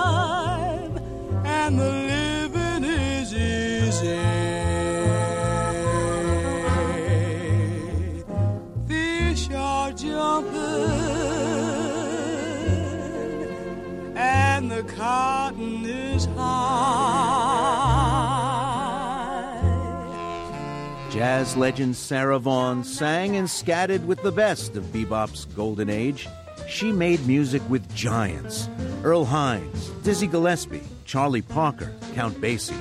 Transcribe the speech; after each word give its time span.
Summertime 0.00 0.98
and 1.44 1.78
the 1.78 1.90
living 1.90 2.84
is 2.84 3.32
easy. 3.34 4.18
Fish 8.88 9.50
are 9.54 9.92
jumping 9.92 10.60
and 14.16 14.70
the 14.70 14.82
cotton 14.82 15.84
is 15.84 16.24
high. 16.26 17.60
Jazz 21.10 21.56
legend 21.56 21.96
Sarah 21.96 22.38
Vaughan 22.38 22.84
sang 22.84 23.36
and 23.36 23.50
scattered 23.50 24.06
with 24.06 24.22
the 24.22 24.30
best 24.32 24.76
of 24.76 24.92
bebop's 24.92 25.44
golden 25.56 25.90
age. 25.90 26.28
She 26.70 26.92
made 26.92 27.26
music 27.26 27.62
with 27.68 27.92
giants 27.96 28.68
Earl 29.02 29.24
Hines, 29.24 29.88
Dizzy 30.04 30.28
Gillespie, 30.28 30.84
Charlie 31.04 31.42
Parker, 31.42 31.92
Count 32.14 32.40
Basie. 32.40 32.78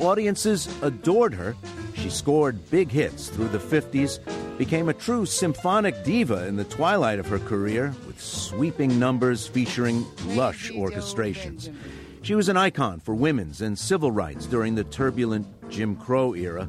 Audiences 0.00 0.68
adored 0.80 1.34
her. 1.34 1.56
She 1.94 2.08
scored 2.08 2.70
big 2.70 2.92
hits 2.92 3.30
through 3.30 3.48
the 3.48 3.58
50s, 3.58 4.20
became 4.58 4.88
a 4.88 4.94
true 4.94 5.26
symphonic 5.26 6.04
diva 6.04 6.46
in 6.46 6.54
the 6.54 6.64
twilight 6.64 7.18
of 7.18 7.26
her 7.26 7.40
career 7.40 7.92
with 8.06 8.20
sweeping 8.20 8.96
numbers 9.00 9.48
featuring 9.48 10.06
lush 10.28 10.70
orchestrations. 10.70 11.74
She 12.22 12.36
was 12.36 12.48
an 12.48 12.56
icon 12.56 13.00
for 13.00 13.12
women's 13.12 13.60
and 13.60 13.76
civil 13.76 14.12
rights 14.12 14.46
during 14.46 14.76
the 14.76 14.84
turbulent 14.84 15.48
Jim 15.68 15.96
Crow 15.96 16.34
era. 16.34 16.68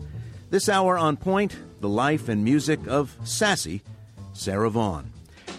This 0.50 0.68
hour 0.68 0.98
on 0.98 1.18
point, 1.18 1.56
the 1.82 1.90
life 1.90 2.30
and 2.30 2.44
music 2.44 2.80
of 2.88 3.16
Sassy, 3.24 3.84
Sarah 4.34 4.72
Vaughan. 4.72 5.13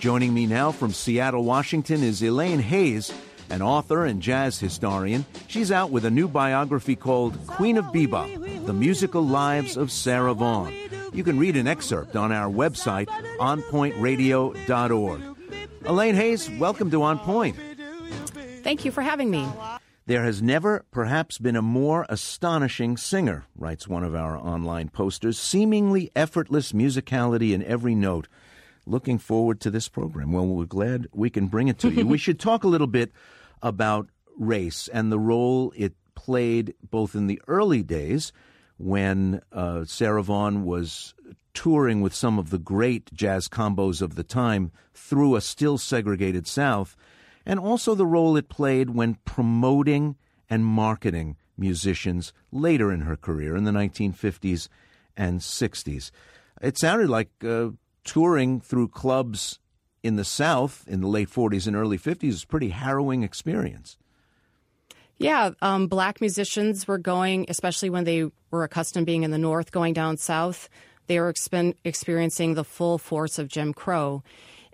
Joining 0.05 0.35
me 0.35 0.45
now 0.45 0.71
from 0.71 0.93
Seattle, 0.93 1.45
Washington 1.45 2.03
is 2.03 2.23
Elaine 2.23 2.59
Hayes, 2.59 3.11
an 3.49 3.63
author 3.63 4.05
and 4.05 4.21
jazz 4.21 4.61
historian. 4.61 5.25
She's 5.49 5.73
out 5.73 5.91
with 5.91 6.05
a 6.05 6.11
new 6.11 6.29
biography 6.29 6.95
called 6.95 7.39
Queen 7.47 7.79
of 7.79 7.87
Bebop 7.87 8.67
The 8.67 8.75
Musical 8.75 9.23
Lives 9.23 9.79
of 9.79 9.91
Sarah 9.91 10.35
Vaughan. 10.35 10.75
You 11.15 11.25
can 11.25 11.39
read 11.39 11.57
an 11.57 11.67
excerpt 11.67 12.17
on 12.17 12.33
our 12.33 12.53
website, 12.53 13.07
onpointradio.org. 13.39 15.23
Elaine 15.87 16.15
Hayes, 16.17 16.51
welcome 16.51 16.91
to 16.91 17.03
On 17.03 17.19
Point. 17.19 17.57
Thank 18.63 18.85
you 18.85 18.93
for 18.93 19.01
having 19.01 19.31
me. 19.31 19.49
There 20.05 20.23
has 20.23 20.43
never 20.43 20.85
perhaps 20.91 21.39
been 21.39 21.57
a 21.57 21.63
more 21.63 22.05
astonishing 22.11 22.99
singer, 22.99 23.47
writes 23.57 23.89
one 23.89 24.05
of 24.05 24.15
our 24.15 24.37
online 24.37 24.91
posters, 24.91 25.39
seemingly 25.39 26.11
effortless 26.15 26.73
musicality 26.73 27.55
in 27.55 27.63
every 27.65 27.95
note. 27.95 28.29
Looking 28.87 29.19
forward 29.19 29.61
to 29.61 29.71
this 29.71 29.89
program. 29.89 30.33
Well, 30.33 30.47
we're 30.47 30.67
glad 30.67 31.09
we 31.13 31.31
can 31.31 31.47
bring 31.47 31.69
it 31.69 31.79
to 31.81 31.91
you. 31.91 32.07
we 32.07 32.19
should 32.25 32.39
talk 32.39 32.65
a 32.65 32.69
little 32.69 32.87
bit 32.87 33.13
about 33.63 34.09
race 34.37 34.89
and 34.89 35.11
the 35.11 35.19
role 35.19 35.73
it 35.77 35.95
played 36.15 36.75
both 36.91 37.15
in 37.15 37.27
the 37.27 37.41
early 37.49 37.83
days 37.83 38.33
when 38.77 39.41
uh, 39.53 39.85
Sarah 39.85 40.23
Vaughan 40.23 40.65
was 40.65 41.15
touring 41.55 42.01
with 42.01 42.15
some 42.15 42.39
of 42.39 42.51
the 42.51 42.59
great 42.59 43.13
jazz 43.13 43.49
combos 43.49 44.03
of 44.03 44.17
the 44.17 44.25
time 44.25 44.73
through 44.93 45.37
a 45.37 45.41
still 45.41 45.79
segregated 45.79 46.47
South, 46.47 46.97
and 47.47 47.61
also 47.61 47.95
the 47.95 48.07
role 48.07 48.37
it 48.37 48.49
played 48.49 48.91
when 48.91 49.15
promoting 49.25 50.17
and 50.51 50.65
marketing 50.65 51.37
musicians 51.57 52.33
later 52.51 52.93
in 52.93 53.03
her 53.03 53.17
career 53.17 53.57
in 53.57 53.65
the 53.65 53.71
1950s 53.71 54.69
and 55.17 55.41
60s. 55.41 56.11
It 56.61 56.77
sounded 56.77 57.09
like 57.09 57.31
uh, 57.45 57.69
touring 58.05 58.61
through 58.61 58.89
clubs 58.89 59.59
in 60.03 60.17
the 60.17 60.25
South 60.25 60.85
in 60.87 61.01
the 61.01 61.09
late 61.09 61.31
40s 61.31 61.67
and 61.67 61.75
early 61.75 61.99
50s 61.99 62.27
was 62.27 62.43
a 62.45 62.47
pretty 62.47 62.69
harrowing 62.69 63.23
experience. 63.23 63.97
Yeah, 65.17 65.51
um, 65.63 65.87
black 65.87 66.21
musicians 66.21 66.87
were 66.87 66.99
going, 66.99 67.47
especially 67.49 67.89
when 67.89 68.05
they 68.05 68.31
were 68.51 68.65
accustomed 68.65 69.07
being 69.07 69.23
in 69.23 69.31
the 69.31 69.39
North, 69.39 69.73
going 69.73 69.95
down 69.95 70.17
South. 70.17 70.69
They 71.07 71.21
were 71.21 71.33
expen- 71.33 71.77
experiencing 71.85 72.55
the 72.55 72.65
full 72.65 72.99
force 72.99 73.39
of 73.39 73.49
Jim 73.49 73.73
Crow. 73.73 74.23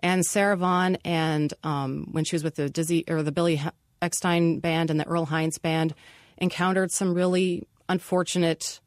And 0.03 0.25
Sarah 0.25 0.57
Vaughan, 0.57 0.97
and 1.05 1.53
um, 1.63 2.09
when 2.11 2.25
she 2.25 2.35
was 2.35 2.43
with 2.43 2.55
the 2.55 2.71
Dizzy 2.71 3.05
or 3.07 3.23
the 3.23 3.33
Billy 3.33 3.61
Eckstine 4.01 4.61
band 4.61 4.91
and 4.91 4.99
the 4.99 5.07
Earl 5.07 5.27
Hines 5.27 5.59
band, 5.59 5.95
encountered 6.39 6.91
some 6.91 7.13
really 7.13 7.69
unfortunate, 7.89 8.81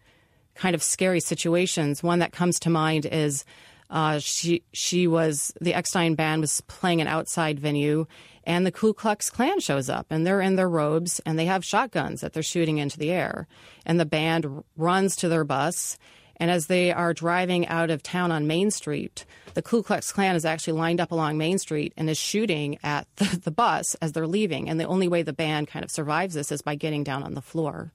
kind 0.56 0.74
of 0.74 0.81
scary 0.81 1.19
situations. 1.19 2.01
One 2.01 2.19
that 2.19 2.31
comes 2.31 2.60
to 2.62 2.72
mind 2.72 3.06
is 3.06 3.46
uh, 3.94 4.18
she 4.18 4.63
she 4.74 5.06
was 5.06 5.54
the 5.62 5.74
Eckstine 5.74 6.16
band 6.16 6.42
was 6.42 6.62
playing 6.62 7.00
an 7.00 7.07
outside 7.07 7.60
venue, 7.60 8.07
and 8.44 8.66
the 8.66 8.72
Ku 8.72 8.92
Klux 8.92 9.30
Klan 9.30 9.60
shows 9.60 9.88
up, 9.88 10.07
and 10.10 10.25
they're 10.25 10.42
in 10.42 10.56
their 10.56 10.68
robes 10.68 11.22
and 11.28 11.38
they 11.38 11.45
have 11.45 11.63
shotguns 11.63 12.22
that 12.22 12.34
they're 12.34 12.42
shooting 12.42 12.80
into 12.80 12.98
the 12.98 13.12
air, 13.12 13.48
and 13.86 14.00
the 14.00 14.06
band 14.06 14.63
runs 14.75 15.16
to 15.18 15.30
their 15.30 15.44
bus. 15.44 16.00
And 16.38 16.50
as 16.50 16.66
they 16.66 16.92
are 16.92 17.13
driving 17.13 17.68
out 17.68 17.92
of 17.92 18.01
town 18.01 18.31
on 18.31 18.48
Main 18.48 18.72
Street, 18.72 19.25
the 19.54 19.62
Ku 19.62 19.84
Klux 19.84 20.12
Klan 20.12 20.36
is 20.36 20.44
actually 20.44 20.74
lined 20.74 21.00
up 21.00 21.12
along 21.12 21.38
Main 21.38 21.60
Street 21.60 21.94
and 21.96 22.10
is 22.10 22.18
shooting 22.18 22.80
at 22.84 23.07
the, 23.18 23.39
the 23.44 23.51
bus 23.51 23.94
as 24.01 24.13
they're 24.13 24.25
leaving. 24.25 24.68
And 24.68 24.80
the 24.80 24.86
only 24.88 25.07
way 25.07 25.22
the 25.22 25.34
band 25.34 25.68
kind 25.68 25.86
of 25.86 25.92
survives 25.92 26.34
this 26.34 26.51
is 26.51 26.63
by 26.63 26.74
getting 26.74 27.04
down 27.04 27.22
on 27.22 27.36
the 27.36 27.42
floor. 27.44 27.92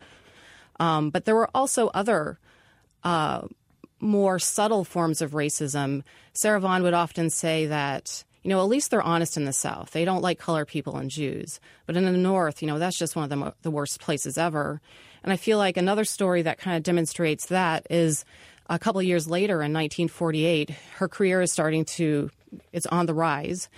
Um, 0.78 1.10
but 1.10 1.24
there 1.24 1.34
were 1.34 1.50
also 1.52 1.88
other 1.88 2.38
uh, 3.02 3.48
more 4.00 4.38
subtle 4.38 4.84
forms 4.84 5.20
of 5.20 5.32
racism, 5.32 6.02
Sarah 6.32 6.60
Vaughan 6.60 6.82
would 6.82 6.94
often 6.94 7.30
say 7.30 7.66
that, 7.66 8.24
you 8.42 8.50
know, 8.50 8.60
at 8.60 8.68
least 8.68 8.90
they're 8.90 9.02
honest 9.02 9.36
in 9.36 9.44
the 9.44 9.52
South. 9.52 9.90
They 9.90 10.04
don't 10.04 10.22
like 10.22 10.38
colored 10.38 10.68
people 10.68 10.96
and 10.96 11.10
Jews. 11.10 11.60
But 11.86 11.96
in 11.96 12.04
the 12.04 12.12
North, 12.12 12.62
you 12.62 12.68
know, 12.68 12.78
that's 12.78 12.98
just 12.98 13.16
one 13.16 13.24
of 13.24 13.30
the, 13.30 13.36
mo- 13.36 13.54
the 13.62 13.70
worst 13.70 14.00
places 14.00 14.38
ever. 14.38 14.80
And 15.22 15.32
I 15.32 15.36
feel 15.36 15.58
like 15.58 15.76
another 15.76 16.04
story 16.04 16.42
that 16.42 16.58
kind 16.58 16.76
of 16.76 16.82
demonstrates 16.82 17.46
that 17.46 17.86
is 17.90 18.24
a 18.68 18.78
couple 18.78 19.02
years 19.02 19.28
later 19.28 19.54
in 19.54 19.72
1948, 19.72 20.70
her 20.96 21.08
career 21.08 21.40
is 21.40 21.52
starting 21.52 21.84
to, 21.84 22.30
it's 22.72 22.86
on 22.86 23.06
the 23.06 23.14
rise. 23.14 23.68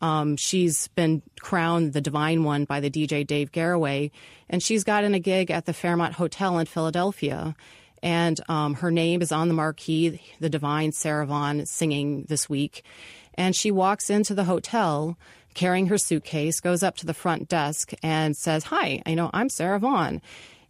Um, 0.00 0.36
she's 0.36 0.88
been 0.88 1.22
crowned 1.40 1.92
the 1.92 2.00
Divine 2.00 2.44
One 2.44 2.64
by 2.64 2.80
the 2.80 2.90
DJ 2.90 3.26
Dave 3.26 3.52
Garroway, 3.52 4.10
and 4.48 4.62
she's 4.62 4.84
gotten 4.84 5.14
a 5.14 5.18
gig 5.18 5.50
at 5.50 5.66
the 5.66 5.72
Fairmont 5.72 6.14
Hotel 6.14 6.58
in 6.58 6.66
Philadelphia. 6.66 7.54
And 8.02 8.40
um, 8.48 8.74
her 8.74 8.90
name 8.90 9.22
is 9.22 9.32
on 9.32 9.48
the 9.48 9.54
marquee, 9.54 10.20
the 10.40 10.48
Divine 10.48 10.92
Sarah 10.92 11.26
Vaughan 11.26 11.66
singing 11.66 12.24
this 12.28 12.48
week. 12.48 12.84
And 13.34 13.54
she 13.54 13.70
walks 13.70 14.10
into 14.10 14.34
the 14.34 14.44
hotel 14.44 15.16
carrying 15.54 15.86
her 15.86 15.98
suitcase, 15.98 16.60
goes 16.60 16.82
up 16.82 16.96
to 16.96 17.06
the 17.06 17.14
front 17.14 17.48
desk, 17.48 17.92
and 18.02 18.36
says, 18.36 18.64
Hi, 18.64 19.02
I 19.06 19.14
know 19.14 19.30
I'm 19.32 19.48
Sarah 19.48 19.78
Vaughan. 19.78 20.22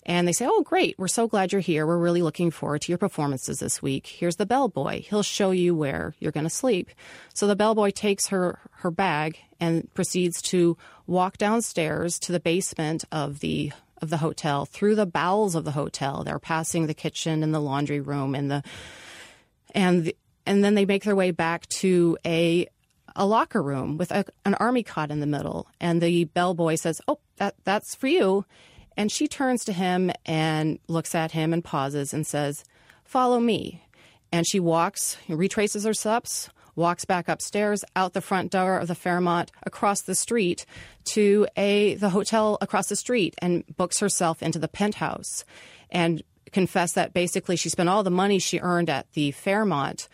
And 0.06 0.26
they 0.26 0.32
say, 0.32 0.46
Oh, 0.48 0.62
great. 0.62 0.98
We're 0.98 1.08
so 1.08 1.28
glad 1.28 1.52
you're 1.52 1.60
here. 1.60 1.86
We're 1.86 1.98
really 1.98 2.22
looking 2.22 2.50
forward 2.50 2.80
to 2.82 2.92
your 2.92 2.98
performances 2.98 3.58
this 3.58 3.82
week. 3.82 4.06
Here's 4.06 4.36
the 4.36 4.46
bellboy. 4.46 5.02
He'll 5.02 5.22
show 5.22 5.50
you 5.50 5.74
where 5.74 6.14
you're 6.18 6.32
going 6.32 6.44
to 6.44 6.50
sleep. 6.50 6.90
So 7.34 7.46
the 7.46 7.56
bellboy 7.56 7.90
takes 7.90 8.28
her, 8.28 8.58
her 8.76 8.90
bag 8.90 9.38
and 9.60 9.92
proceeds 9.92 10.40
to 10.42 10.78
walk 11.06 11.36
downstairs 11.36 12.18
to 12.20 12.32
the 12.32 12.40
basement 12.40 13.04
of 13.12 13.40
the 13.40 13.72
of 14.00 14.10
the 14.10 14.18
hotel 14.18 14.64
through 14.64 14.94
the 14.94 15.06
bowels 15.06 15.54
of 15.54 15.64
the 15.64 15.72
hotel. 15.72 16.24
They're 16.24 16.38
passing 16.38 16.86
the 16.86 16.94
kitchen 16.94 17.42
and 17.42 17.54
the 17.54 17.60
laundry 17.60 18.00
room 18.00 18.34
and 18.34 18.50
the 18.50 18.62
and 19.74 20.04
the, 20.04 20.16
and 20.46 20.64
then 20.64 20.74
they 20.74 20.86
make 20.86 21.04
their 21.04 21.16
way 21.16 21.30
back 21.30 21.66
to 21.68 22.16
a 22.24 22.66
a 23.16 23.26
locker 23.26 23.62
room 23.62 23.96
with 23.96 24.12
a, 24.12 24.24
an 24.44 24.54
army 24.54 24.82
cot 24.82 25.10
in 25.10 25.20
the 25.20 25.26
middle. 25.26 25.66
And 25.80 26.00
the 26.00 26.24
bellboy 26.24 26.76
says, 26.76 27.00
"Oh, 27.08 27.18
that 27.36 27.54
that's 27.64 27.94
for 27.94 28.06
you." 28.06 28.44
And 28.98 29.12
she 29.12 29.28
turns 29.28 29.64
to 29.64 29.72
him 29.72 30.10
and 30.26 30.80
looks 30.88 31.14
at 31.14 31.30
him 31.30 31.52
and 31.52 31.62
pauses 31.62 32.12
and 32.12 32.26
says, 32.26 32.64
Follow 33.04 33.38
me. 33.38 33.84
And 34.32 34.44
she 34.44 34.58
walks, 34.58 35.16
retraces 35.28 35.84
her 35.84 35.94
steps, 35.94 36.50
walks 36.78 37.04
back 37.04 37.28
upstairs, 37.28 37.84
out 37.94 38.14
the 38.14 38.22
front 38.22 38.52
door 38.52 38.78
of 38.78 38.88
the 38.88 38.94
Fairmont, 38.94 39.50
across 39.64 40.00
the 40.02 40.14
street 40.14 40.64
to 41.12 41.46
a 41.56 41.94
the 41.96 42.10
hotel 42.10 42.56
across 42.60 42.86
the 42.86 42.96
street, 42.96 43.34
and 43.38 43.64
books 43.76 43.98
herself 43.98 44.42
into 44.42 44.58
the 44.58 44.68
penthouse. 44.68 45.44
And 45.90 46.22
confess 46.52 46.92
that 46.92 47.12
basically 47.12 47.56
she 47.56 47.68
spent 47.68 47.88
all 47.90 48.02
the 48.02 48.10
money 48.10 48.38
she 48.38 48.58
earned 48.60 48.88
at 48.88 49.12
the 49.12 49.32
Fairmont 49.32 50.08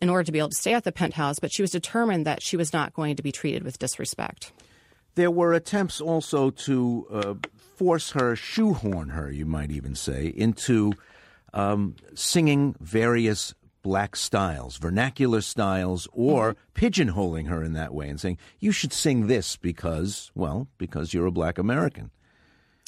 in 0.00 0.10
order 0.10 0.24
to 0.24 0.32
be 0.32 0.38
able 0.38 0.48
to 0.48 0.56
stay 0.56 0.74
at 0.74 0.84
the 0.84 0.92
penthouse, 0.92 1.38
but 1.38 1.52
she 1.52 1.62
was 1.62 1.70
determined 1.70 2.26
that 2.26 2.42
she 2.42 2.56
was 2.56 2.72
not 2.72 2.92
going 2.92 3.16
to 3.16 3.22
be 3.22 3.32
treated 3.32 3.62
with 3.62 3.78
disrespect. 3.78 4.52
There 5.14 5.30
were 5.30 5.52
attempts 5.52 6.00
also 6.00 6.50
to 6.50 7.06
uh, 7.10 7.34
force 7.76 8.10
her, 8.12 8.36
shoehorn 8.36 9.10
her, 9.10 9.30
you 9.30 9.46
might 9.46 9.70
even 9.70 9.94
say, 9.94 10.32
into 10.36 10.92
um, 11.54 11.96
singing 12.14 12.76
various 12.80 13.54
black 13.82 14.16
styles, 14.16 14.76
vernacular 14.76 15.40
styles, 15.40 16.08
or 16.12 16.54
mm-hmm. 16.54 16.86
pigeonholing 16.86 17.48
her 17.48 17.62
in 17.62 17.72
that 17.74 17.94
way 17.94 18.08
and 18.08 18.20
saying, 18.20 18.38
you 18.58 18.72
should 18.72 18.92
sing 18.92 19.26
this 19.26 19.56
because, 19.56 20.30
well, 20.34 20.68
because 20.78 21.14
you're 21.14 21.26
a 21.26 21.32
black 21.32 21.58
American. 21.58 22.10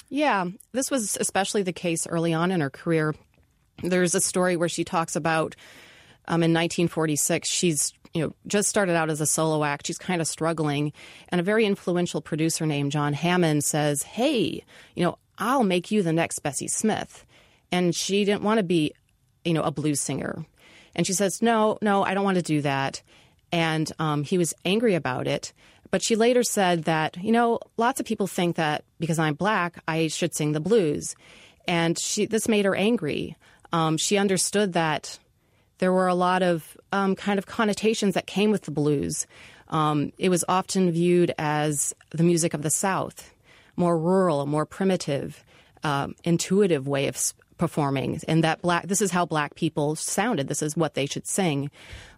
Yeah, 0.09 0.47
this 0.73 0.91
was 0.91 1.17
especially 1.21 1.63
the 1.63 1.73
case 1.73 2.07
early 2.07 2.35
on 2.35 2.51
in 2.51 2.61
her 2.61 2.71
career. 2.71 3.15
There's 3.83 4.15
a 4.15 4.21
story 4.21 4.57
where 4.57 4.69
she 4.69 4.85
talks 4.85 5.15
about 5.15 5.55
um, 6.27 6.43
in 6.43 6.53
1946, 6.53 7.49
she's 7.49 7.93
you 8.13 8.23
know 8.23 8.35
just 8.47 8.69
started 8.69 8.97
out 8.97 9.11
as 9.11 9.21
a 9.21 9.27
solo 9.27 9.65
act. 9.65 9.87
She's 9.87 9.99
kind 9.99 10.21
of 10.21 10.29
struggling, 10.29 10.93
and 11.29 11.41
a 11.41 11.45
very 11.45 11.65
influential 11.65 12.21
producer 12.21 12.67
named 12.67 12.93
John 12.93 13.13
Hammond 13.15 13.65
says, 13.65 14.03
"Hey, 14.03 14.63
you 14.95 15.05
know, 15.05 15.19
I'll 15.39 15.65
make 15.65 15.91
you 15.91 16.03
the 16.03 16.13
next 16.13 16.41
Bessie 16.41 16.69
Smith." 16.69 17.25
And 17.73 17.95
she 17.95 18.25
didn't 18.25 18.43
want 18.43 18.59
to 18.59 18.65
be, 18.65 18.93
you 19.45 19.53
know, 19.53 19.63
a 19.63 19.71
blues 19.71 20.01
singer, 20.01 20.45
and 20.95 21.07
she 21.07 21.13
says, 21.13 21.43
"No, 21.43 21.79
no, 21.83 22.03
I 22.03 22.15
don't 22.15 22.25
want 22.25 22.37
to 22.37 22.43
do 22.43 22.63
that." 22.63 23.03
And 23.53 23.91
um, 23.99 24.23
he 24.23 24.39
was 24.39 24.55
angry 24.65 24.95
about 24.95 25.27
it. 25.27 25.53
But 25.91 26.03
she 26.03 26.15
later 26.15 26.43
said 26.43 26.85
that, 26.85 27.17
you 27.21 27.33
know, 27.33 27.59
lots 27.77 28.01
of 28.01 28.07
people 28.07 28.27
think 28.27 28.57
that 28.57 28.85
because 29.01 29.19
I'm 29.19 29.35
black, 29.35 29.83
I 29.89 30.07
should 30.07 30.35
sing 30.35 30.53
the 30.53 30.61
blues. 30.61 31.17
And 31.67 31.99
she, 31.99 32.27
this 32.27 32.49
made 32.49 32.65
her 32.65 32.77
angry. 32.77 33.37
Um, 33.73 33.97
she 33.97 34.17
understood 34.17 34.73
that 34.75 35.19
there 35.79 35.93
were 35.93 36.09
a 36.09 36.15
lot 36.15 36.43
of 36.43 36.77
um, 36.93 37.17
kind 37.17 37.39
of 37.39 37.47
connotations 37.47 38.15
that 38.15 38.27
came 38.27 38.51
with 38.51 38.63
the 38.63 38.71
blues. 38.71 39.27
Um, 39.69 40.13
it 40.19 40.29
was 40.29 40.45
often 40.49 40.91
viewed 40.91 41.35
as 41.39 41.95
the 42.11 42.23
music 42.23 42.55
of 42.55 42.63
the 42.63 42.71
South, 42.71 43.33
more 43.77 43.99
rural, 43.99 44.47
more 44.47 44.67
primitive, 44.67 45.43
um, 45.83 46.15
intuitive 46.25 46.87
way 46.87 47.09
of 47.09 47.17
performing, 47.61 48.19
and 48.27 48.43
that 48.43 48.63
black. 48.63 48.89
This 48.89 49.03
is 49.03 49.11
how 49.11 49.27
black 49.27 49.55
people 49.55 49.95
sounded. 49.95 50.49
This 50.49 50.63
is 50.63 50.77
what 50.77 50.95
they 50.95 51.05
should 51.05 51.27
sing. 51.27 51.71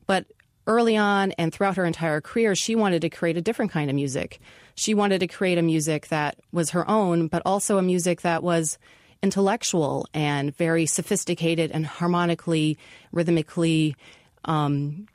But 0.06 0.24
early 0.68 0.96
on 0.96 1.32
and 1.32 1.52
throughout 1.52 1.76
her 1.76 1.84
entire 1.84 2.20
career, 2.20 2.54
she 2.54 2.76
wanted 2.76 3.02
to 3.02 3.10
create 3.10 3.36
a 3.36 3.42
different 3.42 3.72
kind 3.72 3.90
of 3.90 3.96
music. 3.96 4.40
She 4.76 4.94
wanted 4.94 5.18
to 5.18 5.26
create 5.26 5.58
a 5.58 5.62
music 5.62 6.06
that 6.08 6.38
was 6.52 6.70
her 6.70 6.88
own, 6.88 7.26
but 7.26 7.42
also 7.44 7.76
a 7.76 7.82
music 7.82 8.22
that 8.22 8.44
was 8.44 8.78
intellectual 9.20 10.06
and 10.14 10.56
very 10.56 10.86
sophisticated 10.86 11.72
and 11.72 11.84
harmonically, 11.84 12.78
rhythmically, 13.10 13.96
um, 14.44 15.08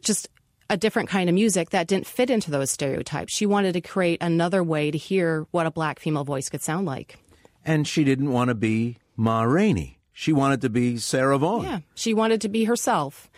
just 0.00 0.28
a 0.70 0.76
different 0.76 1.08
kind 1.08 1.28
of 1.28 1.34
music 1.34 1.70
that 1.70 1.88
didn't 1.88 2.06
fit 2.06 2.30
into 2.30 2.52
those 2.52 2.70
stereotypes. 2.70 3.34
She 3.34 3.46
wanted 3.46 3.72
to 3.72 3.80
create 3.80 4.22
another 4.22 4.62
way 4.62 4.92
to 4.92 4.98
hear 4.98 5.46
what 5.50 5.66
a 5.66 5.72
black 5.72 5.98
female 5.98 6.24
voice 6.24 6.48
could 6.48 6.62
sound 6.62 6.86
like. 6.86 7.18
And 7.64 7.86
she 7.86 8.04
didn't 8.04 8.30
want 8.32 8.48
to 8.48 8.54
be 8.54 8.98
Ma 9.22 9.42
Rainey. 9.42 10.00
She 10.12 10.32
wanted 10.32 10.62
to 10.62 10.68
be 10.68 10.96
Sarah 10.96 11.38
Vaughan. 11.38 11.64
Yeah, 11.64 11.78
she 11.94 12.12
wanted 12.12 12.40
to 12.40 12.48
be 12.48 12.64
herself. 12.64 13.30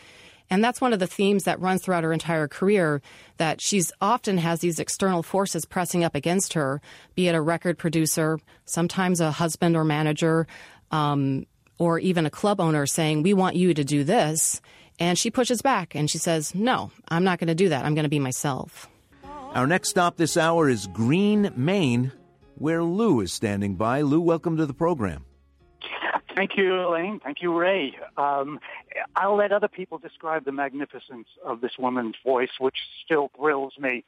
And 0.49 0.65
that's 0.65 0.81
one 0.81 0.95
of 0.95 0.99
the 0.99 1.07
themes 1.07 1.45
that 1.45 1.61
runs 1.61 1.83
throughout 1.83 2.05
her 2.05 2.13
entire 2.13 2.49
career 2.49 3.03
that 3.37 3.61
she's 3.61 3.93
often 4.01 4.39
has 4.39 4.61
these 4.61 4.79
external 4.79 5.23
forces 5.23 5.67
pressing 5.67 6.03
up 6.03 6.15
against 6.15 6.55
her, 6.55 6.81
be 7.15 7.29
it 7.29 7.35
a 7.35 7.41
record 7.41 7.77
producer, 7.77 8.39
sometimes 8.65 9.21
a 9.21 9.31
husband 9.31 9.77
or 9.77 9.85
manager, 9.85 10.47
um, 10.91 11.45
or 11.79 11.99
even 11.99 12.25
a 12.25 12.31
club 12.31 12.63
owner 12.63 12.87
saying, 12.87 13.23
We 13.23 13.35
want 13.35 13.57
you 13.57 13.75
to 13.75 13.85
do 13.85 14.05
this. 14.05 14.63
And 14.99 15.19
she 15.19 15.31
pushes 15.31 15.61
back 15.61 15.95
and 15.95 16.09
she 16.11 16.17
says, 16.17 16.55
No, 16.55 16.93
I'm 17.09 17.25
not 17.25 17.39
going 17.39 17.49
to 17.49 17.55
do 17.55 17.69
that. 17.69 17.85
I'm 17.85 17.95
going 17.95 18.05
to 18.05 18.09
be 18.09 18.19
myself. 18.19 18.89
Our 19.53 19.67
next 19.67 19.91
stop 19.91 20.17
this 20.17 20.39
hour 20.39 20.71
is 20.71 20.87
Greene, 20.87 21.53
Maine, 21.57 22.11
where 22.55 22.83
Lou 22.83 23.21
is 23.21 23.35
standing 23.35 23.75
by. 23.75 24.01
Lou, 24.01 24.21
welcome 24.23 24.57
to 24.57 24.65
the 24.65 24.73
program. 24.73 25.27
Thank 26.35 26.57
you, 26.57 26.89
Elaine. 26.89 27.21
Thank 27.21 27.43
you, 27.43 27.57
Ray. 27.57 27.97
Um, 28.17 28.59
I'll 29.15 29.37
let 29.37 29.53
other 29.53 29.69
people 29.69 29.99
describe 29.99 30.45
the 30.45 30.53
magnificence 30.53 31.29
of 31.45 31.61
this 31.61 31.73
woman's 31.79 32.17
voice, 32.25 32.51
which 32.59 32.77
still 33.05 33.31
thrills 33.37 33.75
me. 33.79 34.05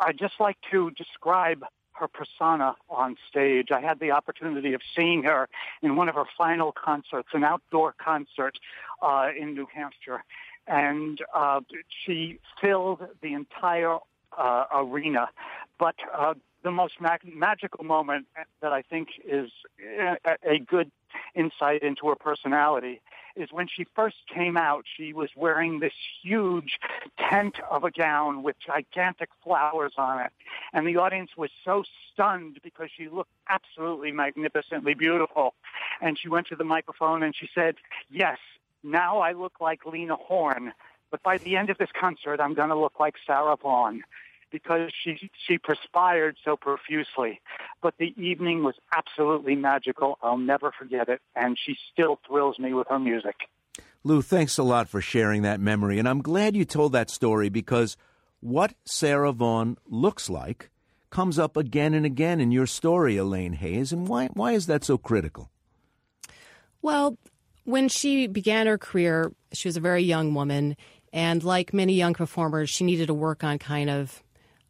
I'd 0.00 0.18
just 0.18 0.34
like 0.40 0.56
to 0.70 0.90
describe 0.92 1.64
her 1.92 2.08
persona 2.08 2.76
on 2.88 3.16
stage. 3.28 3.68
I 3.70 3.80
had 3.80 4.00
the 4.00 4.10
opportunity 4.10 4.72
of 4.72 4.80
seeing 4.94 5.22
her 5.24 5.48
in 5.82 5.96
one 5.96 6.08
of 6.08 6.14
her 6.14 6.24
final 6.36 6.72
concerts, 6.72 7.28
an 7.32 7.44
outdoor 7.44 7.94
concert 8.02 8.58
uh, 9.02 9.28
in 9.38 9.54
New 9.54 9.66
Hampshire, 9.72 10.24
and 10.66 11.20
uh, 11.34 11.60
she 12.04 12.38
filled 12.60 13.06
the 13.22 13.34
entire 13.34 13.98
uh, 14.36 14.64
arena. 14.72 15.28
But 15.78 15.96
uh, 16.14 16.34
the 16.62 16.70
most 16.70 17.00
mag- 17.00 17.20
magical 17.24 17.84
moment 17.84 18.26
that 18.60 18.72
I 18.72 18.82
think 18.82 19.08
is 19.24 19.50
a, 20.44 20.58
good 20.58 20.90
insight 21.34 21.82
into 21.82 22.08
her 22.08 22.16
personality 22.16 23.00
is 23.36 23.52
when 23.52 23.68
she 23.68 23.86
first 23.94 24.16
came 24.32 24.56
out, 24.56 24.84
she 24.96 25.12
was 25.12 25.28
wearing 25.36 25.78
this 25.78 25.92
huge 26.22 26.78
tent 27.18 27.56
of 27.70 27.84
a 27.84 27.90
gown 27.90 28.42
with 28.42 28.56
gigantic 28.58 29.28
flowers 29.44 29.92
on 29.98 30.20
it. 30.20 30.32
And 30.72 30.86
the 30.86 30.96
audience 30.96 31.30
was 31.36 31.50
so 31.64 31.84
stunned 32.12 32.58
because 32.62 32.88
she 32.96 33.08
looked 33.08 33.32
absolutely 33.48 34.10
magnificently 34.10 34.94
beautiful. 34.94 35.54
And 36.00 36.18
she 36.18 36.28
went 36.28 36.46
to 36.48 36.56
the 36.56 36.64
microphone 36.64 37.22
and 37.22 37.34
she 37.36 37.48
said, 37.54 37.76
yes, 38.10 38.38
now 38.82 39.18
I 39.18 39.32
look 39.32 39.60
like 39.60 39.84
Lena 39.84 40.16
Horne, 40.16 40.72
but 41.10 41.22
by 41.22 41.38
the 41.38 41.56
end 41.56 41.70
of 41.70 41.78
this 41.78 41.90
concert, 41.98 42.40
I'm 42.40 42.54
going 42.54 42.70
to 42.70 42.78
look 42.78 42.98
like 42.98 43.14
Sarah 43.26 43.56
Vaughan 43.60 44.02
because 44.56 44.90
she 45.04 45.30
she 45.46 45.58
perspired 45.58 46.36
so 46.42 46.56
profusely. 46.56 47.40
But 47.82 47.94
the 47.98 48.14
evening 48.16 48.64
was 48.64 48.74
absolutely 48.94 49.54
magical. 49.54 50.18
I'll 50.22 50.38
never 50.38 50.72
forget 50.78 51.08
it, 51.10 51.20
and 51.34 51.58
she 51.62 51.76
still 51.92 52.18
thrills 52.26 52.58
me 52.58 52.72
with 52.72 52.86
her 52.88 52.98
music. 52.98 53.34
Lou, 54.02 54.22
thanks 54.22 54.56
a 54.56 54.62
lot 54.62 54.88
for 54.88 55.02
sharing 55.02 55.42
that 55.42 55.60
memory, 55.60 55.98
and 55.98 56.08
I'm 56.08 56.22
glad 56.22 56.56
you 56.56 56.64
told 56.64 56.92
that 56.92 57.10
story 57.10 57.50
because 57.50 57.96
what 58.40 58.74
Sarah 58.86 59.32
Vaughan 59.32 59.76
looks 59.86 60.30
like 60.30 60.70
comes 61.10 61.38
up 61.38 61.56
again 61.56 61.92
and 61.92 62.06
again 62.06 62.40
in 62.40 62.50
your 62.50 62.66
story, 62.66 63.18
Elaine 63.18 63.54
Hayes, 63.54 63.92
and 63.92 64.08
why 64.08 64.28
why 64.28 64.52
is 64.52 64.66
that 64.66 64.84
so 64.84 64.96
critical? 64.96 65.50
Well, 66.80 67.18
when 67.64 67.88
she 67.88 68.26
began 68.26 68.66
her 68.66 68.78
career, 68.78 69.32
she 69.52 69.68
was 69.68 69.76
a 69.76 69.80
very 69.80 70.02
young 70.02 70.32
woman, 70.32 70.76
and 71.12 71.44
like 71.44 71.74
many 71.74 71.92
young 71.92 72.14
performers, 72.14 72.70
she 72.70 72.84
needed 72.84 73.08
to 73.08 73.14
work 73.14 73.44
on 73.44 73.58
kind 73.58 73.90
of 73.90 74.22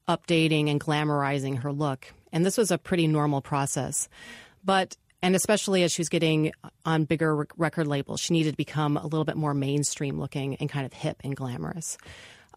updating 0.08 0.70
and 0.70 0.80
glamorizing 0.80 1.62
her 1.62 1.72
look. 1.72 2.12
And 2.32 2.44
this 2.44 2.58
was 2.58 2.70
a 2.70 2.78
pretty 2.78 3.06
normal 3.06 3.40
process. 3.40 4.08
But 4.64 4.96
and 5.22 5.34
especially 5.34 5.82
as 5.82 5.92
she 5.92 6.00
was 6.00 6.08
getting 6.08 6.52
on 6.84 7.04
bigger 7.04 7.46
record 7.56 7.86
labels, 7.86 8.20
she 8.20 8.32
needed 8.32 8.52
to 8.52 8.56
become 8.56 8.96
a 8.96 9.04
little 9.04 9.24
bit 9.24 9.36
more 9.36 9.54
mainstream 9.54 10.20
looking 10.20 10.56
and 10.56 10.68
kind 10.68 10.86
of 10.86 10.92
hip 10.92 11.16
and 11.24 11.34
glamorous. 11.34 11.96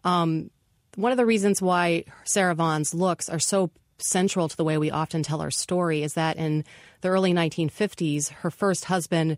Um, 0.04 0.50
one 0.96 1.10
of 1.12 1.18
the 1.18 1.26
reasons 1.26 1.62
why 1.62 2.04
Sarah 2.24 2.54
Vaughan's 2.54 2.94
looks 2.94 3.28
are 3.28 3.38
so 3.38 3.70
central 3.98 4.48
to 4.48 4.56
the 4.56 4.64
way 4.64 4.78
we 4.78 4.90
often 4.90 5.22
tell 5.22 5.40
our 5.40 5.50
story 5.50 6.02
is 6.02 6.14
that 6.14 6.36
in 6.36 6.64
the 7.00 7.08
early 7.08 7.32
1950s, 7.32 8.30
her 8.30 8.50
first 8.50 8.86
husband 8.86 9.36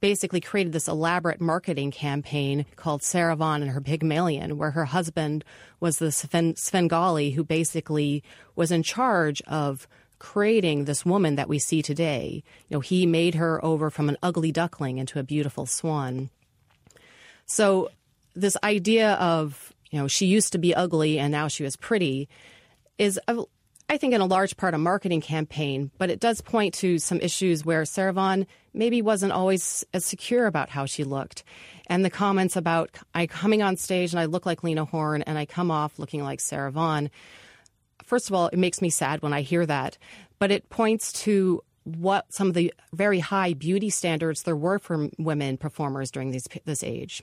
basically 0.00 0.40
created 0.40 0.72
this 0.72 0.88
elaborate 0.88 1.40
marketing 1.40 1.90
campaign 1.90 2.66
called 2.76 3.02
Sarah 3.02 3.36
and 3.38 3.70
her 3.70 3.80
Pygmalion, 3.80 4.58
where 4.58 4.72
her 4.72 4.84
husband 4.84 5.44
was 5.80 5.98
the 5.98 6.12
Svengali 6.12 7.30
who 7.30 7.44
basically 7.44 8.22
was 8.54 8.70
in 8.70 8.82
charge 8.82 9.40
of 9.42 9.88
creating 10.18 10.84
this 10.84 11.04
woman 11.04 11.36
that 11.36 11.48
we 11.48 11.58
see 11.58 11.82
today. 11.82 12.42
You 12.68 12.76
know, 12.76 12.80
he 12.80 13.06
made 13.06 13.34
her 13.34 13.62
over 13.64 13.90
from 13.90 14.08
an 14.08 14.16
ugly 14.22 14.52
duckling 14.52 14.98
into 14.98 15.18
a 15.18 15.24
beautiful 15.24 15.66
swan. 15.66 16.30
So 17.46 17.90
this 18.34 18.56
idea 18.62 19.14
of, 19.14 19.72
you 19.90 19.98
know, 19.98 20.08
she 20.08 20.26
used 20.26 20.52
to 20.52 20.58
be 20.58 20.74
ugly 20.74 21.18
and 21.18 21.32
now 21.32 21.48
she 21.48 21.64
was 21.64 21.76
pretty 21.76 22.28
is 22.98 23.20
a, 23.28 23.44
I 23.88 23.98
think 23.98 24.14
in 24.14 24.20
a 24.20 24.26
large 24.26 24.56
part 24.56 24.74
a 24.74 24.78
marketing 24.78 25.20
campaign, 25.20 25.90
but 25.98 26.10
it 26.10 26.18
does 26.18 26.40
point 26.40 26.74
to 26.74 26.98
some 26.98 27.20
issues 27.20 27.64
where 27.64 27.84
Sarah 27.84 28.12
maybe 28.76 29.02
wasn't 29.02 29.32
always 29.32 29.84
as 29.92 30.04
secure 30.04 30.46
about 30.46 30.68
how 30.68 30.86
she 30.86 31.04
looked. 31.04 31.42
And 31.86 32.04
the 32.04 32.10
comments 32.10 32.56
about 32.56 32.90
I 33.14 33.26
coming 33.26 33.62
on 33.62 33.76
stage 33.76 34.12
and 34.12 34.20
I 34.20 34.26
look 34.26 34.46
like 34.46 34.62
Lena 34.62 34.84
Horne 34.84 35.22
and 35.22 35.38
I 35.38 35.46
come 35.46 35.70
off 35.70 35.98
looking 35.98 36.22
like 36.22 36.40
Sarah 36.40 36.70
Vaughan. 36.70 37.10
First 38.04 38.28
of 38.28 38.34
all, 38.34 38.48
it 38.48 38.58
makes 38.58 38.80
me 38.82 38.90
sad 38.90 39.22
when 39.22 39.32
I 39.32 39.42
hear 39.42 39.66
that, 39.66 39.98
but 40.38 40.50
it 40.50 40.68
points 40.68 41.12
to 41.24 41.62
what 41.84 42.32
some 42.32 42.48
of 42.48 42.54
the 42.54 42.74
very 42.92 43.20
high 43.20 43.52
beauty 43.52 43.90
standards 43.90 44.42
there 44.42 44.56
were 44.56 44.78
for 44.78 45.08
women 45.18 45.56
performers 45.56 46.10
during 46.10 46.32
this 46.32 46.82
age. 46.82 47.22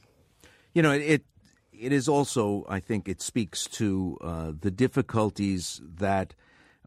You 0.74 0.81
know, 0.81 0.91
it 0.91 1.24
it 1.72 1.91
is 1.91 2.07
also, 2.07 2.65
I 2.69 2.79
think, 2.79 3.10
it 3.10 3.22
speaks 3.22 3.65
to 3.67 4.17
uh, 4.22 4.51
the 4.60 4.72
difficulties 4.72 5.81
that 5.98 6.33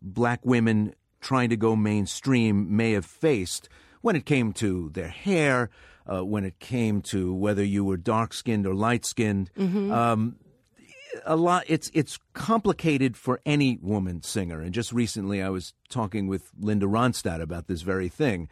black 0.00 0.40
women 0.44 0.94
trying 1.20 1.50
to 1.50 1.56
go 1.56 1.76
mainstream 1.76 2.76
may 2.76 2.92
have 2.92 3.04
faced 3.04 3.68
when 4.06 4.14
it 4.14 4.24
came 4.24 4.52
to 4.52 4.88
their 4.90 5.08
hair, 5.08 5.68
uh, 6.06 6.24
when 6.24 6.44
it 6.44 6.60
came 6.60 7.02
to 7.02 7.34
whether 7.34 7.64
you 7.64 7.84
were 7.84 7.96
dark 7.96 8.32
skinned 8.32 8.64
or 8.64 8.72
light 8.72 9.04
skinned. 9.04 9.50
Mm-hmm. 9.58 9.90
Um, 9.90 10.36
a 11.24 11.34
lot. 11.34 11.64
It's 11.66 11.90
it's 11.92 12.16
complicated 12.32 13.16
for 13.16 13.40
any 13.44 13.80
woman 13.82 14.22
singer. 14.22 14.60
And 14.60 14.72
just 14.72 14.92
recently, 14.92 15.42
I 15.42 15.48
was 15.48 15.74
talking 15.88 16.28
with 16.28 16.52
Linda 16.56 16.86
Ronstadt 16.86 17.42
about 17.42 17.66
this 17.66 17.82
very 17.82 18.08
thing, 18.08 18.48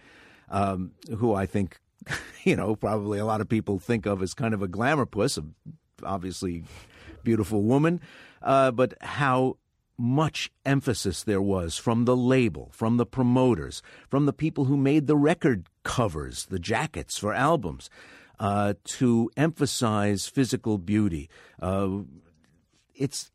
um, 0.51 0.91
who 1.19 1.35
I 1.35 1.47
think, 1.47 1.79
you 2.43 2.57
know, 2.57 2.75
probably 2.75 3.21
a 3.21 3.25
lot 3.25 3.41
of 3.41 3.49
people 3.49 3.79
think 3.79 4.07
of 4.07 4.25
as 4.25 4.35
kind 4.35 4.55
of 4.55 4.63
a 4.63 4.67
glamour 4.67 5.07
puss, 5.07 5.39
a 5.39 5.45
obviously 6.03 6.65
beautiful 7.23 7.63
woman, 7.63 8.01
uh, 8.43 8.73
but 8.73 8.95
how 9.01 9.59
much 9.97 10.51
emphasis 10.65 11.23
there 11.23 11.43
was 11.43 11.77
from 11.77 12.05
the 12.05 12.17
label, 12.17 12.71
from 12.73 12.97
the 12.97 13.07
promoters, 13.07 13.83
from 14.09 14.27
the 14.27 14.33
people 14.33 14.65
who 14.65 14.77
made 14.77 15.07
the 15.07 15.17
record 15.17 15.69
covers, 15.83 16.47
the 16.47 16.59
jackets 16.59 17.17
for 17.17 17.33
albums, 17.33 17.89
uh, 18.41 18.75
to 18.85 19.31
emphasize 19.37 20.27
physical 20.27 20.79
beauty. 20.79 21.29
Uh, 21.61 21.99
it's 22.95 23.31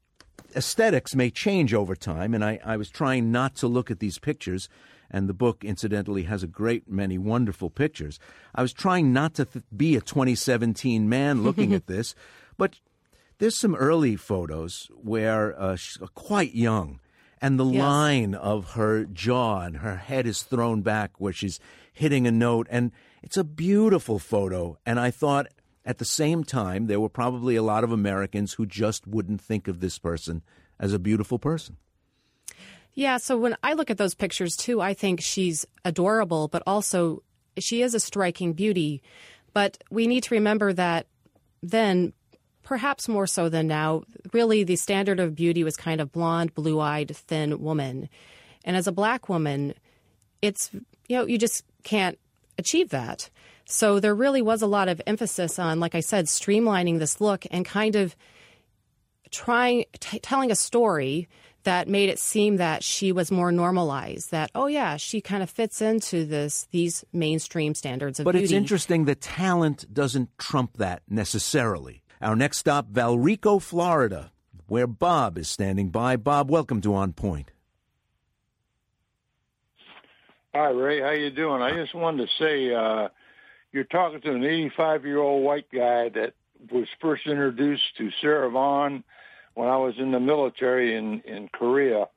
aesthetics 0.56 1.16
may 1.16 1.30
change 1.30 1.74
over 1.74 1.96
time, 1.96 2.34
and 2.34 2.44
I, 2.44 2.60
I 2.64 2.78
was 2.78 2.90
trying 2.90 3.32
not 3.32 3.56
to 3.58 3.68
look 3.68 3.90
at 3.92 4.00
these 4.00 4.20
pictures. 4.20 4.70
And 5.12 5.28
the 5.28 5.34
book, 5.34 5.64
incidentally, 5.64 6.24
has 6.24 6.44
a 6.44 6.48
great 6.48 6.88
many 6.88 7.18
wonderful 7.18 7.72
pictures. 7.72 8.20
I 8.54 8.62
was 8.62 8.74
trying 8.74 9.12
not 9.12 9.34
to 9.36 9.46
th- 9.46 9.66
be 9.76 9.96
a 9.96 10.02
2017 10.02 11.10
man 11.10 11.42
looking 11.42 11.74
at 11.80 11.88
this, 11.88 12.14
but 12.58 12.80
there's 13.40 13.58
some 13.58 13.76
early 13.76 14.16
photos 14.16 14.90
where 15.02 15.60
uh, 15.60 15.76
she's 15.76 15.98
quite 16.14 16.54
young, 16.54 17.00
and 17.42 17.60
the 17.60 17.66
yes. 17.66 17.82
line 17.82 18.36
of 18.36 18.74
her 18.74 19.06
jaw 19.06 19.62
and 19.62 19.78
her 19.78 19.96
head 19.96 20.28
is 20.28 20.44
thrown 20.44 20.82
back 20.82 21.12
where 21.18 21.34
she's 21.34 21.60
hitting 21.92 22.28
a 22.28 22.32
note, 22.32 22.68
and 22.70 22.92
it's 23.24 23.38
a 23.38 23.44
beautiful 23.44 24.20
photo. 24.20 24.78
And 24.86 25.00
I 25.00 25.10
thought 25.10 25.48
at 25.86 25.98
the 25.98 26.06
same 26.06 26.44
time, 26.44 26.88
there 26.88 27.00
were 27.00 27.10
probably 27.10 27.56
a 27.56 27.64
lot 27.64 27.84
of 27.84 27.92
Americans 27.92 28.54
who 28.54 28.66
just 28.66 29.08
wouldn't 29.08 29.42
think 29.42 29.68
of 29.68 29.80
this 29.80 29.98
person 29.98 30.44
as 30.80 30.94
a 30.94 31.00
beautiful 31.00 31.40
person. 31.40 31.78
Yeah, 32.94 33.18
so 33.18 33.38
when 33.38 33.56
I 33.64 33.74
look 33.74 33.90
at 33.90 33.98
those 33.98 34.16
pictures 34.16 34.56
too, 34.56 34.82
I 34.82 34.94
think 34.94 35.22
she's 35.22 35.66
adorable, 35.86 36.50
but 36.50 36.64
also 36.68 37.24
she 37.58 37.82
is 37.82 37.94
a 37.94 38.00
striking 38.00 38.54
beauty. 38.54 39.02
But 39.54 39.82
we 39.90 40.08
need 40.08 40.24
to 40.24 40.36
remember 40.36 40.74
that 40.74 41.08
then 41.64 42.14
perhaps 42.70 43.08
more 43.08 43.26
so 43.26 43.50
than 43.50 43.66
now, 43.66 44.04
really 44.32 44.64
the 44.64 44.76
standard 44.76 45.20
of 45.20 45.34
beauty 45.34 45.64
was 45.64 45.76
kind 45.76 46.00
of 46.00 46.12
blonde, 46.12 46.54
blue 46.54 46.80
eyed, 46.80 47.16
thin 47.16 47.60
woman. 47.64 48.08
And 48.64 48.78
as 48.78 48.86
a 48.86 48.92
black 48.92 49.28
woman, 49.28 49.74
it's, 50.44 50.70
you 51.08 51.18
know, 51.18 51.26
you 51.26 51.40
just 51.40 51.64
can't 51.82 52.20
achieve 52.60 52.90
that. 52.90 53.32
So 53.66 54.00
there 54.00 54.14
really 54.14 54.44
was 54.44 54.62
a 54.62 54.68
lot 54.68 54.88
of 54.88 55.02
emphasis 55.08 55.58
on, 55.58 55.80
like 55.80 55.96
I 55.96 56.02
said, 56.02 56.28
streamlining 56.28 57.00
this 57.00 57.20
look 57.20 57.44
and 57.50 57.66
kind 57.66 57.96
of 57.96 58.16
trying, 59.32 59.86
t- 60.00 60.20
telling 60.20 60.52
a 60.52 60.56
story 60.56 61.28
that 61.64 61.88
made 61.88 62.10
it 62.10 62.20
seem 62.20 62.58
that 62.58 62.84
she 62.84 63.12
was 63.12 63.32
more 63.32 63.52
normalized. 63.52 64.30
That 64.30 64.52
oh 64.54 64.68
yeah, 64.68 64.98
she 64.98 65.22
kind 65.22 65.42
of 65.42 65.50
fits 65.50 65.82
into 65.82 66.24
this 66.24 66.68
these 66.72 67.04
mainstream 67.12 67.74
standards 67.74 68.20
of 68.20 68.26
but 68.26 68.34
beauty. 68.34 68.46
it's 68.46 68.54
interesting 68.54 69.06
that 69.06 69.22
talent 69.22 69.92
doesn't 69.92 70.30
trump 70.38 70.78
that 70.78 71.02
necessarily. 71.10 72.04
Our 72.22 72.36
next 72.36 72.58
stop, 72.58 72.92
Valrico, 72.92 73.62
Florida, 73.62 74.34
where 74.68 74.88
Bob 74.88 75.38
is 75.38 75.50
standing 75.50 75.90
by. 75.90 76.18
Bob, 76.18 76.52
welcome 76.52 76.82
to 76.82 76.94
On 76.94 77.14
Point. 77.14 77.52
Hi, 80.54 80.68
Ray. 80.68 81.00
How 81.00 81.12
you 81.12 81.30
doing? 81.30 81.62
I 81.62 81.72
just 81.72 81.96
wanted 81.96 82.28
to 82.28 82.44
say 82.44 82.74
uh, 82.74 83.08
you're 83.72 83.86
talking 83.86 84.20
to 84.20 84.34
an 84.34 84.44
85 84.44 85.06
year 85.06 85.20
old 85.20 85.46
white 85.46 85.68
guy 85.74 86.10
that 86.10 86.34
was 86.70 86.88
first 87.00 87.26
introduced 87.26 87.96
to 87.98 88.10
Sarah 88.20 88.50
Vaughan 88.50 89.06
when 89.54 89.70
I 89.70 89.78
was 89.78 89.94
in 89.98 90.12
the 90.12 90.20
military 90.20 90.98
in 90.98 91.22
in 91.22 91.48
Korea. 91.54 92.08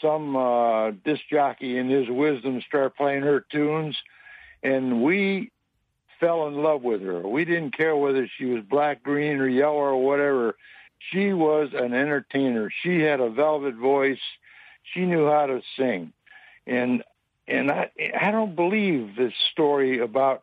Some 0.00 0.34
uh, 0.34 0.92
disc 1.04 1.20
jockey 1.30 1.76
in 1.76 1.90
his 1.90 2.08
wisdom 2.08 2.62
started 2.66 2.94
playing 2.94 3.22
her 3.22 3.44
tunes, 3.52 3.96
and 4.62 5.02
we 5.02 5.50
fell 6.20 6.46
in 6.46 6.62
love 6.62 6.82
with 6.82 7.02
her. 7.02 7.26
We 7.26 7.44
didn't 7.44 7.76
care 7.76 7.96
whether 7.96 8.28
she 8.38 8.46
was 8.46 8.62
black, 8.64 9.02
green, 9.02 9.38
or 9.38 9.48
yellow 9.48 9.76
or 9.76 10.04
whatever. 10.04 10.56
She 11.10 11.32
was 11.32 11.70
an 11.74 11.94
entertainer. 11.94 12.70
She 12.82 13.00
had 13.00 13.20
a 13.20 13.30
velvet 13.30 13.74
voice. 13.74 14.18
She 14.94 15.04
knew 15.04 15.26
how 15.26 15.46
to 15.46 15.62
sing. 15.76 16.12
And 16.66 17.02
and 17.46 17.70
I 17.70 17.90
I 18.18 18.30
don't 18.30 18.56
believe 18.56 19.16
this 19.16 19.34
story 19.52 20.00
about 20.00 20.42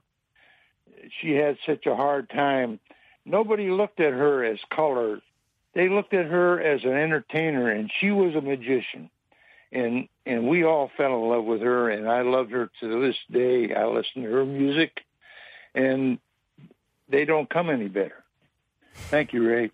she 1.21 1.31
had 1.31 1.57
such 1.65 1.85
a 1.85 1.95
hard 1.95 2.29
time. 2.29 2.79
Nobody 3.25 3.69
looked 3.69 3.99
at 3.99 4.13
her 4.13 4.43
as 4.43 4.59
color. 4.69 5.21
They 5.73 5.89
looked 5.89 6.13
at 6.13 6.27
her 6.27 6.61
as 6.61 6.83
an 6.83 6.93
entertainer 6.93 7.69
and 7.69 7.91
she 7.99 8.11
was 8.11 8.35
a 8.35 8.41
magician. 8.41 9.09
And 9.71 10.07
and 10.25 10.47
we 10.47 10.63
all 10.63 10.91
fell 10.95 11.15
in 11.15 11.29
love 11.29 11.45
with 11.45 11.61
her 11.61 11.89
and 11.89 12.07
I 12.07 12.21
loved 12.21 12.51
her 12.51 12.69
to 12.79 13.01
this 13.01 13.17
day. 13.31 13.73
I 13.73 13.85
listen 13.85 14.23
to 14.23 14.29
her 14.29 14.45
music 14.45 15.01
and 15.75 16.19
they 17.09 17.25
don't 17.25 17.49
come 17.49 17.69
any 17.69 17.87
better. 17.87 18.23
Thank 19.09 19.33
you, 19.33 19.47
Ray. 19.47 19.71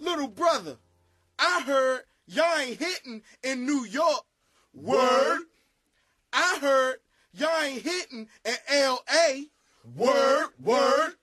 Little 0.00 0.28
brother, 0.28 0.76
I 1.38 1.62
heard 1.62 2.02
y'all 2.26 2.58
ain't 2.58 2.78
hitting 2.78 3.22
in 3.42 3.66
New 3.66 3.84
York. 3.84 4.24
Word. 4.74 5.42
I 6.32 6.58
heard 6.60 6.96
y'all 7.32 7.62
ain't 7.62 7.82
hitting 7.82 8.28
in 8.44 8.54
L.A. 8.68 9.46
Word, 9.96 10.48
word. 10.62 11.14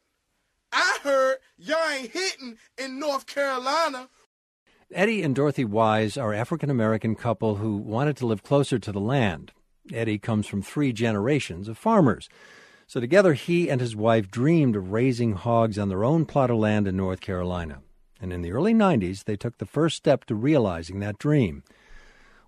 I 0.72 1.00
heard 1.04 1.38
y'all 1.58 1.90
ain't 1.90 2.12
hitting 2.12 2.58
in 2.78 3.00
North 3.00 3.26
Carolina. 3.26 4.08
Eddie 4.94 5.24
and 5.24 5.34
Dorothy 5.34 5.64
Wise 5.64 6.18
are 6.18 6.34
African 6.34 6.70
American 6.70 7.16
couple 7.16 7.56
who 7.56 7.78
wanted 7.78 8.18
to 8.18 8.26
live 8.26 8.44
closer 8.44 8.78
to 8.78 8.92
the 8.92 9.00
land. 9.00 9.54
Eddie 9.94 10.20
comes 10.20 10.48
from 10.48 10.62
three 10.62 10.92
generations 10.92 11.70
of 11.70 11.78
farmers. 11.78 12.28
So 12.88 13.00
together 13.00 13.34
he 13.34 13.70
and 13.70 13.80
his 13.80 13.96
wife 13.96 14.30
dreamed 14.30 14.76
of 14.76 14.92
raising 14.92 15.34
hogs 15.34 15.80
on 15.80 15.88
their 15.88 16.04
own 16.04 16.26
plot 16.26 16.52
of 16.52 16.58
land 16.58 16.90
in 16.90 16.98
North 16.98 17.22
Carolina. 17.22 17.82
And 18.20 18.34
in 18.34 18.42
the 18.42 18.52
early 18.52 18.74
90s, 18.74 19.24
they 19.24 19.38
took 19.38 19.60
the 19.60 19.66
first 19.66 19.96
step 19.96 20.26
to 20.26 20.36
realizing 20.36 21.00
that 21.00 21.18
dream. 21.18 21.64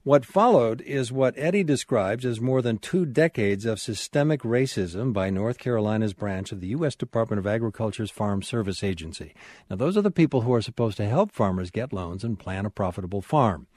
What 0.05 0.25
followed 0.25 0.81
is 0.81 1.13
what 1.13 1.33
Eddie 1.37 1.63
describes 1.63 2.25
as 2.25 2.41
more 2.41 2.61
than 2.61 2.77
two 2.77 3.05
decades 3.05 3.63
of 3.63 3.79
systemic 3.79 4.41
racism 4.41 5.13
by 5.13 5.29
North 5.29 5.57
Carolina's 5.57 6.11
branch 6.11 6.51
of 6.51 6.59
the 6.59 6.67
U.S. 6.67 6.93
Department 6.93 7.39
of 7.39 7.47
Agriculture's 7.47 8.11
Farm 8.11 8.41
Service 8.41 8.83
Agency. 8.83 9.33
Now, 9.69 9.77
those 9.77 9.95
are 9.95 10.01
the 10.01 10.11
people 10.11 10.41
who 10.41 10.53
are 10.53 10.61
supposed 10.61 10.97
to 10.97 11.07
help 11.07 11.31
farmers 11.31 11.71
get 11.71 11.93
loans 11.93 12.25
and 12.25 12.37
plan 12.37 12.65
a 12.65 12.69
profitable 12.69 13.21
farm. 13.21 13.67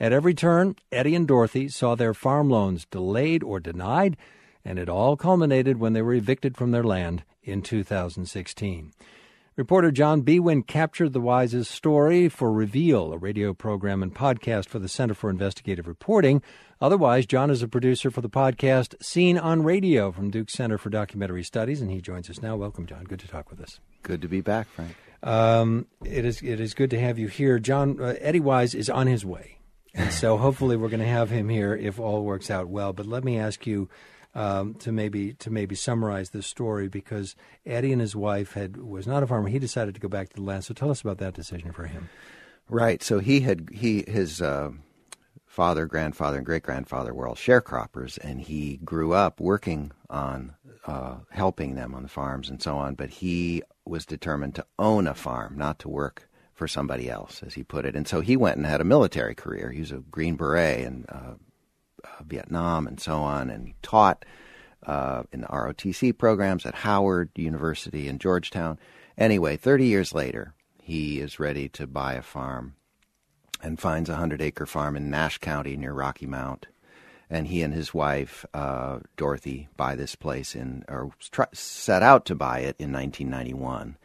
At 0.00 0.14
every 0.14 0.32
turn, 0.32 0.76
Eddie 0.90 1.14
and 1.14 1.28
Dorothy 1.28 1.68
saw 1.68 1.94
their 1.94 2.14
farm 2.14 2.48
loans 2.48 2.86
delayed 2.86 3.42
or 3.42 3.60
denied, 3.60 4.16
and 4.64 4.78
it 4.78 4.88
all 4.88 5.18
culminated 5.18 5.78
when 5.78 5.92
they 5.92 6.00
were 6.00 6.14
evicted 6.14 6.56
from 6.56 6.70
their 6.70 6.82
land 6.82 7.24
in 7.42 7.60
2016. 7.60 8.94
Reporter 9.58 9.90
John 9.90 10.22
Biewen 10.22 10.64
captured 10.64 11.12
the 11.12 11.20
Wise's 11.20 11.68
story 11.68 12.28
for 12.28 12.52
Reveal, 12.52 13.12
a 13.12 13.18
radio 13.18 13.52
program 13.52 14.04
and 14.04 14.14
podcast 14.14 14.68
for 14.68 14.78
the 14.78 14.86
Center 14.86 15.14
for 15.14 15.28
Investigative 15.30 15.88
Reporting. 15.88 16.42
Otherwise, 16.80 17.26
John 17.26 17.50
is 17.50 17.60
a 17.60 17.66
producer 17.66 18.08
for 18.12 18.20
the 18.20 18.30
podcast 18.30 18.94
Scene 19.02 19.36
on 19.36 19.64
Radio 19.64 20.12
from 20.12 20.30
Duke 20.30 20.48
Center 20.48 20.78
for 20.78 20.90
Documentary 20.90 21.42
Studies, 21.42 21.80
and 21.80 21.90
he 21.90 22.00
joins 22.00 22.30
us 22.30 22.40
now. 22.40 22.54
Welcome, 22.54 22.86
John. 22.86 23.02
Good 23.02 23.18
to 23.18 23.26
talk 23.26 23.50
with 23.50 23.60
us. 23.60 23.80
Good 24.04 24.22
to 24.22 24.28
be 24.28 24.40
back, 24.40 24.68
Frank. 24.68 24.94
Um, 25.24 25.88
it 26.04 26.24
is 26.24 26.40
it 26.40 26.60
is 26.60 26.72
good 26.72 26.90
to 26.90 27.00
have 27.00 27.18
you 27.18 27.26
here, 27.26 27.58
John. 27.58 28.00
Uh, 28.00 28.14
Eddie 28.20 28.38
Wise 28.38 28.76
is 28.76 28.88
on 28.88 29.08
his 29.08 29.24
way, 29.24 29.58
and 29.92 30.12
so 30.12 30.36
hopefully 30.36 30.76
we're 30.76 30.88
going 30.88 31.00
to 31.00 31.06
have 31.06 31.30
him 31.30 31.48
here 31.48 31.74
if 31.74 31.98
all 31.98 32.24
works 32.24 32.48
out 32.48 32.68
well. 32.68 32.92
But 32.92 33.06
let 33.06 33.24
me 33.24 33.36
ask 33.36 33.66
you 33.66 33.88
um, 34.38 34.74
to 34.74 34.92
maybe 34.92 35.32
to 35.34 35.50
maybe 35.50 35.74
summarize 35.74 36.30
this 36.30 36.46
story 36.46 36.88
because 36.88 37.34
Eddie 37.66 37.90
and 37.90 38.00
his 38.00 38.14
wife 38.14 38.52
had 38.52 38.76
was 38.76 39.04
not 39.04 39.24
a 39.24 39.26
farmer. 39.26 39.48
He 39.48 39.58
decided 39.58 39.94
to 39.94 40.00
go 40.00 40.06
back 40.06 40.28
to 40.28 40.36
the 40.36 40.42
land. 40.42 40.64
So 40.64 40.74
tell 40.74 40.90
us 40.90 41.00
about 41.00 41.18
that 41.18 41.34
decision 41.34 41.72
for 41.72 41.86
him. 41.86 42.08
Right. 42.68 43.02
So 43.02 43.18
he 43.18 43.40
had 43.40 43.68
he 43.72 44.04
his 44.06 44.40
uh, 44.40 44.70
father, 45.44 45.86
grandfather, 45.86 46.36
and 46.36 46.46
great 46.46 46.62
grandfather 46.62 47.12
were 47.12 47.26
all 47.26 47.34
sharecroppers, 47.34 48.16
and 48.22 48.40
he 48.40 48.76
grew 48.84 49.12
up 49.12 49.40
working 49.40 49.90
on 50.08 50.54
uh, 50.86 51.16
helping 51.30 51.74
them 51.74 51.92
on 51.92 52.04
the 52.04 52.08
farms 52.08 52.48
and 52.48 52.62
so 52.62 52.76
on. 52.78 52.94
But 52.94 53.10
he 53.10 53.64
was 53.84 54.06
determined 54.06 54.54
to 54.54 54.66
own 54.78 55.08
a 55.08 55.14
farm, 55.14 55.58
not 55.58 55.80
to 55.80 55.88
work 55.88 56.28
for 56.54 56.68
somebody 56.68 57.10
else, 57.10 57.42
as 57.44 57.54
he 57.54 57.64
put 57.64 57.84
it. 57.84 57.96
And 57.96 58.06
so 58.06 58.20
he 58.20 58.36
went 58.36 58.56
and 58.56 58.66
had 58.66 58.80
a 58.80 58.84
military 58.84 59.34
career. 59.34 59.72
He 59.72 59.80
was 59.80 59.90
a 59.90 59.98
Green 59.98 60.36
Beret 60.36 60.84
and 60.84 61.06
uh, 61.08 61.34
uh, 62.04 62.22
Vietnam 62.24 62.86
and 62.86 63.00
so 63.00 63.18
on, 63.18 63.50
and 63.50 63.68
he 63.68 63.74
taught 63.82 64.24
uh, 64.86 65.22
in 65.32 65.42
the 65.42 65.46
ROTC 65.48 66.16
programs 66.16 66.64
at 66.64 66.74
Howard 66.74 67.30
University 67.36 68.08
in 68.08 68.18
Georgetown. 68.18 68.78
Anyway, 69.16 69.56
30 69.56 69.86
years 69.86 70.14
later, 70.14 70.54
he 70.82 71.20
is 71.20 71.40
ready 71.40 71.68
to 71.68 71.86
buy 71.86 72.14
a 72.14 72.22
farm 72.22 72.74
and 73.62 73.80
finds 73.80 74.08
a 74.08 74.12
100 74.12 74.40
acre 74.40 74.66
farm 74.66 74.96
in 74.96 75.10
Nash 75.10 75.38
County 75.38 75.76
near 75.76 75.92
Rocky 75.92 76.26
Mount. 76.26 76.66
And 77.30 77.48
he 77.48 77.62
and 77.62 77.74
his 77.74 77.92
wife, 77.92 78.46
uh, 78.54 79.00
Dorothy, 79.16 79.68
buy 79.76 79.94
this 79.96 80.14
place 80.14 80.54
in, 80.54 80.84
or 80.88 81.10
set 81.52 82.02
out 82.02 82.24
to 82.26 82.34
buy 82.34 82.60
it 82.60 82.76
in 82.78 82.90
1991. 82.90 83.98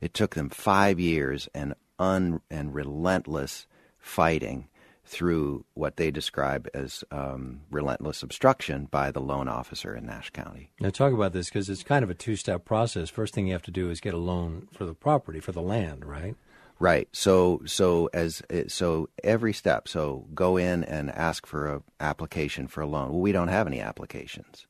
It 0.00 0.12
took 0.12 0.34
them 0.34 0.50
five 0.50 1.00
years 1.00 1.48
and 1.54 1.74
un, 1.98 2.42
and 2.50 2.74
relentless 2.74 3.66
fighting 3.98 4.68
through 5.06 5.64
what 5.74 5.96
they 5.96 6.10
describe 6.10 6.68
as 6.74 7.04
um, 7.10 7.60
relentless 7.70 8.22
obstruction 8.22 8.86
by 8.90 9.10
the 9.10 9.20
loan 9.20 9.48
officer 9.48 9.94
in 9.94 10.06
Nash 10.06 10.30
County. 10.30 10.70
Now, 10.80 10.90
talk 10.90 11.12
about 11.12 11.32
this 11.32 11.48
because 11.48 11.70
it's 11.70 11.84
kind 11.84 12.02
of 12.02 12.10
a 12.10 12.14
two 12.14 12.36
step 12.36 12.64
process. 12.64 13.08
First 13.08 13.32
thing 13.32 13.46
you 13.46 13.52
have 13.52 13.62
to 13.62 13.70
do 13.70 13.90
is 13.90 14.00
get 14.00 14.14
a 14.14 14.18
loan 14.18 14.68
for 14.72 14.84
the 14.84 14.94
property, 14.94 15.40
for 15.40 15.52
the 15.52 15.62
land, 15.62 16.04
right? 16.04 16.34
Right. 16.78 17.08
So, 17.12 17.62
so 17.64 18.10
as 18.12 18.42
so 18.68 19.08
every 19.24 19.54
step. 19.54 19.88
So 19.88 20.26
go 20.34 20.58
in 20.58 20.84
and 20.84 21.10
ask 21.10 21.46
for 21.46 21.68
a 21.68 21.82
application 22.00 22.66
for 22.66 22.82
a 22.82 22.86
loan. 22.86 23.10
Well, 23.10 23.20
we 23.20 23.32
don't 23.32 23.48
have 23.48 23.66
any 23.66 23.80
applications. 23.80 24.66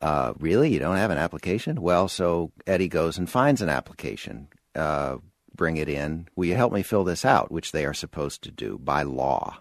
Uh, 0.00 0.32
really, 0.38 0.72
you 0.72 0.78
don't 0.78 0.96
have 0.96 1.10
an 1.10 1.18
application? 1.18 1.82
Well, 1.82 2.08
so 2.08 2.52
Eddie 2.66 2.88
goes 2.88 3.18
and 3.18 3.28
finds 3.28 3.60
an 3.60 3.68
application. 3.68 4.48
Uh, 4.74 5.16
bring 5.58 5.76
it 5.76 5.90
in. 5.90 6.28
Will 6.34 6.46
you 6.46 6.54
help 6.54 6.72
me 6.72 6.82
fill 6.82 7.04
this 7.04 7.26
out? 7.26 7.52
Which 7.52 7.72
they 7.72 7.84
are 7.84 7.92
supposed 7.92 8.42
to 8.44 8.50
do 8.50 8.78
by 8.78 9.02
law. 9.02 9.58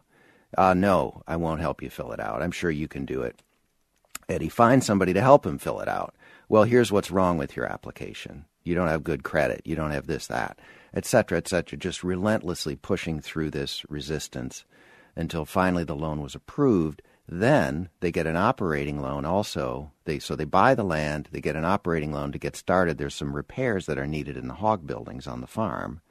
Uh, 0.58 0.74
no, 0.74 1.24
I 1.28 1.36
won't 1.36 1.60
help 1.60 1.82
you 1.82 1.90
fill 1.90 2.14
it 2.14 2.22
out. 2.22 2.42
I'm 2.42 2.52
sure 2.52 2.72
you 2.72 2.88
can 2.88 3.04
do 3.04 3.24
it. 3.24 3.42
Eddie 4.30 4.48
finds 4.48 4.86
somebody 4.86 5.12
to 5.14 5.22
help 5.22 5.46
him 5.46 5.58
fill 5.58 5.82
it 5.82 5.90
out. 5.90 6.16
Well, 6.48 6.64
here's 6.64 6.92
what's 6.92 7.12
wrong 7.12 7.38
with 7.38 7.58
your 7.58 7.66
application. 7.66 8.46
You 8.64 8.76
don't 8.76 8.88
have 8.88 9.04
good 9.04 9.24
credit. 9.24 9.62
You 9.66 9.76
don't 9.76 9.92
have 9.92 10.08
this, 10.08 10.28
that, 10.28 10.60
etc., 10.94 11.40
etc. 11.40 11.78
Just 11.78 12.04
relentlessly 12.04 12.76
pushing 12.76 13.20
through 13.20 13.52
this 13.52 13.84
resistance 13.90 14.64
until 15.16 15.46
finally 15.46 15.84
the 15.84 15.96
loan 15.96 16.22
was 16.22 16.36
approved 16.36 17.02
then 17.28 17.90
they 18.00 18.12
get 18.12 18.26
an 18.26 18.38
operating 18.38 19.02
loan 19.02 19.26
also. 19.26 19.92
They 20.06 20.20
so 20.20 20.36
they 20.36 20.46
buy 20.46 20.76
the 20.76 20.84
land, 20.84 21.30
they 21.32 21.42
get 21.42 21.56
an 21.56 21.66
operating 21.66 22.14
loan 22.14 22.32
to 22.32 22.40
get 22.40 22.56
started. 22.56 22.98
There's 22.98 23.16
some 23.16 23.36
repairs 23.36 23.86
that 23.86 23.98
are 23.98 24.08
needed 24.08 24.38
in 24.38 24.48
the 24.48 24.56
hog 24.56 24.88
buildings 24.88 25.28
on 25.28 25.42
the 25.42 25.48
farm. 25.48 26.02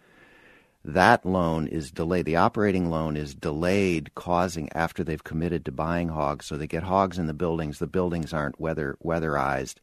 That 0.84 1.26
loan 1.26 1.66
is 1.66 1.90
delayed. 1.90 2.26
The 2.26 2.36
operating 2.36 2.90
loan 2.90 3.16
is 3.16 3.34
delayed, 3.34 4.14
causing 4.14 4.70
after 4.72 5.02
they've 5.02 5.24
committed 5.24 5.64
to 5.64 5.72
buying 5.72 6.10
hogs. 6.10 6.46
So 6.46 6.56
they 6.56 6.68
get 6.68 6.84
hogs 6.84 7.18
in 7.18 7.26
the 7.26 7.34
buildings. 7.34 7.80
The 7.80 7.88
buildings 7.88 8.32
aren't 8.32 8.60
weather 8.60 8.96
weatherized. 9.04 9.76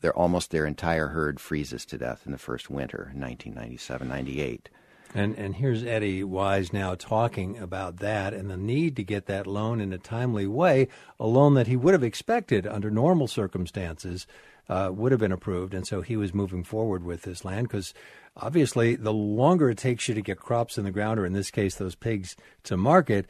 They're 0.00 0.16
almost 0.16 0.52
their 0.52 0.64
entire 0.64 1.08
herd 1.08 1.40
freezes 1.40 1.84
to 1.86 1.98
death 1.98 2.22
in 2.24 2.30
the 2.30 2.38
first 2.38 2.70
winter, 2.70 3.10
1997, 3.14 4.06
98. 4.06 4.68
And 5.14 5.38
and 5.38 5.54
here's 5.54 5.84
Eddie 5.84 6.24
Wise 6.24 6.72
now 6.72 6.96
talking 6.96 7.56
about 7.56 7.98
that 7.98 8.34
and 8.34 8.50
the 8.50 8.56
need 8.56 8.96
to 8.96 9.04
get 9.04 9.26
that 9.26 9.46
loan 9.46 9.80
in 9.80 9.92
a 9.92 9.98
timely 9.98 10.46
way, 10.46 10.88
a 11.20 11.26
loan 11.26 11.54
that 11.54 11.68
he 11.68 11.76
would 11.76 11.94
have 11.94 12.02
expected 12.02 12.66
under 12.66 12.90
normal 12.90 13.28
circumstances 13.28 14.26
uh, 14.68 14.90
would 14.92 15.12
have 15.12 15.20
been 15.20 15.32
approved, 15.32 15.74
and 15.74 15.86
so 15.86 16.00
he 16.00 16.16
was 16.16 16.34
moving 16.34 16.64
forward 16.64 17.04
with 17.04 17.22
this 17.22 17.44
land 17.44 17.68
because 17.68 17.92
obviously 18.36 18.96
the 18.96 19.12
longer 19.12 19.70
it 19.70 19.78
takes 19.78 20.08
you 20.08 20.14
to 20.14 20.22
get 20.22 20.38
crops 20.38 20.78
in 20.78 20.84
the 20.84 20.90
ground, 20.90 21.20
or 21.20 21.26
in 21.26 21.32
this 21.32 21.50
case 21.50 21.76
those 21.76 21.94
pigs 21.94 22.34
to 22.64 22.76
market, 22.76 23.26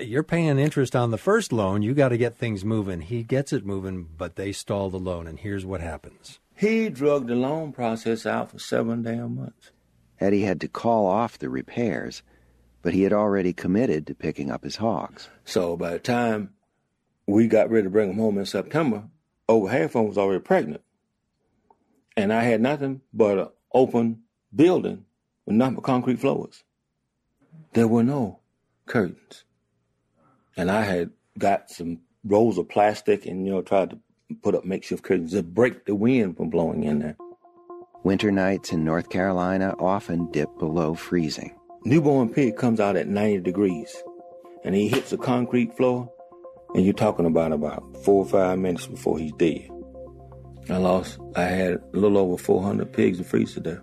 you're 0.00 0.22
paying 0.22 0.58
interest 0.58 0.96
on 0.96 1.10
the 1.10 1.18
first 1.18 1.52
loan. 1.52 1.82
You 1.82 1.92
got 1.92 2.10
to 2.10 2.16
get 2.16 2.36
things 2.36 2.64
moving. 2.64 3.02
He 3.02 3.22
gets 3.22 3.52
it 3.52 3.66
moving, 3.66 4.08
but 4.16 4.36
they 4.36 4.52
stall 4.52 4.88
the 4.88 4.98
loan, 4.98 5.26
and 5.26 5.38
here's 5.38 5.66
what 5.66 5.80
happens. 5.80 6.38
He 6.56 6.88
drug 6.88 7.26
the 7.26 7.34
loan 7.34 7.72
process 7.72 8.24
out 8.24 8.50
for 8.50 8.58
seven 8.58 9.02
damn 9.02 9.36
months. 9.36 9.72
Eddie 10.20 10.42
had 10.42 10.60
to 10.62 10.68
call 10.68 11.06
off 11.06 11.38
the 11.38 11.48
repairs, 11.48 12.22
but 12.82 12.94
he 12.94 13.02
had 13.02 13.12
already 13.12 13.52
committed 13.52 14.06
to 14.06 14.14
picking 14.14 14.50
up 14.50 14.64
his 14.64 14.76
hogs. 14.76 15.28
So 15.44 15.76
by 15.76 15.90
the 15.92 15.98
time 15.98 16.54
we 17.26 17.46
got 17.48 17.70
ready 17.70 17.84
to 17.84 17.90
bring 17.90 18.08
them 18.08 18.18
home 18.18 18.38
in 18.38 18.46
September, 18.46 19.04
over 19.48 19.68
half 19.68 19.86
of 19.86 19.92
them 19.92 20.08
was 20.08 20.18
already 20.18 20.40
pregnant. 20.40 20.82
And 22.16 22.32
I 22.32 22.44
had 22.44 22.60
nothing 22.60 23.02
but 23.12 23.38
an 23.38 23.48
open 23.72 24.22
building 24.54 25.04
with 25.44 25.56
nothing 25.56 25.74
but 25.74 25.84
concrete 25.84 26.18
floors. 26.18 26.64
There 27.74 27.88
were 27.88 28.02
no 28.02 28.40
curtains. 28.86 29.44
And 30.56 30.70
I 30.70 30.82
had 30.82 31.10
got 31.38 31.70
some 31.70 32.00
rolls 32.24 32.56
of 32.56 32.68
plastic 32.68 33.26
and, 33.26 33.44
you 33.44 33.52
know, 33.52 33.62
tried 33.62 33.90
to 33.90 33.98
put 34.42 34.54
up 34.54 34.64
makeshift 34.64 35.02
curtains 35.02 35.32
to 35.32 35.42
break 35.42 35.84
the 35.84 35.94
wind 35.94 36.36
from 36.36 36.48
blowing 36.48 36.84
in 36.84 37.00
there. 37.00 37.16
Winter 38.06 38.30
nights 38.30 38.70
in 38.70 38.84
North 38.84 39.08
Carolina 39.08 39.74
often 39.80 40.30
dip 40.30 40.48
below 40.60 40.94
freezing. 40.94 41.58
Newborn 41.84 42.28
pig 42.28 42.56
comes 42.56 42.78
out 42.78 42.94
at 42.94 43.08
90 43.08 43.40
degrees 43.40 44.00
and 44.62 44.76
he 44.76 44.86
hits 44.86 45.10
the 45.10 45.18
concrete 45.18 45.76
floor, 45.76 46.08
and 46.76 46.84
you're 46.84 46.94
talking 46.94 47.26
about 47.26 47.50
about 47.50 47.82
four 48.04 48.24
or 48.24 48.28
five 48.28 48.60
minutes 48.60 48.86
before 48.86 49.18
he's 49.18 49.32
dead. 49.32 49.68
I 50.68 50.76
lost, 50.76 51.18
I 51.34 51.42
had 51.42 51.72
a 51.94 51.98
little 51.98 52.18
over 52.18 52.40
400 52.40 52.92
pigs 52.92 53.18
to 53.18 53.24
freeze 53.24 53.54
to 53.54 53.60
death. 53.60 53.80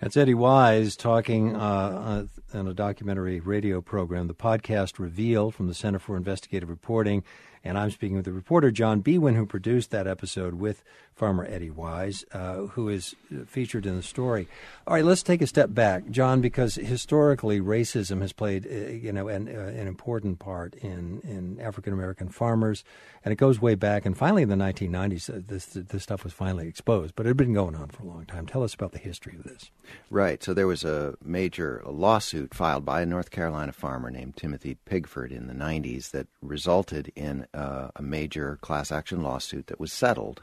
That's 0.00 0.16
Eddie 0.16 0.34
Wise 0.34 0.94
talking 0.94 1.56
uh, 1.56 2.28
uh 2.54 2.56
on 2.56 2.68
a 2.68 2.74
documentary 2.74 3.40
radio 3.40 3.80
program, 3.80 4.28
the 4.28 4.34
podcast 4.34 5.00
Reveal 5.00 5.50
from 5.50 5.66
the 5.66 5.74
Center 5.74 5.98
for 5.98 6.16
Investigative 6.16 6.68
Reporting. 6.68 7.24
And 7.64 7.78
I'm 7.78 7.90
speaking 7.90 8.16
with 8.16 8.24
the 8.24 8.32
reporter, 8.32 8.70
John 8.70 9.02
Biewen, 9.02 9.36
who 9.36 9.46
produced 9.46 9.90
that 9.90 10.06
episode 10.06 10.54
with 10.54 10.82
farmer 11.14 11.44
Eddie 11.44 11.70
Wise, 11.70 12.24
uh, 12.32 12.66
who 12.68 12.88
is 12.88 13.14
featured 13.46 13.86
in 13.86 13.96
the 13.96 14.02
story. 14.02 14.48
All 14.86 14.94
right, 14.94 15.04
let's 15.04 15.22
take 15.22 15.42
a 15.42 15.46
step 15.46 15.72
back, 15.72 16.10
John, 16.10 16.40
because 16.40 16.76
historically 16.76 17.60
racism 17.60 18.22
has 18.22 18.32
played, 18.32 18.66
uh, 18.66 18.90
you 18.90 19.12
know, 19.12 19.28
an, 19.28 19.48
uh, 19.48 19.60
an 19.60 19.86
important 19.86 20.38
part 20.38 20.74
in, 20.74 21.20
in 21.22 21.60
African 21.60 21.92
American 21.92 22.28
farmers, 22.28 22.82
and 23.24 23.30
it 23.30 23.36
goes 23.36 23.60
way 23.60 23.74
back. 23.74 24.04
And 24.06 24.16
finally, 24.16 24.42
in 24.42 24.48
the 24.48 24.56
1990s, 24.56 25.30
uh, 25.30 25.42
this 25.46 25.66
this 25.66 26.02
stuff 26.02 26.24
was 26.24 26.32
finally 26.32 26.66
exposed, 26.66 27.14
but 27.14 27.26
it 27.26 27.30
had 27.30 27.36
been 27.36 27.54
going 27.54 27.76
on 27.76 27.88
for 27.88 28.02
a 28.02 28.06
long 28.06 28.24
time. 28.26 28.46
Tell 28.46 28.62
us 28.62 28.74
about 28.74 28.92
the 28.92 28.98
history 28.98 29.36
of 29.36 29.44
this. 29.44 29.70
Right. 30.10 30.42
So 30.42 30.54
there 30.54 30.66
was 30.66 30.84
a 30.84 31.14
major 31.22 31.82
lawsuit 31.86 32.54
filed 32.54 32.84
by 32.84 33.02
a 33.02 33.06
North 33.06 33.30
Carolina 33.30 33.72
farmer 33.72 34.10
named 34.10 34.36
Timothy 34.36 34.78
Pigford 34.86 35.30
in 35.30 35.46
the 35.46 35.54
90s 35.54 36.10
that 36.10 36.26
resulted 36.40 37.12
in 37.14 37.46
uh, 37.54 37.88
a 37.96 38.02
major 38.02 38.58
class 38.60 38.90
action 38.92 39.22
lawsuit 39.22 39.66
that 39.68 39.80
was 39.80 39.92
settled 39.92 40.42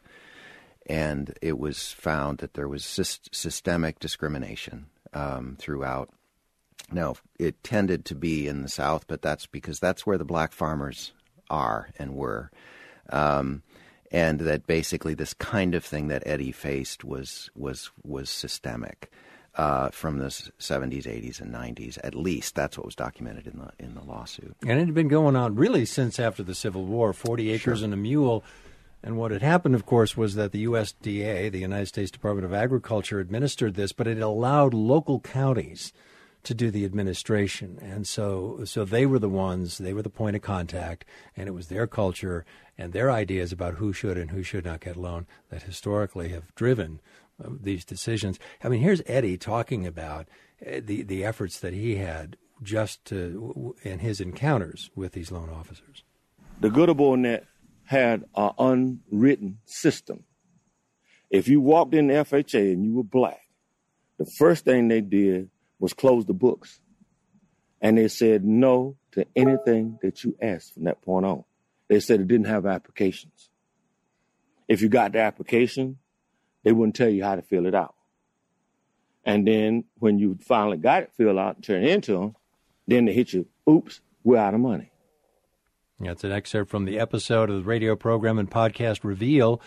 and 0.89 1.37
it 1.41 1.59
was 1.59 1.91
found 1.91 2.39
that 2.39 2.55
there 2.55 2.67
was 2.67 2.83
systemic 2.83 3.99
discrimination 3.99 4.87
um, 5.13 5.55
throughout 5.59 6.09
Now, 6.91 7.15
it 7.37 7.63
tended 7.63 8.05
to 8.05 8.15
be 8.15 8.47
in 8.47 8.63
the 8.63 8.69
South, 8.69 9.05
but 9.07 9.21
that's 9.21 9.45
because 9.45 9.79
that's 9.79 10.05
where 10.05 10.17
the 10.17 10.25
black 10.25 10.51
farmers 10.51 11.13
are 11.49 11.89
and 11.99 12.15
were. 12.15 12.49
Um, 13.11 13.61
and 14.11 14.39
that 14.39 14.65
basically 14.65 15.13
this 15.13 15.35
kind 15.35 15.75
of 15.75 15.85
thing 15.85 16.07
that 16.07 16.23
Eddie 16.25 16.51
faced 16.51 17.03
was 17.03 17.51
was 17.55 17.91
was 18.03 18.29
systemic 18.29 19.11
uh, 19.59 19.89
from 19.89 20.19
the 20.19 20.27
70s, 20.27 21.03
80s, 21.03 21.41
and 21.41 21.53
90s. 21.53 21.97
At 22.01 22.15
least 22.15 22.55
that's 22.55 22.77
what 22.77 22.85
was 22.85 22.95
documented 22.95 23.45
in 23.45 23.59
the 23.59 23.71
in 23.77 23.93
the 23.93 24.01
lawsuit. 24.03 24.55
And 24.61 24.79
it 24.79 24.85
had 24.85 24.93
been 24.93 25.09
going 25.09 25.35
on 25.35 25.55
really 25.55 25.85
since 25.85 26.17
after 26.17 26.43
the 26.43 26.55
Civil 26.55 26.85
War. 26.85 27.11
Forty 27.11 27.51
acres 27.51 27.79
Sure. 27.79 27.85
and 27.85 27.93
a 27.93 27.97
mule. 27.97 28.41
And 29.03 29.17
what 29.17 29.31
had 29.31 29.41
happened, 29.41 29.75
of 29.75 29.85
course, 29.85 30.15
was 30.15 30.35
that 30.35 30.51
the 30.53 30.63
USDA, 30.65 31.51
the 31.51 31.59
United 31.59 31.87
States 31.87 32.11
Department 32.11 32.45
of 32.45 32.53
Agriculture, 32.53 33.19
administered 33.19 33.75
this, 33.75 33.91
but 33.91 34.07
it 34.07 34.21
allowed 34.21 34.73
local 34.73 35.19
counties 35.21 35.91
to 36.43 36.53
do 36.53 36.71
the 36.71 36.85
administration. 36.85 37.77
And 37.81 38.07
so, 38.07 38.61
so 38.65 38.83
they 38.85 39.05
were 39.05 39.19
the 39.19 39.29
ones, 39.29 39.77
they 39.77 39.93
were 39.93 40.01
the 40.01 40.09
point 40.09 40.35
of 40.37 40.41
contact, 40.41 41.05
and 41.35 41.47
it 41.47 41.53
was 41.53 41.67
their 41.67 41.87
culture 41.87 42.45
and 42.77 42.91
their 42.93 43.11
ideas 43.11 43.51
about 43.53 43.75
who 43.75 43.91
should 43.93 44.17
and 44.17 44.31
who 44.31 44.43
should 44.43 44.65
not 44.65 44.79
get 44.81 44.95
a 44.97 45.01
loan 45.01 45.27
that 45.49 45.63
historically 45.63 46.29
have 46.29 46.53
driven 46.55 46.99
these 47.61 47.85
decisions. 47.85 48.39
I 48.63 48.69
mean, 48.69 48.81
here's 48.81 49.01
Eddie 49.05 49.37
talking 49.37 49.85
about 49.85 50.27
uh, 50.65 50.81
the 50.83 51.03
the 51.03 51.23
efforts 51.23 51.59
that 51.59 51.73
he 51.73 51.95
had 51.95 52.37
just 52.61 53.05
to, 53.05 53.75
in 53.83 53.99
his 53.99 54.19
encounters 54.19 54.89
with 54.95 55.13
these 55.13 55.31
loan 55.31 55.49
officers. 55.49 56.03
The 56.59 56.69
good 56.69 56.89
old 56.89 57.19
net 57.19 57.45
had 57.85 58.25
an 58.35 58.51
unwritten 58.59 59.59
system. 59.65 60.25
If 61.29 61.47
you 61.47 61.61
walked 61.61 61.93
in 61.93 62.07
the 62.07 62.15
FHA 62.15 62.73
and 62.73 62.83
you 62.83 62.95
were 62.95 63.03
black, 63.03 63.41
the 64.17 64.25
first 64.25 64.65
thing 64.65 64.87
they 64.87 65.01
did 65.01 65.49
was 65.79 65.93
close 65.93 66.25
the 66.25 66.33
books. 66.33 66.81
And 67.81 67.97
they 67.97 68.09
said 68.09 68.43
no 68.43 68.97
to 69.13 69.25
anything 69.35 69.99
that 70.01 70.23
you 70.23 70.35
asked 70.41 70.73
from 70.73 70.83
that 70.83 71.01
point 71.01 71.25
on. 71.25 71.45
They 71.87 72.01
said 72.01 72.19
it 72.19 72.27
didn't 72.27 72.47
have 72.47 72.65
applications. 72.65 73.49
If 74.67 74.81
you 74.81 74.89
got 74.89 75.13
the 75.13 75.19
application, 75.19 75.97
they 76.63 76.71
wouldn't 76.71 76.95
tell 76.95 77.09
you 77.09 77.23
how 77.23 77.35
to 77.35 77.41
fill 77.41 77.65
it 77.65 77.75
out. 77.75 77.95
And 79.25 79.47
then 79.47 79.83
when 79.99 80.17
you 80.17 80.37
finally 80.41 80.77
got 80.77 81.03
it 81.03 81.11
filled 81.15 81.37
out 81.37 81.55
and 81.55 81.63
turned 81.63 81.85
into 81.85 82.13
them, 82.13 82.35
then 82.87 83.05
they 83.05 83.13
hit 83.13 83.33
you, 83.33 83.45
oops, 83.69 84.01
we're 84.23 84.37
out 84.37 84.53
of 84.53 84.59
money. 84.59 84.91
That's 85.99 86.23
an 86.23 86.31
excerpt 86.31 86.71
from 86.71 86.85
the 86.85 86.97
episode 86.97 87.49
of 87.49 87.57
the 87.57 87.63
radio 87.63 87.95
program 87.95 88.39
and 88.39 88.49
podcast 88.49 89.03
Reveal 89.03 89.61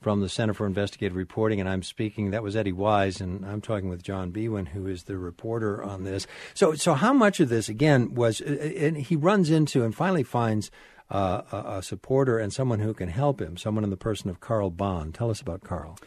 from 0.00 0.20
the 0.20 0.28
Center 0.28 0.54
for 0.54 0.66
Investigative 0.66 1.16
Reporting, 1.16 1.60
and 1.60 1.68
I'm 1.68 1.82
speaking. 1.82 2.30
That 2.30 2.42
was 2.42 2.54
Eddie 2.54 2.72
Wise, 2.72 3.20
and 3.20 3.44
I'm 3.44 3.60
talking 3.60 3.88
with 3.88 4.02
John 4.02 4.30
Biewen, 4.30 4.68
who 4.68 4.86
is 4.86 5.04
the 5.04 5.16
reporter 5.16 5.82
on 5.82 6.04
this. 6.04 6.26
So, 6.54 6.74
so 6.74 6.94
how 6.94 7.12
much 7.12 7.40
of 7.40 7.48
this 7.48 7.68
again 7.68 8.14
was? 8.14 8.40
And 8.40 8.96
he 8.96 9.16
runs 9.16 9.50
into 9.50 9.82
and 9.82 9.94
finally 9.94 10.22
finds 10.22 10.70
uh, 11.10 11.42
a, 11.50 11.78
a 11.78 11.82
supporter 11.82 12.38
and 12.38 12.52
someone 12.52 12.80
who 12.80 12.94
can 12.94 13.08
help 13.08 13.40
him. 13.40 13.56
Someone 13.56 13.82
in 13.82 13.90
the 13.90 13.96
person 13.96 14.30
of 14.30 14.40
Carl 14.40 14.70
Bond. 14.70 15.14
Tell 15.14 15.30
us 15.30 15.40
about 15.40 15.62
Carl. 15.62 15.98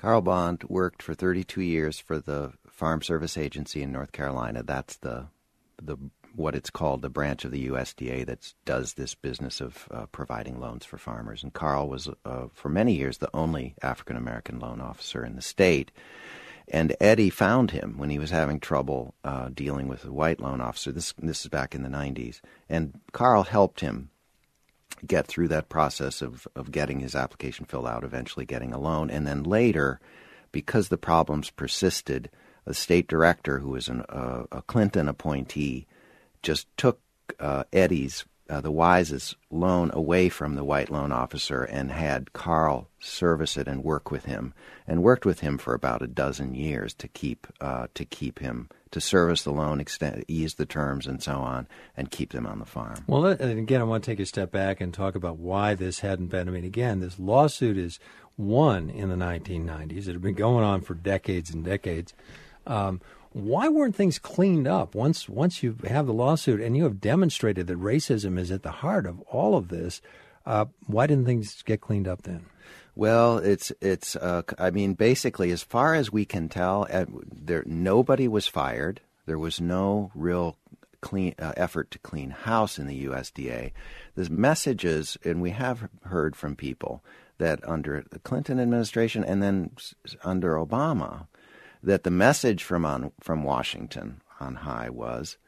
Carl 0.00 0.22
Bond 0.22 0.64
worked 0.64 1.02
for 1.02 1.12
32 1.12 1.60
years 1.60 2.00
for 2.00 2.18
the 2.18 2.54
Farm 2.66 3.02
Service 3.02 3.36
Agency 3.36 3.82
in 3.82 3.92
North 3.92 4.12
Carolina. 4.12 4.62
That's 4.62 4.96
the 4.96 5.26
the 5.76 5.98
what 6.34 6.54
it's 6.54 6.70
called 6.70 7.02
the 7.02 7.10
branch 7.10 7.44
of 7.44 7.50
the 7.50 7.68
USDA 7.68 8.24
that 8.24 8.54
does 8.64 8.94
this 8.94 9.14
business 9.14 9.60
of 9.60 9.86
uh, 9.90 10.06
providing 10.06 10.58
loans 10.58 10.86
for 10.86 10.96
farmers. 10.96 11.42
And 11.42 11.52
Carl 11.52 11.86
was 11.86 12.08
uh, 12.24 12.46
for 12.54 12.70
many 12.70 12.94
years 12.94 13.18
the 13.18 13.28
only 13.34 13.74
African 13.82 14.16
American 14.16 14.58
loan 14.58 14.80
officer 14.80 15.22
in 15.22 15.36
the 15.36 15.42
state. 15.42 15.90
And 16.66 16.96
Eddie 16.98 17.28
found 17.28 17.72
him 17.72 17.98
when 17.98 18.08
he 18.08 18.18
was 18.18 18.30
having 18.30 18.58
trouble 18.58 19.12
uh, 19.22 19.50
dealing 19.52 19.86
with 19.86 20.06
a 20.06 20.12
white 20.12 20.40
loan 20.40 20.62
officer. 20.62 20.92
This 20.92 21.12
this 21.18 21.42
is 21.42 21.48
back 21.48 21.74
in 21.74 21.82
the 21.82 21.90
90s, 21.90 22.40
and 22.70 22.98
Carl 23.12 23.42
helped 23.42 23.80
him 23.80 24.08
get 25.06 25.26
through 25.26 25.48
that 25.48 25.68
process 25.68 26.22
of, 26.22 26.46
of 26.54 26.70
getting 26.70 27.00
his 27.00 27.14
application 27.14 27.64
filled 27.64 27.86
out, 27.86 28.04
eventually 28.04 28.44
getting 28.44 28.72
a 28.72 28.78
loan. 28.78 29.10
And 29.10 29.26
then 29.26 29.42
later, 29.42 30.00
because 30.52 30.88
the 30.88 30.98
problems 30.98 31.50
persisted, 31.50 32.30
the 32.64 32.74
state 32.74 33.08
director, 33.08 33.58
who 33.58 33.70
was 33.70 33.88
an, 33.88 34.02
uh, 34.08 34.44
a 34.52 34.62
Clinton 34.62 35.08
appointee, 35.08 35.86
just 36.42 36.66
took 36.76 37.00
uh, 37.38 37.64
Eddie's, 37.72 38.24
uh, 38.50 38.60
the 38.60 38.70
Wise's 38.70 39.36
loan 39.50 39.90
away 39.94 40.28
from 40.28 40.54
the 40.54 40.64
white 40.64 40.90
loan 40.90 41.12
officer 41.12 41.62
and 41.62 41.90
had 41.92 42.32
Carl 42.32 42.88
service 42.98 43.56
it 43.56 43.68
and 43.68 43.84
work 43.84 44.10
with 44.10 44.24
him, 44.24 44.52
and 44.86 45.02
worked 45.02 45.24
with 45.24 45.40
him 45.40 45.56
for 45.56 45.72
about 45.72 46.02
a 46.02 46.06
dozen 46.06 46.54
years 46.54 46.92
to 46.94 47.08
keep 47.08 47.46
uh, 47.60 47.86
to 47.94 48.04
keep 48.04 48.40
him 48.40 48.68
to 48.90 49.00
service 49.00 49.44
the 49.44 49.52
loan, 49.52 49.80
extend, 49.80 50.24
ease 50.26 50.54
the 50.54 50.66
terms, 50.66 51.06
and 51.06 51.22
so 51.22 51.34
on, 51.34 51.68
and 51.96 52.10
keep 52.10 52.32
them 52.32 52.46
on 52.46 52.58
the 52.58 52.64
farm. 52.64 53.04
Well, 53.06 53.24
again, 53.26 53.80
I 53.80 53.84
want 53.84 54.02
to 54.02 54.10
take 54.10 54.18
a 54.18 54.26
step 54.26 54.50
back 54.50 54.80
and 54.80 54.92
talk 54.92 55.14
about 55.14 55.38
why 55.38 55.74
this 55.74 56.00
hadn't 56.00 56.26
been. 56.26 56.48
I 56.48 56.50
mean, 56.50 56.64
again, 56.64 56.98
this 57.00 57.18
lawsuit 57.18 57.78
is 57.78 58.00
won 58.36 58.90
in 58.90 59.08
the 59.08 59.14
1990s. 59.14 60.08
It 60.08 60.12
had 60.12 60.22
been 60.22 60.34
going 60.34 60.64
on 60.64 60.80
for 60.80 60.94
decades 60.94 61.50
and 61.50 61.64
decades. 61.64 62.14
Um, 62.66 63.00
why 63.32 63.68
weren't 63.68 63.94
things 63.94 64.18
cleaned 64.18 64.66
up 64.66 64.94
once 64.94 65.28
once 65.28 65.62
you 65.62 65.76
have 65.86 66.06
the 66.06 66.12
lawsuit 66.12 66.60
and 66.60 66.76
you 66.76 66.84
have 66.84 67.00
demonstrated 67.00 67.66
that 67.68 67.78
racism 67.78 68.38
is 68.38 68.50
at 68.50 68.62
the 68.62 68.70
heart 68.70 69.06
of 69.06 69.20
all 69.22 69.56
of 69.56 69.68
this? 69.68 70.00
Uh, 70.44 70.66
why 70.86 71.06
didn't 71.06 71.26
things 71.26 71.62
get 71.62 71.80
cleaned 71.80 72.08
up 72.08 72.22
then? 72.22 72.46
Well, 72.96 73.38
it's 73.38 73.72
it's. 73.80 74.16
Uh, 74.16 74.42
I 74.58 74.70
mean, 74.70 74.94
basically, 74.94 75.52
as 75.52 75.62
far 75.62 75.94
as 75.94 76.12
we 76.12 76.24
can 76.24 76.48
tell, 76.48 76.86
uh, 76.90 77.06
there 77.32 77.62
nobody 77.66 78.26
was 78.26 78.46
fired. 78.46 79.00
There 79.26 79.38
was 79.38 79.60
no 79.60 80.10
real 80.14 80.56
clean 81.00 81.34
uh, 81.38 81.52
effort 81.56 81.90
to 81.92 81.98
clean 81.98 82.30
house 82.30 82.78
in 82.78 82.86
the 82.86 83.06
USDA. 83.06 83.72
The 84.16 84.30
messages, 84.30 85.16
and 85.24 85.40
we 85.40 85.50
have 85.50 85.88
heard 86.04 86.36
from 86.36 86.56
people 86.56 87.02
that 87.38 87.66
under 87.66 88.04
the 88.10 88.18
Clinton 88.18 88.60
administration 88.60 89.24
and 89.24 89.42
then 89.42 89.70
under 90.24 90.56
Obama, 90.56 91.26
that 91.82 92.04
the 92.04 92.10
message 92.10 92.62
from 92.62 92.84
on 92.84 93.12
from 93.20 93.44
Washington 93.44 94.20
on 94.38 94.56
high 94.56 94.90
was, 94.90 95.38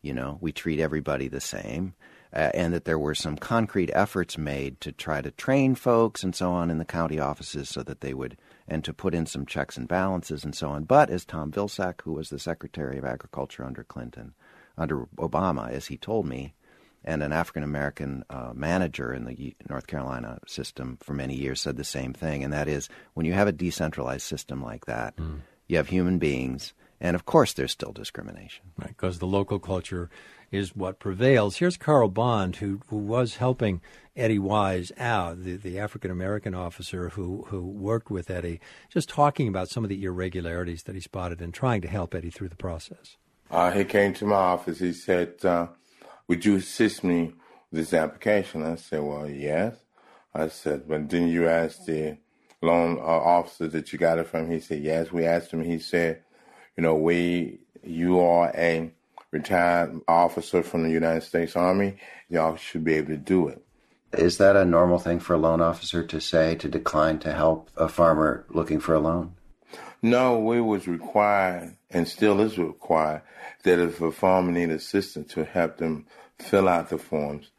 you 0.00 0.14
know, 0.14 0.38
we 0.40 0.52
treat 0.52 0.80
everybody 0.80 1.28
the 1.28 1.40
same, 1.40 1.94
uh, 2.32 2.50
and 2.54 2.72
that 2.72 2.84
there 2.84 2.98
were 2.98 3.14
some 3.14 3.36
concrete 3.36 3.90
efforts 3.94 4.38
made 4.38 4.80
to 4.80 4.92
try 4.92 5.20
to 5.20 5.30
train 5.30 5.74
folks 5.74 6.22
and 6.22 6.34
so 6.34 6.52
on 6.52 6.70
in 6.70 6.78
the 6.78 6.84
county 6.84 7.18
offices 7.18 7.68
so 7.68 7.82
that 7.82 8.00
they 8.00 8.14
would, 8.14 8.36
and 8.66 8.84
to 8.84 8.92
put 8.92 9.14
in 9.14 9.26
some 9.26 9.46
checks 9.46 9.76
and 9.76 9.88
balances 9.88 10.44
and 10.44 10.54
so 10.54 10.70
on. 10.70 10.84
But 10.84 11.10
as 11.10 11.24
Tom 11.24 11.50
Vilsack, 11.50 12.02
who 12.02 12.12
was 12.12 12.30
the 12.30 12.38
Secretary 12.38 12.98
of 12.98 13.04
Agriculture 13.04 13.64
under 13.64 13.84
Clinton, 13.84 14.34
under 14.76 15.06
Obama, 15.16 15.70
as 15.70 15.86
he 15.86 15.96
told 15.96 16.26
me, 16.26 16.54
and 17.04 17.22
an 17.22 17.32
African 17.32 17.64
American 17.64 18.24
uh, 18.30 18.52
manager 18.54 19.12
in 19.12 19.24
the 19.24 19.56
North 19.68 19.86
Carolina 19.86 20.38
system 20.46 20.98
for 21.02 21.14
many 21.14 21.34
years 21.34 21.60
said 21.60 21.76
the 21.76 21.84
same 21.84 22.12
thing, 22.12 22.44
and 22.44 22.52
that 22.52 22.68
is 22.68 22.88
when 23.14 23.26
you 23.26 23.32
have 23.32 23.48
a 23.48 23.52
decentralized 23.52 24.22
system 24.22 24.62
like 24.62 24.86
that, 24.86 25.14
you 25.72 25.78
have 25.78 25.88
human 25.88 26.18
beings, 26.18 26.74
and 27.00 27.16
of 27.16 27.24
course 27.24 27.54
there's 27.54 27.72
still 27.72 27.92
discrimination. 27.92 28.66
Right, 28.78 28.88
because 28.88 29.18
the 29.18 29.26
local 29.26 29.58
culture 29.58 30.10
is 30.50 30.76
what 30.76 31.00
prevails. 31.00 31.56
Here's 31.56 31.78
Carl 31.78 32.08
Bond, 32.08 32.56
who, 32.56 32.82
who 32.88 32.98
was 32.98 33.36
helping 33.36 33.80
Eddie 34.14 34.38
Wise 34.38 34.92
out, 34.98 35.42
the, 35.42 35.56
the 35.56 35.78
African 35.78 36.10
American 36.10 36.54
officer 36.54 37.08
who, 37.08 37.46
who 37.48 37.62
worked 37.62 38.10
with 38.10 38.30
Eddie, 38.30 38.60
just 38.90 39.08
talking 39.08 39.48
about 39.48 39.70
some 39.70 39.82
of 39.82 39.88
the 39.88 40.04
irregularities 40.04 40.82
that 40.82 40.94
he 40.94 41.00
spotted 41.00 41.40
and 41.40 41.54
trying 41.54 41.80
to 41.80 41.88
help 41.88 42.14
Eddie 42.14 42.28
through 42.30 42.50
the 42.50 42.56
process. 42.56 43.16
Uh, 43.50 43.70
he 43.70 43.84
came 43.84 44.12
to 44.14 44.26
my 44.26 44.36
office. 44.36 44.78
He 44.78 44.92
said, 44.92 45.42
uh, 45.42 45.68
"Would 46.28 46.44
you 46.44 46.56
assist 46.56 47.02
me 47.02 47.32
with 47.70 47.80
this 47.80 47.94
application?" 47.94 48.62
I 48.62 48.76
said, 48.76 49.02
"Well, 49.02 49.28
yes." 49.28 49.76
I 50.34 50.48
said, 50.48 50.88
"But 50.88 51.08
didn't 51.08 51.28
you 51.28 51.48
ask 51.48 51.84
the 51.84 52.18
loan 52.62 52.98
uh, 52.98 53.02
officer 53.02 53.68
that 53.68 53.92
you 53.92 53.98
got 53.98 54.18
it 54.18 54.26
from?" 54.26 54.50
He 54.50 54.60
said, 54.60 54.82
"Yes." 54.82 55.12
We 55.12 55.26
asked 55.26 55.50
him. 55.50 55.62
He 55.64 55.78
said, 55.78 56.22
"You 56.76 56.82
know, 56.82 56.94
we 56.94 57.60
you 57.82 58.20
are 58.20 58.52
a 58.54 58.92
retired 59.30 60.00
officer 60.08 60.62
from 60.62 60.82
the 60.82 60.90
United 60.90 61.22
States 61.22 61.56
Army. 61.56 61.96
Y'all 62.28 62.56
should 62.56 62.84
be 62.84 62.94
able 62.94 63.08
to 63.08 63.16
do 63.16 63.48
it." 63.48 63.62
Is 64.12 64.36
that 64.38 64.56
a 64.56 64.64
normal 64.64 64.98
thing 64.98 65.20
for 65.20 65.34
a 65.34 65.38
loan 65.38 65.62
officer 65.62 66.02
to 66.04 66.20
say 66.20 66.54
to 66.56 66.68
decline 66.68 67.18
to 67.20 67.32
help 67.32 67.70
a 67.76 67.88
farmer 67.88 68.44
looking 68.50 68.78
for 68.78 68.94
a 68.94 69.00
loan? 69.00 69.34
No, 70.02 70.38
we 70.38 70.60
was 70.60 70.86
required 70.86 71.76
and 71.90 72.06
still 72.06 72.40
is 72.40 72.58
required 72.58 73.22
that 73.62 73.78
if 73.78 74.00
a 74.00 74.12
farmer 74.12 74.52
need 74.52 74.70
assistance 74.70 75.32
to 75.32 75.44
help 75.44 75.78
them 75.78 76.06
fill 76.38 76.68
out 76.68 76.90
the 76.90 76.98
forms. 76.98 77.50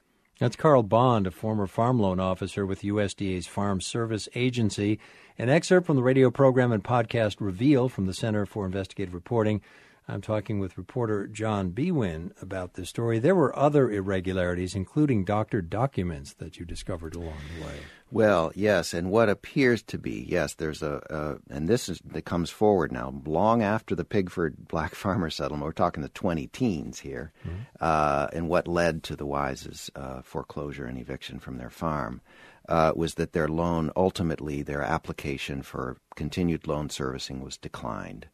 That's 0.43 0.57
Carl 0.57 0.83
Bond, 0.83 1.25
a 1.25 1.31
former 1.31 1.67
farm 1.67 1.99
loan 2.01 2.19
officer 2.19 2.65
with 2.65 2.81
USDA's 2.81 3.47
Farm 3.47 3.79
Service 3.79 4.27
Agency. 4.35 4.99
An 5.37 5.47
excerpt 5.47 5.87
from 5.87 5.95
the 5.95 6.03
radio 6.03 6.29
program 6.29 6.73
and 6.73 6.83
podcast 6.83 7.37
Reveal 7.39 7.87
from 7.87 8.07
the 8.07 8.13
Center 8.13 8.45
for 8.45 8.65
Investigative 8.65 9.13
Reporting. 9.13 9.61
I'm 10.07 10.21
talking 10.21 10.59
with 10.59 10.77
reporter 10.77 11.27
John 11.27 11.71
Biewen 11.71 12.31
about 12.41 12.73
this 12.73 12.89
story. 12.89 13.19
There 13.19 13.35
were 13.35 13.57
other 13.57 13.89
irregularities, 13.89 14.75
including 14.75 15.23
doctored 15.23 15.69
documents 15.69 16.33
that 16.33 16.57
you 16.57 16.65
discovered 16.65 17.15
along 17.15 17.37
the 17.57 17.65
way. 17.65 17.75
Well, 18.11 18.51
yes, 18.53 18.93
and 18.93 19.09
what 19.09 19.29
appears 19.29 19.81
to 19.83 19.97
be 19.97 20.25
yes, 20.27 20.55
there's 20.55 20.83
a, 20.83 21.01
uh, 21.11 21.37
and 21.49 21.69
this 21.69 21.87
is 21.87 21.99
that 22.05 22.25
comes 22.25 22.49
forward 22.49 22.91
now, 22.91 23.13
long 23.25 23.63
after 23.63 23.95
the 23.95 24.03
Pigford 24.03 24.67
black 24.67 24.93
farmer 24.93 25.29
settlement. 25.29 25.65
We're 25.65 25.71
talking 25.71 26.03
the 26.03 26.09
20 26.09 26.47
teens 26.47 26.99
here, 26.99 27.31
mm-hmm. 27.47 27.61
uh, 27.79 28.27
and 28.33 28.49
what 28.49 28.67
led 28.67 29.03
to 29.03 29.15
the 29.15 29.25
Wises' 29.25 29.89
uh, 29.95 30.21
foreclosure 30.21 30.85
and 30.85 30.97
eviction 30.97 31.39
from 31.39 31.57
their 31.57 31.69
farm. 31.69 32.21
Uh, 32.69 32.93
was 32.95 33.15
that 33.15 33.33
their 33.33 33.49
loan 33.49 33.91
ultimately 33.97 34.61
their 34.61 34.81
application 34.81 35.61
for 35.61 35.97
continued 36.15 36.65
loan 36.65 36.89
servicing 36.89 37.41
was 37.41 37.57
declined 37.57 38.27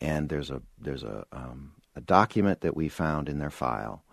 and 0.00 0.28
there's 0.28 0.50
a 0.50 0.62
there's 0.78 1.02
a 1.02 1.26
um, 1.32 1.72
a 1.96 2.00
document 2.00 2.60
that 2.62 2.76
we 2.76 2.88
found 2.88 3.28
in 3.28 3.38
their 3.38 3.50
file 3.50 4.04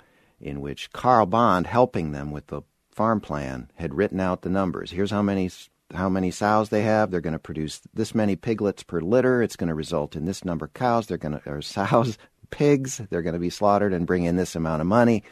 in 0.42 0.60
which 0.60 0.92
Carl 0.92 1.26
Bond, 1.28 1.68
helping 1.68 2.12
them 2.12 2.32
with 2.32 2.48
the 2.48 2.62
farm 2.92 3.22
plan, 3.22 3.70
had 3.76 3.94
written 3.94 4.20
out 4.20 4.42
the 4.42 4.50
numbers. 4.50 4.92
Here's 4.92 5.12
how 5.12 5.22
many 5.22 5.50
how 5.94 6.10
many 6.10 6.32
sows 6.32 6.70
they 6.70 6.84
have. 6.84 7.12
They're 7.12 7.22
going 7.22 7.34
to 7.34 7.40
produce 7.40 7.82
this 7.94 8.16
many 8.16 8.36
piglets 8.36 8.82
per 8.84 9.02
litter. 9.02 9.42
It's 9.44 9.56
going 9.56 9.68
to 9.68 9.76
result 9.76 10.16
in 10.16 10.26
this 10.26 10.46
number 10.46 10.66
of 10.66 10.74
cows. 10.74 11.08
They're 11.08 11.18
going 11.18 11.40
to 11.40 11.50
or 11.50 11.62
sows, 11.62 12.18
pigs. 12.50 13.02
They're 13.10 13.22
going 13.22 13.34
to 13.34 13.40
be 13.40 13.50
slaughtered 13.50 13.94
and 13.94 14.08
bring 14.08 14.24
in 14.24 14.36
this 14.36 14.56
amount 14.56 14.82
of 14.82 14.88
money. 14.88 15.24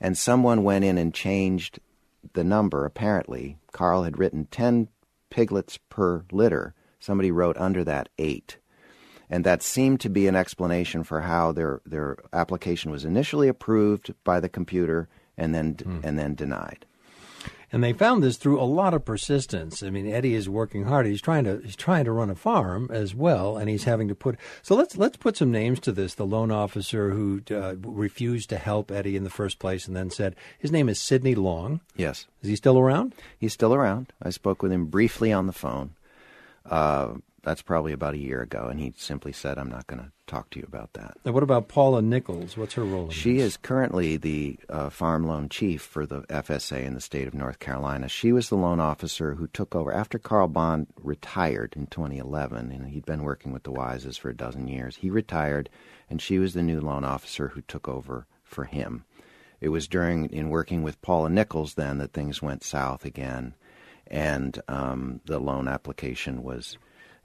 And 0.00 0.16
someone 0.16 0.64
went 0.64 0.84
in 0.84 0.98
and 0.98 1.14
changed 1.14 1.78
the 2.32 2.44
number. 2.44 2.84
Apparently, 2.84 3.58
Carl 3.72 4.04
had 4.04 4.18
written 4.18 4.46
ten 4.50 4.88
piglets 5.30 5.78
per 5.88 6.24
litter. 6.32 6.74
Somebody 7.00 7.30
wrote 7.30 7.56
under 7.58 7.84
that 7.84 8.08
eight 8.18 8.58
and 9.30 9.44
that 9.44 9.62
seemed 9.62 10.00
to 10.00 10.08
be 10.08 10.26
an 10.26 10.36
explanation 10.36 11.04
for 11.04 11.22
how 11.22 11.52
their 11.52 11.80
their 11.86 12.16
application 12.32 12.90
was 12.90 13.04
initially 13.04 13.48
approved 13.48 14.14
by 14.24 14.40
the 14.40 14.48
computer 14.48 15.08
and 15.36 15.54
then 15.54 15.74
mm. 15.74 16.04
and 16.04 16.18
then 16.18 16.34
denied. 16.34 16.84
And 17.72 17.82
they 17.82 17.92
found 17.92 18.22
this 18.22 18.36
through 18.36 18.60
a 18.60 18.62
lot 18.62 18.94
of 18.94 19.04
persistence. 19.04 19.82
I 19.82 19.90
mean, 19.90 20.06
Eddie 20.06 20.34
is 20.34 20.48
working 20.48 20.84
hard. 20.84 21.06
He's 21.06 21.20
trying 21.20 21.42
to 21.42 21.60
he's 21.64 21.74
trying 21.74 22.04
to 22.04 22.12
run 22.12 22.30
a 22.30 22.36
farm 22.36 22.88
as 22.92 23.16
well, 23.16 23.56
and 23.56 23.68
he's 23.68 23.82
having 23.82 24.06
to 24.06 24.14
put. 24.14 24.36
So 24.62 24.76
let's 24.76 24.96
let's 24.96 25.16
put 25.16 25.36
some 25.36 25.50
names 25.50 25.80
to 25.80 25.90
this. 25.90 26.14
The 26.14 26.24
loan 26.24 26.52
officer 26.52 27.10
who 27.10 27.42
uh, 27.50 27.74
refused 27.78 28.50
to 28.50 28.58
help 28.58 28.92
Eddie 28.92 29.16
in 29.16 29.24
the 29.24 29.30
first 29.30 29.58
place, 29.58 29.88
and 29.88 29.96
then 29.96 30.10
said 30.10 30.36
his 30.56 30.70
name 30.70 30.88
is 30.88 31.00
Sidney 31.00 31.34
Long. 31.34 31.80
Yes, 31.96 32.28
is 32.42 32.48
he 32.48 32.54
still 32.54 32.78
around? 32.78 33.12
He's 33.40 33.52
still 33.52 33.74
around. 33.74 34.12
I 34.22 34.30
spoke 34.30 34.62
with 34.62 34.70
him 34.70 34.86
briefly 34.86 35.32
on 35.32 35.48
the 35.48 35.52
phone. 35.52 35.94
Uh, 36.64 37.14
that's 37.44 37.62
probably 37.62 37.92
about 37.92 38.14
a 38.14 38.18
year 38.18 38.40
ago, 38.40 38.68
and 38.68 38.80
he 38.80 38.94
simply 38.96 39.32
said, 39.32 39.58
"I'm 39.58 39.68
not 39.68 39.86
going 39.86 40.02
to 40.02 40.10
talk 40.26 40.50
to 40.50 40.58
you 40.58 40.64
about 40.66 40.94
that." 40.94 41.16
Now, 41.24 41.32
what 41.32 41.42
about 41.42 41.68
Paula 41.68 42.02
Nichols? 42.02 42.56
What's 42.56 42.74
her 42.74 42.84
role? 42.84 43.10
she 43.10 43.36
this? 43.36 43.44
is 43.44 43.56
currently 43.58 44.16
the 44.16 44.58
uh, 44.68 44.90
farm 44.90 45.26
loan 45.26 45.48
chief 45.48 45.82
for 45.82 46.06
the 46.06 46.22
FSA 46.22 46.82
in 46.82 46.94
the 46.94 47.00
state 47.00 47.28
of 47.28 47.34
North 47.34 47.58
Carolina. 47.58 48.08
She 48.08 48.32
was 48.32 48.48
the 48.48 48.56
loan 48.56 48.80
officer 48.80 49.34
who 49.34 49.46
took 49.46 49.74
over 49.74 49.92
after 49.92 50.18
Carl 50.18 50.48
Bond 50.48 50.86
retired 51.02 51.74
in 51.76 51.86
2011, 51.86 52.72
and 52.72 52.88
he'd 52.88 53.06
been 53.06 53.22
working 53.22 53.52
with 53.52 53.64
the 53.64 53.72
Wises 53.72 54.18
for 54.18 54.30
a 54.30 54.36
dozen 54.36 54.66
years. 54.66 54.96
He 54.96 55.10
retired, 55.10 55.68
and 56.08 56.20
she 56.20 56.38
was 56.38 56.54
the 56.54 56.62
new 56.62 56.80
loan 56.80 57.04
officer 57.04 57.48
who 57.48 57.60
took 57.60 57.88
over 57.88 58.26
for 58.42 58.64
him. 58.64 59.04
It 59.60 59.68
was 59.68 59.88
during 59.88 60.26
in 60.26 60.50
working 60.50 60.82
with 60.82 61.00
Paula 61.02 61.30
Nichols 61.30 61.74
then 61.74 61.98
that 61.98 62.12
things 62.12 62.42
went 62.42 62.64
south 62.64 63.04
again, 63.04 63.54
and 64.06 64.60
um, 64.68 65.20
the 65.26 65.38
loan 65.38 65.68
application 65.68 66.42
was 66.42 66.76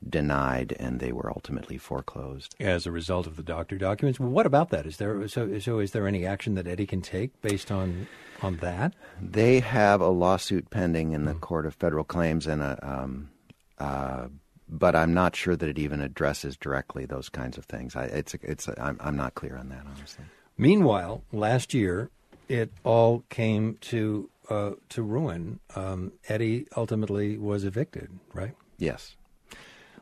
denied, 0.07 0.75
and 0.79 0.99
they 0.99 1.11
were 1.11 1.29
ultimately 1.29 1.77
foreclosed 1.77 2.55
as 2.59 2.85
a 2.85 2.91
result 2.91 3.27
of 3.27 3.35
the 3.35 3.43
doctor 3.43 3.77
documents. 3.77 4.19
Well, 4.19 4.29
what 4.29 4.45
about 4.45 4.69
that? 4.69 4.85
Is 4.85 4.97
there 4.97 5.27
so? 5.27 5.59
So, 5.59 5.79
is 5.79 5.91
there 5.91 6.07
any 6.07 6.25
action 6.25 6.55
that 6.55 6.67
Eddie 6.67 6.85
can 6.85 7.01
take 7.01 7.41
based 7.41 7.71
on 7.71 8.07
on 8.41 8.57
that? 8.57 8.93
They 9.21 9.59
have 9.59 10.01
a 10.01 10.09
lawsuit 10.09 10.69
pending 10.69 11.11
in 11.11 11.25
the 11.25 11.33
mm. 11.33 11.41
Court 11.41 11.65
of 11.65 11.75
Federal 11.75 12.03
Claims, 12.03 12.47
and 12.47 12.61
a. 12.61 12.79
Um, 12.81 13.29
uh, 13.77 14.27
but 14.71 14.95
I'm 14.95 15.13
not 15.15 15.35
sure 15.35 15.55
that 15.55 15.67
it 15.67 15.79
even 15.79 15.99
addresses 15.99 16.55
directly 16.55 17.05
those 17.05 17.27
kinds 17.27 17.57
of 17.57 17.65
things. 17.65 17.95
I, 17.95 18.03
it's 18.03 18.35
it's 18.35 18.67
a, 18.67 18.79
I'm 18.81 18.97
I'm 19.01 19.15
not 19.15 19.35
clear 19.35 19.57
on 19.57 19.69
that 19.69 19.85
honestly. 19.95 20.25
Meanwhile, 20.57 21.23
last 21.31 21.73
year 21.73 22.11
it 22.47 22.71
all 22.83 23.23
came 23.29 23.77
to 23.81 24.29
uh, 24.49 24.71
to 24.89 25.01
ruin. 25.01 25.59
Um, 25.75 26.11
Eddie 26.27 26.67
ultimately 26.75 27.37
was 27.37 27.63
evicted, 27.63 28.09
right? 28.33 28.55
Yes. 28.77 29.15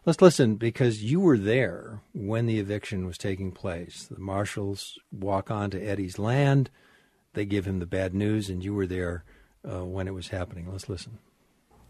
Let's 0.08 0.22
listen 0.22 0.56
because 0.56 1.04
you 1.04 1.20
were 1.20 1.38
there 1.38 2.00
when 2.13 2.46
the 2.46 2.60
eviction 2.60 3.06
was 3.06 3.17
taking 3.17 3.52
place. 3.52 4.08
The 4.10 4.17
marshals 4.17 4.98
walk 5.12 5.52
onto 5.52 5.86
Eddie's 5.86 6.17
land. 6.17 6.70
They 7.34 7.43
give 7.43 7.65
him 7.67 7.80
the 7.80 7.86
bad 7.86 8.13
news, 8.15 8.50
and 8.50 8.63
you 8.63 8.74
were 8.74 8.88
there 8.88 9.26
uh, 9.70 9.84
when 9.84 10.08
it 10.08 10.13
was 10.13 10.30
happening. 10.30 10.72
Let's 10.72 10.88
listen. 10.88 11.17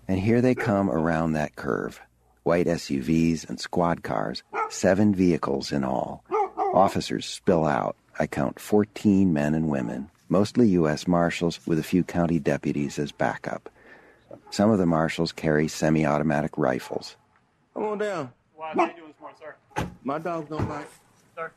And 0.08 0.20
here 0.20 0.42
they 0.42 0.56
come 0.56 0.90
around 0.90 1.34
that 1.34 1.56
curve 1.56 2.02
white 2.42 2.66
SUVs 2.66 3.48
and 3.48 3.60
squad 3.60 4.02
cars, 4.02 4.42
seven 4.72 5.14
vehicles 5.14 5.72
in 5.72 5.84
all. 5.84 6.24
Officers 6.74 7.28
spill 7.28 7.66
out. 7.68 7.96
I 8.18 8.26
count 8.26 8.60
14 8.60 9.32
men 9.32 9.54
and 9.54 9.70
women, 9.70 10.10
mostly 10.28 10.70
U.S. 10.70 11.08
Marshals 11.08 11.60
with 11.68 11.78
a 11.78 11.84
few 11.84 12.04
county 12.04 12.40
deputies 12.40 12.98
as 12.98 13.12
backup. 13.12 13.70
Some 14.50 14.72
of 14.72 14.80
the 14.80 14.88
marshals 14.88 15.32
carry 15.32 15.68
semi 15.68 16.04
automatic 16.04 16.58
rifles. 16.58 17.16
Come 17.78 17.86
on 17.86 17.98
down. 18.00 18.34
Why 18.56 18.72
are 18.72 18.88
you 18.88 18.94
doing 18.96 19.12
this 19.12 19.22
morning, 19.22 19.38
sir? 19.40 19.88
My 20.04 20.18
dogs 20.18 20.50
don't 20.50 20.68
bite. 20.68 20.88
Sir? 21.36 21.52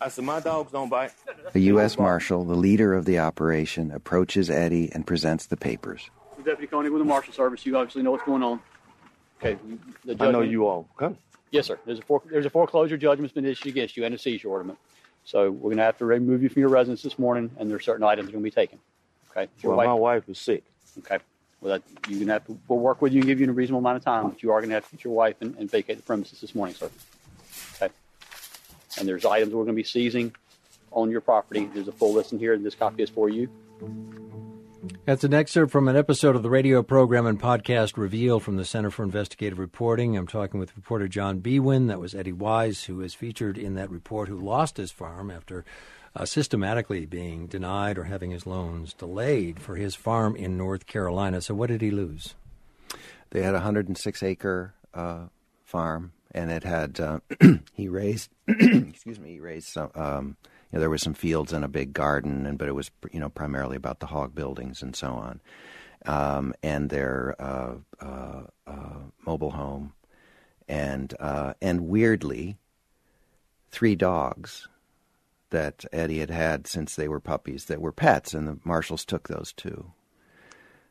I 0.00 0.06
said, 0.06 0.24
my 0.24 0.38
dogs 0.38 0.70
don't 0.70 0.88
bite. 0.88 1.10
A 1.52 1.58
U.S. 1.58 1.98
Marshal, 1.98 2.44
the 2.44 2.54
leader 2.54 2.94
of 2.94 3.04
the 3.04 3.18
operation, 3.18 3.90
approaches 3.90 4.48
Eddie 4.48 4.92
and 4.92 5.04
presents 5.04 5.46
the 5.46 5.56
papers. 5.56 6.08
Deputy 6.44 6.68
Koenig 6.68 6.92
with 6.92 7.00
the 7.00 7.04
Marshal 7.04 7.32
Service. 7.32 7.66
You 7.66 7.76
obviously 7.76 8.04
know 8.04 8.12
what's 8.12 8.22
going 8.22 8.44
on. 8.44 8.60
Okay. 9.40 9.58
The 10.04 10.16
I 10.20 10.30
know 10.30 10.42
you 10.42 10.68
all. 10.68 10.88
Okay. 11.02 11.16
Yes, 11.50 11.66
sir. 11.66 11.80
There's 11.84 11.98
a, 11.98 12.02
for, 12.02 12.22
there's 12.30 12.46
a 12.46 12.50
foreclosure 12.50 12.96
judgment's 12.96 13.34
been 13.34 13.44
issued 13.44 13.72
against 13.72 13.96
you 13.96 14.04
and 14.04 14.14
a 14.14 14.18
seizure 14.18 14.50
order. 14.50 14.76
So 15.24 15.50
we're 15.50 15.70
going 15.70 15.78
to 15.78 15.82
have 15.82 15.98
to 15.98 16.04
remove 16.04 16.44
you 16.44 16.48
from 16.48 16.60
your 16.60 16.68
residence 16.68 17.02
this 17.02 17.18
morning, 17.18 17.50
and 17.58 17.68
there 17.68 17.76
are 17.76 17.80
certain 17.80 18.04
items 18.04 18.26
that 18.26 18.30
are 18.30 18.38
going 18.38 18.44
to 18.44 18.50
be 18.50 18.54
taken. 18.54 18.78
Okay. 19.32 19.50
Well, 19.64 19.76
wife, 19.78 19.86
my 19.86 19.94
wife 19.94 20.28
is 20.28 20.38
sick. 20.38 20.62
Okay. 20.98 21.18
Well, 21.60 21.78
that, 21.78 22.10
you're 22.10 22.24
to 22.26 22.32
have 22.32 22.46
to, 22.46 22.58
we'll 22.68 22.78
work 22.78 23.02
with 23.02 23.12
you 23.12 23.20
and 23.20 23.26
give 23.26 23.40
you 23.40 23.48
a 23.48 23.52
reasonable 23.52 23.80
amount 23.80 23.98
of 23.98 24.04
time, 24.04 24.30
but 24.30 24.42
you 24.42 24.50
are 24.50 24.60
to 24.60 24.68
have 24.70 24.88
to 24.88 24.96
get 24.96 25.04
your 25.04 25.12
wife 25.12 25.36
and, 25.40 25.56
and 25.56 25.70
vacate 25.70 25.98
the 25.98 26.02
premises 26.02 26.40
this 26.40 26.54
morning, 26.54 26.74
sir. 26.74 26.90
Okay. 27.76 27.92
And 28.98 29.06
there's 29.06 29.24
items 29.24 29.52
we're 29.52 29.66
to 29.66 29.72
be 29.72 29.84
seizing 29.84 30.34
on 30.90 31.10
your 31.10 31.20
property. 31.20 31.68
There's 31.72 31.88
a 31.88 31.92
full 31.92 32.14
list 32.14 32.32
in 32.32 32.38
here, 32.38 32.54
and 32.54 32.64
this 32.64 32.74
copy 32.74 33.02
is 33.02 33.10
for 33.10 33.28
you. 33.28 33.48
That's 35.04 35.24
an 35.24 35.34
excerpt 35.34 35.70
from 35.70 35.88
an 35.88 35.96
episode 35.96 36.36
of 36.36 36.42
the 36.42 36.50
radio 36.50 36.82
program 36.82 37.26
and 37.26 37.40
podcast 37.40 37.96
Reveal 37.96 38.40
from 38.40 38.56
the 38.56 38.64
Center 38.64 38.90
for 38.90 39.02
Investigative 39.02 39.58
Reporting. 39.58 40.16
I'm 40.16 40.26
talking 40.26 40.58
with 40.58 40.76
reporter 40.76 41.08
John 41.08 41.40
Biewen. 41.40 41.88
That 41.88 42.00
was 42.00 42.14
Eddie 42.14 42.32
Wise, 42.32 42.84
who 42.84 43.00
is 43.02 43.12
featured 43.14 43.58
in 43.58 43.74
that 43.74 43.90
report, 43.90 44.28
who 44.28 44.38
lost 44.38 44.78
his 44.78 44.90
farm 44.90 45.30
after 45.30 45.64
uh, 46.14 46.24
systematically 46.24 47.06
being 47.06 47.46
denied 47.46 47.98
or 47.98 48.04
having 48.04 48.30
his 48.30 48.46
loans 48.46 48.92
delayed 48.92 49.60
for 49.60 49.76
his 49.76 49.94
farm 49.94 50.34
in 50.36 50.56
North 50.56 50.86
Carolina. 50.86 51.40
So, 51.40 51.54
what 51.54 51.68
did 51.68 51.80
he 51.80 51.90
lose? 51.90 52.34
They 53.30 53.42
had 53.42 53.54
a 53.54 53.58
106 53.58 54.22
acre 54.22 54.74
uh, 54.92 55.26
farm, 55.64 56.12
and 56.32 56.50
it 56.50 56.64
had 56.64 56.98
uh, 56.98 57.20
he 57.72 57.88
raised 57.88 58.30
excuse 58.48 59.20
me 59.20 59.32
he 59.32 59.40
raised 59.40 59.68
some. 59.68 59.90
Um, 59.94 60.36
you 60.72 60.76
know, 60.76 60.80
there 60.80 60.90
was 60.90 61.02
some 61.02 61.14
fields 61.14 61.52
and 61.52 61.64
a 61.64 61.68
big 61.68 61.92
garden, 61.92 62.46
and 62.46 62.58
but 62.58 62.68
it 62.68 62.74
was 62.74 62.90
you 63.12 63.20
know 63.20 63.28
primarily 63.28 63.76
about 63.76 64.00
the 64.00 64.06
hog 64.06 64.34
buildings 64.34 64.82
and 64.82 64.94
so 64.94 65.12
on, 65.12 65.40
um, 66.06 66.54
and 66.62 66.90
their 66.90 67.36
uh, 67.40 67.74
uh, 68.00 68.42
uh, 68.66 68.98
mobile 69.26 69.50
home, 69.52 69.92
and 70.68 71.14
and 71.60 71.88
weirdly, 71.88 72.56
three 73.70 73.94
dogs 73.94 74.68
that 75.50 75.84
Eddie 75.92 76.20
had 76.20 76.30
had 76.30 76.66
since 76.66 76.94
they 76.94 77.08
were 77.08 77.20
puppies 77.20 77.66
that 77.66 77.80
were 77.80 77.92
pets, 77.92 78.34
and 78.34 78.48
the 78.48 78.58
marshals 78.64 79.04
took 79.04 79.28
those 79.28 79.52
too. 79.52 79.92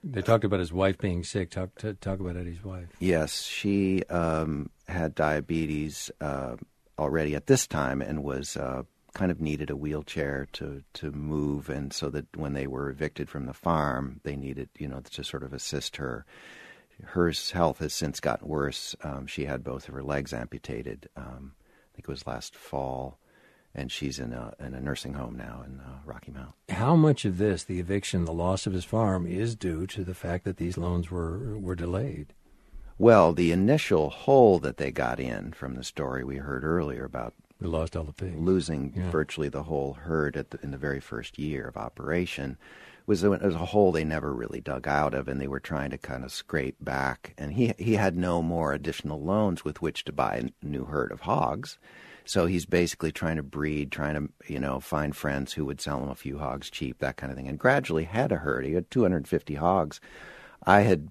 They 0.04 0.22
talked 0.22 0.46
about 0.46 0.60
his 0.60 0.72
wife 0.72 0.98
being 0.98 1.24
sick. 1.24 1.50
Talk 1.50 1.72
talk 2.00 2.20
about 2.20 2.38
Eddie's 2.38 2.64
wife. 2.64 2.88
Yes, 3.00 3.44
she 3.44 4.04
um, 4.06 4.70
had 4.88 5.14
diabetes 5.14 6.10
uh, 6.22 6.56
already 6.98 7.36
at 7.36 7.48
this 7.48 7.68
time 7.68 8.02
and 8.02 8.24
was 8.24 8.56
uh, 8.56 8.84
kind 9.14 9.30
of 9.30 9.42
needed 9.42 9.70
a 9.70 9.76
wheelchair 9.76 10.48
to 10.54 10.84
to 10.94 11.12
move, 11.12 11.70
and 11.70 11.92
so 11.92 12.10
that 12.12 12.26
when 12.38 12.54
they 12.54 12.66
were 12.66 12.90
evicted 12.90 13.30
from 13.30 13.46
the 13.46 13.54
farm, 13.54 14.22
they 14.24 14.38
needed 14.38 14.70
you 14.78 14.88
know 14.88 15.02
to 15.02 15.24
sort 15.24 15.44
of 15.44 15.52
assist 15.52 15.98
her. 15.98 16.26
Her 17.04 17.32
health 17.54 17.80
has 17.80 17.94
since 17.94 18.20
gotten 18.20 18.48
worse. 18.48 18.96
Um, 19.04 19.26
she 19.28 19.46
had 19.46 19.64
both 19.64 19.88
of 19.88 19.94
her 19.94 20.04
legs 20.04 20.34
amputated. 20.34 21.10
Um, 21.16 21.54
I 21.60 21.96
think 21.96 22.08
it 22.08 22.12
was 22.12 22.28
last 22.28 22.56
fall 22.56 23.20
and 23.76 23.92
she's 23.92 24.20
in 24.20 24.34
a, 24.34 24.54
in 24.60 24.74
a 24.74 24.80
nursing 24.82 25.14
home 25.14 25.36
now 25.38 25.64
in 25.66 25.80
uh, 25.80 26.00
Rocky 26.06 26.32
Mount. 26.32 26.54
How 26.70 26.96
much 26.96 27.24
of 27.26 27.38
this, 27.38 27.64
the 27.64 27.80
eviction, 27.80 28.26
the 28.26 28.34
loss 28.34 28.66
of 28.68 28.74
his 28.74 28.86
farm, 28.86 29.26
is 29.28 29.56
due 29.56 29.86
to 29.88 30.04
the 30.04 30.14
fact 30.16 30.44
that 30.46 30.58
these 30.58 30.78
loans 30.78 31.10
were 31.12 31.58
were 31.58 31.76
delayed? 31.76 32.34
Well, 32.98 33.32
the 33.32 33.52
initial 33.54 34.10
hole 34.10 34.60
that 34.60 34.78
they 34.78 34.92
got 34.92 35.20
in 35.20 35.54
from 35.54 35.76
the 35.76 35.84
story 35.86 36.24
we 36.24 36.38
heard 36.38 36.66
earlier 36.66 37.06
about 37.06 37.34
We 37.62 37.68
lost 37.68 37.96
all 37.96 38.04
the 38.04 38.12
pigs. 38.12 38.36
losing 38.38 38.92
Yeah. 38.96 39.10
virtually 39.10 39.48
the 39.50 39.64
whole 39.64 39.94
herd 39.94 40.36
at 40.36 40.52
the, 40.52 40.60
in 40.62 40.72
the 40.72 40.78
very 40.78 41.00
first 41.00 41.40
year 41.40 41.66
of 41.68 41.78
operation 41.78 42.58
was 43.06 43.24
a, 43.24 43.30
was 43.30 43.56
a 43.56 43.66
hole 43.66 43.92
they 43.92 44.04
never 44.04 44.34
really 44.34 44.60
dug 44.62 44.88
out 44.88 45.14
of, 45.14 45.28
and 45.30 45.40
they 45.40 45.48
were 45.48 45.60
trying 45.62 45.90
to 45.92 45.98
kind 45.98 46.24
of 46.26 46.32
scrape 46.32 46.76
back. 46.82 47.34
And 47.38 47.54
he 47.54 47.74
he 47.78 47.94
had 47.96 48.18
no 48.18 48.42
more 48.42 48.74
additional 48.74 49.22
loans 49.24 49.64
with 49.64 49.82
which 49.82 50.04
to 50.06 50.12
buy 50.12 50.36
a 50.36 50.66
new 50.66 50.86
herd 50.86 51.12
of 51.12 51.22
hogs. 51.22 51.78
So 52.30 52.46
he's 52.46 52.68
basically 52.68 53.12
trying 53.12 53.38
to 53.38 53.44
breed, 53.44 53.92
trying 53.92 54.14
to 54.14 54.54
you 54.54 54.60
know 54.60 54.80
find 54.80 55.16
friends 55.16 55.54
who 55.54 55.66
would 55.66 55.82
sell 55.82 56.04
him 56.04 56.10
a 56.10 56.16
few 56.16 56.38
hogs 56.38 56.70
cheap, 56.70 57.00
that 57.00 57.18
kind 57.18 57.32
of 57.32 57.36
thing, 57.36 57.48
and 57.48 57.58
gradually 57.58 58.04
had 58.04 58.32
a 58.32 58.36
herd. 58.36 58.68
He 58.68 58.74
had 58.74 58.92
250 58.92 59.56
hogs. 59.56 60.00
I 60.64 60.82
had 60.82 61.10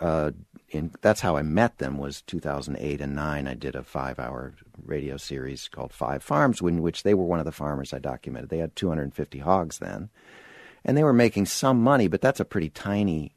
uh, 0.00 0.30
in 0.68 0.92
that's 1.00 1.22
how 1.22 1.36
I 1.36 1.42
met 1.42 1.78
them 1.78 1.98
was 1.98 2.22
2008 2.22 3.00
and 3.00 3.16
9 3.16 3.48
I 3.48 3.54
did 3.54 3.74
a 3.74 3.80
5-hour 3.82 4.54
radio 4.84 5.16
series 5.16 5.66
called 5.66 5.92
5 5.92 6.22
Farms 6.22 6.60
in 6.60 6.82
which 6.82 7.02
they 7.02 7.14
were 7.14 7.24
one 7.24 7.40
of 7.40 7.46
the 7.46 7.50
farmers 7.50 7.92
I 7.92 7.98
documented. 7.98 8.50
They 8.50 8.58
had 8.58 8.76
250 8.76 9.40
hogs 9.40 9.78
then. 9.78 10.08
And 10.84 10.96
they 10.96 11.02
were 11.02 11.12
making 11.12 11.46
some 11.46 11.82
money, 11.82 12.06
but 12.06 12.20
that's 12.20 12.38
a 12.38 12.44
pretty 12.44 12.70
tiny 12.70 13.32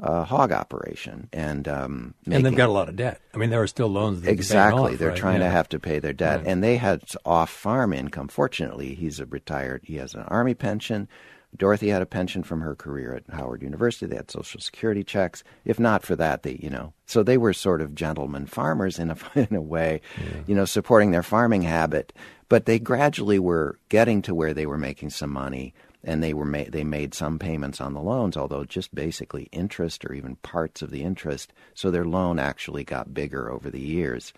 uh, 0.00 0.24
hog 0.24 0.50
operation 0.52 1.28
and 1.32 1.68
um, 1.68 2.14
And 2.28 2.44
they've 2.44 2.54
got 2.56 2.68
a 2.68 2.72
lot 2.72 2.88
of 2.88 2.96
debt. 2.96 3.20
I 3.32 3.38
mean, 3.38 3.50
there 3.50 3.62
are 3.62 3.66
still 3.66 3.88
loans. 3.88 4.22
That 4.22 4.30
Exactly. 4.30 4.92
off, 4.94 4.98
They're 4.98 5.10
right? 5.10 5.16
trying 5.16 5.40
Yeah. 5.40 5.46
to 5.46 5.52
have 5.52 5.68
to 5.70 5.78
pay 5.78 5.98
their 6.00 6.12
debt. 6.12 6.38
Right. 6.38 6.46
And 6.48 6.62
they 6.64 6.76
had 6.76 7.02
off 7.24 7.50
farm 7.50 7.92
income. 7.92 8.28
Fortunately, 8.28 8.94
he's 8.94 9.20
a 9.20 9.26
retired, 9.26 9.82
he 9.84 9.96
has 9.96 10.14
an 10.14 10.22
army 10.22 10.54
pension. 10.54 11.08
Dorothy 11.56 11.90
had 11.90 12.02
a 12.02 12.06
pension 12.06 12.42
from 12.42 12.62
her 12.62 12.74
career 12.74 13.14
at 13.14 13.32
Howard 13.32 13.62
University. 13.62 14.06
They 14.06 14.16
had 14.16 14.28
Social 14.28 14.60
Security 14.60 15.04
checks. 15.04 15.44
If 15.64 15.78
not 15.78 16.02
for 16.02 16.16
that, 16.16 16.42
they, 16.42 16.58
you 16.60 16.68
know, 16.68 16.92
so 17.06 17.22
they 17.22 17.38
were 17.38 17.52
sort 17.52 17.80
of 17.80 17.94
gentlemen 17.94 18.46
farmers 18.46 18.98
in 18.98 19.10
a, 19.12 19.16
in 19.36 19.54
a 19.54 19.62
way, 19.62 20.00
you 20.48 20.54
know, 20.56 20.64
supporting 20.64 21.12
their 21.12 21.22
farming 21.22 21.62
habit. 21.62 22.12
But 22.48 22.66
they 22.66 22.80
gradually 22.80 23.38
were 23.38 23.78
getting 23.88 24.20
to 24.22 24.34
where 24.34 24.52
they 24.52 24.66
were 24.66 24.76
making 24.78 25.10
some 25.10 25.30
money 25.30 25.74
and 26.04 26.22
they 26.22 26.34
were 26.34 26.64
they 26.68 26.84
made 26.84 27.14
some 27.14 27.38
payments 27.38 27.80
on 27.80 27.94
the 27.94 28.00
loans, 28.00 28.36
although 28.36 28.64
just 28.64 28.94
basically 28.94 29.48
interest 29.52 30.04
or 30.04 30.12
even 30.12 30.36
parts 30.36 30.82
of 30.82 30.90
the 30.90 31.02
interest. 31.02 31.52
So 31.74 31.90
their 31.90 32.04
loan 32.04 32.38
actually 32.38 32.84
got 32.84 33.14
bigger 33.14 33.50
over 33.50 33.70
the 33.70 33.80
years. 33.80 34.32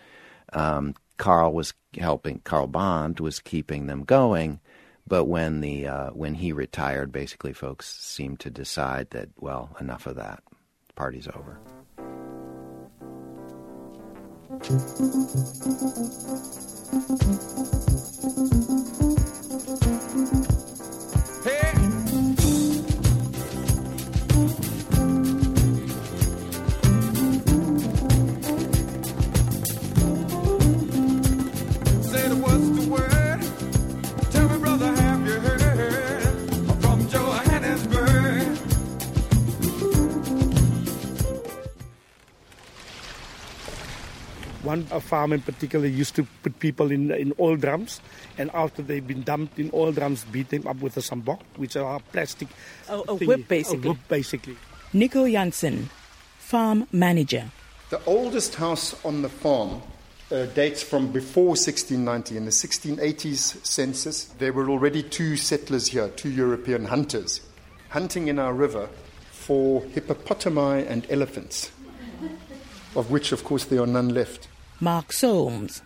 Um, 0.52 0.94
Carl 1.16 1.52
was 1.52 1.74
helping. 1.98 2.40
Carl 2.40 2.68
Bond 2.68 3.20
was 3.20 3.40
keeping 3.40 3.86
them 3.86 4.04
going, 4.04 4.60
but 5.06 5.24
when 5.24 5.60
the 5.60 5.86
uh, 5.86 6.10
when 6.10 6.34
he 6.34 6.52
retired, 6.52 7.10
basically, 7.10 7.52
folks 7.52 7.92
seemed 7.92 8.40
to 8.40 8.50
decide 8.50 9.10
that 9.10 9.30
well, 9.36 9.76
enough 9.80 10.06
of 10.06 10.16
that. 10.16 10.42
Party's 10.94 11.28
over. 11.28 11.58
One 44.66 44.82
farm 45.00 45.32
in 45.32 45.42
particular 45.42 45.86
used 45.86 46.16
to 46.16 46.26
put 46.42 46.58
people 46.58 46.90
in 46.90 47.12
in 47.12 47.32
oil 47.38 47.54
drums, 47.56 48.00
and 48.36 48.50
after 48.52 48.82
they've 48.82 49.06
been 49.06 49.22
dumped 49.22 49.60
in 49.60 49.70
oil 49.72 49.92
drums, 49.92 50.24
beat 50.24 50.48
them 50.48 50.66
up 50.66 50.80
with 50.80 50.96
a 50.96 51.00
sjambok, 51.00 51.38
which 51.54 51.76
are 51.76 52.00
plastic. 52.10 52.48
A- 52.88 52.98
a 52.98 53.04
thingy. 53.06 53.26
whip, 53.28 53.48
basically. 53.48 53.88
A 53.88 53.92
whip, 53.92 54.08
basically. 54.08 54.56
Nico 54.92 55.28
Janssen, 55.28 55.88
farm 56.38 56.88
manager. 56.90 57.44
The 57.90 58.04
oldest 58.06 58.56
house 58.56 58.96
on 59.04 59.22
the 59.22 59.28
farm 59.28 59.82
uh, 60.32 60.46
dates 60.46 60.82
from 60.82 61.12
before 61.12 61.54
1690. 61.54 62.36
In 62.36 62.44
the 62.44 62.50
1680s 62.50 63.64
census, 63.64 64.24
there 64.38 64.52
were 64.52 64.68
already 64.68 65.04
two 65.04 65.36
settlers 65.36 65.86
here, 65.86 66.08
two 66.08 66.30
European 66.30 66.86
hunters, 66.86 67.40
hunting 67.90 68.26
in 68.26 68.40
our 68.40 68.52
river 68.52 68.88
for 69.30 69.82
hippopotami 69.94 70.90
and 70.90 71.06
elephants, 71.08 71.70
of 72.96 73.12
which, 73.12 73.30
of 73.30 73.44
course, 73.44 73.66
there 73.66 73.80
are 73.80 73.86
none 73.86 74.08
left. 74.08 74.48
Mark 74.80 75.12
Solms, 75.12 75.82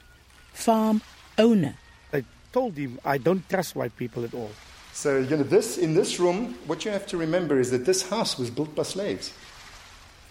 farm 0.53 1.01
owner. 1.39 1.77
I 2.13 2.25
told 2.53 2.77
him 2.77 2.99
I 3.05 3.19
don't 3.19 3.49
trust 3.49 3.77
white 3.77 3.97
people 3.97 4.25
at 4.25 4.35
all. 4.35 4.51
So, 4.93 5.19
you 5.19 5.37
know, 5.37 5.45
this 5.45 5.79
in 5.79 5.95
this 5.95 6.19
room, 6.19 6.59
what 6.67 6.85
you 6.85 6.91
have 6.91 7.07
to 7.07 7.17
remember 7.17 7.61
is 7.61 7.71
that 7.71 7.87
this 7.87 8.09
house 8.11 8.37
was 8.37 8.51
built 8.51 8.75
by 8.75 8.83
slaves. 8.83 9.33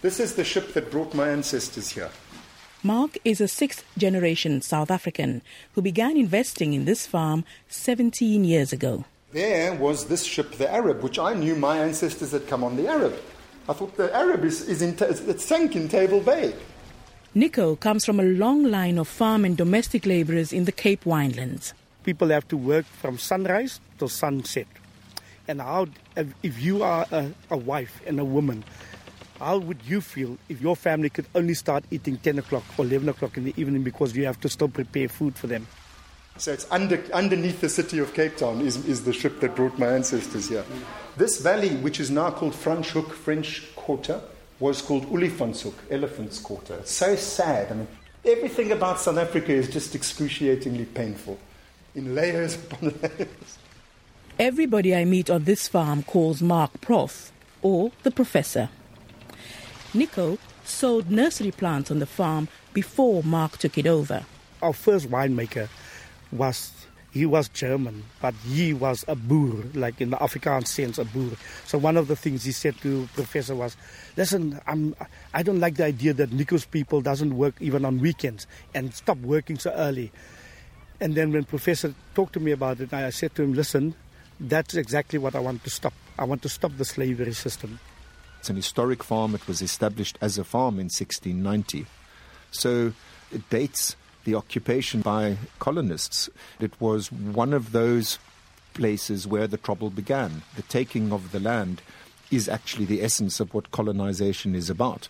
This 0.02 0.20
is 0.20 0.34
the 0.34 0.44
ship 0.44 0.74
that 0.74 0.90
brought 0.90 1.14
my 1.14 1.28
ancestors 1.28 1.90
here. 1.90 2.10
Mark 2.82 3.16
is 3.24 3.40
a 3.40 3.48
sixth 3.48 3.84
generation 3.96 4.60
South 4.62 4.90
African 4.90 5.42
who 5.74 5.82
began 5.82 6.16
investing 6.16 6.74
in 6.74 6.84
this 6.84 7.06
farm 7.06 7.44
17 7.68 8.44
years 8.44 8.72
ago. 8.72 9.04
There 9.32 9.74
was 9.74 10.06
this 10.06 10.24
ship, 10.24 10.52
the 10.52 10.70
Arab, 10.70 11.02
which 11.02 11.18
I 11.18 11.34
knew 11.34 11.56
my 11.56 11.78
ancestors 11.78 12.32
had 12.32 12.46
come 12.46 12.64
on 12.64 12.76
the 12.76 12.88
Arab. 12.88 13.14
I 13.68 13.72
thought 13.72 13.96
the 13.96 14.14
Arab 14.14 14.44
is, 14.44 14.68
is 14.68 14.82
in, 14.82 14.96
it 14.98 15.40
sank 15.40 15.76
in 15.76 15.88
Table 15.88 16.20
Bay. 16.20 16.54
Nico 17.32 17.76
comes 17.76 18.04
from 18.04 18.18
a 18.18 18.24
long 18.24 18.64
line 18.64 18.98
of 18.98 19.06
farm 19.06 19.44
and 19.44 19.56
domestic 19.56 20.04
labourers 20.04 20.52
in 20.52 20.64
the 20.64 20.72
Cape 20.72 21.04
Winelands. 21.04 21.72
People 22.02 22.26
have 22.30 22.48
to 22.48 22.56
work 22.56 22.84
from 22.84 23.18
sunrise 23.18 23.78
till 23.98 24.08
sunset. 24.08 24.66
And 25.46 25.60
how, 25.60 25.86
if 26.16 26.60
you 26.60 26.82
are 26.82 27.06
a, 27.12 27.30
a 27.48 27.56
wife 27.56 28.02
and 28.04 28.18
a 28.18 28.24
woman, 28.24 28.64
how 29.38 29.58
would 29.58 29.78
you 29.86 30.00
feel 30.00 30.38
if 30.48 30.60
your 30.60 30.74
family 30.74 31.08
could 31.08 31.26
only 31.36 31.54
start 31.54 31.84
eating 31.92 32.16
10 32.16 32.40
o'clock 32.40 32.64
or 32.76 32.84
11 32.84 33.08
o'clock 33.10 33.36
in 33.36 33.44
the 33.44 33.54
evening 33.56 33.84
because 33.84 34.16
you 34.16 34.24
have 34.24 34.40
to 34.40 34.48
still 34.48 34.68
prepare 34.68 35.08
food 35.08 35.36
for 35.36 35.46
them? 35.46 35.68
So 36.36 36.52
it's 36.52 36.66
under, 36.68 37.00
underneath 37.12 37.60
the 37.60 37.68
city 37.68 38.00
of 38.00 38.12
Cape 38.12 38.38
Town 38.38 38.60
is, 38.60 38.84
is 38.88 39.04
the 39.04 39.12
ship 39.12 39.38
that 39.38 39.54
brought 39.54 39.78
my 39.78 39.86
ancestors 39.86 40.48
here. 40.48 40.64
This 41.16 41.40
valley, 41.40 41.76
which 41.76 42.00
is 42.00 42.10
now 42.10 42.32
called 42.32 42.54
Franschhoek, 42.54 43.12
French 43.12 43.72
Quarter, 43.76 44.20
was 44.60 44.82
called 44.82 45.06
Olifantshoek, 45.06 45.74
Elephant's 45.90 46.38
Quarter. 46.38 46.74
It's 46.74 46.92
so 46.92 47.16
sad. 47.16 47.72
I 47.72 47.74
mean, 47.74 47.88
everything 48.24 48.70
about 48.72 49.00
South 49.00 49.16
Africa 49.16 49.52
is 49.52 49.68
just 49.68 49.94
excruciatingly 49.94 50.84
painful, 50.84 51.38
in 51.94 52.14
layers 52.14 52.54
upon 52.54 52.94
layers. 53.02 53.58
Everybody 54.38 54.94
I 54.94 55.04
meet 55.04 55.28
on 55.30 55.44
this 55.44 55.66
farm 55.66 56.02
calls 56.02 56.40
Mark 56.40 56.80
Prof 56.80 57.32
or 57.62 57.90
the 58.02 58.10
Professor. 58.10 58.68
Nico 59.92 60.38
sold 60.64 61.10
nursery 61.10 61.50
plants 61.50 61.90
on 61.90 61.98
the 61.98 62.06
farm 62.06 62.48
before 62.72 63.22
Mark 63.22 63.58
took 63.58 63.76
it 63.76 63.86
over. 63.86 64.24
Our 64.62 64.72
first 64.72 65.10
winemaker 65.10 65.68
was 66.30 66.72
he 67.12 67.26
was 67.26 67.48
German, 67.48 68.04
but 68.22 68.34
he 68.46 68.72
was 68.72 69.04
a 69.08 69.16
boer, 69.16 69.64
like 69.74 70.00
in 70.00 70.10
the 70.10 70.16
Afrikaans 70.18 70.68
sense, 70.68 70.96
a 70.98 71.04
boer. 71.04 71.32
So 71.66 71.76
one 71.76 71.96
of 71.96 72.06
the 72.06 72.14
things 72.14 72.44
he 72.44 72.52
said 72.52 72.76
to 72.82 73.08
Professor 73.14 73.56
was, 73.56 73.76
"Listen, 74.16 74.60
I'm, 74.66 74.94
I 75.32 75.42
don't 75.42 75.60
like 75.60 75.76
the 75.76 75.84
idea 75.84 76.12
that 76.14 76.32
Nico's 76.32 76.64
people 76.64 77.00
doesn't 77.00 77.36
work 77.36 77.54
even 77.60 77.84
on 77.84 77.98
weekends 77.98 78.46
and 78.74 78.94
stop 78.94 79.18
working 79.18 79.58
so 79.58 79.70
early." 79.72 80.12
And 81.00 81.14
then 81.14 81.32
when 81.32 81.44
Professor 81.44 81.94
talked 82.14 82.34
to 82.34 82.40
me 82.40 82.52
about 82.52 82.80
it, 82.80 82.92
I 82.92 83.10
said 83.10 83.34
to 83.36 83.42
him, 83.42 83.54
"Listen, 83.54 83.94
that's 84.38 84.74
exactly 84.74 85.18
what 85.18 85.34
I 85.34 85.40
want 85.40 85.64
to 85.64 85.70
stop. 85.70 85.94
I 86.18 86.24
want 86.24 86.42
to 86.42 86.48
stop 86.48 86.76
the 86.76 86.84
slavery 86.84 87.32
system." 87.32 87.80
It's 88.38 88.48
an 88.50 88.56
historic 88.56 89.04
farm. 89.04 89.34
It 89.34 89.46
was 89.46 89.60
established 89.60 90.16
as 90.20 90.38
a 90.38 90.44
farm 90.44 90.78
in 90.78 90.88
1690. 90.88 91.86
So 92.50 92.94
it 93.30 93.48
dates 93.50 93.96
the 94.24 94.34
occupation 94.34 95.02
by 95.02 95.36
colonists. 95.58 96.30
It 96.58 96.80
was 96.80 97.12
one 97.12 97.52
of 97.52 97.72
those 97.72 98.18
places 98.72 99.26
where 99.26 99.46
the 99.46 99.56
trouble 99.56 99.90
began. 99.90 100.42
The 100.56 100.62
taking 100.62 101.12
of 101.12 101.32
the 101.32 101.40
land 101.40 101.82
is 102.30 102.48
actually 102.48 102.84
the 102.84 103.02
essence 103.02 103.40
of 103.40 103.52
what 103.54 103.70
colonization 103.70 104.54
is 104.54 104.70
about. 104.70 105.08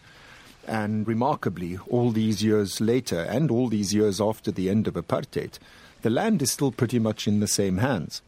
And 0.67 1.07
remarkably, 1.07 1.79
all 1.89 2.11
these 2.11 2.43
years 2.43 2.81
later, 2.81 3.21
and 3.21 3.51
all 3.51 3.69
these 3.69 3.95
years 3.95 4.21
after 4.21 4.51
the 4.51 4.71
end 4.71 4.87
of 4.87 4.95
apartheid, 4.95 5.59
the 6.03 6.11
land 6.11 6.43
is 6.43 6.51
still 6.51 6.73
pretty 6.73 6.99
much 6.99 7.27
in 7.27 7.41
the 7.41 7.49
same 7.49 7.79
hands. 7.79 8.23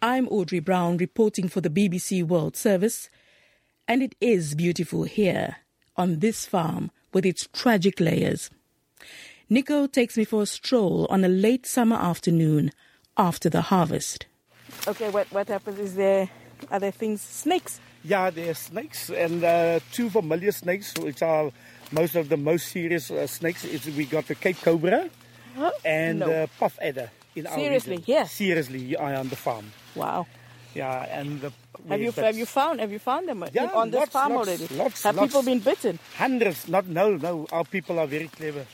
I'm 0.00 0.28
Audrey 0.28 0.60
Brown 0.60 0.96
reporting 0.96 1.48
for 1.48 1.60
the 1.60 1.70
BBC 1.70 2.24
World 2.24 2.56
Service, 2.56 3.08
and 3.86 4.02
it 4.02 4.14
is 4.20 4.54
beautiful 4.54 5.04
here 5.04 5.56
on 5.96 6.18
this 6.18 6.46
farm 6.46 6.90
with 7.12 7.26
its 7.26 7.48
tragic 7.52 8.00
layers. 8.00 8.50
Nico 9.48 9.86
takes 9.86 10.16
me 10.16 10.24
for 10.24 10.42
a 10.42 10.46
stroll 10.46 11.06
on 11.10 11.24
a 11.24 11.28
late 11.28 11.66
summer 11.66 11.96
afternoon 11.96 12.70
after 13.16 13.50
the 13.50 13.60
harvest. 13.60 14.26
Okay, 14.88 15.10
what, 15.10 15.30
what 15.32 15.48
happens 15.48 15.78
is 15.78 15.94
there, 15.94 16.28
are 16.70 16.80
there 16.80 16.90
things, 16.90 17.20
snakes? 17.20 17.80
Yeah, 18.04 18.30
there's 18.30 18.58
snakes 18.58 19.10
and 19.10 19.44
uh, 19.44 19.78
two 19.92 20.10
familiar 20.10 20.50
snakes, 20.52 20.92
which 20.98 21.22
are 21.22 21.50
most 21.92 22.14
of 22.16 22.28
the 22.28 22.36
most 22.36 22.68
serious 22.68 23.10
uh, 23.10 23.26
snakes. 23.26 23.64
Is 23.64 23.86
we 23.86 24.04
got 24.06 24.26
the 24.26 24.34
Cape 24.34 24.60
Cobra 24.60 25.08
and 25.84 26.18
No. 26.20 26.30
uh, 26.30 26.46
puff 26.58 26.78
adder. 26.82 27.10
In 27.34 27.46
Seriously, 27.46 27.96
region. 27.96 28.04
yeah. 28.14 28.24
Seriously, 28.24 28.96
I 28.96 29.14
on 29.16 29.28
the 29.28 29.36
farm. 29.36 29.72
Wow. 29.94 30.26
Yeah, 30.74 31.06
and 31.20 31.40
the 31.40 31.52
Have 31.88 32.00
you 32.00 32.10
have 32.12 32.36
you 32.36 32.46
found 32.46 32.80
have 32.80 32.90
you 32.92 32.98
found 32.98 33.28
them 33.28 33.44
Yeah, 33.52 33.70
on 33.74 33.90
this 33.90 34.00
lots, 34.00 34.12
farm 34.12 34.32
lots, 34.34 34.48
already? 34.48 34.68
Lots, 34.74 35.02
have 35.04 35.16
people 35.18 35.42
been 35.42 35.60
bitten? 35.60 35.98
Hundreds. 36.18 36.66
Not 36.68 36.86
no, 36.88 37.16
no. 37.16 37.46
Our 37.52 37.64
people 37.64 37.98
are 37.98 38.06
very 38.06 38.28
clever. 38.28 38.64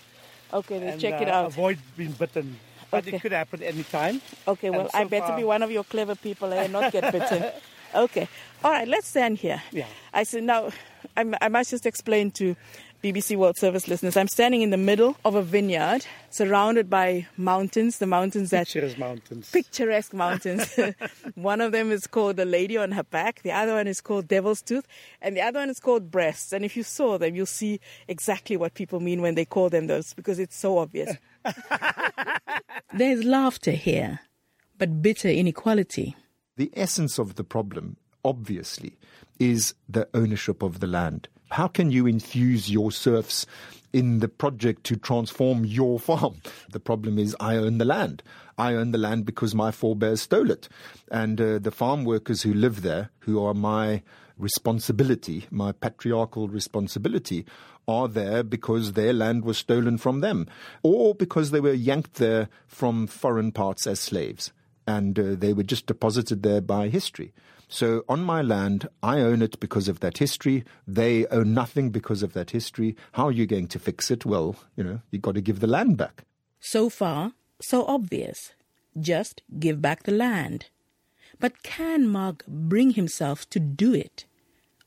Okay, 0.52 0.78
then 0.78 0.88
and, 0.94 1.00
check 1.00 1.20
it 1.20 1.28
uh, 1.28 1.32
out. 1.34 1.46
Avoid 1.48 1.78
being 1.96 2.12
bitten. 2.12 2.56
But 2.90 3.06
Okay. 3.06 3.16
it 3.16 3.20
could 3.22 3.32
happen 3.32 3.62
any 3.62 3.82
time. 3.84 4.22
Okay, 4.46 4.70
well, 4.70 4.88
And 4.94 5.04
I 5.04 5.04
better 5.04 5.26
far- 5.26 5.36
be 5.36 5.44
one 5.44 5.62
of 5.62 5.70
your 5.70 5.84
clever 5.84 6.14
people 6.14 6.50
and 6.54 6.72
not 6.72 6.90
get 6.90 7.12
bitten. 7.12 7.44
okay. 7.94 8.28
All 8.64 8.70
right, 8.70 8.88
let's 8.88 9.08
stand 9.08 9.38
here. 9.38 9.62
Yeah. 9.70 9.86
I 10.12 10.24
said, 10.24 10.42
now, 10.44 10.70
I'm, 11.16 11.34
I 11.40 11.48
must 11.48 11.70
just 11.70 11.86
explain 11.86 12.30
to 12.32 12.56
BBC 13.02 13.36
World 13.36 13.56
Service 13.56 13.86
listeners 13.86 14.16
I'm 14.16 14.26
standing 14.26 14.60
in 14.62 14.70
the 14.70 14.76
middle 14.76 15.16
of 15.24 15.36
a 15.36 15.42
vineyard 15.42 16.04
surrounded 16.30 16.90
by 16.90 17.28
mountains, 17.36 17.98
the 17.98 18.08
mountains 18.08 18.50
that. 18.50 18.66
Picturesque 18.66 18.98
mountains. 18.98 19.50
Picturesque 19.52 20.12
mountains. 20.14 20.76
one 21.36 21.60
of 21.60 21.70
them 21.70 21.92
is 21.92 22.08
called 22.08 22.36
the 22.36 22.44
lady 22.44 22.76
on 22.76 22.90
her 22.90 23.04
back, 23.04 23.42
the 23.42 23.52
other 23.52 23.74
one 23.74 23.86
is 23.86 24.00
called 24.00 24.26
devil's 24.26 24.62
tooth, 24.62 24.86
and 25.22 25.36
the 25.36 25.40
other 25.40 25.60
one 25.60 25.70
is 25.70 25.78
called 25.78 26.10
breasts. 26.10 26.52
And 26.52 26.64
if 26.64 26.76
you 26.76 26.82
saw 26.82 27.18
them, 27.18 27.36
you'll 27.36 27.46
see 27.46 27.78
exactly 28.08 28.56
what 28.56 28.74
people 28.74 28.98
mean 28.98 29.22
when 29.22 29.36
they 29.36 29.44
call 29.44 29.70
them 29.70 29.86
those 29.86 30.12
because 30.12 30.40
it's 30.40 30.56
so 30.56 30.78
obvious. 30.78 31.16
There's 32.92 33.22
laughter 33.22 33.70
here, 33.70 34.20
but 34.76 35.02
bitter 35.02 35.28
inequality. 35.28 36.16
The 36.58 36.72
essence 36.74 37.20
of 37.20 37.36
the 37.36 37.44
problem, 37.44 37.98
obviously, 38.24 38.96
is 39.38 39.74
the 39.88 40.08
ownership 40.12 40.60
of 40.60 40.80
the 40.80 40.88
land. 40.88 41.28
How 41.52 41.68
can 41.68 41.92
you 41.92 42.04
infuse 42.04 42.68
your 42.68 42.90
serfs 42.90 43.46
in 43.92 44.18
the 44.18 44.26
project 44.26 44.82
to 44.86 44.96
transform 44.96 45.64
your 45.64 46.00
farm? 46.00 46.42
The 46.72 46.80
problem 46.80 47.16
is, 47.16 47.36
I 47.38 47.54
own 47.54 47.78
the 47.78 47.84
land. 47.84 48.24
I 48.58 48.74
own 48.74 48.90
the 48.90 48.98
land 48.98 49.24
because 49.24 49.54
my 49.54 49.70
forebears 49.70 50.22
stole 50.22 50.50
it. 50.50 50.68
And 51.12 51.40
uh, 51.40 51.60
the 51.60 51.70
farm 51.70 52.04
workers 52.04 52.42
who 52.42 52.52
live 52.52 52.82
there, 52.82 53.10
who 53.20 53.40
are 53.40 53.54
my 53.54 54.02
responsibility, 54.36 55.46
my 55.52 55.70
patriarchal 55.70 56.48
responsibility, 56.48 57.46
are 57.86 58.08
there 58.08 58.42
because 58.42 58.94
their 58.94 59.12
land 59.12 59.44
was 59.44 59.58
stolen 59.58 59.96
from 59.96 60.22
them, 60.22 60.48
or 60.82 61.14
because 61.14 61.52
they 61.52 61.60
were 61.60 61.72
yanked 61.72 62.14
there 62.14 62.48
from 62.66 63.06
foreign 63.06 63.52
parts 63.52 63.86
as 63.86 64.00
slaves 64.00 64.52
and 64.88 65.18
uh, 65.18 65.34
they 65.36 65.52
were 65.52 65.62
just 65.62 65.86
deposited 65.86 66.42
there 66.42 66.62
by 66.62 66.88
history. 66.88 67.34
So 67.68 68.04
on 68.08 68.22
my 68.24 68.40
land, 68.40 68.88
I 69.02 69.20
own 69.20 69.42
it 69.42 69.60
because 69.60 69.86
of 69.86 70.00
that 70.00 70.16
history. 70.16 70.64
They 70.86 71.26
own 71.26 71.52
nothing 71.52 71.90
because 71.90 72.22
of 72.22 72.32
that 72.32 72.52
history. 72.52 72.96
How 73.12 73.26
are 73.26 73.32
you 73.32 73.46
going 73.46 73.68
to 73.68 73.78
fix 73.78 74.10
it? 74.10 74.24
Well, 74.24 74.56
you 74.76 74.82
know, 74.82 75.02
you've 75.10 75.20
got 75.20 75.34
to 75.34 75.42
give 75.42 75.60
the 75.60 75.66
land 75.66 75.98
back. 75.98 76.24
So 76.58 76.88
far, 76.88 77.32
so 77.60 77.84
obvious. 77.84 78.54
Just 78.98 79.42
give 79.58 79.82
back 79.82 80.04
the 80.04 80.12
land. 80.12 80.70
But 81.38 81.62
can 81.62 82.08
Mark 82.08 82.42
bring 82.48 82.92
himself 82.92 83.48
to 83.50 83.60
do 83.60 83.92
it? 83.92 84.24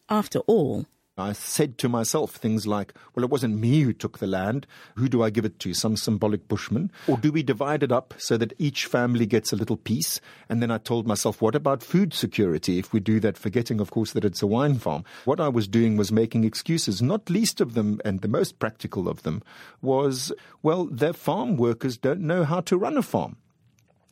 After 0.09 0.39
all, 0.39 0.87
I 1.21 1.33
said 1.33 1.77
to 1.77 1.89
myself 1.89 2.31
things 2.31 2.67
like, 2.67 2.93
well, 3.15 3.23
it 3.23 3.29
wasn't 3.29 3.59
me 3.59 3.81
who 3.81 3.93
took 3.93 4.19
the 4.19 4.27
land. 4.27 4.67
Who 4.95 5.07
do 5.07 5.23
I 5.23 5.29
give 5.29 5.45
it 5.45 5.59
to? 5.59 5.73
Some 5.73 5.95
symbolic 5.95 6.47
bushman? 6.47 6.91
Or 7.07 7.17
do 7.17 7.31
we 7.31 7.43
divide 7.43 7.83
it 7.83 7.91
up 7.91 8.13
so 8.17 8.37
that 8.37 8.53
each 8.57 8.85
family 8.85 9.25
gets 9.25 9.53
a 9.53 9.55
little 9.55 9.77
piece? 9.77 10.19
And 10.49 10.61
then 10.61 10.71
I 10.71 10.77
told 10.77 11.07
myself, 11.07 11.41
what 11.41 11.55
about 11.55 11.83
food 11.83 12.13
security 12.13 12.79
if 12.79 12.91
we 12.91 12.99
do 12.99 13.19
that, 13.21 13.37
forgetting, 13.37 13.79
of 13.79 13.91
course, 13.91 14.13
that 14.13 14.25
it's 14.25 14.41
a 14.41 14.47
wine 14.47 14.79
farm? 14.79 15.05
What 15.25 15.39
I 15.39 15.47
was 15.47 15.67
doing 15.67 15.97
was 15.97 16.11
making 16.11 16.43
excuses, 16.43 17.01
not 17.01 17.29
least 17.29 17.61
of 17.61 17.73
them, 17.73 18.01
and 18.03 18.21
the 18.21 18.27
most 18.27 18.59
practical 18.59 19.07
of 19.07 19.23
them, 19.23 19.43
was, 19.81 20.31
well, 20.63 20.85
their 20.85 21.13
farm 21.13 21.55
workers 21.57 21.97
don't 21.97 22.21
know 22.21 22.43
how 22.43 22.61
to 22.61 22.77
run 22.77 22.97
a 22.97 23.01
farm 23.03 23.37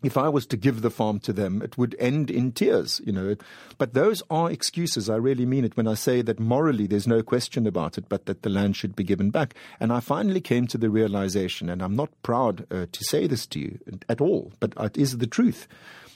if 0.02 0.18
I 0.18 0.30
was 0.30 0.46
to 0.48 0.58
give 0.58 0.82
the 0.82 0.90
farm 0.90 1.20
to 1.20 1.34
them, 1.34 1.62
it 1.62 1.78
would 1.78 1.96
end 2.00 2.32
in 2.32 2.52
tears, 2.52 3.02
you 3.06 3.12
know. 3.12 3.36
But 3.78 3.94
those 3.94 4.24
are 4.30 4.52
excuses. 4.52 5.10
I 5.10 5.16
really 5.16 5.46
mean 5.46 5.66
it 5.66 5.76
when 5.76 5.88
I 5.88 5.94
say 5.94 6.22
that 6.22 6.40
morally 6.40 6.88
there's 6.88 7.08
no 7.08 7.22
question 7.22 7.68
about 7.68 7.98
it, 7.98 8.08
but 8.08 8.26
that 8.26 8.44
the 8.44 8.50
land 8.50 8.76
should 8.76 8.96
be 8.96 9.04
given 9.04 9.30
back. 9.30 9.56
And 9.80 9.92
I 9.92 10.00
finally 10.00 10.42
came 10.42 10.68
to 10.68 10.78
the 10.78 10.90
realization, 10.90 11.70
and 11.70 11.82
I'm 11.82 11.96
not 11.96 12.10
proud 12.24 12.66
uh, 12.72 12.86
to 12.92 13.04
say 13.04 13.28
this 13.28 13.46
to 13.48 13.60
you 13.60 13.80
at 14.08 14.22
all, 14.22 14.54
but 14.60 14.74
it 14.80 14.98
is 14.98 15.18
the 15.18 15.28
truth. 15.28 15.68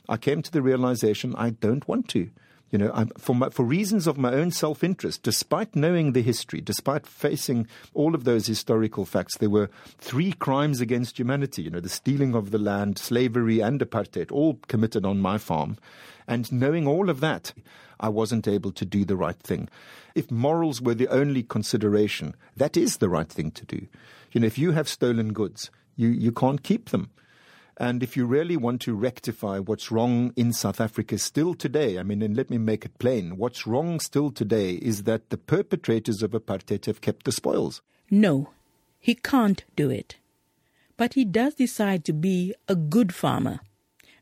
I 0.07 0.17
came 0.17 0.41
to 0.41 0.51
the 0.51 0.61
realization 0.61 1.33
I 1.35 1.51
don't 1.51 1.87
want 1.87 2.07
to. 2.09 2.29
You 2.73 2.79
know, 2.79 2.91
I'm, 2.91 3.09
for, 3.19 3.35
my, 3.35 3.49
for 3.49 3.63
reasons 3.63 4.07
of 4.07 4.17
my 4.17 4.33
own 4.33 4.49
self 4.49 4.83
interest, 4.83 5.21
despite 5.21 5.75
knowing 5.75 6.13
the 6.13 6.23
history, 6.23 6.59
despite 6.59 7.05
facing 7.05 7.67
all 7.93 8.15
of 8.15 8.23
those 8.23 8.47
historical 8.47 9.05
facts, 9.05 9.37
there 9.37 9.51
were 9.51 9.69
three 9.99 10.33
crimes 10.33 10.81
against 10.81 11.19
humanity. 11.19 11.61
You 11.61 11.69
know, 11.69 11.79
the 11.79 11.87
stealing 11.87 12.33
of 12.33 12.49
the 12.49 12.57
land, 12.57 12.97
slavery, 12.97 13.59
and 13.59 13.79
apartheid, 13.79 14.31
all 14.31 14.57
committed 14.67 15.05
on 15.05 15.19
my 15.19 15.37
farm. 15.37 15.77
And 16.27 16.51
knowing 16.51 16.87
all 16.87 17.11
of 17.11 17.19
that, 17.19 17.53
I 17.99 18.09
wasn't 18.09 18.47
able 18.47 18.71
to 18.71 18.85
do 18.85 19.05
the 19.05 19.15
right 19.15 19.37
thing. 19.37 19.69
If 20.15 20.31
morals 20.31 20.81
were 20.81 20.95
the 20.95 21.09
only 21.09 21.43
consideration, 21.43 22.33
that 22.57 22.75
is 22.75 22.97
the 22.97 23.09
right 23.09 23.29
thing 23.29 23.51
to 23.51 23.65
do. 23.65 23.85
You 24.31 24.41
know, 24.41 24.47
if 24.47 24.57
you 24.57 24.71
have 24.71 24.89
stolen 24.89 25.33
goods, 25.33 25.69
you, 25.95 26.07
you 26.07 26.31
can't 26.31 26.63
keep 26.63 26.89
them. 26.89 27.11
And 27.77 28.03
if 28.03 28.15
you 28.15 28.25
really 28.25 28.55
want 28.55 28.81
to 28.81 28.95
rectify 28.95 29.59
what's 29.59 29.91
wrong 29.91 30.31
in 30.35 30.53
South 30.53 30.79
Africa 30.79 31.17
still 31.17 31.53
today, 31.55 31.97
I 31.97 32.03
mean, 32.03 32.21
and 32.21 32.37
let 32.37 32.49
me 32.49 32.57
make 32.57 32.85
it 32.85 32.99
plain, 32.99 33.37
what's 33.37 33.65
wrong 33.65 33.99
still 33.99 34.29
today 34.31 34.73
is 34.73 35.03
that 35.03 35.29
the 35.29 35.37
perpetrators 35.37 36.21
of 36.21 36.31
apartheid 36.31 36.85
have 36.85 37.01
kept 37.01 37.25
the 37.25 37.31
spoils. 37.31 37.81
no, 38.09 38.49
he 38.99 39.15
can't 39.15 39.65
do 39.75 39.89
it. 39.89 40.15
But 40.95 41.15
he 41.15 41.25
does 41.25 41.55
decide 41.55 42.05
to 42.05 42.13
be 42.13 42.53
a 42.69 42.75
good 42.75 43.13
farmer, 43.13 43.59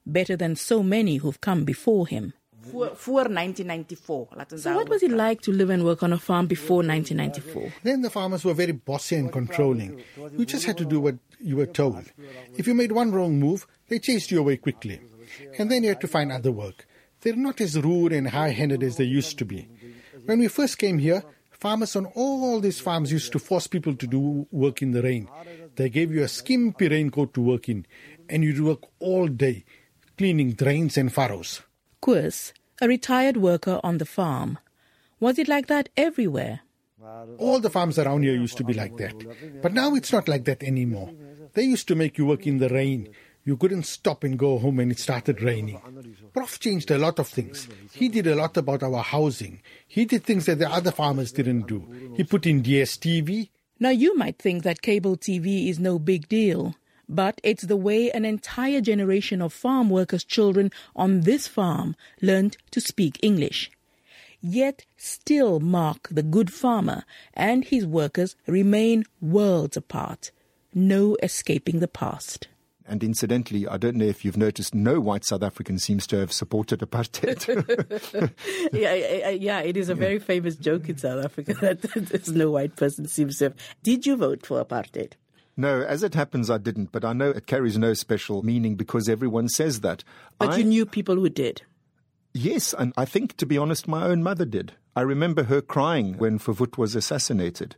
better 0.07 0.35
than 0.35 0.55
so 0.55 0.81
many 0.81 1.17
who've 1.17 1.39
come 1.39 1.65
before 1.65 2.07
him. 2.07 2.33
Voor, 2.69 2.91
voor 2.95 3.33
1994. 3.33 4.35
Laten 4.35 4.57
we 4.57 4.63
So, 4.63 4.73
what 4.73 4.87
was 4.87 5.01
it 5.01 5.11
like 5.11 5.41
to 5.41 5.51
live 5.51 5.73
and 5.73 5.83
work 5.83 6.01
on 6.01 6.11
a 6.13 6.17
farm 6.17 6.47
before 6.47 6.85
1994? 6.85 7.71
Then 7.83 8.01
the 8.01 8.09
farmers 8.09 8.43
were 8.43 8.55
very 8.55 8.73
bossy 8.73 9.15
and 9.15 9.31
controlling. 9.31 9.99
You 10.37 10.45
just 10.45 10.65
had 10.65 10.77
to 10.77 10.85
do 10.85 11.01
what 11.01 11.15
you 11.39 11.55
were 11.57 11.71
told. 11.71 12.03
If 12.57 12.67
you 12.67 12.75
made 12.75 12.91
one 12.91 13.11
wrong 13.11 13.39
move, 13.39 13.65
they 13.87 13.99
chased 13.99 14.31
you 14.31 14.39
away 14.39 14.57
quickly. 14.57 15.01
And 15.57 15.71
then 15.71 15.83
you 15.83 15.89
had 15.89 16.01
to 16.01 16.07
find 16.07 16.31
other 16.31 16.51
work. 16.51 16.85
They're 17.21 17.35
not 17.35 17.61
as 17.61 17.75
rude 17.79 18.13
and 18.13 18.29
high 18.29 18.51
handed 18.51 18.83
as 18.83 18.95
they 18.97 19.05
used 19.05 19.37
to 19.39 19.45
be. 19.45 19.67
When 20.25 20.39
we 20.39 20.47
first 20.47 20.77
came 20.77 20.99
here, 20.99 21.23
farmers 21.51 21.95
on 21.95 22.05
all 22.15 22.59
these 22.59 22.79
farms 22.79 23.11
used 23.11 23.31
to 23.31 23.39
force 23.39 23.67
people 23.67 23.95
to 23.95 24.07
do 24.07 24.47
work 24.51 24.81
in 24.81 24.91
the 24.91 25.01
rain. 25.01 25.27
They 25.75 25.89
gave 25.89 26.11
you 26.11 26.23
a 26.23 26.27
skimpy 26.27 26.89
raincoat 26.89 27.33
to 27.33 27.41
work 27.41 27.69
in, 27.69 27.85
and 28.29 28.43
you'd 28.43 28.61
work 28.61 28.81
all 28.99 29.27
day, 29.27 29.63
cleaning 30.17 30.53
drains 30.53 30.97
and 30.97 31.11
furrows. 31.13 31.61
Koos, 32.01 32.53
a 32.81 32.87
retired 32.87 33.37
worker 33.37 33.79
on 33.83 33.99
the 33.99 34.05
farm. 34.05 34.57
Was 35.19 35.37
it 35.37 35.47
like 35.47 35.67
that 35.67 35.89
everywhere? 35.95 36.61
All 37.37 37.59
the 37.59 37.69
farms 37.69 37.99
around 37.99 38.23
here 38.23 38.33
used 38.33 38.57
to 38.57 38.63
be 38.63 38.73
like 38.73 38.97
that. 38.97 39.15
But 39.61 39.73
now 39.73 39.93
it's 39.93 40.11
not 40.11 40.27
like 40.27 40.45
that 40.45 40.63
anymore. 40.63 41.11
They 41.53 41.63
used 41.63 41.87
to 41.89 41.95
make 41.95 42.17
you 42.17 42.25
work 42.25 42.47
in 42.47 42.57
the 42.57 42.69
rain. 42.69 43.09
You 43.43 43.57
couldn't 43.57 43.83
stop 43.83 44.23
and 44.23 44.37
go 44.37 44.57
home 44.59 44.77
when 44.77 44.91
it 44.91 44.99
started 44.99 45.41
raining. 45.41 45.79
Prof 46.33 46.59
changed 46.59 46.91
a 46.91 46.97
lot 46.97 47.19
of 47.19 47.27
things. 47.27 47.67
He 47.91 48.07
did 48.07 48.27
a 48.27 48.35
lot 48.35 48.57
about 48.57 48.83
our 48.83 49.03
housing. 49.03 49.61
He 49.87 50.05
did 50.05 50.23
things 50.23 50.45
that 50.45 50.59
the 50.59 50.69
other 50.69 50.91
farmers 50.91 51.31
didn't 51.31 51.67
do. 51.67 52.13
He 52.15 52.23
put 52.23 52.45
in 52.45 52.63
DSTV. 52.63 53.49
Now, 53.79 53.89
you 53.89 54.15
might 54.15 54.37
think 54.37 54.63
that 54.63 54.83
cable 54.83 55.17
TV 55.17 55.69
is 55.69 55.79
no 55.79 55.97
big 55.97 56.29
deal, 56.29 56.75
but 57.11 57.41
it's 57.43 57.63
the 57.63 57.75
way 57.75 58.09
an 58.09 58.25
entire 58.25 58.81
generation 58.81 59.41
of 59.41 59.51
farm 59.51 59.89
workers' 59.89 60.23
children 60.23 60.71
on 60.95 61.21
this 61.21 61.47
farm 61.47 61.95
learned 62.21 62.57
to 62.71 62.79
speak 62.79 63.19
English. 63.21 63.69
Yet, 64.41 64.85
still 64.97 65.59
Mark, 65.59 66.07
the 66.09 66.23
good 66.23 66.51
farmer, 66.51 67.03
and 67.33 67.63
his 67.63 67.85
workers 67.85 68.35
remain 68.47 69.03
worlds 69.19 69.77
apart. 69.77 70.31
No 70.73 71.17
escaping 71.21 71.79
the 71.79 71.87
past. 71.87 72.47
And 72.87 73.03
incidentally, 73.03 73.67
I 73.67 73.77
don't 73.77 73.95
know 73.95 74.05
if 74.05 74.25
you've 74.25 74.37
noticed, 74.37 74.73
no 74.73 74.99
white 74.99 75.23
South 75.23 75.43
African 75.43 75.77
seems 75.77 76.07
to 76.07 76.17
have 76.17 76.33
supported 76.33 76.79
apartheid. 76.79 77.47
yeah, 78.73 78.93
yeah, 78.93 79.29
yeah, 79.29 79.59
it 79.59 79.77
is 79.77 79.89
a 79.89 79.95
very 79.95 80.17
famous 80.19 80.55
joke 80.55 80.89
in 80.89 80.97
South 80.97 81.23
Africa 81.23 81.53
that 81.61 81.81
there's 81.81 82.31
no 82.31 82.51
white 82.51 82.75
person 82.75 83.07
seems 83.07 83.37
to 83.37 83.45
have. 83.45 83.55
Did 83.83 84.05
you 84.05 84.15
vote 84.15 84.45
for 84.45 84.63
apartheid? 84.63 85.13
No, 85.57 85.81
as 85.81 86.03
it 86.03 86.15
happens, 86.15 86.49
I 86.49 86.57
didn't, 86.57 86.91
but 86.91 87.03
I 87.03 87.13
know 87.13 87.29
it 87.29 87.45
carries 87.45 87.77
no 87.77 87.93
special 87.93 88.41
meaning 88.43 88.75
because 88.75 89.09
everyone 89.09 89.49
says 89.49 89.81
that. 89.81 90.03
But 90.39 90.51
I, 90.51 90.57
you 90.57 90.63
knew 90.63 90.85
people 90.85 91.15
who 91.15 91.29
did. 91.29 91.63
Yes, 92.33 92.73
and 92.77 92.93
I 92.95 93.05
think, 93.05 93.35
to 93.37 93.45
be 93.45 93.57
honest, 93.57 93.87
my 93.87 94.05
own 94.05 94.23
mother 94.23 94.45
did. 94.45 94.73
I 94.95 95.01
remember 95.01 95.43
her 95.43 95.61
crying 95.61 96.17
when 96.17 96.39
Verwoerd 96.39 96.77
was 96.77 96.95
assassinated. 96.95 97.75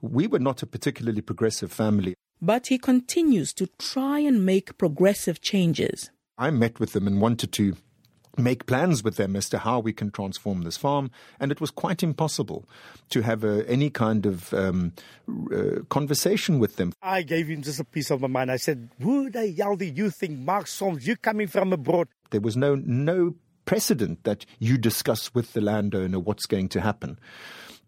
We 0.00 0.26
were 0.26 0.38
not 0.38 0.62
a 0.62 0.66
particularly 0.66 1.20
progressive 1.20 1.70
family. 1.70 2.14
But 2.40 2.68
he 2.68 2.78
continues 2.78 3.52
to 3.54 3.68
try 3.78 4.18
and 4.18 4.44
make 4.44 4.76
progressive 4.78 5.40
changes. 5.40 6.10
I 6.38 6.50
met 6.50 6.80
with 6.80 6.92
them 6.92 7.06
and 7.06 7.20
wanted 7.20 7.52
to 7.52 7.76
make 8.38 8.66
plans 8.66 9.02
with 9.02 9.16
them 9.16 9.36
as 9.36 9.48
to 9.50 9.58
how 9.58 9.78
we 9.78 9.92
can 9.92 10.10
transform 10.10 10.62
this 10.62 10.76
farm. 10.76 11.10
And 11.38 11.52
it 11.52 11.60
was 11.60 11.70
quite 11.70 12.02
impossible 12.02 12.68
to 13.10 13.22
have 13.22 13.44
a, 13.44 13.68
any 13.68 13.90
kind 13.90 14.26
of 14.26 14.52
um, 14.54 14.92
uh, 15.28 15.82
conversation 15.88 16.58
with 16.58 16.76
them. 16.76 16.92
I 17.02 17.22
gave 17.22 17.48
him 17.48 17.62
just 17.62 17.80
a 17.80 17.84
piece 17.84 18.10
of 18.10 18.20
my 18.20 18.28
mind. 18.28 18.50
I 18.50 18.56
said, 18.56 18.90
Who 19.00 19.30
the 19.30 19.52
hell 19.52 19.76
do 19.76 19.84
you 19.84 20.10
think, 20.10 20.38
Mark 20.38 20.66
Solms, 20.66 21.06
you 21.06 21.16
coming 21.16 21.46
from 21.46 21.72
abroad? 21.72 22.08
There 22.30 22.40
was 22.40 22.56
no 22.56 22.74
no 22.74 23.34
precedent 23.64 24.24
that 24.24 24.44
you 24.58 24.76
discuss 24.76 25.34
with 25.34 25.52
the 25.52 25.60
landowner 25.60 26.18
what's 26.18 26.46
going 26.46 26.68
to 26.70 26.80
happen. 26.80 27.18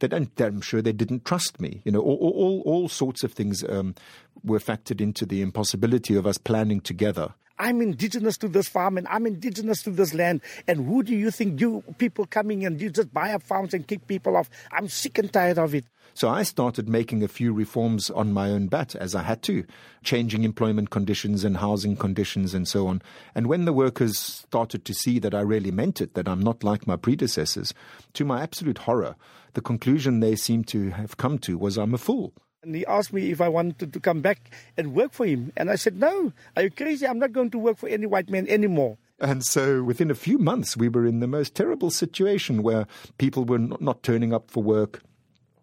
That 0.00 0.12
and 0.12 0.30
I'm 0.38 0.60
sure 0.60 0.82
they 0.82 0.92
didn't 0.92 1.24
trust 1.24 1.60
me. 1.60 1.80
You 1.84 1.92
know, 1.92 2.00
all 2.00 2.16
all, 2.16 2.62
all 2.66 2.88
sorts 2.88 3.24
of 3.24 3.32
things 3.32 3.64
um, 3.68 3.94
were 4.42 4.58
factored 4.58 5.00
into 5.00 5.24
the 5.24 5.40
impossibility 5.40 6.16
of 6.16 6.26
us 6.26 6.36
planning 6.36 6.80
together. 6.80 7.34
I'm 7.58 7.80
indigenous 7.80 8.36
to 8.38 8.48
this 8.48 8.68
farm 8.68 8.98
and 8.98 9.06
I'm 9.08 9.26
indigenous 9.26 9.82
to 9.84 9.90
this 9.90 10.12
land. 10.14 10.40
And 10.66 10.86
who 10.86 11.02
do 11.02 11.14
you 11.14 11.30
think 11.30 11.60
you 11.60 11.82
people 11.98 12.26
coming 12.26 12.64
and 12.66 12.80
you 12.80 12.90
just 12.90 13.12
buy 13.12 13.32
up 13.32 13.42
farms 13.42 13.74
and 13.74 13.86
kick 13.86 14.06
people 14.06 14.36
off? 14.36 14.50
I'm 14.72 14.88
sick 14.88 15.18
and 15.18 15.32
tired 15.32 15.58
of 15.58 15.74
it. 15.74 15.84
So 16.16 16.28
I 16.28 16.44
started 16.44 16.88
making 16.88 17.22
a 17.24 17.28
few 17.28 17.52
reforms 17.52 18.08
on 18.10 18.32
my 18.32 18.50
own 18.50 18.68
bat 18.68 18.94
as 18.94 19.16
I 19.16 19.22
had 19.22 19.42
to, 19.42 19.64
changing 20.04 20.44
employment 20.44 20.90
conditions 20.90 21.42
and 21.42 21.56
housing 21.56 21.96
conditions 21.96 22.54
and 22.54 22.68
so 22.68 22.86
on. 22.86 23.02
And 23.34 23.48
when 23.48 23.64
the 23.64 23.72
workers 23.72 24.16
started 24.18 24.84
to 24.84 24.94
see 24.94 25.18
that 25.18 25.34
I 25.34 25.40
really 25.40 25.72
meant 25.72 26.00
it, 26.00 26.14
that 26.14 26.28
I'm 26.28 26.40
not 26.40 26.62
like 26.62 26.86
my 26.86 26.96
predecessors, 26.96 27.74
to 28.12 28.24
my 28.24 28.42
absolute 28.42 28.78
horror, 28.78 29.16
the 29.54 29.60
conclusion 29.60 30.20
they 30.20 30.36
seemed 30.36 30.68
to 30.68 30.90
have 30.90 31.16
come 31.16 31.38
to 31.40 31.58
was 31.58 31.76
I'm 31.76 31.94
a 31.94 31.98
fool. 31.98 32.32
And 32.64 32.74
he 32.74 32.86
asked 32.86 33.12
me 33.12 33.30
if 33.30 33.40
I 33.40 33.48
wanted 33.48 33.92
to 33.92 34.00
come 34.00 34.20
back 34.20 34.50
and 34.76 34.94
work 34.94 35.12
for 35.12 35.26
him. 35.26 35.52
And 35.56 35.70
I 35.70 35.76
said, 35.76 35.96
No, 35.96 36.32
are 36.56 36.62
you 36.64 36.70
crazy? 36.70 37.06
I'm 37.06 37.18
not 37.18 37.32
going 37.32 37.50
to 37.50 37.58
work 37.58 37.78
for 37.78 37.88
any 37.88 38.06
white 38.06 38.30
man 38.30 38.48
anymore. 38.48 38.98
And 39.20 39.44
so 39.44 39.82
within 39.82 40.10
a 40.10 40.14
few 40.14 40.38
months, 40.38 40.76
we 40.76 40.88
were 40.88 41.06
in 41.06 41.20
the 41.20 41.26
most 41.26 41.54
terrible 41.54 41.90
situation 41.90 42.62
where 42.62 42.86
people 43.18 43.44
were 43.44 43.58
not, 43.58 44.02
turning 44.02 44.34
up 44.34 44.50
for 44.50 44.62
work. 44.62 45.02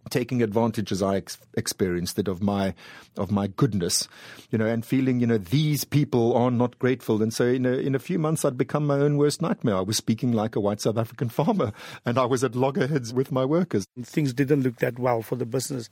Taking 0.09 0.41
advantage, 0.41 0.91
as 0.91 1.03
I 1.03 1.17
ex- 1.17 1.37
experienced 1.55 2.17
it, 2.17 2.27
of 2.27 2.41
my 2.41 2.73
of 3.17 3.29
my 3.29 3.45
goodness, 3.45 4.07
you 4.49 4.57
know, 4.57 4.65
and 4.65 4.83
feeling, 4.83 5.19
you 5.19 5.27
know, 5.27 5.37
these 5.37 5.83
people 5.83 6.35
are 6.35 6.49
not 6.49 6.79
grateful. 6.79 7.21
And 7.21 7.31
so, 7.31 7.45
in 7.45 7.67
a 7.67 7.73
in 7.73 7.93
a 7.93 7.99
few 7.99 8.17
months, 8.17 8.43
I'd 8.43 8.57
become 8.57 8.87
my 8.87 8.95
own 8.95 9.17
worst 9.17 9.43
nightmare. 9.43 9.75
I 9.75 9.81
was 9.81 9.97
speaking 9.97 10.31
like 10.31 10.55
a 10.55 10.59
white 10.59 10.81
South 10.81 10.97
African 10.97 11.29
farmer, 11.29 11.71
and 12.05 12.17
I 12.17 12.25
was 12.25 12.43
at 12.43 12.55
loggerheads 12.55 13.13
with 13.13 13.31
my 13.31 13.45
workers. 13.45 13.85
Things 14.01 14.33
didn't 14.33 14.63
look 14.63 14.77
that 14.77 14.97
well 14.97 15.21
for 15.21 15.35
the 15.35 15.45
business 15.45 15.87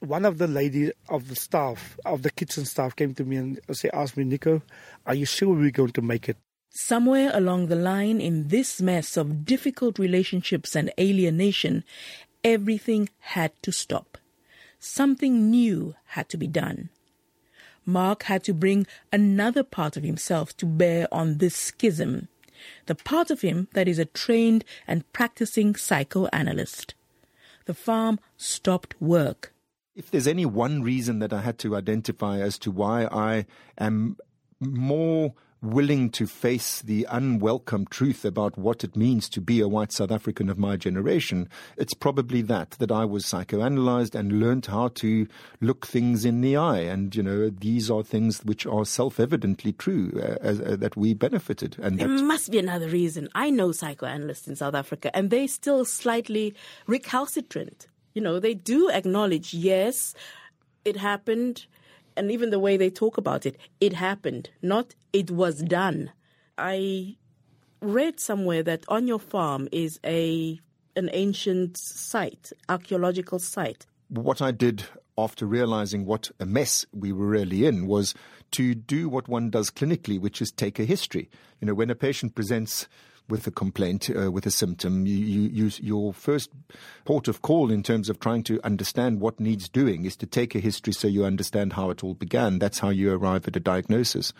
one 0.00 0.24
of 0.24 0.38
the 0.38 0.46
ladies 0.46 0.92
of 1.08 1.28
the 1.28 1.36
staff, 1.36 1.98
of 2.04 2.22
the 2.22 2.30
kitchen 2.30 2.64
staff, 2.64 2.94
came 2.94 3.14
to 3.14 3.24
me 3.24 3.36
and 3.36 3.60
say, 3.72 3.90
asked 3.92 4.16
me, 4.16 4.24
Nico, 4.24 4.62
are 5.06 5.14
you 5.14 5.26
sure 5.26 5.54
we're 5.54 5.70
going 5.70 5.92
to 5.92 6.02
make 6.02 6.28
it? 6.28 6.36
Somewhere 6.70 7.30
along 7.34 7.66
the 7.66 7.76
line 7.76 8.20
in 8.20 8.48
this 8.48 8.80
mess 8.80 9.16
of 9.16 9.44
difficult 9.44 9.98
relationships 9.98 10.76
and 10.76 10.92
alienation, 10.98 11.82
everything 12.44 13.08
had 13.18 13.52
to 13.62 13.72
stop. 13.72 14.18
Something 14.78 15.50
new 15.50 15.94
had 16.06 16.28
to 16.28 16.36
be 16.36 16.46
done. 16.46 16.90
Mark 17.84 18.24
had 18.24 18.44
to 18.44 18.52
bring 18.52 18.86
another 19.12 19.62
part 19.62 19.96
of 19.96 20.02
himself 20.02 20.56
to 20.58 20.66
bear 20.66 21.08
on 21.10 21.38
this 21.38 21.56
schism, 21.56 22.28
the 22.86 22.94
part 22.94 23.30
of 23.30 23.40
him 23.40 23.66
that 23.72 23.88
is 23.88 23.98
a 23.98 24.04
trained 24.04 24.64
and 24.86 25.10
practicing 25.12 25.74
psychoanalyst. 25.74 26.94
The 27.64 27.74
farm 27.74 28.20
stopped 28.36 28.94
work. 29.00 29.52
If 29.98 30.12
there's 30.12 30.28
any 30.28 30.46
one 30.46 30.84
reason 30.84 31.18
that 31.18 31.32
I 31.32 31.40
had 31.40 31.58
to 31.58 31.74
identify 31.74 32.38
as 32.38 32.56
to 32.60 32.70
why 32.70 33.06
I 33.06 33.46
am 33.78 34.16
more 34.60 35.34
willing 35.60 36.08
to 36.08 36.24
face 36.24 36.82
the 36.82 37.04
unwelcome 37.10 37.84
truth 37.86 38.24
about 38.24 38.56
what 38.56 38.84
it 38.84 38.94
means 38.94 39.28
to 39.28 39.40
be 39.40 39.60
a 39.60 39.66
white 39.66 39.90
South 39.90 40.12
African 40.12 40.48
of 40.48 40.56
my 40.56 40.76
generation, 40.76 41.48
it's 41.76 41.94
probably 41.94 42.42
that, 42.42 42.70
that 42.78 42.92
I 42.92 43.04
was 43.04 43.24
psychoanalyzed 43.24 44.14
and 44.14 44.38
learned 44.38 44.66
how 44.66 44.86
to 45.02 45.26
look 45.60 45.84
things 45.84 46.24
in 46.24 46.42
the 46.42 46.56
eye. 46.56 46.82
And, 46.82 47.12
you 47.16 47.24
know, 47.24 47.50
these 47.50 47.90
are 47.90 48.04
things 48.04 48.44
which 48.44 48.66
are 48.66 48.84
self-evidently 48.84 49.72
true, 49.72 50.12
uh, 50.14 50.36
as, 50.40 50.60
uh, 50.60 50.76
that 50.78 50.96
we 50.96 51.12
benefited. 51.12 51.76
And 51.82 51.98
there 51.98 52.06
must 52.06 52.52
be 52.52 52.60
another 52.60 52.88
reason. 52.88 53.28
I 53.34 53.50
know 53.50 53.72
psychoanalysts 53.72 54.46
in 54.46 54.54
South 54.54 54.76
Africa, 54.76 55.10
and 55.12 55.30
they're 55.30 55.48
still 55.48 55.84
slightly 55.84 56.54
recalcitrant 56.86 57.88
you 58.14 58.22
know, 58.22 58.40
they 58.40 58.54
do 58.54 58.90
acknowledge, 58.90 59.54
yes, 59.54 60.14
it 60.84 60.96
happened. 60.96 61.66
And 62.16 62.30
even 62.30 62.50
the 62.50 62.58
way 62.58 62.76
they 62.76 62.90
talk 62.90 63.16
about 63.16 63.46
it, 63.46 63.56
it 63.80 63.92
happened, 63.92 64.50
not 64.60 64.94
it 65.12 65.30
was 65.30 65.62
done. 65.62 66.10
I 66.56 67.16
read 67.80 68.18
somewhere 68.18 68.62
that 68.64 68.84
on 68.88 69.06
your 69.06 69.20
farm 69.20 69.68
is 69.70 70.00
a 70.04 70.60
an 70.96 71.08
ancient 71.12 71.78
site, 71.78 72.52
archaeological 72.68 73.38
site. 73.38 73.86
What 74.08 74.42
I 74.42 74.50
did 74.50 74.84
after 75.16 75.46
realizing 75.46 76.04
what 76.04 76.30
a 76.40 76.46
mess 76.46 76.84
we 76.92 77.12
were 77.12 77.26
really 77.26 77.64
in 77.64 77.86
was 77.86 78.14
to 78.52 78.74
do 78.74 79.08
what 79.08 79.28
one 79.28 79.50
does 79.50 79.70
clinically, 79.70 80.20
which 80.20 80.42
is 80.42 80.50
take 80.50 80.78
a 80.80 80.84
history. 80.84 81.30
You 81.60 81.66
know, 81.66 81.74
when 81.74 81.90
a 81.90 81.94
patient 81.94 82.34
presents 82.34 82.88
with 83.28 83.46
a 83.46 83.50
complaint, 83.50 84.08
uh, 84.10 84.30
with 84.32 84.46
a 84.46 84.50
symptom, 84.50 85.06
you, 85.06 85.16
you, 85.16 85.48
you, 85.48 85.70
your 85.82 86.14
first 86.14 86.50
port 87.04 87.28
of 87.28 87.42
call 87.42 87.70
in 87.70 87.82
terms 87.82 88.08
of 88.08 88.20
trying 88.20 88.42
to 88.44 88.60
understand 88.64 89.20
what 89.20 89.38
needs 89.38 89.68
doing 89.68 90.04
is 90.04 90.16
to 90.16 90.26
take 90.26 90.54
a 90.54 90.60
history 90.60 90.92
so 90.92 91.06
you 91.08 91.24
understand 91.24 91.74
how 91.74 91.90
it 91.90 92.02
all 92.02 92.14
began. 92.14 92.58
That's 92.58 92.78
how 92.78 92.88
you 92.88 93.12
arrive 93.12 93.46
at 93.46 93.56
a 93.56 93.60
diagnosis. 93.60 94.32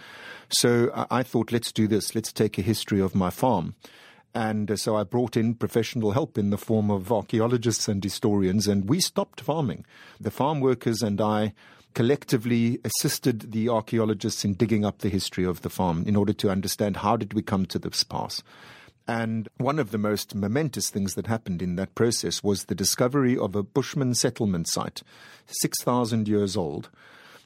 So 0.48 0.90
I, 0.94 1.18
I 1.18 1.22
thought, 1.22 1.52
let's 1.52 1.72
do 1.72 1.86
this. 1.86 2.14
Let's 2.14 2.32
take 2.32 2.58
a 2.58 2.62
history 2.62 3.00
of 3.00 3.14
my 3.14 3.30
farm. 3.30 3.74
And 4.34 4.70
uh, 4.70 4.76
so 4.76 4.96
I 4.96 5.04
brought 5.04 5.36
in 5.36 5.54
professional 5.54 6.12
help 6.12 6.38
in 6.38 6.50
the 6.50 6.58
form 6.58 6.90
of 6.90 7.10
archaeologists 7.10 7.88
and 7.88 8.02
historians, 8.02 8.66
and 8.66 8.88
we 8.88 9.00
stopped 9.00 9.40
farming. 9.40 9.84
The 10.20 10.30
farm 10.30 10.60
workers 10.60 11.02
and 11.02 11.20
I 11.20 11.54
collectively 11.94 12.78
assisted 12.84 13.52
the 13.52 13.68
archaeologists 13.68 14.44
in 14.44 14.54
digging 14.54 14.84
up 14.84 14.98
the 14.98 15.08
history 15.08 15.44
of 15.44 15.62
the 15.62 15.70
farm 15.70 16.04
in 16.06 16.16
order 16.16 16.32
to 16.34 16.50
understand 16.50 16.98
how 16.98 17.16
did 17.16 17.34
we 17.34 17.42
come 17.42 17.66
to 17.66 17.78
this 17.78 18.04
pass. 18.04 18.42
And 19.08 19.48
one 19.56 19.78
of 19.78 19.90
the 19.90 19.96
most 19.96 20.34
momentous 20.34 20.90
things 20.90 21.14
that 21.14 21.26
happened 21.26 21.62
in 21.62 21.76
that 21.76 21.94
process 21.94 22.42
was 22.42 22.64
the 22.64 22.74
discovery 22.74 23.38
of 23.38 23.56
a 23.56 23.62
Bushman 23.62 24.12
settlement 24.14 24.68
site, 24.68 25.02
6,000 25.46 26.28
years 26.28 26.58
old, 26.58 26.90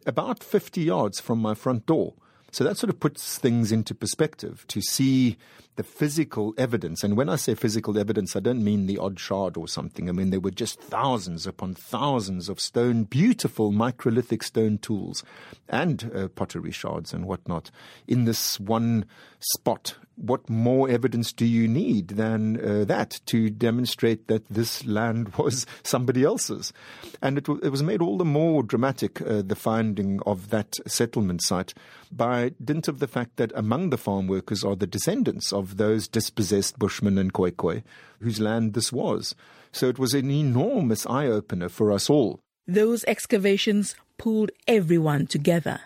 about 0.04 0.42
50 0.42 0.80
yards 0.80 1.20
from 1.20 1.38
my 1.38 1.54
front 1.54 1.86
door. 1.86 2.14
So 2.50 2.64
that 2.64 2.76
sort 2.76 2.90
of 2.90 2.98
puts 2.98 3.38
things 3.38 3.70
into 3.70 3.94
perspective 3.94 4.66
to 4.68 4.82
see 4.82 5.38
the 5.76 5.82
physical 5.82 6.52
evidence. 6.58 7.02
And 7.02 7.16
when 7.16 7.30
I 7.30 7.36
say 7.36 7.54
physical 7.54 7.96
evidence, 7.96 8.36
I 8.36 8.40
don't 8.40 8.62
mean 8.62 8.86
the 8.86 8.98
odd 8.98 9.18
shard 9.18 9.56
or 9.56 9.66
something. 9.66 10.08
I 10.08 10.12
mean, 10.12 10.30
there 10.30 10.40
were 10.40 10.50
just 10.50 10.78
thousands 10.80 11.46
upon 11.46 11.74
thousands 11.74 12.50
of 12.50 12.60
stone, 12.60 13.04
beautiful 13.04 13.72
microlithic 13.72 14.42
stone 14.42 14.78
tools 14.78 15.24
and 15.68 16.10
uh, 16.14 16.28
pottery 16.28 16.72
shards 16.72 17.14
and 17.14 17.24
whatnot 17.24 17.70
in 18.06 18.26
this 18.26 18.60
one 18.60 19.06
spot 19.38 19.94
what 20.16 20.48
more 20.48 20.88
evidence 20.88 21.32
do 21.32 21.46
you 21.46 21.66
need 21.66 22.08
than 22.08 22.60
uh, 22.60 22.84
that 22.84 23.20
to 23.26 23.50
demonstrate 23.50 24.28
that 24.28 24.46
this 24.48 24.84
land 24.84 25.34
was 25.36 25.66
somebody 25.82 26.24
else's? 26.24 26.72
And 27.20 27.38
it, 27.38 27.44
w- 27.44 27.60
it 27.64 27.70
was 27.70 27.82
made 27.82 28.02
all 28.02 28.18
the 28.18 28.24
more 28.24 28.62
dramatic, 28.62 29.20
uh, 29.22 29.42
the 29.42 29.56
finding 29.56 30.20
of 30.26 30.50
that 30.50 30.76
settlement 30.86 31.42
site, 31.42 31.74
by 32.10 32.52
dint 32.62 32.88
of 32.88 32.98
the 32.98 33.08
fact 33.08 33.36
that 33.36 33.52
among 33.54 33.90
the 33.90 33.98
farm 33.98 34.26
workers 34.26 34.64
are 34.64 34.76
the 34.76 34.86
descendants 34.86 35.52
of 35.52 35.76
those 35.76 36.08
dispossessed 36.08 36.78
Bushmen 36.78 37.18
and 37.18 37.32
Khoikhoi, 37.32 37.82
whose 38.20 38.40
land 38.40 38.74
this 38.74 38.92
was. 38.92 39.34
So 39.72 39.88
it 39.88 39.98
was 39.98 40.14
an 40.14 40.30
enormous 40.30 41.06
eye 41.06 41.26
opener 41.26 41.68
for 41.68 41.90
us 41.90 42.10
all. 42.10 42.40
Those 42.66 43.04
excavations 43.04 43.96
pulled 44.18 44.50
everyone 44.68 45.26
together. 45.26 45.80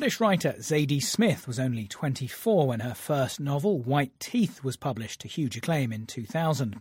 British 0.00 0.18
writer 0.18 0.54
Zadie 0.60 1.02
Smith 1.02 1.46
was 1.46 1.60
only 1.60 1.86
24 1.86 2.68
when 2.68 2.80
her 2.80 2.94
first 2.94 3.38
novel, 3.38 3.80
White 3.80 4.18
Teeth, 4.18 4.64
was 4.64 4.78
published 4.78 5.20
to 5.20 5.28
huge 5.28 5.58
acclaim 5.58 5.92
in 5.92 6.06
2000. 6.06 6.80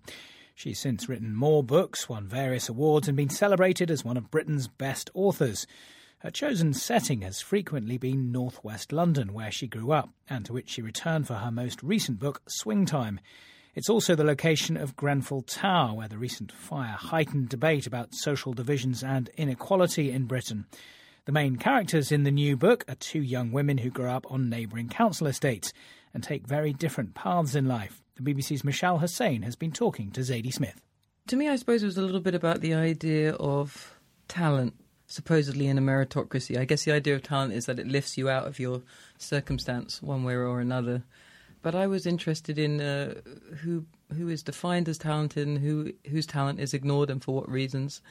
She's 0.56 0.80
since 0.80 1.10
written 1.10 1.36
more 1.36 1.62
books, 1.62 2.08
won 2.08 2.30
various 2.30 2.70
awards, 2.70 3.10
and 3.10 3.18
been 3.18 3.30
celebrated 3.30 3.92
as 3.92 4.06
one 4.06 4.16
of 4.16 4.32
Britain's 4.32 4.70
best 4.70 5.10
authors. 5.14 5.68
Her 6.20 6.32
chosen 6.32 6.74
setting 6.74 7.20
has 7.24 7.42
frequently 7.42 7.98
been 7.98 8.32
northwest 8.32 8.94
London, 8.94 9.34
where 9.34 9.52
she 9.52 9.68
grew 9.68 9.92
up, 9.92 10.12
and 10.30 10.46
to 10.46 10.54
which 10.54 10.70
she 10.70 10.82
returned 10.82 11.28
for 11.28 11.34
her 11.34 11.52
most 11.52 11.84
recent 11.84 12.20
book, 12.20 12.42
Swing 12.48 12.86
Time. 12.86 13.20
It's 13.76 13.90
also 13.90 14.16
the 14.16 14.24
location 14.24 14.78
of 14.78 14.96
Grenfell 14.96 15.42
Tower, 15.42 15.94
where 15.94 16.08
the 16.08 16.18
recent 16.18 16.54
fire 16.54 16.96
heightened 16.98 17.50
debate 17.50 17.86
about 17.86 18.16
social 18.16 18.54
divisions 18.54 19.04
and 19.04 19.30
inequality 19.36 20.10
in 20.10 20.24
Britain. 20.24 20.68
The 21.30 21.34
main 21.34 21.58
characters 21.58 22.12
in 22.12 22.24
the 22.24 22.32
new 22.32 22.58
book 22.58 22.84
are 22.88 22.96
two 22.96 23.22
young 23.22 23.52
women 23.52 23.78
who 23.78 23.92
grow 23.92 24.12
up 24.12 24.26
on 24.32 24.50
neighbouring 24.50 24.90
council 24.90 25.28
estates 25.28 25.72
and 26.12 26.24
take 26.24 26.48
very 26.48 26.74
different 26.74 27.14
paths 27.14 27.54
in 27.54 27.68
life. 27.68 28.02
The 28.16 28.24
BBC's 28.24 28.64
Mishal 28.64 29.00
Husain 29.00 29.44
has 29.44 29.56
been 29.56 29.72
talking 29.72 30.10
to 30.14 30.22
Zadie 30.22 30.52
Smith. 30.52 30.82
To 31.28 31.36
me, 31.36 31.48
I 31.48 31.56
suppose 31.58 31.84
it 31.84 31.86
was 31.86 32.00
a 32.00 32.02
little 32.02 32.20
bit 32.20 32.34
about 32.34 32.62
the 32.62 32.74
idea 32.74 33.34
of 33.34 34.00
talent, 34.28 34.74
supposedly 35.06 35.68
in 35.68 35.78
a 35.78 35.82
meritocracy. 35.82 36.58
I 36.58 36.66
guess 36.66 36.86
the 36.86 36.94
idea 36.94 37.14
of 37.14 37.22
talent 37.22 37.54
is 37.54 37.68
that 37.68 37.78
it 37.78 37.86
lifts 37.86 38.18
you 38.18 38.28
out 38.28 38.48
of 38.48 38.58
your 38.58 38.82
circumstance 39.20 40.02
one 40.02 40.24
way 40.24 40.34
or 40.34 40.60
another. 40.60 41.04
But 41.62 41.76
I 41.76 41.86
was 41.86 42.08
interested 42.08 42.58
in 42.58 42.82
uh, 42.82 43.22
who 43.58 43.86
who 44.18 44.30
is 44.30 44.42
defined 44.42 44.90
as 44.90 44.98
talented 44.98 45.48
and 45.48 45.60
who 45.60 45.94
whose 46.10 46.26
talent 46.26 46.60
is 46.60 46.74
ignored 46.74 47.12
and 47.12 47.24
for 47.24 47.36
what 47.36 47.52
reasons. 47.52 48.02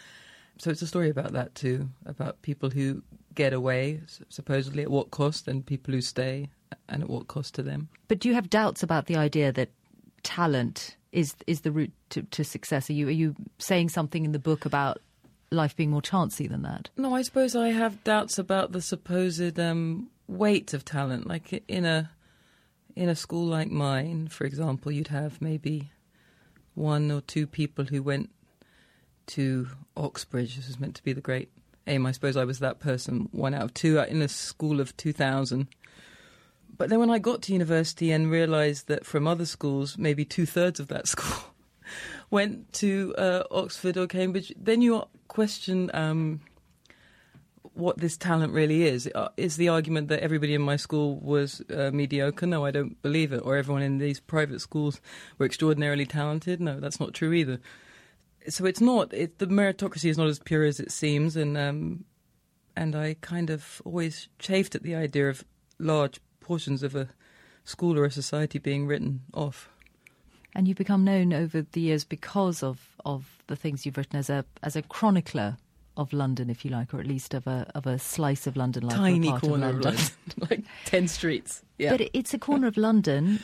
So 0.58 0.70
it's 0.70 0.82
a 0.82 0.86
story 0.86 1.08
about 1.08 1.32
that 1.32 1.54
too, 1.54 1.88
about 2.04 2.42
people 2.42 2.70
who 2.70 3.02
get 3.34 3.52
away, 3.52 4.00
supposedly 4.28 4.82
at 4.82 4.90
what 4.90 5.10
cost, 5.12 5.46
and 5.46 5.64
people 5.64 5.94
who 5.94 6.00
stay 6.00 6.50
and 6.88 7.02
at 7.02 7.08
what 7.08 7.28
cost 7.28 7.54
to 7.54 7.62
them. 7.62 7.88
But 8.08 8.18
do 8.18 8.28
you 8.28 8.34
have 8.34 8.50
doubts 8.50 8.82
about 8.82 9.06
the 9.06 9.16
idea 9.16 9.52
that 9.52 9.70
talent 10.22 10.96
is 11.12 11.34
is 11.46 11.60
the 11.62 11.70
route 11.70 11.92
to, 12.10 12.22
to 12.22 12.44
success? 12.44 12.90
Are 12.90 12.94
you 12.94 13.08
are 13.08 13.12
you 13.12 13.34
saying 13.58 13.90
something 13.90 14.24
in 14.24 14.32
the 14.32 14.38
book 14.38 14.64
about 14.64 15.00
life 15.50 15.76
being 15.76 15.90
more 15.90 16.02
chancy 16.02 16.46
than 16.46 16.62
that? 16.62 16.90
No, 16.96 17.14
I 17.14 17.22
suppose 17.22 17.54
I 17.56 17.68
have 17.68 18.02
doubts 18.04 18.38
about 18.38 18.72
the 18.72 18.82
supposed 18.82 19.58
um, 19.58 20.10
weight 20.26 20.74
of 20.74 20.84
talent. 20.84 21.26
Like 21.26 21.64
in 21.68 21.84
a 21.84 22.10
in 22.96 23.08
a 23.08 23.14
school 23.14 23.46
like 23.46 23.70
mine, 23.70 24.28
for 24.28 24.44
example, 24.44 24.90
you'd 24.90 25.08
have 25.08 25.40
maybe 25.40 25.90
one 26.74 27.10
or 27.10 27.20
two 27.20 27.46
people 27.46 27.84
who 27.84 28.02
went 28.02 28.30
to 29.28 29.68
Oxbridge. 29.96 30.56
This 30.56 30.66
was 30.66 30.80
meant 30.80 30.94
to 30.96 31.02
be 31.02 31.12
the 31.12 31.20
great 31.20 31.50
aim. 31.86 32.06
I 32.06 32.12
suppose 32.12 32.36
I 32.36 32.44
was 32.44 32.58
that 32.58 32.80
person, 32.80 33.28
one 33.32 33.54
out 33.54 33.62
of 33.62 33.74
two 33.74 33.98
in 33.98 34.22
a 34.22 34.28
school 34.28 34.80
of 34.80 34.96
2,000. 34.96 35.68
But 36.76 36.90
then 36.90 37.00
when 37.00 37.10
I 37.10 37.18
got 37.18 37.42
to 37.42 37.52
university 37.52 38.12
and 38.12 38.30
realised 38.30 38.88
that 38.88 39.04
from 39.04 39.26
other 39.26 39.46
schools, 39.46 39.98
maybe 39.98 40.24
two 40.24 40.46
thirds 40.46 40.78
of 40.78 40.88
that 40.88 41.08
school 41.14 41.54
went 42.30 42.72
to 42.74 43.14
uh, 43.16 43.42
Oxford 43.50 43.96
or 43.96 44.06
Cambridge, 44.06 44.52
then 44.56 44.82
you 44.82 45.04
question 45.26 45.90
um, 45.94 46.40
what 47.74 47.98
this 47.98 48.16
talent 48.16 48.52
really 48.52 48.84
is. 48.84 49.08
Uh, 49.14 49.28
Is 49.36 49.56
the 49.56 49.68
argument 49.68 50.08
that 50.08 50.20
everybody 50.20 50.54
in 50.54 50.62
my 50.62 50.76
school 50.76 51.16
was 51.16 51.62
uh, 51.74 51.90
mediocre? 51.92 52.46
No, 52.46 52.64
I 52.64 52.70
don't 52.70 53.00
believe 53.02 53.32
it. 53.32 53.42
Or 53.44 53.56
everyone 53.56 53.82
in 53.82 53.98
these 53.98 54.20
private 54.20 54.60
schools 54.60 55.00
were 55.38 55.46
extraordinarily 55.46 56.06
talented? 56.06 56.60
No, 56.60 56.80
that's 56.80 57.00
not 57.00 57.14
true 57.14 57.32
either. 57.32 57.60
So 58.48 58.64
it's 58.64 58.80
not. 58.80 59.12
It, 59.12 59.38
the 59.38 59.46
meritocracy 59.46 60.08
is 60.10 60.18
not 60.18 60.28
as 60.28 60.38
pure 60.38 60.64
as 60.64 60.80
it 60.80 60.90
seems, 60.90 61.36
and 61.36 61.56
um, 61.56 62.04
and 62.76 62.94
I 62.94 63.16
kind 63.20 63.50
of 63.50 63.82
always 63.84 64.28
chafed 64.38 64.74
at 64.74 64.82
the 64.82 64.94
idea 64.94 65.28
of 65.28 65.44
large 65.78 66.20
portions 66.40 66.82
of 66.82 66.94
a 66.94 67.08
school 67.64 67.98
or 67.98 68.04
a 68.04 68.10
society 68.10 68.58
being 68.58 68.86
written 68.86 69.20
off. 69.34 69.68
And 70.54 70.66
you've 70.66 70.78
become 70.78 71.04
known 71.04 71.32
over 71.32 71.62
the 71.62 71.80
years 71.80 72.04
because 72.04 72.62
of, 72.62 72.96
of 73.04 73.38
the 73.46 73.56
things 73.56 73.84
you've 73.84 73.96
written 73.96 74.18
as 74.18 74.30
a 74.30 74.44
as 74.62 74.76
a 74.76 74.82
chronicler 74.82 75.56
of 75.96 76.12
London, 76.12 76.48
if 76.48 76.64
you 76.64 76.70
like, 76.70 76.94
or 76.94 77.00
at 77.00 77.06
least 77.06 77.34
of 77.34 77.46
a 77.46 77.70
of 77.74 77.86
a 77.86 77.98
slice 77.98 78.46
of 78.46 78.56
London, 78.56 78.84
like 78.84 78.96
Tiny 78.96 79.32
corner 79.32 79.68
of 79.68 79.76
of 79.76 79.84
London. 79.84 80.04
London, 80.38 80.48
like 80.50 80.64
ten 80.84 81.08
streets. 81.08 81.62
Yeah, 81.76 81.90
But 81.90 82.08
it's 82.12 82.32
a 82.32 82.38
corner 82.38 82.66
of 82.66 82.76
London, 82.76 83.40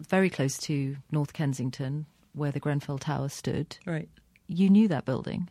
very 0.00 0.28
close 0.28 0.58
to 0.58 0.96
North 1.10 1.32
Kensington, 1.32 2.06
where 2.34 2.52
the 2.52 2.60
Grenfell 2.60 2.98
Tower 2.98 3.28
stood. 3.28 3.78
Right. 3.86 4.08
You 4.48 4.70
knew 4.70 4.88
that 4.88 5.04
building. 5.04 5.48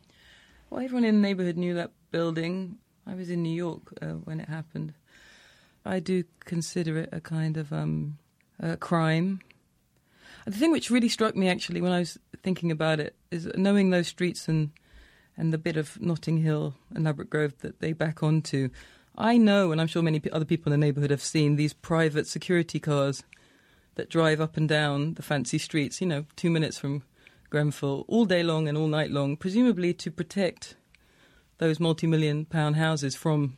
Well, 0.70 0.84
everyone 0.84 1.06
in 1.06 1.16
the 1.16 1.22
neighbourhood 1.22 1.58
knew 1.58 1.74
that 1.76 1.91
building. 2.12 2.78
I 3.08 3.14
was 3.14 3.30
in 3.30 3.43
New 3.43 3.56
York 3.56 3.82
uh, 4.02 4.14
when 4.24 4.39
it 4.39 4.50
happened. 4.50 4.93
I 5.86 6.00
do 6.00 6.24
consider 6.43 6.98
it 6.98 7.10
a 7.12 7.22
kind 7.22 7.58
of 7.58 7.72
um, 7.72 8.18
a 8.60 8.78
crime. 8.78 9.41
The 10.46 10.52
thing 10.52 10.72
which 10.72 10.89
really 10.89 11.10
struck 11.10 11.36
me 11.36 11.50
actually 11.50 11.82
when 11.82 11.91
I 11.91 12.00
was 12.00 12.18
thinking 12.43 12.72
about 12.72 13.00
it 13.00 13.16
is 13.32 13.50
knowing 13.56 13.89
those 13.89 14.08
streets 14.08 14.48
and 14.48 14.72
and 15.38 15.52
the 15.52 15.58
bit 15.58 15.76
of 15.76 16.00
Notting 16.00 16.38
Hill 16.38 16.76
and 16.93 17.04
Ladbroke 17.04 17.30
Grove 17.30 17.58
that 17.60 17.80
they 17.80 17.91
back 17.93 18.24
onto. 18.24 18.70
I 19.18 19.38
know, 19.38 19.72
and 19.72 19.82
I'm 19.82 19.88
sure 19.88 20.02
many 20.02 20.22
other 20.32 20.46
people 20.46 20.72
in 20.72 20.80
the 20.80 20.86
neighbourhood 20.86 21.12
have 21.12 21.22
seen 21.22 21.56
these 21.56 21.74
private 21.74 22.28
security 22.28 22.80
cars 22.80 23.24
that 23.96 24.10
drive 24.10 24.39
up 24.41 24.58
and 24.58 24.68
down 24.68 25.16
the 25.16 25.22
fancy 25.22 25.58
streets. 25.58 26.00
You 26.00 26.08
know, 26.08 26.26
two 26.36 26.50
minutes 26.50 26.78
from 26.78 27.04
Grenfell, 27.56 28.03
all 28.10 28.26
day 28.26 28.43
long 28.43 28.68
and 28.68 28.78
all 28.78 28.89
night 28.89 29.12
long, 29.12 29.38
presumably 29.38 29.93
to 29.93 30.12
protect 30.12 30.76
those 31.58 31.80
multi-million 31.80 32.43
pound 32.43 32.76
houses 32.76 33.16
from 33.16 33.56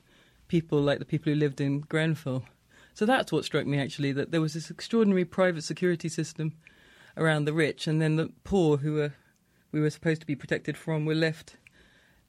people 0.47 0.79
like 0.79 0.99
the 0.99 1.05
people 1.05 1.33
who 1.33 1.39
lived 1.39 1.59
in 1.59 1.79
Grenfell. 1.79 2.45
So 2.93 3.07
that's 3.07 3.31
what 3.31 3.43
struck 3.43 3.65
me 3.65 3.79
actually 3.79 4.11
that 4.11 4.29
there 4.29 4.39
was 4.39 4.53
this 4.53 4.69
extraordinary 4.69 5.25
private 5.25 5.63
security 5.63 6.09
system 6.09 6.53
around 7.17 7.45
the 7.45 7.53
rich, 7.53 7.87
and 7.87 7.99
then 7.99 8.17
the 8.17 8.31
poor 8.43 8.77
who 8.77 8.93
were 8.93 9.13
we 9.71 9.81
were 9.81 9.89
supposed 9.89 10.21
to 10.21 10.27
be 10.27 10.35
protected 10.35 10.77
from 10.77 11.05
were 11.05 11.15
left 11.15 11.57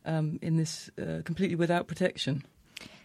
um, 0.06 0.38
in 0.40 0.56
this 0.56 0.88
uh, 0.98 1.20
completely 1.26 1.54
without 1.54 1.86
protection. 1.86 2.46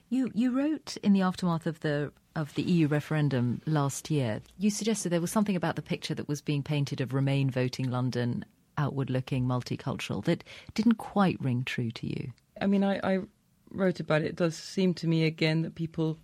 You 0.08 0.32
you 0.34 0.58
wrote 0.58 0.96
in 1.04 1.12
the 1.12 1.22
aftermath 1.22 1.66
of 1.66 1.82
the 1.82 2.14
of 2.36 2.54
the 2.56 2.64
EU 2.64 2.88
referendum 2.88 3.62
last 3.66 4.10
year. 4.10 4.42
You 4.58 4.70
suggested 4.70 5.10
there 5.10 5.22
was 5.22 5.32
something 5.32 5.56
about 5.56 5.76
the 5.76 5.82
picture 5.82 6.16
that 6.16 6.28
was 6.28 6.42
being 6.42 6.64
painted 6.64 7.02
of 7.02 7.14
Remain 7.14 7.50
voting 7.50 7.92
London, 7.92 8.46
outward 8.78 9.10
looking, 9.10 9.46
multicultural, 9.46 10.24
that 10.26 10.44
didn't 10.74 10.96
quite 10.96 11.38
ring 11.40 11.64
true 11.64 11.92
to 11.92 12.08
you. 12.08 12.32
I 12.62 12.68
mean, 12.68 12.84
I, 12.84 13.00
I 13.04 13.20
wrote 13.72 14.00
about 14.00 14.22
it. 14.22 14.28
It 14.28 14.36
does 14.36 14.56
seem 14.56 14.94
to 14.96 15.08
me 15.08 15.26
again 15.26 15.64
that 15.64 15.76
people 15.76 16.20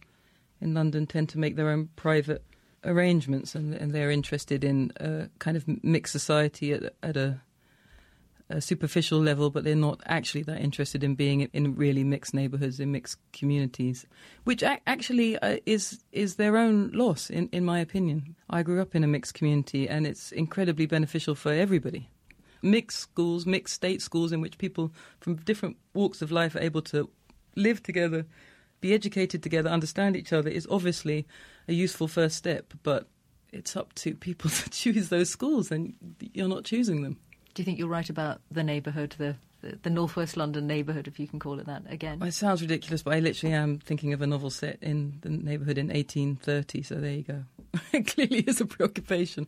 in 0.62 0.74
London 0.74 1.08
tend 1.08 1.30
to 1.30 1.40
make 1.40 1.56
their 1.56 1.70
own 1.70 1.90
private 1.96 2.44
arrangements, 2.84 3.56
and, 3.56 3.74
and 3.74 3.92
they're 3.92 4.12
interested 4.12 4.64
in 4.64 4.92
a 5.00 5.30
kind 5.40 5.58
of 5.58 5.66
mixed 5.84 6.12
society 6.12 6.74
at, 6.74 6.94
at 7.04 7.18
a, 7.18 7.42
a 8.50 8.62
superficial 8.62 9.20
level, 9.20 9.50
but 9.50 9.64
they're 9.64 9.76
not 9.76 10.02
actually 10.06 10.44
that 10.44 10.62
interested 10.62 11.04
in 11.04 11.16
being 11.16 11.42
in 11.54 11.76
really 11.76 12.04
mixed 12.04 12.34
neighbourhoods, 12.34 12.80
in 12.80 12.92
mixed 12.92 13.18
communities, 13.34 14.06
which 14.44 14.64
ac- 14.64 14.82
actually 14.88 15.38
uh, 15.40 15.58
is 15.66 16.04
is 16.12 16.36
their 16.36 16.58
own 16.58 16.92
loss, 16.92 17.30
in, 17.30 17.50
in 17.52 17.66
my 17.66 17.80
opinion. 17.80 18.36
I 18.50 18.64
grew 18.64 18.82
up 18.82 18.96
in 18.96 19.04
a 19.04 19.08
mixed 19.08 19.34
community, 19.34 19.88
and 19.90 20.08
it's 20.08 20.32
incredibly 20.32 20.86
beneficial 20.86 21.36
for 21.36 21.52
everybody 21.52 22.10
mixed 22.62 23.00
schools, 23.00 23.46
mixed 23.46 23.76
state 23.76 24.02
schools 24.02 24.32
in 24.32 24.42
which 24.42 24.58
people 24.58 24.92
from 25.20 25.36
different 25.36 25.78
walks 25.94 26.22
of 26.22 26.32
life 26.32 26.56
are 26.56 26.62
able 26.62 26.82
to 26.84 27.10
live 27.56 27.82
together, 27.84 28.26
be 28.82 28.94
educated 28.94 29.44
together, 29.44 29.70
understand 29.70 30.16
each 30.16 30.34
other 30.34 30.50
is 30.50 30.68
obviously 30.70 31.28
a 31.68 31.74
useful 31.74 32.08
first 32.08 32.36
step, 32.36 32.74
but 32.84 33.08
it's 33.52 33.76
up 33.76 33.94
to 33.94 34.16
people 34.16 34.50
to 34.50 34.70
choose 34.70 35.10
those 35.10 35.30
schools 35.30 35.72
and 35.72 35.94
you're 36.34 36.48
not 36.48 36.64
choosing 36.64 37.02
them. 37.02 37.18
Do 37.54 37.62
you 37.62 37.66
think 37.66 37.80
you're 37.80 37.88
right 37.88 38.10
about 38.10 38.42
the 38.52 38.64
neighbourhood, 38.64 39.16
the, 39.18 39.36
the 39.62 39.78
the 39.82 39.90
northwest 39.90 40.38
London 40.38 40.68
neighbourhood, 40.68 41.08
if 41.08 41.20
you 41.20 41.28
can 41.28 41.40
call 41.40 41.60
it 41.60 41.66
that 41.66 41.84
again? 41.90 42.22
It 42.22 42.34
sounds 42.34 42.62
ridiculous, 42.62 43.04
but 43.04 43.16
I 43.16 43.20
literally 43.20 43.54
am 43.54 43.80
thinking 43.80 44.14
of 44.14 44.22
a 44.22 44.28
novel 44.28 44.50
set 44.50 44.78
in 44.82 45.18
the 45.22 45.30
neighbourhood 45.30 45.78
in 45.78 45.88
1830, 45.88 46.84
so 46.84 46.96
there 46.96 47.12
you 47.12 47.24
go. 47.24 47.44
it 47.92 48.08
clearly 48.08 48.42
is 48.42 48.62
a 48.62 48.66
preoccupation. 48.66 49.48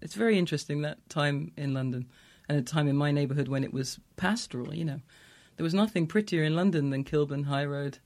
It's 0.00 0.14
very 0.14 0.38
interesting 0.38 0.82
that 0.82 1.06
time 1.08 1.52
in 1.56 1.74
London 1.74 2.06
and 2.48 2.58
a 2.58 2.62
time 2.62 2.88
in 2.88 2.96
my 2.96 3.10
neighbourhood 3.10 3.48
when 3.48 3.64
it 3.64 3.72
was 3.72 3.98
pastoral, 4.16 4.74
you 4.74 4.84
know. 4.84 5.00
There 5.56 5.64
was 5.64 5.74
nothing 5.74 6.06
prettier 6.06 6.42
in 6.42 6.56
London 6.56 6.90
than 6.90 7.04
Kilburn 7.04 7.44
High 7.44 7.64
Road, 7.64 7.98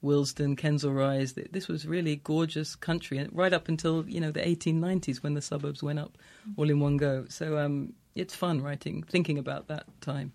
Willesden, 0.00 0.56
Kensal 0.56 0.96
Rise. 0.96 1.34
This 1.34 1.68
was 1.68 1.86
really 1.86 2.16
gorgeous 2.16 2.74
country, 2.74 3.26
right 3.32 3.52
up 3.52 3.68
until 3.68 4.08
you 4.08 4.20
know 4.20 4.30
the 4.30 4.40
1890s 4.40 5.22
when 5.22 5.34
the 5.34 5.42
suburbs 5.42 5.82
went 5.82 5.98
up 5.98 6.16
all 6.56 6.70
in 6.70 6.80
one 6.80 6.96
go. 6.96 7.26
So 7.28 7.58
um, 7.58 7.92
it's 8.14 8.34
fun 8.34 8.62
writing, 8.62 9.02
thinking 9.02 9.38
about 9.38 9.68
that 9.68 9.84
time. 10.00 10.32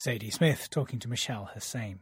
Zadie 0.00 0.32
Smith 0.32 0.68
talking 0.70 0.98
to 1.00 1.08
Mishal 1.08 1.50
Husain. 1.52 1.98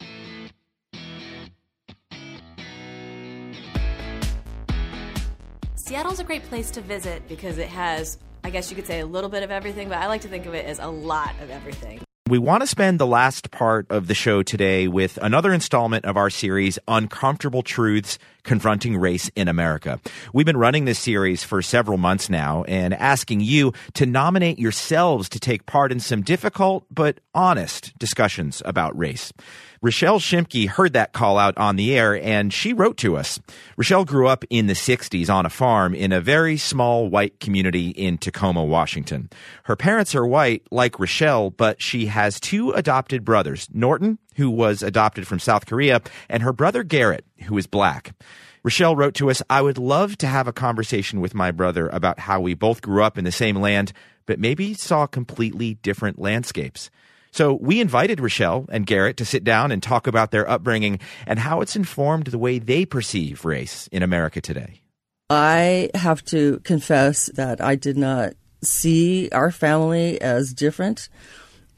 Seattle's 5.77 6.19
a 6.19 6.25
great 6.25 6.43
place 6.45 6.71
to 6.73 6.81
visit 6.81 7.29
because 7.29 7.59
it 7.59 7.69
has, 7.69 8.19
I 8.45 8.51
guess 8.51 8.71
you 8.71 8.77
could 8.77 8.87
say, 8.87 9.01
a 9.01 9.07
little 9.07 9.31
bit 9.31 9.43
of 9.43 9.51
everything, 9.51 9.89
but 9.89 9.97
I 9.97 10.07
like 10.07 10.21
to 10.21 10.29
think 10.29 10.45
of 10.45 10.53
it 10.53 10.67
as 10.67 10.79
a 10.79 10.87
lot 10.87 11.35
of 11.41 11.49
everything. 11.49 12.01
we 12.29 12.39
want 12.39 12.63
to 12.63 12.67
spend 12.67 13.01
the 13.01 13.07
last 13.07 13.51
part 13.51 13.87
of 13.91 14.07
the 14.07 14.15
show 14.15 14.43
today 14.43 14.87
with 14.87 15.19
another 15.23 15.53
installment 15.53 16.05
of 16.05 16.19
our 16.19 16.29
series, 16.29 16.79
Uncomfortable 16.87 17.63
Truths 17.63 18.19
Confronting 18.45 18.97
Race 18.97 19.31
in 19.35 19.49
America. 19.49 19.99
We've 20.33 20.47
been 20.47 20.57
running 20.57 20.85
this 20.85 20.99
series 20.99 21.43
for 21.43 21.63
several 21.63 21.99
months 21.99 22.31
now 22.31 22.63
and 22.65 22.95
asking 22.95 23.41
you 23.41 23.73
to 23.95 24.07
nominate 24.07 24.59
yourselves 24.59 25.29
to 25.31 25.41
take 25.41 25.67
part 25.67 25.91
in 25.91 25.99
some 25.99 26.23
difficult 26.23 26.87
but 26.91 27.21
honest 27.35 27.99
discussions 27.99 28.63
about 28.65 28.97
race. 28.97 29.33
Rochelle 29.85 30.19
Shimke 30.19 30.67
heard 30.67 30.95
that 30.95 31.13
call 31.13 31.37
out 31.37 31.59
on 31.59 31.77
the 31.77 31.95
air 31.95 32.17
and 32.23 32.53
she 32.53 32.73
wrote 32.73 32.97
to 32.99 33.19
us. 33.19 33.39
Rochelle 33.77 34.07
grew 34.07 34.29
up 34.29 34.43
in 34.49 34.67
the 34.67 34.73
60s 34.73 35.29
on 35.29 35.45
a 35.45 35.51
farm 35.51 35.95
in 35.95 36.11
a 36.11 36.23
very 36.23 36.57
small 36.57 37.09
white 37.09 37.39
community 37.39 37.91
in 37.91 38.17
Tacoma, 38.17 38.65
Washington. 38.65 39.29
Her 39.65 39.77
parents 39.77 40.15
are 40.15 40.27
white, 40.27 40.63
like 40.71 40.99
Rochelle, 40.99 41.51
but 41.51 41.83
she 41.83 42.07
has 42.07 42.41
two 42.41 42.71
adopted 42.71 43.27
brothers, 43.27 43.69
Norton, 43.75 44.19
who 44.37 44.51
was 44.51 44.83
adopted 44.83 45.27
from 45.27 45.39
South 45.39 45.67
Korea, 45.67 46.01
and 46.29 46.43
her 46.43 46.53
brother 46.53 46.83
Garrett, 46.83 47.25
who 47.45 47.57
is 47.59 47.67
black. 47.67 48.15
Rochelle 48.63 48.97
wrote 48.97 49.15
to 49.15 49.31
us, 49.31 49.43
I 49.51 49.61
would 49.61 49.77
love 49.77 50.17
to 50.19 50.27
have 50.27 50.49
a 50.49 50.53
conversation 50.53 51.21
with 51.21 51.35
my 51.35 51.51
brother 51.51 51.89
about 51.89 52.21
how 52.21 52.41
we 52.41 52.55
both 52.55 52.81
grew 52.81 53.03
up 53.03 53.19
in 53.19 53.25
the 53.25 53.33
same 53.33 53.57
land, 53.57 53.93
but 54.25 54.41
maybe 54.41 54.73
saw 54.73 55.07
completely 55.07 55.75
different 55.75 56.19
landscapes. 56.19 56.91
So 57.31 57.53
we 57.55 57.81
invited 57.81 58.21
Rochelle 58.21 58.65
and 58.71 58.87
Garrett 58.87 59.17
to 59.19 59.25
sit 59.25 59.45
down 59.45 59.73
and 59.73 59.83
talk 59.83 60.07
about 60.07 60.31
their 60.31 60.49
upbringing 60.49 61.01
and 61.27 61.39
how 61.39 61.61
it's 61.61 61.77
informed 61.77 62.29
the 62.29 62.39
way 62.39 62.59
they 62.59 62.87
perceive 62.87 63.45
race 63.45 63.89
in 63.89 64.03
America 64.03 64.41
today. 64.41 64.81
I 65.29 65.91
have 65.95 66.25
to 66.27 66.61
confess 66.61 67.27
that 67.35 67.61
I 67.61 67.75
did 67.75 67.97
not 67.97 68.35
see 68.63 69.29
our 69.31 69.51
family 69.51 70.21
as 70.21 70.55
different 70.55 71.09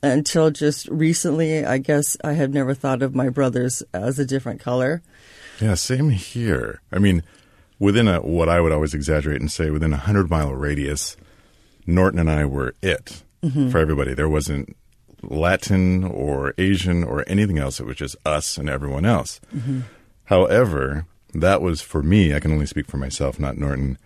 until 0.02 0.50
just 0.50 0.88
recently. 0.88 1.64
I 1.64 1.78
guess 1.78 2.16
I 2.22 2.32
had 2.34 2.52
never 2.54 2.74
thought 2.74 3.02
of 3.02 3.14
my 3.14 3.28
brothers 3.28 3.82
as 3.94 4.18
a 4.18 4.24
different 4.24 4.60
color. 4.60 5.02
Yeah, 5.60 5.74
same 5.74 6.10
here. 6.10 6.80
I 6.92 6.98
mean, 6.98 7.22
within 7.78 8.08
a 8.08 8.20
what 8.20 8.48
I 8.48 8.60
would 8.60 8.72
always 8.72 8.94
exaggerate 8.94 9.40
and 9.40 9.50
say 9.50 9.70
within 9.70 9.92
a 9.92 9.96
hundred 9.98 10.30
mile 10.30 10.52
radius, 10.52 11.16
Norton 11.86 12.18
and 12.18 12.30
I 12.30 12.44
were 12.44 12.74
it 12.82 13.22
Mhm. 13.44 13.70
for 13.70 13.78
everybody. 13.78 14.12
There 14.14 14.28
wasn't 14.28 14.76
Latin 15.22 16.04
or 16.04 16.52
Asian 16.58 17.02
or 17.04 17.24
anything 17.26 17.58
else. 17.58 17.80
It 17.80 17.86
was 17.86 17.96
just 17.96 18.16
us 18.24 18.58
and 18.58 18.68
everyone 18.68 19.04
else. 19.04 19.40
Mhm. 19.56 19.82
However, 20.24 21.06
that 21.34 21.62
was 21.62 21.80
for 21.80 22.02
me. 22.02 22.34
I 22.34 22.40
can 22.40 22.52
only 22.52 22.66
speak 22.66 22.86
for 22.86 22.96
myself, 22.96 23.38
not 23.38 23.56
Norton. 23.58 23.98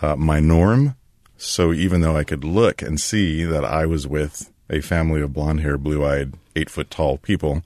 Uh, 0.00 0.16
my 0.16 0.40
norm. 0.40 0.94
So 1.36 1.72
even 1.72 2.00
though 2.00 2.16
I 2.16 2.24
could 2.24 2.44
look 2.44 2.82
and 2.82 3.00
see 3.00 3.44
that 3.44 3.64
I 3.64 3.86
was 3.86 4.06
with 4.06 4.50
a 4.70 4.80
family 4.80 5.20
of 5.20 5.32
blonde 5.32 5.60
hair, 5.60 5.78
blue 5.78 6.04
eyed, 6.04 6.34
eight 6.56 6.70
foot 6.70 6.90
tall 6.90 7.18
people, 7.18 7.62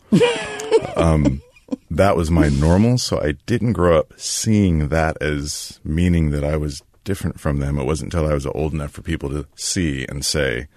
um, 0.97 1.43
that 1.91 2.17
was 2.17 2.31
my 2.31 2.49
normal. 2.49 2.99
So 2.99 3.21
I 3.21 3.33
didn't 3.47 3.75
grow 3.75 3.99
up 3.99 4.13
seeing 4.17 4.89
that 4.89 5.21
as 5.23 5.81
meaning 5.85 6.31
that 6.31 6.45
I 6.45 6.57
was 6.57 6.83
different 7.05 7.41
from 7.41 7.59
them. 7.59 7.79
It 7.79 7.85
wasn't 7.85 8.13
until 8.13 8.31
I 8.31 8.35
was 8.35 8.47
old 8.47 8.73
enough 8.73 8.91
for 8.91 9.03
people 9.03 9.31
to 9.31 9.47
see 9.55 10.07
and 10.09 10.25
say, 10.25 10.69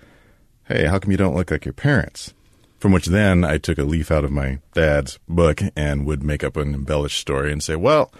Hey, 0.65 0.85
how 0.85 0.99
come 0.99 1.11
you 1.11 1.17
don't 1.17 1.35
look 1.35 1.51
like 1.51 1.65
your 1.65 1.73
parents? 1.73 2.33
From 2.79 2.93
which 2.93 3.07
then 3.07 3.43
I 3.43 3.59
took 3.59 3.77
a 3.77 3.83
leaf 3.83 4.09
out 4.09 4.23
of 4.23 4.31
my 4.31 4.59
dad's 4.73 5.19
book 5.29 5.61
and 5.75 6.05
would 6.05 6.23
make 6.23 6.43
up 6.43 6.57
an 6.57 6.73
embellished 6.73 7.19
story 7.19 7.51
and 7.51 7.61
say, 7.61 7.75
well, 7.75 8.11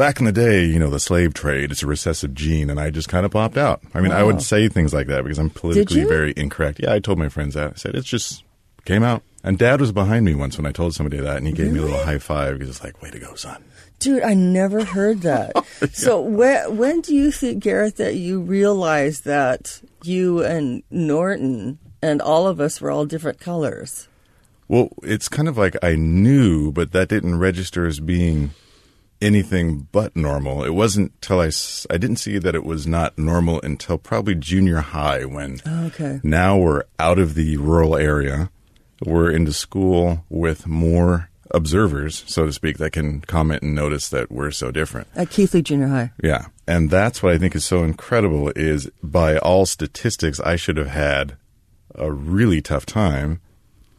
back 0.00 0.18
in 0.18 0.24
the 0.24 0.32
day, 0.32 0.64
you 0.64 0.78
know, 0.78 0.88
the 0.88 0.98
slave 0.98 1.34
trade, 1.34 1.70
it's 1.70 1.82
a 1.82 1.86
recessive 1.86 2.32
gene. 2.32 2.70
And 2.70 2.80
I 2.80 2.88
just 2.88 3.10
kind 3.10 3.26
of 3.26 3.32
popped 3.32 3.58
out. 3.58 3.82
I 3.92 4.00
mean, 4.00 4.12
I 4.12 4.22
would 4.22 4.40
say 4.40 4.66
things 4.66 4.94
like 4.94 5.08
that 5.08 5.24
because 5.24 5.38
I'm 5.38 5.50
politically 5.50 6.04
very 6.04 6.32
incorrect. 6.38 6.80
Yeah, 6.82 6.94
I 6.94 7.00
told 7.00 7.18
my 7.18 7.28
friends 7.28 7.52
that. 7.54 7.72
I 7.72 7.76
said, 7.76 7.94
it's 7.94 8.08
just 8.08 8.42
came 8.86 9.02
out. 9.02 9.22
And 9.44 9.58
dad 9.58 9.78
was 9.78 9.92
behind 9.92 10.24
me 10.24 10.34
once 10.34 10.56
when 10.56 10.64
I 10.66 10.72
told 10.72 10.94
somebody 10.94 11.18
that 11.18 11.36
and 11.36 11.46
he 11.46 11.52
gave 11.52 11.70
me 11.70 11.80
a 11.80 11.82
little 11.82 12.02
high 12.02 12.18
five 12.18 12.54
because 12.54 12.70
it's 12.70 12.82
like, 12.82 13.02
way 13.02 13.10
to 13.10 13.18
go, 13.18 13.34
son. 13.34 13.62
Dude, 13.98 14.22
I 14.22 14.32
never 14.32 14.84
heard 14.86 15.20
that. 15.30 15.52
So 15.92 16.22
when 16.22 16.78
when 16.78 17.00
do 17.02 17.14
you 17.14 17.30
think, 17.30 17.62
Garrett, 17.62 17.96
that 17.96 18.14
you 18.16 18.40
realized 18.40 19.26
that 19.26 19.82
you 20.02 20.42
and 20.42 20.82
Norton 20.90 21.78
and 22.00 22.22
all 22.22 22.46
of 22.46 22.58
us 22.58 22.80
were 22.80 22.90
all 22.90 23.04
different 23.04 23.38
colors? 23.38 24.08
Well, 24.66 24.88
it's 25.02 25.28
kind 25.28 25.46
of 25.46 25.58
like 25.58 25.76
I 25.82 25.94
knew, 25.94 26.72
but 26.72 26.92
that 26.92 27.08
didn't 27.08 27.38
register 27.38 27.86
as 27.86 28.00
being 28.00 28.52
anything 29.20 29.88
but 29.92 30.16
normal. 30.16 30.64
It 30.64 30.74
wasn't 30.74 31.20
till 31.20 31.40
I, 31.40 31.50
I 31.90 31.98
didn't 31.98 32.16
see 32.16 32.38
that 32.38 32.54
it 32.54 32.64
was 32.64 32.86
not 32.86 33.18
normal 33.18 33.60
until 33.62 33.98
probably 33.98 34.34
junior 34.34 34.78
high 34.78 35.24
when 35.24 35.60
oh, 35.66 35.86
Okay. 35.86 36.20
now 36.22 36.56
we're 36.56 36.84
out 36.98 37.18
of 37.18 37.34
the 37.34 37.56
rural 37.58 37.96
area. 37.96 38.50
We're 39.04 39.30
into 39.30 39.52
school 39.52 40.24
with 40.28 40.66
more 40.66 41.30
observers, 41.52 42.22
so 42.26 42.46
to 42.46 42.52
speak, 42.52 42.78
that 42.78 42.92
can 42.92 43.20
comment 43.22 43.62
and 43.62 43.74
notice 43.74 44.08
that 44.10 44.30
we're 44.30 44.50
so 44.52 44.70
different. 44.70 45.08
At 45.16 45.30
Keithley 45.30 45.62
Junior 45.62 45.88
High. 45.88 46.12
Yeah. 46.22 46.46
And 46.66 46.90
that's 46.90 47.22
what 47.22 47.32
I 47.32 47.38
think 47.38 47.56
is 47.56 47.64
so 47.64 47.82
incredible 47.82 48.52
is 48.54 48.88
by 49.02 49.36
all 49.38 49.66
statistics, 49.66 50.38
I 50.40 50.56
should 50.56 50.76
have 50.76 50.88
had 50.88 51.36
a 51.94 52.12
really 52.12 52.60
tough 52.62 52.86
time 52.86 53.40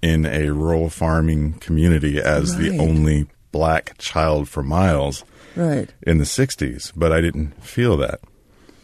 in 0.01 0.25
a 0.25 0.49
rural 0.51 0.89
farming 0.89 1.53
community 1.53 2.19
as 2.19 2.57
the 2.57 2.79
only 2.79 3.27
black 3.51 3.97
child 3.97 4.47
for 4.49 4.63
miles 4.63 5.23
Right. 5.55 5.89
in 6.03 6.17
the 6.17 6.25
60s, 6.25 6.91
but 6.95 7.11
I 7.11 7.19
didn't 7.21 7.61
feel 7.63 7.97
that. 7.97 8.21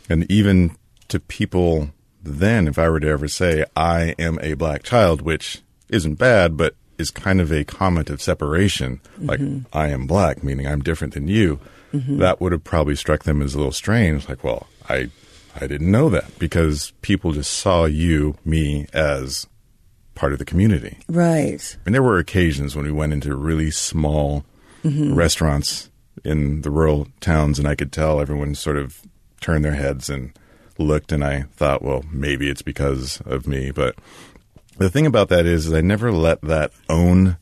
And 0.09 0.29
even 0.29 0.75
to 1.09 1.19
people 1.19 1.89
then, 2.23 2.67
if 2.67 2.77
I 2.77 2.89
were 2.89 2.99
to 2.99 3.07
ever 3.07 3.27
say, 3.29 3.63
I 3.75 4.13
am 4.19 4.37
a 4.41 4.53
black 4.55 4.83
child, 4.83 5.21
which 5.21 5.61
isn't 5.89 6.15
bad, 6.15 6.57
but 6.57 6.75
is 6.97 7.09
kind 7.11 7.39
of 7.39 7.51
a 7.51 7.63
comment 7.63 8.09
of 8.09 8.21
separation, 8.21 8.99
like, 9.19 9.39
Mhm. 9.39 9.65
I 9.71 9.87
am 9.89 10.07
black, 10.07 10.43
meaning 10.43 10.67
I'm 10.67 10.81
different 10.81 11.13
than 11.13 11.27
you, 11.29 11.59
Mhm. 11.93 12.17
that 12.19 12.41
would 12.41 12.51
have 12.51 12.63
probably 12.65 12.95
struck 12.95 13.23
them 13.23 13.41
as 13.41 13.53
a 13.53 13.57
little 13.57 13.71
strange. 13.71 14.27
Like, 14.27 14.43
well, 14.43 14.67
I, 14.89 15.09
I 15.55 15.67
didn't 15.67 15.89
know 15.91 16.09
that 16.09 16.37
because 16.39 16.91
people 17.01 17.31
just 17.31 17.51
saw 17.53 17.85
you, 17.85 18.35
me, 18.43 18.87
as 18.93 19.47
part 20.15 20.33
of 20.33 20.39
the 20.39 20.45
community. 20.45 20.97
Right. 21.07 21.77
And 21.85 21.93
there 21.95 22.03
were 22.03 22.17
occasions 22.17 22.75
when 22.75 22.85
we 22.85 22.91
went 22.91 23.13
into 23.13 23.35
really 23.35 23.71
small 23.71 24.43
Mhm. 24.83 25.15
restaurants 25.15 25.89
in 26.23 26.61
the 26.61 26.71
rural 26.71 27.07
towns, 27.19 27.59
and 27.59 27.67
I 27.67 27.75
could 27.75 27.91
tell 27.91 28.19
everyone 28.19 28.55
sort 28.55 28.77
of 28.77 29.01
turned 29.41 29.63
their 29.63 29.73
heads 29.75 30.09
and 30.09 30.31
looked, 30.77 31.11
and 31.11 31.23
I 31.23 31.45
thought, 31.55 31.81
well, 31.83 32.03
maybe 32.11 32.49
it's 32.49 32.61
because 32.61 33.21
of 33.25 33.47
me. 33.47 33.71
But 33.71 33.95
the 34.77 34.89
thing 34.89 35.05
about 35.05 35.29
that 35.29 35.45
is, 35.45 35.67
is 35.67 35.73
I 35.73 35.81
never 35.81 36.11
let 36.11 36.41
that 36.41 36.71
own 36.89 37.37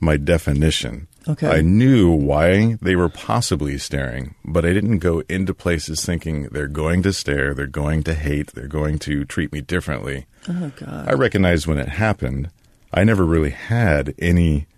my 0.00 0.16
definition. 0.16 1.08
Okay. 1.28 1.48
I 1.48 1.60
knew 1.60 2.10
why 2.10 2.78
they 2.80 2.94
were 2.94 3.08
possibly 3.08 3.78
staring, 3.78 4.36
but 4.44 4.64
I 4.64 4.72
didn't 4.72 4.98
go 4.98 5.24
into 5.28 5.52
places 5.52 6.04
thinking 6.04 6.44
they're 6.52 6.68
going 6.68 7.02
to 7.02 7.12
stare, 7.12 7.52
they're 7.54 7.66
going 7.66 8.04
to 8.04 8.14
hate, 8.14 8.52
they're 8.52 8.68
going 8.68 9.00
to 9.00 9.24
treat 9.24 9.52
me 9.52 9.60
differently. 9.60 10.26
Oh 10.48 10.70
God. 10.76 11.08
I 11.08 11.14
recognized 11.14 11.66
when 11.66 11.78
it 11.78 11.88
happened. 11.88 12.50
I 12.92 13.02
never 13.02 13.24
really 13.24 13.50
had 13.50 14.14
any 14.20 14.68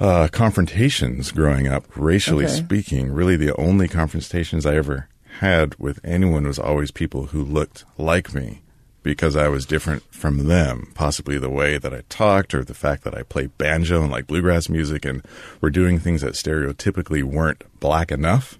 uh, 0.00 0.28
confrontations 0.28 1.32
growing 1.32 1.66
up, 1.68 1.84
racially 1.96 2.44
Okay. 2.44 2.54
speaking. 2.54 3.12
Really, 3.12 3.36
the 3.36 3.54
only 3.56 3.88
confrontations 3.88 4.64
I 4.66 4.76
ever 4.76 5.08
had 5.40 5.74
with 5.78 6.00
anyone 6.04 6.46
was 6.46 6.58
always 6.58 6.90
people 6.90 7.26
who 7.26 7.42
looked 7.44 7.84
like 7.96 8.34
me 8.34 8.60
because 9.02 9.36
I 9.36 9.48
was 9.48 9.64
different 9.66 10.02
from 10.10 10.46
them. 10.48 10.88
Possibly 10.94 11.38
the 11.38 11.48
way 11.50 11.78
that 11.78 11.94
I 11.94 12.02
talked 12.08 12.54
or 12.54 12.64
the 12.64 12.74
fact 12.74 13.04
that 13.04 13.16
I 13.16 13.22
played 13.22 13.56
banjo 13.58 14.02
and 14.02 14.10
like 14.12 14.26
bluegrass 14.26 14.68
music 14.68 15.04
and 15.04 15.22
were 15.60 15.70
doing 15.70 15.98
things 15.98 16.22
that 16.22 16.34
stereotypically 16.34 17.22
weren't 17.22 17.62
black 17.80 18.10
enough. 18.12 18.58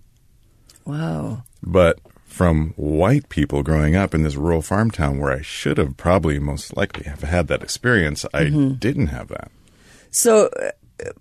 Wow. 0.85 1.43
But 1.63 1.99
from 2.27 2.73
white 2.77 3.29
people 3.29 3.63
growing 3.63 3.97
up 3.97 4.15
in 4.15 4.23
this 4.23 4.37
rural 4.37 4.63
farm 4.63 4.91
town 4.91 5.19
where 5.19 5.33
I 5.33 5.43
should 5.43 5.77
have 5.79 5.97
probably 5.97 6.39
most 6.39 6.77
likely 6.77 7.05
have 7.05 7.23
had 7.23 7.49
that 7.49 7.63
experience, 7.63 8.25
I 8.33 8.45
Mhm. 8.45 8.79
didn't 8.79 9.09
have 9.09 9.29
that. 9.29 9.51
So, 10.11 10.49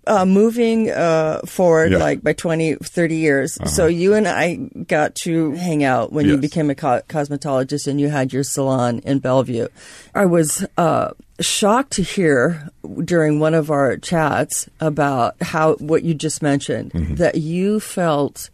uh, 0.07 0.25
moving 0.25 0.89
uh, 0.89 1.39
forward, 1.45 1.91
Yeah. 1.91 1.97
like 1.99 2.23
by 2.23 2.33
20, 2.33 2.75
30 2.75 3.15
years, 3.15 3.57
Uh-huh. 3.59 3.69
so 3.69 3.85
you 3.87 4.13
and 4.15 4.27
I 4.27 4.55
got 4.87 5.15
to 5.25 5.51
hang 5.51 5.83
out 5.83 6.11
when 6.11 6.25
you 6.27 6.37
became 6.37 6.69
a 6.69 6.75
co- 6.75 7.01
cosmetologist 7.07 7.87
and 7.87 7.99
you 8.01 8.09
had 8.09 8.33
your 8.33 8.43
salon 8.43 8.99
in 9.05 9.19
Bellevue. 9.19 9.67
I 10.15 10.25
was 10.25 10.65
uh, 10.77 11.11
shocked 11.39 11.91
to 11.93 12.01
hear 12.03 12.69
during 13.05 13.39
one 13.39 13.53
of 13.53 13.69
our 13.69 13.97
chats 13.97 14.67
about 14.79 15.35
how 15.41 15.75
what 15.75 16.03
you 16.03 16.13
just 16.13 16.41
mentioned 16.41 16.91
Mm-hmm. 16.93 17.15
that 17.15 17.35
you 17.35 17.79
felt 17.79 18.49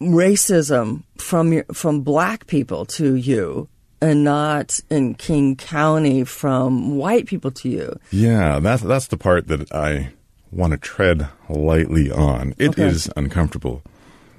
racism 0.00 1.04
from 1.18 1.52
your, 1.52 1.64
from 1.72 2.00
black 2.02 2.46
people 2.46 2.84
to 2.84 3.14
you 3.14 3.68
and 4.04 4.22
not 4.24 4.80
in 4.90 5.14
King 5.14 5.56
County 5.56 6.24
from 6.24 6.96
white 6.96 7.26
people 7.26 7.50
to 7.52 7.68
you. 7.68 7.98
Yeah, 8.10 8.58
that's 8.58 8.82
that's 8.82 9.06
the 9.08 9.16
part 9.16 9.48
that 9.48 9.72
I 9.72 10.10
want 10.50 10.72
to 10.72 10.76
tread 10.78 11.28
lightly 11.48 12.10
on. 12.10 12.54
It 12.58 12.78
is 12.78 13.08
Okay. 13.08 13.20
uncomfortable. 13.20 13.82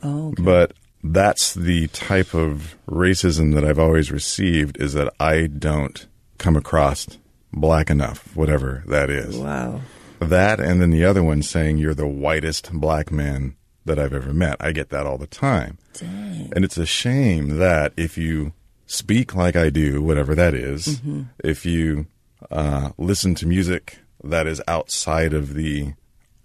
Oh, 0.03 0.27
okay. 0.29 0.43
But 0.43 0.73
that's 1.03 1.53
the 1.55 1.87
type 1.87 2.33
of 2.33 2.75
racism 2.87 3.53
that 3.55 3.65
I've 3.65 3.79
always 3.79 4.11
received 4.11 4.77
is 4.81 4.93
that 4.93 5.13
I 5.19 5.47
don't 5.47 6.05
come 6.37 6.55
across 6.55 7.07
black 7.51 7.89
enough, 7.89 8.35
whatever 8.35 8.83
that 8.87 9.09
is. 9.09 9.35
Wow. 9.37 9.81
That 10.19 10.59
and 10.59 10.81
then 10.81 10.91
the 10.91 11.05
other 11.05 11.23
one 11.23 11.41
saying 11.41 11.77
you're 11.77 11.93
the 11.93 12.07
whitest 12.07 12.71
black 12.71 13.11
man 13.11 13.55
that 13.85 13.99
I've 13.99 14.13
ever 14.13 14.33
met. 14.33 14.57
I 14.59 14.71
get 14.71 14.89
that 14.89 15.05
all 15.05 15.17
the 15.17 15.27
time. 15.27 15.77
Dang. 15.93 16.51
And 16.55 16.63
it's 16.65 16.77
a 16.77 16.85
shame 16.85 17.57
that 17.57 17.93
if 17.97 18.17
you 18.17 18.53
speak 18.87 19.35
like 19.35 19.55
I 19.55 19.69
do, 19.69 20.01
whatever 20.01 20.35
that 20.35 20.53
is, 20.53 20.99
Mhm. 20.99 21.27
if 21.43 21.65
you 21.65 22.07
uh, 22.51 22.91
listen 22.97 23.33
to 23.35 23.47
music 23.47 23.99
that 24.23 24.45
is 24.45 24.61
outside 24.67 25.33
of 25.33 25.53
the 25.55 25.93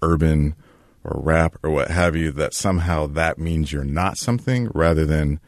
urban 0.03 0.55
or 1.05 1.21
rap 1.23 1.57
or 1.63 1.71
what 1.71 1.91
have 1.91 2.17
you, 2.17 2.31
that 2.33 2.55
somehow 2.55 3.07
that 3.07 3.39
means 3.39 3.73
you're 3.73 3.85
not 3.85 4.17
something 4.17 4.71
rather 4.75 5.05
than 5.05 5.41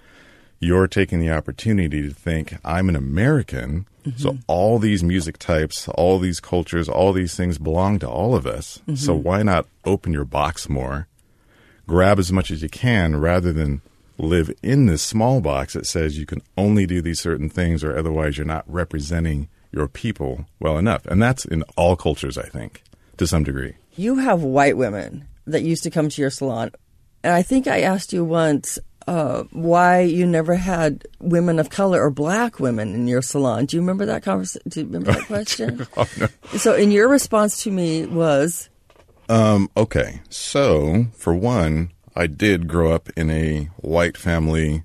you're 0.60 0.86
taking 0.88 1.20
the 1.20 1.30
opportunity 1.30 2.02
to 2.02 2.10
think, 2.14 2.56
I'm 2.64 2.88
an 2.88 2.96
American. 2.96 3.86
So 4.16 4.38
all 4.46 4.78
these 4.78 5.02
music 5.04 5.38
types, 5.38 5.88
all 5.88 6.18
these 6.18 6.40
cultures, 6.40 6.88
all 6.88 7.12
these 7.12 7.34
things 7.36 7.56
belong 7.58 7.98
to 8.00 8.08
all 8.08 8.34
of 8.34 8.46
us. 8.46 8.80
So 8.94 9.16
Mhm. 9.16 9.22
why 9.22 9.42
not 9.42 9.66
open 9.84 10.12
your 10.12 10.24
box 10.24 10.68
more? 10.68 11.06
Grab 11.86 12.18
as 12.18 12.30
much 12.32 12.50
as 12.50 12.62
you 12.62 12.68
can 12.68 13.16
rather 13.16 13.52
than 13.52 13.80
live 14.22 14.50
in 14.62 14.86
this 14.86 15.02
small 15.02 15.40
box 15.40 15.74
that 15.74 15.86
says 15.86 16.18
you 16.18 16.26
can 16.26 16.40
only 16.56 16.86
do 16.86 17.02
these 17.02 17.20
certain 17.20 17.48
things 17.48 17.82
or 17.84 17.96
otherwise 17.96 18.38
you're 18.38 18.46
not 18.46 18.64
representing 18.66 19.48
your 19.72 19.88
people 19.88 20.46
well 20.60 20.78
enough. 20.78 21.04
And 21.06 21.22
that's 21.22 21.44
in 21.44 21.62
all 21.76 21.96
cultures, 21.96 22.38
I 22.38 22.48
think, 22.48 22.82
to 23.16 23.26
some 23.26 23.44
degree. 23.44 23.74
You 23.96 24.16
have 24.16 24.42
white 24.42 24.76
women 24.76 25.26
that 25.46 25.62
used 25.62 25.82
to 25.84 25.90
come 25.90 26.08
to 26.08 26.20
your 26.20 26.30
salon. 26.30 26.70
And 27.24 27.32
I 27.32 27.42
think 27.42 27.66
I 27.66 27.80
asked 27.80 28.12
you 28.12 28.24
once 28.24 28.78
uh, 29.08 29.44
why 29.50 30.00
you 30.00 30.26
never 30.26 30.54
had 30.54 31.06
women 31.20 31.58
of 31.58 31.70
color 31.70 32.00
or 32.02 32.10
black 32.10 32.60
women 32.60 32.94
in 32.94 33.08
your 33.08 33.22
salon. 33.22 33.66
Do 33.66 33.76
you 33.76 33.80
remember 33.80 34.06
that 34.06 34.22
conversation? 34.22 34.68
Do 34.68 34.80
you 34.80 34.86
remember 34.86 35.12
that 35.12 35.26
question? 35.26 35.86
oh, 35.96 36.08
no. 36.18 36.28
so, 36.56 36.74
in 36.74 36.90
your 36.90 37.08
response 37.08 37.62
to 37.64 37.70
me 37.70 38.06
was, 38.06 38.68
Um, 39.28 39.70
okay. 39.76 40.20
So, 40.28 41.06
for 41.14 41.34
one, 41.34 41.90
I 42.14 42.26
did 42.26 42.68
grow 42.68 42.92
up 42.92 43.08
in 43.16 43.30
a 43.30 43.70
white 43.76 44.16
family, 44.16 44.82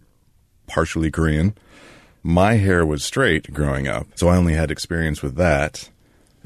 partially 0.65 1.11
Korean. 1.11 1.55
My 2.23 2.53
hair 2.53 2.85
was 2.85 3.03
straight 3.03 3.53
growing 3.53 3.87
up, 3.87 4.07
so 4.15 4.27
I 4.29 4.37
only 4.37 4.53
had 4.53 4.71
experience 4.71 5.21
with 5.21 5.35
that. 5.35 5.89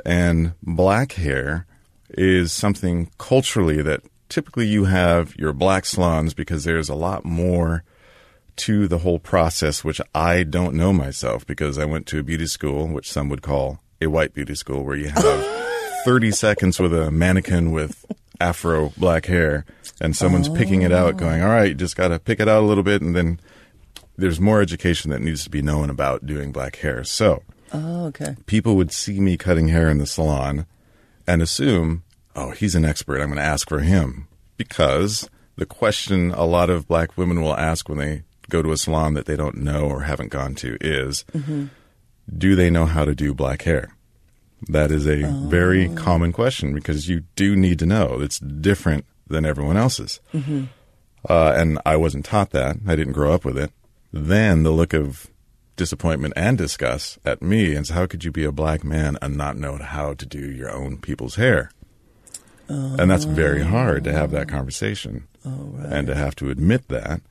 And 0.05 0.53
black 0.63 1.13
hair 1.13 1.65
is 2.09 2.51
something 2.51 3.11
culturally 3.17 3.81
that 3.81 4.01
typically 4.29 4.67
you 4.67 4.85
have 4.85 5.35
your 5.35 5.53
black 5.53 5.85
salons 5.85 6.33
because 6.33 6.63
there's 6.63 6.89
a 6.89 6.95
lot 6.95 7.25
more 7.25 7.83
to 8.57 8.87
the 8.87 8.99
whole 8.99 9.19
process, 9.19 9.83
which 9.83 10.01
I 10.13 10.43
don't 10.43 10.75
know 10.75 10.93
myself 10.93 11.45
because 11.45 11.77
I 11.77 11.85
went 11.85 12.07
to 12.07 12.19
a 12.19 12.23
beauty 12.23 12.47
school, 12.47 12.87
which 12.87 13.11
some 13.11 13.29
would 13.29 13.41
call 13.41 13.79
a 14.01 14.07
white 14.07 14.33
beauty 14.33 14.55
school, 14.55 14.83
where 14.83 14.95
you 14.95 15.09
have 15.09 15.45
30 16.05 16.31
seconds 16.31 16.79
with 16.79 16.93
a 16.93 17.11
mannequin 17.11 17.71
with 17.71 18.05
afro 18.41 18.91
black 18.97 19.25
hair 19.25 19.65
and 20.01 20.15
someone's 20.15 20.49
picking 20.49 20.81
it 20.81 20.91
out 20.91 21.15
going, 21.17 21.41
all 21.41 21.49
right, 21.49 21.69
you 21.69 21.75
just 21.75 21.95
got 21.95 22.09
to 22.09 22.19
pick 22.19 22.39
it 22.39 22.47
out 22.47 22.63
a 22.63 22.65
little 22.65 22.83
bit. 22.83 23.01
And 23.01 23.15
then 23.15 23.39
there's 24.17 24.39
more 24.39 24.61
education 24.61 25.11
that 25.11 25.21
needs 25.21 25.43
to 25.43 25.49
be 25.49 25.61
known 25.61 25.89
about 25.89 26.25
doing 26.25 26.51
black 26.51 26.77
hair. 26.77 27.03
So 27.03 27.43
oh, 27.73 28.05
okay. 28.07 28.35
people 28.47 28.75
would 28.75 28.91
see 28.91 29.19
me 29.19 29.37
cutting 29.37 29.67
hair 29.69 29.89
in 29.89 29.99
the 29.99 30.07
salon 30.07 30.65
and 31.27 31.41
assume, 31.41 32.03
oh, 32.35 32.51
he's 32.51 32.75
an 32.75 32.83
expert. 32.85 33.21
I'm 33.21 33.27
going 33.27 33.37
to 33.37 33.43
ask 33.43 33.69
for 33.69 33.79
him. 33.79 34.27
Because 34.57 35.29
the 35.55 35.65
question 35.65 36.31
a 36.31 36.43
lot 36.45 36.69
of 36.69 36.87
black 36.87 37.17
women 37.17 37.41
will 37.41 37.55
ask 37.55 37.87
when 37.89 37.97
they 37.99 38.23
go 38.49 38.61
to 38.61 38.71
a 38.71 38.77
salon 38.77 39.13
that 39.13 39.25
they 39.25 39.35
don't 39.35 39.57
know 39.57 39.85
or 39.85 40.01
haven't 40.01 40.29
gone 40.29 40.55
to 40.55 40.77
is, 40.81 41.23
Mhm. 41.33 41.69
do 42.37 42.55
they 42.55 42.69
know 42.69 42.85
how 42.85 43.05
to 43.05 43.15
do 43.15 43.33
black 43.33 43.61
hair? 43.63 43.95
That 44.67 44.91
is 44.91 45.07
a 45.07 45.23
very 45.47 45.89
common 45.89 46.31
question 46.31 46.73
because 46.73 47.09
you 47.09 47.21
do 47.35 47.55
need 47.55 47.79
to 47.79 47.85
know. 47.85 48.19
It's 48.21 48.39
different 48.39 49.05
than 49.27 49.45
everyone 49.45 49.77
else's. 49.77 50.19
Mhm. 50.33 50.67
Uh, 51.27 51.53
and 51.55 51.79
I 51.85 51.95
wasn't 51.95 52.25
taught 52.25 52.51
that. 52.51 52.77
I 52.87 52.95
didn't 52.95 53.13
grow 53.13 53.33
up 53.33 53.43
with 53.45 53.57
it. 53.57 53.71
Then 54.13 54.63
the 54.63 54.71
look 54.71 54.93
of 54.93 55.27
disappointment 55.77 56.33
and 56.35 56.57
disgust 56.57 57.17
at 57.25 57.41
me 57.41 57.73
and 57.73 57.87
so 57.87 57.93
how 57.95 58.05
could 58.05 58.23
you 58.23 58.31
be 58.31 58.43
a 58.43 58.51
black 58.51 58.83
man 58.83 59.17
and 59.21 59.35
not 59.35 59.57
know 59.57 59.77
how 59.77 60.13
to 60.13 60.25
do 60.25 60.39
your 60.51 60.69
own 60.69 60.97
people's 60.97 61.35
hair? 61.35 61.71
And 62.67 63.09
that's 63.11 63.25
very 63.25 63.63
hard 63.63 64.03
to 64.05 64.13
have 64.13 64.31
that 64.31 64.47
conversation 64.47 65.27
and 65.43 66.07
to 66.07 66.15
have 66.15 66.35
to 66.35 66.49
admit 66.49 66.87
that. 66.87 67.21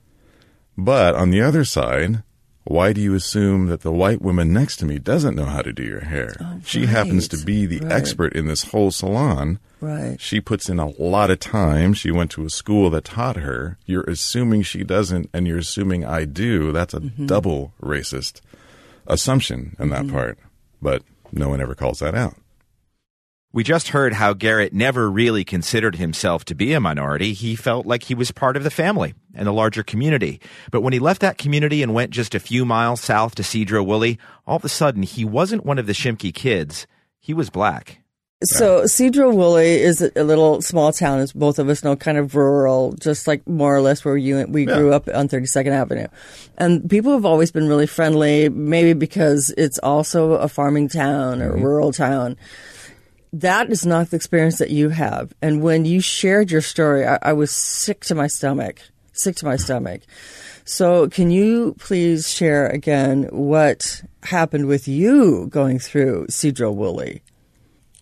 But 0.76 1.14
on 1.14 1.30
the 1.30 1.40
other 1.40 1.64
side, 1.64 2.22
why 2.64 2.92
do 2.92 3.00
you 3.00 3.14
assume 3.14 3.66
that 3.68 3.80
the 3.80 3.92
white 3.92 4.20
woman 4.20 4.52
next 4.52 4.76
to 4.78 4.84
me 4.84 4.98
doesn't 4.98 5.34
know 5.34 5.46
how 5.46 5.62
to 5.62 5.72
do 5.72 5.82
your 5.82 6.00
hair? 6.04 6.34
she 6.64 6.86
happens 6.86 7.26
to 7.28 7.38
be 7.38 7.66
the 7.66 7.80
right. 7.80 7.92
expert 7.92 8.32
in 8.34 8.46
this 8.46 8.64
whole 8.64 8.90
salon. 8.90 9.58
Right. 9.80 10.20
She 10.20 10.40
puts 10.42 10.68
in 10.68 10.78
a 10.78 10.90
lot 11.00 11.30
of 11.30 11.40
time. 11.40 11.94
She 11.94 12.10
went 12.10 12.30
to 12.32 12.44
a 12.44 12.50
school 12.50 12.90
that 12.90 13.04
taught 13.04 13.36
her. 13.36 13.78
You're 13.86 14.04
assuming 14.04 14.62
she 14.62 14.84
doesn't, 14.84 15.30
and 15.32 15.46
you're 15.48 15.58
assuming 15.58 16.04
I 16.04 16.26
do. 16.26 16.70
That's 16.70 16.92
a 16.92 17.00
Mhm. 17.00 17.26
double 17.26 17.72
racist 17.82 18.40
assumption 19.06 19.74
in 19.78 19.88
that 19.90 20.04
Mhm. 20.04 20.12
part. 20.12 20.38
But 20.82 21.02
no 21.32 21.48
one 21.48 21.60
ever 21.62 21.74
calls 21.74 22.00
that 22.00 22.14
out. 22.14 22.36
We 23.52 23.64
just 23.64 23.88
heard 23.88 24.12
how 24.12 24.32
Garrett 24.32 24.72
never 24.72 25.10
really 25.10 25.42
considered 25.44 25.96
himself 25.96 26.44
to 26.44 26.54
be 26.54 26.72
a 26.72 26.78
minority. 26.80 27.32
He 27.32 27.56
felt 27.56 27.84
like 27.84 28.04
he 28.04 28.14
was 28.14 28.30
part 28.30 28.56
of 28.56 28.62
the 28.62 28.70
family 28.70 29.12
and 29.34 29.44
the 29.46 29.52
larger 29.52 29.82
community. 29.82 30.40
But 30.70 30.82
when 30.82 30.92
he 30.92 31.00
left 31.00 31.20
that 31.22 31.36
community 31.36 31.82
and 31.82 31.92
went 31.92 32.12
just 32.12 32.34
a 32.36 32.40
few 32.40 32.64
miles 32.64 33.00
south 33.00 33.34
to 33.36 33.42
Sedro-Woolley, 33.42 34.18
all 34.46 34.56
of 34.56 34.64
a 34.64 34.68
sudden 34.68 35.02
he 35.02 35.24
wasn't 35.24 35.66
one 35.66 35.78
of 35.80 35.86
the 35.88 35.92
Shimke 35.94 36.32
kids. 36.32 36.86
He 37.18 37.34
was 37.34 37.50
black. 37.50 37.98
So 38.44 38.84
Sedro-Woolley 38.84 39.80
is 39.82 40.00
a 40.00 40.22
little 40.24 40.62
small 40.62 40.92
town, 40.92 41.18
as 41.18 41.32
both 41.32 41.58
of 41.58 41.68
us 41.68 41.82
know, 41.84 41.94
kind 41.96 42.16
of 42.18 42.34
rural, 42.36 42.92
just 42.92 43.26
like 43.26 43.46
more 43.46 43.74
or 43.76 43.82
less 43.82 44.02
where 44.04 44.16
you 44.16 44.46
we 44.48 44.64
grew 44.64 44.94
up 44.94 45.08
on 45.12 45.28
32nd 45.28 45.72
Avenue. 45.72 46.06
And 46.56 46.88
people 46.88 47.12
have 47.12 47.26
always 47.26 47.50
been 47.50 47.68
really 47.68 47.86
friendly, 47.86 48.48
maybe 48.48 48.94
because 48.94 49.52
it's 49.58 49.78
also 49.80 50.34
a 50.34 50.48
farming 50.48 50.88
town 50.88 51.42
or 51.42 51.50
Mm-hmm. 51.52 51.62
rural 51.64 51.92
town. 51.92 52.36
That 53.32 53.70
is 53.70 53.86
not 53.86 54.10
the 54.10 54.16
experience 54.16 54.58
that 54.58 54.70
you 54.70 54.88
have. 54.88 55.32
And 55.40 55.62
when 55.62 55.84
you 55.84 56.00
shared 56.00 56.50
your 56.50 56.60
story, 56.62 57.06
I, 57.06 57.18
I 57.22 57.32
was 57.32 57.50
sick 57.50 58.04
to 58.06 58.14
my 58.14 58.26
stomach, 58.26 58.80
sick 59.12 59.36
to 59.36 59.46
my 59.46 59.56
stomach. 59.56 60.02
So, 60.64 61.08
can 61.08 61.30
you 61.30 61.74
please 61.78 62.28
share 62.30 62.66
again 62.66 63.24
what 63.32 64.02
happened 64.24 64.66
with 64.66 64.86
you 64.86 65.46
going 65.48 65.78
through 65.78 66.26
Sedro-Woolley? 66.28 67.22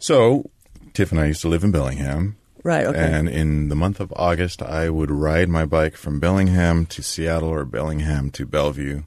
So, 0.01 0.51
Tiff 0.93 1.13
and 1.13 1.21
I 1.21 1.27
used 1.27 1.43
to 1.43 1.49
live 1.49 1.65
in 1.65 1.71
Bellingham. 1.71 2.37
Right, 2.65 2.87
okay. 2.87 2.99
And 2.99 3.29
in 3.29 3.69
the 3.69 3.77
month 3.77 4.01
of 4.01 4.13
August, 4.17 4.63
I 4.63 4.91
would 4.91 5.11
ride 5.11 5.49
my 5.49 5.65
bike 5.65 5.97
from 5.97 6.21
Bellingham 6.21 6.87
to 6.87 7.03
Seattle 7.03 7.49
or 7.49 7.65
Bellingham 7.65 8.31
to 8.33 8.45
Bellevue 8.45 9.03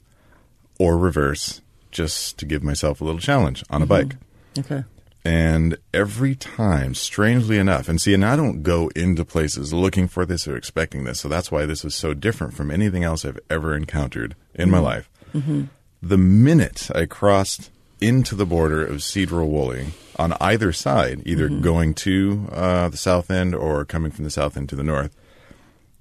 or 0.78 0.96
reverse 0.98 1.60
just 1.90 2.38
to 2.38 2.46
give 2.46 2.62
myself 2.62 3.00
a 3.00 3.04
little 3.04 3.20
challenge 3.20 3.62
on 3.70 3.82
a 3.82 3.84
Mhm. 3.84 3.88
bike. 3.88 4.16
Okay. 4.58 4.84
And 5.24 5.78
every 5.94 6.34
time, 6.34 6.94
strangely 6.94 7.56
enough, 7.58 7.88
and 7.88 8.00
see, 8.00 8.12
and 8.12 8.24
I 8.24 8.34
don't 8.34 8.62
go 8.64 8.88
into 8.96 9.24
places 9.24 9.72
looking 9.72 10.08
for 10.08 10.26
this 10.26 10.48
or 10.48 10.56
expecting 10.56 11.04
this, 11.04 11.20
so 11.20 11.28
that's 11.28 11.52
why 11.52 11.64
this 11.64 11.84
is 11.84 11.94
so 11.94 12.12
different 12.12 12.54
from 12.54 12.70
anything 12.72 13.04
else 13.04 13.24
I've 13.24 13.38
ever 13.48 13.76
encountered 13.76 14.34
in 14.54 14.68
my 14.70 14.78
Mhm. 14.78 14.82
life. 14.82 15.10
Mm-hmm. 15.32 15.62
The 16.02 16.18
minute 16.18 16.90
I 16.92 17.06
crossed 17.06 17.70
into 18.00 18.34
the 18.34 18.44
border 18.46 18.84
of 18.84 18.96
Sedro-Woolley 18.96 19.92
on 20.16 20.32
either 20.40 20.72
side, 20.72 21.22
either 21.24 21.48
Mhm. 21.48 21.62
going 21.62 21.94
to 21.94 22.48
uh, 22.50 22.88
the 22.88 22.96
south 22.96 23.30
end 23.30 23.54
or 23.54 23.84
coming 23.84 24.10
from 24.10 24.24
the 24.24 24.30
south 24.30 24.56
end 24.56 24.68
to 24.70 24.76
the 24.76 24.82
north, 24.82 25.14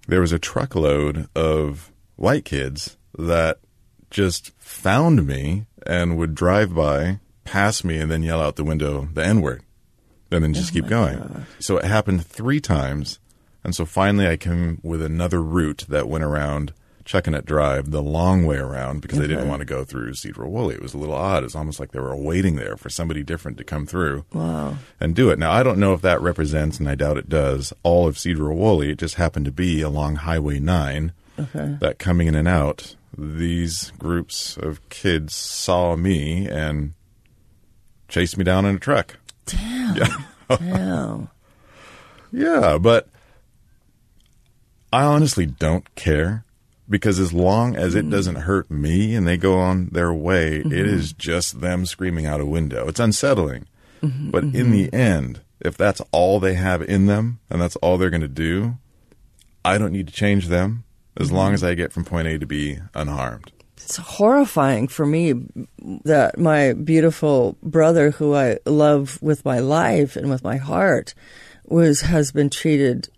there 0.07 0.19
was 0.21 0.31
a 0.31 0.39
truckload 0.39 1.27
of 1.35 1.91
white 2.15 2.43
kids 2.43 2.97
that 3.19 3.59
just 4.09 4.51
found 4.57 5.27
me 5.27 5.67
and 5.85 6.17
would 6.17 6.33
drive 6.33 6.73
by, 6.73 7.19
pass 7.51 7.83
me, 7.83 7.97
and 7.99 8.09
then 8.09 8.23
yell 8.23 8.41
out 8.41 8.55
the 8.55 8.63
window 8.63 9.07
the 9.13 9.25
N 9.25 9.41
word, 9.41 9.61
and 10.31 10.43
then 10.43 10.53
just 10.53 10.71
oh 10.71 10.73
keep 10.73 10.87
going. 10.87 11.45
So 11.59 11.77
it 11.77 11.85
happened 11.85 12.25
three 12.25 12.59
times. 12.61 13.19
And 13.63 13.75
so 13.75 13.85
finally 13.85 14.27
I 14.27 14.37
came 14.37 14.79
with 14.83 15.01
another 15.01 15.41
route 15.41 15.85
that 15.89 16.07
went 16.09 16.23
around 16.23 16.73
Chuckanut 17.05 17.45
Drive 17.45 17.91
the 17.91 18.01
long 18.01 18.45
way 18.45 18.57
around 18.57 19.01
because 19.01 19.19
they 19.19 19.27
didn't 19.27 19.47
want 19.47 19.59
to 19.59 19.65
go 19.65 19.83
through 19.83 20.13
Sedro-Woolley. 20.13 20.75
It 20.75 20.81
was 20.81 20.93
a 20.93 20.97
little 20.97 21.13
odd. 21.15 21.43
It 21.43 21.47
was 21.47 21.55
almost 21.55 21.79
like 21.79 21.91
they 21.91 21.99
were 21.99 22.15
waiting 22.15 22.55
there 22.55 22.77
for 22.77 22.89
somebody 22.89 23.21
different 23.23 23.57
to 23.59 23.63
come 23.63 23.85
through 23.85 24.23
Wow. 24.33 24.77
and 24.99 25.15
do 25.15 25.29
it. 25.29 25.37
Now, 25.39 25.51
I 25.51 25.61
don't 25.63 25.79
know 25.79 25.93
if 25.93 26.01
that 26.01 26.21
represents, 26.21 26.79
and 26.79 26.87
I 26.89 26.95
doubt 26.95 27.17
it 27.17 27.27
does, 27.29 27.73
all 27.83 28.07
of 28.07 28.15
Sedro-Woolley. 28.15 28.91
It 28.91 28.97
just 28.99 29.15
happened 29.15 29.45
to 29.45 29.51
be 29.51 29.81
along 29.81 30.17
Highway 30.17 30.59
9 30.59 31.11
Okay. 31.39 31.77
that 31.81 31.97
coming 31.99 32.27
in 32.27 32.35
and 32.35 32.47
out, 32.47 32.95
these 33.17 33.91
groups 33.99 34.57
of 34.57 34.87
kids 34.89 35.33
saw 35.35 35.95
me 35.95 36.47
and 36.47 36.93
chased 38.11 38.37
me 38.37 38.43
down 38.43 38.65
in 38.65 38.75
a 38.75 38.79
truck. 38.79 39.17
Damn. 39.47 39.95
Yeah. 39.95 40.17
Damn. 40.57 41.29
Yeah, 42.33 42.77
but 42.77 43.09
I 44.93 45.03
honestly 45.03 45.45
don't 45.45 45.93
care 45.95 46.45
because 46.89 47.19
as 47.19 47.33
long 47.33 47.75
as 47.75 47.93
it 47.93 48.09
doesn't 48.09 48.35
hurt 48.37 48.71
me 48.71 49.15
and 49.15 49.27
they 49.27 49.35
go 49.35 49.57
on 49.59 49.87
their 49.91 50.13
way, 50.13 50.59
it 50.59 50.65
Mhm. 50.67 50.71
is 50.71 51.11
just 51.11 51.59
them 51.59 51.85
screaming 51.85 52.25
out 52.25 52.39
a 52.39 52.45
window. 52.45 52.87
It's 52.87 53.01
unsettling. 53.01 53.65
Mhm, 54.01 54.31
but 54.31 54.43
in 54.45 54.71
the 54.71 54.91
end, 54.93 55.41
if 55.59 55.75
that's 55.75 56.01
all 56.13 56.39
they 56.39 56.53
have 56.53 56.81
in 56.81 57.05
them 57.05 57.39
and 57.49 57.61
that's 57.61 57.75
all 57.77 57.97
they're 57.97 58.09
going 58.09 58.21
to 58.21 58.27
do, 58.29 58.77
I 59.65 59.77
don't 59.77 59.91
need 59.91 60.07
to 60.07 60.13
change 60.13 60.47
them 60.47 60.85
as 61.17 61.33
long 61.33 61.53
as 61.53 61.63
I 61.65 61.73
get 61.73 61.91
from 61.91 62.05
point 62.05 62.27
A 62.29 62.39
to 62.39 62.45
B 62.45 62.79
unharmed. 62.95 63.51
It's 63.83 63.97
horrifying 63.97 64.87
for 64.87 65.05
me 65.05 65.33
that 66.05 66.37
my 66.37 66.73
beautiful 66.73 67.57
brother, 67.61 68.11
who 68.11 68.35
I 68.35 68.59
love 68.65 69.21
with 69.21 69.45
my 69.45 69.59
life 69.59 70.15
and 70.15 70.29
with 70.29 70.43
my 70.43 70.57
heart, 70.57 71.13
was 71.65 72.01
has 72.01 72.31
been 72.31 72.49
treated 72.49 73.09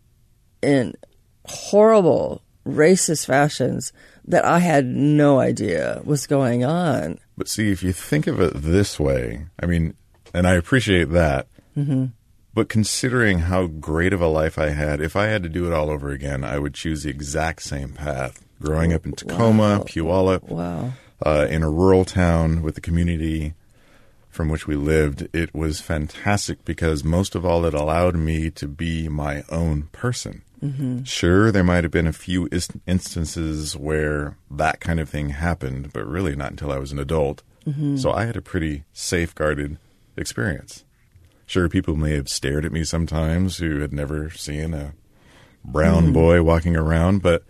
in 0.62 0.96
horrible 1.46 2.42
racist 2.66 3.26
fashions 3.26 3.92
that 4.26 4.46
I 4.46 4.60
had 4.60 4.86
no 4.86 5.40
idea 5.40 6.02
was 6.06 6.28
going 6.28 6.64
on. 6.64 7.20
But 7.38 7.50
see, 7.50 7.72
if 7.72 7.84
you 7.84 7.92
think 7.92 8.28
of 8.28 8.40
it 8.40 8.54
this 8.54 9.00
way, 9.00 9.48
I 9.62 9.66
mean, 9.66 9.96
and 10.34 10.48
I 10.48 10.54
appreciate 10.54 11.10
that, 11.10 11.48
hmm 11.76 12.06
but 12.54 12.70
considering 12.70 13.40
how 13.40 13.66
great 13.66 14.14
of 14.14 14.22
a 14.22 14.28
life 14.28 14.60
I 14.60 14.70
had, 14.70 15.02
if 15.02 15.16
I 15.16 15.26
had 15.26 15.42
to 15.44 15.50
do 15.50 15.66
it 15.66 15.74
all 15.74 15.90
over 15.90 16.12
again, 16.12 16.44
I 16.44 16.60
would 16.60 16.76
choose 16.76 17.04
the 17.04 17.10
exact 17.10 17.64
same 17.64 17.94
path. 17.94 18.46
Growing 18.64 18.94
up 18.94 19.06
in 19.06 19.12
Tacoma, 19.12 19.80
Wow. 19.80 19.84
Puyallup, 19.84 20.50
Wow. 20.50 20.94
uh, 21.26 21.48
in 21.50 21.64
a 21.64 21.70
rural 21.70 22.06
town 22.06 22.62
with 22.62 22.76
the 22.76 22.82
community 22.82 23.54
from 24.30 24.48
which 24.50 24.66
we 24.68 24.76
lived, 24.76 25.28
it 25.34 25.54
was 25.54 25.82
fantastic 25.82 26.64
because 26.64 27.04
most 27.04 27.36
of 27.36 27.46
all, 27.46 27.66
it 27.66 27.74
allowed 27.74 28.16
me 28.16 28.50
to 28.52 28.68
be 28.68 29.08
my 29.10 29.44
own 29.50 29.90
person. 29.92 30.42
Mhm. 30.64 31.06
Sure, 31.06 31.52
there 31.52 31.64
might 31.64 31.84
have 31.84 31.92
been 31.92 32.08
a 32.08 32.14
few 32.14 32.48
is- 32.54 32.70
instances 32.88 33.76
where 33.76 34.38
that 34.50 34.80
kind 34.80 35.00
of 35.02 35.10
thing 35.10 35.30
happened, 35.30 35.92
but 35.92 36.08
really 36.08 36.36
not 36.36 36.52
until 36.52 36.72
I 36.72 36.78
was 36.78 36.94
an 36.94 37.00
adult. 37.00 37.44
Mhm. 37.68 38.00
So 38.00 38.12
I 38.14 38.26
had 38.26 38.38
a 38.38 38.42
pretty 38.42 38.86
safeguarded 38.94 39.78
experience. 40.16 40.86
Sure, 41.46 41.68
people 41.68 41.98
may 41.98 42.16
have 42.16 42.30
stared 42.30 42.64
at 42.66 42.72
me 42.72 42.86
sometimes 42.86 43.58
who 43.58 43.80
had 43.82 43.92
never 43.92 44.30
seen 44.30 44.74
a 44.74 44.94
brown 45.66 46.08
Mhm. 46.10 46.14
boy 46.14 46.42
walking 46.44 46.76
around, 46.78 47.22
but 47.22 47.44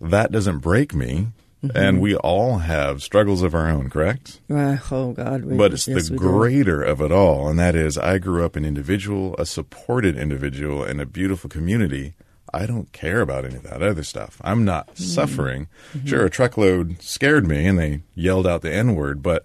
that 0.00 0.32
doesn't 0.32 0.58
break 0.58 0.94
me. 0.94 1.28
Mhm. 1.64 1.70
And 1.74 2.00
we 2.00 2.16
all 2.16 2.58
have 2.58 3.02
struggles 3.02 3.42
of 3.42 3.54
our 3.54 3.68
own, 3.68 3.90
correct? 3.90 4.40
Right. 4.48 4.80
Oh 4.90 5.12
God. 5.12 5.44
We, 5.44 5.56
but 5.58 5.74
it's 5.74 5.86
yes, 5.86 6.08
the 6.08 6.14
we 6.14 6.18
do. 6.18 6.24
greater 6.24 6.82
of 6.82 7.02
it 7.02 7.12
all, 7.12 7.48
and 7.48 7.58
that 7.58 7.74
is 7.74 7.98
I 7.98 8.16
grew 8.16 8.44
up 8.46 8.56
an 8.56 8.64
individual, 8.64 9.34
a 9.38 9.44
supported 9.44 10.16
individual 10.16 10.82
in 10.84 11.00
a 11.00 11.04
beautiful 11.06 11.50
community. 11.50 12.14
I 12.54 12.64
don't 12.64 12.90
care 12.92 13.20
about 13.20 13.44
any 13.44 13.56
of 13.56 13.62
that 13.64 13.82
other 13.82 14.02
stuff. 14.02 14.40
I'm 14.42 14.64
not 14.64 14.94
Mm. 14.94 15.00
suffering. 15.02 15.66
Mhm. 15.94 16.08
Sure, 16.08 16.24
a 16.24 16.30
truckload 16.30 17.02
scared 17.02 17.46
me 17.46 17.66
and 17.66 17.78
they 17.78 18.00
yelled 18.14 18.46
out 18.46 18.62
the 18.62 18.72
N 18.72 18.94
word, 18.94 19.22
but 19.22 19.44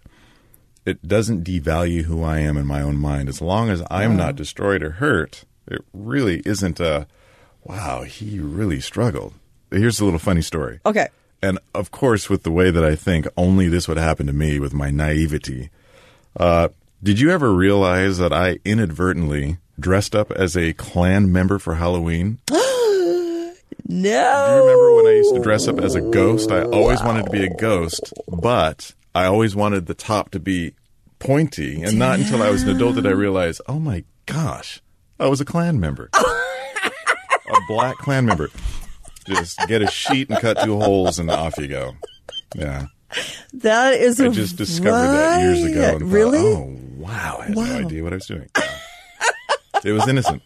it 0.86 1.06
doesn't 1.06 1.43
devalue 1.43 2.03
who 2.03 2.24
I 2.24 2.39
am 2.39 2.56
in 2.56 2.66
my 2.66 2.82
own 2.82 2.95
mind. 2.97 3.28
As 3.28 3.41
long 3.41 3.70
as 3.70 3.84
I'm 3.91 4.12
Wow. 4.12 4.28
not 4.28 4.36
destroyed 4.38 4.82
or 4.84 4.91
hurt, 4.91 5.43
it 5.68 5.82
really 5.93 6.41
isn't 6.45 6.80
a 6.80 7.08
wow, 7.66 8.03
he 8.03 8.39
really 8.39 8.80
struggled. 8.80 9.34
Here's 9.76 9.99
a 9.99 10.05
little 10.05 10.19
funny 10.19 10.41
story. 10.41 10.80
Okay. 10.86 11.07
And 11.41 11.59
of 11.73 11.91
course, 11.91 12.30
with 12.30 12.43
the 12.43 12.51
way 12.51 12.71
that 12.71 12.84
I 12.84 12.95
think, 12.95 13.28
only 13.38 13.67
this 13.67 13.88
would 13.88 13.97
happen 13.97 14.28
to 14.28 14.34
me 14.34 14.59
with 14.59 14.73
my 14.73 14.89
naivety. 14.89 15.69
Uh, 16.38 16.69
did 17.03 17.19
you 17.19 17.30
ever 17.30 17.53
realize 17.53 18.17
that 18.17 18.34
I 18.34 18.59
inadvertently 18.65 19.57
dressed 19.80 20.15
up 20.15 20.32
as 20.32 20.55
a 20.55 20.73
Klan 20.73 21.32
member 21.32 21.59
for 21.59 21.76
Halloween? 21.76 22.39
No. 23.88 24.47
Do 24.47 24.53
you 24.55 24.61
remember 24.61 24.95
when 24.95 25.05
I 25.05 25.15
used 25.17 25.36
to 25.36 25.41
dress 25.41 25.67
up 25.67 25.80
as 25.80 25.93
a 25.93 26.01
ghost? 26.01 26.49
I 26.51 26.63
always 26.63 27.03
wanted 27.03 27.26
to 27.26 27.30
be 27.30 27.45
a 27.45 27.53
ghost, 27.55 28.11
but 28.28 28.93
I 29.13 29.26
always 29.26 29.55
wanted 29.55 29.86
the 29.86 29.93
top 29.93 30.32
to 30.32 30.39
be 30.39 30.73
pointy. 31.19 31.84
And 31.84 31.99
not 31.99 32.17
until 32.17 32.41
I 32.41 32.49
was 32.49 32.63
an 32.63 32.69
adult 32.69 32.95
did 32.95 33.05
I 33.05 33.11
realize, 33.11 33.61
oh 33.67 33.78
my 33.78 34.03
gosh, 34.26 34.82
I 35.19 35.28
was 35.28 35.39
a 35.39 35.45
Klan 35.45 35.80
member. 35.80 36.09
a 36.15 37.59
black 37.67 37.97
Klan 37.97 38.26
member. 38.26 38.49
Just 39.28 39.59
get 39.67 39.82
a 39.82 39.88
sheet 39.88 40.30
and 40.30 40.39
cut 40.39 40.61
two 40.63 40.80
holes 40.80 41.19
and 41.19 41.30
off 41.32 41.57
you 41.57 41.67
go. 41.67 41.93
Yeah. 42.55 42.86
That 43.53 43.93
is. 43.93 44.19
I 44.21 44.28
just 44.30 44.55
discovered 44.57 44.91
that 44.91 45.41
years 45.41 45.63
ago. 45.63 45.84
And 45.95 45.99
thought, 46.01 46.07
really? 46.09 46.39
oh, 46.39 46.78
wow. 46.97 47.38
I 47.41 47.45
had 47.45 47.55
Wow. 47.55 47.65
no 47.65 47.78
idea 47.86 48.03
what 48.03 48.13
I 48.13 48.17
was 48.17 48.26
doing. 48.28 48.49
it 49.84 49.91
was 49.91 50.07
innocent. 50.07 50.41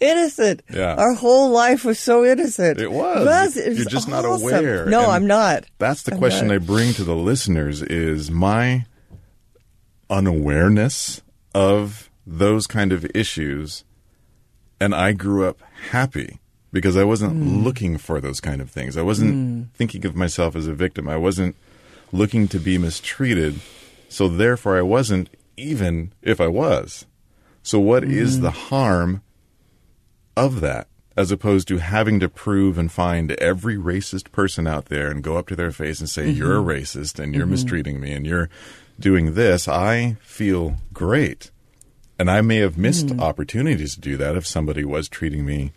Innocent. 0.00 0.62
Yeah. 0.72 0.94
Our 0.94 1.12
whole 1.12 1.50
life 1.50 1.84
was 1.84 1.98
so 1.98 2.24
innocent. 2.24 2.80
It 2.80 2.90
was. 2.90 3.56
It 3.56 3.76
You're 3.76 3.84
just 3.84 4.08
not 4.08 4.24
aware. 4.24 4.86
No, 4.86 5.02
And 5.02 5.12
I'm 5.12 5.26
not. 5.26 5.64
That's 5.78 6.02
the 6.04 6.12
I'm 6.12 6.18
question 6.18 6.48
not. 6.48 6.54
I 6.54 6.58
bring 6.58 6.94
to 6.94 7.04
the 7.04 7.14
listeners 7.16 7.82
is 7.82 8.30
my 8.30 8.86
unawareness 10.08 11.22
of 11.54 12.10
those 12.26 12.66
kind 12.66 12.92
of 12.92 13.04
issues 13.14 13.84
and 14.80 14.94
I 14.94 15.12
grew 15.12 15.46
up 15.46 15.60
happy 15.90 16.39
because 16.72 16.96
I 16.96 17.04
wasn't 17.04 17.34
Mm. 17.42 17.64
looking 17.64 17.98
for 17.98 18.20
those 18.20 18.40
kind 18.40 18.60
of 18.60 18.70
things. 18.70 18.96
I 18.96 19.02
wasn't 19.02 19.34
Mm. 19.34 19.66
thinking 19.74 20.04
of 20.06 20.14
myself 20.14 20.54
as 20.56 20.66
a 20.66 20.74
victim. 20.74 21.08
I 21.08 21.16
wasn't 21.16 21.56
looking 22.12 22.48
to 22.48 22.58
be 22.58 22.78
mistreated. 22.78 23.60
So 24.08 24.28
therefore 24.28 24.76
I 24.76 24.82
wasn't 24.82 25.30
even 25.56 26.12
if 26.22 26.40
I 26.40 26.46
was. 26.48 27.06
So 27.62 27.78
what 27.78 28.04
is 28.04 28.38
Mm. 28.38 28.42
the 28.42 28.50
harm 28.50 29.22
of 30.36 30.60
that 30.60 30.86
as 31.16 31.30
opposed 31.32 31.68
to 31.68 31.78
having 31.78 32.18
to 32.20 32.28
prove 32.28 32.78
and 32.78 32.90
find 32.90 33.32
every 33.32 33.76
racist 33.76 34.30
person 34.32 34.66
out 34.66 34.86
there 34.86 35.10
and 35.10 35.22
go 35.22 35.36
up 35.36 35.48
to 35.48 35.56
their 35.56 35.72
face 35.72 36.00
and 36.00 36.08
say 36.08 36.30
you're 36.30 36.56
a 36.58 36.62
racist 36.62 37.18
and 37.18 37.34
you're 37.34 37.46
Mhm. 37.46 37.50
mistreating 37.50 38.00
me 38.00 38.12
and 38.12 38.26
you're 38.26 38.48
doing 38.98 39.34
this 39.34 39.66
i 39.66 40.16
feel 40.22 40.78
great 40.94 41.50
and 42.18 42.30
i 42.30 42.40
may 42.40 42.56
have 42.58 42.78
missed 42.78 43.08
Mhm. 43.08 43.20
opportunities 43.20 43.94
to 43.94 44.00
do 44.00 44.16
that 44.16 44.36
if 44.36 44.46
somebody 44.46 44.84
was 44.84 45.08
treating 45.08 45.44
me 45.44 45.72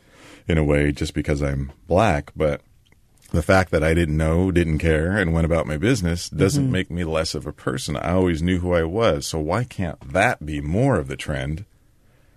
in 0.47 0.57
a 0.57 0.63
way 0.63 0.91
just 0.91 1.13
because 1.13 1.41
i'm 1.41 1.71
black 1.87 2.31
but 2.35 2.61
the 3.31 3.41
fact 3.41 3.71
that 3.71 3.83
I 3.83 3.95
didn't 3.95 4.15
know, 4.15 4.51
didn't 4.51 4.77
care, 4.77 5.17
and 5.17 5.33
went 5.33 5.45
about 5.45 5.65
my 5.65 5.75
business 5.75 6.29
doesn't 6.29 6.67
Mhm. 6.67 6.71
make 6.71 6.91
me 6.91 7.03
less 7.03 7.33
of 7.33 7.47
a 7.47 7.51
person. 7.51 7.97
I 7.97 8.11
always 8.11 8.43
knew 8.43 8.59
who 8.59 8.73
I 8.75 8.83
was. 8.83 9.25
So 9.25 9.39
why 9.39 9.63
can't 9.63 9.99
that 10.13 10.45
be 10.45 10.61
more 10.61 10.99
of 10.99 11.07
the 11.07 11.15
trend 11.15 11.65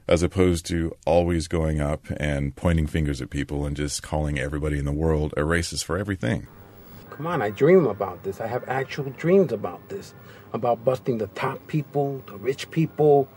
as 0.08 0.22
opposed 0.22 0.64
to 0.68 0.96
always 1.04 1.48
going 1.48 1.82
up 1.82 2.06
and 2.16 2.56
pointing 2.56 2.86
fingers 2.86 3.20
at 3.20 3.28
people 3.28 3.66
and 3.66 3.76
just 3.76 4.02
calling 4.02 4.38
everybody 4.38 4.78
in 4.78 4.86
the 4.86 4.90
world 4.92 5.34
a 5.36 5.40
racist 5.42 5.84
for 5.84 5.98
everything? 5.98 6.46
Come 7.10 7.26
on, 7.26 7.42
I 7.42 7.50
dream 7.50 7.86
about 7.86 8.22
this. 8.22 8.40
I 8.40 8.46
have 8.46 8.64
actual 8.66 9.12
dreams 9.18 9.52
about 9.52 9.86
this. 9.90 10.14
About 10.54 10.82
busting 10.82 11.18
the 11.18 11.26
top 11.34 11.66
people, 11.66 12.22
the 12.26 12.36
rich 12.38 12.70
people, 12.70 13.28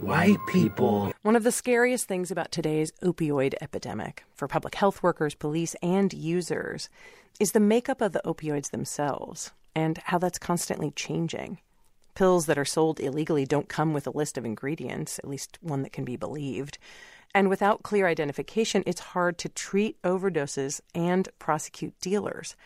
white 0.00 0.38
people. 0.46 1.12
One 1.22 1.36
of 1.36 1.42
the 1.42 1.52
scariest 1.52 2.06
things 2.06 2.30
about 2.30 2.52
today's 2.52 2.92
opioid 3.02 3.54
epidemic 3.60 4.24
for 4.34 4.48
public 4.48 4.74
health 4.74 5.02
workers, 5.02 5.34
police, 5.34 5.74
and 5.82 6.12
users 6.12 6.88
is 7.40 7.52
the 7.52 7.60
makeup 7.60 8.00
of 8.00 8.12
the 8.12 8.22
opioids 8.24 8.70
themselves 8.70 9.52
and 9.74 9.98
how 9.98 10.18
that's 10.18 10.38
constantly 10.38 10.90
changing. 10.90 11.58
Pills 12.14 12.46
that 12.46 12.58
are 12.58 12.64
sold 12.64 13.00
illegally 13.00 13.44
don't 13.44 13.68
come 13.68 13.92
with 13.92 14.06
a 14.06 14.16
list 14.16 14.38
of 14.38 14.44
ingredients, 14.44 15.18
at 15.18 15.28
least 15.28 15.58
one 15.60 15.82
that 15.82 15.92
can 15.92 16.04
be 16.04 16.16
believed. 16.16 16.78
And 17.34 17.50
without 17.50 17.82
clear 17.82 18.06
identification, 18.06 18.82
it's 18.86 19.00
hard 19.00 19.36
to 19.38 19.50
treat 19.50 20.00
overdoses 20.02 20.80
and 20.94 21.28
prosecute 21.38 21.98
dealers. 22.00 22.56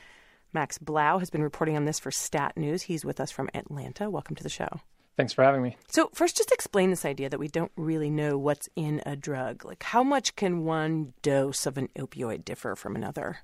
Max 0.53 0.79
Blau 0.79 1.19
has 1.19 1.31
been 1.31 1.43
reporting 1.43 1.77
on 1.77 1.85
this 1.85 1.99
for 1.99 2.11
Stat 2.11 2.57
News. 2.57 2.83
He's 2.83 3.05
with 3.05 3.21
us 3.21 3.31
from 3.31 3.51
Atlanta. 3.55 4.09
Welcome 4.09 4.37
to 4.37 4.43
the 4.43 4.49
show. 4.49 4.81
Thanks 5.21 5.35
for 5.35 5.45
having 5.45 5.61
me. 5.61 5.77
So, 5.89 6.09
first, 6.15 6.39
just 6.39 6.51
explain 6.51 6.89
this 6.89 7.05
idea 7.05 7.29
that 7.29 7.39
we 7.39 7.47
don't 7.47 7.73
really 7.77 8.09
know 8.09 8.39
what's 8.39 8.71
in 8.75 9.03
a 9.05 9.17
drug. 9.17 9.67
Like, 9.67 9.83
how 9.83 10.03
much 10.03 10.35
can 10.35 10.65
one 10.65 11.13
dose 11.21 11.67
of 11.67 11.77
an 11.77 11.91
opioid 11.99 12.43
differ 12.43 12.75
from 12.75 12.97
another? 12.97 13.41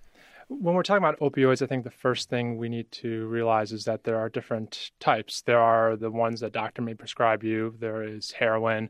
When 0.49 0.75
we're 0.75 0.83
talking 0.83 1.05
about 1.05 1.21
opioids, 1.21 1.61
I 1.61 1.67
think 1.67 1.85
the 1.85 1.91
first 1.91 2.31
thing 2.31 2.57
we 2.57 2.71
need 2.71 2.91
to 2.93 3.27
realize 3.27 3.73
is 3.73 3.85
that 3.85 4.05
there 4.05 4.17
are 4.17 4.31
different 4.31 4.91
types. 5.01 5.43
There 5.43 5.61
are 5.61 5.97
the 5.97 6.11
ones 6.11 6.41
that 6.41 6.53
doctor 6.53 6.81
may 6.81 6.95
prescribe 6.95 7.45
you. 7.45 7.75
There 7.79 8.03
is 8.03 8.31
heroin, 8.31 8.89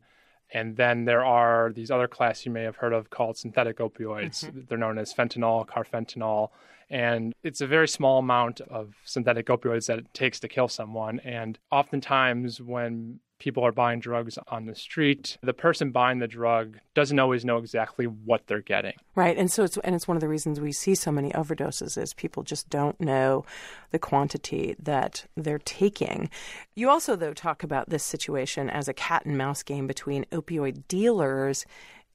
and 0.54 0.76
then 0.76 1.06
there 1.06 1.24
are 1.24 1.72
these 1.72 1.90
other 1.90 2.06
class 2.06 2.46
you 2.46 2.52
may 2.52 2.62
have 2.62 2.76
heard 2.76 2.92
of 2.92 3.10
called 3.10 3.36
synthetic 3.36 3.78
opioids. 3.78 4.48
Mhm. 4.48 4.68
They're 4.68 4.78
known 4.78 4.98
as 4.98 5.12
fentanyl, 5.12 5.66
carfentanil, 5.66 6.50
and 6.88 7.34
it's 7.42 7.60
a 7.60 7.66
very 7.66 7.88
small 7.88 8.18
amount 8.18 8.60
of 8.60 8.94
synthetic 9.04 9.46
opioids 9.46 9.86
that 9.86 9.98
it 9.98 10.14
takes 10.14 10.40
to 10.40 10.48
kill 10.48 10.68
someone. 10.68 11.20
And 11.20 11.58
oftentimes, 11.70 12.60
when 12.60 13.20
people 13.38 13.64
are 13.64 13.72
buying 13.72 14.00
drugs 14.00 14.38
on 14.48 14.66
the 14.66 14.74
street, 14.74 15.36
the 15.42 15.52
person 15.52 15.90
buying 15.90 16.18
the 16.18 16.28
drug 16.28 16.78
doesn't 16.94 17.18
always 17.18 17.44
know 17.44 17.58
exactly 17.58 18.06
what 18.06 18.46
they're 18.46 18.62
getting. 18.62 18.94
Right, 19.14 19.36
and 19.36 19.50
so 19.50 19.64
it's 19.64 19.76
and 19.78 19.94
it's 19.94 20.08
one 20.08 20.16
of 20.16 20.20
the 20.20 20.28
reasons 20.28 20.60
we 20.60 20.72
see 20.72 20.94
so 20.94 21.12
many 21.12 21.30
overdoses 21.32 22.00
is 22.00 22.14
people 22.14 22.42
just 22.42 22.68
don't 22.70 23.00
know 23.00 23.44
the 23.90 23.98
quantity 23.98 24.74
that 24.78 25.26
they're 25.36 25.58
taking. 25.58 26.30
You 26.74 26.88
also 26.88 27.16
though 27.16 27.34
talk 27.34 27.62
about 27.62 27.90
this 27.90 28.04
situation 28.04 28.70
as 28.70 28.88
a 28.88 28.94
cat 28.94 29.24
and 29.26 29.36
mouse 29.36 29.62
game 29.62 29.86
between 29.86 30.24
opioid 30.26 30.86
dealers 30.88 31.66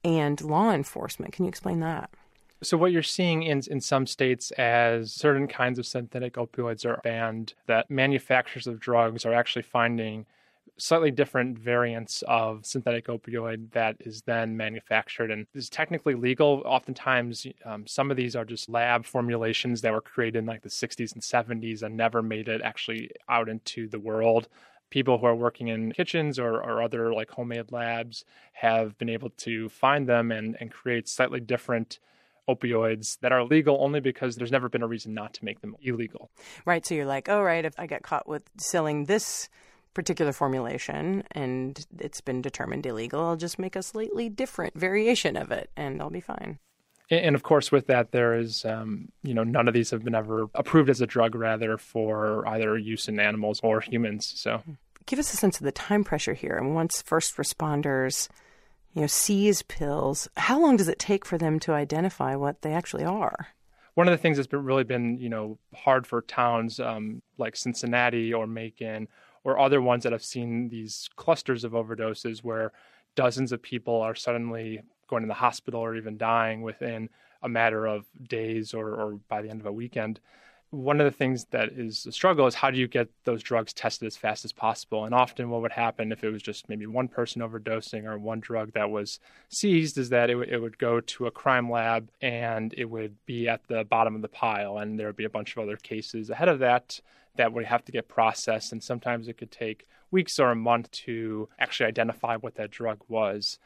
and 0.04 0.42
law 0.42 0.72
enforcement. 0.72 1.34
Can 1.34 1.46
you 1.46 1.50
explain 1.50 1.80
that? 1.82 2.10
So 2.64 2.78
what 2.78 2.92
you're 2.92 3.02
seeing 3.02 3.44
in 3.44 3.62
in 3.72 3.82
some 3.82 4.06
states 4.06 4.52
as 4.52 5.12
certain 5.12 5.48
kinds 5.48 5.80
of 5.80 5.86
synthetic 5.88 6.36
opioids 6.36 6.86
are 6.86 7.02
banned, 7.04 7.56
that 7.66 7.90
manufacturers 7.90 8.68
of 8.68 8.80
drugs 8.80 9.26
are 9.26 9.34
actually 9.34 9.64
finding 9.64 10.28
slightly 10.78 11.12
different 11.12 11.58
variants 11.58 12.24
of 12.28 12.66
synthetic 12.66 13.08
opioid 13.08 13.72
that 13.72 13.96
is 14.00 14.22
then 14.24 14.56
manufactured 14.56 15.32
and 15.32 15.48
is 15.54 15.70
technically 15.70 16.14
legal. 16.14 16.62
Oftentimes, 16.66 17.48
um, 17.66 17.86
some 17.88 18.12
of 18.12 18.18
these 18.18 18.36
are 18.36 18.46
just 18.46 18.70
lab 18.70 19.06
formulations 19.06 19.82
that 19.82 19.92
were 19.92 20.02
created 20.02 20.40
in 20.40 20.46
like 20.46 20.62
the 20.62 20.70
60s 20.70 21.14
and 21.14 21.22
70s 21.22 21.82
and 21.82 21.98
never 21.98 22.22
made 22.22 22.48
it 22.48 22.62
actually 22.62 23.12
out 23.30 23.50
into 23.50 23.88
the 23.88 24.00
world. 24.00 24.48
People 24.90 25.18
who 25.18 25.26
are 25.26 25.36
working 25.36 25.70
in 25.70 25.94
kitchens 25.94 26.38
or, 26.38 26.56
or 26.56 26.82
other 26.82 27.14
like 27.14 27.32
homemade 27.32 27.72
labs 27.72 28.26
have 28.54 28.98
been 28.98 29.10
able 29.10 29.30
to 29.32 29.70
find 29.70 30.08
them 30.08 30.32
and, 30.32 30.58
and 30.60 30.72
create 30.72 31.08
slightly 31.08 31.40
different 31.40 32.00
opioids 32.50 33.20
that 33.22 33.32
are 33.32 33.44
legal 33.44 33.78
only 33.82 34.00
because 34.00 34.36
there's 34.36 34.52
never 34.52 34.70
been 34.70 34.84
a 34.84 34.88
reason 34.88 35.14
not 35.14 35.34
to 35.36 35.46
make 35.46 35.62
them 35.62 35.76
illegal. 35.82 36.32
Right. 36.66 36.86
So 36.86 36.96
you're 36.96 37.06
like, 37.06 37.30
oh, 37.30 37.42
right, 37.42 37.64
if 37.64 37.74
I 37.78 37.88
get 37.88 38.04
caught 38.04 38.28
with 38.28 38.44
selling 38.58 39.06
this 39.06 39.50
particular 39.94 40.32
formulation 40.32 41.24
and 41.32 41.86
it's 42.00 42.22
been 42.22 42.42
determined 42.42 42.86
illegal, 42.86 43.22
I'll 43.22 43.36
just 43.36 43.60
make 43.60 43.76
a 43.76 43.84
slightly 43.84 44.30
different 44.30 44.74
variation 44.74 45.36
of 45.36 45.52
it 45.52 45.70
and 45.76 46.02
I'll 46.02 46.10
be 46.10 46.22
fine. 46.22 46.60
And 47.10 47.36
of 47.36 47.44
course, 47.44 47.74
with 47.74 47.88
that, 47.88 48.12
there 48.12 48.36
is, 48.36 48.64
um, 48.64 49.10
you 49.22 49.34
know, 49.34 49.44
none 49.44 49.68
of 49.68 49.74
these 49.74 49.92
have 49.92 50.02
been 50.02 50.16
ever 50.16 50.48
approved 50.56 50.90
as 50.90 51.02
a 51.02 51.06
drug, 51.06 51.36
rather, 51.36 51.78
for 51.78 52.48
either 52.48 52.78
use 52.78 53.10
in 53.10 53.20
animals 53.20 53.60
or 53.62 53.82
humans. 53.82 54.32
So, 54.38 54.64
give 55.08 55.20
us 55.20 55.34
a 55.34 55.36
sense 55.36 55.60
of 55.60 55.66
the 55.66 55.74
time 55.74 56.06
pressure 56.06 56.34
here. 56.34 56.56
And 56.56 56.74
once 56.74 57.02
first 57.02 57.36
responders, 57.36 58.30
you 58.94 59.02
know, 59.02 59.08
seize 59.08 59.62
pills, 59.64 60.28
how 60.38 60.60
long 60.60 60.78
does 60.78 60.88
it 60.88 61.00
take 61.00 61.26
for 61.26 61.38
them 61.38 61.60
to 61.62 61.74
identify 61.74 62.36
what 62.36 62.62
they 62.62 62.74
actually 62.74 63.04
are? 63.04 63.48
One 63.94 64.08
of 64.08 64.12
the 64.12 64.18
things 64.18 64.38
that's 64.38 64.48
been 64.48 64.64
really 64.64 64.84
been, 64.84 65.18
you 65.18 65.30
know, 65.30 65.58
hard 65.74 66.08
for 66.08 66.22
towns 66.22 66.80
um, 66.80 67.22
like 67.38 67.56
Cincinnati 67.56 68.34
or 68.34 68.48
Macon 68.48 69.08
or 69.44 69.60
other 69.60 69.82
ones 69.82 70.04
that 70.04 70.12
have 70.12 70.24
seen 70.24 70.70
these 70.70 71.10
clusters 71.16 71.64
of 71.64 71.74
overdoses 71.74 72.44
where 72.44 72.72
dozens 73.16 73.52
of 73.52 73.62
people 73.62 74.02
are 74.02 74.16
suddenly 74.16 74.82
going 75.08 75.24
to 75.24 75.28
the 75.28 75.34
hospital 75.34 75.82
or 75.82 75.96
even 75.96 76.18
dying 76.18 76.62
within 76.62 77.10
a 77.42 77.50
matter 77.50 77.86
of 77.86 78.06
days 78.30 78.74
or, 78.74 78.90
or 78.94 79.20
by 79.28 79.42
the 79.42 79.50
end 79.50 79.60
of 79.60 79.66
a 79.66 79.72
weekend. 79.72 80.20
One 80.72 81.00
of 81.02 81.06
the 81.06 81.16
things 81.16 81.46
that 81.52 81.74
is 81.74 82.06
a 82.06 82.12
struggle 82.12 82.48
is 82.48 82.56
how 82.56 82.72
do 82.72 82.80
you 82.80 82.88
get 82.88 83.10
those 83.26 83.44
drugs 83.44 83.74
tested 83.74 84.08
as 84.08 84.16
fast 84.16 84.46
as 84.46 84.54
possible? 84.54 85.06
And 85.06 85.14
often, 85.14 85.50
what 85.50 85.62
would 85.62 85.72
happen 85.74 86.12
if 86.12 86.24
it 86.24 86.32
was 86.32 86.42
just 86.42 86.70
maybe 86.70 86.86
one 86.86 87.10
person 87.10 87.42
overdosing 87.42 88.06
or 88.06 88.18
one 88.18 88.40
drug 88.40 88.72
that 88.74 88.90
was 88.90 89.20
seized 89.50 89.98
is 89.98 90.10
that 90.10 90.30
it, 90.30 90.34
w- 90.34 90.50
it 90.50 90.62
would 90.62 90.78
go 90.78 91.02
to 91.02 91.28
a 91.28 91.32
crime 91.32 91.70
lab 91.70 92.10
and 92.22 92.74
it 92.78 92.86
would 92.86 93.16
be 93.26 93.50
at 93.50 93.68
the 93.68 93.84
bottom 93.84 94.16
of 94.16 94.22
the 94.22 94.30
pile, 94.30 94.78
and 94.78 94.98
there 94.98 95.08
would 95.08 95.18
be 95.18 95.26
a 95.26 95.30
bunch 95.30 95.56
of 95.56 95.64
other 95.64 95.76
cases 95.76 96.30
ahead 96.30 96.48
of 96.48 96.60
that 96.60 97.02
that 97.36 97.52
would 97.52 97.66
have 97.66 97.84
to 97.86 97.92
get 97.92 98.08
processed. 98.08 98.72
And 98.72 98.82
sometimes 98.82 99.28
it 99.28 99.38
could 99.38 99.52
take 99.52 99.88
weeks 100.10 100.40
or 100.40 100.52
a 100.52 100.56
month 100.56 100.92
to 100.92 101.50
actually 101.60 101.88
identify 101.88 102.36
what 102.36 102.56
that 102.56 102.72
drug 102.72 103.00
was. 103.08 103.60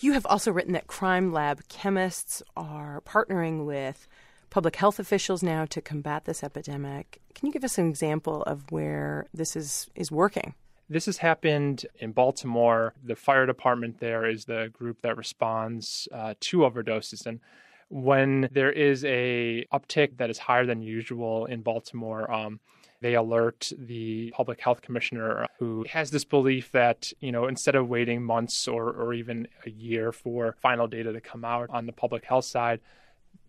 You 0.00 0.12
have 0.12 0.26
also 0.26 0.52
written 0.52 0.72
that 0.72 0.86
crime 0.86 1.32
lab 1.32 1.68
chemists 1.68 2.42
are 2.56 3.02
partnering 3.06 3.66
with 3.66 4.08
public 4.50 4.76
health 4.76 4.98
officials 4.98 5.42
now 5.42 5.64
to 5.64 5.80
combat 5.80 6.24
this 6.24 6.42
epidemic. 6.42 7.20
Can 7.34 7.46
you 7.46 7.52
give 7.52 7.64
us 7.64 7.78
an 7.78 7.88
example 7.88 8.42
of 8.42 8.70
where 8.70 9.26
this 9.32 9.56
is, 9.56 9.88
is 9.94 10.12
working? 10.12 10.54
This 10.88 11.06
has 11.06 11.18
happened 11.18 11.86
in 12.00 12.10
Baltimore. 12.10 12.94
The 13.04 13.14
fire 13.14 13.46
department 13.46 14.00
there 14.00 14.26
is 14.26 14.44
the 14.44 14.70
group 14.72 15.02
that 15.02 15.16
responds 15.16 16.08
uh, 16.12 16.34
to 16.40 16.58
overdoses. 16.58 17.26
And 17.26 17.38
when 17.88 18.48
there 18.50 18.72
is 18.72 19.04
a 19.04 19.64
uptick 19.72 20.16
that 20.16 20.30
is 20.30 20.38
higher 20.38 20.66
than 20.66 20.82
usual 20.82 21.46
in 21.46 21.62
Baltimore, 21.62 22.30
um, 22.30 22.58
they 23.00 23.14
alert 23.14 23.72
the 23.78 24.32
public 24.36 24.60
health 24.60 24.82
commissioner 24.82 25.46
who 25.58 25.86
has 25.88 26.10
this 26.10 26.24
belief 26.24 26.72
that, 26.72 27.12
you 27.20 27.32
know, 27.32 27.46
instead 27.46 27.74
of 27.74 27.88
waiting 27.88 28.22
months 28.22 28.68
or, 28.68 28.90
or 28.90 29.14
even 29.14 29.48
a 29.64 29.70
year 29.70 30.12
for 30.12 30.56
final 30.60 30.86
data 30.86 31.12
to 31.12 31.20
come 31.20 31.44
out 31.44 31.70
on 31.70 31.86
the 31.86 31.92
public 31.92 32.24
health 32.24 32.44
side, 32.44 32.80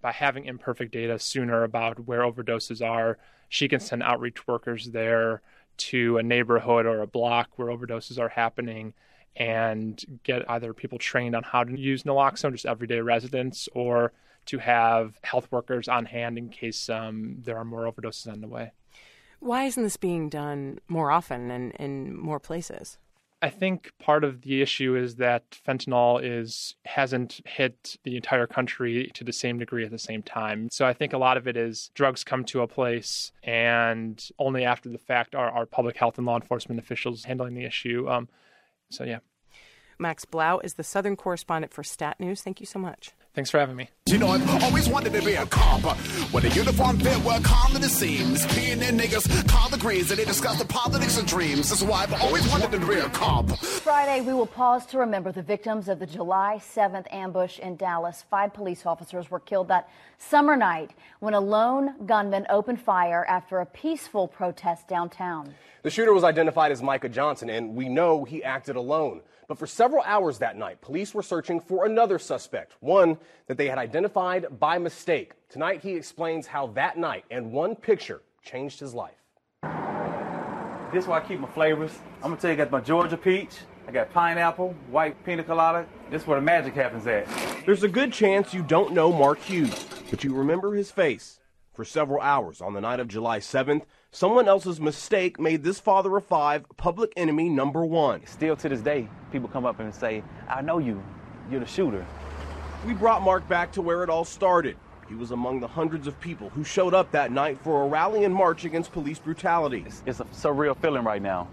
by 0.02 0.12
having 0.12 0.46
imperfect 0.46 0.92
data 0.92 1.20
sooner 1.20 1.64
about 1.64 2.08
where 2.08 2.22
overdoses 2.22 2.86
are, 2.86 3.18
she 3.50 3.68
can 3.68 3.80
send 3.80 4.04
outreach 4.04 4.48
workers 4.48 4.88
there 4.88 5.42
to 5.78 6.18
a 6.18 6.24
neighborhood 6.24 6.86
or 6.86 7.02
a 7.02 7.08
block 7.08 7.50
where 7.56 7.68
overdoses 7.68 8.20
are 8.20 8.30
happening 8.30 8.94
and 9.36 10.04
get 10.24 10.50
either 10.50 10.74
people 10.74 10.98
trained 10.98 11.36
on 11.36 11.44
how 11.44 11.64
to 11.64 11.80
use 11.80 12.04
naloxone, 12.04 12.52
just 12.52 12.66
everyday 12.66 13.00
residents, 13.00 13.70
or 13.74 14.12
to 14.46 14.58
have 14.58 15.18
health 15.24 15.48
workers 15.52 15.88
on 15.88 16.06
hand 16.06 16.38
in 16.38 16.50
case 16.50 16.90
um, 16.90 17.38
there 17.44 17.58
are 17.58 17.66
more 17.66 17.92
overdoses 17.92 18.32
on 18.32 18.42
the 18.42 18.48
way. 18.48 18.72
Why 19.40 19.64
isn't 19.66 19.82
this 19.82 19.98
being 19.98 20.30
done 20.30 20.80
more 20.88 21.12
often 21.12 21.50
and 21.50 21.72
in 21.74 22.16
more 22.16 22.40
places? 22.40 22.98
I 23.44 23.50
think 23.50 23.92
part 23.98 24.24
of 24.24 24.42
the 24.42 24.62
issue 24.62 24.96
is 24.96 25.16
that 25.16 25.58
fentanyl 25.68 26.22
is 26.24 26.76
hasn't 26.86 27.42
hit 27.46 27.98
the 28.04 28.16
entire 28.16 28.46
country 28.46 29.10
to 29.16 29.24
the 29.24 29.34
same 29.34 29.58
degree 29.58 29.84
at 29.84 29.90
the 29.90 29.98
same 29.98 30.22
time. 30.22 30.70
So 30.72 30.86
I 30.86 30.94
think 30.94 31.12
a 31.14 31.18
lot 31.18 31.38
of 31.38 31.48
it 31.48 31.58
is 31.58 31.90
drugs 31.96 32.24
come 32.24 32.44
to 32.46 32.62
a 32.62 32.68
place, 32.68 33.32
and 33.44 34.24
only 34.38 34.64
after 34.64 34.90
the 34.90 35.00
fact 35.00 35.34
are, 35.34 35.50
are 35.50 35.66
public 35.66 35.98
health 35.98 36.20
and 36.20 36.28
law 36.28 36.36
enforcement 36.36 36.80
officials 36.80 37.24
handling 37.24 37.56
the 37.56 37.66
issue. 37.66 38.08
Um, 38.08 38.30
so 38.90 39.04
yeah. 39.04 39.20
Max 39.98 40.26
Blau 40.26 40.60
is 40.60 40.76
the 40.76 40.84
Southern 40.84 41.16
correspondent 41.16 41.74
for 41.74 41.84
Stat 41.84 42.20
News. 42.20 42.42
Thank 42.42 42.60
you 42.60 42.66
so 42.66 42.80
much. 42.80 43.12
Thanks 43.34 43.50
for 43.50 43.60
having 43.60 43.78
me. 43.78 43.90
You 44.08 44.18
know, 44.18 44.28
I've 44.28 44.64
always 44.64 44.90
wanted 44.90 45.14
to 45.14 45.22
be 45.22 45.36
a 45.36 45.46
cop. 45.46 45.84
With 46.34 46.44
a 46.44 46.50
uniform 46.50 47.00
fit, 47.00 47.18
work 47.20 47.44
hard 47.44 47.74
at 47.74 47.82
the 47.82 47.88
seams. 47.88 48.46
Peeing 48.48 48.86
in 48.86 48.98
niggas, 48.98 49.48
call 49.48 49.70
the 49.70 49.78
greens, 49.78 50.12
and 50.12 50.20
they 50.20 50.26
discuss 50.26 50.60
the 50.60 50.66
politics 50.66 51.18
of 51.18 51.28
dreams. 51.28 51.70
That's 51.70 51.82
why 51.82 52.04
I've 52.04 52.22
always 52.22 52.46
wanted 52.50 52.72
to 52.72 52.86
be 52.86 52.96
a 52.96 53.08
cop. 53.10 53.50
Friday, 53.58 54.20
we 54.20 54.34
will 54.34 54.46
pause 54.46 54.86
to 54.88 54.98
remember 54.98 55.32
the 55.32 55.42
victims 55.42 55.88
of 55.88 56.00
the 56.00 56.06
July 56.06 56.60
7th 56.62 57.06
ambush 57.10 57.58
in 57.60 57.78
Dallas. 57.78 58.26
Five 58.30 58.54
police 58.54 58.86
officers 58.86 59.32
were 59.32 59.40
killed 59.40 59.70
that 59.70 59.90
summer 60.18 60.58
night 60.58 60.92
when 61.22 61.34
a 61.34 61.40
lone 61.40 62.06
gunman 62.06 62.46
opened 62.50 62.82
fire 62.82 63.24
after 63.30 63.62
a 63.62 63.66
peaceful 63.66 64.28
protest 64.28 64.90
downtown. 64.90 65.56
The 65.84 65.90
shooter 65.90 66.14
was 66.14 66.26
identified 66.26 66.74
as 66.74 66.84
Micah 66.84 67.08
Johnson, 67.10 67.50
and 67.50 67.76
we 67.76 67.88
know 67.88 68.26
he 68.26 68.44
acted 68.44 68.76
alone. 68.76 69.22
But 69.52 69.60
for 69.60 69.68
several 69.68 70.02
hours 70.04 70.38
that 70.38 70.56
night, 70.56 70.80
police 70.80 71.14
were 71.14 71.22
searching 71.22 71.60
for 71.60 71.86
another 71.86 72.18
suspect, 72.20 72.78
one 72.80 73.18
that 73.48 73.58
they 73.58 73.68
had 73.68 73.78
identified 73.78 74.46
by 74.62 74.78
mistake. 74.78 75.34
Tonight, 75.50 75.82
he 75.82 75.92
explains 75.92 76.48
how 76.48 76.68
that 76.68 76.98
night 76.98 77.26
and 77.30 77.52
one 77.52 77.76
picture 77.76 78.22
changed 78.42 78.80
his 78.80 78.94
life. 78.94 79.18
This 80.94 81.04
is 81.04 81.08
where 81.10 81.22
I 81.22 81.28
keep 81.28 81.42
my 81.42 81.50
flavors. 81.50 81.92
I'm 82.24 82.30
gonna 82.30 82.38
tell 82.38 82.52
you, 82.52 82.54
I 82.54 82.58
got 82.60 82.72
my 82.72 82.80
Georgia 82.80 83.18
peach, 83.18 83.58
I 83.90 83.92
got 83.92 84.14
pineapple, 84.14 84.74
white 84.90 85.22
pina 85.26 85.44
colada. 85.44 85.86
This 86.10 86.22
is 86.22 86.28
where 86.30 86.40
the 86.40 86.46
magic 86.46 86.74
happens 86.74 87.06
at. 87.06 87.28
There's 87.66 87.84
a 87.84 87.90
good 87.90 88.14
chance 88.14 88.54
you 88.54 88.64
don't 88.64 88.94
know 88.94 89.12
Mark 89.12 89.40
Hughes, 89.40 89.86
but 90.10 90.24
you 90.24 90.34
remember 90.34 90.76
his 90.76 90.92
face. 90.92 91.42
For 91.74 91.84
several 91.84 92.22
hours 92.22 92.62
on 92.62 92.74
the 92.74 92.80
night 92.80 93.02
of 93.02 93.10
July 93.10 93.40
7th, 93.40 93.84
someone 94.14 94.48
else's 94.48 94.80
mistake 94.80 95.40
made 95.40 95.64
this 95.64 95.80
father 95.80 96.16
of 96.18 96.26
five 96.26 96.66
public 96.78 97.14
enemy 97.16 97.50
number 97.50 97.86
one. 97.86 98.26
Still 98.26 98.56
to 98.58 98.70
this 98.70 98.82
day, 98.82 99.08
people 99.32 99.48
come 99.48 99.66
up 99.66 99.80
and 99.80 99.94
say, 99.94 100.22
I 100.50 100.62
know 100.62 100.78
you. 100.78 101.02
You're 101.50 101.62
the 101.62 101.66
shooter. 101.66 102.06
We 102.86 102.94
brought 102.94 103.22
Mark 103.22 103.48
back 103.48 103.72
to 103.74 103.82
where 103.82 104.04
it 104.04 104.10
all 104.10 104.26
started. 104.26 104.76
He 105.08 105.16
was 105.16 105.32
among 105.32 105.60
the 105.60 105.68
hundreds 105.68 106.08
of 106.08 106.20
people 106.20 106.50
who 106.50 106.64
showed 106.64 106.94
up 106.94 107.12
that 107.12 107.32
night 107.32 107.58
for 107.64 107.84
a 107.84 107.88
rally 107.88 108.24
and 108.24 108.34
march 108.34 108.64
against 108.66 108.92
police 108.92 109.20
brutality. 109.20 109.84
It's, 109.86 110.04
it's 110.06 110.20
a 110.20 110.26
surreal 110.26 110.78
feeling 110.78 111.04
right 111.04 111.22
now. 111.22 111.48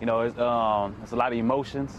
You 0.00 0.06
know, 0.06 0.20
it's, 0.20 0.38
um, 0.38 0.96
it's 1.02 1.12
a 1.12 1.16
lot 1.16 1.32
of 1.32 1.38
emotions 1.38 1.94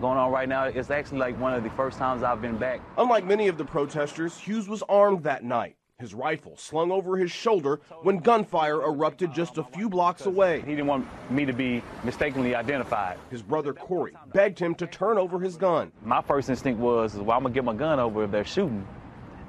going 0.00 0.18
on 0.18 0.30
right 0.30 0.48
now. 0.48 0.64
It's 0.64 0.90
actually 0.90 1.18
like 1.18 1.38
one 1.40 1.54
of 1.54 1.62
the 1.62 1.70
first 1.70 1.98
times 1.98 2.22
I've 2.22 2.40
been 2.40 2.58
back. 2.58 2.80
Unlike 2.96 3.24
many 3.24 3.48
of 3.48 3.58
the 3.58 3.64
protesters, 3.64 4.38
Hughes 4.38 4.68
was 4.68 4.82
armed 4.88 5.24
that 5.24 5.44
night, 5.44 5.76
his 5.98 6.14
rifle 6.14 6.56
slung 6.56 6.92
over 6.92 7.16
his 7.16 7.32
shoulder 7.32 7.80
when 8.02 8.18
gunfire 8.18 8.82
erupted 8.82 9.34
just 9.34 9.58
a 9.58 9.64
few 9.64 9.88
blocks 9.88 10.26
away. 10.26 10.60
He 10.60 10.70
didn't 10.70 10.86
want 10.86 11.08
me 11.28 11.44
to 11.44 11.52
be 11.52 11.82
mistakenly 12.04 12.54
identified. 12.54 13.18
His 13.30 13.42
brother 13.42 13.74
Corey 13.74 14.14
begged 14.32 14.60
him 14.60 14.76
to 14.76 14.86
turn 14.86 15.18
over 15.18 15.40
his 15.40 15.56
gun. 15.56 15.90
My 16.04 16.22
first 16.22 16.50
instinct 16.50 16.78
was, 16.78 17.16
well, 17.16 17.36
I'm 17.36 17.42
going 17.42 17.52
to 17.52 17.58
get 17.58 17.64
my 17.64 17.74
gun 17.74 17.98
over 17.98 18.22
if 18.22 18.30
they're 18.30 18.44
shooting. 18.44 18.86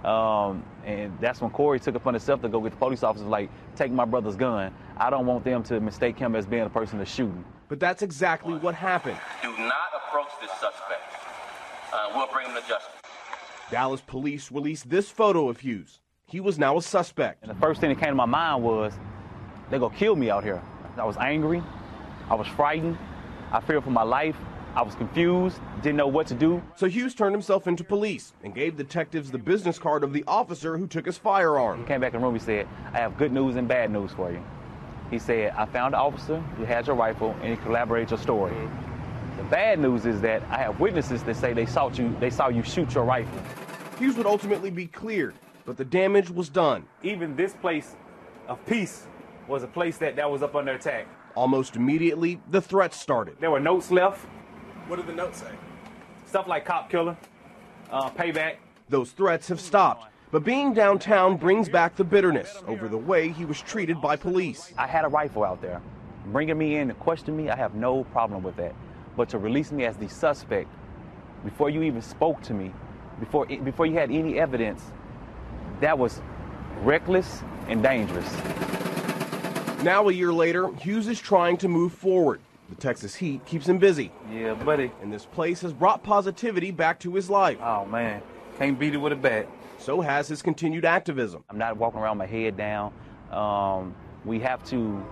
Um, 0.04 0.64
and 0.86 1.16
that's 1.22 1.40
when 1.40 1.52
Corey 1.52 1.80
took 1.80 1.94
it 1.94 1.98
upon 1.98 2.16
himself 2.16 2.42
to 2.42 2.50
go 2.50 2.62
get 2.62 2.72
the 2.72 2.78
police 2.78 3.04
officers, 3.04 3.28
like, 3.28 3.52
take 3.76 3.92
my 3.92 4.06
brother's 4.06 4.36
gun. 4.36 4.74
I 4.98 5.12
don't 5.12 5.28
want 5.28 5.44
them 5.44 5.62
to 5.66 5.80
mistake 5.80 6.18
him 6.18 6.36
as 6.36 6.48
being 6.48 6.64
the 6.64 6.70
person 6.72 6.98
that's 6.98 7.14
shooting. 7.14 7.46
But 7.68 7.80
that's 7.80 8.02
exactly 8.02 8.56
what 8.56 8.74
happened. 8.74 9.20
Do 9.44 9.56
not 9.56 9.90
approach 9.96 10.32
this 10.42 10.50
suspect. 10.54 11.14
Uh, 11.94 12.10
we'll 12.16 12.26
bring 12.34 12.48
him 12.48 12.56
to 12.56 12.68
justice. 12.68 12.90
Dallas 13.70 14.02
police 14.02 14.52
released 14.52 14.90
this 14.90 15.12
photo 15.12 15.48
of 15.48 15.60
Hughes. 15.60 16.00
He 16.30 16.40
was 16.40 16.60
now 16.60 16.78
a 16.78 16.82
suspect. 16.82 17.42
And 17.42 17.50
the 17.50 17.60
first 17.60 17.82
thing 17.82 17.90
that 17.90 18.00
came 18.00 18.10
to 18.10 18.16
my 18.16 18.26
mind 18.26 18.64
was, 18.64 18.94
they're 19.70 19.80
going 19.80 19.92
to 19.92 19.98
kill 19.98 20.16
me 20.16 20.30
out 20.30 20.44
here. 20.44 20.62
I 20.98 21.06
was 21.06 21.18
angry. 21.18 21.64
I 22.30 22.36
was 22.36 22.48
frightened. 22.48 22.98
I 23.52 23.60
feared 23.62 23.84
for 23.84 23.92
my 23.92 24.04
life. 24.04 24.36
I 24.76 24.84
was 24.84 24.94
confused, 24.94 25.60
didn't 25.82 25.98
know 25.98 26.08
what 26.08 26.28
to 26.28 26.36
do. 26.36 26.62
So 26.76 26.88
Hughes 26.88 27.16
turned 27.16 27.34
himself 27.34 27.68
into 27.68 27.84
police 27.84 28.34
and 28.44 28.54
gave 28.54 28.78
detectives 28.78 29.32
the 29.32 29.40
business 29.40 29.80
card 29.80 30.04
of 30.04 30.14
the 30.14 30.24
officer 30.28 30.78
who 30.78 30.86
took 30.86 31.08
his 31.08 31.18
firearm. 31.18 31.80
He 31.80 31.86
came 31.86 32.02
back 32.02 32.14
in 32.14 32.22
the 32.22 32.26
room, 32.26 32.36
he 32.36 32.40
said, 32.40 32.68
I 32.94 33.00
have 33.00 33.18
good 33.18 33.32
news 33.32 33.56
and 33.56 33.68
bad 33.68 33.90
news 33.90 34.12
for 34.12 34.32
you. 34.32 34.44
He 35.10 35.18
said, 35.18 35.54
I 35.58 35.66
found 35.66 35.96
the 35.96 35.98
officer 35.98 36.40
who 36.40 36.66
had 36.66 36.86
your 36.86 36.96
rifle 36.96 37.36
and 37.42 37.50
he 37.50 37.58
collaborated 37.58 38.12
your 38.12 38.20
story. 38.20 38.54
The 39.38 39.44
bad 39.46 39.80
news 39.80 40.06
is 40.06 40.22
that 40.22 40.44
I 40.52 40.60
have 40.60 40.80
witnesses 40.80 41.24
that 41.24 41.36
say 41.36 41.54
they 41.54 41.66
saw 41.66 41.90
you 41.90 42.16
they 42.20 42.30
saw 42.30 42.50
you 42.50 42.62
shoot 42.62 42.94
your 42.94 43.06
rifle. 43.06 43.42
Hughes 43.98 44.16
would 44.18 44.28
ultimately 44.28 44.70
be 44.70 44.86
cleared, 44.86 45.34
but 45.70 45.78
the 45.78 45.86
damage 45.86 46.32
was 46.32 46.50
done. 46.50 46.84
Even 47.04 47.36
this 47.36 47.54
place 47.54 47.96
of 48.48 48.58
peace 48.66 49.06
was 49.48 49.62
a 49.62 49.68
place 49.68 50.00
that, 50.00 50.16
that 50.16 50.32
was 50.32 50.42
up 50.42 50.56
under 50.56 50.72
attack. 50.72 51.06
Almost 51.36 51.76
immediately, 51.76 52.42
the 52.50 52.60
threats 52.60 53.00
started. 53.00 53.36
There 53.40 53.52
were 53.52 53.60
notes 53.60 53.92
left. 53.92 54.26
What 54.88 54.96
did 54.96 55.06
the 55.06 55.14
notes 55.14 55.42
say? 55.42 55.52
Stuff 56.26 56.48
like 56.48 56.66
cop 56.66 56.90
killer, 56.90 57.16
uh, 57.92 58.10
payback. 58.10 58.56
Those 58.90 59.12
threats 59.12 59.48
have 59.50 59.62
stopped, 59.62 60.12
but 60.32 60.44
being 60.44 60.74
downtown 60.74 61.38
brings 61.38 61.70
back 61.70 61.96
the 61.96 62.04
bitterness 62.04 62.64
over 62.66 62.88
the 62.88 62.98
way 62.98 63.30
he 63.30 63.46
was 63.46 63.62
treated 63.62 64.02
by 64.02 64.16
police. 64.16 64.74
I 64.76 64.88
had 64.88 65.06
a 65.06 65.08
rifle 65.08 65.44
out 65.44 65.62
there. 65.62 65.84
Bringing 66.26 66.58
me 66.58 66.78
in 66.78 66.88
to 66.88 66.96
question 66.96 67.38
me, 67.38 67.52
I 67.52 67.56
have 67.56 67.76
no 67.76 68.06
problem 68.06 68.42
with 68.42 68.56
that. 68.56 68.74
But 69.16 69.30
to 69.30 69.38
release 69.38 69.72
me 69.72 69.86
as 69.86 69.98
the 69.98 70.10
suspect 70.10 70.68
before 71.46 71.70
you 71.70 71.84
even 71.84 72.02
spoke 72.02 72.42
to 72.42 72.56
me, 72.56 72.74
before 73.20 73.46
before 73.46 73.86
you 73.86 73.94
had 73.94 74.10
any 74.10 74.40
evidence, 74.40 74.82
that 75.82 75.98
was 75.98 76.22
reckless 76.82 77.42
and 77.68 77.82
dangerous. 77.84 78.32
Now, 79.84 80.10
a 80.10 80.12
year 80.12 80.34
later, 80.34 80.74
Hughes 80.76 81.08
is 81.08 81.20
trying 81.20 81.58
to 81.58 81.68
move 81.68 81.94
forward. 81.94 82.42
The 82.70 82.76
Texas 82.76 83.16
heat 83.16 83.46
keeps 83.46 83.68
him 83.68 83.78
busy. 83.78 84.12
Yeah, 84.32 84.54
buddy. 84.54 84.92
And 85.02 85.12
this 85.12 85.26
place 85.26 85.62
has 85.62 85.74
brought 85.74 86.04
positivity 86.04 86.72
back 86.72 87.00
to 87.00 87.16
his 87.16 87.30
life. 87.30 87.58
Oh, 87.62 87.86
man. 87.86 88.22
Can't 88.58 88.78
beat 88.78 88.94
it 88.94 88.98
with 88.98 89.14
a 89.14 89.16
bat. 89.16 89.48
So 89.78 90.02
has 90.02 90.28
his 90.28 90.42
continued 90.42 90.84
activism. 90.84 91.44
I'm 91.50 91.58
not 91.58 91.78
walking 91.78 92.02
around 92.02 92.18
my 92.18 92.26
head 92.26 92.58
down. 92.58 92.94
Um, 93.32 93.96
we 94.26 94.40
have 94.40 94.64
to 94.66 95.04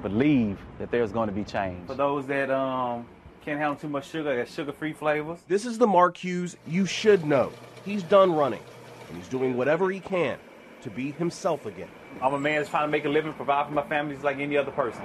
believe 0.00 0.58
that 0.78 0.90
there's 0.90 1.12
going 1.12 1.28
to 1.28 1.34
be 1.34 1.44
change. 1.44 1.86
For 1.86 1.94
those 1.94 2.26
that 2.26 2.50
um, 2.50 3.06
can't 3.44 3.58
handle 3.58 3.76
too 3.76 3.88
much 3.88 4.08
sugar, 4.08 4.36
got 4.36 4.48
sugar-free 4.48 4.94
flavors. 4.94 5.40
This 5.46 5.66
is 5.66 5.76
the 5.76 5.86
Mark 5.86 6.16
Hughes 6.16 6.56
you 6.66 6.86
should 6.86 7.24
know. 7.26 7.52
He's 7.84 8.02
done 8.02 8.32
running, 8.32 8.62
and 9.14 9.22
he's 9.22 9.30
doing 9.30 9.56
whatever 9.56 9.90
he 9.90 10.00
can 10.00 10.38
to 10.82 10.90
be 10.90 11.12
himself 11.12 11.66
again. 11.66 11.88
I'm 12.20 12.34
a 12.34 12.40
man 12.40 12.58
that's 12.58 12.70
trying 12.70 12.88
to 12.88 12.90
make 12.90 13.04
a 13.04 13.08
living, 13.08 13.32
provide 13.32 13.66
for 13.66 13.72
my 13.72 13.86
family 13.86 14.14
just 14.14 14.24
like 14.24 14.38
any 14.38 14.56
other 14.56 14.72
person. 14.72 15.02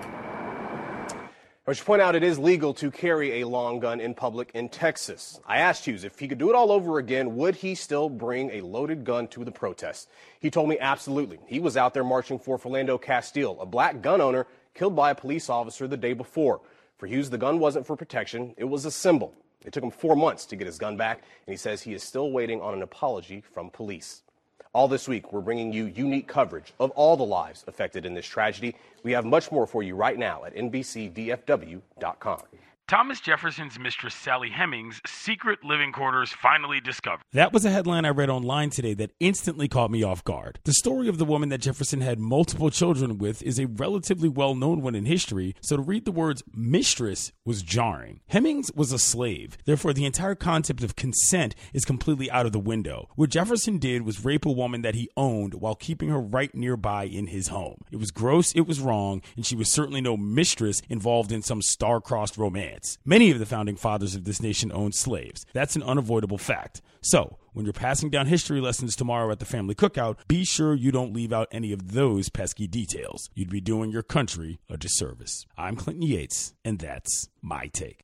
I 1.67 1.73
should 1.73 1.85
point 1.85 2.01
out 2.01 2.15
it 2.15 2.23
is 2.23 2.39
legal 2.39 2.73
to 2.75 2.89
carry 2.89 3.41
a 3.41 3.47
long 3.47 3.79
gun 3.79 3.99
in 3.99 4.15
public 4.15 4.49
in 4.55 4.69
Texas. 4.69 5.39
I 5.45 5.59
asked 5.59 5.85
Hughes 5.85 6.03
if 6.03 6.17
he 6.17 6.27
could 6.27 6.39
do 6.39 6.49
it 6.49 6.55
all 6.55 6.71
over 6.71 6.97
again, 6.97 7.35
would 7.35 7.57
he 7.57 7.75
still 7.75 8.09
bring 8.09 8.49
a 8.49 8.61
loaded 8.61 9.03
gun 9.03 9.27
to 9.27 9.45
the 9.45 9.51
protest? 9.51 10.09
He 10.39 10.49
told 10.49 10.69
me 10.69 10.79
absolutely. 10.79 11.37
He 11.45 11.59
was 11.59 11.77
out 11.77 11.93
there 11.93 12.03
marching 12.03 12.39
for 12.39 12.57
Philando 12.57 12.99
Castile, 12.99 13.61
a 13.61 13.67
black 13.67 14.01
gun 14.01 14.21
owner 14.21 14.47
killed 14.73 14.95
by 14.95 15.11
a 15.11 15.15
police 15.15 15.47
officer 15.51 15.87
the 15.87 15.97
day 15.97 16.13
before. 16.13 16.61
For 16.97 17.05
Hughes, 17.05 17.29
the 17.29 17.37
gun 17.37 17.59
wasn't 17.59 17.85
for 17.85 17.95
protection, 17.95 18.55
it 18.57 18.65
was 18.65 18.85
a 18.85 18.91
symbol. 18.91 19.35
It 19.65 19.73
took 19.73 19.83
him 19.83 19.91
four 19.91 20.15
months 20.15 20.45
to 20.47 20.55
get 20.55 20.67
his 20.67 20.77
gun 20.77 20.95
back, 20.95 21.17
and 21.45 21.53
he 21.53 21.57
says 21.57 21.81
he 21.81 21.93
is 21.93 22.03
still 22.03 22.31
waiting 22.31 22.61
on 22.61 22.73
an 22.73 22.81
apology 22.81 23.41
from 23.41 23.69
police. 23.69 24.23
All 24.71 24.87
this 24.87 25.07
week, 25.07 25.33
we're 25.33 25.41
bringing 25.41 25.73
you 25.73 25.85
unique 25.85 26.27
coverage 26.27 26.73
of 26.79 26.91
all 26.91 27.17
the 27.17 27.25
lives 27.25 27.65
affected 27.67 28.05
in 28.05 28.13
this 28.13 28.25
tragedy. 28.25 28.75
We 29.03 29.11
have 29.13 29.25
much 29.25 29.51
more 29.51 29.65
for 29.65 29.81
you 29.81 29.95
right 29.95 30.17
now 30.17 30.45
at 30.45 30.55
NBCDFW.com. 30.55 32.41
Thomas 32.89 33.19
Jefferson's 33.19 33.77
mistress 33.77 34.15
Sally 34.15 34.49
Hemings' 34.49 34.99
secret 35.05 35.63
living 35.63 35.91
quarters 35.91 36.31
finally 36.31 36.81
discovered. 36.81 37.21
That 37.33 37.53
was 37.53 37.63
a 37.63 37.69
headline 37.69 38.03
I 38.03 38.09
read 38.09 38.31
online 38.31 38.71
today 38.71 38.95
that 38.95 39.11
instantly 39.19 39.67
caught 39.67 39.91
me 39.91 40.01
off 40.01 40.23
guard. 40.23 40.59
The 40.63 40.73
story 40.73 41.07
of 41.07 41.19
the 41.19 41.25
woman 41.25 41.49
that 41.49 41.61
Jefferson 41.61 42.01
had 42.01 42.17
multiple 42.17 42.71
children 42.71 43.19
with 43.19 43.43
is 43.43 43.59
a 43.59 43.67
relatively 43.67 44.27
well 44.27 44.55
known 44.55 44.81
one 44.81 44.95
in 44.95 45.05
history, 45.05 45.53
so 45.61 45.75
to 45.75 45.83
read 45.83 46.05
the 46.05 46.11
words 46.11 46.41
mistress 46.51 47.31
was 47.45 47.61
jarring. 47.61 48.21
Hemings 48.25 48.71
was 48.73 48.91
a 48.91 48.97
slave, 48.97 49.59
therefore, 49.65 49.93
the 49.93 50.05
entire 50.05 50.33
concept 50.33 50.81
of 50.81 50.95
consent 50.95 51.53
is 51.73 51.85
completely 51.85 52.31
out 52.31 52.47
of 52.47 52.53
the 52.53 52.59
window. 52.59 53.07
What 53.13 53.29
Jefferson 53.29 53.77
did 53.77 54.01
was 54.01 54.25
rape 54.25 54.47
a 54.47 54.51
woman 54.51 54.81
that 54.81 54.95
he 54.95 55.11
owned 55.15 55.53
while 55.53 55.75
keeping 55.75 56.09
her 56.09 56.19
right 56.19 56.55
nearby 56.55 57.03
in 57.03 57.27
his 57.27 57.49
home. 57.49 57.81
It 57.91 57.97
was 57.97 58.09
gross, 58.09 58.51
it 58.53 58.65
was 58.65 58.81
wrong, 58.81 59.21
and 59.35 59.45
she 59.45 59.55
was 59.55 59.69
certainly 59.69 60.01
no 60.01 60.17
mistress 60.17 60.81
involved 60.89 61.31
in 61.31 61.43
some 61.43 61.61
star-crossed 61.61 62.35
romance. 62.35 62.78
Many 63.05 63.31
of 63.31 63.39
the 63.39 63.45
founding 63.45 63.75
fathers 63.75 64.15
of 64.15 64.23
this 64.23 64.41
nation 64.41 64.71
owned 64.71 64.95
slaves. 64.95 65.45
That's 65.53 65.75
an 65.75 65.83
unavoidable 65.83 66.37
fact. 66.37 66.81
So, 67.01 67.37
when 67.53 67.65
you're 67.65 67.73
passing 67.73 68.09
down 68.09 68.27
history 68.27 68.61
lessons 68.61 68.95
tomorrow 68.95 69.31
at 69.31 69.39
the 69.39 69.45
family 69.45 69.75
cookout, 69.75 70.17
be 70.27 70.45
sure 70.45 70.73
you 70.73 70.91
don't 70.91 71.13
leave 71.13 71.33
out 71.33 71.47
any 71.51 71.71
of 71.71 71.93
those 71.93 72.29
pesky 72.29 72.67
details. 72.67 73.29
You'd 73.33 73.49
be 73.49 73.61
doing 73.61 73.91
your 73.91 74.03
country 74.03 74.59
a 74.69 74.77
disservice. 74.77 75.45
I'm 75.57 75.75
Clinton 75.75 76.03
Yates, 76.03 76.53
and 76.63 76.79
that's 76.79 77.29
my 77.41 77.67
take. 77.67 78.03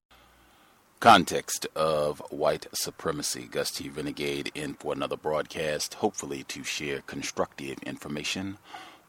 Context 0.99 1.67
of 1.75 2.19
white 2.31 2.67
supremacy. 2.73 3.47
Gus 3.51 3.69
T. 3.69 3.89
Renegade 3.89 4.51
in 4.55 4.73
for 4.73 4.93
another 4.93 5.17
broadcast, 5.17 5.95
hopefully 5.95 6.43
to 6.45 6.63
share 6.63 7.01
constructive 7.01 7.77
information 7.83 8.57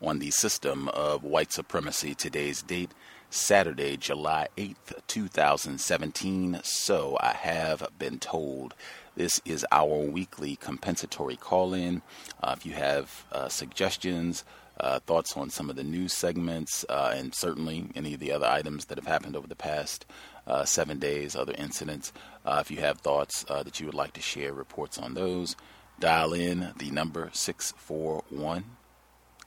on 0.02 0.18
the 0.18 0.30
system 0.30 0.88
of 0.88 1.24
white 1.24 1.52
supremacy. 1.52 2.14
Today's 2.14 2.60
date, 2.60 2.90
Saturday, 3.31 3.97
July 3.97 4.48
8th, 4.57 5.07
2017. 5.07 6.61
So 6.62 7.16
I 7.20 7.32
have 7.32 7.86
been 7.98 8.19
told 8.19 8.74
this 9.16 9.40
is 9.44 9.66
our 9.73 9.98
weekly 9.98 10.57
compensatory 10.57 11.36
call 11.36 11.74
in. 11.74 12.03
Uh, 12.43 12.55
if 12.57 12.66
you 12.66 12.73
have 12.73 13.24
uh, 13.32 13.48
suggestions, 13.48 14.44
uh, 14.78 15.01
thoughts 15.01 15.36
on 15.36 15.48
some 15.48 15.70
of 15.70 15.77
the 15.77 15.85
news 15.85 16.12
segments, 16.12 16.85
uh, 16.89 17.12
and 17.15 17.35
certainly 17.35 17.86
any 17.94 18.15
of 18.15 18.20
the 18.20 18.31
other 18.31 18.47
items 18.47 18.86
that 18.86 18.98
have 18.98 19.07
happened 19.07 19.35
over 19.35 19.47
the 19.47 19.57
past 19.57 20.05
uh, 20.47 20.65
seven 20.65 20.98
days, 20.98 21.35
other 21.35 21.55
incidents, 21.57 22.12
uh, 22.44 22.59
if 22.61 22.70
you 22.70 22.78
have 22.78 22.98
thoughts 22.98 23.44
that 23.44 23.81
you 23.81 23.86
would 23.86 23.94
like 23.94 24.12
to 24.12 24.20
share, 24.20 24.53
reports 24.53 24.98
on 24.98 25.15
those, 25.15 25.57
dial 25.98 26.35
in 26.35 26.73
the 26.78 26.90
number 26.90 27.31
641 27.32 28.65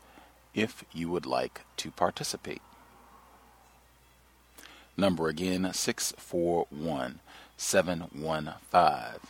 if 0.55 0.85
you 0.93 1.11
would 1.11 1.27
like 1.27 1.63
to 1.77 1.91
participate. 1.91 2.63
Number 4.97 5.27
again 5.29 5.69
641 5.73 7.19
715 7.57 9.21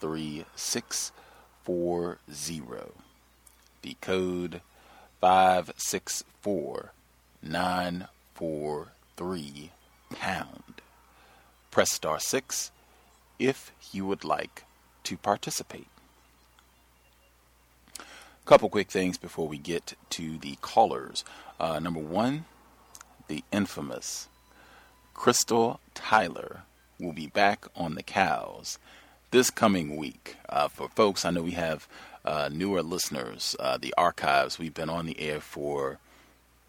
3640. 0.00 2.92
The 3.82 3.96
code 4.00 4.60
564943 9.16 9.70
pound. 10.14 10.82
Press 11.70 11.92
star 11.92 12.20
6 12.20 12.70
if 13.38 13.72
you 13.92 14.06
would 14.06 14.24
like 14.24 14.64
to 15.04 15.16
participate. 15.16 15.86
Couple 18.44 18.68
quick 18.68 18.90
things 18.90 19.16
before 19.16 19.48
we 19.48 19.56
get 19.56 19.94
to 20.10 20.36
the 20.38 20.56
callers. 20.60 21.24
Uh, 21.58 21.78
number 21.78 22.00
one, 22.00 22.44
the 23.26 23.42
infamous 23.50 24.28
Crystal 25.14 25.80
Tyler 25.94 26.62
will 27.00 27.14
be 27.14 27.26
back 27.26 27.66
on 27.74 27.94
the 27.94 28.02
cows 28.02 28.78
this 29.30 29.50
coming 29.50 29.96
week. 29.96 30.36
Uh, 30.48 30.68
for 30.68 30.88
folks, 30.90 31.24
I 31.24 31.30
know 31.30 31.42
we 31.42 31.52
have 31.52 31.88
uh, 32.24 32.50
newer 32.52 32.82
listeners, 32.82 33.56
uh, 33.58 33.78
the 33.78 33.94
archives, 33.96 34.58
we've 34.58 34.74
been 34.74 34.90
on 34.90 35.06
the 35.06 35.18
air 35.18 35.40
for 35.40 35.98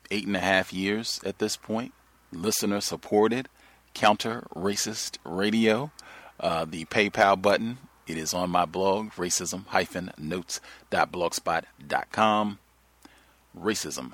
eight 0.10 0.26
and 0.26 0.36
a 0.36 0.40
half 0.40 0.72
years 0.72 1.20
at 1.26 1.40
this 1.40 1.58
point. 1.58 1.94
Listener 2.36 2.82
supported, 2.82 3.48
counter 3.94 4.46
racist 4.54 5.18
radio. 5.24 5.92
Uh, 6.40 6.66
the 6.66 6.86
PayPal 6.86 7.40
button, 7.42 7.78
it 8.08 8.18
is 8.18 8.34
on 8.34 8.50
my 8.50 8.66
blog, 8.66 9.12
racism 9.12 9.66
notes.blogspot.com. 10.20 12.60
Racism 13.58 14.12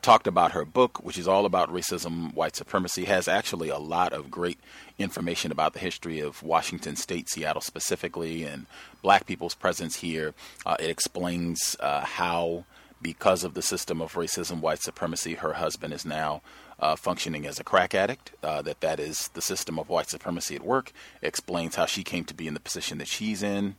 talked 0.00 0.26
about 0.26 0.52
her 0.52 0.64
book, 0.64 1.02
which 1.04 1.18
is 1.18 1.28
all 1.28 1.46
about 1.46 1.72
racism, 1.72 2.34
white 2.34 2.56
supremacy, 2.56 3.04
has 3.04 3.28
actually 3.28 3.68
a 3.68 3.78
lot 3.78 4.12
of 4.12 4.30
great 4.30 4.58
information 4.98 5.52
about 5.52 5.72
the 5.72 5.78
history 5.78 6.20
of 6.20 6.42
Washington 6.42 6.96
State, 6.96 7.28
Seattle 7.28 7.62
specifically, 7.62 8.44
and 8.44 8.66
black 9.02 9.26
people's 9.26 9.54
presence 9.54 9.96
here. 9.96 10.34
Uh, 10.66 10.76
it 10.80 10.90
explains 10.90 11.76
uh, 11.80 12.00
how, 12.00 12.64
because 13.02 13.44
of 13.44 13.54
the 13.54 13.62
system 13.62 14.00
of 14.00 14.14
racism, 14.14 14.60
white 14.60 14.80
supremacy, 14.80 15.34
her 15.34 15.54
husband 15.54 15.92
is 15.92 16.04
now 16.04 16.42
uh, 16.78 16.96
functioning 16.96 17.46
as 17.46 17.58
a 17.58 17.64
crack 17.64 17.94
addict. 17.94 18.32
Uh, 18.42 18.62
that 18.62 18.80
that 18.80 19.00
is 19.00 19.28
the 19.34 19.42
system 19.42 19.78
of 19.78 19.88
white 19.88 20.08
supremacy 20.08 20.54
at 20.54 20.64
work. 20.64 20.92
Explains 21.20 21.74
how 21.74 21.86
she 21.86 22.02
came 22.02 22.24
to 22.24 22.34
be 22.34 22.46
in 22.46 22.54
the 22.54 22.60
position 22.60 22.98
that 22.98 23.08
she's 23.08 23.42
in. 23.42 23.76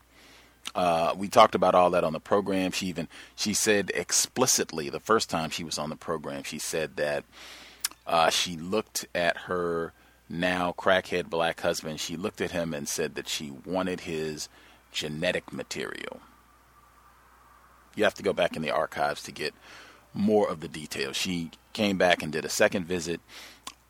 Uh, 0.75 1.13
we 1.17 1.27
talked 1.27 1.55
about 1.55 1.75
all 1.75 1.89
that 1.91 2.03
on 2.03 2.13
the 2.13 2.19
program. 2.19 2.71
She 2.71 2.87
even 2.87 3.07
she 3.35 3.53
said 3.53 3.91
explicitly 3.93 4.89
the 4.89 4.99
first 4.99 5.29
time 5.29 5.49
she 5.49 5.63
was 5.63 5.77
on 5.77 5.89
the 5.89 5.95
program. 5.95 6.43
She 6.43 6.59
said 6.59 6.95
that 6.95 7.23
uh, 8.07 8.29
she 8.29 8.55
looked 8.55 9.05
at 9.13 9.37
her 9.37 9.93
now 10.29 10.73
crackhead 10.77 11.29
black 11.29 11.61
husband. 11.61 11.99
She 11.99 12.15
looked 12.15 12.41
at 12.41 12.51
him 12.51 12.73
and 12.73 12.87
said 12.87 13.15
that 13.15 13.27
she 13.27 13.51
wanted 13.65 14.01
his 14.01 14.49
genetic 14.91 15.51
material. 15.51 16.21
You 17.95 18.03
have 18.03 18.13
to 18.15 18.23
go 18.23 18.33
back 18.33 18.55
in 18.55 18.61
the 18.61 18.71
archives 18.71 19.23
to 19.23 19.31
get 19.31 19.53
more 20.13 20.49
of 20.49 20.59
the 20.59 20.67
details. 20.67 21.15
She 21.15 21.51
came 21.73 21.97
back 21.97 22.21
and 22.21 22.31
did 22.31 22.45
a 22.45 22.49
second 22.49 22.85
visit. 22.85 23.19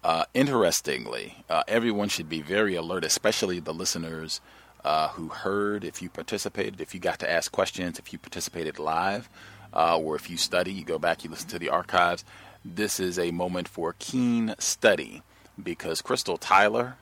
Uh, 0.04 0.26
interestingly, 0.34 1.44
uh, 1.50 1.64
everyone 1.68 2.10
should 2.10 2.28
be 2.28 2.42
very 2.42 2.76
alert, 2.76 3.06
especially 3.06 3.60
the 3.60 3.74
listeners 3.74 4.42
uh, 4.84 5.10
who 5.10 5.30
heard, 5.30 5.84
if 5.84 6.02
you 6.02 6.10
participated, 6.10 6.82
if 6.82 6.94
you 6.94 7.00
got 7.00 7.20
to 7.20 7.30
ask 7.30 7.52
questions, 7.52 8.00
if 8.00 8.12
you 8.12 8.20
participated 8.20 8.80
live, 8.80 9.30
uh, 9.74 9.98
or 9.98 10.16
if 10.16 10.30
you 10.30 10.38
study, 10.38 10.74
you 10.74 10.84
go 10.84 11.00
back, 11.00 11.24
you 11.24 11.30
listen 11.30 11.50
to 11.50 11.60
the 11.60 11.70
archives. 11.70 12.26
This 12.66 13.00
is 13.00 13.18
a 13.18 13.32
moment 13.32 13.68
for 13.68 13.96
keen 14.00 14.56
study 14.60 15.24
because 15.62 16.02
Crystal 16.02 16.38
Tyler 16.38 16.98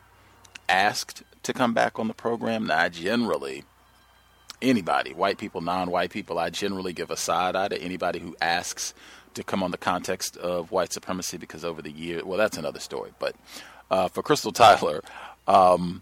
asked 0.69 1.23
to 1.43 1.53
come 1.53 1.73
back 1.73 1.99
on 1.99 2.07
the 2.07 2.13
program. 2.13 2.67
Now, 2.67 2.87
generally, 2.89 3.63
anybody, 4.61 5.13
white 5.13 5.37
people, 5.37 5.61
non 5.61 5.91
white 5.91 6.11
people, 6.11 6.39
I 6.39 6.49
generally 6.49 6.93
give 6.93 7.11
a 7.11 7.17
side 7.17 7.55
eye 7.55 7.69
to 7.69 7.81
anybody 7.81 8.19
who 8.19 8.35
asks 8.41 8.93
to 9.33 9.43
come 9.43 9.63
on 9.63 9.71
the 9.71 9.77
context 9.77 10.37
of 10.37 10.71
white 10.71 10.91
supremacy 10.91 11.37
because 11.37 11.63
over 11.63 11.81
the 11.81 11.91
years, 11.91 12.23
well, 12.23 12.37
that's 12.37 12.57
another 12.57 12.79
story. 12.79 13.11
But 13.19 13.35
uh, 13.89 14.07
for 14.07 14.21
Crystal 14.21 14.51
Tyler, 14.51 15.01
um, 15.47 16.01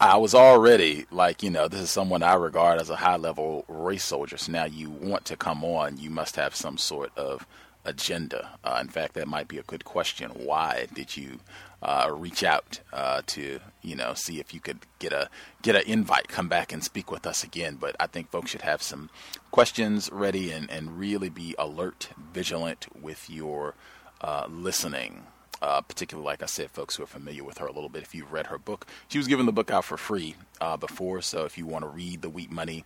I 0.00 0.16
was 0.16 0.34
already 0.34 1.06
like, 1.10 1.42
you 1.42 1.50
know, 1.50 1.68
this 1.68 1.80
is 1.80 1.90
someone 1.90 2.22
I 2.22 2.34
regard 2.34 2.80
as 2.80 2.90
a 2.90 2.96
high 2.96 3.16
level 3.16 3.64
race 3.68 4.04
soldier. 4.04 4.36
So 4.36 4.52
now 4.52 4.64
you 4.64 4.90
want 4.90 5.24
to 5.26 5.36
come 5.36 5.64
on, 5.64 5.98
you 5.98 6.10
must 6.10 6.36
have 6.36 6.54
some 6.54 6.78
sort 6.78 7.10
of 7.16 7.46
agenda. 7.84 8.50
Uh, 8.62 8.78
in 8.80 8.88
fact, 8.88 9.14
that 9.14 9.26
might 9.26 9.48
be 9.48 9.58
a 9.58 9.62
good 9.62 9.84
question. 9.84 10.30
Why 10.30 10.86
did 10.94 11.16
you 11.16 11.40
uh, 11.82 12.10
reach 12.12 12.42
out 12.42 12.80
uh, 12.92 13.22
to, 13.26 13.60
you 13.82 13.94
know, 13.94 14.14
see 14.14 14.40
if 14.40 14.52
you 14.52 14.60
could 14.60 14.80
get 14.98 15.12
a 15.12 15.28
get 15.62 15.76
an 15.76 15.82
invite, 15.86 16.28
come 16.28 16.48
back 16.48 16.72
and 16.72 16.82
speak 16.82 17.10
with 17.10 17.26
us 17.26 17.44
again? 17.44 17.76
But 17.80 17.96
I 18.00 18.06
think 18.06 18.30
folks 18.30 18.50
should 18.50 18.62
have 18.62 18.82
some 18.82 19.10
questions 19.50 20.10
ready 20.12 20.50
and, 20.50 20.70
and 20.70 20.98
really 20.98 21.28
be 21.28 21.54
alert, 21.58 22.10
vigilant 22.32 22.86
with 23.00 23.30
your 23.30 23.74
uh, 24.20 24.46
listening 24.48 25.26
uh, 25.60 25.80
particularly, 25.80 26.26
like 26.26 26.42
I 26.42 26.46
said, 26.46 26.70
folks 26.70 26.96
who 26.96 27.02
are 27.02 27.06
familiar 27.06 27.44
with 27.44 27.58
her 27.58 27.66
a 27.66 27.72
little 27.72 27.88
bit. 27.88 28.02
If 28.02 28.14
you've 28.14 28.32
read 28.32 28.46
her 28.46 28.58
book, 28.58 28.86
she 29.08 29.18
was 29.18 29.26
giving 29.26 29.46
the 29.46 29.52
book 29.52 29.70
out 29.70 29.84
for 29.84 29.96
free 29.96 30.36
uh, 30.60 30.76
before, 30.76 31.22
so 31.22 31.44
if 31.44 31.58
you 31.58 31.66
want 31.66 31.84
to 31.84 31.88
read 31.88 32.22
The 32.22 32.30
Wheat 32.30 32.50
Money, 32.50 32.84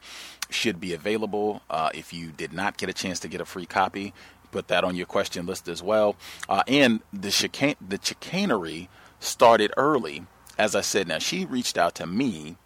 should 0.51 0.81
be 0.81 0.93
available. 0.93 1.62
Uh, 1.69 1.90
if 1.94 2.12
you 2.12 2.31
did 2.31 2.53
not 2.53 2.77
get 2.77 2.89
a 2.89 2.94
chance 2.94 3.20
to 3.20 3.28
get 3.28 3.40
a 3.40 3.44
free 3.44 3.66
copy, 3.66 4.15
put 4.51 4.69
that 4.69 4.85
on 4.85 4.97
your 4.97 5.07
question 5.07 5.47
list 5.47 5.69
as 5.69 5.82
well. 5.82 6.16
Uh, 6.49 6.62
and 6.69 7.01
the 7.12 7.31
chicane, 7.31 7.77
the 7.86 7.99
chicanery 8.03 8.89
started 9.20 9.73
early. 9.77 10.27
As 10.59 10.77
I 10.77 10.82
said, 10.82 11.09
now 11.09 11.19
she 11.19 11.44
reached 11.44 11.78
out 11.78 11.94
to 11.97 12.07
me 12.07 12.57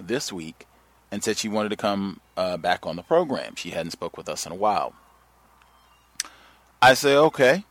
this 0.00 0.32
week 0.32 0.66
and 1.10 1.22
said 1.22 1.36
she 1.36 1.48
wanted 1.48 1.68
to 1.68 1.76
come 1.76 2.20
uh, 2.36 2.56
back 2.56 2.86
on 2.86 2.96
the 2.96 3.02
program. 3.02 3.54
She 3.56 3.70
hadn't 3.70 3.90
spoke 3.90 4.16
with 4.16 4.28
us 4.28 4.46
in 4.46 4.52
a 4.52 4.56
while. 4.56 4.94
I 6.80 6.94
say, 6.94 7.14
okay, 7.14 7.64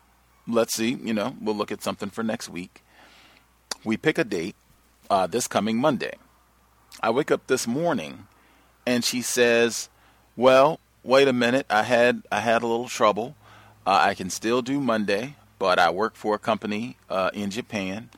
let's 0.48 0.76
see, 0.76 0.98
you 1.02 1.14
know, 1.14 1.36
we'll 1.42 1.56
look 1.56 1.72
at 1.72 1.82
something 1.82 2.10
for 2.10 2.24
next 2.24 2.50
week. 2.50 2.84
We 3.84 3.98
pick 3.98 4.18
a 4.18 4.24
date 4.24 4.56
uh, 5.10 5.28
this 5.28 5.48
coming 5.48 5.78
Monday. 5.78 6.14
I 7.02 7.10
wake 7.10 7.32
up 7.32 7.48
this 7.48 7.68
morning 7.68 8.28
and 8.86 9.04
she 9.04 9.22
says, 9.22 9.90
"Well, 10.36 10.80
wait 11.04 11.28
a 11.28 11.34
minute. 11.34 11.66
I 11.70 11.84
had 11.84 12.24
I 12.32 12.40
had 12.40 12.64
a 12.64 12.68
little 12.68 12.88
trouble. 12.88 13.36
Uh, 13.86 14.00
I 14.02 14.14
can 14.14 14.30
still 14.30 14.62
do 14.62 14.80
Monday, 14.80 15.36
but 15.58 15.80
I 15.80 15.90
work 15.90 16.16
for 16.16 16.36
a 16.36 16.40
company 16.40 16.98
uh, 17.10 17.32
in 17.34 17.50
Japan, 17.50 18.10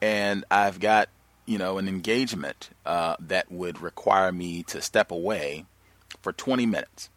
and 0.00 0.44
I've 0.50 0.80
got 0.80 1.08
you 1.46 1.58
know 1.58 1.78
an 1.78 1.88
engagement 1.88 2.70
uh, 2.84 3.16
that 3.20 3.50
would 3.50 3.80
require 3.80 4.32
me 4.32 4.62
to 4.64 4.80
step 4.80 5.10
away 5.10 5.64
for 6.20 6.32
20 6.32 6.66
minutes. 6.66 7.10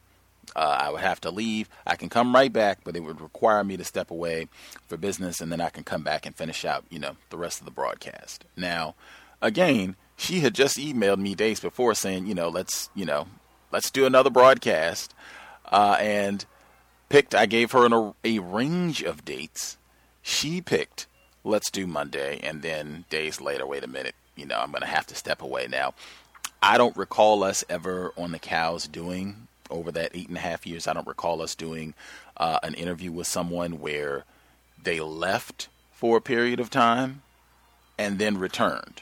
Uh, 0.55 0.77
I 0.81 0.89
would 0.89 1.01
have 1.01 1.21
to 1.21 1.31
leave. 1.31 1.69
I 1.85 1.95
can 1.95 2.09
come 2.09 2.33
right 2.33 2.51
back, 2.51 2.79
but 2.83 2.95
it 2.95 3.01
would 3.01 3.21
require 3.21 3.63
me 3.63 3.77
to 3.77 3.83
step 3.83 4.09
away 4.11 4.47
for 4.87 4.97
business, 4.97 5.41
and 5.41 5.51
then 5.51 5.61
I 5.61 5.69
can 5.69 5.83
come 5.83 6.03
back 6.03 6.25
and 6.25 6.35
finish 6.35 6.65
out, 6.65 6.85
you 6.89 6.99
know, 6.99 7.17
the 7.29 7.37
rest 7.37 7.59
of 7.59 7.65
the 7.65 7.71
broadcast. 7.71 8.45
Now, 8.57 8.95
again, 9.41 9.95
she 10.17 10.39
had 10.39 10.55
just 10.55 10.77
emailed 10.77 11.19
me 11.19 11.35
days 11.35 11.59
before 11.59 11.93
saying, 11.93 12.25
you 12.25 12.33
know, 12.33 12.49
let's, 12.49 12.89
you 12.95 13.05
know, 13.05 13.27
let's 13.71 13.91
do 13.91 14.05
another 14.05 14.29
broadcast, 14.29 15.13
uh, 15.71 15.97
and 15.99 16.45
picked. 17.09 17.35
I 17.35 17.45
gave 17.45 17.71
her 17.71 17.85
an, 17.85 18.13
a 18.23 18.39
range 18.39 19.03
of 19.03 19.23
dates. 19.23 19.77
She 20.21 20.61
picked, 20.61 21.07
let's 21.43 21.69
do 21.69 21.85
Monday, 21.85 22.39
and 22.41 22.61
then 22.61 23.05
days 23.09 23.39
later, 23.39 23.65
wait 23.67 23.83
a 23.83 23.87
minute, 23.87 24.15
you 24.35 24.45
know, 24.45 24.59
I'm 24.59 24.71
going 24.71 24.81
to 24.81 24.87
have 24.87 25.07
to 25.07 25.15
step 25.15 25.41
away 25.41 25.67
now. 25.69 25.93
I 26.61 26.77
don't 26.77 26.97
recall 26.97 27.43
us 27.43 27.63
ever 27.69 28.13
on 28.17 28.31
the 28.31 28.39
cows 28.39 28.87
doing 28.87 29.47
over 29.69 29.91
that 29.91 30.11
eight 30.13 30.27
and 30.27 30.37
a 30.37 30.41
half 30.41 30.65
years, 30.65 30.87
I 30.87 30.93
don't 30.93 31.07
recall 31.07 31.41
us 31.41 31.55
doing 31.55 31.93
uh, 32.37 32.59
an 32.63 32.73
interview 32.73 33.11
with 33.11 33.27
someone 33.27 33.79
where 33.79 34.25
they 34.81 34.99
left 34.99 35.69
for 35.91 36.17
a 36.17 36.21
period 36.21 36.59
of 36.59 36.69
time 36.69 37.21
and 37.97 38.19
then 38.19 38.37
returned 38.37 39.01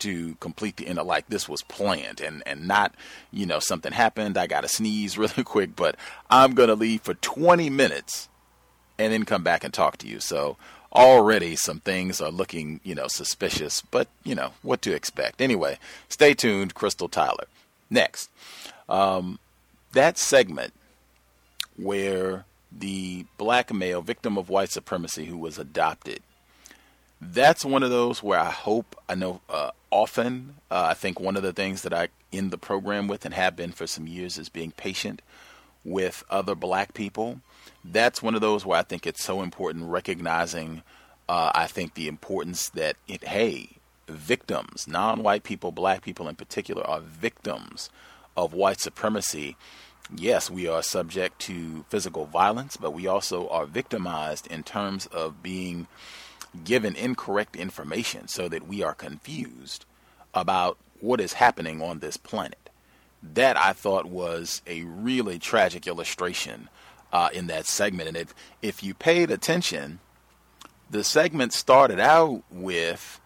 to 0.00 0.34
complete 0.40 0.76
the 0.78 0.88
end 0.88 0.98
like 0.98 1.28
this 1.28 1.48
was 1.48 1.62
planned 1.62 2.20
and 2.20 2.42
and 2.44 2.66
not 2.66 2.92
you 3.30 3.46
know 3.46 3.60
something 3.60 3.92
happened 3.92 4.36
i 4.36 4.48
got 4.48 4.62
to 4.62 4.68
sneeze 4.68 5.16
really 5.18 5.44
quick 5.44 5.76
but 5.76 5.94
i'm 6.28 6.56
to 6.56 6.74
leave 6.74 7.00
for 7.02 7.14
20 7.14 7.70
minutes 7.70 8.28
and 9.02 9.12
then 9.12 9.24
come 9.24 9.42
back 9.42 9.64
and 9.64 9.74
talk 9.74 9.96
to 9.98 10.06
you. 10.06 10.20
So 10.20 10.56
already 10.92 11.56
some 11.56 11.80
things 11.80 12.20
are 12.20 12.30
looking 12.30 12.78
you 12.84 12.94
know 12.94 13.08
suspicious 13.08 13.80
but 13.90 14.08
you 14.24 14.34
know 14.34 14.52
what 14.62 14.82
to 14.82 14.94
expect. 14.94 15.40
Anyway 15.40 15.78
stay 16.08 16.34
tuned 16.34 16.74
crystal 16.74 17.08
tyler. 17.08 17.46
Next. 17.90 18.30
Um, 18.88 19.38
that 19.92 20.18
segment 20.18 20.72
where 21.76 22.44
the 22.70 23.26
black 23.38 23.72
male 23.72 24.02
victim 24.02 24.38
of 24.38 24.48
white 24.48 24.70
supremacy 24.70 25.26
who 25.26 25.36
was 25.36 25.58
adopted 25.58 26.20
that's 27.20 27.64
one 27.64 27.82
of 27.82 27.90
those 27.90 28.22
where 28.22 28.38
i 28.38 28.50
hope 28.50 28.96
i 29.08 29.14
know 29.14 29.40
uh, 29.48 29.70
often 29.90 30.54
uh, 30.70 30.86
i 30.90 30.94
think 30.94 31.20
one 31.20 31.36
of 31.36 31.42
the 31.42 31.52
things 31.52 31.82
that 31.82 31.92
i 31.92 32.08
in 32.30 32.50
the 32.50 32.58
program 32.58 33.08
with 33.08 33.24
and 33.24 33.34
have 33.34 33.54
been 33.54 33.72
for 33.72 33.86
some 33.86 34.06
years 34.06 34.38
is 34.38 34.48
being 34.48 34.70
patient 34.72 35.20
with 35.84 36.24
other 36.30 36.54
black 36.54 36.94
people 36.94 37.40
that's 37.84 38.22
one 38.22 38.34
of 38.34 38.40
those 38.40 38.64
where 38.64 38.78
i 38.78 38.82
think 38.82 39.06
it's 39.06 39.22
so 39.22 39.42
important 39.42 39.84
recognizing 39.84 40.82
uh, 41.28 41.50
i 41.54 41.66
think 41.66 41.94
the 41.94 42.08
importance 42.08 42.70
that 42.70 42.96
it 43.06 43.24
hey 43.24 43.68
victims. 44.12 44.86
Non 44.86 45.22
white 45.22 45.42
people, 45.42 45.72
black 45.72 46.02
people 46.02 46.28
in 46.28 46.36
particular, 46.36 46.86
are 46.86 47.00
victims 47.00 47.90
of 48.36 48.52
white 48.52 48.80
supremacy. 48.80 49.56
Yes, 50.14 50.50
we 50.50 50.68
are 50.68 50.82
subject 50.82 51.38
to 51.42 51.84
physical 51.88 52.26
violence, 52.26 52.76
but 52.76 52.92
we 52.92 53.06
also 53.06 53.48
are 53.48 53.66
victimized 53.66 54.46
in 54.48 54.62
terms 54.62 55.06
of 55.06 55.42
being 55.42 55.86
given 56.64 56.94
incorrect 56.96 57.56
information 57.56 58.28
so 58.28 58.48
that 58.48 58.66
we 58.66 58.82
are 58.82 58.94
confused 58.94 59.86
about 60.34 60.76
what 61.00 61.20
is 61.20 61.34
happening 61.34 61.80
on 61.80 61.98
this 61.98 62.16
planet. 62.16 62.70
That 63.22 63.56
I 63.56 63.72
thought 63.72 64.06
was 64.06 64.62
a 64.66 64.82
really 64.82 65.38
tragic 65.38 65.86
illustration 65.86 66.68
uh, 67.12 67.28
in 67.32 67.46
that 67.46 67.66
segment. 67.66 68.08
And 68.08 68.16
if, 68.16 68.34
if 68.60 68.82
you 68.82 68.94
paid 68.94 69.30
attention, 69.30 70.00
the 70.90 71.04
segment 71.04 71.52
started 71.52 72.00
out 72.00 72.42
with 72.50 73.20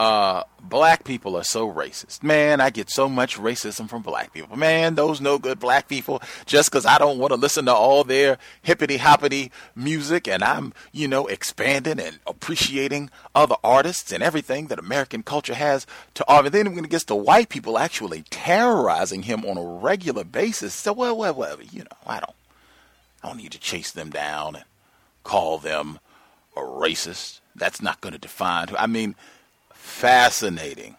uh, 0.00 0.44
black 0.62 1.04
people 1.04 1.36
are 1.36 1.44
so 1.44 1.70
racist. 1.70 2.22
Man, 2.22 2.58
I 2.58 2.70
get 2.70 2.88
so 2.88 3.06
much 3.06 3.36
racism 3.36 3.86
from 3.86 4.00
black 4.00 4.32
people. 4.32 4.56
Man, 4.56 4.94
those 4.94 5.20
no 5.20 5.38
good 5.38 5.60
black 5.60 5.88
people, 5.88 6.22
just 6.46 6.70
because 6.70 6.86
I 6.86 6.96
don't 6.96 7.18
want 7.18 7.34
to 7.34 7.36
listen 7.38 7.66
to 7.66 7.74
all 7.74 8.02
their 8.02 8.38
hippity 8.62 8.96
hoppity 8.96 9.52
music 9.76 10.26
and 10.26 10.42
I'm, 10.42 10.72
you 10.90 11.06
know, 11.06 11.26
expanding 11.26 12.00
and 12.00 12.18
appreciating 12.26 13.10
other 13.34 13.56
artists 13.62 14.10
and 14.10 14.22
everything 14.22 14.68
that 14.68 14.78
American 14.78 15.22
culture 15.22 15.54
has 15.54 15.86
to 16.14 16.24
offer. 16.26 16.48
Then 16.48 16.74
when 16.74 16.86
it 16.86 16.90
gets 16.90 17.04
to 17.04 17.14
white 17.14 17.50
people 17.50 17.76
actually 17.76 18.22
terrorizing 18.30 19.24
him 19.24 19.44
on 19.44 19.58
a 19.58 19.62
regular 19.62 20.24
basis, 20.24 20.72
so, 20.72 20.94
well, 20.94 21.14
well, 21.14 21.34
well, 21.34 21.58
you 21.60 21.80
know, 21.80 21.98
I 22.06 22.20
don't, 22.20 22.36
I 23.22 23.28
don't 23.28 23.36
need 23.36 23.52
to 23.52 23.60
chase 23.60 23.90
them 23.90 24.08
down 24.08 24.56
and 24.56 24.64
call 25.24 25.58
them 25.58 25.98
a 26.56 26.60
racist. 26.60 27.40
That's 27.54 27.82
not 27.82 28.00
going 28.00 28.14
to 28.14 28.18
define 28.18 28.68
who. 28.68 28.78
I 28.78 28.86
mean, 28.86 29.14
fascinating. 29.90 30.96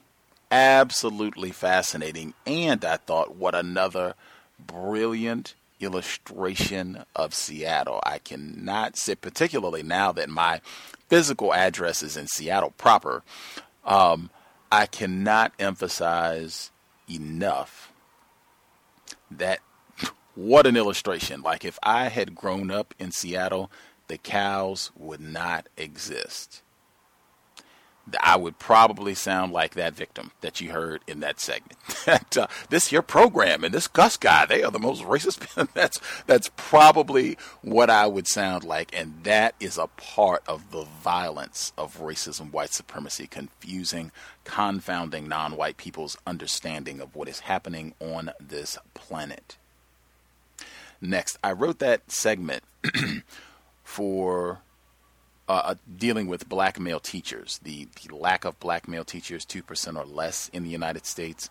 Absolutely 0.52 1.52
fascinating. 1.52 2.34
And 2.46 2.84
I 2.84 2.98
thought, 2.98 3.36
what 3.36 3.56
another 3.56 4.16
brilliant 4.60 5.56
illustration 5.80 7.06
of 7.16 7.34
Seattle. 7.34 8.00
I 8.04 8.20
cannot 8.20 8.98
sit, 8.98 9.22
particularly 9.22 9.84
now 9.84 10.12
that 10.12 10.30
my 10.30 10.62
physical 11.10 11.54
address 11.54 12.04
is 12.04 12.18
in 12.18 12.28
Seattle 12.28 12.74
proper. 12.78 13.24
Um, 13.86 14.30
I 14.72 14.86
cannot 14.86 15.54
emphasize 15.60 16.72
enough 17.10 17.92
that 19.32 19.60
what 20.36 20.68
an 20.68 20.78
illustration. 20.78 21.42
Like 21.42 21.66
if 21.66 21.80
I 21.84 22.10
had 22.10 22.36
grown 22.36 22.72
up 22.72 22.94
in 23.00 23.12
Seattle, 23.12 23.72
the 24.08 24.18
cows 24.18 24.92
would 24.96 25.22
not 25.22 25.68
exist. 25.78 26.62
I 28.22 28.36
would 28.36 28.58
probably 28.60 29.14
sound 29.14 29.54
like 29.54 29.76
that 29.76 29.94
victim 29.94 30.32
that 30.42 30.60
you 30.60 30.72
heard 30.72 31.02
in 31.08 31.20
that 31.20 31.40
segment. 31.40 31.78
that, 32.06 32.38
uh, 32.38 32.48
this 32.70 32.92
your 32.92 33.02
program 33.02 33.64
and 33.64 33.74
this 33.74 33.88
Gus 33.88 34.18
guy, 34.18 34.46
they 34.46 34.64
are 34.64 34.72
the 34.72 34.80
most 34.80 35.04
racist. 35.04 35.40
that's 35.74 36.00
that's 36.26 36.50
probably 36.56 37.38
what 37.62 37.90
I 37.90 38.08
would 38.08 38.28
sound 38.28 38.64
like, 38.64 38.92
and 38.94 39.24
that 39.24 39.56
is 39.60 39.78
a 39.78 39.88
part 39.88 40.44
of 40.48 40.72
the 40.72 40.84
violence 40.84 41.74
of 41.78 42.00
racism, 42.00 42.52
white 42.52 42.74
supremacy, 42.74 43.28
confusing, 43.28 44.12
confounding 44.44 45.28
non-white 45.28 45.78
people's 45.78 46.18
understanding 46.26 47.00
of 47.00 47.16
what 47.16 47.28
is 47.28 47.42
happening 47.42 47.94
on 48.00 48.32
this 48.40 48.78
planet. 48.94 49.58
Next, 51.00 51.38
I 51.44 51.52
wrote 51.52 51.80
that 51.80 52.12
segment 52.12 52.64
for 53.84 54.60
uh, 55.52 55.76
dealing 55.98 56.28
with 56.28 56.48
black 56.48 56.80
male 56.80 57.00
teachers, 57.00 57.60
the, 57.64 57.88
the 58.08 58.16
lack 58.16 58.46
of 58.46 58.60
black 58.60 58.88
male 58.88 59.04
teachers, 59.04 59.46
2% 59.46 59.98
or 59.98 60.06
less 60.06 60.50
in 60.54 60.64
the 60.64 60.70
United 60.70 61.06
States, 61.06 61.50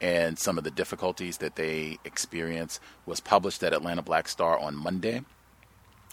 and 0.00 0.38
some 0.38 0.56
of 0.56 0.64
the 0.64 0.70
difficulties 0.70 1.38
that 1.38 1.56
they 1.56 1.98
experience, 2.04 2.80
was 3.04 3.20
published 3.20 3.62
at 3.62 3.74
Atlanta 3.74 4.02
Black 4.02 4.28
Star 4.28 4.58
on 4.58 4.74
Monday. 4.74 5.22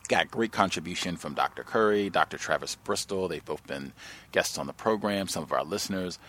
Got 0.09 0.29
great 0.29 0.51
contribution 0.51 1.15
from 1.15 1.33
Dr. 1.33 1.63
Curry, 1.63 2.09
Dr. 2.09 2.37
Travis 2.37 2.75
Bristol. 2.75 3.29
They've 3.29 3.45
both 3.45 3.65
been 3.65 3.93
guests 4.33 4.57
on 4.57 4.67
the 4.67 4.73
program, 4.73 5.29
some 5.29 5.43
of 5.43 5.53
our 5.53 5.63
listeners. 5.63 6.19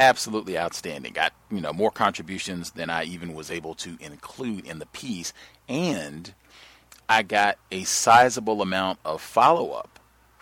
Absolutely 0.00 0.58
outstanding. 0.58 1.12
Got, 1.12 1.34
you 1.50 1.60
know, 1.60 1.72
more 1.72 1.92
contributions 1.92 2.72
than 2.72 2.90
I 2.90 3.04
even 3.04 3.34
was 3.34 3.50
able 3.50 3.74
to 3.76 3.96
include 4.00 4.66
in 4.66 4.80
the 4.80 4.86
piece. 4.86 5.32
And 5.68 6.34
I 7.08 7.22
got 7.22 7.58
a 7.70 7.84
sizable 7.84 8.60
amount 8.60 8.98
of 9.04 9.20
follow 9.20 9.70
up 9.70 9.97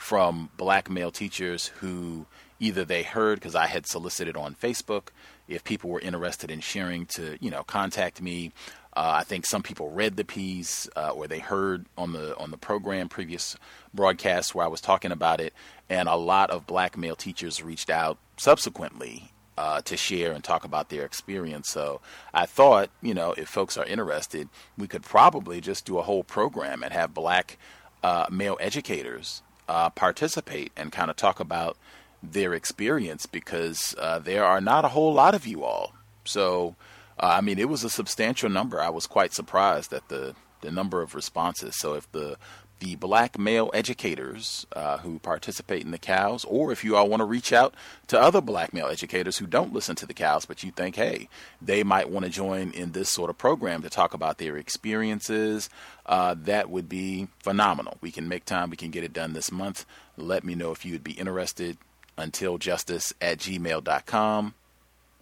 from 0.07 0.49
black 0.57 0.89
male 0.89 1.11
teachers 1.11 1.67
who 1.81 2.25
either 2.61 2.85
they 2.85 3.03
heard 3.03 3.41
because 3.41 3.57
I 3.57 3.67
had 3.67 3.89
solicited 3.89 4.37
on 4.37 4.55
Facebook 4.55 5.09
if 5.49 5.65
people 5.65 5.91
were 5.91 5.99
interested 5.99 6.49
in 6.49 6.61
sharing 6.61 7.07
to 7.17 7.37
you 7.41 7.51
know 7.51 7.65
contact 7.65 8.23
me. 8.23 8.53
Uh, 8.97 9.15
I 9.17 9.25
think 9.25 9.45
some 9.45 9.65
people 9.65 9.91
read 9.91 10.17
the 10.17 10.25
piece 10.25 10.89
uh, 10.95 11.11
or 11.11 11.27
they 11.27 11.41
heard 11.41 11.87
on 11.99 12.13
the 12.13 12.37
on 12.39 12.53
the 12.53 12.57
program 12.57 13.09
previous 13.09 13.57
broadcasts 13.93 14.55
where 14.55 14.65
I 14.65 14.69
was 14.69 14.81
talking 14.81 15.11
about 15.11 15.41
it, 15.41 15.53
and 15.91 16.09
a 16.09 16.15
lot 16.15 16.51
of 16.51 16.69
black 16.69 16.97
male 16.97 17.17
teachers 17.17 17.61
reached 17.61 17.91
out 17.91 18.17
subsequently 18.37 19.33
uh, 19.59 19.81
to 19.81 19.97
share 19.97 20.31
and 20.31 20.45
talk 20.45 20.65
about 20.65 20.89
their 20.89 21.05
experience. 21.05 21.69
So 21.71 22.01
I 22.33 22.47
thought, 22.47 22.91
you 23.03 23.13
know, 23.13 23.33
if 23.33 23.49
folks 23.49 23.77
are 23.77 23.85
interested, 23.85 24.49
we 24.79 24.87
could 24.87 25.03
probably 25.03 25.61
just 25.61 25.85
do 25.85 25.99
a 25.99 26.03
whole 26.03 26.23
program 26.23 26.85
and 26.85 26.93
have 26.93 27.13
black 27.13 27.59
uh, 28.05 28.27
male 28.31 28.57
educators 28.61 29.43
uh, 29.69 29.91
participate 29.91 30.73
and 30.77 30.93
kind 30.93 31.11
of 31.11 31.17
talk 31.17 31.41
about 31.41 31.77
their 32.23 32.55
experience 32.55 33.27
because 33.27 33.95
uh, 33.99 34.19
there 34.19 34.45
are 34.45 34.61
not 34.61 34.85
a 34.85 34.89
whole 34.89 35.13
lot 35.13 35.35
of 35.35 35.47
you 35.47 35.65
all. 35.65 35.93
So, 36.25 36.77
uh, 37.19 37.37
I 37.39 37.41
mean, 37.41 37.59
it 37.59 37.69
was 37.69 37.85
a 37.85 37.91
substantial 37.91 38.49
number. 38.49 38.81
I 38.81 38.91
was 38.91 39.07
quite 39.07 39.33
surprised 39.33 39.93
at 39.93 40.09
the 40.09 40.35
the 40.63 40.71
number 40.71 41.03
of 41.03 41.15
responses. 41.15 41.77
So, 41.79 41.95
if 41.95 42.11
the 42.13 42.37
the 42.81 42.97
black 42.97 43.39
male 43.39 43.71
educators 43.73 44.67
uh, 44.73 44.99
who 44.99 45.19
participate 45.19 45.85
in 45.85 45.91
the 45.91 45.99
cows, 45.99 46.45
or 46.45 46.73
if 46.73 46.85
you 46.85 46.97
all 46.97 47.09
want 47.09 47.21
to 47.21 47.25
reach 47.25 47.53
out 47.53 47.75
to 48.07 48.21
other 48.21 48.41
black 48.41 48.73
male 48.75 48.89
educators 48.89 49.39
who 49.39 49.47
don't 49.47 49.73
listen 49.73 49.97
to 49.97 50.07
the 50.07 50.15
cows, 50.15 50.45
but 50.45 50.63
you 50.63 50.71
think, 50.71 50.97
hey, 50.97 51.29
they 51.61 51.83
might 51.83 52.11
want 52.11 52.25
to 52.25 52.31
join 52.31 52.71
in 52.73 52.93
this 52.93 53.09
sort 53.09 53.31
of 53.31 53.39
program 53.39 53.83
to 53.83 53.91
talk 53.91 54.13
about 54.13 54.39
their 54.39 54.57
experiences, 54.57 55.71
uh, 56.05 56.35
that 56.39 56.69
would 56.69 56.89
be 56.89 57.29
phenomenal. 57.39 57.97
We 58.01 58.11
can 58.11 58.29
make 58.29 58.45
time, 58.45 58.71
we 58.71 58.77
can 58.77 58.91
get 58.91 59.05
it 59.05 59.13
done 59.13 59.33
this 59.33 59.51
month. 59.51 59.87
Let 60.17 60.45
me 60.45 60.55
know 60.55 60.71
if 60.71 60.85
you 60.85 60.93
would 60.93 61.05
be 61.05 61.13
interested. 61.13 61.79
Until 62.19 62.57
justice 62.57 63.13
at 63.21 63.39
gmail.com. 63.39 64.55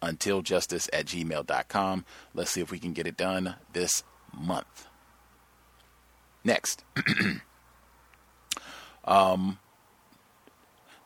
Until 0.01 0.43
justice 0.43 0.89
at 0.93 1.07
gmail.com. 1.07 2.05
Let's 2.35 2.51
see 2.53 2.61
if 2.61 2.71
we 2.71 2.79
can 2.79 2.93
get 2.93 3.09
it 3.09 3.17
done 3.17 3.57
this 3.73 4.05
month. 4.33 4.87
Next. 6.45 6.85
um, 9.05 9.59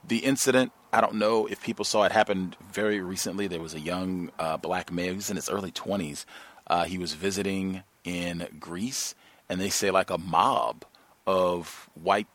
the 0.07 0.19
incident, 0.19 0.73
I 0.93 1.01
don't 1.01 1.15
know 1.15 1.47
if 1.47 1.63
people 1.63 1.85
saw 1.85 2.05
it 2.05 2.13
happened 2.13 2.57
very 2.73 3.01
recently. 3.01 3.47
There 3.47 3.61
was 3.61 3.75
a 3.75 3.81
young 3.81 4.31
uh, 4.39 4.57
black 4.57 4.93
male, 4.93 5.15
he's 5.15 5.31
in 5.31 5.37
his 5.37 5.49
early 5.49 5.71
20s. 5.71 6.25
Uh, 6.67 6.85
he 6.85 6.99
was 6.99 7.15
visiting 7.15 7.83
in 8.05 8.49
Greece, 8.59 9.15
and 9.49 9.61
they 9.61 9.71
say 9.71 9.91
like 9.91 10.11
a 10.11 10.19
mob 10.19 10.85
of 11.27 11.89
white 11.95 12.27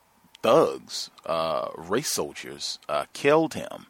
thugs, 0.42 1.10
uh, 1.26 1.70
race 1.78 2.12
soldiers, 2.12 2.80
uh, 2.88 3.06
killed 3.14 3.54
him. 3.54 3.88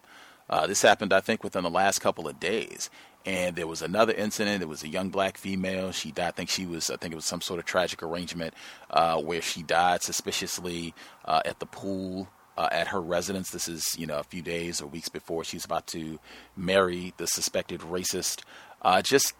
Uh, 0.50 0.68
this 0.68 0.82
happened, 0.82 1.14
I 1.14 1.20
think, 1.20 1.44
within 1.44 1.64
the 1.64 1.70
last 1.70 2.00
couple 2.00 2.28
of 2.28 2.40
days. 2.40 2.90
And 3.26 3.56
there 3.56 3.68
was 3.68 3.82
another 3.82 4.14
incident. 4.14 4.62
It 4.62 4.68
was 4.68 4.84
a 4.84 4.88
young 4.88 5.10
black 5.10 5.38
female. 5.38 5.92
She 5.92 6.12
died. 6.12 6.28
I 6.28 6.32
think 6.32 6.50
she 6.50 6.66
was. 6.66 6.90
I 6.90 6.98
think 6.98 7.14
it 7.14 7.16
was 7.16 7.26
some 7.26 7.42
sort 7.42 7.60
of 7.60 7.66
tragic 7.66 8.04
arrangement 8.04 8.54
uh, 8.90 9.22
where 9.22 9.42
she 9.42 9.64
died 9.64 10.04
suspiciously 10.04 10.94
uh, 11.24 11.42
at 11.46 11.60
the 11.60 11.66
pool 11.66 12.28
uh, 12.58 12.68
at 12.72 12.90
her 12.90 13.02
residence. 13.02 13.52
This 13.52 13.68
is 13.68 13.96
you 13.98 14.06
know 14.06 14.20
a 14.20 14.24
few 14.24 14.42
days 14.42 14.82
or 14.82 14.88
weeks 14.88 15.10
before 15.10 15.44
she's 15.44 15.66
about 15.66 15.88
to 15.88 16.20
marry 16.58 17.14
the 17.18 17.28
suspected 17.28 17.82
racist. 17.82 18.42
Uh, 18.82 19.02
just 19.02 19.34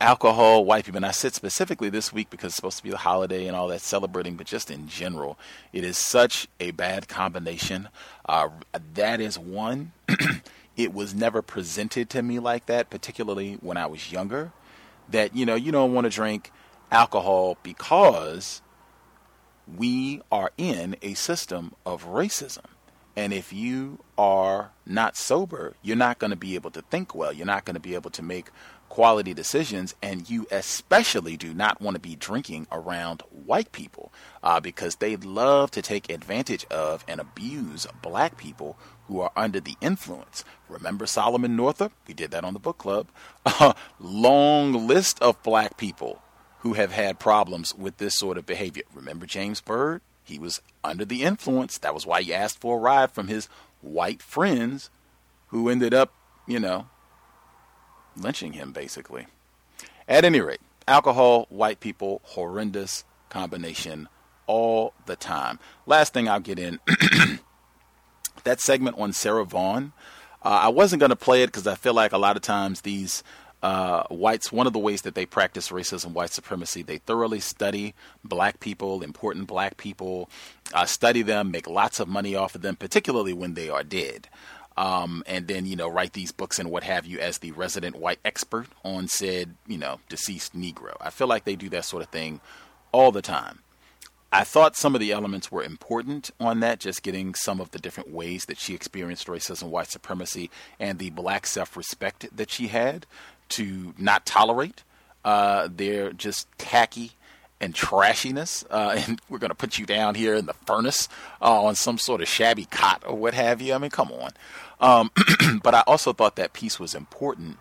alcohol, 0.00 0.64
white 0.64 0.84
people. 0.84 0.98
And 0.98 1.06
I 1.06 1.12
said 1.12 1.34
specifically 1.34 1.88
this 1.88 2.12
week 2.12 2.30
because 2.30 2.48
it's 2.48 2.56
supposed 2.56 2.78
to 2.78 2.82
be 2.82 2.90
the 2.90 2.98
holiday 2.98 3.46
and 3.46 3.56
all 3.56 3.68
that 3.68 3.80
celebrating, 3.80 4.36
but 4.36 4.46
just 4.46 4.70
in 4.70 4.88
general, 4.88 5.38
it 5.72 5.84
is 5.84 5.96
such 5.96 6.48
a 6.60 6.72
bad 6.72 7.08
combination. 7.08 7.88
Uh, 8.28 8.48
that 8.94 9.20
is 9.20 9.38
one. 9.38 9.92
it 10.78 10.94
was 10.94 11.12
never 11.12 11.42
presented 11.42 12.08
to 12.08 12.22
me 12.22 12.38
like 12.38 12.66
that, 12.66 12.88
particularly 12.88 13.54
when 13.54 13.76
I 13.76 13.86
was 13.86 14.12
younger. 14.12 14.52
That, 15.10 15.34
you 15.34 15.44
know, 15.44 15.56
you 15.56 15.72
don't 15.72 15.92
want 15.92 16.04
to 16.04 16.10
drink 16.10 16.52
alcohol 16.90 17.58
because 17.62 18.62
we 19.76 20.22
are 20.30 20.52
in 20.56 20.96
a 21.02 21.14
system 21.14 21.74
of 21.84 22.06
racism. 22.06 22.64
And 23.16 23.32
if 23.32 23.52
you 23.52 23.98
are 24.16 24.70
not 24.86 25.16
sober, 25.16 25.74
you're 25.82 25.96
not 25.96 26.20
going 26.20 26.30
to 26.30 26.36
be 26.36 26.54
able 26.54 26.70
to 26.70 26.82
think 26.82 27.12
well. 27.12 27.32
You're 27.32 27.46
not 27.46 27.64
going 27.64 27.74
to 27.74 27.80
be 27.80 27.96
able 27.96 28.10
to 28.10 28.22
make 28.22 28.50
quality 28.88 29.34
decisions, 29.34 29.94
and 30.02 30.28
you 30.28 30.46
especially 30.50 31.36
do 31.36 31.54
not 31.54 31.80
want 31.80 31.94
to 31.94 32.00
be 32.00 32.16
drinking 32.16 32.66
around 32.72 33.22
white 33.30 33.72
people 33.72 34.12
uh, 34.42 34.60
because 34.60 34.96
they 34.96 35.16
love 35.16 35.70
to 35.72 35.82
take 35.82 36.10
advantage 36.10 36.64
of 36.66 37.04
and 37.06 37.20
abuse 37.20 37.86
black 38.02 38.36
people 38.36 38.76
who 39.06 39.20
are 39.20 39.32
under 39.36 39.60
the 39.60 39.76
influence. 39.80 40.44
Remember 40.68 41.06
Solomon 41.06 41.56
Northup? 41.56 41.92
We 42.06 42.14
did 42.14 42.30
that 42.30 42.44
on 42.44 42.52
the 42.52 42.58
book 42.58 42.78
club. 42.78 43.08
A 43.46 43.74
long 43.98 44.86
list 44.86 45.20
of 45.20 45.42
black 45.42 45.76
people 45.76 46.22
who 46.60 46.74
have 46.74 46.92
had 46.92 47.18
problems 47.18 47.74
with 47.74 47.98
this 47.98 48.14
sort 48.14 48.36
of 48.36 48.46
behavior. 48.46 48.82
Remember 48.94 49.26
James 49.26 49.60
Byrd? 49.60 50.02
He 50.24 50.38
was 50.38 50.60
under 50.84 51.04
the 51.04 51.22
influence. 51.22 51.78
That 51.78 51.94
was 51.94 52.04
why 52.04 52.22
he 52.22 52.34
asked 52.34 52.60
for 52.60 52.76
a 52.76 52.80
ride 52.80 53.12
from 53.12 53.28
his 53.28 53.48
white 53.80 54.20
friends 54.20 54.90
who 55.48 55.70
ended 55.70 55.94
up, 55.94 56.12
you 56.46 56.60
know, 56.60 56.88
lynching 58.16 58.52
him 58.52 58.72
basically. 58.72 59.26
At 60.08 60.24
any 60.24 60.40
rate, 60.40 60.60
alcohol, 60.86 61.46
white 61.50 61.80
people, 61.80 62.20
horrendous 62.24 63.04
combination 63.28 64.08
all 64.46 64.94
the 65.06 65.16
time. 65.16 65.58
Last 65.86 66.14
thing 66.14 66.28
I'll 66.28 66.40
get 66.40 66.58
in 66.58 66.80
that 68.44 68.60
segment 68.60 68.98
on 68.98 69.12
Sarah 69.12 69.44
Vaughn. 69.44 69.92
Uh, 70.42 70.60
I 70.62 70.68
wasn't 70.68 71.00
going 71.00 71.10
to 71.10 71.16
play 71.16 71.42
it 71.42 71.48
because 71.48 71.66
I 71.66 71.74
feel 71.74 71.94
like 71.94 72.12
a 72.12 72.18
lot 72.18 72.36
of 72.36 72.42
times 72.42 72.80
these 72.80 73.22
uh, 73.62 74.04
whites, 74.04 74.52
one 74.52 74.66
of 74.66 74.72
the 74.72 74.78
ways 74.78 75.02
that 75.02 75.14
they 75.14 75.26
practice 75.26 75.70
racism, 75.70 76.12
white 76.12 76.30
supremacy, 76.30 76.82
they 76.82 76.98
thoroughly 76.98 77.40
study 77.40 77.94
black 78.24 78.60
people, 78.60 79.02
important 79.02 79.48
black 79.48 79.76
people, 79.76 80.30
uh, 80.72 80.86
study 80.86 81.22
them, 81.22 81.50
make 81.50 81.66
lots 81.66 81.98
of 81.98 82.08
money 82.08 82.36
off 82.36 82.54
of 82.54 82.62
them, 82.62 82.76
particularly 82.76 83.32
when 83.32 83.54
they 83.54 83.68
are 83.68 83.82
dead. 83.82 84.28
Um, 84.78 85.24
and 85.26 85.48
then, 85.48 85.66
you 85.66 85.74
know, 85.74 85.88
write 85.88 86.12
these 86.12 86.30
books 86.30 86.60
and 86.60 86.70
what 86.70 86.84
have 86.84 87.04
you 87.04 87.18
as 87.18 87.38
the 87.38 87.50
resident 87.50 87.96
white 87.96 88.20
expert 88.24 88.68
on 88.84 89.08
said, 89.08 89.56
you 89.66 89.76
know, 89.76 89.98
deceased 90.08 90.56
Negro. 90.56 90.96
I 91.00 91.10
feel 91.10 91.26
like 91.26 91.44
they 91.44 91.56
do 91.56 91.68
that 91.70 91.84
sort 91.84 92.04
of 92.04 92.10
thing 92.10 92.40
all 92.92 93.10
the 93.10 93.20
time. 93.20 93.58
I 94.30 94.44
thought 94.44 94.76
some 94.76 94.94
of 94.94 95.00
the 95.00 95.10
elements 95.10 95.50
were 95.50 95.64
important 95.64 96.30
on 96.38 96.60
that, 96.60 96.78
just 96.78 97.02
getting 97.02 97.34
some 97.34 97.60
of 97.60 97.72
the 97.72 97.80
different 97.80 98.12
ways 98.12 98.44
that 98.44 98.56
she 98.58 98.72
experienced 98.72 99.26
racism, 99.26 99.64
white 99.64 99.90
supremacy, 99.90 100.48
and 100.78 101.00
the 101.00 101.10
black 101.10 101.48
self 101.48 101.76
respect 101.76 102.28
that 102.36 102.48
she 102.48 102.68
had 102.68 103.04
to 103.48 103.94
not 103.98 104.26
tolerate 104.26 104.84
uh, 105.24 105.66
their 105.74 106.12
just 106.12 106.46
tacky 106.56 107.14
and 107.60 107.74
trashiness. 107.74 108.64
Uh, 108.70 108.94
and 109.08 109.20
we're 109.28 109.38
going 109.38 109.50
to 109.50 109.56
put 109.56 109.78
you 109.78 109.86
down 109.86 110.14
here 110.14 110.34
in 110.34 110.46
the 110.46 110.54
furnace 110.54 111.08
uh, 111.42 111.62
on 111.62 111.74
some 111.74 111.98
sort 111.98 112.20
of 112.20 112.28
shabby 112.28 112.66
cot 112.66 113.02
or 113.06 113.16
what 113.16 113.34
have 113.34 113.60
you. 113.60 113.74
I 113.74 113.78
mean, 113.78 113.90
come 113.90 114.12
on. 114.12 114.30
Um, 114.80 115.10
but 115.62 115.74
I 115.74 115.82
also 115.86 116.12
thought 116.12 116.36
that 116.36 116.52
piece 116.52 116.78
was 116.78 116.94
important 116.94 117.58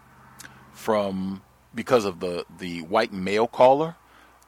from 0.73 1.41
because 1.73 2.05
of 2.05 2.19
the, 2.19 2.45
the 2.59 2.81
white 2.81 3.13
male 3.13 3.47
caller 3.47 3.95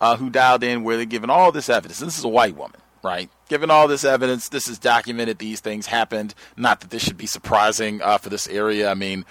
uh, 0.02 0.18
who 0.18 0.30
dialed 0.30 0.64
in 0.64 0.84
where 0.84 0.98
they're 0.98 1.06
giving 1.06 1.30
all 1.30 1.52
this 1.52 1.70
evidence. 1.70 2.00
This 2.00 2.18
is 2.18 2.24
a 2.24 2.30
white 2.30 2.56
woman, 2.56 2.80
right? 3.04 3.30
Given 3.50 3.70
all 3.70 3.88
this 3.88 4.04
evidence, 4.04 4.50
this 4.50 4.68
is 4.68 4.80
documented. 4.80 5.40
These 5.40 5.60
things 5.60 5.88
happened. 5.88 6.34
Not 6.56 6.82
that 6.82 6.90
this 6.90 7.04
should 7.04 7.18
be 7.18 7.26
surprising 7.26 8.02
uh, 8.02 8.18
for 8.18 8.30
this 8.30 8.48
area. 8.48 8.90
I 8.90 8.94
mean, 8.94 9.26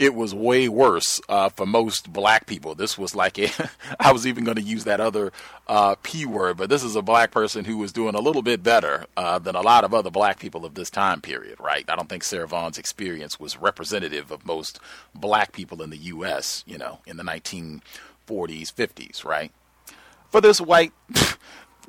it 0.00 0.14
was 0.14 0.34
way 0.34 0.66
worse 0.66 1.20
uh, 1.28 1.50
for 1.50 1.66
most 1.66 2.10
black 2.10 2.46
people. 2.46 2.74
This 2.74 2.96
was 2.96 3.14
like 3.14 3.38
a, 3.38 3.50
I 4.00 4.12
was 4.12 4.26
even 4.26 4.44
going 4.44 4.56
to 4.56 4.62
use 4.62 4.84
that 4.84 4.98
other 4.98 5.30
uh, 5.68 5.94
P 6.02 6.24
word, 6.24 6.56
but 6.56 6.70
this 6.70 6.82
is 6.82 6.96
a 6.96 7.02
black 7.02 7.30
person 7.30 7.66
who 7.66 7.76
was 7.76 7.92
doing 7.92 8.14
a 8.14 8.20
little 8.20 8.40
bit 8.40 8.62
better 8.62 9.04
uh, 9.18 9.38
than 9.38 9.54
a 9.54 9.60
lot 9.60 9.84
of 9.84 9.92
other 9.92 10.10
black 10.10 10.40
people 10.40 10.64
of 10.64 10.74
this 10.74 10.88
time 10.88 11.20
period, 11.20 11.60
right? 11.60 11.84
I 11.86 11.96
don't 11.96 12.08
think 12.08 12.24
Sarah 12.24 12.48
Vaughn's 12.48 12.78
experience 12.78 13.38
was 13.38 13.58
representative 13.58 14.30
of 14.30 14.46
most 14.46 14.80
black 15.14 15.52
people 15.52 15.82
in 15.82 15.90
the 15.90 15.98
U.S., 15.98 16.64
you 16.66 16.78
know, 16.78 17.00
in 17.06 17.18
the 17.18 17.22
1940s, 17.22 17.82
50s, 18.26 19.22
right? 19.22 19.52
For 20.30 20.40
this 20.40 20.60
white. 20.62 20.92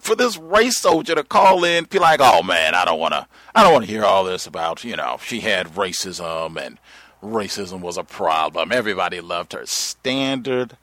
for 0.01 0.15
this 0.15 0.35
race 0.35 0.79
soldier 0.79 1.13
to 1.13 1.23
call 1.23 1.63
in, 1.63 1.83
be 1.83 1.99
like, 1.99 2.19
"Oh 2.23 2.41
man, 2.41 2.73
I 2.73 2.85
don't 2.85 2.99
want 2.99 3.13
to, 3.13 3.27
I 3.53 3.61
don't 3.61 3.71
want 3.71 3.85
to 3.85 3.91
hear 3.91 4.03
all 4.03 4.23
this 4.23 4.47
about, 4.47 4.83
you 4.83 4.95
know, 4.95 5.19
she 5.23 5.41
had 5.41 5.67
racism 5.75 6.59
and 6.59 6.79
racism 7.21 7.81
was 7.81 7.97
a 7.97 8.03
problem. 8.03 8.71
Everybody 8.71 9.21
loved 9.21 9.53
her. 9.53 9.65
Standard 9.65 10.77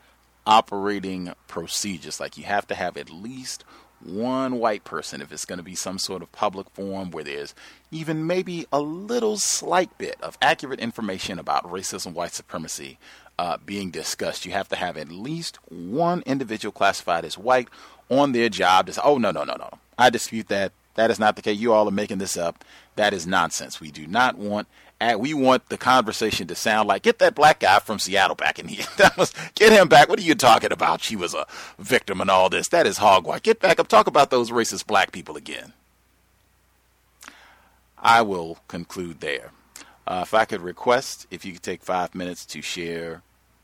operating 0.46 1.32
procedures. 1.46 2.20
Like 2.20 2.38
you 2.38 2.44
have 2.44 2.66
to 2.68 2.74
have 2.74 2.96
at 2.96 3.10
least 3.10 3.64
one 4.00 4.58
white 4.58 4.84
person 4.84 5.20
if 5.20 5.32
it's 5.32 5.44
going 5.44 5.58
to 5.58 5.64
be 5.64 5.74
some 5.74 5.98
sort 5.98 6.22
of 6.22 6.30
public 6.32 6.70
forum 6.70 7.10
where 7.10 7.24
there's 7.24 7.54
even 7.90 8.26
maybe 8.26 8.66
a 8.72 8.80
little 8.80 9.36
slight 9.36 9.96
bit 9.98 10.16
of 10.22 10.38
accurate 10.40 10.80
information 10.80 11.38
about 11.38 11.64
racism, 11.64 12.12
white 12.12 12.32
supremacy 12.32 12.98
uh, 13.38 13.56
being 13.64 13.90
discussed. 13.90 14.46
You 14.46 14.52
have 14.52 14.68
to 14.68 14.76
have 14.76 14.96
at 14.96 15.10
least 15.10 15.58
one 15.68 16.22
individual 16.26 16.72
classified 16.72 17.24
as 17.24 17.36
white 17.36 17.68
on 18.08 18.32
their 18.32 18.48
job 18.48 18.86
to 18.86 18.92
say, 18.94 19.00
oh, 19.04 19.18
no, 19.18 19.30
no, 19.30 19.44
no, 19.44 19.54
no. 19.54 19.70
I 19.98 20.10
dispute 20.10 20.48
that. 20.48 20.72
That 20.94 21.10
is 21.10 21.18
not 21.18 21.36
the 21.36 21.42
case. 21.42 21.58
You 21.58 21.72
all 21.72 21.88
are 21.88 21.92
making 21.92 22.18
this 22.18 22.36
up. 22.36 22.64
That 22.96 23.12
is 23.14 23.26
nonsense. 23.26 23.80
We 23.80 23.90
do 23.92 24.06
not 24.06 24.36
want 24.36 24.66
and 25.00 25.20
we 25.20 25.32
want 25.32 25.68
the 25.68 25.78
conversation 25.78 26.46
to 26.48 26.54
sound 26.54 26.88
like 26.88 27.02
get 27.02 27.18
that 27.20 27.34
black 27.34 27.60
guy 27.60 27.78
from 27.78 27.98
Seattle 27.98 28.34
back 28.34 28.58
in 28.58 28.68
here. 28.68 28.84
That 28.96 29.16
was 29.16 29.32
get 29.54 29.72
him 29.72 29.88
back. 29.88 30.08
What 30.08 30.18
are 30.18 30.22
you 30.22 30.34
talking 30.34 30.72
about? 30.72 31.02
She 31.02 31.14
was 31.14 31.34
a 31.34 31.46
victim 31.78 32.20
and 32.20 32.30
all 32.30 32.48
this. 32.48 32.68
That 32.68 32.86
is 32.86 32.98
hogwash. 32.98 33.42
Get 33.42 33.60
back 33.60 33.78
up. 33.78 33.86
Talk 33.86 34.08
about 34.08 34.30
those 34.30 34.50
racist 34.50 34.86
black 34.86 35.12
people 35.12 35.36
again. 35.36 35.72
I 37.96 38.22
will 38.22 38.58
conclude 38.66 39.20
there. 39.20 39.50
Uh, 40.06 40.20
if 40.22 40.34
I 40.34 40.44
could 40.44 40.62
request, 40.62 41.26
if 41.30 41.44
you 41.44 41.52
could 41.52 41.62
take 41.62 41.82
five 41.82 42.14
minutes 42.14 42.46
to 42.46 42.62
share 42.62 43.22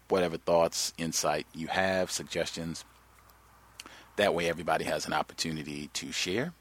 whatever 0.08 0.36
thoughts, 0.36 0.92
insight 0.98 1.46
you 1.54 1.68
have, 1.68 2.10
suggestions. 2.10 2.84
That 4.16 4.34
way, 4.34 4.48
everybody 4.48 4.84
has 4.84 5.06
an 5.06 5.12
opportunity 5.12 5.88
to 5.94 6.12
share. 6.12 6.52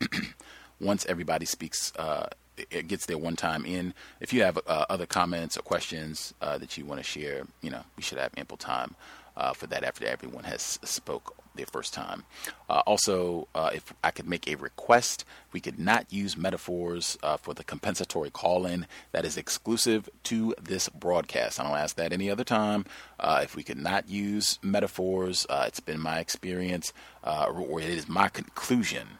Once 0.80 1.04
everybody 1.06 1.46
speaks 1.46 1.92
uh, 1.96 2.28
it 2.70 2.88
gets 2.88 3.06
there 3.06 3.18
one 3.18 3.36
time 3.36 3.64
in. 3.64 3.94
If 4.20 4.32
you 4.32 4.42
have 4.42 4.58
uh, 4.66 4.86
other 4.88 5.06
comments 5.06 5.56
or 5.56 5.62
questions 5.62 6.34
uh, 6.40 6.58
that 6.58 6.76
you 6.76 6.84
want 6.84 7.00
to 7.00 7.04
share, 7.04 7.44
you 7.60 7.70
know, 7.70 7.82
we 7.96 8.02
should 8.02 8.18
have 8.18 8.32
ample 8.36 8.56
time 8.56 8.94
uh, 9.36 9.52
for 9.52 9.66
that 9.68 9.84
after 9.84 10.06
everyone 10.06 10.44
has 10.44 10.78
spoke 10.82 11.36
their 11.54 11.66
first 11.66 11.92
time. 11.92 12.24
Uh, 12.68 12.82
also, 12.86 13.48
uh, 13.54 13.70
if 13.74 13.92
I 14.04 14.12
could 14.12 14.28
make 14.28 14.46
a 14.46 14.54
request, 14.54 15.24
we 15.52 15.60
could 15.60 15.78
not 15.78 16.12
use 16.12 16.36
metaphors 16.36 17.18
uh, 17.22 17.36
for 17.36 17.54
the 17.54 17.64
compensatory 17.64 18.30
call-in 18.30 18.86
that 19.12 19.24
is 19.24 19.36
exclusive 19.36 20.08
to 20.24 20.54
this 20.62 20.88
broadcast. 20.88 21.58
I 21.58 21.64
don't 21.64 21.76
ask 21.76 21.96
that 21.96 22.12
any 22.12 22.30
other 22.30 22.44
time. 22.44 22.84
if 23.20 23.56
we 23.56 23.62
could 23.62 23.78
not 23.78 24.08
use 24.08 24.58
metaphors, 24.62 25.46
it's 25.50 25.80
been 25.80 26.00
my 26.00 26.20
experience, 26.20 26.92
or 27.24 27.80
it 27.80 27.88
is 27.88 28.08
my 28.08 28.28
conclusion 28.28 29.19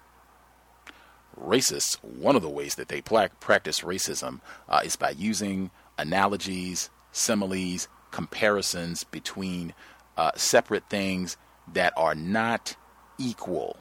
racists, 1.40 1.94
one 2.02 2.36
of 2.36 2.42
the 2.42 2.48
ways 2.48 2.74
that 2.76 2.88
they 2.88 3.00
pla- 3.00 3.28
practice 3.40 3.80
racism 3.80 4.40
uh, 4.68 4.80
is 4.84 4.96
by 4.96 5.10
using 5.10 5.70
analogies, 5.98 6.90
similes, 7.12 7.88
comparisons 8.10 9.04
between 9.04 9.74
uh, 10.16 10.32
separate 10.34 10.88
things 10.88 11.36
that 11.72 11.92
are 11.96 12.14
not 12.14 12.76
equal. 13.18 13.76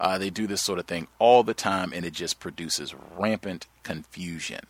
Uh, 0.00 0.16
they 0.16 0.30
do 0.30 0.46
this 0.46 0.62
sort 0.62 0.78
of 0.78 0.86
thing 0.86 1.08
all 1.18 1.42
the 1.42 1.54
time, 1.54 1.92
and 1.92 2.04
it 2.04 2.12
just 2.12 2.38
produces 2.38 2.94
rampant 3.16 3.66
confusion. 3.82 4.60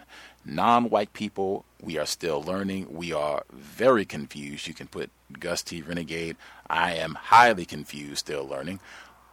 Non 0.44 0.88
white 0.88 1.12
people, 1.12 1.64
we 1.82 1.98
are 1.98 2.06
still 2.06 2.42
learning. 2.42 2.86
We 2.90 3.12
are 3.12 3.44
very 3.52 4.06
confused. 4.06 4.66
You 4.66 4.74
can 4.74 4.86
put 4.86 5.10
Gus 5.38 5.62
T. 5.62 5.82
Renegade. 5.82 6.36
I 6.70 6.94
am 6.94 7.14
highly 7.14 7.66
confused, 7.66 8.18
still 8.18 8.46
learning. 8.46 8.80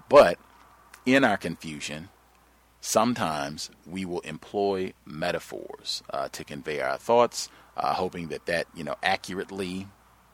But 0.09 0.37
in 1.05 1.23
our 1.23 1.37
confusion, 1.37 2.09
sometimes 2.85 3.71
we 3.87 4.05
will 4.05 4.19
employ 4.19 4.93
metaphors 5.05 6.03
uh, 6.11 6.29
to 6.29 6.43
convey 6.43 6.81
our 6.81 6.97
thoughts, 6.97 7.49
uh, 7.75 7.95
hoping 7.95 8.27
that 8.27 8.45
that 8.45 8.67
you 8.75 8.83
know 8.83 8.95
accurately 9.01 9.87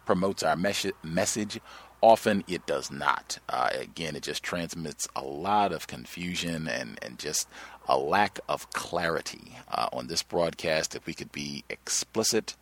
promotes 0.06 0.44
our 0.44 0.58
mes- 0.58 0.92
message. 1.02 1.62
Often 2.02 2.44
it 2.48 2.66
does 2.66 2.92
not. 2.92 3.38
Uh, 3.48 3.70
again, 3.74 4.16
it 4.16 4.24
just 4.24 4.44
transmits 4.44 5.08
a 5.16 5.22
lot 5.22 5.72
of 5.72 5.88
confusion 5.88 6.68
and, 6.68 7.00
and 7.02 7.20
just 7.20 7.48
a 7.88 7.98
lack 7.98 8.40
of 8.50 8.72
clarity 8.72 9.56
uh, 9.70 9.88
on 9.94 10.08
this 10.08 10.24
broadcast. 10.24 10.96
If 10.96 11.06
we 11.06 11.14
could 11.14 11.32
be 11.32 11.64
explicit, 11.70 12.58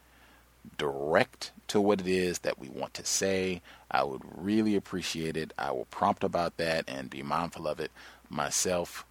direct 0.78 1.52
to 1.70 1.80
what 1.80 2.02
it 2.02 2.08
is 2.08 2.40
that 2.40 2.60
we 2.60 2.68
want 2.68 2.94
to 2.96 3.06
say, 3.06 3.62
I 3.90 4.04
would 4.04 4.22
really 4.36 4.76
appreciate 4.76 5.38
it. 5.38 5.54
I 5.58 5.72
will 5.72 5.86
prompt 5.86 6.24
about 6.24 6.58
that 6.58 6.84
and 6.88 7.10
be 7.10 7.24
mindful 7.24 7.66
of 7.66 7.80
it 7.80 7.92
myself 8.30 9.06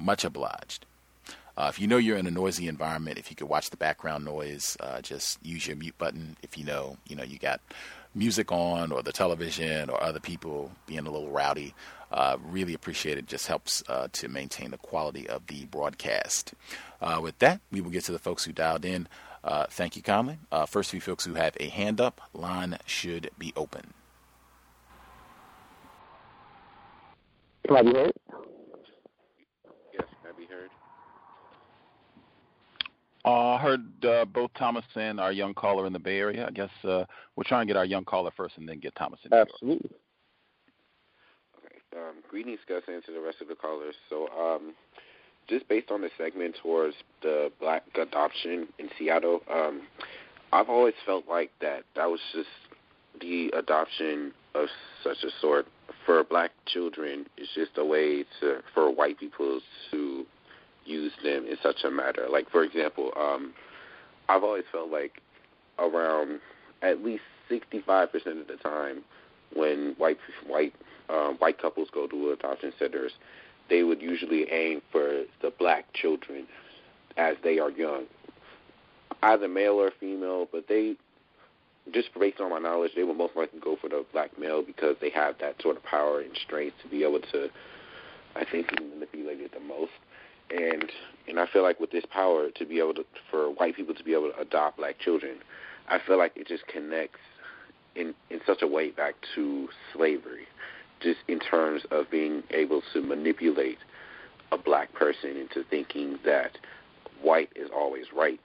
much 0.00 0.24
obliged. 0.24 0.86
Uh, 1.56 1.66
if 1.68 1.78
you 1.78 1.86
know 1.86 1.98
you're 1.98 2.16
in 2.16 2.26
a 2.26 2.30
noisy 2.30 2.68
environment, 2.68 3.18
if 3.18 3.30
you 3.30 3.36
could 3.36 3.48
watch 3.48 3.70
the 3.70 3.76
background 3.76 4.24
noise, 4.24 4.76
uh, 4.80 5.00
just 5.02 5.38
use 5.44 5.66
your 5.66 5.76
mute 5.76 5.96
button. 5.98 6.36
If 6.42 6.56
you 6.56 6.64
know, 6.64 6.96
you 7.06 7.16
know, 7.16 7.22
you 7.24 7.38
got 7.38 7.60
music 8.14 8.50
on 8.50 8.92
or 8.92 9.02
the 9.02 9.12
television 9.12 9.90
or 9.90 10.02
other 10.02 10.20
people 10.20 10.72
being 10.86 11.06
a 11.06 11.10
little 11.10 11.30
rowdy, 11.30 11.74
uh, 12.12 12.36
really 12.42 12.74
appreciate 12.74 13.18
it. 13.18 13.26
Just 13.26 13.46
helps 13.46 13.82
uh, 13.88 14.08
to 14.12 14.28
maintain 14.28 14.70
the 14.70 14.78
quality 14.78 15.28
of 15.28 15.46
the 15.48 15.66
broadcast. 15.66 16.54
Uh, 17.00 17.20
with 17.22 17.38
that, 17.40 17.60
we 17.70 17.80
will 17.80 17.90
get 17.90 18.04
to 18.04 18.12
the 18.12 18.18
folks 18.18 18.44
who 18.44 18.52
dialed 18.52 18.84
in. 18.84 19.06
Uh, 19.42 19.66
thank 19.70 19.96
you. 19.96 20.02
Uh, 20.52 20.66
first 20.66 20.90
few 20.90 21.00
folks 21.00 21.24
who 21.24 21.34
have 21.34 21.56
a 21.60 21.68
hand 21.68 22.00
up, 22.00 22.20
line 22.32 22.78
should 22.84 23.30
be 23.38 23.52
open. 23.56 23.94
Can 27.66 27.76
I 27.76 27.82
be 27.82 27.92
heard? 27.92 28.12
Yes, 29.92 30.08
can 30.22 30.32
I 30.34 30.38
be 30.38 30.46
heard? 30.46 30.70
Uh, 33.24 33.54
I 33.54 33.58
heard 33.58 34.04
uh, 34.04 34.24
both 34.24 34.50
Thomas 34.58 34.84
and 34.94 35.20
our 35.20 35.32
young 35.32 35.52
caller 35.52 35.86
in 35.86 35.92
the 35.92 35.98
Bay 35.98 36.18
Area. 36.18 36.46
I 36.46 36.50
guess 36.50 36.70
uh, 36.84 37.04
we'll 37.36 37.44
try 37.44 37.60
and 37.60 37.68
get 37.68 37.76
our 37.76 37.84
young 37.84 38.04
caller 38.04 38.30
first 38.36 38.56
and 38.56 38.68
then 38.68 38.80
get 38.80 38.94
Thomas 38.94 39.20
in. 39.24 39.32
Absolutely. 39.32 39.90
Okay. 41.58 41.76
Um, 41.96 42.16
greetings, 42.28 42.60
Gus, 42.66 42.82
and 42.88 43.04
to 43.04 43.12
the 43.12 43.20
rest 43.20 43.38
of 43.42 43.48
the 43.48 43.54
callers. 43.54 43.94
So, 44.08 44.28
um, 44.28 44.72
just 45.48 45.68
based 45.68 45.90
on 45.90 46.00
the 46.00 46.10
segment 46.16 46.56
towards 46.62 46.94
the 47.22 47.50
black 47.60 47.82
adoption 48.00 48.68
in 48.78 48.88
Seattle, 48.98 49.40
um, 49.52 49.82
I've 50.52 50.68
always 50.68 50.94
felt 51.04 51.28
like 51.28 51.50
that 51.60 51.82
that 51.96 52.06
was 52.06 52.20
just 52.32 52.48
the 53.20 53.50
adoption 53.56 54.32
of 54.54 54.68
such 55.04 55.18
a 55.24 55.30
sort 55.40 55.66
for 56.06 56.24
black 56.24 56.52
children 56.66 57.26
is 57.36 57.48
just 57.54 57.72
a 57.76 57.84
way 57.84 58.24
to 58.40 58.60
for 58.74 58.90
white 58.90 59.18
people 59.18 59.60
to 59.90 60.24
use 60.84 61.12
them 61.22 61.46
in 61.46 61.56
such 61.62 61.84
a 61.84 61.90
matter. 61.90 62.26
Like 62.30 62.50
for 62.50 62.62
example, 62.62 63.12
um, 63.16 63.54
I've 64.28 64.44
always 64.44 64.64
felt 64.72 64.90
like 64.90 65.20
around 65.78 66.40
at 66.82 67.02
least 67.04 67.22
sixty 67.48 67.80
five 67.86 68.12
percent 68.12 68.38
of 68.38 68.46
the 68.46 68.56
time 68.56 69.02
when 69.54 69.94
white 69.98 70.18
white 70.46 70.74
um, 71.08 71.36
white 71.38 71.60
couples 71.60 71.88
go 71.92 72.06
to 72.06 72.30
adoption 72.30 72.72
centers, 72.78 73.12
they 73.68 73.82
would 73.82 74.00
usually 74.00 74.50
aim 74.50 74.80
for 74.92 75.24
the 75.42 75.52
black 75.58 75.92
children 75.92 76.46
as 77.16 77.36
they 77.42 77.58
are 77.58 77.70
young, 77.70 78.04
either 79.22 79.48
male 79.48 79.74
or 79.74 79.90
female. 79.98 80.46
But 80.50 80.66
they, 80.68 80.94
just 81.92 82.08
based 82.18 82.40
on 82.40 82.50
my 82.50 82.58
knowledge, 82.58 82.92
they 82.94 83.02
would 83.02 83.16
most 83.16 83.36
likely 83.36 83.60
go 83.60 83.76
for 83.80 83.88
the 83.88 84.04
black 84.12 84.38
male 84.38 84.62
because 84.62 84.96
they 85.00 85.10
have 85.10 85.36
that 85.40 85.60
sort 85.60 85.76
of 85.76 85.82
power 85.82 86.20
and 86.20 86.30
strength 86.44 86.76
to 86.82 86.88
be 86.88 87.02
able 87.02 87.20
to, 87.32 87.48
I 88.36 88.44
think, 88.50 88.68
manipulate 88.80 89.40
it 89.40 89.52
the 89.52 89.60
most. 89.60 89.92
And 90.50 90.90
and 91.28 91.38
I 91.38 91.46
feel 91.46 91.62
like 91.62 91.78
with 91.78 91.92
this 91.92 92.04
power 92.10 92.50
to 92.50 92.66
be 92.66 92.78
able 92.78 92.94
to, 92.94 93.04
for 93.30 93.50
white 93.50 93.76
people 93.76 93.94
to 93.94 94.02
be 94.02 94.12
able 94.12 94.32
to 94.32 94.40
adopt 94.40 94.78
black 94.78 94.98
children, 94.98 95.36
I 95.88 95.98
feel 96.04 96.18
like 96.18 96.32
it 96.36 96.48
just 96.48 96.66
connects 96.66 97.20
in 97.94 98.14
in 98.30 98.40
such 98.46 98.62
a 98.62 98.66
way 98.66 98.90
back 98.90 99.14
to 99.34 99.68
slavery, 99.94 100.46
just 101.00 101.20
in 101.28 101.38
terms 101.38 101.82
of 101.90 102.10
being 102.10 102.42
able 102.50 102.82
to 102.92 103.00
manipulate 103.00 103.78
a 104.52 104.58
black 104.58 104.92
person 104.92 105.36
into 105.36 105.62
thinking 105.68 106.18
that 106.24 106.58
white 107.22 107.50
is 107.54 107.70
always 107.74 108.06
right, 108.16 108.40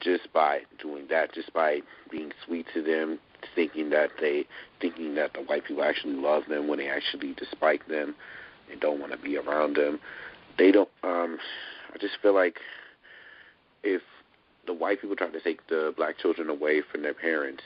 just 0.00 0.32
by 0.32 0.60
doing 0.80 1.06
that, 1.10 1.34
just 1.34 1.52
by 1.52 1.80
being 2.10 2.30
sweet 2.46 2.66
to 2.74 2.82
them, 2.82 3.18
thinking 3.54 3.90
that 3.90 4.10
they 4.20 4.46
thinking 4.80 5.14
that 5.14 5.32
the 5.34 5.40
white 5.40 5.64
people 5.64 5.82
actually 5.82 6.14
love 6.14 6.44
them 6.48 6.68
when 6.68 6.78
they 6.78 6.88
actually 6.88 7.34
despite 7.34 7.86
them 7.88 8.14
and 8.70 8.80
don't 8.80 9.00
want 9.00 9.12
to 9.12 9.18
be 9.18 9.36
around 9.36 9.76
them. 9.76 10.00
They 10.58 10.70
don't. 10.70 10.88
Um, 11.02 11.38
I 11.94 11.98
just 11.98 12.14
feel 12.22 12.34
like 12.34 12.58
if 13.82 14.02
the 14.66 14.72
white 14.72 15.00
people 15.00 15.16
try 15.16 15.28
to 15.28 15.40
take 15.40 15.66
the 15.68 15.92
black 15.96 16.18
children 16.18 16.48
away 16.48 16.82
from 16.90 17.02
their 17.02 17.14
parents, 17.14 17.62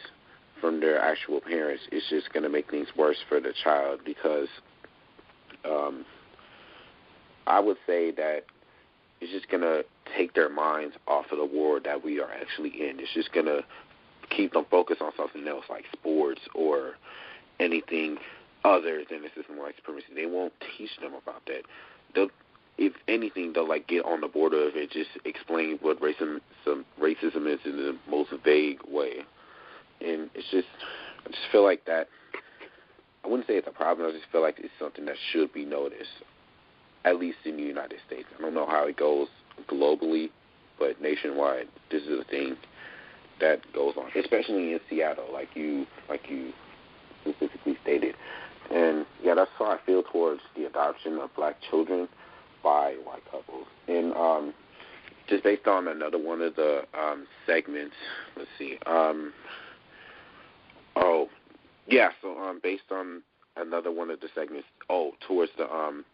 from 0.60 0.80
their 0.80 0.98
actual 0.98 1.40
parents, 1.40 1.84
it's 1.92 2.08
just 2.08 2.32
going 2.32 2.42
to 2.42 2.48
make 2.48 2.70
things 2.70 2.88
worse 2.96 3.18
for 3.28 3.40
the 3.40 3.52
child 3.62 4.00
because 4.04 4.48
um, 5.64 6.04
I 7.46 7.60
would 7.60 7.76
say 7.86 8.10
that 8.12 8.44
it's 9.20 9.32
just 9.32 9.48
going 9.50 9.62
to 9.62 9.84
take 10.16 10.34
their 10.34 10.48
minds 10.48 10.96
off 11.06 11.26
of 11.30 11.38
the 11.38 11.44
war 11.44 11.80
that 11.80 12.04
we 12.04 12.20
are 12.20 12.30
actually 12.30 12.70
in. 12.70 13.00
It's 13.00 13.12
just 13.14 13.32
going 13.32 13.46
to 13.46 13.60
keep 14.30 14.52
them 14.52 14.66
focused 14.70 15.00
on 15.00 15.12
something 15.16 15.46
else 15.48 15.64
like 15.68 15.84
sports 15.92 16.40
or 16.54 16.92
anything 17.60 18.18
other 18.64 19.02
than 19.10 19.22
the 19.22 19.28
system 19.34 19.56
of 19.56 19.62
white 19.62 19.76
supremacy. 19.76 20.06
They 20.14 20.26
won't 20.26 20.52
teach 20.76 20.90
them 21.00 21.14
about 21.14 21.44
that. 21.46 21.62
They'll, 22.14 22.28
if 22.78 22.92
anything, 23.08 23.52
they'll 23.52 23.68
like 23.68 23.88
get 23.88 24.04
on 24.04 24.20
the 24.20 24.28
border 24.28 24.68
of 24.68 24.76
it, 24.76 24.90
just 24.90 25.10
explain 25.24 25.78
what 25.82 26.00
racism, 26.00 26.40
some 26.64 26.86
racism 27.00 27.52
is 27.52 27.58
in 27.64 27.76
the 27.76 27.98
most 28.08 28.30
vague 28.44 28.78
way. 28.88 29.16
And 30.00 30.30
it's 30.34 30.48
just, 30.50 30.68
I 31.26 31.28
just 31.28 31.42
feel 31.50 31.64
like 31.64 31.84
that. 31.86 32.08
I 33.24 33.28
wouldn't 33.28 33.48
say 33.48 33.54
it's 33.54 33.66
a 33.66 33.72
problem. 33.72 34.08
I 34.08 34.12
just 34.12 34.30
feel 34.30 34.42
like 34.42 34.58
it's 34.58 34.72
something 34.78 35.04
that 35.06 35.16
should 35.32 35.52
be 35.52 35.64
noticed, 35.64 36.22
at 37.04 37.18
least 37.18 37.38
in 37.44 37.56
the 37.56 37.64
United 37.64 37.98
States. 38.06 38.28
I 38.38 38.40
don't 38.40 38.54
know 38.54 38.66
how 38.66 38.86
it 38.86 38.96
goes 38.96 39.26
globally, 39.68 40.30
but 40.78 41.02
nationwide, 41.02 41.66
this 41.90 42.04
is 42.04 42.20
a 42.20 42.24
thing 42.30 42.56
that 43.40 43.60
goes 43.72 43.94
on, 43.96 44.06
especially 44.16 44.72
in 44.72 44.80
Seattle, 44.88 45.26
like 45.32 45.48
you, 45.54 45.84
like 46.08 46.30
you 46.30 46.52
specifically 47.22 47.76
stated. 47.82 48.14
And 48.70 49.04
yeah, 49.22 49.34
that's 49.34 49.50
how 49.58 49.66
I 49.66 49.78
feel 49.84 50.04
towards 50.04 50.42
the 50.56 50.66
adoption 50.66 51.18
of 51.18 51.34
black 51.34 51.56
children 51.70 52.08
by 52.68 52.96
white 53.02 53.24
couples. 53.30 53.66
And 53.88 54.12
um, 54.12 54.52
just 55.26 55.42
based 55.42 55.66
on 55.66 55.88
another 55.88 56.18
one 56.18 56.42
of 56.42 56.54
the 56.54 56.82
um, 56.92 57.26
segments, 57.46 57.94
let's 58.36 58.50
see. 58.58 58.76
Um, 58.84 59.32
oh, 60.96 61.28
yeah. 61.86 62.10
So 62.20 62.38
um, 62.38 62.60
based 62.62 62.90
on 62.90 63.22
another 63.56 63.90
one 63.90 64.10
of 64.10 64.20
the 64.20 64.28
segments, 64.34 64.66
oh, 64.90 65.12
towards 65.26 65.50
the 65.56 65.64
um, 65.72 66.04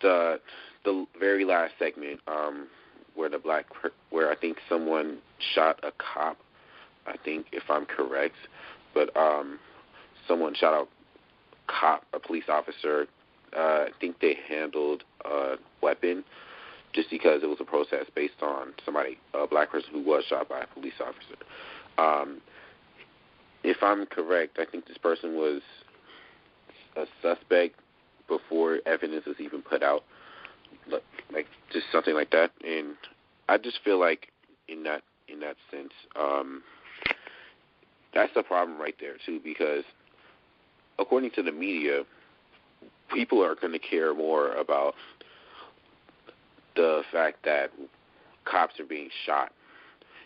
the 0.00 0.40
the 0.86 1.04
very 1.18 1.44
last 1.44 1.74
segment, 1.78 2.20
um, 2.26 2.68
where 3.14 3.28
the 3.28 3.38
black 3.38 3.66
where 4.08 4.30
I 4.30 4.36
think 4.36 4.56
someone 4.70 5.18
shot 5.54 5.78
a 5.82 5.92
cop. 5.98 6.38
I 7.06 7.16
think 7.22 7.46
if 7.52 7.64
I'm 7.68 7.84
correct, 7.84 8.36
but 8.94 9.14
um, 9.18 9.58
someone 10.26 10.54
shot 10.54 10.72
a 10.72 10.86
cop, 11.70 12.04
a 12.14 12.18
police 12.18 12.44
officer. 12.48 13.06
Uh, 13.54 13.86
I 13.86 13.88
think 14.00 14.20
they 14.20 14.36
handled 14.48 15.02
a 15.24 15.56
weapon 15.82 16.24
just 16.92 17.10
because 17.10 17.42
it 17.42 17.46
was 17.46 17.58
a 17.60 17.64
protest 17.64 18.14
based 18.14 18.42
on 18.42 18.72
somebody, 18.84 19.18
a 19.34 19.46
black 19.46 19.70
person 19.70 19.90
who 19.92 20.02
was 20.02 20.24
shot 20.28 20.48
by 20.48 20.60
a 20.60 20.66
police 20.66 20.94
officer. 21.00 21.36
Um, 21.98 22.40
if 23.62 23.76
I'm 23.82 24.06
correct, 24.06 24.58
I 24.58 24.64
think 24.64 24.86
this 24.86 24.98
person 24.98 25.36
was 25.36 25.60
a 26.96 27.04
suspect 27.22 27.76
before 28.28 28.78
evidence 28.86 29.26
was 29.26 29.36
even 29.38 29.62
put 29.62 29.82
out, 29.82 30.02
like 31.32 31.46
just 31.72 31.86
something 31.92 32.14
like 32.14 32.30
that. 32.30 32.50
And 32.66 32.94
I 33.48 33.58
just 33.58 33.80
feel 33.84 34.00
like 34.00 34.28
in 34.68 34.82
that 34.84 35.02
in 35.28 35.40
that 35.40 35.56
sense, 35.70 35.92
um, 36.18 36.62
that's 38.14 38.32
a 38.36 38.42
problem 38.42 38.80
right 38.80 38.96
there 39.00 39.14
too, 39.24 39.40
because 39.42 39.84
according 40.98 41.30
to 41.32 41.42
the 41.42 41.52
media, 41.52 42.02
people 43.12 43.42
are 43.42 43.54
going 43.54 43.72
to 43.72 43.78
care 43.78 44.14
more 44.14 44.54
about 44.54 44.94
the 46.76 47.02
fact 47.12 47.38
that 47.44 47.70
cops 48.44 48.78
are 48.80 48.84
being 48.84 49.08
shot 49.26 49.52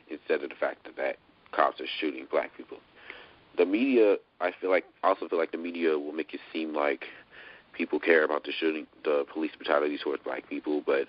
instead 0.09 0.43
of 0.43 0.51
the 0.51 0.57
fact 0.57 0.85
that, 0.85 0.97
that 0.97 1.17
cops 1.53 1.81
are 1.81 1.87
shooting 2.01 2.27
black 2.31 2.51
people. 2.57 2.79
The 3.57 3.65
media, 3.65 4.17
I 4.41 4.51
feel 4.61 4.71
like, 4.71 4.85
also 5.03 5.29
feel 5.29 5.39
like 5.39 5.53
the 5.53 5.59
media 5.59 5.99
will 5.99 6.13
make 6.13 6.35
it 6.35 6.41
seem 6.53 6.75
like 6.75 7.05
people 7.73 7.99
care 7.99 8.25
about 8.25 8.45
the 8.45 8.53
shooting, 8.59 8.87
the 9.05 9.25
police 9.33 9.53
brutality 9.57 9.99
towards 10.03 10.23
black 10.23 10.49
people, 10.49 10.83
but 10.85 11.07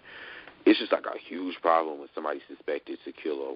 it's 0.66 0.80
just 0.80 0.92
like 0.92 1.06
a 1.06 1.18
huge 1.28 1.56
problem 1.62 2.00
when 2.00 2.08
somebody's 2.16 2.42
suspected 2.48 3.00
to 3.06 3.12
kill 3.12 3.36
a 3.36 3.56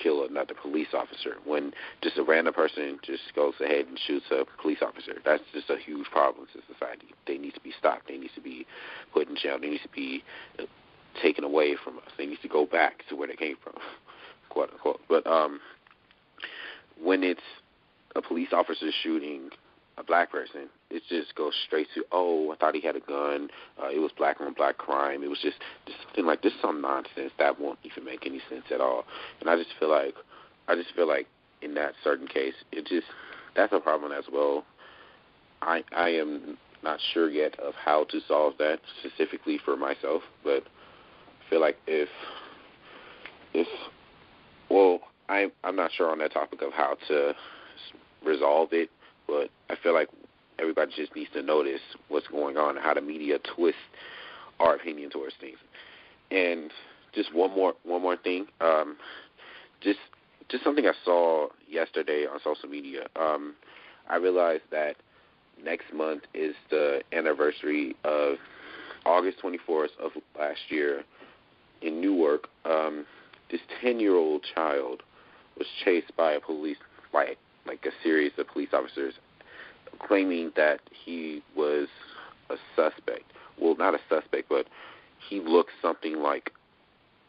kill 0.00 0.24
another 0.24 0.54
police 0.54 0.88
officer 0.94 1.36
when 1.44 1.72
just 2.02 2.18
a 2.18 2.22
random 2.22 2.54
person 2.54 2.98
just 3.02 3.22
goes 3.34 3.54
ahead 3.60 3.86
and 3.86 3.98
shoots 4.06 4.26
a 4.30 4.44
police 4.60 4.78
officer. 4.82 5.14
That's 5.24 5.42
just 5.52 5.70
a 5.70 5.76
huge 5.78 6.06
problem 6.10 6.46
to 6.52 6.60
society. 6.72 7.08
They 7.26 7.38
need 7.38 7.54
to 7.54 7.60
be 7.60 7.72
stopped. 7.78 8.08
They 8.08 8.16
need 8.16 8.30
to 8.34 8.40
be 8.40 8.66
put 9.12 9.28
in 9.28 9.36
jail. 9.36 9.58
They 9.60 9.70
need 9.70 9.82
to 9.82 9.88
be 9.88 10.22
taken 11.22 11.44
away 11.44 11.76
from 11.82 11.98
us. 11.98 12.10
They 12.18 12.26
need 12.26 12.40
to 12.42 12.48
go 12.48 12.66
back 12.66 13.02
to 13.08 13.16
where 13.16 13.28
they 13.28 13.36
came 13.36 13.56
from, 13.62 13.74
quote 14.48 14.70
unquote. 14.72 15.00
But 15.08 15.26
um, 15.26 15.60
when 17.02 17.22
it's 17.22 17.40
a 18.14 18.22
police 18.22 18.48
officer 18.52 18.90
shooting 19.02 19.50
a 19.98 20.04
black 20.04 20.30
person, 20.30 20.68
it 20.90 21.02
just 21.08 21.34
goes 21.34 21.54
straight 21.66 21.86
to, 21.94 22.04
oh, 22.12 22.52
I 22.52 22.56
thought 22.56 22.74
he 22.74 22.80
had 22.80 22.96
a 22.96 23.00
gun. 23.00 23.48
Uh, 23.82 23.88
it 23.88 23.98
was 23.98 24.10
black 24.16 24.40
on 24.40 24.52
black 24.52 24.76
crime. 24.76 25.22
It 25.22 25.30
was 25.30 25.38
just, 25.40 25.56
just 25.86 25.98
something 26.02 26.26
like 26.26 26.42
this, 26.42 26.52
some 26.60 26.82
nonsense 26.82 27.32
that 27.38 27.58
won't 27.58 27.78
even 27.82 28.04
make 28.04 28.26
any 28.26 28.40
sense 28.50 28.64
at 28.70 28.80
all. 28.80 29.04
And 29.40 29.48
I 29.48 29.56
just 29.56 29.70
feel 29.80 29.90
like, 29.90 30.14
I 30.68 30.74
just 30.74 30.94
feel 30.94 31.08
like 31.08 31.26
in 31.62 31.74
that 31.74 31.94
certain 32.04 32.26
case, 32.26 32.54
it 32.72 32.86
just 32.86 33.06
that's 33.54 33.72
a 33.72 33.80
problem 33.80 34.12
as 34.12 34.24
well. 34.32 34.64
I 35.62 35.82
I 35.94 36.10
am 36.10 36.58
not 36.82 37.00
sure 37.12 37.30
yet 37.30 37.58
of 37.58 37.74
how 37.74 38.04
to 38.04 38.20
solve 38.28 38.54
that 38.58 38.80
specifically 39.00 39.58
for 39.64 39.76
myself, 39.76 40.22
but 40.44 40.62
I 40.62 41.50
feel 41.50 41.60
like 41.60 41.78
if 41.86 42.08
if 43.54 43.66
well, 44.70 45.00
I 45.28 45.50
I'm 45.64 45.76
not 45.76 45.90
sure 45.92 46.10
on 46.10 46.18
that 46.18 46.32
topic 46.32 46.62
of 46.62 46.72
how 46.72 46.96
to 47.08 47.34
resolve 48.24 48.68
it, 48.72 48.90
but 49.26 49.50
I 49.70 49.76
feel 49.82 49.94
like 49.94 50.08
everybody 50.58 50.92
just 50.96 51.14
needs 51.14 51.30
to 51.32 51.42
notice 51.42 51.80
what's 52.08 52.26
going 52.28 52.56
on 52.56 52.76
how 52.76 52.94
the 52.94 53.00
media 53.00 53.38
twists 53.56 53.80
our 54.60 54.74
opinion 54.76 55.10
towards 55.10 55.34
things. 55.40 55.58
And 56.30 56.70
just 57.14 57.34
one 57.34 57.50
more 57.50 57.74
one 57.84 58.02
more 58.02 58.16
thing. 58.16 58.46
Um, 58.60 58.96
just 59.80 59.98
just 60.48 60.64
something 60.64 60.86
I 60.86 60.92
saw 61.04 61.48
yesterday 61.68 62.26
on 62.30 62.38
social 62.42 62.68
media. 62.68 63.06
Um, 63.16 63.54
I 64.08 64.16
realized 64.16 64.62
that 64.70 64.96
next 65.62 65.92
month 65.92 66.22
is 66.34 66.54
the 66.70 67.00
anniversary 67.12 67.96
of 68.04 68.36
August 69.04 69.38
24th 69.42 69.88
of 70.00 70.12
last 70.38 70.60
year 70.68 71.02
in 71.82 72.00
Newark. 72.00 72.48
Um, 72.64 73.06
this 73.50 73.60
10 73.80 74.00
year 74.00 74.14
old 74.14 74.44
child 74.54 75.02
was 75.58 75.66
chased 75.84 76.14
by 76.16 76.32
a 76.32 76.40
police, 76.40 76.76
by 77.12 77.36
like 77.66 77.84
a 77.86 77.90
series 78.02 78.32
of 78.38 78.46
police 78.48 78.70
officers, 78.72 79.14
claiming 80.06 80.52
that 80.56 80.80
he 80.90 81.42
was 81.56 81.88
a 82.50 82.56
suspect. 82.74 83.24
Well, 83.60 83.76
not 83.76 83.94
a 83.94 83.98
suspect, 84.08 84.48
but 84.48 84.66
he 85.28 85.40
looked 85.40 85.72
something 85.80 86.16
like 86.22 86.52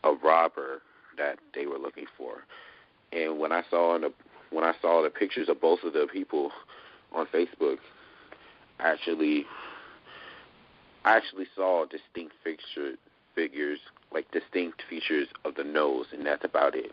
a 0.03 0.13
robber 0.13 0.81
that 1.17 1.39
they 1.55 1.65
were 1.65 1.77
looking 1.77 2.05
for. 2.17 2.43
And 3.11 3.39
when 3.39 3.51
I 3.51 3.63
saw 3.69 3.95
in 3.95 4.01
the 4.01 4.13
when 4.49 4.63
I 4.63 4.73
saw 4.81 5.03
the 5.03 5.09
pictures 5.09 5.49
of 5.49 5.59
both 5.59 5.83
of 5.83 5.93
the 5.93 6.07
people 6.11 6.51
on 7.13 7.25
Facebook, 7.27 7.77
actually, 8.79 9.45
I 11.03 11.17
actually 11.17 11.47
saw 11.55 11.85
distinct 11.85 12.33
fixture, 12.43 12.93
figures, 13.35 13.79
like 14.13 14.29
distinct 14.31 14.83
features 14.89 15.27
of 15.43 15.55
the 15.55 15.63
nose, 15.63 16.05
and 16.13 16.25
that's 16.25 16.45
about 16.45 16.75
it. 16.75 16.91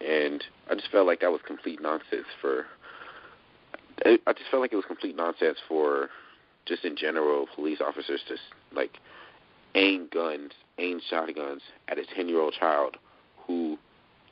And 0.00 0.42
I 0.70 0.74
just 0.74 0.90
felt 0.90 1.06
like 1.06 1.20
that 1.20 1.30
was 1.30 1.40
complete 1.46 1.80
nonsense 1.80 2.26
for. 2.40 2.66
I 4.04 4.32
just 4.32 4.50
felt 4.50 4.62
like 4.62 4.72
it 4.72 4.76
was 4.76 4.86
complete 4.86 5.14
nonsense 5.14 5.58
for, 5.68 6.08
just 6.66 6.84
in 6.84 6.96
general, 6.96 7.46
police 7.54 7.80
officers 7.86 8.20
to 8.28 8.36
like 8.74 8.96
aim 9.74 10.08
guns, 10.12 10.52
aim 10.78 11.00
shotguns 11.10 11.62
at 11.88 11.98
a 11.98 12.04
ten-year-old 12.14 12.54
child 12.58 12.96
who 13.46 13.76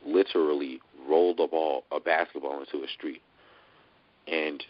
literally 0.07 0.81
rolled 1.07 1.40
a 1.40 1.47
ball, 1.47 1.85
a 1.93 2.01
basketball 2.01 2.61
into 2.61 2.85
a 2.85 2.89
street, 2.89 3.20
and 4.27 4.62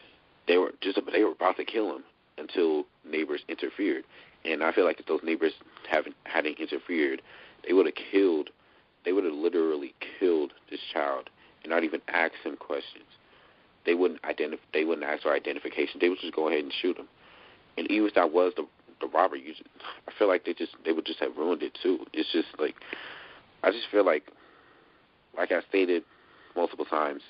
they 0.48 0.56
were 0.56 0.72
just 0.80 0.98
they 1.12 1.22
were 1.22 1.32
about 1.32 1.56
to 1.56 1.64
kill 1.64 1.94
him 1.94 2.04
until 2.36 2.84
neighbors 3.08 3.40
interfered. 3.48 4.04
And 4.44 4.62
I 4.62 4.72
feel 4.72 4.84
like 4.84 5.00
if 5.00 5.06
those 5.06 5.20
neighbors 5.22 5.52
haven't 5.88 6.16
hadn't 6.24 6.58
interfered, 6.58 7.22
they 7.66 7.72
would 7.72 7.86
have 7.86 7.94
killed. 8.10 8.50
They 9.09 9.14
would 9.14 9.24
have 9.24 9.32
literally 9.32 9.94
killed 10.20 10.52
this 10.70 10.80
child 10.93 11.30
and 11.62 11.70
not 11.70 11.82
even 11.82 12.02
ask 12.09 12.35
him 12.44 12.59
questions. 12.59 13.06
They 13.86 13.94
wouldn't 13.94 14.22
identify. 14.22 14.62
They 14.74 14.85
wouldn't 14.85 15.06
ask 15.06 15.22
for 15.22 15.32
identification. 15.32 15.98
They 15.98 16.10
would 16.10 16.18
just 16.18 16.35
go 16.35 16.48
ahead 16.48 16.62
and 16.62 16.70
shoot 16.82 16.98
him. 16.98 17.09
And 17.78 17.90
even 17.90 18.06
if 18.09 18.14
that 18.16 18.30
was 18.30 18.52
the 18.56 18.66
the 19.01 19.06
robber, 19.06 19.36
you 19.36 19.55
just, 19.55 19.62
I 20.06 20.12
feel 20.18 20.28
like 20.28 20.44
they 20.44 20.52
just 20.52 20.72
they 20.85 20.93
would 20.93 21.06
just 21.06 21.20
have 21.20 21.35
ruined 21.39 21.62
it 21.62 21.72
too. 21.82 22.01
It's 22.12 22.30
just 22.32 22.48
like 22.59 22.74
I 23.62 23.70
just 23.70 23.86
feel 23.90 24.05
like, 24.05 24.24
like 25.35 25.52
I 25.52 25.62
stated 25.70 26.02
multiple 26.55 26.85
times, 26.85 27.22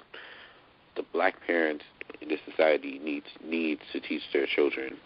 the 0.97 1.05
black 1.13 1.37
parents 1.47 1.85
in 2.21 2.29
this 2.29 2.41
society 2.45 2.99
needs 2.99 3.27
needs 3.45 3.83
to 3.93 4.01
teach 4.01 4.23
their 4.33 4.49
children 4.49 4.97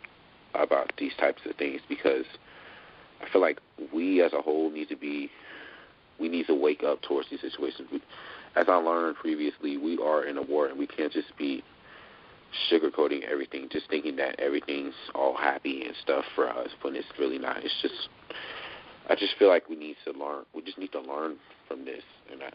about 0.55 0.95
these 0.97 1.13
types 1.21 1.43
of 1.45 1.55
things 1.57 1.83
because 1.87 2.25
I 3.21 3.31
feel 3.31 3.43
like 3.43 3.61
we 3.93 4.23
as 4.23 4.33
a 4.33 4.41
whole 4.41 4.71
need 4.71 4.89
to 4.89 4.97
be 4.97 5.29
we 6.23 6.29
need 6.29 6.47
to 6.47 6.55
wake 6.55 6.83
up 6.85 7.03
towards 7.03 7.29
these 7.29 7.41
situations. 7.41 7.89
We, 7.93 8.01
as 8.57 8.67
I 8.69 8.77
learned 8.77 9.17
previously, 9.17 9.77
we 9.77 9.99
are 9.99 10.25
in 10.25 10.39
a 10.39 10.43
war 10.43 10.69
and 10.69 10.79
we 10.79 10.87
can't 10.87 11.13
just 11.13 11.37
be 11.37 11.63
sugarcoating 12.71 13.23
everything, 13.25 13.69
just 13.71 13.89
thinking 13.91 14.17
that 14.17 14.39
everything's 14.39 14.95
all 15.15 15.37
happy 15.37 15.83
and 15.85 15.95
stuff 16.03 16.25
for 16.35 16.49
us 16.49 16.69
when 16.83 16.95
it's 16.95 17.07
really 17.19 17.39
not. 17.39 17.65
It's 17.65 17.75
just 17.83 18.09
I 19.09 19.15
just 19.15 19.37
feel 19.39 19.49
like 19.49 19.69
we 19.69 19.77
need 19.77 19.97
to 20.05 20.13
learn. 20.13 20.45
We 20.55 20.63
just 20.63 20.79
need 20.79 20.93
to 20.93 21.01
learn 21.01 21.37
from 21.67 21.85
this, 21.85 22.03
and 22.31 22.43
I, 22.43 22.53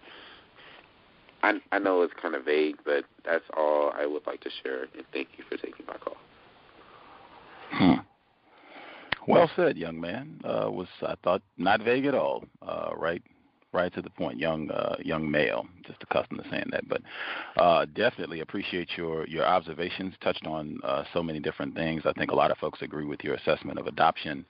I, 1.50 1.76
I 1.76 1.80
know 1.80 2.02
it's 2.04 2.14
kind 2.22 2.36
of 2.36 2.46
vague, 2.46 2.78
but 2.86 3.04
that's 3.26 3.44
all 3.56 3.92
I 3.96 4.06
would 4.06 4.26
like 4.26 4.42
to 4.42 4.50
share. 4.64 4.84
And 4.84 5.04
thank 5.14 5.30
you 5.38 5.44
for 5.50 5.58
taking 5.58 5.86
my 5.86 5.98
call. 5.98 6.18
Hmm. 7.72 7.94
Well 9.28 9.52
said, 9.58 9.78
young 9.78 10.00
man. 10.00 10.40
Uh, 10.44 10.72
was 10.72 10.88
I 11.02 11.16
thought 11.22 11.42
not 11.58 11.84
vague 11.84 12.06
at 12.06 12.16
all. 12.16 12.46
Uh, 12.66 12.92
right, 12.96 13.22
right 13.74 13.94
to 13.94 14.02
the 14.02 14.10
point. 14.10 14.40
Young, 14.40 14.70
uh, 14.72 14.96
young 15.04 15.30
male. 15.30 15.66
Just 15.86 16.02
accustomed 16.04 16.44
to 16.44 16.50
saying 16.50 16.70
that, 16.72 16.88
but 16.88 17.02
uh, 17.58 17.86
definitely 17.96 18.42
appreciate 18.42 18.90
your 18.98 19.28
your 19.28 19.46
observations. 19.46 20.14
Touched 20.22 20.46
on 20.46 20.80
uh, 20.84 21.04
so 21.14 21.22
many 21.22 21.40
different 21.40 21.76
things. 21.76 22.04
I 22.06 22.14
think 22.14 22.32
a 22.32 22.36
lot 22.36 22.52
of 22.52 22.58
folks 22.58 22.82
agree 22.82 23.06
with 23.06 23.24
your 23.24 23.36
assessment 23.36 23.80
of 23.80 23.88
adoption. 23.88 24.46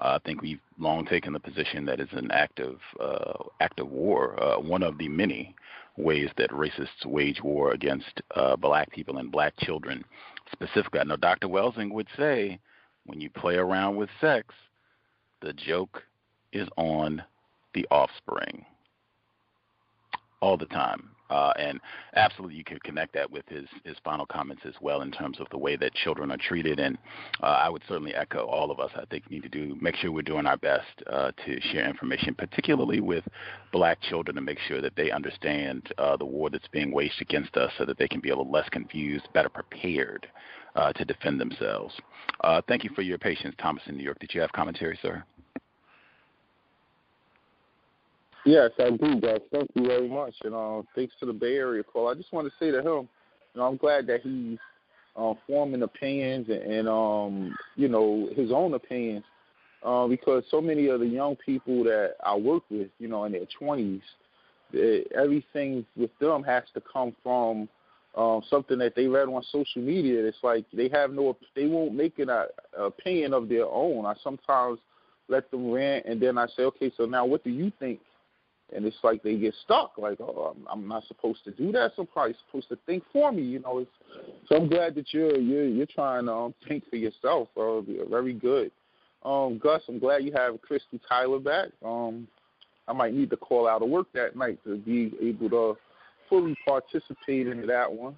Uh, 0.00 0.18
I 0.18 0.18
think 0.24 0.40
we've 0.40 0.60
long 0.78 1.04
taken 1.04 1.34
the 1.34 1.40
position 1.40 1.84
that 1.84 2.00
it's 2.00 2.14
an 2.14 2.30
active, 2.30 2.78
uh, 2.98 3.34
active 3.60 3.90
war, 3.90 4.42
uh, 4.42 4.58
one 4.58 4.82
of 4.82 4.96
the 4.96 5.08
many 5.08 5.54
ways 5.98 6.30
that 6.38 6.48
racists 6.50 7.04
wage 7.04 7.42
war 7.42 7.72
against 7.72 8.22
black 8.58 8.90
people 8.90 9.18
and 9.18 9.30
black 9.30 9.52
children 9.58 10.02
specifically. 10.50 11.00
I 11.00 11.04
know 11.04 11.16
Dr. 11.16 11.48
Welsing 11.48 11.92
would 11.92 12.08
say 12.16 12.58
when 13.04 13.20
you 13.20 13.28
play 13.28 13.56
around 13.56 13.96
with 13.96 14.08
sex, 14.18 14.54
the 15.42 15.52
joke 15.52 16.02
is 16.52 16.68
on 16.76 17.22
the 17.74 17.86
offspring 17.90 18.64
all 20.40 20.56
the 20.56 20.66
time. 20.66 21.08
Uh, 21.30 21.52
and 21.58 21.80
absolutely, 22.14 22.54
you 22.54 22.64
can 22.64 22.78
connect 22.80 23.14
that 23.14 23.30
with 23.30 23.48
his, 23.48 23.64
his 23.84 23.96
final 24.04 24.26
comments 24.26 24.62
as 24.66 24.74
well 24.82 25.00
in 25.00 25.10
terms 25.10 25.40
of 25.40 25.46
the 25.50 25.56
way 25.56 25.76
that 25.76 25.94
children 25.94 26.30
are 26.30 26.36
treated. 26.36 26.78
And 26.78 26.98
uh, 27.42 27.46
I 27.46 27.70
would 27.70 27.82
certainly 27.88 28.14
echo 28.14 28.44
all 28.44 28.70
of 28.70 28.78
us. 28.78 28.90
I 28.94 29.06
think 29.06 29.30
need 29.30 29.42
to 29.44 29.48
do 29.48 29.74
make 29.80 29.96
sure 29.96 30.12
we're 30.12 30.20
doing 30.20 30.44
our 30.44 30.58
best 30.58 31.02
uh, 31.10 31.32
to 31.46 31.60
share 31.72 31.88
information, 31.88 32.34
particularly 32.34 33.00
with 33.00 33.24
black 33.72 33.98
children, 34.02 34.34
to 34.34 34.42
make 34.42 34.58
sure 34.58 34.82
that 34.82 34.94
they 34.94 35.10
understand 35.10 35.90
uh, 35.96 36.18
the 36.18 36.26
war 36.26 36.50
that's 36.50 36.68
being 36.68 36.92
waged 36.92 37.22
against 37.22 37.56
us, 37.56 37.72
so 37.78 37.86
that 37.86 37.96
they 37.96 38.08
can 38.08 38.20
be 38.20 38.28
a 38.28 38.36
little 38.36 38.52
less 38.52 38.68
confused, 38.68 39.26
better 39.32 39.48
prepared 39.48 40.26
uh, 40.76 40.92
to 40.92 41.04
defend 41.06 41.40
themselves. 41.40 41.94
Uh, 42.44 42.60
thank 42.68 42.84
you 42.84 42.90
for 42.94 43.00
your 43.02 43.16
patience, 43.16 43.54
Thomas 43.58 43.82
in 43.86 43.96
New 43.96 44.04
York. 44.04 44.18
Did 44.18 44.34
you 44.34 44.42
have 44.42 44.52
commentary, 44.52 44.98
sir? 45.00 45.24
Yes, 48.44 48.70
I 48.78 48.90
do, 48.90 49.20
guys. 49.20 49.40
Thank 49.52 49.70
you 49.74 49.86
very 49.86 50.08
much. 50.08 50.34
And 50.42 50.54
uh, 50.54 50.82
thanks 50.96 51.14
to 51.20 51.26
the 51.26 51.32
Bay 51.32 51.56
Area 51.56 51.84
call. 51.84 52.08
I 52.08 52.14
just 52.14 52.32
want 52.32 52.48
to 52.48 52.52
say 52.58 52.72
to 52.72 52.80
him, 52.80 53.08
you 53.54 53.60
know, 53.60 53.66
I'm 53.66 53.76
glad 53.76 54.06
that 54.08 54.22
he's 54.22 54.58
uh, 55.16 55.34
forming 55.46 55.82
opinions 55.82 56.48
and, 56.48 56.62
and 56.62 56.88
um, 56.88 57.56
you 57.76 57.88
know, 57.88 58.28
his 58.34 58.50
own 58.50 58.74
opinions. 58.74 59.24
Uh, 59.84 60.06
because 60.06 60.44
so 60.48 60.60
many 60.60 60.88
of 60.88 61.00
the 61.00 61.06
young 61.06 61.36
people 61.36 61.82
that 61.84 62.14
I 62.24 62.36
work 62.36 62.62
with, 62.70 62.88
you 62.98 63.08
know, 63.08 63.24
in 63.24 63.32
their 63.32 63.46
20s, 63.60 64.00
they, 64.72 65.04
everything 65.16 65.84
with 65.96 66.10
them 66.20 66.42
has 66.44 66.62
to 66.74 66.80
come 66.80 67.14
from 67.22 67.68
um, 68.16 68.42
something 68.48 68.78
that 68.78 68.94
they 68.94 69.06
read 69.06 69.28
on 69.28 69.42
social 69.50 69.82
media. 69.82 70.24
It's 70.24 70.38
like 70.42 70.64
they 70.72 70.88
have 70.88 71.12
no, 71.12 71.36
they 71.54 71.66
won't 71.66 71.94
make 71.94 72.18
an 72.18 72.30
uh, 72.30 72.46
opinion 72.76 73.34
of 73.34 73.48
their 73.48 73.66
own. 73.66 74.06
I 74.06 74.14
sometimes 74.22 74.78
let 75.28 75.50
them 75.50 75.70
rant, 75.70 76.06
and 76.06 76.20
then 76.20 76.38
I 76.38 76.46
say, 76.56 76.62
okay, 76.64 76.92
so 76.96 77.04
now 77.04 77.24
what 77.24 77.42
do 77.42 77.50
you 77.50 77.72
think 77.78 78.00
and 78.74 78.84
it's 78.84 78.96
like 79.02 79.22
they 79.22 79.36
get 79.36 79.54
stuck. 79.64 79.92
Like, 79.98 80.18
oh, 80.20 80.54
I'm, 80.54 80.66
I'm 80.70 80.88
not 80.88 81.06
supposed 81.06 81.44
to 81.44 81.50
do 81.50 81.72
that. 81.72 81.92
Somebody's 81.96 82.36
supposed 82.46 82.68
to 82.68 82.78
think 82.86 83.04
for 83.12 83.32
me. 83.32 83.42
You 83.42 83.60
know. 83.60 83.78
It's, 83.78 83.90
so 84.48 84.56
I'm 84.56 84.68
glad 84.68 84.94
that 84.96 85.12
you're 85.12 85.38
you're 85.38 85.66
you're 85.66 85.86
trying 85.86 86.26
to 86.26 86.32
um, 86.32 86.54
think 86.68 86.84
for 86.90 86.96
yourself. 86.96 87.48
Uh, 87.56 87.80
very 88.08 88.32
good. 88.32 88.70
Um, 89.24 89.58
Gus, 89.62 89.82
I'm 89.88 89.98
glad 89.98 90.24
you 90.24 90.32
have 90.32 90.60
Christy 90.62 91.00
Tyler 91.08 91.38
back. 91.38 91.68
Um, 91.84 92.26
I 92.88 92.92
might 92.92 93.14
need 93.14 93.30
to 93.30 93.36
call 93.36 93.68
out 93.68 93.82
of 93.82 93.88
work 93.88 94.08
that 94.14 94.34
night 94.34 94.58
to 94.64 94.76
be 94.78 95.12
able 95.22 95.50
to 95.50 95.78
fully 96.28 96.56
participate 96.66 97.46
in 97.46 97.66
that 97.66 97.92
one. 97.92 98.16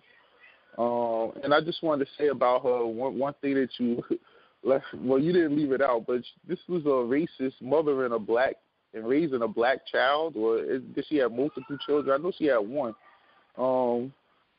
Um, 0.79 1.33
and 1.45 1.53
I 1.55 1.61
just 1.61 1.83
wanted 1.83 2.07
to 2.07 2.11
say 2.19 2.29
about 2.29 2.63
her 2.63 2.87
one 2.87 3.19
one 3.19 3.35
thing 3.41 3.55
that 3.55 3.69
you 3.79 4.03
left. 4.65 4.87
Well, 4.95 5.19
you 5.19 5.33
didn't 5.33 5.57
leave 5.57 5.73
it 5.73 5.83
out, 5.83 6.07
but 6.07 6.23
this 6.49 6.59
was 6.69 6.85
a 6.85 6.89
racist 6.89 7.61
mother 7.61 8.05
and 8.05 8.15
a 8.15 8.19
black 8.19 8.57
and 8.95 9.07
raising 9.07 9.43
a 9.43 9.49
black 9.49 9.87
child, 9.87 10.37
or 10.37 10.63
did 10.63 11.05
she 11.09 11.17
have 11.17 11.33
multiple 11.33 11.77
children? 11.85 12.19
I 12.19 12.23
know 12.23 12.33
she 12.37 12.47
had 12.47 12.59
one. 12.59 12.95
Um, 13.59 14.13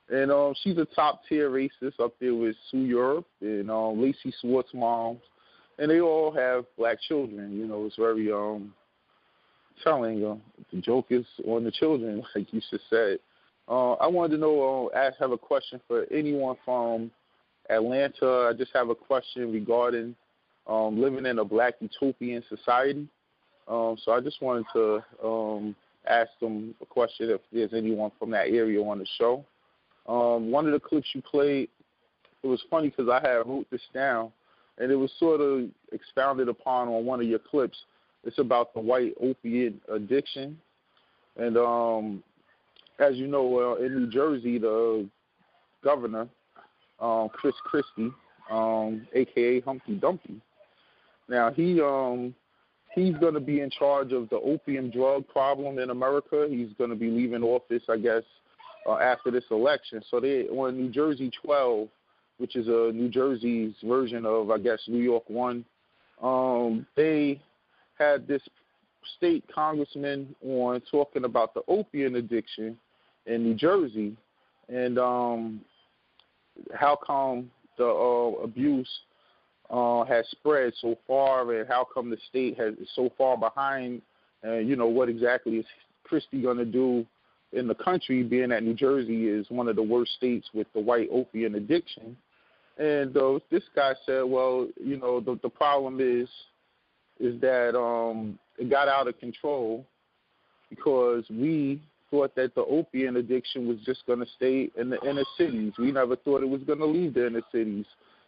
and 0.10 0.32
um, 0.32 0.53
she's 0.62 0.78
a 0.78 0.86
top 0.86 1.22
tier 1.28 1.49
racist 1.49 1.99
up 1.99 2.14
there 2.20 2.36
with 2.36 2.56
Sue 2.70 2.84
Europe 2.84 3.26
and 3.41 3.72
um, 3.72 4.02
Lacey 4.02 4.34
Schwartz 4.41 4.70
moms, 4.74 5.22
and 5.80 5.90
they 5.90 5.99
all 5.99 6.32
have 6.32 6.66
black 6.78 6.99
children. 7.07 7.57
You 7.57 7.66
know, 7.68 7.86
it's 7.86 7.95
very 7.95 8.32
um 8.32 8.74
telling. 9.84 10.24
Uh, 10.24 10.36
the 10.72 10.82
joke 10.82 11.07
is 11.10 11.26
on 11.45 11.64
the 11.64 11.72
children, 11.72 12.24
like 12.36 12.53
you 12.53 12.62
just 12.70 12.84
said. 12.90 13.20
Uh, 13.68 13.94
I 13.94 14.07
wanted 14.07 14.36
to 14.36 14.41
know, 14.41 14.91
uh, 14.94 14.98
ask, 14.98 15.18
have 15.20 15.32
a 15.32 15.38
question 15.38 15.82
for 15.88 16.06
anyone 16.12 16.56
from 16.64 17.10
Atlanta. 17.70 18.49
I 18.49 18.53
just 18.56 18.72
have 18.76 18.90
a 18.90 18.95
question 18.95 19.52
regarding 19.52 20.16
um, 20.68 21.02
living 21.02 21.26
in 21.26 21.40
a 21.40 21.45
black 21.45 21.76
utopian 21.80 22.44
society. 22.48 23.07
Um, 23.68 23.98
so 24.04 24.12
I 24.12 24.22
just 24.22 24.42
wanted 24.42 24.66
to 24.74 25.04
um, 25.24 25.76
ask 26.08 26.30
them 26.40 26.76
a 26.82 26.86
question 26.86 27.30
if 27.30 27.42
there's 27.52 27.74
anyone 27.74 28.12
from 28.20 28.32
that 28.32 28.48
area 28.48 28.82
on 28.82 29.00
the 29.00 29.08
show. 29.18 29.44
Um, 30.08 30.52
one 30.52 30.66
of 30.68 30.74
the 30.74 30.80
clips 30.80 31.08
you 31.14 31.22
played, 31.22 31.70
it 32.44 32.48
was 32.48 32.62
funny 32.70 32.90
because 32.90 33.10
I 33.10 33.28
had 33.28 33.48
wrote 33.48 33.66
this 33.72 33.82
down, 33.94 34.32
and 34.78 34.92
it 34.92 34.96
was 34.96 35.12
sort 35.20 35.42
of 35.42 35.68
expounded 35.92 36.48
upon 36.48 36.88
on 36.90 37.06
one 37.06 37.20
of 37.20 37.26
your 37.26 37.40
clips 37.40 37.78
It's 38.24 38.38
about 38.38 38.74
the 38.74 38.82
white 38.82 39.14
opiate 39.20 39.82
addiction, 39.92 40.60
and 41.38 41.58
um, 41.58 42.24
as 43.00 43.16
you 43.16 43.28
know, 43.28 43.74
uh, 43.74 43.84
in 43.84 43.96
New 43.96 44.10
Jersey, 44.12 44.60
the 44.60 45.08
governor, 45.84 46.28
um, 47.00 47.30
Chris 47.30 47.56
Christie, 47.64 48.12
um, 48.52 49.08
aka 49.14 49.60
Humpty 49.62 49.96
Dumpty. 49.96 50.40
Now 51.28 51.52
he 51.52 51.82
um, 51.82 52.36
he's 52.96 53.16
going 53.18 53.34
to 53.34 53.40
be 53.40 53.60
in 53.60 53.70
charge 53.70 54.14
of 54.14 54.30
the 54.30 54.38
opium 54.38 54.90
drug 54.90 55.28
problem 55.28 55.78
in 55.78 55.90
America. 55.90 56.48
He's 56.50 56.70
going 56.78 56.90
to 56.90 56.96
be 56.96 57.12
leaving 57.12 57.44
office, 57.44 57.84
I 57.90 57.98
guess, 57.98 58.24
uh, 58.88 58.96
after 58.96 59.30
this 59.30 59.44
election. 59.52 60.02
So 60.10 60.20
they 60.20 60.48
on 60.48 60.78
New 60.78 60.90
Jersey 60.90 61.30
12, 61.44 61.90
which 62.38 62.56
is 62.56 62.68
a 62.68 62.92
New 62.94 63.10
Jersey's 63.10 63.74
version 63.84 64.26
of, 64.26 64.50
I 64.50 64.58
guess, 64.58 64.80
New 64.88 65.04
York 65.04 65.24
1. 65.28 65.66
Um, 66.24 66.88
they 66.96 67.42
had 68.00 68.28
this 68.28 68.42
state 69.18 69.44
congressman 69.54 70.34
on 70.44 70.82
talking 70.90 71.26
about 71.26 71.54
the 71.54 71.62
opium 71.68 72.16
addiction 72.16 72.78
in 73.26 73.44
New 73.44 73.56
Jersey 73.56 74.16
and 74.70 74.98
um, 74.98 75.62
how 76.74 76.98
come 77.06 77.52
the 77.78 77.86
uh, 77.86 78.44
abuse 78.44 78.90
uh, 79.70 80.04
has 80.06 80.26
spread 80.32 80.74
so 80.82 80.98
far, 81.08 81.52
and 81.54 81.68
how 81.68 81.86
come 81.94 82.10
the 82.10 82.18
state 82.30 82.58
has 82.58 82.74
is 82.76 82.90
so 82.96 83.10
far 83.18 83.38
behind, 83.38 84.02
and 84.44 84.68
you 84.68 84.76
know 84.76 84.88
what 84.88 85.10
exactly 85.10 85.58
is 85.58 85.66
Christie 86.04 86.42
going 86.42 86.58
to 86.58 86.66
do 86.66 87.06
in 87.54 87.68
the 87.68 87.76
country, 87.76 88.24
being 88.24 88.50
that 88.50 88.64
New 88.64 88.74
Jersey 88.74 89.28
is 89.28 89.46
one 89.50 89.68
of 89.68 89.76
the 89.76 89.84
worst 89.84 90.14
states 90.14 90.48
with 90.54 90.68
the 90.74 90.80
white 90.80 91.10
opium 91.12 91.56
addiction. 91.56 92.18
And 92.78 93.16
uh, 93.16 93.40
this 93.50 93.64
guy 93.76 93.94
said, 94.06 94.24
well, 94.24 94.68
you 94.84 94.98
know, 94.98 95.20
the 95.20 95.40
the 95.42 95.50
problem 95.50 96.00
is 96.00 96.28
is 97.20 97.40
that 97.42 97.78
um, 97.78 98.38
it 98.58 98.70
got 98.70 98.88
out 98.88 99.08
of 99.08 99.18
control 99.20 99.86
because 100.70 101.24
we 101.30 101.82
thought 102.12 102.36
that 102.36 102.54
the 102.56 102.62
opium 102.66 103.16
addiction 103.16 103.68
was 103.68 103.78
just 103.86 104.06
going 104.06 104.20
to 104.20 104.26
stay 104.36 104.70
in 104.78 104.90
the 104.90 105.00
inner 105.10 105.24
cities. 105.38 105.74
We 105.78 105.92
never 105.92 106.16
thought 106.16 106.44
it 106.44 106.50
was 106.50 106.62
going 106.64 106.80
to 106.80 106.86
leave 106.86 107.14
the 107.14 107.28
inner 107.28 107.42
cities. 107.52 107.86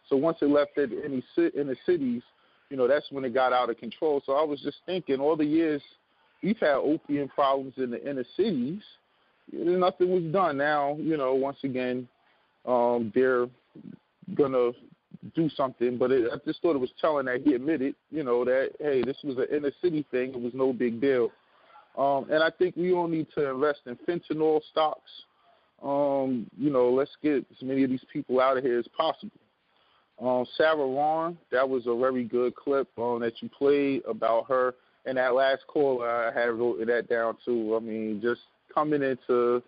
So 0.08 0.16
once 0.16 0.38
it 0.40 0.46
left 0.46 0.72
it 0.76 0.92
in 0.92 1.22
the 1.36 1.60
inner 1.60 1.76
cities, 1.84 2.22
you 2.70 2.76
know, 2.76 2.86
that's 2.86 3.06
when 3.10 3.24
it 3.24 3.34
got 3.34 3.52
out 3.52 3.70
of 3.70 3.78
control. 3.78 4.22
So 4.26 4.32
I 4.32 4.42
was 4.42 4.60
just 4.60 4.78
thinking, 4.86 5.20
all 5.20 5.36
the 5.36 5.44
years 5.44 5.82
we've 6.42 6.58
had 6.58 6.74
opium 6.74 7.28
problems 7.28 7.74
in 7.76 7.90
the 7.90 8.08
inner 8.08 8.24
cities, 8.36 8.82
nothing 9.52 10.10
was 10.10 10.32
done. 10.32 10.58
Now, 10.58 10.96
you 10.98 11.16
know, 11.16 11.34
once 11.34 11.58
again, 11.64 12.08
um, 12.66 13.12
they're 13.14 13.46
gonna 14.34 14.72
do 15.34 15.48
something. 15.50 15.98
But 15.98 16.12
it, 16.12 16.30
I 16.32 16.36
just 16.46 16.60
thought 16.62 16.76
it 16.76 16.80
was 16.80 16.92
telling 17.00 17.26
that 17.26 17.42
he 17.42 17.54
admitted, 17.54 17.94
you 18.10 18.22
know, 18.22 18.44
that 18.44 18.70
hey, 18.78 19.02
this 19.02 19.16
was 19.24 19.36
an 19.38 19.46
inner 19.54 19.72
city 19.82 20.06
thing. 20.10 20.30
It 20.34 20.40
was 20.40 20.52
no 20.54 20.72
big 20.72 21.00
deal. 21.00 21.30
Um, 21.96 22.26
and 22.30 22.42
I 22.42 22.50
think 22.50 22.76
we 22.76 22.92
all 22.92 23.08
need 23.08 23.26
to 23.34 23.50
invest 23.50 23.80
in 23.86 23.96
fentanyl 24.08 24.60
stocks. 24.70 25.10
Um, 25.82 26.48
you 26.56 26.70
know, 26.70 26.90
let's 26.90 27.10
get 27.22 27.46
as 27.50 27.62
many 27.62 27.84
of 27.84 27.90
these 27.90 28.04
people 28.12 28.40
out 28.40 28.56
of 28.56 28.64
here 28.64 28.78
as 28.78 28.86
possible. 28.96 29.32
Um, 30.20 30.44
Sarah 30.56 30.76
Warren, 30.76 31.38
that 31.52 31.68
was 31.68 31.86
a 31.86 31.96
very 31.96 32.24
good 32.24 32.54
clip 32.56 32.88
um, 32.98 33.20
that 33.20 33.40
you 33.40 33.48
played 33.48 34.02
about 34.04 34.48
her. 34.48 34.74
And 35.06 35.16
that 35.16 35.34
last 35.34 35.66
call, 35.68 36.02
I 36.02 36.30
had 36.34 36.50
wrote 36.50 36.84
that 36.86 37.08
down 37.08 37.36
too. 37.44 37.76
I 37.76 37.80
mean, 37.80 38.20
just 38.20 38.40
coming 38.74 39.02
in 39.02 39.18
to 39.28 39.62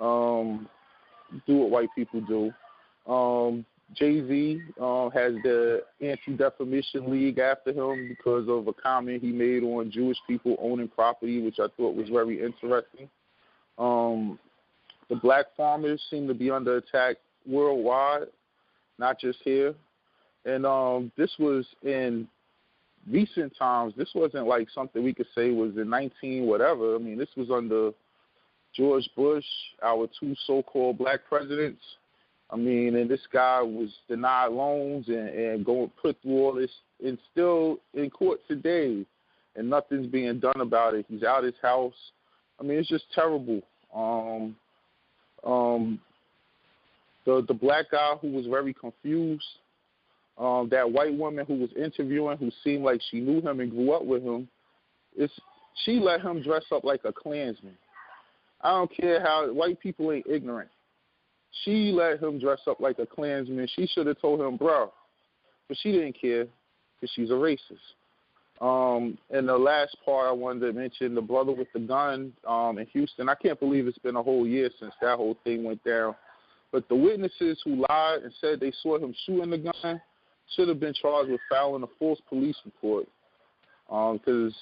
um, 0.00 0.68
do 1.46 1.56
what 1.58 1.70
white 1.70 1.88
people 1.94 2.20
do. 2.20 2.52
Um, 3.10 3.64
Jay 3.94 4.26
Z 4.26 4.60
uh, 4.80 5.10
has 5.10 5.34
the 5.42 5.82
Anti 6.00 6.36
Defamation 6.36 7.10
League 7.10 7.38
after 7.38 7.72
him 7.72 8.08
because 8.08 8.48
of 8.48 8.66
a 8.66 8.72
comment 8.72 9.22
he 9.22 9.32
made 9.32 9.62
on 9.62 9.90
Jewish 9.90 10.16
people 10.26 10.56
owning 10.60 10.88
property, 10.88 11.42
which 11.42 11.58
I 11.58 11.66
thought 11.76 11.94
was 11.94 12.08
very 12.08 12.42
interesting. 12.42 13.08
Um, 13.78 14.38
the 15.08 15.16
black 15.16 15.46
farmers 15.56 16.02
seem 16.10 16.26
to 16.28 16.34
be 16.34 16.50
under 16.50 16.78
attack 16.78 17.16
worldwide, 17.46 18.28
not 18.98 19.18
just 19.18 19.38
here. 19.44 19.74
And 20.44 20.66
um, 20.66 21.12
this 21.16 21.30
was 21.38 21.64
in 21.82 22.26
recent 23.10 23.52
times. 23.58 23.94
This 23.96 24.10
wasn't 24.14 24.46
like 24.46 24.68
something 24.74 25.02
we 25.02 25.14
could 25.14 25.26
say 25.34 25.50
was 25.50 25.76
in 25.76 25.88
19 25.88 26.46
whatever. 26.46 26.94
I 26.94 26.98
mean, 26.98 27.18
this 27.18 27.28
was 27.36 27.50
under 27.50 27.90
George 28.74 29.08
Bush, 29.16 29.44
our 29.82 30.08
two 30.18 30.34
so-called 30.46 30.98
black 30.98 31.20
presidents. 31.28 31.82
I 32.50 32.56
mean, 32.56 32.96
and 32.96 33.10
this 33.10 33.20
guy 33.32 33.62
was 33.62 33.88
denied 34.08 34.52
loans 34.52 35.08
and, 35.08 35.28
and 35.28 35.64
going 35.64 35.90
put 36.00 36.20
through 36.22 36.38
all 36.38 36.54
this, 36.54 36.70
and 37.04 37.18
still 37.30 37.78
in 37.94 38.10
court 38.10 38.40
today, 38.46 39.06
and 39.56 39.70
nothing's 39.70 40.06
being 40.06 40.38
done 40.38 40.60
about 40.60 40.94
it. 40.94 41.06
He's 41.08 41.22
out 41.22 41.40
of 41.40 41.44
his 41.46 41.54
house. 41.62 41.94
I 42.60 42.62
mean, 42.62 42.78
it's 42.78 42.88
just 42.88 43.04
terrible. 43.14 43.62
Um, 43.94 44.56
um, 45.44 46.00
the 47.24 47.44
the 47.48 47.54
black 47.54 47.90
guy 47.90 48.14
who 48.20 48.32
was 48.32 48.46
very 48.46 48.74
confused 48.74 49.44
um, 50.38 50.68
that 50.70 50.90
white 50.90 51.16
woman 51.16 51.44
who 51.46 51.54
was 51.54 51.70
interviewing, 51.76 52.38
who 52.38 52.50
seemed 52.64 52.84
like 52.84 53.00
she 53.10 53.20
knew 53.20 53.40
him 53.40 53.60
and 53.60 53.70
grew 53.70 53.92
up 53.92 54.04
with 54.04 54.22
him, 54.22 54.48
it's 55.16 55.32
she 55.84 55.98
let 55.98 56.20
him 56.20 56.42
dress 56.42 56.64
up 56.72 56.84
like 56.84 57.00
a 57.04 57.12
Klansman. 57.12 57.76
I 58.60 58.70
don't 58.70 58.94
care 58.94 59.20
how 59.20 59.52
white 59.52 59.80
people 59.80 60.12
ain't 60.12 60.26
ignorant. 60.26 60.70
She 61.64 61.92
let 61.92 62.22
him 62.22 62.38
dress 62.38 62.60
up 62.66 62.80
like 62.80 62.98
a 62.98 63.06
Klansman. 63.06 63.68
She 63.74 63.86
should 63.86 64.06
have 64.06 64.20
told 64.20 64.40
him, 64.40 64.56
bro, 64.56 64.92
but 65.68 65.76
she 65.82 65.92
didn't 65.92 66.16
care 66.20 66.46
because 67.00 67.12
she's 67.14 67.30
a 67.30 67.34
racist. 67.34 67.58
Um, 68.60 69.18
and 69.30 69.48
the 69.48 69.58
last 69.58 69.96
part 70.04 70.28
I 70.28 70.32
wanted 70.32 70.60
to 70.60 70.72
mention, 70.72 71.14
the 71.14 71.20
brother 71.20 71.52
with 71.52 71.66
the 71.72 71.80
gun 71.80 72.32
um, 72.46 72.78
in 72.78 72.86
Houston. 72.86 73.28
I 73.28 73.34
can't 73.34 73.58
believe 73.58 73.88
it's 73.88 73.98
been 73.98 74.16
a 74.16 74.22
whole 74.22 74.46
year 74.46 74.70
since 74.78 74.94
that 75.02 75.16
whole 75.16 75.36
thing 75.42 75.64
went 75.64 75.82
down. 75.82 76.14
But 76.70 76.88
the 76.88 76.94
witnesses 76.94 77.60
who 77.64 77.84
lied 77.88 78.22
and 78.22 78.32
said 78.40 78.60
they 78.60 78.72
saw 78.82 78.98
him 78.98 79.14
shooting 79.26 79.50
the 79.50 79.58
gun, 79.58 80.00
should 80.54 80.68
have 80.68 80.80
been 80.80 80.94
charged 80.94 81.30
with 81.30 81.40
filing 81.48 81.82
a 81.82 81.86
false 81.98 82.20
police 82.28 82.56
report 82.64 83.06
because 83.86 84.54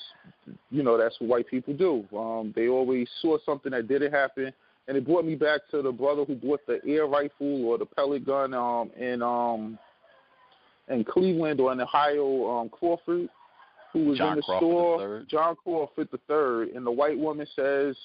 um, 0.47 0.59
you 0.71 0.83
know 0.83 0.99
that's 0.99 1.15
what 1.21 1.31
white 1.31 1.47
people 1.49 1.75
do. 1.75 2.05
Um, 2.17 2.53
they 2.57 2.69
always 2.69 3.09
saw 3.23 3.39
something 3.47 3.73
that 3.73 3.89
didn't 3.89 4.13
happen, 4.13 4.53
and 4.89 4.97
it 4.97 5.07
brought 5.07 5.25
me 5.25 5.37
back 5.37 5.61
to 5.71 5.83
the 5.83 5.93
brother 5.93 6.25
who 6.25 6.35
bought 6.35 6.67
the 6.67 6.81
air 6.87 7.07
rifle 7.07 7.65
or 7.65 7.79
the 7.79 7.87
pellet 7.87 8.27
gun 8.27 8.55
um, 8.55 8.91
in 8.99 9.23
um, 9.23 9.79
in 10.89 11.05
Cleveland 11.05 11.61
or 11.61 11.73
in 11.73 11.81
Ohio, 11.81 12.51
um, 12.51 12.69
Crawford, 12.69 13.29
who 13.93 14.07
was 14.07 14.19
John 14.19 14.33
in 14.33 14.37
the 14.37 14.43
Crawford 14.43 14.61
store. 14.61 15.25
John 15.29 15.57
Crawford 15.63 16.09
the 16.11 16.21
third, 16.27 16.71
and 16.71 16.85
the 16.85 16.91
white 16.91 17.17
woman 17.17 17.47
says, 17.55 17.97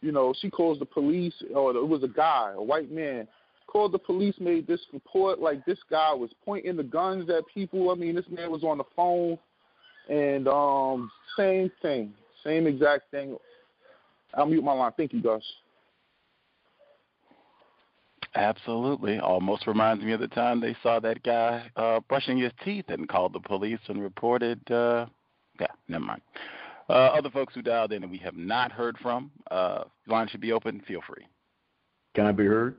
you 0.00 0.12
know, 0.12 0.32
she 0.40 0.48
calls 0.48 0.78
the 0.78 0.86
police, 0.86 1.34
or 1.54 1.76
it 1.76 1.86
was 1.86 2.02
a 2.02 2.08
guy, 2.08 2.52
a 2.56 2.62
white 2.62 2.90
man, 2.90 3.28
called 3.70 3.92
the 3.92 3.98
police, 3.98 4.34
made 4.40 4.66
this 4.66 4.80
report 4.92 5.40
like 5.40 5.64
this 5.64 5.78
guy 5.90 6.12
was 6.12 6.30
pointing 6.44 6.76
the 6.76 6.82
guns 6.82 7.30
at 7.30 7.44
people. 7.52 7.90
I 7.90 7.94
mean, 7.94 8.14
this 8.14 8.24
man 8.30 8.50
was 8.50 8.64
on 8.64 8.78
the 8.78 8.84
phone, 8.96 9.38
and 10.08 10.48
um, 10.48 11.10
same 11.36 11.70
thing, 11.82 12.12
same 12.44 12.66
exact 12.66 13.10
thing. 13.10 13.36
I'll 14.34 14.46
mute 14.46 14.64
my 14.64 14.72
line. 14.72 14.92
Thank 14.96 15.12
you, 15.12 15.22
Gus. 15.22 15.42
Absolutely. 18.34 19.18
Almost 19.18 19.66
reminds 19.66 20.04
me 20.04 20.12
of 20.12 20.20
the 20.20 20.28
time 20.28 20.60
they 20.60 20.76
saw 20.82 21.00
that 21.00 21.22
guy 21.22 21.68
uh, 21.76 22.00
brushing 22.08 22.38
his 22.38 22.52
teeth 22.64 22.84
and 22.88 23.08
called 23.08 23.32
the 23.32 23.40
police 23.40 23.80
and 23.88 24.00
reported. 24.00 24.60
Uh, 24.70 25.06
yeah, 25.60 25.66
never 25.88 26.04
mind. 26.04 26.22
Uh, 26.88 26.92
other 26.92 27.30
folks 27.30 27.54
who 27.54 27.62
dialed 27.62 27.92
in 27.92 28.02
and 28.02 28.10
we 28.10 28.18
have 28.18 28.36
not 28.36 28.72
heard 28.72 28.96
from, 28.98 29.30
uh, 29.50 29.84
line 30.06 30.28
should 30.28 30.40
be 30.40 30.52
open. 30.52 30.80
Feel 30.86 31.00
free. 31.06 31.26
Can 32.14 32.26
I 32.26 32.32
be 32.32 32.44
heard? 32.44 32.76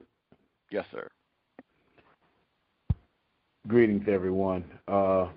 Yes, 0.71 0.85
sir. 0.89 1.09
Greetings, 3.67 4.07
everyone. 4.07 4.63
Uh, 4.87 5.27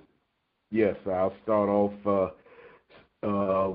yes, 0.70 0.94
I'll 1.06 1.34
start 1.42 1.68
off 1.68 1.92
uh, 2.06 3.26
uh, 3.26 3.74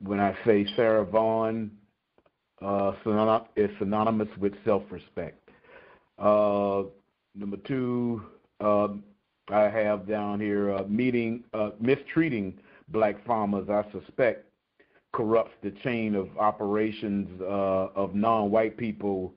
when 0.00 0.20
I 0.20 0.36
say 0.46 0.64
Sarah 0.76 1.04
Vaughan 1.04 1.72
uh, 2.64 2.92
is 3.56 3.68
synonymous 3.80 4.28
with 4.38 4.52
self-respect. 4.64 5.48
Uh, 6.20 6.84
number 7.34 7.56
two, 7.66 8.22
um, 8.60 9.02
I 9.48 9.62
have 9.62 10.06
down 10.06 10.38
here 10.38 10.72
uh, 10.72 10.84
meeting 10.84 11.42
mistreating 11.80 12.56
black 12.88 13.26
farmers. 13.26 13.68
I 13.68 13.84
suspect 13.90 14.46
corrupts 15.12 15.54
the 15.64 15.72
chain 15.82 16.14
of 16.14 16.28
operations 16.38 17.42
of 17.42 18.14
non-white 18.14 18.76
people 18.76 19.34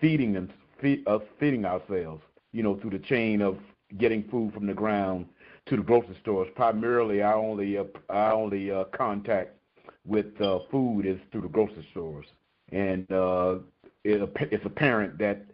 feeding 0.00 0.34
them 0.34 0.52
feed, 0.80 1.06
us 1.06 1.22
feeding 1.38 1.64
ourselves, 1.64 2.22
you 2.52 2.62
know, 2.62 2.76
through 2.76 2.90
the 2.90 2.98
chain 2.98 3.42
of 3.42 3.58
getting 3.98 4.24
food 4.30 4.52
from 4.52 4.66
the 4.66 4.74
ground 4.74 5.26
to 5.66 5.76
the 5.76 5.82
grocery 5.82 6.16
stores. 6.20 6.48
Primarily, 6.54 7.22
our 7.22 7.34
only 7.34 7.78
uh, 7.78 7.84
our 8.10 8.32
only 8.32 8.70
uh, 8.70 8.84
contact 8.96 9.56
with 10.06 10.40
uh, 10.40 10.60
food 10.70 11.06
is 11.06 11.18
through 11.30 11.42
the 11.42 11.48
grocery 11.48 11.86
stores, 11.90 12.26
and 12.72 13.10
uh, 13.12 13.56
it, 14.04 14.28
it's 14.52 14.64
apparent 14.64 15.18
that 15.18 15.44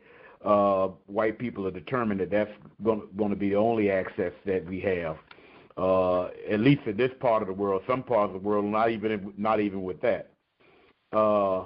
uh, 0.44 0.88
white 1.06 1.38
people 1.38 1.66
are 1.66 1.70
determined 1.70 2.20
that 2.20 2.30
that's 2.30 2.50
going 2.84 3.30
to 3.30 3.36
be 3.36 3.50
the 3.50 3.56
only 3.56 3.90
access 3.90 4.32
that 4.44 4.64
we 4.66 4.80
have. 4.80 5.16
Uh, 5.78 6.24
at 6.50 6.60
least 6.60 6.82
in 6.86 6.96
this 6.98 7.10
part 7.18 7.40
of 7.40 7.48
the 7.48 7.54
world, 7.54 7.82
some 7.86 8.02
parts 8.02 8.34
of 8.34 8.42
the 8.42 8.46
world, 8.46 8.64
not 8.66 8.90
even 8.90 9.32
not 9.38 9.58
even 9.58 9.82
with 9.82 10.00
that. 10.02 10.32
Uh, 11.12 11.64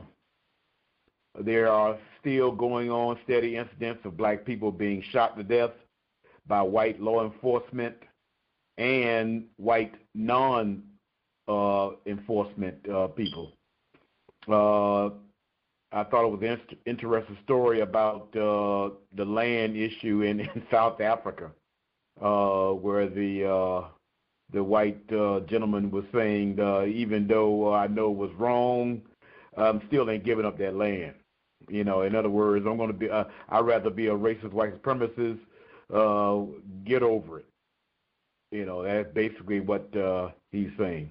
there 1.41 1.69
are 1.69 1.99
still 2.21 2.53
going 2.53 2.91
on 2.91 3.19
steady 3.25 3.57
incidents 3.57 4.01
of 4.05 4.17
black 4.17 4.45
people 4.45 4.73
being 4.73 5.03
shot 5.11 5.37
to 5.37 5.45
death 5.45 5.71
by 6.47 6.63
white 6.63 7.01
law 7.01 7.25
enforcement 7.25 7.97
and 8.79 9.45
white 9.57 9.95
non 10.15 10.83
uh, 11.49 11.91
enforcement 12.07 12.77
uh, 12.89 13.09
people. 13.09 13.53
Uh, 14.49 15.07
I 15.93 16.05
thought 16.05 16.27
it 16.27 16.41
was 16.41 16.43
an 16.43 16.61
interesting 16.85 17.39
story 17.45 17.81
about 17.81 18.37
uh, 18.37 18.91
the 19.15 19.25
land 19.25 19.77
issue 19.77 20.23
in, 20.23 20.41
in 20.41 20.63
South 20.71 21.01
Africa, 21.01 21.53
uh, 22.21 22.71
where 22.71 23.09
the 23.09 23.49
uh, 23.49 23.89
the 24.53 24.63
white 24.63 25.09
gentleman 25.09 25.91
was 25.91 26.05
saying, 26.15 26.53
even 26.89 27.27
though 27.27 27.75
I 27.75 27.89
know 27.89 28.13
it 28.13 28.17
was 28.17 28.31
wrong, 28.39 29.03
I'm 29.57 29.83
still 29.89 30.09
ain't 30.09 30.25
giving 30.25 30.45
up 30.45 30.57
that 30.59 30.77
land. 30.77 31.15
You 31.69 31.85
know, 31.85 32.03
in 32.03 32.15
other 32.15 32.31
words, 32.31 32.67
I'm 32.67 32.77
going 32.77 32.93
to 32.93 32.97
be. 32.97 33.11
Uh, 33.11 33.25
I'd 33.49 33.61
rather 33.67 33.91
be 33.91 34.07
a 34.09 34.15
racist 34.15 34.53
white 34.53 34.81
supremacist. 34.81 35.39
Uh, 35.93 36.47
get 36.85 37.03
over 37.03 37.41
it. 37.41 37.47
You 38.51 38.65
know, 38.65 38.83
that's 38.83 39.13
basically 39.13 39.61
what 39.61 39.95
uh, 39.97 40.31
he's 40.53 40.71
saying. 40.79 41.11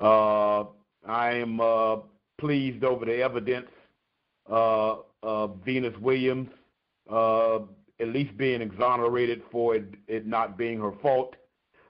Uh, 0.00 0.64
I 1.06 1.32
am 1.32 1.60
uh, 1.60 1.96
pleased 2.38 2.84
over 2.84 3.04
the 3.04 3.22
evidence 3.22 3.68
uh, 4.50 4.96
of 5.22 5.56
Venus 5.64 5.96
Williams 6.00 6.48
uh, 7.10 7.60
at 8.00 8.08
least 8.08 8.36
being 8.36 8.60
exonerated 8.62 9.42
for 9.50 9.74
it, 9.74 9.94
it 10.06 10.26
not 10.26 10.56
being 10.56 10.78
her 10.78 10.92
fault. 11.02 11.34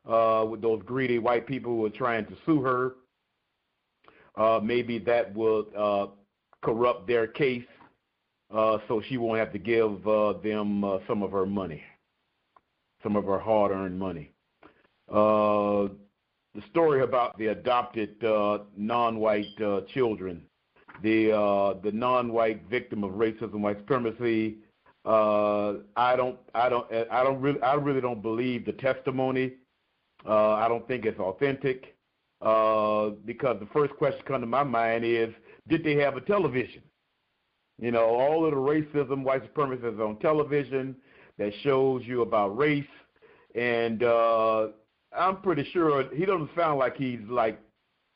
Uh, 0.06 0.42
with 0.48 0.62
those 0.62 0.80
greedy 0.86 1.18
white 1.18 1.46
people 1.46 1.70
who 1.70 1.84
are 1.84 1.90
trying 1.90 2.24
to 2.24 2.32
sue 2.46 2.62
her, 2.62 2.94
uh, 4.36 4.58
maybe 4.62 4.98
that 4.98 5.34
will 5.34 5.66
uh, 5.76 6.06
corrupt 6.62 7.06
their 7.06 7.26
case, 7.26 7.64
uh, 8.50 8.78
so 8.88 9.02
she 9.08 9.16
won't 9.18 9.38
have 9.38 9.52
to 9.52 9.58
give 9.58 10.06
uh, 10.08 10.34
them 10.42 10.82
uh, 10.84 10.98
some 11.06 11.22
of 11.22 11.30
her 11.32 11.46
money, 11.46 11.82
some 13.02 13.16
of 13.16 13.24
her 13.24 13.38
hard-earned 13.38 13.98
money. 13.98 14.30
Uh, 15.10 15.88
the 16.54 16.62
story 16.70 17.02
about 17.02 17.36
the 17.38 17.48
adopted 17.48 18.22
uh, 18.24 18.58
non-white 18.76 19.60
uh, 19.62 19.82
children, 19.92 20.42
the 21.02 21.78
the 21.82 21.92
non-white 21.92 22.62
victim 22.68 23.04
of 23.04 23.12
racism, 23.12 23.60
white 23.60 23.78
supremacy. 23.78 24.58
I 25.04 26.14
don't, 26.16 26.38
I 26.54 26.68
don't, 26.68 26.86
I 27.10 27.22
don't 27.22 27.40
really, 27.40 27.60
I 27.62 27.74
really 27.74 28.00
don't 28.00 28.22
believe 28.22 28.64
the 28.66 28.72
testimony. 28.72 29.52
I 30.26 30.66
don't 30.68 30.86
think 30.88 31.04
it's 31.04 31.20
authentic 31.20 31.96
because 32.40 33.56
the 33.60 33.68
first 33.72 33.94
question 33.94 34.20
come 34.26 34.40
to 34.40 34.46
my 34.46 34.64
mind 34.64 35.04
is, 35.04 35.28
did 35.68 35.84
they 35.84 35.94
have 35.96 36.16
a 36.16 36.20
television? 36.22 36.82
You 37.80 37.92
know, 37.92 38.06
all 38.06 38.44
of 38.44 38.50
the 38.50 38.56
racism, 38.56 39.22
white 39.22 39.42
supremacy 39.42 39.86
is 39.86 40.00
on 40.00 40.18
television 40.18 40.96
that 41.38 41.52
shows 41.62 42.02
you 42.04 42.22
about 42.22 42.56
race, 42.56 42.84
and 43.54 44.02
uh, 44.02 44.68
I'm 45.16 45.40
pretty 45.42 45.68
sure 45.72 46.12
he 46.14 46.24
doesn't 46.24 46.50
sound 46.56 46.78
like 46.80 46.96
he's 46.96 47.20
like 47.28 47.60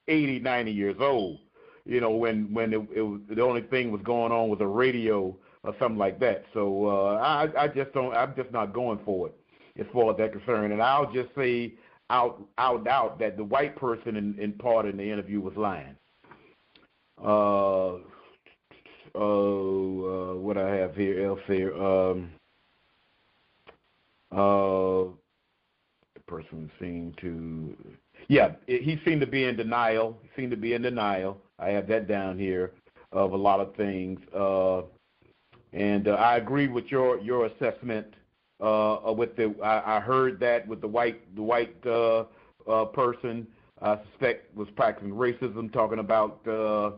80, 0.09 0.41
90 0.41 0.73
years 0.73 0.97
old. 0.99 1.39
You 1.85 2.01
know, 2.01 2.11
when 2.11 2.53
when 2.53 2.73
it, 2.73 2.81
it 2.95 3.03
was, 3.03 3.21
the 3.29 3.43
only 3.43 3.63
thing 3.63 3.91
was 3.91 4.01
going 4.03 4.33
on 4.33 4.49
was 4.49 4.61
a 4.61 4.67
radio 4.67 5.37
or 5.65 5.75
something 5.79 5.99
like 5.99 6.19
that. 6.21 6.45
So 6.55 6.87
uh, 6.87 7.15
I 7.17 7.65
I 7.65 7.69
just 7.69 7.93
don't. 7.93 8.15
I'm 8.17 8.35
just 8.37 8.53
not 8.53 8.73
going 8.73 9.01
for 9.05 9.29
it 9.29 9.35
as 9.79 9.87
far 9.93 10.13
as 10.13 10.19
that 10.19 10.33
concerned. 10.33 10.73
And 10.73 10.83
I'll 10.83 11.13
just 11.13 11.35
say 11.37 11.75
out 12.11 12.43
out 12.59 12.87
out 12.87 13.19
that 13.19 13.37
the 13.37 13.45
white 13.45 13.75
person 13.77 14.17
in, 14.17 14.39
in 14.39 14.53
part 14.53 14.87
in 14.87 14.97
the 14.97 15.11
interview 15.11 15.41
was 15.41 15.55
lying. 15.57 15.97
Uh, 17.23 17.99
oh, 19.15 20.33
uh, 20.33 20.41
what 20.41 20.57
I 20.57 20.75
have 20.77 20.95
here 20.97 21.27
else 21.27 21.41
here. 21.47 21.75
Um, 21.75 22.31
uh, 24.31 25.13
the 26.15 26.21
person 26.27 26.71
seemed 26.81 27.19
to, 27.19 27.77
yeah, 28.29 28.53
he 28.67 28.99
seemed 29.05 29.21
to 29.21 29.27
be 29.27 29.45
in 29.45 29.57
denial. 29.57 30.19
He 30.23 30.31
seemed 30.41 30.51
to 30.53 30.57
be 30.57 30.75
in 30.75 30.83
denial. 30.83 31.39
I 31.59 31.71
have 31.71 31.87
that 31.89 32.09
down 32.09 32.39
here 32.39 32.73
of 33.13 33.33
a 33.33 33.37
lot 33.37 33.61
of 33.61 33.75
things, 33.77 34.19
uh, 34.35 34.83
and 35.73 36.09
uh, 36.09 36.13
I 36.13 36.37
agree 36.37 36.69
with 36.69 36.87
your 36.87 37.19
your 37.19 37.47
assessment. 37.47 38.07
Uh, 38.61 39.13
with 39.17 39.35
the, 39.35 39.53
I, 39.63 39.97
I 39.97 40.01
heard 40.01 40.39
that 40.41 40.67
with 40.69 40.81
the 40.81 40.89
white 40.89 41.35
the 41.35 41.43
white 41.43 41.77
uh, 41.85 42.25
uh, 42.69 42.85
person, 42.87 43.47
I 43.83 43.99
suspect 44.11 44.57
was 44.57 44.69
practicing 44.77 45.13
racism, 45.13 45.73
talking 45.73 45.99
about 45.99 46.47
uh, 46.47 46.93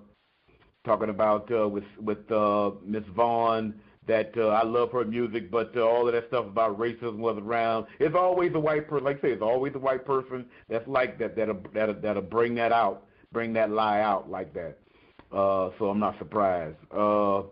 talking 0.84 1.08
about 1.08 1.50
uh, 1.52 1.68
with 1.68 1.84
with 2.00 2.30
uh, 2.30 2.72
Miss 2.84 3.04
Vaughan 3.14 3.74
that 4.06 4.32
uh, 4.36 4.48
I 4.48 4.64
love 4.64 4.92
her 4.92 5.04
music, 5.04 5.50
but 5.50 5.74
uh, 5.76 5.80
all 5.80 6.06
of 6.06 6.12
that 6.12 6.28
stuff 6.28 6.46
about 6.46 6.78
racism 6.78 7.18
was 7.18 7.38
around. 7.38 7.86
It's 7.98 8.14
always 8.14 8.52
the 8.52 8.60
white 8.60 8.88
person, 8.88 9.04
like 9.04 9.18
I 9.18 9.22
say, 9.22 9.32
it's 9.32 9.42
always 9.42 9.72
the 9.72 9.78
white 9.78 10.04
person 10.04 10.44
that's 10.68 10.86
like 10.86 11.18
that, 11.18 11.36
that'll, 11.36 11.62
that'll, 11.72 11.94
that'll 11.94 12.22
bring 12.22 12.54
that 12.56 12.72
out, 12.72 13.06
bring 13.32 13.52
that 13.54 13.70
lie 13.70 14.00
out 14.00 14.30
like 14.30 14.52
that. 14.54 14.78
Uh, 15.32 15.70
so 15.78 15.88
I'm 15.88 15.98
not 15.98 16.18
surprised. 16.18 16.76
Uh, 16.94 17.44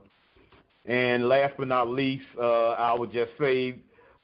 and 0.84 1.28
last 1.28 1.54
but 1.56 1.68
not 1.68 1.88
least, 1.88 2.26
uh, 2.38 2.72
I 2.72 2.92
would 2.92 3.12
just 3.12 3.30
say 3.40 3.76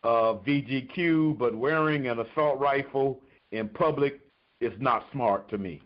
uh, 0.05 0.35
VGQ, 0.47 1.39
but 1.39 1.57
wearing 1.57 2.09
an 2.09 2.21
assault 2.21 2.61
rifle 2.61 3.21
in 3.53 3.69
public 3.69 4.21
is 4.61 4.73
not 4.79 5.07
smart 5.13 5.49
to 5.51 5.59
me. 5.59 5.81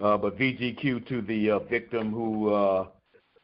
Uh, 0.00 0.16
but 0.16 0.38
VGQ 0.38 1.06
to 1.08 1.22
the 1.22 1.50
uh, 1.50 1.58
victim 1.60 2.12
who 2.12 2.52
uh, 2.52 2.86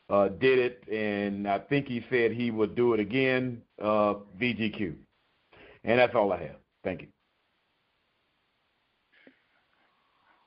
uh, 0.09 0.28
did 0.28 0.59
it, 0.59 0.85
and 0.89 1.48
I 1.48 1.59
think 1.59 1.86
he 1.86 2.05
said 2.10 2.32
he 2.32 2.51
would 2.51 2.74
do 2.74 2.94
it 2.94 3.01
again. 3.01 3.60
Uh, 3.81 4.14
VGQ, 4.40 4.94
and 5.85 5.98
that's 5.98 6.14
all 6.14 6.32
I 6.32 6.43
have. 6.43 6.56
Thank 6.85 7.02
you. 7.02 7.09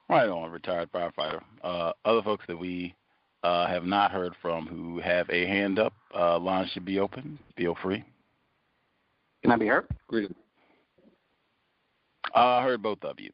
Right 0.10 0.30
on, 0.30 0.52
retired 0.52 0.90
firefighter. 0.94 1.42
Uh, 1.64 1.92
other 2.06 2.22
folks 2.22 2.46
that 2.48 2.58
we 2.58 2.96
uh, 3.44 3.68
have 3.68 3.84
not 3.84 4.12
heard 4.12 4.34
from 4.42 4.66
who 4.66 5.00
have 5.00 5.30
a 5.30 5.46
hand 5.46 5.80
up, 5.80 5.94
uh, 6.18 6.40
line 6.40 6.70
should 6.74 6.86
be 6.86 7.00
open. 7.00 7.38
Feel 7.58 7.76
free. 7.82 8.04
Can 9.42 9.52
I 9.52 9.58
be 9.58 9.68
heard? 9.68 9.88
Greetings. 10.08 10.36
Uh, 12.36 12.40
I 12.40 12.64
heard 12.64 12.82
both 12.82 13.04
of 13.04 13.20
you. 13.20 13.32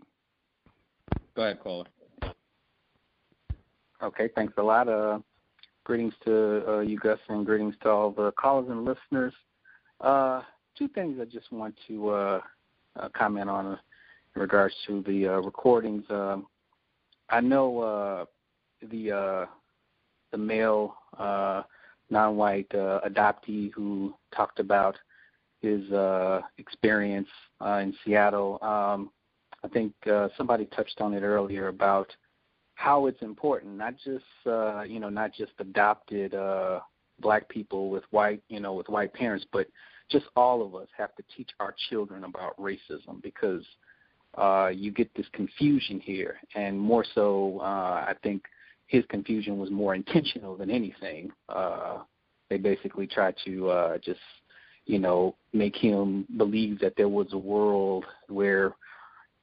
Go 1.36 1.44
ahead, 1.44 1.60
caller. 1.60 1.86
Okay, 4.04 4.28
thanks 4.36 4.54
a 4.58 4.62
lot. 4.62 4.90
Uh, 4.90 5.20
Greetings 5.86 6.14
to 6.26 6.64
uh, 6.68 6.80
you, 6.80 6.98
Gus, 6.98 7.20
and 7.30 7.46
greetings 7.46 7.76
to 7.84 7.90
all 7.90 8.12
the 8.12 8.32
callers 8.34 8.70
and 8.70 8.86
listeners. 8.86 9.34
Uh, 10.00 10.42
two 10.78 10.90
things 10.90 11.20
I 11.22 11.26
just 11.26 11.52
want 11.52 11.76
to 11.88 12.10
uh, 12.10 12.42
uh 12.98 13.10
comment 13.10 13.50
on 13.50 13.66
in 13.66 13.78
regards 14.42 14.74
to 14.88 15.04
the 15.04 15.28
uh, 15.28 15.32
recordings. 15.42 16.04
Um, 16.10 16.48
I 17.30 17.40
know 17.40 18.28
the 18.82 19.48
the 20.32 20.38
male 20.38 20.96
non-white 22.10 22.70
adoptee 22.70 23.72
who 23.74 24.14
talked 24.36 24.60
about 24.60 24.98
his 25.62 25.82
experience 26.58 27.30
in 27.62 27.94
Seattle. 28.04 28.58
Um, 28.62 29.12
I 29.64 29.68
think 29.70 29.94
somebody 30.38 30.66
touched 30.68 31.00
on 31.02 31.14
it 31.14 31.24
earlier 31.24 31.68
about 31.70 32.08
how 32.84 33.06
it's 33.06 33.22
important, 33.22 33.78
not 33.78 33.94
just 34.04 34.26
uh, 34.46 34.82
you 34.82 35.00
know, 35.00 35.08
not 35.08 35.34
just 35.34 35.54
adopted 35.60 36.36
uh, 36.36 36.82
black 37.22 37.48
people 37.48 37.90
with 37.90 38.04
white, 38.12 38.44
you 38.50 38.60
know, 38.60 38.74
with 38.74 38.90
white 38.90 39.14
parents, 39.14 39.46
but 39.54 39.68
just 40.12 40.26
all 40.36 40.62
of 40.62 40.76
us 40.76 40.90
have 40.98 41.16
to 41.16 41.24
teach 41.36 41.50
our 41.62 41.74
children 41.90 42.26
about 42.26 42.58
racism 42.58 43.22
because 43.22 43.64
uh, 44.38 44.70
you 44.74 44.92
get 44.92 45.10
this 45.16 45.28
confusion 45.32 45.98
here, 46.02 46.36
and 46.56 46.78
more 46.78 47.06
so, 47.16 47.60
uh, 47.62 48.04
I 48.06 48.16
think 48.22 48.44
his 48.88 49.06
confusion 49.08 49.58
was 49.58 49.72
more 49.72 49.96
intentional 49.96 50.58
than 50.58 50.70
anything. 50.70 51.32
Uh, 51.48 52.00
they 52.50 52.58
basically 52.58 53.08
tried 53.08 53.36
to 53.46 53.70
uh, 53.70 53.98
just, 54.00 54.20
you 54.88 55.00
know, 55.00 55.38
make 55.54 55.78
him 55.78 56.28
believe 56.36 56.82
that 56.82 56.98
there 56.98 57.08
was 57.08 57.28
a 57.32 57.38
world 57.38 58.04
where 58.28 58.76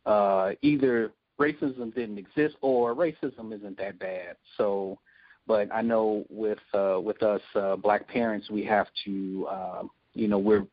uh, 0.04 0.50
either 0.60 1.12
racism 1.40 1.92
didn't 1.94 2.18
exist 2.18 2.56
or 2.60 2.94
racism 2.94 3.52
isn't 3.52 3.78
that 3.78 3.98
bad. 3.98 4.36
So, 4.56 4.98
but 5.46 5.72
I 5.72 5.82
know 5.82 6.24
with 6.28 6.58
uh, 6.74 7.00
with 7.02 7.22
us 7.22 7.40
uh, 7.54 7.76
black 7.76 8.06
parents, 8.06 8.50
we 8.50 8.64
have 8.66 8.86
to, 9.04 9.48
uh, 9.50 9.82
you 10.14 10.28
know, 10.28 10.38
we're 10.38 10.66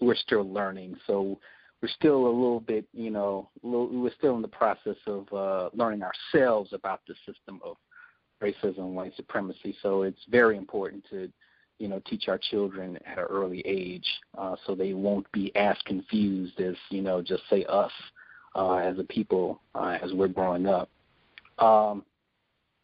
we're 0.00 0.16
still 0.16 0.50
learning. 0.50 0.96
So 1.06 1.38
we're 1.80 1.88
still 1.88 2.26
a 2.26 2.34
little 2.42 2.60
bit, 2.60 2.86
you 2.94 3.10
know, 3.10 3.50
little, 3.62 3.88
we're 3.88 4.14
still 4.18 4.34
in 4.36 4.42
the 4.42 4.48
process 4.48 4.96
of 5.06 5.32
uh, 5.32 5.68
learning 5.74 6.02
ourselves 6.02 6.72
about 6.72 7.02
the 7.06 7.14
system 7.26 7.60
of 7.62 7.76
racism, 8.42 8.78
and 8.78 8.94
white 8.94 9.14
supremacy. 9.16 9.76
So 9.82 10.02
it's 10.02 10.24
very 10.30 10.56
important 10.56 11.04
to, 11.10 11.30
you 11.78 11.88
know, 11.88 12.00
teach 12.06 12.28
our 12.28 12.38
children 12.38 12.98
at 13.06 13.18
an 13.18 13.24
early 13.24 13.62
age 13.66 14.06
uh, 14.38 14.56
so 14.66 14.74
they 14.74 14.94
won't 14.94 15.30
be 15.32 15.54
as 15.56 15.76
confused 15.84 16.58
as, 16.60 16.74
you 16.90 17.02
know, 17.02 17.20
just 17.20 17.42
say 17.50 17.64
us 17.68 17.92
uh, 17.92 18.23
as 18.56 18.98
a 18.98 19.04
people 19.04 19.60
uh, 19.74 19.98
as 20.02 20.12
we're 20.12 20.28
growing 20.28 20.66
up. 20.66 20.90
Um, 21.58 22.04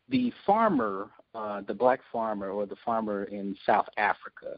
the 0.09 0.33
farmer, 0.47 1.11
uh, 1.35 1.63
the 1.67 1.75
black 1.75 2.01
farmer, 2.13 2.51
or 2.51 2.67
the 2.67 2.77
farmer 2.85 3.25
in 3.25 3.57
South 3.65 3.87
Africa. 3.97 4.57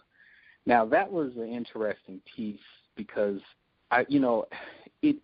Now 0.66 0.84
that 0.86 1.10
was 1.10 1.32
an 1.36 1.48
interesting 1.48 2.20
piece 2.34 2.60
because 2.96 3.40
I, 3.90 4.06
you 4.08 4.20
know, 4.20 4.46
it 5.02 5.16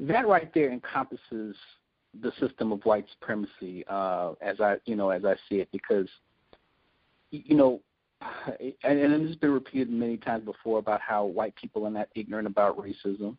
that 0.00 0.28
right 0.28 0.52
there 0.54 0.70
encompasses 0.70 1.56
the 2.22 2.32
system 2.40 2.72
of 2.72 2.84
white 2.84 3.06
supremacy 3.18 3.84
uh, 3.88 4.32
as 4.40 4.60
I, 4.60 4.76
you 4.86 4.96
know, 4.96 5.10
as 5.10 5.24
I 5.24 5.34
see 5.48 5.56
it, 5.56 5.68
because 5.72 6.08
you 7.30 7.56
know, 7.56 7.80
and, 8.84 8.98
and 8.98 9.22
this 9.22 9.30
has 9.30 9.36
been 9.36 9.50
repeated 9.50 9.90
many 9.90 10.16
times 10.16 10.44
before 10.44 10.78
about 10.78 11.00
how 11.00 11.24
white 11.24 11.54
people 11.56 11.86
are 11.86 11.90
not 11.90 12.08
ignorant 12.14 12.46
about 12.46 12.78
racism. 12.78 13.36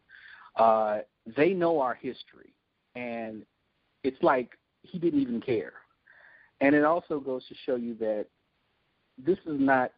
Uh, 0.60 1.00
they 1.38 1.54
know 1.54 1.80
our 1.80 1.94
history, 1.96 2.54
and 2.96 3.46
it's 4.04 4.22
like 4.22 4.52
he 4.84 5.00
didn't 5.00 5.22
even 5.22 5.42
care. 5.42 5.74
And 6.62 6.76
it 6.76 6.84
also 6.84 7.20
goes 7.20 7.48
to 7.48 7.56
show 7.66 7.76
you 7.76 7.96
that 7.96 8.26
this 9.18 9.38
is 9.46 9.60
not 9.60 9.92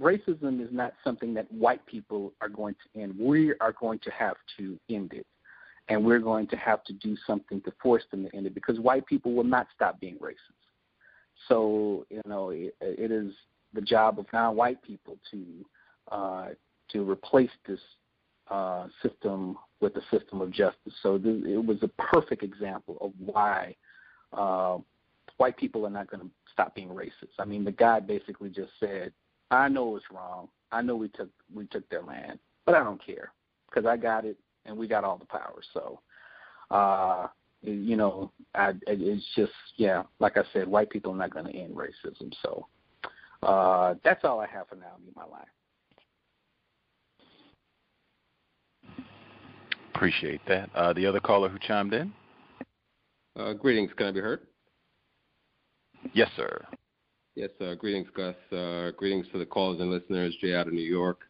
racism 0.00 0.60
is 0.60 0.68
not 0.70 0.92
something 1.02 1.34
that 1.34 1.50
white 1.52 1.84
people 1.86 2.32
are 2.40 2.48
going 2.48 2.74
to 2.74 3.00
end. 3.00 3.14
We 3.18 3.54
are 3.60 3.72
going 3.72 3.98
to 4.00 4.10
have 4.10 4.36
to 4.58 4.78
end 4.88 5.12
it. 5.12 5.26
And 5.88 6.04
we're 6.04 6.18
going 6.18 6.46
to 6.48 6.56
have 6.56 6.84
to 6.84 6.92
do 6.92 7.16
something 7.26 7.62
to 7.62 7.72
force 7.82 8.04
them 8.10 8.24
to 8.24 8.36
end 8.36 8.46
it 8.46 8.54
because 8.54 8.78
white 8.78 9.06
people 9.06 9.32
will 9.32 9.44
not 9.44 9.66
stop 9.74 9.98
being 9.98 10.16
racist. 10.16 10.34
So, 11.48 12.04
you 12.10 12.20
know, 12.26 12.50
it, 12.50 12.74
it 12.80 13.10
is 13.10 13.32
the 13.72 13.80
job 13.80 14.18
of 14.18 14.26
non-white 14.32 14.82
people 14.82 15.16
to 15.30 15.44
uh, 16.10 16.48
to 16.90 17.08
replace 17.08 17.50
this 17.66 17.80
uh, 18.50 18.86
system 19.02 19.58
with 19.80 19.94
the 19.94 20.02
system 20.10 20.40
of 20.40 20.50
justice. 20.50 20.92
So 21.02 21.18
th- 21.18 21.44
it 21.44 21.64
was 21.64 21.78
a 21.82 21.88
perfect 21.88 22.42
example 22.42 22.98
of 23.00 23.12
why 23.18 23.76
uh, 24.32 24.78
white 25.36 25.56
people 25.56 25.86
are 25.86 25.90
not 25.90 26.10
going 26.10 26.22
to 26.22 26.30
stop 26.52 26.74
being 26.74 26.88
racist. 26.88 27.34
I 27.38 27.44
mean, 27.44 27.64
the 27.64 27.72
guy 27.72 28.00
basically 28.00 28.50
just 28.50 28.70
said, 28.80 29.12
"I 29.50 29.68
know 29.68 29.96
it's 29.96 30.10
wrong. 30.10 30.48
I 30.72 30.82
know 30.82 30.96
we 30.96 31.08
took 31.08 31.30
we 31.54 31.66
took 31.66 31.88
their 31.88 32.02
land, 32.02 32.38
but 32.66 32.74
I 32.74 32.82
don't 32.82 33.04
care 33.04 33.32
because 33.68 33.86
I 33.86 33.96
got 33.96 34.24
it 34.24 34.36
and 34.64 34.76
we 34.76 34.88
got 34.88 35.04
all 35.04 35.18
the 35.18 35.24
power." 35.26 35.60
So, 35.72 36.00
uh, 36.70 37.28
you 37.62 37.96
know, 37.96 38.32
I, 38.54 38.72
it's 38.86 39.24
just 39.36 39.52
yeah, 39.76 40.02
like 40.20 40.36
I 40.36 40.42
said, 40.52 40.68
white 40.68 40.90
people 40.90 41.12
are 41.12 41.16
not 41.16 41.32
going 41.32 41.46
to 41.46 41.54
end 41.56 41.74
racism. 41.74 42.32
So 42.42 42.66
uh, 43.42 43.94
that's 44.04 44.24
all 44.24 44.40
I 44.40 44.46
have 44.46 44.68
for 44.68 44.76
now 44.76 44.96
in 45.06 45.12
my 45.14 45.24
life. 45.24 45.48
Appreciate 49.98 50.40
that. 50.46 50.70
Uh, 50.76 50.92
the 50.92 51.04
other 51.04 51.18
caller 51.18 51.48
who 51.48 51.58
chimed 51.58 51.92
in? 51.92 52.12
Uh, 53.34 53.52
greetings. 53.52 53.90
Can 53.96 54.06
I 54.06 54.10
be 54.12 54.20
heard? 54.20 54.42
Yes, 56.12 56.28
sir. 56.36 56.64
Yes, 57.34 57.50
uh, 57.60 57.74
greetings, 57.74 58.06
Gus. 58.14 58.36
Uh, 58.52 58.92
greetings 58.96 59.26
to 59.32 59.40
the 59.40 59.44
callers 59.44 59.80
and 59.80 59.90
listeners. 59.90 60.36
Jay 60.40 60.54
out 60.54 60.68
of 60.68 60.72
New 60.72 60.82
York. 60.82 61.22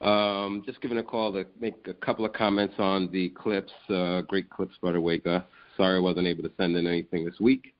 Um, 0.00 0.64
just 0.66 0.80
giving 0.80 0.98
a 0.98 1.02
call 1.04 1.32
to 1.34 1.46
make 1.60 1.76
a 1.86 1.94
couple 1.94 2.24
of 2.24 2.32
comments 2.32 2.74
on 2.78 3.08
the 3.12 3.28
clips. 3.28 3.70
Uh, 3.88 4.22
great 4.22 4.50
clips, 4.50 4.74
by 4.82 4.90
the 4.90 5.00
way, 5.00 5.18
Gus. 5.18 5.44
Sorry 5.76 5.98
I 5.98 6.00
wasn't 6.00 6.26
able 6.26 6.42
to 6.42 6.50
send 6.56 6.76
in 6.76 6.88
anything 6.88 7.24
this 7.24 7.38
week. 7.38 7.72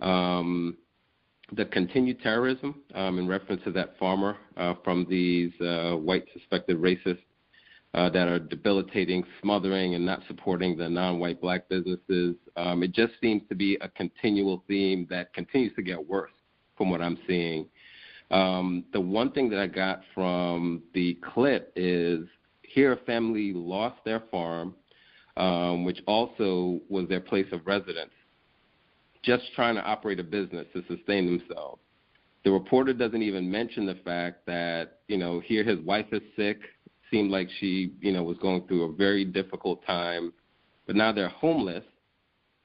Um, 0.00 0.78
the 1.52 1.66
continued 1.66 2.20
terrorism 2.22 2.80
um, 2.96 3.20
in 3.20 3.28
reference 3.28 3.62
to 3.62 3.70
that 3.70 3.96
farmer 4.00 4.36
uh, 4.56 4.74
from 4.82 5.06
these 5.08 5.52
uh, 5.60 5.92
white 5.92 6.24
suspected 6.32 6.78
racists 6.78 7.22
uh, 7.94 8.08
that 8.10 8.28
are 8.28 8.38
debilitating, 8.38 9.24
smothering, 9.42 9.94
and 9.94 10.04
not 10.04 10.22
supporting 10.28 10.76
the 10.76 10.88
non-white 10.88 11.40
black 11.40 11.68
businesses. 11.68 12.36
Um, 12.56 12.82
it 12.82 12.92
just 12.92 13.14
seems 13.20 13.42
to 13.48 13.54
be 13.54 13.76
a 13.80 13.88
continual 13.88 14.62
theme 14.68 15.06
that 15.10 15.34
continues 15.34 15.74
to 15.76 15.82
get 15.82 16.04
worse 16.08 16.32
from 16.76 16.90
what 16.90 17.02
I'm 17.02 17.18
seeing. 17.26 17.66
Um, 18.30 18.84
the 18.92 19.00
one 19.00 19.32
thing 19.32 19.50
that 19.50 19.58
I 19.58 19.66
got 19.66 20.02
from 20.14 20.82
the 20.94 21.18
clip 21.34 21.72
is 21.74 22.20
here 22.62 22.92
a 22.92 22.96
family 22.98 23.52
lost 23.52 23.96
their 24.04 24.20
farm, 24.30 24.74
um, 25.36 25.84
which 25.84 26.00
also 26.06 26.80
was 26.88 27.08
their 27.08 27.20
place 27.20 27.46
of 27.52 27.66
residence 27.66 28.12
just 29.22 29.52
trying 29.54 29.74
to 29.74 29.82
operate 29.82 30.20
a 30.20 30.24
business 30.24 30.66
to 30.72 30.82
sustain 30.88 31.26
themselves. 31.26 31.80
The 32.44 32.50
reporter 32.50 32.94
doesn't 32.94 33.22
even 33.22 33.50
mention 33.50 33.84
the 33.84 33.96
fact 33.96 34.46
that, 34.46 35.00
you 35.08 35.18
know, 35.18 35.40
here 35.40 35.62
his 35.62 35.78
wife 35.80 36.06
is 36.12 36.22
sick, 36.36 36.60
seemed 37.10 37.30
like 37.30 37.48
she, 37.58 37.92
you 38.00 38.12
know, 38.12 38.22
was 38.22 38.38
going 38.38 38.66
through 38.66 38.84
a 38.84 38.92
very 38.92 39.24
difficult 39.24 39.84
time, 39.86 40.32
but 40.86 40.96
now 40.96 41.12
they're 41.12 41.28
homeless. 41.28 41.84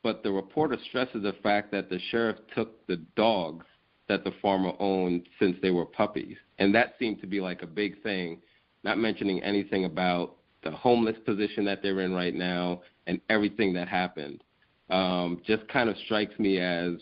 But 0.03 0.21
the 0.21 0.31
reporter 0.31 0.77
stresses 0.87 1.23
the 1.23 1.33
fact 1.41 1.71
that 1.71 1.89
the 1.89 1.99
sheriff 2.11 2.37
took 2.55 2.85
the 2.87 2.97
dogs 3.15 3.65
that 4.07 4.23
the 4.23 4.33
farmer 4.41 4.73
owned 4.79 5.27
since 5.39 5.57
they 5.61 5.71
were 5.71 5.85
puppies. 5.85 6.37
And 6.59 6.73
that 6.75 6.93
seemed 6.99 7.21
to 7.21 7.27
be 7.27 7.41
like 7.41 7.63
a 7.63 7.67
big 7.67 8.01
thing, 8.03 8.39
not 8.83 8.99
mentioning 8.99 9.41
anything 9.41 9.85
about 9.85 10.35
the 10.63 10.71
homeless 10.71 11.15
position 11.25 11.65
that 11.65 11.81
they're 11.81 12.01
in 12.01 12.13
right 12.13 12.35
now 12.35 12.81
and 13.07 13.19
everything 13.29 13.73
that 13.73 13.87
happened 13.87 14.43
um, 14.89 15.41
just 15.45 15.67
kind 15.67 15.89
of 15.89 15.95
strikes 16.05 16.37
me 16.39 16.59
as, 16.59 16.93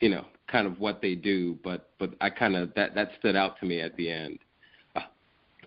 you 0.00 0.08
know, 0.08 0.24
kind 0.50 0.66
of 0.66 0.78
what 0.80 1.00
they 1.02 1.14
do. 1.14 1.58
But 1.62 1.90
but 1.98 2.14
I 2.20 2.30
kind 2.30 2.56
of 2.56 2.72
that 2.74 2.94
that 2.94 3.10
stood 3.18 3.36
out 3.36 3.58
to 3.60 3.66
me 3.66 3.80
at 3.80 3.96
the 3.96 4.10
end. 4.10 4.38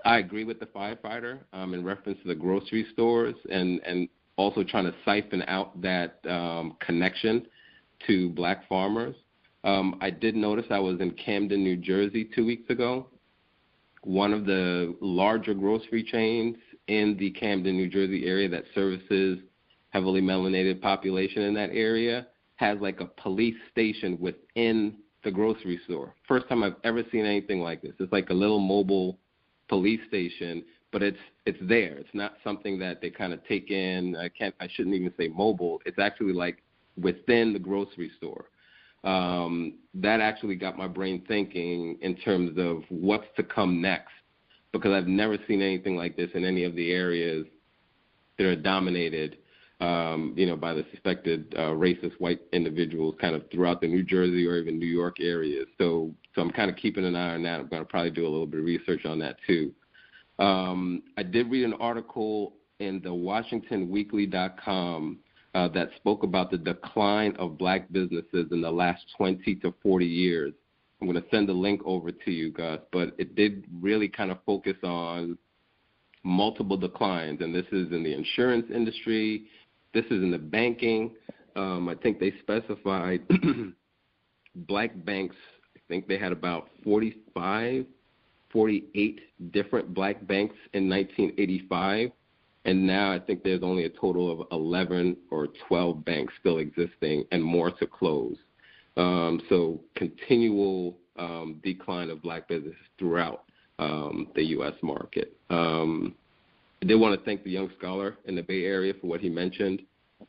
I 0.06 0.20
agree 0.20 0.44
with 0.44 0.60
the 0.60 0.68
firefighter 0.68 1.40
um, 1.52 1.74
in 1.74 1.84
reference 1.84 2.20
to 2.22 2.28
the 2.28 2.36
grocery 2.36 2.86
stores 2.94 3.36
and 3.50 3.82
and 3.86 4.08
also 4.38 4.64
trying 4.64 4.86
to 4.86 4.94
siphon 5.04 5.44
out 5.48 5.82
that 5.82 6.20
um, 6.30 6.78
connection 6.80 7.48
to 8.06 8.30
black 8.30 8.68
farmers. 8.70 9.16
Um, 9.64 9.98
I 10.02 10.12
did 10.12 10.36
notice 10.36 10.66
I 10.70 10.80
was 10.80 11.00
in 11.00 11.12
Camden, 11.12 11.64
New 11.64 11.78
Jersey, 11.78 12.30
two 12.36 12.46
weeks 12.46 12.70
ago. 12.70 13.08
One 14.04 14.34
of 14.34 14.46
the 14.46 14.96
larger 15.02 15.56
grocery 15.56 16.04
chains 16.04 16.58
in 16.88 17.18
the 17.18 17.32
Camden, 17.32 17.76
New 17.76 17.90
Jersey 17.90 18.28
area 18.28 18.48
that 18.50 18.66
services 18.76 19.40
heavily 19.90 20.22
melanated 20.22 20.82
population 20.82 21.44
in 21.44 21.56
that 21.56 21.72
area 21.72 22.28
has 22.58 22.78
like 22.80 23.00
a 23.00 23.06
police 23.06 23.56
station 23.72 24.20
within 24.20 24.98
the 25.24 25.32
grocery 25.32 25.80
store. 25.86 26.14
First 26.28 26.48
time 26.48 26.62
I've 26.62 26.76
ever 26.84 27.04
seen 27.12 27.26
anything 27.26 27.62
like 27.62 27.82
this. 27.82 27.94
It's 28.00 28.12
like 28.12 28.30
a 28.30 28.34
little 28.34 28.60
mobile 28.60 29.18
police 29.68 30.02
station, 30.08 30.64
but 30.92 31.04
it's 31.04 31.18
it's 31.46 31.58
there. 31.62 31.98
It's 31.98 32.14
not 32.14 32.38
something 32.44 32.80
that 32.80 33.02
they 33.02 33.10
kind 33.10 33.34
of 33.34 33.46
take 33.48 33.72
in. 33.72 34.16
I 34.16 34.30
can't. 34.30 34.56
I 34.60 34.68
shouldn't 34.74 34.96
even 34.96 35.14
say 35.18 35.28
mobile. 35.28 35.82
It's 35.86 36.00
actually 36.00 36.34
like 36.34 36.64
within 37.00 37.54
the 37.54 37.60
grocery 37.60 38.12
store. 38.18 38.46
Um, 39.04 39.76
that 39.94 40.20
actually 40.20 40.56
got 40.56 40.78
my 40.78 40.88
brain 40.88 41.24
thinking 41.28 41.98
in 42.02 42.16
terms 42.16 42.58
of 42.58 42.84
what's 42.90 43.28
to 43.38 43.44
come 43.44 43.80
next, 43.80 44.14
because 44.72 44.92
I've 44.92 45.08
never 45.08 45.38
seen 45.48 45.62
anything 45.62 45.96
like 45.96 46.18
this 46.18 46.30
in 46.34 46.44
any 46.44 46.64
of 46.64 46.76
the 46.76 46.92
areas 46.92 47.46
that 48.38 48.48
are 48.48 48.56
dominated 48.56 49.38
um, 49.82 50.34
you 50.38 50.46
know, 50.46 50.56
by 50.56 50.74
the 50.74 50.86
suspected 50.92 51.54
uh, 51.58 51.72
racist 51.72 52.14
white 52.20 52.42
individuals 52.54 53.16
kind 53.20 53.36
of 53.36 53.44
throughout 53.52 53.82
the 53.82 53.88
New 53.88 54.04
Jersey 54.04 54.48
or 54.48 54.58
even 54.58 54.80
New 54.80 54.86
York 54.86 55.18
areas. 55.20 55.68
So, 55.78 56.14
so 56.36 56.42
I'm 56.42 56.52
kind 56.52 56.70
of 56.70 56.76
keeping 56.76 57.06
an 57.06 57.16
eye 57.16 57.36
on 57.36 57.44
that. 57.44 57.62
I'm 57.62 57.68
going 57.68 57.82
to 57.82 57.88
probably 57.88 58.12
do 58.12 58.28
a 58.28 58.30
little 58.30 58.46
bit 58.46 58.60
of 58.60 58.66
research 58.66 59.06
on 59.06 59.18
that 59.20 59.38
too. 59.48 59.72
Um, 60.38 61.04
I 61.18 61.24
did 61.24 61.50
read 61.50 61.64
an 61.64 61.76
article 61.80 62.56
in 62.80 63.00
the 63.02 63.10
WashingtonWeekly.com 63.10 65.20
uh, 65.54 65.68
that 65.70 65.90
spoke 65.96 66.24
about 66.24 66.52
the 66.52 66.58
decline 66.58 67.34
of 67.38 67.58
black 67.58 67.90
businesses 67.92 68.48
in 68.52 68.62
the 68.62 68.70
last 68.70 69.06
20 69.18 69.56
to 69.56 69.74
40 69.82 70.06
years. 70.06 70.54
I'm 71.00 71.08
going 71.08 71.22
to 71.22 71.30
send 71.30 71.48
the 71.48 71.54
link 71.54 71.82
over 71.86 72.12
to 72.12 72.32
you, 72.32 72.52
Gus, 72.52 72.82
but 72.92 73.16
it 73.18 73.36
did 73.36 73.64
really 73.82 74.10
kind 74.10 74.32
of 74.32 74.40
focus 74.46 74.76
on 74.84 75.38
multiple 76.24 76.76
declines, 76.76 77.40
and 77.42 77.56
this 77.56 77.68
is 77.72 77.90
in 77.92 78.04
the 78.04 78.14
insurance 78.14 78.66
industry, 78.74 79.46
this 79.94 80.04
is 80.06 80.24
in 80.24 80.32
the 80.32 80.38
banking. 80.38 81.12
Um, 81.56 81.88
I 81.88 81.96
think 81.96 82.20
they 82.20 82.34
specified 82.42 83.22
black 84.56 84.92
banks. 85.06 85.38
Think 85.88 86.08
they 86.08 86.18
had 86.18 86.32
about 86.32 86.70
45, 86.84 87.86
48 88.52 89.20
different 89.52 89.94
black 89.94 90.26
banks 90.26 90.56
in 90.74 90.90
1985, 90.90 92.12
and 92.66 92.88
now 92.88 93.12
I 93.12 93.20
think 93.20 93.44
there's 93.44 93.64
only 93.64 93.86
a 93.86 93.90
total 93.90 94.32
of 94.32 94.48
11 94.52 95.18
or 95.30 95.48
12 95.68 96.04
banks 96.04 96.34
still 96.40 96.58
existing, 96.58 97.26
and 97.32 97.44
more 97.44 97.72
to 97.72 97.86
close. 97.86 98.38
Um, 98.98 99.42
so 99.50 99.80
continual 99.96 100.98
um, 101.18 101.60
decline 101.64 102.10
of 102.10 102.22
black 102.22 102.48
businesses 102.48 102.80
throughout 102.98 103.44
um, 103.78 104.30
the 104.36 104.44
U.S. 104.46 104.74
market. 104.82 105.36
Um, 105.50 106.16
I 106.82 106.86
did 106.86 106.96
want 106.96 107.18
to 107.20 107.26
thank 107.26 107.44
the 107.44 107.52
young 107.52 107.70
scholar 107.78 108.18
in 108.26 108.36
the 108.36 108.42
Bay 108.42 108.64
Area 108.66 108.94
for 109.00 109.08
what 109.08 109.20
he 109.20 109.30
mentioned 109.30 109.82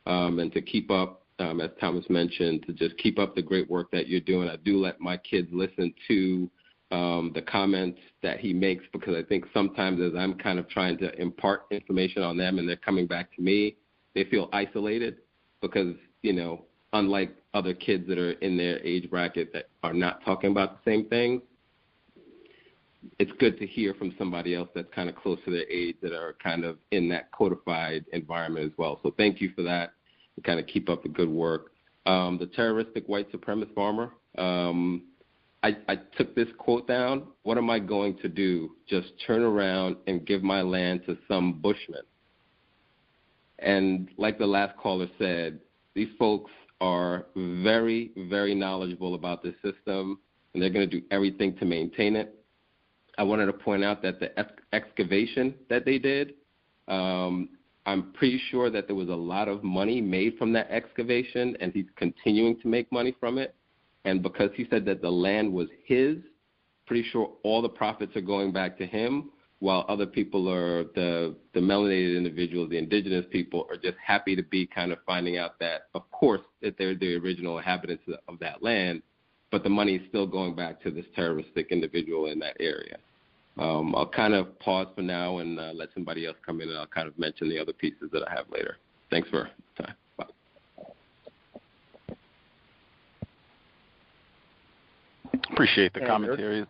um, 0.05 0.39
and 0.39 0.51
to 0.53 0.61
keep 0.61 0.91
up, 0.91 1.23
um, 1.39 1.61
as 1.61 1.69
Thomas 1.79 2.05
mentioned, 2.09 2.65
to 2.65 2.73
just 2.73 2.97
keep 2.97 3.19
up 3.19 3.35
the 3.35 3.41
great 3.41 3.69
work 3.69 3.91
that 3.91 4.07
you're 4.07 4.19
doing. 4.19 4.49
I 4.49 4.55
do 4.57 4.77
let 4.77 4.99
my 4.99 5.17
kids 5.17 5.47
listen 5.51 5.93
to 6.07 6.49
um, 6.91 7.31
the 7.35 7.41
comments 7.41 7.99
that 8.23 8.39
he 8.39 8.53
makes 8.53 8.83
because 8.93 9.15
I 9.15 9.23
think 9.23 9.45
sometimes 9.53 10.01
as 10.01 10.13
I'm 10.17 10.35
kind 10.35 10.57
of 10.57 10.69
trying 10.69 10.97
to 10.99 11.13
impart 11.19 11.65
information 11.69 12.23
on 12.23 12.37
them 12.37 12.59
and 12.59 12.67
they're 12.67 12.77
coming 12.77 13.07
back 13.07 13.35
to 13.35 13.41
me, 13.41 13.75
they 14.15 14.23
feel 14.23 14.49
isolated 14.53 15.17
because 15.61 15.95
you 16.21 16.33
know 16.33 16.65
unlike 16.93 17.35
other 17.53 17.73
kids 17.73 18.07
that 18.07 18.17
are 18.17 18.31
in 18.33 18.57
their 18.57 18.79
age 18.85 19.09
bracket 19.09 19.51
that 19.53 19.69
are 19.83 19.93
not 19.93 20.23
talking 20.23 20.51
about 20.51 20.83
the 20.83 20.91
same 20.91 21.05
things 21.05 21.41
it's 23.19 23.31
good 23.39 23.59
to 23.59 23.65
hear 23.65 23.93
from 23.93 24.13
somebody 24.17 24.55
else 24.55 24.69
that's 24.75 24.87
kind 24.93 25.09
of 25.09 25.15
close 25.15 25.39
to 25.45 25.51
their 25.51 25.67
age 25.69 25.95
that 26.01 26.13
are 26.13 26.35
kind 26.43 26.63
of 26.63 26.77
in 26.91 27.09
that 27.09 27.31
codified 27.31 28.05
environment 28.13 28.65
as 28.65 28.71
well. 28.77 28.99
So 29.03 29.13
thank 29.17 29.41
you 29.41 29.51
for 29.55 29.63
that 29.63 29.93
and 30.37 30.45
kind 30.45 30.59
of 30.59 30.67
keep 30.67 30.89
up 30.89 31.03
the 31.03 31.09
good 31.09 31.29
work. 31.29 31.71
Um, 32.05 32.37
the 32.37 32.47
terroristic 32.47 33.05
white 33.07 33.29
supremacist 33.33 33.73
farmer. 33.75 34.13
Um, 34.37 35.03
I, 35.63 35.75
I 35.89 35.95
took 36.17 36.35
this 36.35 36.47
quote 36.57 36.87
down. 36.87 37.23
What 37.43 37.57
am 37.57 37.69
I 37.69 37.79
going 37.79 38.17
to 38.19 38.29
do? 38.29 38.71
Just 38.87 39.07
turn 39.25 39.41
around 39.41 39.97
and 40.07 40.25
give 40.25 40.41
my 40.43 40.61
land 40.61 41.01
to 41.07 41.17
some 41.27 41.59
bushman. 41.59 42.03
And 43.59 44.07
like 44.17 44.37
the 44.37 44.45
last 44.45 44.77
caller 44.77 45.07
said, 45.17 45.59
these 45.95 46.09
folks 46.17 46.51
are 46.79 47.25
very, 47.35 48.11
very 48.29 48.53
knowledgeable 48.53 49.15
about 49.15 49.41
this 49.41 49.55
system, 49.63 50.19
and 50.53 50.61
they're 50.61 50.69
going 50.69 50.87
to 50.87 50.99
do 50.99 51.05
everything 51.09 51.57
to 51.57 51.65
maintain 51.65 52.15
it. 52.15 52.35
I 53.17 53.23
wanted 53.23 53.47
to 53.47 53.53
point 53.53 53.83
out 53.83 54.03
that 54.03 54.19
the 54.19 54.37
ex- 54.37 54.51
excavation 54.73 55.55
that 55.69 55.85
they 55.85 55.97
did, 55.97 56.35
um, 56.87 57.49
I'm 57.87 58.11
pretty 58.11 58.39
sure 58.51 58.69
that 58.69 58.87
there 58.87 58.97
was 58.97 59.07
a 59.07 59.15
lot 59.15 59.47
of 59.47 59.63
money 59.63 60.01
made 60.01 60.37
from 60.37 60.51
that 60.53 60.69
excavation, 60.69 61.55
and 61.61 61.71
he's 61.71 61.85
continuing 61.95 62.59
to 62.59 62.67
make 62.67 62.91
money 62.91 63.15
from 63.17 63.37
it. 63.37 63.55
And 64.03 64.21
because 64.21 64.51
he 64.55 64.67
said 64.69 64.83
that 64.85 65.01
the 65.01 65.09
land 65.09 65.51
was 65.51 65.69
his, 65.85 66.17
pretty 66.85 67.07
sure 67.11 67.31
all 67.43 67.61
the 67.61 67.69
profits 67.69 68.13
are 68.17 68.21
going 68.21 68.51
back 68.51 68.77
to 68.79 68.85
him, 68.85 69.31
while 69.59 69.85
other 69.87 70.05
people 70.05 70.51
are 70.51 70.83
the 70.95 71.35
the 71.53 71.61
melanated 71.61 72.15
individuals, 72.17 72.69
the 72.69 72.77
indigenous 72.77 73.25
people, 73.31 73.65
are 73.69 73.77
just 73.77 73.97
happy 74.05 74.35
to 74.35 74.43
be 74.43 74.67
kind 74.67 74.91
of 74.91 74.99
finding 75.05 75.37
out 75.37 75.57
that, 75.59 75.87
of 75.95 76.09
course, 76.11 76.41
that 76.61 76.77
they're 76.77 76.93
the 76.93 77.15
original 77.15 77.57
inhabitants 77.57 78.03
of 78.27 78.37
that 78.39 78.61
land, 78.61 79.01
but 79.49 79.63
the 79.63 79.69
money 79.69 79.95
is 79.95 80.01
still 80.09 80.27
going 80.27 80.53
back 80.55 80.81
to 80.83 80.91
this 80.91 81.05
terroristic 81.15 81.71
individual 81.71 82.27
in 82.27 82.37
that 82.39 82.57
area. 82.59 82.97
Um, 83.59 83.95
I'll 83.95 84.07
kind 84.07 84.33
of 84.35 84.57
pause 84.59 84.87
for 84.95 85.01
now 85.01 85.39
and 85.39 85.59
uh, 85.59 85.71
let 85.73 85.89
somebody 85.93 86.25
else 86.25 86.37
come 86.45 86.61
in, 86.61 86.69
and 86.69 86.77
I'll 86.77 86.85
kind 86.87 87.07
of 87.07 87.17
mention 87.17 87.49
the 87.49 87.59
other 87.59 87.73
pieces 87.73 88.09
that 88.13 88.23
I 88.27 88.31
have 88.33 88.45
later. 88.51 88.77
Thanks 89.09 89.29
for 89.29 89.49
time. 89.77 89.93
Bye. 90.17 90.25
Appreciate 95.51 95.93
the 95.93 96.01
Andrew? 96.01 96.35
commentary. 96.35 96.65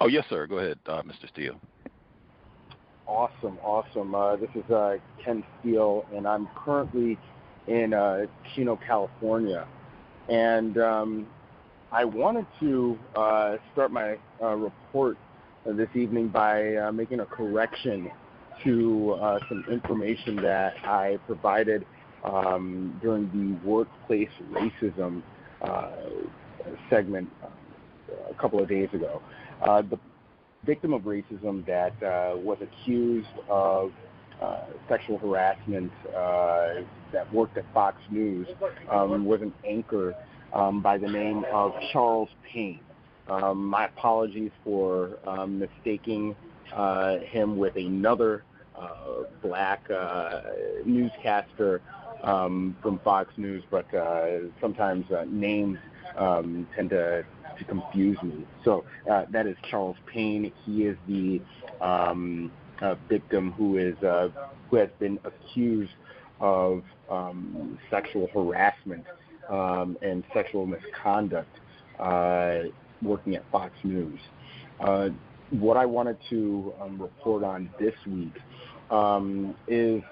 Oh, 0.00 0.08
yes, 0.08 0.24
sir. 0.28 0.46
Go 0.46 0.58
ahead, 0.58 0.78
uh, 0.86 1.02
Mr. 1.02 1.28
Steele. 1.32 1.60
Awesome, 3.06 3.58
awesome. 3.62 4.14
Uh, 4.14 4.36
this 4.36 4.50
is 4.56 4.68
uh, 4.70 4.96
Ken 5.24 5.44
Steele, 5.60 6.04
and 6.14 6.26
I'm 6.26 6.48
currently 6.64 7.16
in 7.68 7.94
uh, 7.94 8.22
Chino, 8.54 8.78
California. 8.86 9.68
And 10.28 10.78
um, 10.78 11.26
I 11.92 12.04
wanted 12.04 12.46
to 12.60 12.98
uh, 13.14 13.56
start 13.72 13.92
my 13.92 14.16
uh, 14.42 14.54
report 14.54 15.16
this 15.72 15.88
evening 15.94 16.28
by 16.28 16.76
uh, 16.76 16.92
making 16.92 17.20
a 17.20 17.26
correction 17.26 18.10
to 18.62 19.12
uh, 19.20 19.38
some 19.48 19.64
information 19.70 20.36
that 20.36 20.74
I 20.84 21.18
provided 21.26 21.86
um, 22.22 22.98
during 23.02 23.30
the 23.30 23.66
workplace 23.66 24.28
racism 24.50 25.22
uh, 25.62 25.90
segment 26.90 27.28
uh, 27.42 27.48
a 28.30 28.34
couple 28.34 28.62
of 28.62 28.68
days 28.68 28.88
ago. 28.92 29.22
Uh, 29.62 29.82
the 29.82 29.98
victim 30.64 30.92
of 30.92 31.02
racism 31.02 31.64
that 31.66 31.92
uh, 32.02 32.36
was 32.36 32.58
accused 32.60 33.26
of 33.48 33.92
sexual 34.86 35.16
harassment 35.16 35.90
that 37.12 37.32
worked 37.32 37.56
at 37.56 37.64
Fox 37.72 37.96
News 38.10 38.46
um, 38.90 39.24
was 39.24 39.40
an 39.40 39.54
anchor 39.66 40.14
um, 40.52 40.82
by 40.82 40.98
the 40.98 41.08
name 41.08 41.44
of 41.50 41.72
Charles 41.92 42.28
Payne. 42.52 42.83
Um, 43.28 43.66
my 43.66 43.86
apologies 43.86 44.50
for 44.62 45.18
um, 45.26 45.58
mistaking 45.58 46.36
uh, 46.74 47.18
him 47.18 47.56
with 47.56 47.76
another 47.76 48.44
uh, 48.78 49.22
black 49.42 49.88
uh, 49.90 50.40
newscaster 50.84 51.80
um, 52.22 52.76
from 52.82 52.98
Fox 53.00 53.32
News, 53.36 53.62
but 53.70 53.92
uh, 53.94 54.48
sometimes 54.60 55.10
uh, 55.10 55.24
names 55.28 55.78
um, 56.16 56.66
tend 56.74 56.90
to, 56.90 57.24
to 57.58 57.64
confuse 57.64 58.20
me. 58.22 58.46
So 58.64 58.84
uh, 59.10 59.24
that 59.30 59.46
is 59.46 59.56
Charles 59.70 59.96
Payne. 60.06 60.52
He 60.64 60.84
is 60.84 60.96
the 61.08 61.40
um, 61.80 62.52
victim 63.08 63.52
who 63.52 63.78
is 63.78 63.96
who 64.70 64.76
has 64.76 64.90
been 64.98 65.18
accused 65.24 65.92
of 66.40 66.82
um, 67.08 67.78
sexual 67.90 68.28
harassment 68.34 69.04
and 69.48 70.24
sexual 70.34 70.66
misconduct 70.66 71.60
working 73.04 73.34
at 73.36 73.44
Fox 73.50 73.72
News. 73.84 74.18
Uh, 74.80 75.08
what 75.50 75.76
I 75.76 75.86
wanted 75.86 76.16
to 76.30 76.72
um, 76.80 77.00
report 77.00 77.44
on 77.44 77.70
this 77.78 77.94
week 78.06 78.34
um, 78.90 79.54
is 79.68 80.02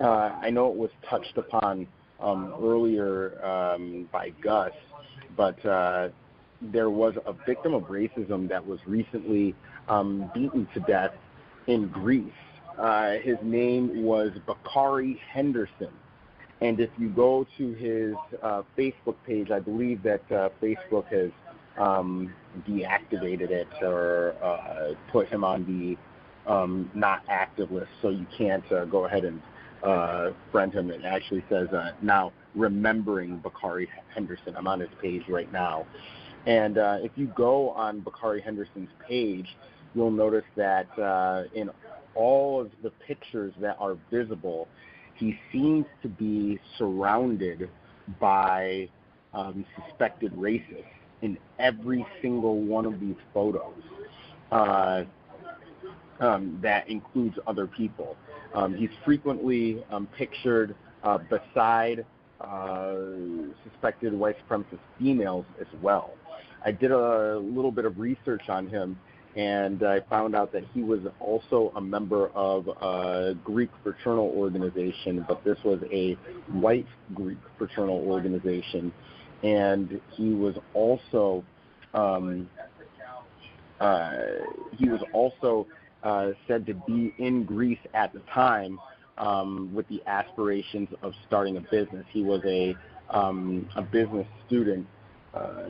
uh, 0.00 0.06
I 0.42 0.50
know 0.50 0.70
it 0.70 0.76
was 0.76 0.90
touched 1.08 1.36
upon 1.36 1.86
um, 2.20 2.54
earlier 2.62 3.44
um, 3.44 4.08
by 4.12 4.30
Gus, 4.42 4.72
but 5.36 5.64
uh, 5.64 6.08
there 6.60 6.90
was 6.90 7.14
a 7.26 7.32
victim 7.46 7.74
of 7.74 7.84
racism 7.84 8.48
that 8.48 8.64
was 8.64 8.78
recently 8.86 9.54
um, 9.88 10.30
beaten 10.34 10.68
to 10.74 10.80
death 10.80 11.12
in 11.66 11.88
Greece. 11.88 12.32
Uh, 12.78 13.14
his 13.22 13.36
name 13.42 14.04
was 14.04 14.30
Bakari 14.46 15.20
Henderson. 15.32 15.90
And 16.60 16.78
if 16.78 16.90
you 16.96 17.08
go 17.08 17.44
to 17.58 17.72
his 17.72 18.14
uh, 18.40 18.62
Facebook 18.78 19.16
page, 19.26 19.50
I 19.50 19.58
believe 19.58 20.02
that 20.04 20.22
uh, 20.30 20.48
Facebook 20.62 21.06
has 21.08 21.30
um, 21.78 22.32
deactivated 22.68 23.50
it 23.50 23.68
or 23.80 24.34
uh, 24.42 24.94
put 25.10 25.28
him 25.28 25.44
on 25.44 25.64
the 25.64 26.50
um, 26.50 26.90
not 26.94 27.22
active 27.28 27.70
list, 27.70 27.90
so 28.00 28.08
you 28.10 28.26
can't 28.36 28.64
uh, 28.72 28.84
go 28.84 29.06
ahead 29.06 29.24
and 29.24 29.40
uh, 29.82 30.30
friend 30.50 30.72
him. 30.72 30.90
It 30.90 31.04
actually 31.04 31.44
says 31.48 31.68
uh, 31.68 31.92
now 32.02 32.32
remembering 32.54 33.38
Bakari 33.38 33.88
Henderson. 34.14 34.56
I'm 34.56 34.66
on 34.66 34.80
his 34.80 34.90
page 35.00 35.22
right 35.28 35.50
now, 35.52 35.86
and 36.46 36.78
uh, 36.78 36.98
if 37.00 37.12
you 37.16 37.28
go 37.28 37.70
on 37.70 38.00
Bakari 38.00 38.40
Henderson's 38.40 38.90
page, 39.06 39.46
you'll 39.94 40.10
notice 40.10 40.44
that 40.56 40.86
uh, 40.98 41.44
in 41.54 41.70
all 42.14 42.60
of 42.60 42.70
the 42.82 42.90
pictures 43.06 43.54
that 43.60 43.76
are 43.80 43.96
visible, 44.10 44.68
he 45.14 45.38
seems 45.52 45.86
to 46.02 46.08
be 46.08 46.58
surrounded 46.76 47.70
by 48.20 48.88
um, 49.32 49.64
suspected 49.86 50.32
racists 50.32 50.84
in 51.22 51.38
every 51.58 52.04
single 52.20 52.60
one 52.60 52.84
of 52.84 53.00
these 53.00 53.16
photos. 53.32 53.74
Uh, 54.50 55.04
um, 56.20 56.58
that 56.62 56.88
includes 56.88 57.36
other 57.46 57.66
people. 57.66 58.16
Um, 58.54 58.74
he's 58.74 58.90
frequently 59.04 59.82
um, 59.90 60.06
pictured 60.16 60.74
uh, 61.02 61.18
beside 61.18 62.04
uh, 62.40 62.94
suspected 63.64 64.12
white 64.12 64.36
supremacist 64.46 64.78
females 64.98 65.46
as 65.60 65.66
well. 65.80 66.12
I 66.64 66.70
did 66.70 66.92
a 66.92 67.38
little 67.38 67.72
bit 67.72 67.84
of 67.84 67.98
research 67.98 68.48
on 68.48 68.68
him, 68.68 68.98
and 69.36 69.82
I 69.82 70.00
found 70.00 70.36
out 70.36 70.52
that 70.52 70.64
he 70.74 70.82
was 70.82 71.00
also 71.18 71.72
a 71.76 71.80
member 71.80 72.28
of 72.28 72.68
a 72.68 73.34
Greek 73.42 73.70
fraternal 73.82 74.32
organization, 74.36 75.24
but 75.26 75.42
this 75.44 75.58
was 75.64 75.80
a 75.92 76.12
white 76.52 76.86
Greek 77.14 77.38
fraternal 77.58 77.98
organization, 77.98 78.92
and 79.42 80.00
he 80.12 80.30
was 80.30 80.54
also 80.74 81.44
um, 81.94 82.48
uh, 83.80 84.12
he 84.78 84.88
was 84.88 85.00
also 85.12 85.66
uh, 86.02 86.30
said 86.46 86.64
to 86.66 86.74
be 86.86 87.12
in 87.18 87.44
Greece 87.44 87.78
at 87.94 88.12
the 88.12 88.20
time 88.32 88.78
um, 89.18 89.72
with 89.74 89.88
the 89.88 90.02
aspirations 90.06 90.88
of 91.02 91.12
starting 91.26 91.56
a 91.56 91.60
business. 91.60 92.06
He 92.10 92.22
was 92.22 92.40
a 92.46 92.76
um, 93.10 93.68
a 93.76 93.82
business 93.82 94.26
student 94.46 94.86
uh, 95.34 95.64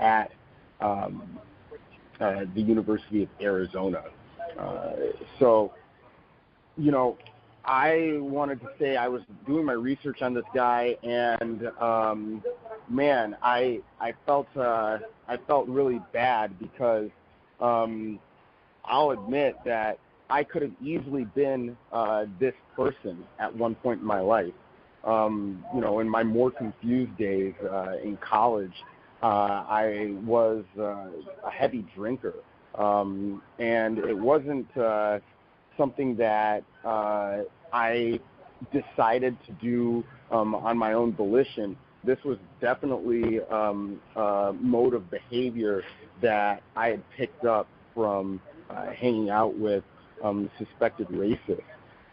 at 0.00 0.32
um, 0.80 1.38
uh, 2.20 2.44
the 2.54 2.60
University 2.60 3.22
of 3.22 3.28
Arizona. 3.40 4.02
Uh, 4.58 4.92
so, 5.38 5.72
you 6.76 6.90
know, 6.90 7.16
I 7.64 8.14
wanted 8.18 8.60
to 8.60 8.68
say 8.78 8.96
I 8.96 9.08
was 9.08 9.22
doing 9.46 9.64
my 9.64 9.72
research 9.74 10.22
on 10.22 10.34
this 10.34 10.44
guy, 10.54 10.96
and 11.02 11.68
um, 11.80 12.42
man, 12.88 13.36
I 13.42 13.80
I 14.00 14.14
felt 14.26 14.48
uh, 14.56 14.98
I 15.28 15.36
felt 15.46 15.68
really 15.68 16.00
bad 16.12 16.58
because 16.58 17.10
um, 17.60 18.18
I'll 18.84 19.10
admit 19.10 19.56
that 19.64 19.98
I 20.30 20.44
could 20.44 20.62
have 20.62 20.72
easily 20.82 21.24
been 21.34 21.76
uh, 21.92 22.26
this 22.40 22.54
person 22.74 23.24
at 23.38 23.54
one 23.54 23.74
point 23.76 24.00
in 24.00 24.06
my 24.06 24.20
life. 24.20 24.52
Um, 25.04 25.64
you 25.74 25.80
know, 25.80 25.98
in 26.00 26.08
my 26.08 26.22
more 26.22 26.50
confused 26.50 27.16
days 27.18 27.54
uh, 27.70 27.96
in 28.02 28.16
college, 28.18 28.74
uh, 29.22 29.26
I 29.68 30.14
was 30.24 30.64
uh, 30.78 31.06
a 31.44 31.50
heavy 31.50 31.84
drinker, 31.94 32.34
um, 32.76 33.42
and 33.58 33.98
it 33.98 34.16
wasn't 34.16 34.74
uh, 34.76 35.18
something 35.76 36.16
that 36.16 36.62
uh, 36.84 37.38
I 37.72 38.20
decided 38.72 39.36
to 39.46 39.52
do 39.60 40.04
um, 40.30 40.54
on 40.54 40.78
my 40.78 40.92
own 40.92 41.12
volition. 41.12 41.76
This 42.04 42.18
was 42.24 42.38
definitely 42.60 43.40
um, 43.42 44.00
a 44.16 44.52
mode 44.58 44.94
of 44.94 45.10
behavior 45.10 45.84
that 46.20 46.62
I 46.76 46.88
had 46.88 47.10
picked 47.16 47.44
up 47.44 47.68
from 47.94 48.40
uh, 48.70 48.90
hanging 48.90 49.30
out 49.30 49.56
with 49.56 49.84
um, 50.22 50.50
suspected 50.58 51.08
racists. 51.08 51.62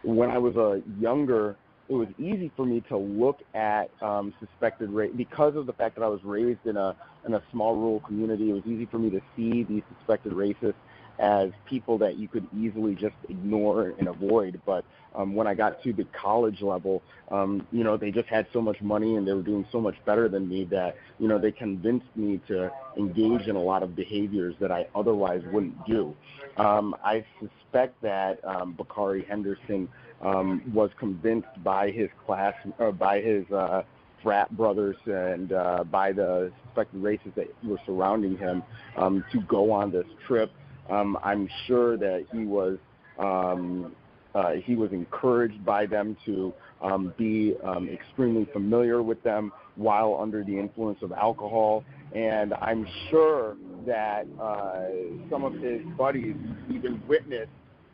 When 0.03 0.29
I 0.29 0.37
was 0.37 0.55
a 0.55 0.81
younger, 0.99 1.57
it 1.89 1.93
was 1.93 2.07
easy 2.19 2.51
for 2.55 2.65
me 2.65 2.81
to 2.89 2.97
look 2.97 3.39
at 3.53 3.89
um, 4.01 4.33
suspected 4.39 4.91
race 4.91 5.11
because 5.15 5.55
of 5.55 5.65
the 5.65 5.73
fact 5.73 5.95
that 5.95 6.03
I 6.03 6.07
was 6.07 6.23
raised 6.23 6.65
in 6.65 6.77
a 6.77 6.95
in 7.25 7.33
a 7.33 7.41
small 7.51 7.75
rural 7.75 7.99
community. 8.01 8.51
It 8.51 8.53
was 8.53 8.65
easy 8.65 8.85
for 8.85 8.99
me 8.99 9.09
to 9.09 9.21
see 9.35 9.63
these 9.63 9.83
suspected 9.97 10.33
racists 10.33 10.75
as 11.19 11.51
people 11.65 11.97
that 11.97 12.17
you 12.17 12.27
could 12.27 12.47
easily 12.57 12.95
just 12.95 13.15
ignore 13.27 13.93
and 13.99 14.07
avoid. 14.07 14.59
But 14.65 14.85
um, 15.13 15.35
when 15.35 15.47
I 15.47 15.53
got 15.53 15.83
to 15.83 15.93
the 15.93 16.05
college 16.05 16.61
level, 16.61 17.03
um, 17.29 17.67
you 17.71 17.83
know, 17.83 17.97
they 17.97 18.09
just 18.09 18.29
had 18.29 18.47
so 18.53 18.61
much 18.61 18.81
money 18.81 19.15
and 19.15 19.27
they 19.27 19.33
were 19.33 19.43
doing 19.43 19.65
so 19.71 19.81
much 19.81 19.95
better 20.05 20.29
than 20.29 20.47
me 20.47 20.63
that, 20.65 20.95
you 21.19 21.27
know, 21.27 21.37
they 21.37 21.51
convinced 21.51 22.07
me 22.15 22.39
to 22.47 22.71
engage 22.97 23.47
in 23.47 23.55
a 23.55 23.61
lot 23.61 23.83
of 23.83 23.95
behaviors 23.95 24.55
that 24.61 24.71
I 24.71 24.87
otherwise 24.95 25.43
wouldn't 25.51 25.85
do. 25.85 26.15
Um, 26.57 26.95
I 27.03 27.25
suspect 27.39 28.01
that 28.01 28.43
um, 28.45 28.73
Bakari 28.73 29.25
Henderson 29.25 29.89
um, 30.21 30.61
was 30.73 30.89
convinced 30.97 31.63
by 31.63 31.91
his 31.91 32.09
class, 32.25 32.53
or 32.77 32.91
by 32.91 33.21
his 33.21 33.49
uh, 33.51 33.83
frat 34.21 34.55
brothers 34.55 34.97
and 35.05 35.53
uh, 35.53 35.83
by 35.85 36.11
the 36.11 36.51
suspected 36.65 37.01
racists 37.01 37.35
that 37.35 37.47
were 37.63 37.79
surrounding 37.85 38.37
him 38.37 38.63
um, 38.97 39.23
to 39.31 39.39
go 39.41 39.71
on 39.71 39.91
this 39.91 40.05
trip 40.27 40.51
um, 40.89 41.17
I'm 41.23 41.47
sure 41.67 41.97
that 41.97 42.25
he 42.31 42.45
was 42.45 42.77
um, 43.17 43.95
uh, 44.35 44.51
he 44.63 44.75
was 44.75 44.91
encouraged 44.91 45.65
by 45.65 45.85
them 45.85 46.15
to 46.25 46.53
um, 46.81 47.13
be 47.17 47.55
um, 47.63 47.89
extremely 47.89 48.47
familiar 48.53 49.01
with 49.01 49.21
them 49.23 49.51
while 49.75 50.17
under 50.19 50.43
the 50.43 50.57
influence 50.57 50.99
of 51.01 51.11
alcohol. 51.11 51.83
And 52.15 52.53
I'm 52.55 52.87
sure 53.09 53.55
that 53.85 54.27
uh, 54.41 54.85
some 55.29 55.43
of 55.43 55.53
his 55.53 55.81
buddies 55.97 56.35
even 56.71 57.01
witnessed 57.07 57.51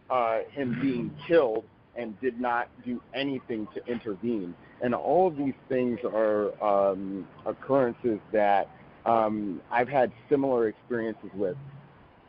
uh, 0.10 0.40
him 0.52 0.78
being 0.82 1.16
killed 1.28 1.64
and 1.96 2.20
did 2.20 2.40
not 2.40 2.70
do 2.86 3.02
anything 3.14 3.68
to 3.74 3.86
intervene. 3.86 4.54
And 4.82 4.94
all 4.94 5.28
of 5.28 5.38
these 5.38 5.54
things 5.70 6.00
are 6.04 6.52
um, 6.64 7.28
occurrences 7.46 8.20
that 8.34 8.70
um, 9.06 9.62
I've 9.72 9.88
had 9.88 10.12
similar 10.30 10.68
experiences 10.68 11.30
with. 11.34 11.56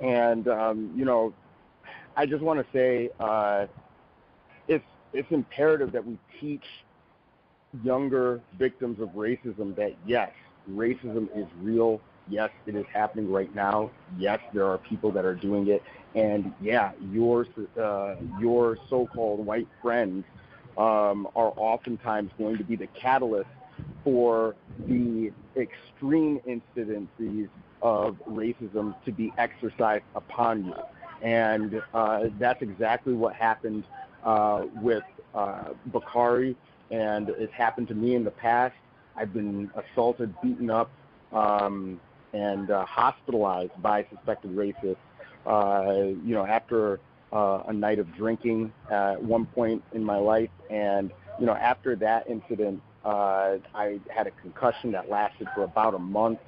And 0.00 0.48
um, 0.48 0.92
you 0.94 1.04
know, 1.04 1.32
I 2.16 2.26
just 2.26 2.42
want 2.42 2.60
to 2.60 2.66
say 2.72 3.10
uh, 3.20 3.66
it's 4.68 4.84
it's 5.12 5.30
imperative 5.30 5.92
that 5.92 6.04
we 6.04 6.18
teach 6.40 6.64
younger 7.82 8.40
victims 8.58 9.00
of 9.00 9.10
racism 9.10 9.74
that 9.76 9.94
yes, 10.06 10.30
racism 10.70 11.28
is 11.36 11.46
real. 11.60 12.00
Yes, 12.28 12.50
it 12.66 12.74
is 12.74 12.84
happening 12.92 13.30
right 13.30 13.54
now. 13.54 13.90
Yes, 14.18 14.40
there 14.52 14.66
are 14.66 14.78
people 14.78 15.12
that 15.12 15.24
are 15.24 15.34
doing 15.34 15.68
it, 15.68 15.82
and 16.14 16.52
yeah, 16.60 16.92
your 17.12 17.46
uh, 17.80 18.16
your 18.40 18.76
so-called 18.90 19.46
white 19.46 19.68
friends 19.80 20.24
um, 20.76 21.28
are 21.36 21.52
oftentimes 21.56 22.30
going 22.36 22.58
to 22.58 22.64
be 22.64 22.76
the 22.76 22.88
catalyst 22.88 23.48
for 24.02 24.56
the 24.88 25.32
extreme 25.56 26.40
incidences 26.48 27.48
of 27.86 28.16
racism 28.28 28.96
to 29.04 29.12
be 29.12 29.32
exercised 29.38 30.02
upon 30.16 30.64
you. 30.64 30.74
And 31.22 31.80
uh, 31.94 32.24
that's 32.40 32.60
exactly 32.60 33.14
what 33.14 33.32
happened 33.34 33.84
uh, 34.24 34.64
with 34.82 35.04
uh, 35.34 35.68
Bakari, 35.86 36.56
and 36.90 37.28
it's 37.28 37.52
happened 37.52 37.86
to 37.88 37.94
me 37.94 38.16
in 38.16 38.24
the 38.24 38.32
past. 38.32 38.74
I've 39.16 39.32
been 39.32 39.70
assaulted, 39.76 40.34
beaten 40.42 40.68
up, 40.68 40.90
um, 41.32 42.00
and 42.32 42.70
uh, 42.72 42.84
hospitalized 42.86 43.80
by 43.80 44.04
suspected 44.12 44.50
racists. 44.56 44.96
Uh, 45.46 46.16
you 46.24 46.34
know, 46.34 46.44
after 46.44 46.98
uh, 47.32 47.62
a 47.68 47.72
night 47.72 48.00
of 48.00 48.12
drinking 48.16 48.72
at 48.90 49.22
one 49.22 49.46
point 49.46 49.82
in 49.92 50.02
my 50.02 50.18
life, 50.18 50.50
and 50.70 51.12
you 51.38 51.46
know, 51.46 51.54
after 51.54 51.94
that 51.94 52.28
incident, 52.28 52.82
uh, 53.04 53.58
I 53.74 54.00
had 54.14 54.26
a 54.26 54.32
concussion 54.42 54.90
that 54.90 55.08
lasted 55.08 55.46
for 55.54 55.62
about 55.62 55.94
a 55.94 56.00
month. 56.00 56.40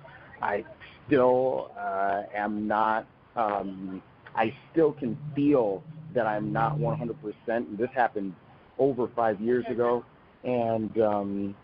I 0.42 0.64
still 1.08 1.72
uh, 1.76 2.22
am 2.34 2.68
not. 2.68 3.06
Um, 3.34 4.02
I 4.36 4.54
still 4.70 4.92
can 4.92 5.18
feel 5.34 5.82
that 6.14 6.26
I'm 6.26 6.52
not 6.52 6.78
100%. 6.78 7.14
And 7.48 7.76
this 7.76 7.90
happened 7.94 8.34
over 8.78 9.08
five 9.16 9.40
years 9.40 9.64
ago, 9.68 10.04
and 10.44 11.00
um, 11.00 11.56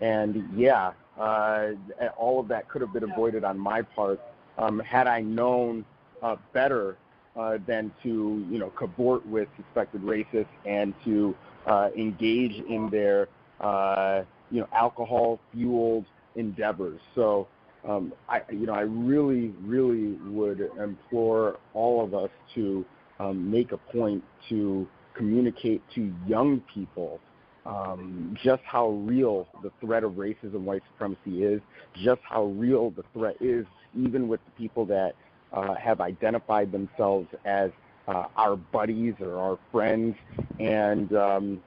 and 0.00 0.44
yeah, 0.54 0.92
uh, 1.18 1.70
all 2.18 2.38
of 2.40 2.48
that 2.48 2.68
could 2.68 2.82
have 2.82 2.92
been 2.92 3.04
avoided 3.04 3.44
on 3.44 3.58
my 3.58 3.80
part 3.80 4.20
um, 4.58 4.78
had 4.80 5.06
I 5.06 5.20
known 5.20 5.84
uh, 6.22 6.36
better 6.52 6.96
uh, 7.36 7.58
than 7.66 7.92
to 8.02 8.46
you 8.50 8.58
know 8.58 8.70
cavort 8.70 9.26
with 9.26 9.48
suspected 9.56 10.02
racists 10.02 10.46
and 10.64 10.94
to 11.04 11.34
uh, 11.66 11.90
engage 11.96 12.62
in 12.68 12.90
their 12.90 13.28
uh, 13.60 14.22
you 14.50 14.60
know 14.60 14.68
alcohol 14.72 15.40
fueled 15.52 16.04
endeavors. 16.34 17.00
So 17.14 17.48
um, 17.88 18.12
I, 18.28 18.42
you 18.50 18.66
know, 18.66 18.74
I 18.74 18.80
really, 18.80 19.54
really 19.62 20.18
would 20.30 20.70
implore 20.82 21.58
all 21.74 22.04
of 22.04 22.14
us 22.14 22.30
to 22.54 22.84
um, 23.18 23.50
make 23.50 23.72
a 23.72 23.76
point 23.76 24.22
to 24.48 24.86
communicate 25.14 25.82
to 25.94 26.12
young 26.26 26.62
people 26.72 27.20
um, 27.64 28.36
just 28.42 28.62
how 28.64 28.90
real 28.90 29.48
the 29.62 29.72
threat 29.80 30.04
of 30.04 30.12
racism, 30.12 30.60
white 30.60 30.82
supremacy 30.92 31.42
is, 31.42 31.60
just 32.04 32.20
how 32.22 32.44
real 32.44 32.90
the 32.90 33.02
threat 33.12 33.36
is, 33.40 33.66
even 33.98 34.28
with 34.28 34.40
the 34.44 34.50
people 34.52 34.84
that 34.86 35.14
uh, 35.52 35.74
have 35.74 36.00
identified 36.00 36.70
themselves 36.70 37.28
as 37.44 37.70
uh, 38.08 38.26
our 38.36 38.56
buddies 38.56 39.14
or 39.20 39.38
our 39.38 39.58
friends, 39.72 40.14
and 40.60 41.12
um, 41.16 41.60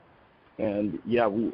and 0.58 1.00
yeah, 1.06 1.28
we 1.28 1.52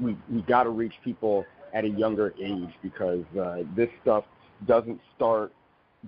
we 0.00 0.16
we 0.30 0.42
got 0.42 0.62
to 0.62 0.70
reach 0.70 0.94
people 1.04 1.44
at 1.72 1.84
a 1.84 1.88
younger 1.88 2.34
age 2.42 2.70
because 2.82 3.24
uh, 3.40 3.58
this 3.76 3.88
stuff 4.02 4.24
doesn't 4.66 5.00
start 5.16 5.52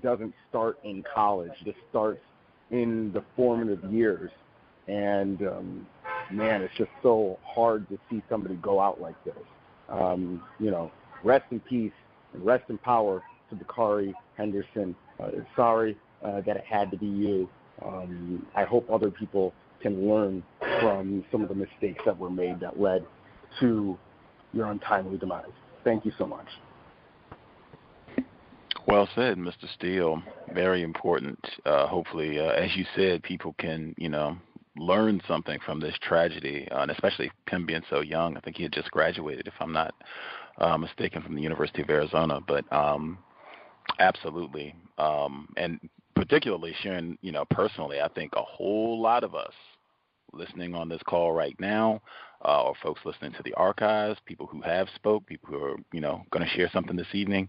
doesn't 0.03 0.33
start 0.49 0.79
in 0.85 1.03
college. 1.15 1.53
This 1.65 1.75
starts 1.91 2.21
in 2.71 3.13
the 3.13 3.25
formative 3.37 3.85
years, 3.93 4.31
and 4.87 5.43
um, 5.43 5.87
man, 6.31 6.63
it's 6.63 6.77
just 6.77 6.91
so 7.03 7.39
hard 7.45 7.89
to 7.89 7.99
see 8.09 8.23
somebody 8.29 8.55
go 8.57 8.81
out 8.81 9.01
like 9.01 9.23
this. 9.25 9.35
Um, 9.89 10.43
you 10.61 10.71
know, 10.71 10.93
rest 11.25 11.45
in 11.51 11.61
peace 11.61 11.93
and 12.33 12.45
rest 12.45 12.65
in 12.69 12.79
power 12.79 13.23
to 13.51 13.57
Bakari 13.57 14.15
Henderson. 14.37 14.95
Uh, 15.19 15.31
sorry 15.57 15.97
uh, 16.25 16.41
that 16.43 16.57
it 16.57 16.65
had 16.65 16.91
to 16.91 16.97
be 16.97 17.07
you. 17.07 17.49
Um, 17.85 18.47
I 18.55 18.65
hope 18.65 18.89
other 18.91 19.11
people 19.11 19.53
can 19.81 20.09
learn 20.09 20.43
from 20.81 21.25
some 21.33 21.43
of 21.43 21.49
the 21.49 21.55
mistakes 21.55 22.03
that 22.05 22.17
were 22.17 22.31
made 22.31 22.61
that 22.61 22.81
led 22.81 23.05
to 23.61 23.99
your 24.53 24.71
untimely 24.71 25.19
demise. 25.19 25.45
Thank 25.85 26.05
you 26.05 26.13
so 26.19 26.27
much. 26.27 26.47
Well 28.87 29.09
said, 29.15 29.37
Mr. 29.37 29.73
Steele. 29.75 30.23
Very 30.53 30.83
important. 30.83 31.39
Uh, 31.65 31.87
hopefully, 31.87 32.41
uh, 32.41 32.51
as 32.51 32.75
you 32.77 32.85
said, 32.97 33.23
people 33.23 33.55
can, 33.59 33.95
you 33.99 34.09
know, 34.09 34.37
learn 34.77 35.21
something 35.29 35.59
from 35.65 35.81
this 35.81 35.95
tragedy, 36.03 36.67
uh, 36.71 36.81
and 36.81 36.91
especially 36.91 37.31
him 37.49 37.67
being 37.67 37.83
so 37.91 38.01
young. 38.01 38.37
I 38.37 38.41
think 38.41 38.57
he 38.57 38.63
had 38.63 38.73
just 38.73 38.91
graduated, 38.91 39.47
if 39.47 39.55
I'm 39.61 39.73
not 39.73 39.95
uh, 40.59 40.77
mistaken, 40.79 41.23
from 41.23 41.35
the 41.35 41.43
University 41.43 41.83
of 41.83 41.91
Arizona. 41.91 42.41
But 42.47 42.71
um, 42.73 43.19
absolutely, 43.99 44.75
um, 44.99 45.49
and 45.57 45.79
particularly 46.17 46.75
sharing, 46.83 47.19
you 47.23 47.33
know, 47.33 47.45
personally, 47.51 48.01
I 48.01 48.09
think 48.09 48.33
a 48.35 48.43
whole 48.43 49.01
lot 49.01 49.25
of 49.25 49.35
us 49.35 49.53
listening 50.33 50.75
on 50.75 50.89
this 50.89 51.03
call 51.07 51.33
right 51.33 51.59
now, 51.59 52.01
uh, 52.45 52.65
or 52.65 52.75
folks 52.83 53.01
listening 53.05 53.33
to 53.33 53.43
the 53.43 53.55
archives, 53.55 54.19
people 54.25 54.47
who 54.47 54.61
have 54.63 54.89
spoke, 54.95 55.27
people 55.27 55.49
who 55.49 55.63
are 55.63 55.77
you 55.93 56.01
know 56.01 56.23
going 56.31 56.45
to 56.45 56.51
share 56.55 56.71
something 56.73 56.97
this 56.97 57.15
evening, 57.15 57.49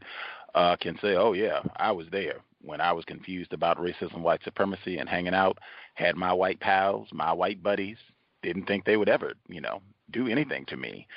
uh, 0.55 0.75
can 0.75 0.97
say, 1.01 1.15
"Oh 1.15 1.33
yeah, 1.33 1.61
I 1.77 1.91
was 1.91 2.07
there 2.11 2.41
when 2.61 2.81
I 2.81 2.91
was 2.91 3.05
confused 3.05 3.53
about 3.53 3.77
racism, 3.77 4.21
white 4.21 4.43
supremacy, 4.43 4.97
and 4.97 5.09
hanging 5.09 5.33
out. 5.33 5.57
Had 5.95 6.15
my 6.15 6.33
white 6.33 6.59
pals, 6.59 7.09
my 7.11 7.31
white 7.31 7.61
buddies. 7.61 7.97
Didn't 8.43 8.65
think 8.65 8.85
they 8.85 8.97
would 8.97 9.09
ever, 9.09 9.33
you 9.47 9.61
know, 9.61 9.81
do 10.11 10.27
anything 10.27 10.65
to 10.67 10.77
me." 10.77 11.07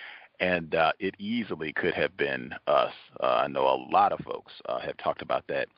And 0.41 0.75
uh, 0.75 0.93
it 0.99 1.15
easily 1.19 1.73
could 1.73 1.95
have 1.95 2.17
been 2.17 2.53
us. 2.67 2.93
Uh, 3.23 3.43
I 3.45 3.47
know 3.47 3.67
a 3.69 3.87
lot 3.93 4.13
of 4.13 4.19
folks 4.25 4.53
uh, 4.69 4.81
have 4.81 4.97
talked 4.97 5.23
about 5.23 5.45
that 5.47 5.69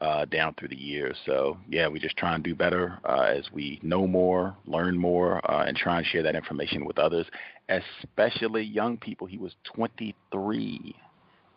uh, 0.00 0.24
down 0.26 0.54
through 0.54 0.68
the 0.68 0.76
years. 0.76 1.16
So 1.26 1.58
yeah, 1.68 1.88
we 1.88 1.98
just 1.98 2.16
try 2.16 2.34
and 2.34 2.44
do 2.44 2.54
better 2.54 2.98
uh, 3.04 3.32
as 3.36 3.44
we 3.52 3.80
know 3.82 4.06
more, 4.06 4.56
learn 4.66 4.96
more, 4.96 5.38
uh, 5.50 5.64
and 5.64 5.76
try 5.76 5.98
and 5.98 6.06
share 6.06 6.22
that 6.22 6.36
information 6.36 6.84
with 6.84 6.98
others, 6.98 7.26
especially 7.68 8.62
young 8.62 8.96
people. 8.96 9.26
He 9.26 9.38
was 9.38 9.54
23, 9.64 10.94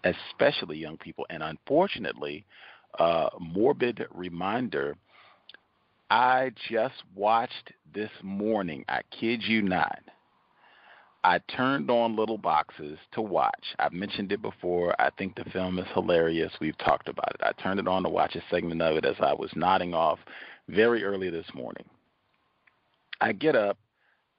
especially 0.03 0.77
young 0.77 0.97
people, 0.97 1.25
and 1.29 1.43
unfortunately, 1.43 2.45
uh, 2.99 3.29
morbid 3.39 4.05
reminder. 4.13 4.95
I 6.09 6.51
just 6.69 7.03
watched 7.15 7.71
this 7.93 8.09
morning. 8.21 8.83
I 8.89 9.01
kid 9.17 9.43
you 9.43 9.61
not. 9.61 9.99
I 11.23 11.39
turned 11.55 11.91
on 11.91 12.15
Little 12.15 12.37
Boxes 12.37 12.97
to 13.11 13.21
watch. 13.21 13.75
I've 13.77 13.93
mentioned 13.93 14.31
it 14.31 14.41
before. 14.41 14.99
I 14.99 15.11
think 15.17 15.35
the 15.35 15.49
film 15.51 15.77
is 15.77 15.85
hilarious. 15.93 16.51
We've 16.59 16.77
talked 16.79 17.07
about 17.07 17.35
it. 17.35 17.41
I 17.43 17.51
turned 17.61 17.79
it 17.79 17.87
on 17.87 18.03
to 18.03 18.09
watch 18.09 18.35
a 18.35 18.41
segment 18.49 18.81
of 18.81 18.95
it 18.95 19.05
as 19.05 19.15
I 19.19 19.33
was 19.33 19.51
nodding 19.55 19.93
off 19.93 20.17
very 20.67 21.03
early 21.03 21.29
this 21.29 21.45
morning. 21.53 21.85
I 23.19 23.33
get 23.33 23.55
up, 23.55 23.77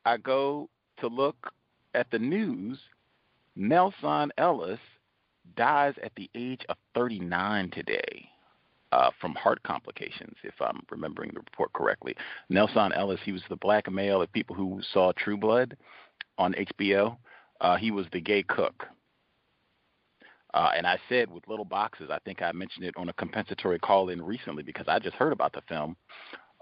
I 0.04 0.16
go 0.16 0.68
to 0.98 1.06
look 1.06 1.52
at 1.94 2.10
the 2.10 2.18
news. 2.18 2.78
Nelsan 3.56 4.30
Ellis 4.36 4.80
dies 5.56 5.94
at 6.02 6.12
the 6.16 6.28
age 6.34 6.62
of 6.68 6.76
39 6.94 7.70
today. 7.70 8.28
Uh, 8.90 9.10
from 9.22 9.34
heart 9.36 9.62
complications, 9.62 10.36
if 10.44 10.52
I'm 10.60 10.82
remembering 10.90 11.30
the 11.32 11.40
report 11.40 11.72
correctly. 11.72 12.14
Nelsan 12.50 12.92
Ellis, 12.92 13.20
he 13.24 13.32
was 13.32 13.40
the 13.48 13.56
black 13.56 13.90
male 13.90 14.20
of 14.20 14.30
people 14.34 14.54
who 14.54 14.82
saw 14.92 15.12
True 15.12 15.38
Blood 15.38 15.78
on 16.38 16.54
HBO. 16.54 17.16
Uh, 17.60 17.76
he 17.76 17.90
was 17.90 18.06
the 18.12 18.20
gay 18.20 18.42
cook. 18.42 18.86
Uh, 20.54 20.70
and 20.76 20.86
I 20.86 20.98
said 21.08 21.30
with 21.30 21.48
Little 21.48 21.64
Boxes, 21.64 22.10
I 22.10 22.18
think 22.24 22.42
I 22.42 22.52
mentioned 22.52 22.84
it 22.84 22.94
on 22.96 23.08
a 23.08 23.14
compensatory 23.14 23.78
call 23.78 24.10
in 24.10 24.20
recently 24.20 24.62
because 24.62 24.86
I 24.86 24.98
just 24.98 25.16
heard 25.16 25.32
about 25.32 25.52
the 25.52 25.62
film, 25.68 25.96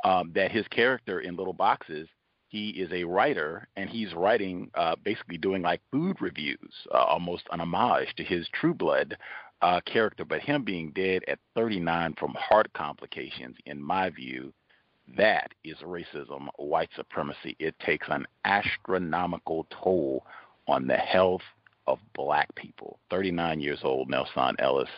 um, 0.04 0.30
that 0.34 0.52
his 0.52 0.66
character 0.68 1.20
in 1.20 1.36
Little 1.36 1.52
Boxes, 1.52 2.08
he 2.48 2.70
is 2.70 2.90
a 2.92 3.04
writer 3.04 3.66
and 3.76 3.90
he's 3.90 4.14
writing, 4.14 4.70
uh, 4.74 4.94
basically 5.04 5.38
doing 5.38 5.62
like 5.62 5.80
food 5.90 6.16
reviews, 6.20 6.72
uh, 6.94 6.98
almost 6.98 7.44
an 7.50 7.60
homage 7.60 8.14
to 8.16 8.24
his 8.24 8.48
True 8.52 8.74
Blood 8.74 9.16
uh, 9.62 9.80
character. 9.86 10.24
But 10.24 10.40
him 10.40 10.64
being 10.64 10.92
dead 10.92 11.22
at 11.26 11.38
39 11.56 12.14
from 12.18 12.34
heart 12.38 12.72
complications, 12.72 13.56
in 13.66 13.82
my 13.82 14.10
view, 14.10 14.52
that 15.16 15.52
is 15.64 15.76
racism, 15.78 16.48
white 16.56 16.90
supremacy. 16.96 17.56
It 17.58 17.74
takes 17.80 18.06
an 18.10 18.26
astronomical 18.44 19.66
toll 19.70 20.24
on 20.68 20.86
the 20.86 20.96
health 20.96 21.42
of 21.86 21.98
black 22.14 22.54
people. 22.54 22.98
39 23.10 23.60
years 23.60 23.80
old, 23.82 24.08
Nelsan 24.08 24.56
Ellis 24.58 24.88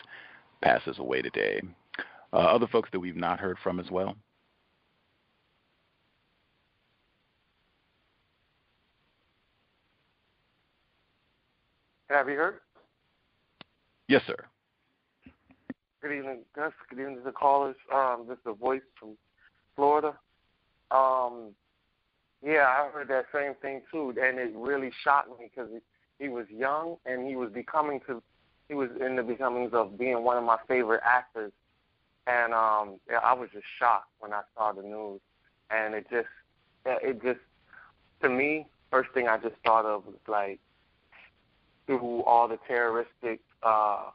passes 0.60 0.98
away 0.98 1.22
today. 1.22 1.62
Uh, 2.32 2.36
other 2.36 2.66
folks 2.66 2.90
that 2.92 3.00
we've 3.00 3.16
not 3.16 3.40
heard 3.40 3.58
from 3.62 3.78
as 3.80 3.90
well. 3.90 4.16
Have 12.08 12.28
you 12.28 12.36
heard? 12.36 12.60
Yes, 14.08 14.22
sir. 14.26 14.36
Good 16.02 16.12
evening, 16.12 16.40
Gus. 16.54 16.72
Good 16.90 17.00
evening 17.00 17.16
to 17.16 17.22
the 17.22 17.32
callers. 17.32 17.76
Um, 17.94 18.26
this 18.28 18.34
is 18.34 18.46
a 18.46 18.52
voice 18.52 18.82
from 18.98 19.16
Florida. 19.76 20.14
Um, 20.90 21.54
yeah, 22.44 22.66
I 22.66 22.90
heard 22.92 23.08
that 23.08 23.26
same 23.32 23.54
thing 23.62 23.82
too, 23.90 24.14
and 24.20 24.38
it 24.38 24.52
really 24.54 24.90
shocked 25.04 25.28
me 25.38 25.50
because 25.54 25.70
he, 26.18 26.28
was 26.28 26.46
young 26.50 26.96
and 27.06 27.26
he 27.26 27.36
was 27.36 27.50
becoming 27.50 28.00
to, 28.06 28.22
he 28.68 28.74
was 28.74 28.90
in 29.00 29.16
the 29.16 29.22
becomings 29.22 29.72
of 29.72 29.98
being 29.98 30.22
one 30.24 30.36
of 30.36 30.44
my 30.44 30.58
favorite 30.66 31.02
actors, 31.04 31.52
and 32.26 32.52
um, 32.52 32.98
yeah, 33.08 33.18
I 33.18 33.32
was 33.32 33.48
just 33.52 33.64
shocked 33.78 34.08
when 34.18 34.32
I 34.32 34.42
saw 34.56 34.72
the 34.72 34.82
news, 34.82 35.20
and 35.70 35.94
it 35.94 36.06
just, 36.10 36.28
it 36.84 37.22
just, 37.22 37.40
to 38.22 38.28
me, 38.28 38.66
first 38.90 39.10
thing 39.14 39.28
I 39.28 39.38
just 39.38 39.56
thought 39.64 39.86
of 39.86 40.04
was 40.06 40.16
like, 40.28 40.58
through 41.86 42.22
all 42.22 42.48
the 42.48 42.58
terroristic 42.68 43.40
uh, 43.62 44.10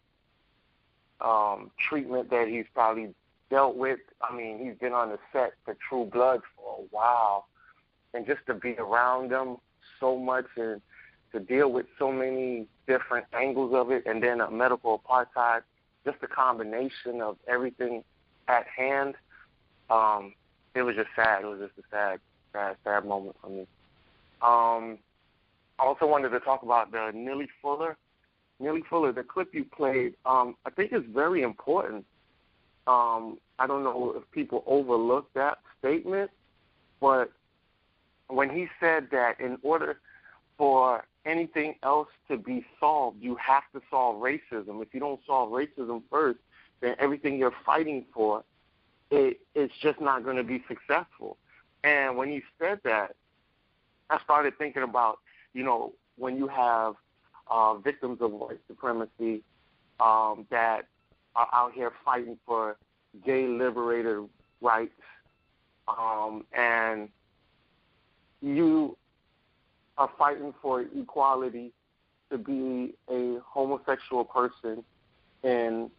um, 1.21 1.71
treatment 1.89 2.29
that 2.29 2.47
he's 2.47 2.65
probably 2.73 3.13
dealt 3.49 3.75
with. 3.75 3.99
I 4.21 4.35
mean, 4.35 4.59
he's 4.63 4.77
been 4.79 4.93
on 4.93 5.09
the 5.09 5.19
set 5.31 5.53
for 5.63 5.75
True 5.87 6.05
Blood 6.05 6.41
for 6.55 6.79
a 6.79 6.85
while, 6.91 7.47
and 8.13 8.25
just 8.25 8.45
to 8.47 8.53
be 8.53 8.75
around 8.77 9.31
them 9.31 9.57
so 9.99 10.17
much 10.17 10.45
and 10.55 10.81
to 11.31 11.39
deal 11.39 11.71
with 11.71 11.85
so 11.99 12.11
many 12.11 12.67
different 12.87 13.25
angles 13.33 13.73
of 13.73 13.91
it, 13.91 14.03
and 14.05 14.23
then 14.23 14.41
a 14.41 14.49
medical 14.49 15.01
apartheid, 15.01 15.61
just 16.05 16.17
a 16.23 16.27
combination 16.27 17.21
of 17.21 17.37
everything 17.47 18.03
at 18.47 18.65
hand. 18.67 19.15
Um, 19.89 20.33
it 20.73 20.83
was 20.83 20.95
just 20.95 21.09
sad. 21.15 21.43
It 21.43 21.47
was 21.47 21.59
just 21.59 21.77
a 21.77 21.89
sad, 21.91 22.19
sad, 22.53 22.77
sad 22.83 23.05
moment 23.05 23.35
for 23.41 23.49
me. 23.49 23.67
Um, 24.41 24.99
I 25.79 25.83
also 25.83 26.07
wanted 26.07 26.29
to 26.29 26.39
talk 26.39 26.63
about 26.63 26.91
the 26.91 27.11
Neely 27.13 27.47
Fuller. 27.61 27.97
Neely 28.59 28.83
Fuller, 28.89 29.11
the 29.11 29.23
clip 29.23 29.53
you 29.53 29.65
played, 29.65 30.15
um, 30.25 30.55
I 30.65 30.69
think 30.69 30.93
is 30.93 31.03
very 31.13 31.41
important 31.41 32.05
um, 32.87 33.37
I 33.59 33.67
don't 33.67 33.83
know 33.83 34.13
if 34.17 34.29
people 34.31 34.63
overlook 34.65 35.31
that 35.33 35.59
statement, 35.79 36.31
but 37.01 37.31
when 38.27 38.49
he 38.49 38.67
said 38.79 39.09
that 39.11 39.39
in 39.39 39.57
order 39.61 39.99
for 40.57 41.05
anything 41.25 41.75
else 41.83 42.07
to 42.29 42.37
be 42.37 42.65
solved, 42.79 43.21
you 43.21 43.35
have 43.35 43.63
to 43.73 43.81
solve 43.89 44.21
racism. 44.21 44.81
If 44.81 44.93
you 44.93 44.99
don't 44.99 45.19
solve 45.27 45.51
racism 45.51 46.01
first, 46.09 46.39
then 46.81 46.95
everything 46.99 47.37
you're 47.37 47.53
fighting 47.65 48.05
for, 48.13 48.43
it, 49.11 49.39
it's 49.53 49.73
just 49.81 49.99
not 49.99 50.23
going 50.23 50.37
to 50.37 50.43
be 50.43 50.63
successful. 50.67 51.37
And 51.83 52.17
when 52.17 52.29
he 52.29 52.41
said 52.59 52.79
that, 52.83 53.15
I 54.09 54.19
started 54.23 54.57
thinking 54.57 54.83
about, 54.83 55.19
you 55.53 55.63
know, 55.63 55.93
when 56.17 56.37
you 56.37 56.47
have 56.47 56.95
uh, 57.49 57.75
victims 57.75 58.19
of 58.21 58.31
white 58.31 58.59
supremacy 58.67 59.43
um, 59.99 60.45
that 60.49 60.87
are 61.37 61.47
out 61.53 61.71
here 61.73 61.91
fighting 62.03 62.37
for 62.45 62.75
gay 63.25 63.47
liberated 63.47 64.27
rights, 64.59 64.91
um, 65.87 66.43
and 66.51 67.07
you 68.41 68.97
are 69.97 70.09
fighting 70.17 70.53
for 70.61 70.81
equality 70.95 71.71
to 72.29 72.37
be 72.37 72.93
a 73.09 73.37
homosexual 73.45 74.25
person 74.25 74.83
in 75.43 75.89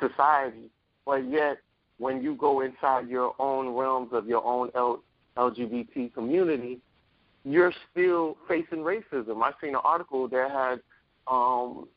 society, 0.00 0.70
but 1.04 1.28
yet 1.28 1.58
when 1.98 2.22
you 2.22 2.34
go 2.34 2.60
inside 2.60 3.08
your 3.08 3.34
own 3.38 3.68
realms 3.70 4.10
of 4.12 4.26
your 4.26 4.44
own 4.44 4.70
L- 4.74 5.02
LGBT 5.36 6.12
community, 6.12 6.80
you're 7.44 7.72
still 7.90 8.36
facing 8.48 8.78
racism. 8.78 9.42
I 9.42 9.52
seen 9.60 9.70
an 9.70 9.80
article 9.84 10.28
that 10.28 10.50
had 10.50 10.80
um, 11.26 11.88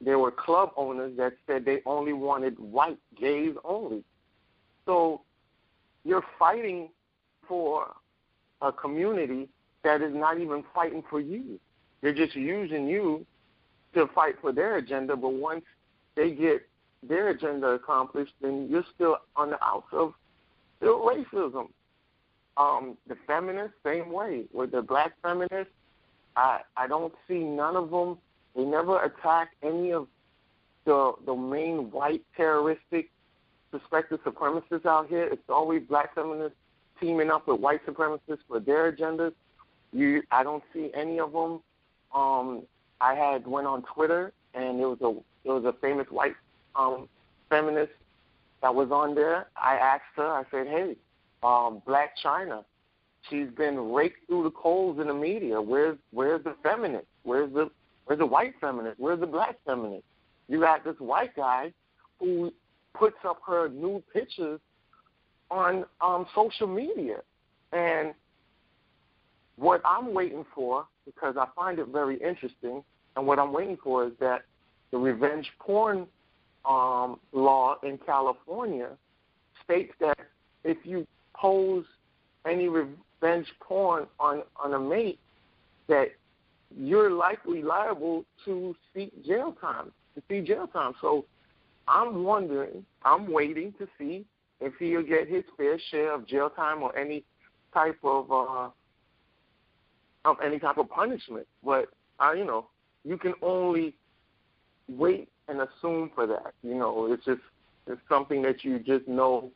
there 0.00 0.18
were 0.18 0.30
club 0.30 0.70
owners 0.76 1.16
that 1.16 1.34
said 1.46 1.64
they 1.64 1.82
only 1.84 2.12
wanted 2.12 2.58
white 2.58 2.98
gays 3.18 3.54
only. 3.64 4.02
So 4.86 5.22
you're 6.04 6.24
fighting 6.38 6.88
for 7.46 7.94
a 8.62 8.72
community 8.72 9.48
that 9.82 10.02
is 10.02 10.14
not 10.14 10.38
even 10.38 10.64
fighting 10.74 11.02
for 11.08 11.20
you. 11.20 11.58
They're 12.00 12.14
just 12.14 12.34
using 12.34 12.86
you 12.86 13.26
to 13.94 14.06
fight 14.14 14.36
for 14.40 14.52
their 14.52 14.76
agenda, 14.76 15.16
but 15.16 15.32
once 15.32 15.64
they 16.14 16.30
get 16.30 16.66
their 17.02 17.28
agenda 17.28 17.68
accomplished, 17.68 18.32
then 18.40 18.68
you're 18.70 18.84
still 18.94 19.18
on 19.36 19.50
the 19.50 19.62
outs 19.64 19.88
of 19.92 20.14
still 20.78 21.00
racism. 21.00 21.68
Um, 22.56 22.96
the 23.06 23.16
feminists, 23.26 23.76
same 23.84 24.12
way. 24.12 24.44
With 24.52 24.72
the 24.72 24.82
black 24.82 25.12
feminists, 25.22 25.72
I 26.36 26.60
I 26.76 26.86
don't 26.86 27.14
see 27.26 27.38
none 27.38 27.76
of 27.76 27.90
them 27.90 28.18
they 28.56 28.64
never 28.64 29.02
attack 29.02 29.50
any 29.62 29.92
of 29.92 30.06
the 30.84 31.12
the 31.26 31.34
main 31.34 31.90
white 31.90 32.22
terroristic 32.36 33.10
suspected 33.70 34.22
supremacists 34.24 34.86
out 34.86 35.08
here. 35.08 35.24
It's 35.24 35.42
always 35.48 35.82
black 35.88 36.14
feminists 36.14 36.56
teaming 37.00 37.30
up 37.30 37.46
with 37.46 37.60
white 37.60 37.84
supremacists 37.86 38.40
for 38.48 38.60
their 38.60 38.92
agendas. 38.92 39.32
You, 39.92 40.22
I 40.30 40.42
don't 40.42 40.62
see 40.72 40.90
any 40.94 41.18
of 41.18 41.32
them. 41.32 41.60
Um, 42.14 42.62
I 43.00 43.14
had 43.14 43.46
went 43.46 43.66
on 43.66 43.82
Twitter 43.82 44.32
and 44.54 44.78
there 44.78 44.88
was 44.88 45.00
a 45.00 45.14
there 45.44 45.54
was 45.54 45.64
a 45.64 45.72
famous 45.80 46.06
white 46.10 46.34
um, 46.76 47.08
feminist 47.48 47.92
that 48.62 48.74
was 48.74 48.90
on 48.90 49.14
there. 49.14 49.46
I 49.56 49.76
asked 49.76 50.02
her. 50.16 50.26
I 50.26 50.44
said, 50.50 50.66
"Hey, 50.66 50.96
um, 51.42 51.82
Blac 51.86 52.08
Chyna, 52.22 52.64
she's 53.28 53.48
been 53.56 53.92
raked 53.92 54.26
through 54.26 54.44
the 54.44 54.50
coals 54.50 55.00
in 55.00 55.06
the 55.06 55.14
media. 55.14 55.60
Where's 55.60 55.98
where's 56.12 56.44
the 56.44 56.54
feminist? 56.62 57.06
Where's 57.22 57.52
the 57.52 57.70
Where's 58.10 58.18
the 58.18 58.26
white 58.26 58.54
feminist? 58.60 58.98
Where's 58.98 59.20
the 59.20 59.26
black 59.28 59.54
feminist? 59.64 60.02
You 60.48 60.58
got 60.58 60.82
this 60.82 60.96
white 60.98 61.36
guy 61.36 61.72
who 62.18 62.52
puts 62.92 63.14
up 63.24 63.38
her 63.46 63.68
nude 63.68 64.02
pictures 64.12 64.58
on 65.48 65.84
um, 66.00 66.26
social 66.34 66.66
media. 66.66 67.18
And 67.72 68.12
what 69.54 69.80
I'm 69.84 70.12
waiting 70.12 70.44
for, 70.52 70.86
because 71.06 71.36
I 71.36 71.46
find 71.54 71.78
it 71.78 71.86
very 71.86 72.16
interesting, 72.16 72.82
and 73.14 73.26
what 73.28 73.38
I'm 73.38 73.52
waiting 73.52 73.78
for 73.80 74.08
is 74.08 74.12
that 74.18 74.42
the 74.90 74.98
revenge 74.98 75.48
porn 75.60 76.08
um, 76.68 77.20
law 77.30 77.76
in 77.84 77.96
California 77.96 78.88
states 79.62 79.92
that 80.00 80.18
if 80.64 80.78
you 80.82 81.06
pose 81.32 81.84
any 82.44 82.66
revenge 82.66 83.46
porn 83.60 84.08
on, 84.18 84.42
on 84.56 84.74
a 84.74 84.80
mate, 84.80 85.20
that 85.86 86.08
you're 86.76 87.10
likely 87.10 87.62
liable 87.62 88.24
to 88.44 88.74
seek 88.94 89.24
jail 89.24 89.56
time, 89.60 89.92
to 90.14 90.22
see 90.28 90.40
jail 90.40 90.66
time. 90.66 90.92
So 91.00 91.24
I'm 91.88 92.24
wondering, 92.24 92.84
I'm 93.04 93.30
waiting 93.30 93.74
to 93.78 93.88
see 93.98 94.24
if 94.60 94.72
he'll 94.78 95.02
get 95.02 95.28
his 95.28 95.44
fair 95.56 95.78
share 95.90 96.14
of 96.14 96.26
jail 96.26 96.50
time 96.50 96.82
or 96.82 96.96
any 96.96 97.24
type 97.72 97.98
of 98.04 98.30
uh, 98.30 98.68
of 100.24 100.36
any 100.44 100.58
type 100.58 100.78
of 100.78 100.88
punishment. 100.90 101.46
But 101.64 101.88
I, 102.18 102.34
you 102.34 102.44
know, 102.44 102.68
you 103.04 103.16
can 103.16 103.34
only 103.42 103.94
wait 104.88 105.28
and 105.48 105.60
assume 105.60 106.10
for 106.14 106.26
that. 106.26 106.52
You 106.62 106.74
know, 106.74 107.12
it's 107.12 107.24
just 107.24 107.40
it's 107.86 108.00
something 108.08 108.42
that 108.42 108.62
you 108.62 108.78
just 108.78 109.08
know 109.08 109.50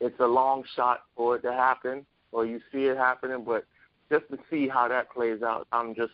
it's 0.00 0.18
a 0.20 0.26
long 0.26 0.64
shot 0.76 1.04
for 1.16 1.36
it 1.36 1.42
to 1.42 1.52
happen, 1.52 2.04
or 2.32 2.44
you 2.44 2.60
see 2.72 2.84
it 2.84 2.96
happening. 2.96 3.44
But 3.46 3.64
just 4.10 4.28
to 4.30 4.38
see 4.50 4.68
how 4.68 4.88
that 4.88 5.10
plays 5.10 5.42
out, 5.42 5.66
I'm 5.72 5.94
just 5.94 6.12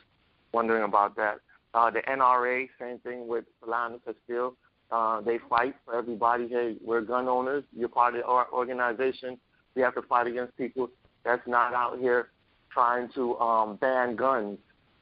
wondering 0.54 0.84
about 0.84 1.16
that. 1.16 1.40
Uh, 1.74 1.90
the 1.90 2.00
NRA, 2.02 2.68
same 2.80 2.98
thing 3.00 3.26
with 3.26 3.44
Philando 3.62 3.98
Castile. 4.04 4.56
Uh, 4.90 5.20
they 5.20 5.38
fight 5.50 5.74
for 5.84 5.96
everybody. 5.96 6.48
Hey, 6.48 6.76
we're 6.80 7.00
gun 7.00 7.26
owners. 7.28 7.64
You're 7.76 7.88
part 7.88 8.14
of 8.14 8.24
our 8.24 8.46
organization. 8.52 9.38
We 9.74 9.82
have 9.82 9.94
to 9.96 10.02
fight 10.02 10.28
against 10.28 10.56
people 10.56 10.88
that's 11.24 11.46
not 11.48 11.74
out 11.74 11.98
here 11.98 12.28
trying 12.70 13.08
to 13.14 13.36
um, 13.38 13.76
ban 13.76 14.14
guns. 14.14 14.58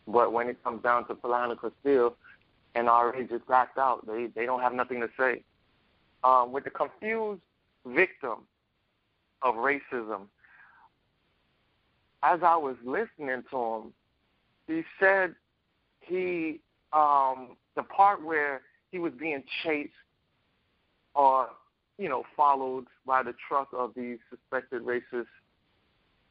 But 0.09 0.33
when 0.33 0.49
it 0.49 0.63
comes 0.65 0.83
down 0.83 1.07
to 1.09 1.15
Philando 1.15 1.57
Castile, 1.61 2.17
NRA 2.75 3.29
just 3.29 3.47
backed 3.47 3.79
out. 3.79 4.07
They 4.07 4.29
they 4.35 4.47
don't 4.47 4.61
have 4.61 4.73
nothing 4.73 5.01
to 5.01 5.09
say. 5.19 5.43
Um, 6.25 6.53
with 6.53 6.65
the 6.65 6.71
confused 6.71 7.43
victim 7.85 8.47
of 9.43 9.57
racism, 9.57 10.23
as 12.23 12.41
I 12.43 12.57
was 12.57 12.77
listening 12.85 13.43
to 13.51 13.57
him, 13.57 13.93
he 14.67 14.83
said 14.99 15.35
he 16.03 16.61
um, 16.93 17.57
the 17.77 17.83
part 17.83 18.23
where 18.23 18.63
he 18.91 18.99
was 18.99 19.13
being 19.19 19.43
chased 19.63 19.93
or 21.15 21.49
you 21.99 22.09
know 22.09 22.25
followed 22.37 22.87
by 23.07 23.23
the 23.23 23.35
truck 23.49 23.69
of 23.73 23.93
these 23.95 24.19
suspected 24.31 24.83
racists, 24.83 25.27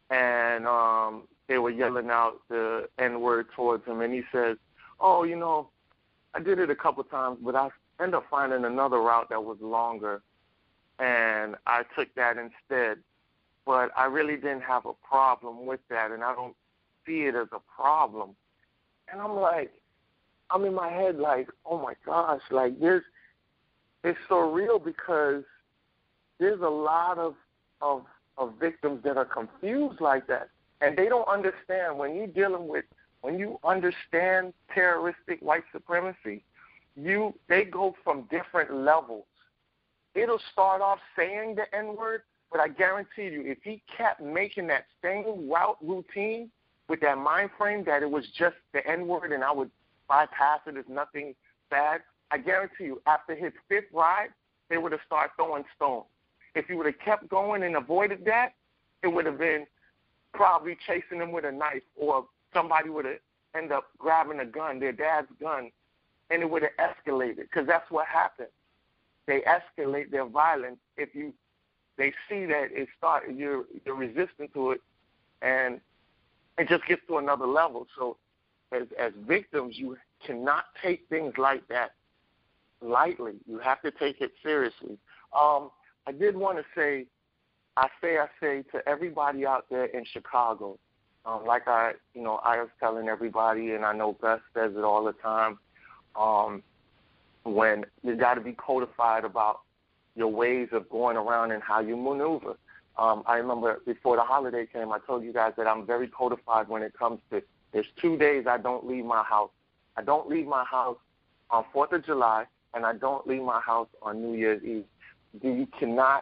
and 0.10 0.68
um, 0.68 1.24
they 1.48 1.58
were 1.58 1.70
yelling 1.70 2.10
out 2.10 2.40
the 2.50 2.88
N 2.98 3.22
word 3.22 3.48
towards 3.56 3.86
him, 3.86 4.02
and 4.02 4.14
he 4.14 4.22
says, 4.32 4.58
"Oh, 5.00 5.24
you 5.24 5.36
know, 5.36 5.70
I 6.34 6.40
did 6.40 6.60
it 6.60 6.70
a 6.70 6.76
couple 6.76 7.04
times, 7.04 7.40
but 7.42 7.56
I 7.56 7.70
ended 8.00 8.16
up 8.16 8.26
finding 8.30 8.66
another 8.66 9.00
route 9.00 9.30
that 9.30 9.44
was 9.44 9.58
longer, 9.62 10.22
and 11.00 11.56
I 11.66 11.84
took 11.96 12.14
that 12.16 12.38
instead. 12.38 13.00
But 13.66 13.92
I 13.96 14.06
really 14.06 14.36
didn't 14.36 14.62
have 14.62 14.88
a 14.88 14.94
problem 15.08 15.68
with 15.68 15.82
that, 15.90 16.12
and 16.12 16.24
I 16.24 16.34
don't 16.34 16.56
see 17.06 17.22
it 17.22 17.36
as 17.36 17.48
a 17.52 17.60
problem. 17.76 18.36
And 19.12 19.22
I'm 19.22 19.36
like, 19.36 19.72
I'm 20.50 20.66
in 20.66 20.74
my 20.74 20.90
head 20.90 21.18
like, 21.18 21.48
oh 21.66 21.78
my 21.78 21.94
gosh, 22.06 22.42
like 22.52 22.80
there's, 22.80 23.04
it's 24.04 24.20
so 24.28 24.52
real 24.52 24.80
because 24.80 25.44
there's 26.40 26.62
a 26.62 26.70
lot 26.70 27.18
of 27.18 27.36
of 27.82 28.04
of 28.38 28.54
victims 28.60 29.02
that 29.04 29.18
are 29.18 29.26
confused 29.26 30.02
like 30.02 30.28
that, 30.28 30.50
and 30.82 30.98
they 30.98 31.08
don't 31.08 31.28
understand 31.28 31.98
when 31.98 32.16
you're 32.16 32.28
dealing 32.28 32.68
with 32.68 32.86
when 33.22 33.38
you 33.38 33.60
understand 33.64 34.54
terroristic 34.74 35.40
white 35.42 35.64
supremacy, 35.72 36.44
you 36.96 37.34
they 37.48 37.64
go 37.64 37.96
from 38.04 38.28
different 38.32 38.74
levels. 38.74 39.26
It'll 40.16 40.42
start 40.52 40.82
off 40.82 41.00
saying 41.16 41.56
the 41.56 41.74
N 41.76 41.96
word, 41.96 42.24
but 42.52 42.60
I 42.60 42.68
guarantee 42.68 43.30
you, 43.30 43.44
if 43.46 43.60
he 43.64 43.82
kept 43.96 44.22
making 44.22 44.68
that 44.68 44.86
same 45.04 45.50
route 45.50 45.78
routine 45.82 46.50
with 46.92 47.00
that 47.00 47.18
mind 47.18 47.50
frame 47.58 47.86
that 47.86 48.04
it 48.04 48.12
was 48.12 48.26
just 48.38 48.58
the 48.74 48.86
N 48.86 49.08
word 49.08 49.32
and 49.32 49.46
I 49.46 49.52
would 49.54 49.72
bypass 50.10 50.60
it 50.68 50.76
as 50.76 50.84
nothing 50.90 51.34
bad, 51.70 52.02
I 52.32 52.38
guarantee 52.38 52.84
you, 52.84 53.02
after 53.08 53.34
his 53.34 53.54
fifth 53.70 53.86
ride, 53.94 54.28
they 54.70 54.78
would 54.78 54.92
have 54.92 55.00
started 55.06 55.32
throwing 55.38 55.64
stones. 55.74 56.04
If 56.54 56.66
he 56.66 56.74
would 56.74 56.86
have 56.88 57.00
kept 57.00 57.30
going 57.30 57.64
and 57.64 57.78
avoided 57.78 58.26
that, 58.26 58.56
it 59.04 59.08
would 59.08 59.26
have 59.26 59.40
been 59.40 59.66
probably 60.34 60.78
chasing 60.86 61.22
him 61.22 61.32
with 61.32 61.46
a 61.46 61.52
knife 61.52 61.82
or 61.96 62.26
somebody 62.54 62.90
would 62.90 63.06
have 63.06 63.20
end 63.56 63.72
up 63.72 63.86
grabbing 63.98 64.42
a 64.42 64.46
gun, 64.46 64.82
their 64.82 64.92
dad's 64.92 65.28
gun, 65.40 65.72
and 66.30 66.42
it 66.42 66.50
would 66.50 66.64
have 66.64 66.72
escalated 67.08 67.38
because 67.38 67.66
that's 67.68 67.90
what 67.90 68.06
happened. 68.06 68.50
They 69.28 69.42
escalate 69.42 70.12
their 70.12 70.26
violence 70.26 70.80
if 70.98 71.16
you 71.16 71.34
they 71.98 72.12
see 72.28 72.46
that 72.48 72.68
it 72.72 72.90
start 72.98 73.34
you're 73.34 73.64
you're 73.86 73.96
resistant 73.96 74.54
to 74.56 74.72
it, 74.72 74.82
and 75.42 75.80
it 76.62 76.70
just 76.70 76.86
gets 76.86 77.02
to 77.08 77.18
another 77.18 77.48
level. 77.48 77.88
So 77.98 78.18
as 78.72 78.84
as 79.00 79.12
victims, 79.28 79.76
you 79.78 79.98
cannot 80.26 80.66
take 80.82 81.08
things 81.10 81.34
like 81.38 81.68
that 81.68 81.92
lightly. 82.82 83.34
You 83.48 83.60
have 83.60 83.82
to 83.82 83.92
take 83.92 84.22
it 84.22 84.32
seriously. 84.44 84.98
Um, 85.40 85.72
I 86.08 86.12
did 86.12 86.36
want 86.36 86.58
to 86.58 86.64
say, 86.76 87.06
I 87.78 87.88
say 88.02 88.18
I 88.18 88.28
say 88.40 88.64
to 88.72 88.88
everybody 88.88 89.46
out 89.46 89.66
there 89.70 89.86
in 89.86 90.06
Chicago, 90.06 90.78
um, 91.26 91.46
like 91.46 91.68
I, 91.68 91.94
you 92.14 92.22
know, 92.22 92.40
I 92.44 92.58
was 92.58 92.70
telling 92.80 93.08
everybody, 93.08 93.72
and 93.72 93.84
I 93.84 93.94
know 93.94 94.18
Gus 94.22 94.40
says 94.54 94.74
it 94.76 94.84
all 94.84 95.04
the 95.04 95.14
time. 95.14 95.58
Um, 96.16 96.64
when 97.44 97.86
you 98.04 98.16
got 98.16 98.36
to 98.36 98.42
be 98.42 98.54
codified 98.54 99.24
about 99.24 99.62
your 100.16 100.28
ways 100.28 100.70
of 100.74 100.88
going 100.90 101.18
around 101.18 101.52
and 101.52 101.64
how 101.64 101.80
you 101.80 101.96
maneuver. 101.96 102.56
Um, 103.02 103.24
I 103.26 103.38
remember 103.38 103.82
before 103.84 104.16
the 104.16 104.22
holiday 104.22 104.68
came, 104.72 104.92
I 104.92 105.00
told 105.00 105.24
you 105.24 105.34
guys 105.34 105.54
that 105.58 105.66
I'm 105.66 105.88
very 105.88 106.08
codified 106.08 106.70
when 106.70 106.84
it 106.84 106.94
comes 106.94 107.20
to. 107.32 107.42
There's 107.74 107.88
two 108.00 108.16
days 108.16 108.46
I 108.48 108.60
don't 108.60 108.88
leave 108.88 109.06
my 109.06 109.24
house. 109.24 109.50
I 109.98 110.04
don't 110.04 110.30
leave 110.30 110.46
my 110.46 110.64
house 110.66 111.00
on 111.50 111.66
Fourth 111.74 111.94
of 111.94 112.06
July, 112.06 112.46
and 112.76 112.86
I 112.86 112.94
don't 112.94 113.26
leave 113.26 113.42
my 113.42 113.60
house 113.60 113.88
on 114.04 114.22
New 114.22 114.38
Year's 114.38 114.64
Eve. 114.64 114.86
You 115.42 115.68
cannot 115.80 116.22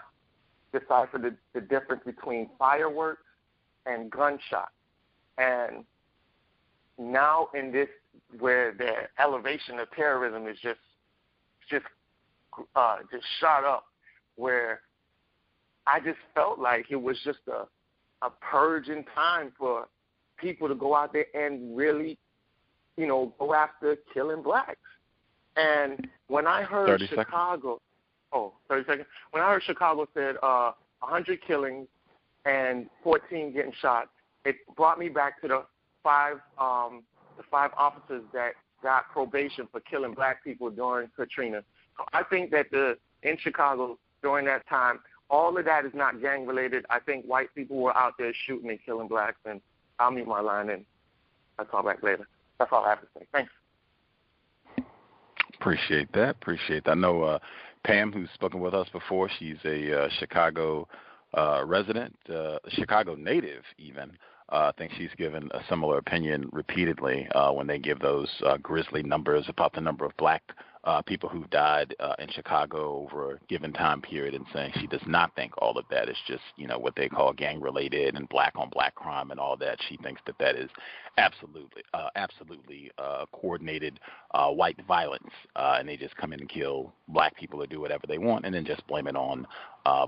decipher 0.72 1.18
the, 1.18 1.35
the 1.53 1.60
difference 1.60 2.03
between 2.06 2.49
fireworks 2.57 3.23
and 3.85 4.10
gunshots. 4.10 4.72
And 5.38 5.84
now 6.97 7.49
in 7.53 7.73
this, 7.73 7.89
where 8.39 8.73
the 8.73 8.93
elevation 9.22 9.80
of 9.80 9.91
terrorism 9.91 10.47
is 10.47 10.57
just, 10.61 10.80
just, 11.69 11.85
uh, 12.77 12.97
just 13.11 13.26
shot 13.41 13.65
up, 13.65 13.88
where 14.38 14.80
I 15.91 15.99
just 15.99 16.20
felt 16.36 16.60
like 16.60 16.86
it 16.90 17.02
was 17.02 17.18
just 17.24 17.40
a, 17.48 17.66
a 18.26 18.30
purge 18.30 18.90
in 18.90 19.03
time 19.16 19.52
for 19.57 19.88
people 20.38 20.68
to 20.68 20.76
go 20.76 20.95
out 20.95 21.14
there 21.14 21.26
and 21.34 21.76
really, 21.76 22.18
you 22.98 23.07
know, 23.07 23.34
go 23.40 23.53
after 23.53 23.98
killing 24.14 24.44
blacks. 24.44 24.78
And 25.56 26.07
when 26.28 26.48
I 26.48 26.64
heard 26.64 27.02
Chicago, 27.10 27.80
seconds. 27.80 27.82
oh, 28.34 28.53
30 28.70 28.86
seconds. 28.88 29.07
When 29.32 29.44
I 29.44 29.52
heard 29.52 29.64
Chicago 29.64 30.07
said 30.14 30.36
uh, 30.44 30.72
100 30.99 31.40
killings 31.45 31.88
and 32.45 32.88
14 33.03 33.53
getting 33.53 33.74
shot, 33.82 34.10
it 34.45 34.56
brought 34.78 34.99
me 34.99 35.10
back 35.10 35.41
to 35.41 35.48
the 35.48 35.64
five 36.03 36.38
um, 36.57 37.03
the 37.38 37.44
five 37.49 37.72
officers 37.78 38.24
that 38.34 38.52
got 38.82 39.10
probation 39.11 39.68
for 39.72 39.80
killing 39.82 40.14
black 40.14 40.44
people 40.44 40.70
during 40.70 41.10
Katrina. 41.16 41.61
So 41.98 42.06
I 42.14 42.24
think 42.24 42.52
that 42.52 42.68
the 42.72 42.98
in 43.24 43.38
Chicago 43.40 43.98
during 44.22 44.45
that 44.45 44.68
time, 44.68 44.99
all 45.30 45.57
of 45.57 45.65
that 45.65 45.85
is 45.85 45.93
not 45.93 46.22
gang 46.22 46.45
related. 46.45 46.85
I 46.89 46.99
think 46.99 47.26
white 47.26 47.53
people 47.53 47.77
were 47.77 47.95
out 47.95 48.14
there 48.18 48.34
shooting 48.45 48.69
and 48.69 48.80
killing 48.84 49.07
blacks, 49.07 49.39
and 49.45 49.61
I'll 49.99 50.11
mute 50.11 50.27
my 50.27 50.41
line 50.41 50.69
and 50.69 50.85
I'll 51.57 51.65
call 51.65 51.84
back 51.84 52.01
later. 52.03 52.27
That's 52.57 52.72
all 52.72 52.84
I 52.84 52.89
have 52.89 53.01
to 53.01 53.07
say. 53.18 53.26
Thanks. 53.31 53.51
Appreciate 55.60 56.11
that. 56.14 56.31
Appreciate 56.31 56.85
that. 56.85 56.91
I 56.91 56.95
know 56.95 57.23
uh, 57.23 57.39
Pam, 57.84 58.11
who's 58.11 58.30
spoken 58.34 58.60
with 58.60 58.73
us 58.73 58.88
before, 58.89 59.30
she's 59.39 59.57
a 59.65 60.06
uh, 60.06 60.10
Chicago 60.19 60.88
uh, 61.34 61.64
resident, 61.65 62.15
uh, 62.34 62.57
Chicago 62.69 63.15
native 63.15 63.64
even. 63.77 64.11
Uh, 64.51 64.72
I 64.73 64.77
think 64.77 64.93
she's 64.97 65.11
given 65.18 65.49
a 65.53 65.60
similar 65.69 65.99
opinion 65.99 66.49
repeatedly 66.51 67.27
uh, 67.35 67.51
when 67.51 67.68
they 67.68 67.77
give 67.77 67.99
those 67.99 68.30
grisly 68.64 69.03
numbers 69.03 69.45
about 69.47 69.73
the 69.73 69.81
number 69.81 70.06
of 70.06 70.18
black 70.18 70.41
uh, 70.85 71.01
people 71.01 71.27
who've 71.27 71.49
died 71.49 71.93
uh, 71.99 72.15
in 72.19 72.30
Chicago 72.30 73.03
over 73.03 73.34
a 73.34 73.39
given 73.49 73.73
time 73.73 74.01
period, 74.01 74.34
and 74.34 74.45
saying 74.53 74.72
she 74.80 74.88
does 74.88 75.01
not 75.06 75.35
think 75.35 75.51
all 75.57 75.77
of 75.77 75.85
that 75.91 76.07
is 76.07 76.18
just 76.26 76.43
you 76.56 76.68
know 76.68 76.80
what 76.80 76.95
they 76.95 77.10
call 77.10 77.34
gang 77.34 77.60
related 77.60 78.15
and 78.15 78.30
black 78.30 78.53
on 78.56 78.69
black 78.69 78.95
crime 78.95 79.31
and 79.31 79.39
all 79.39 79.57
that. 79.57 79.77
She 79.89 79.97
thinks 79.97 80.22
that 80.26 80.38
that 80.39 80.56
is 80.56 80.69
absolutely 81.18 81.84
uh, 81.93 82.10
absolutely 82.15 82.91
uh, 82.97 83.26
coordinated 83.34 83.99
uh, 84.34 84.49
white 84.51 84.80
violence, 84.88 85.31
uh, 85.56 85.77
and 85.80 85.89
they 85.89 85.97
just 85.97 86.15
come 86.15 86.31
in 86.31 86.39
and 86.39 86.49
kill 86.49 86.93
black 87.10 87.35
people 87.35 87.61
or 87.61 87.68
do 87.68 87.81
whatever 87.81 88.07
they 88.07 88.18
want, 88.18 88.45
and 88.45 88.56
then 88.56 88.65
just 88.65 88.85
blame 88.88 89.07
it 89.07 89.15
on 89.15 89.45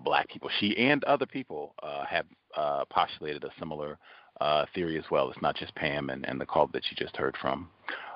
black 0.06 0.30
people. 0.30 0.49
She 0.60 0.77
and 0.77 1.03
other 1.03 1.26
people 1.26 1.76
have 2.07 2.26
postulated 2.89 3.43
a 3.43 3.49
similar 3.60 3.98
theory 4.73 4.98
as 4.98 5.06
well. 5.11 5.30
It's 5.30 5.41
not 5.41 5.57
just 5.57 5.76
Pam 5.76 6.10
and, 6.10 6.26
and 6.26 6.39
the 6.39 6.45
call 6.45 6.68
that 6.68 6.84
you 6.89 6.95
just 6.95 7.18
heard 7.18 7.35
from. 7.41 7.69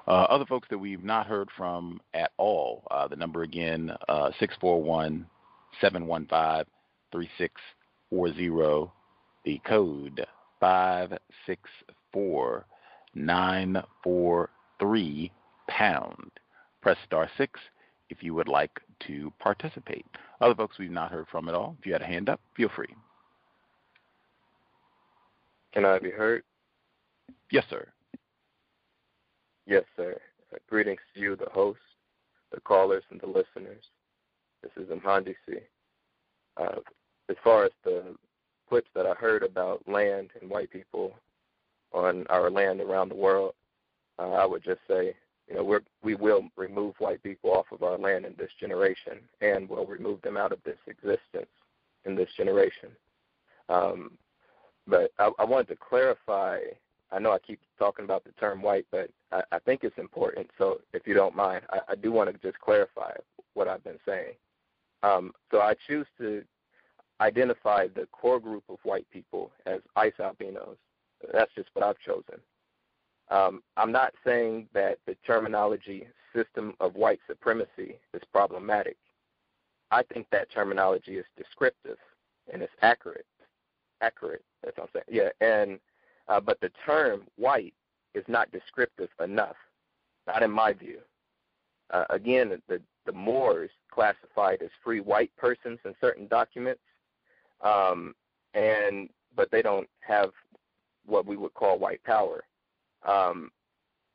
Uh, 0.07 0.27
other 0.29 0.45
folks 0.45 0.67
that 0.69 0.77
we've 0.77 1.03
not 1.03 1.25
heard 1.25 1.49
from 1.57 1.99
at 2.13 2.31
all, 2.37 2.83
uh, 2.91 3.07
the 3.07 3.15
number 3.15 3.41
again, 3.43 3.91
uh, 4.07 4.29
641 4.39 5.25
715 5.81 6.65
3640, 7.11 8.91
the 9.45 9.59
code 9.67 10.23
564 10.59 12.65
943 13.15 15.31
pound. 15.67 16.31
Press 16.81 16.97
star 17.05 17.27
6 17.37 17.59
if 18.09 18.21
you 18.21 18.35
would 18.35 18.47
like 18.47 18.79
to 19.07 19.33
participate. 19.39 20.05
Other 20.39 20.53
folks 20.53 20.77
we've 20.77 20.91
not 20.91 21.09
heard 21.11 21.25
from 21.31 21.49
at 21.49 21.55
all, 21.55 21.75
if 21.79 21.85
you 21.85 21.93
had 21.93 22.03
a 22.03 22.05
hand 22.05 22.29
up, 22.29 22.39
feel 22.55 22.69
free. 22.75 22.93
Can 25.73 25.83
I 25.85 25.97
be 25.99 26.11
heard? 26.11 26.43
Yes, 27.51 27.65
sir. 27.69 27.87
Yes, 29.67 29.83
sir. 29.95 30.19
Uh, 30.53 30.57
greetings 30.69 30.99
to 31.13 31.19
you, 31.19 31.35
the 31.35 31.49
host, 31.51 31.79
the 32.51 32.59
callers, 32.61 33.03
and 33.09 33.19
the 33.19 33.25
listeners. 33.27 33.83
This 34.61 34.71
is 34.77 34.89
Mhandi 34.89 35.35
C. 35.47 35.55
Uh, 36.57 36.79
as 37.29 37.35
far 37.43 37.65
as 37.65 37.71
the 37.83 38.15
clips 38.69 38.89
that 38.95 39.07
I 39.07 39.13
heard 39.13 39.41
about 39.43 39.87
land 39.87 40.29
and 40.39 40.49
white 40.49 40.69
people 40.69 41.15
on 41.93 42.27
our 42.27 42.51
land 42.51 42.79
around 42.79 43.09
the 43.09 43.15
world, 43.15 43.53
uh, 44.19 44.31
I 44.33 44.45
would 44.45 44.63
just 44.63 44.81
say, 44.87 45.15
you 45.47 45.55
know, 45.55 45.63
we're, 45.63 45.81
we 46.03 46.15
will 46.15 46.47
remove 46.55 46.95
white 46.99 47.23
people 47.23 47.51
off 47.51 47.65
of 47.71 47.83
our 47.83 47.97
land 47.97 48.25
in 48.25 48.35
this 48.37 48.51
generation, 48.59 49.19
and 49.41 49.67
we'll 49.67 49.85
remove 49.85 50.21
them 50.21 50.37
out 50.37 50.51
of 50.51 50.59
this 50.63 50.77
existence 50.87 51.49
in 52.05 52.15
this 52.15 52.29
generation. 52.37 52.89
Um, 53.69 54.11
but 54.87 55.11
I, 55.17 55.31
I 55.39 55.43
wanted 55.43 55.69
to 55.69 55.75
clarify. 55.75 56.59
I 57.11 57.19
know 57.19 57.31
I 57.31 57.39
keep 57.39 57.59
talking 57.77 58.05
about 58.05 58.23
the 58.23 58.31
term 58.33 58.61
white, 58.61 58.85
but 58.91 59.09
I, 59.31 59.43
I 59.51 59.59
think 59.59 59.83
it's 59.83 59.97
important. 59.97 60.49
So 60.57 60.81
if 60.93 61.07
you 61.07 61.13
don't 61.13 61.35
mind, 61.35 61.63
I, 61.69 61.79
I 61.89 61.95
do 61.95 62.11
want 62.11 62.31
to 62.31 62.47
just 62.47 62.59
clarify 62.59 63.11
what 63.53 63.67
I've 63.67 63.83
been 63.83 63.99
saying. 64.05 64.33
Um, 65.03 65.31
so 65.51 65.61
I 65.61 65.75
choose 65.87 66.07
to 66.19 66.43
identify 67.21 67.87
the 67.87 68.07
core 68.11 68.39
group 68.39 68.63
of 68.69 68.77
white 68.83 69.07
people 69.11 69.51
as 69.65 69.79
ice 69.95 70.13
albinos. 70.19 70.77
That's 71.31 71.53
just 71.55 71.69
what 71.73 71.85
I've 71.85 71.99
chosen. 71.99 72.39
Um, 73.29 73.63
I'm 73.77 73.91
not 73.91 74.13
saying 74.25 74.67
that 74.73 74.99
the 75.05 75.15
terminology 75.25 76.07
system 76.35 76.73
of 76.79 76.95
white 76.95 77.19
supremacy 77.27 77.97
is 78.13 78.21
problematic. 78.31 78.97
I 79.91 80.03
think 80.03 80.27
that 80.31 80.51
terminology 80.51 81.17
is 81.17 81.25
descriptive 81.37 81.97
and 82.51 82.61
it's 82.61 82.73
accurate. 82.81 83.25
Accurate. 84.01 84.43
That's 84.63 84.77
what 84.77 84.89
I'm 84.95 85.01
saying. 85.07 85.31
Yeah, 85.41 85.45
and 85.45 85.79
uh, 86.27 86.39
but 86.39 86.59
the 86.61 86.71
term 86.85 87.23
white 87.37 87.73
is 88.13 88.23
not 88.27 88.51
descriptive 88.51 89.09
enough, 89.23 89.55
not 90.27 90.43
in 90.43 90.51
my 90.51 90.73
view. 90.73 90.99
Uh, 91.91 92.05
again, 92.09 92.61
the 92.67 92.81
the 93.05 93.11
Moors 93.11 93.69
classified 93.91 94.61
as 94.63 94.69
free 94.83 94.99
white 94.99 95.31
persons 95.37 95.79
in 95.85 95.93
certain 96.01 96.27
documents, 96.27 96.81
um, 97.61 98.15
and 98.53 99.09
but 99.35 99.51
they 99.51 99.61
don't 99.61 99.87
have 99.99 100.31
what 101.05 101.25
we 101.25 101.37
would 101.37 101.53
call 101.53 101.77
white 101.77 102.03
power. 102.03 102.43
Um, 103.07 103.51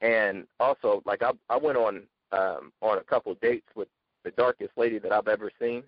and 0.01 0.47
also, 0.59 1.03
like 1.05 1.23
I, 1.23 1.31
I 1.49 1.57
went 1.57 1.79
on 1.79 2.03
um, 2.33 2.73
on 2.81 2.99
a 2.99 3.05
couple 3.05 3.35
dates 3.41 3.69
with 3.75 3.89
the 4.25 4.33
darkest 4.33 4.73
lady 4.77 4.99
that 4.99 5.13
I've 5.13 5.29
ever 5.29 5.51
seen, 5.61 5.83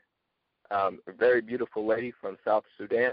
um, 0.70 1.00
a 1.06 1.12
very 1.12 1.40
beautiful 1.40 1.86
lady 1.86 2.12
from 2.20 2.36
South 2.44 2.64
Sudan. 2.78 3.12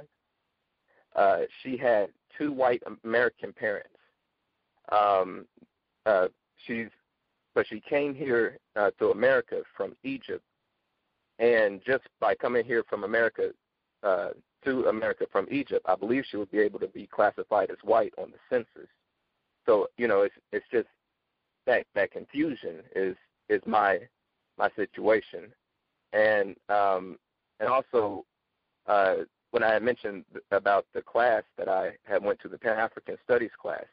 Uh, 1.15 1.40
she 1.64 1.76
had 1.76 2.10
two 2.38 2.52
white 2.52 2.82
American 3.04 3.54
parents. 3.54 3.90
Um, 4.92 5.46
uh, 6.06 6.28
she's 6.66 6.88
but 7.56 7.68
she 7.68 7.82
came 7.82 8.14
here 8.14 8.58
uh, 8.76 8.92
to 9.00 9.10
America 9.12 9.62
from 9.76 9.96
Egypt, 10.04 10.44
and 11.40 11.82
just 11.86 12.04
by 12.20 12.36
coming 12.36 12.64
here 12.64 12.84
from 12.90 13.04
America 13.04 13.50
uh, 14.04 14.30
to 14.64 14.86
America 14.86 15.26
from 15.32 15.48
Egypt, 15.52 15.86
I 15.88 15.96
believe 15.96 16.24
she 16.30 16.38
would 16.38 16.52
be 16.52 16.60
able 16.60 16.80
to 16.80 16.88
be 16.88 17.08
classified 17.08 17.72
as 17.72 17.78
white 17.84 18.14
on 18.18 18.32
the 18.32 18.38
census. 18.50 18.90
So 19.66 19.88
you 19.98 20.08
know, 20.08 20.22
it's 20.22 20.36
it's 20.52 20.66
just 20.72 20.88
that 21.66 21.86
that 21.96 22.12
confusion 22.12 22.78
is 22.96 23.16
is 23.50 23.62
my 23.66 24.00
my 24.58 24.70
situation, 24.76 25.52
and 26.14 26.56
um, 26.70 27.18
and 27.60 27.70
also 27.70 28.26
uh, 28.88 29.16
when 29.52 29.64
I 29.64 29.74
had 29.74 29.84
mentioned 29.84 30.26
about 30.52 30.86
the 30.94 31.02
class 31.02 31.44
that 31.58 31.68
I 31.68 31.92
had 32.04 32.24
went 32.24 32.40
to 32.42 32.48
the 32.48 32.58
Pan 32.58 32.78
African 32.78 33.18
Studies 33.24 33.52
class, 33.60 33.86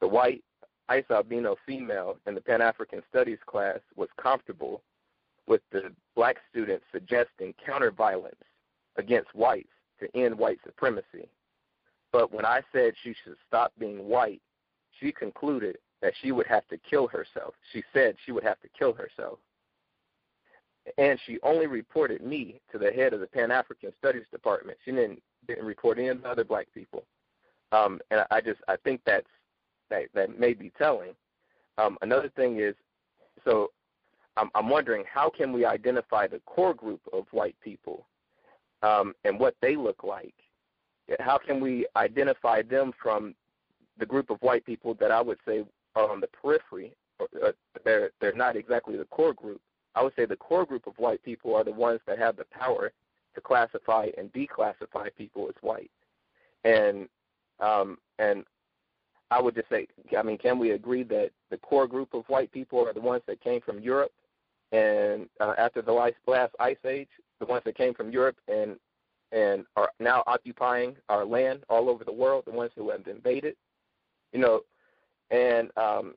the 0.00 0.08
white 0.08 0.42
ice 0.88 1.04
albino 1.10 1.56
female 1.66 2.16
in 2.26 2.34
the 2.34 2.40
Pan 2.40 2.62
African 2.62 3.02
Studies 3.10 3.38
class 3.46 3.78
was 3.96 4.08
comfortable 4.20 4.82
with 5.46 5.60
the 5.72 5.92
black 6.14 6.36
students 6.50 6.84
suggesting 6.92 7.54
counter 7.64 7.90
violence 7.90 8.36
against 8.96 9.34
whites 9.34 9.68
to 10.00 10.08
end 10.16 10.36
white 10.36 10.58
supremacy. 10.64 11.28
But 12.12 12.32
when 12.32 12.44
I 12.44 12.62
said 12.72 12.94
she 13.02 13.14
should 13.24 13.36
stop 13.46 13.72
being 13.78 14.08
white, 14.08 14.40
she 14.98 15.12
concluded 15.12 15.76
that 16.00 16.14
she 16.20 16.32
would 16.32 16.46
have 16.46 16.66
to 16.68 16.78
kill 16.78 17.08
herself. 17.08 17.54
She 17.72 17.82
said 17.92 18.16
she 18.24 18.32
would 18.32 18.44
have 18.44 18.60
to 18.60 18.68
kill 18.78 18.92
herself. 18.92 19.38
And 20.96 21.18
she 21.26 21.38
only 21.42 21.66
reported 21.66 22.22
me 22.22 22.60
to 22.72 22.78
the 22.78 22.90
head 22.90 23.12
of 23.12 23.20
the 23.20 23.26
Pan 23.26 23.50
African 23.50 23.92
Studies 23.98 24.24
Department. 24.30 24.78
She 24.84 24.92
didn't 24.92 25.22
didn't 25.46 25.64
report 25.64 25.98
any 25.98 26.08
of 26.08 26.22
the 26.22 26.28
other 26.28 26.44
black 26.44 26.66
people. 26.74 27.04
Um, 27.72 28.00
and 28.10 28.24
I 28.30 28.40
just 28.40 28.60
I 28.68 28.76
think 28.76 29.00
that's 29.04 29.26
that 29.90 30.04
that 30.14 30.38
may 30.38 30.54
be 30.54 30.72
telling. 30.78 31.14
Um, 31.76 31.96
another 32.02 32.28
thing 32.30 32.58
is, 32.58 32.74
so 33.44 33.70
I'm, 34.36 34.50
I'm 34.54 34.68
wondering 34.68 35.04
how 35.12 35.30
can 35.30 35.52
we 35.52 35.64
identify 35.64 36.26
the 36.26 36.40
core 36.40 36.74
group 36.74 37.00
of 37.12 37.26
white 37.30 37.56
people 37.62 38.06
um, 38.82 39.14
and 39.24 39.38
what 39.38 39.54
they 39.60 39.76
look 39.76 40.04
like? 40.04 40.34
How 41.20 41.38
can 41.38 41.60
we 41.60 41.86
identify 41.96 42.62
them 42.62 42.92
from 43.02 43.34
the 43.98 44.06
group 44.06 44.30
of 44.30 44.38
white 44.40 44.64
people 44.64 44.94
that 44.94 45.10
I 45.10 45.20
would 45.20 45.38
say 45.46 45.64
are 45.94 46.10
on 46.10 46.20
the 46.20 46.26
periphery? 46.28 46.92
Uh, 47.20 47.52
they're 47.84 48.10
they're 48.20 48.34
not 48.34 48.56
exactly 48.56 48.96
the 48.96 49.06
core 49.06 49.32
group. 49.32 49.60
I 49.98 50.02
would 50.02 50.14
say 50.14 50.26
the 50.26 50.36
core 50.36 50.64
group 50.64 50.86
of 50.86 50.96
white 50.96 51.22
people 51.24 51.56
are 51.56 51.64
the 51.64 51.72
ones 51.72 51.98
that 52.06 52.20
have 52.20 52.36
the 52.36 52.44
power 52.44 52.92
to 53.34 53.40
classify 53.40 54.08
and 54.16 54.32
declassify 54.32 55.08
people 55.16 55.48
as 55.48 55.56
white. 55.60 55.90
And 56.62 57.08
um, 57.58 57.98
and 58.20 58.44
I 59.32 59.42
would 59.42 59.56
just 59.56 59.68
say, 59.68 59.88
I 60.16 60.22
mean, 60.22 60.38
can 60.38 60.60
we 60.60 60.70
agree 60.70 61.02
that 61.04 61.30
the 61.50 61.56
core 61.56 61.88
group 61.88 62.14
of 62.14 62.24
white 62.28 62.52
people 62.52 62.86
are 62.86 62.92
the 62.92 63.00
ones 63.00 63.22
that 63.26 63.40
came 63.42 63.60
from 63.60 63.80
Europe, 63.80 64.12
and 64.70 65.28
uh, 65.40 65.54
after 65.58 65.82
the 65.82 65.92
last, 65.92 66.54
ice 66.60 66.76
age, 66.86 67.08
the 67.40 67.46
ones 67.46 67.62
that 67.64 67.76
came 67.76 67.92
from 67.92 68.12
Europe 68.12 68.36
and 68.46 68.76
and 69.32 69.64
are 69.74 69.90
now 69.98 70.22
occupying 70.28 70.94
our 71.08 71.24
land 71.24 71.64
all 71.68 71.90
over 71.90 72.04
the 72.04 72.12
world, 72.12 72.44
the 72.46 72.52
ones 72.52 72.70
who 72.76 72.88
have 72.90 73.06
invaded, 73.08 73.56
you 74.32 74.38
know, 74.38 74.60
and 75.30 75.70
um, 75.76 76.14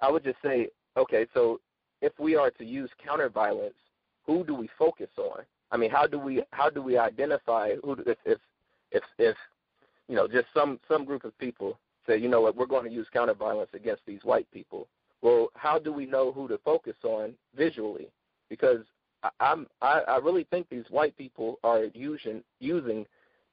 I 0.00 0.10
would 0.10 0.24
just 0.24 0.38
say, 0.42 0.68
okay, 0.98 1.26
so 1.34 1.60
if 2.02 2.12
we 2.18 2.36
are 2.36 2.50
to 2.50 2.64
use 2.64 2.90
counter 3.02 3.28
violence, 3.28 3.74
who 4.26 4.44
do 4.44 4.54
we 4.54 4.68
focus 4.78 5.08
on? 5.16 5.44
I 5.70 5.76
mean, 5.76 5.90
how 5.90 6.06
do 6.06 6.18
we 6.18 6.42
how 6.50 6.70
do 6.70 6.82
we 6.82 6.98
identify 6.98 7.74
who 7.82 7.92
if 8.06 8.18
if 8.24 8.38
if, 8.90 9.02
if 9.18 9.36
you 10.08 10.16
know, 10.16 10.26
just 10.26 10.46
some 10.54 10.80
some 10.88 11.04
group 11.04 11.24
of 11.24 11.36
people 11.38 11.78
say, 12.06 12.16
you 12.16 12.28
know 12.28 12.40
what, 12.40 12.56
we're 12.56 12.66
going 12.66 12.84
to 12.84 12.90
use 12.90 13.06
counter 13.12 13.34
violence 13.34 13.70
against 13.74 14.02
these 14.06 14.20
white 14.24 14.50
people. 14.52 14.88
Well, 15.20 15.48
how 15.54 15.78
do 15.78 15.92
we 15.92 16.06
know 16.06 16.32
who 16.32 16.48
to 16.48 16.58
focus 16.64 16.96
on 17.04 17.34
visually? 17.56 18.08
Because 18.48 18.84
I, 19.22 19.30
I'm 19.40 19.66
I, 19.82 20.00
I 20.08 20.16
really 20.18 20.44
think 20.44 20.68
these 20.68 20.86
white 20.90 21.16
people 21.16 21.58
are 21.64 21.84
using 21.94 22.42
using 22.60 23.04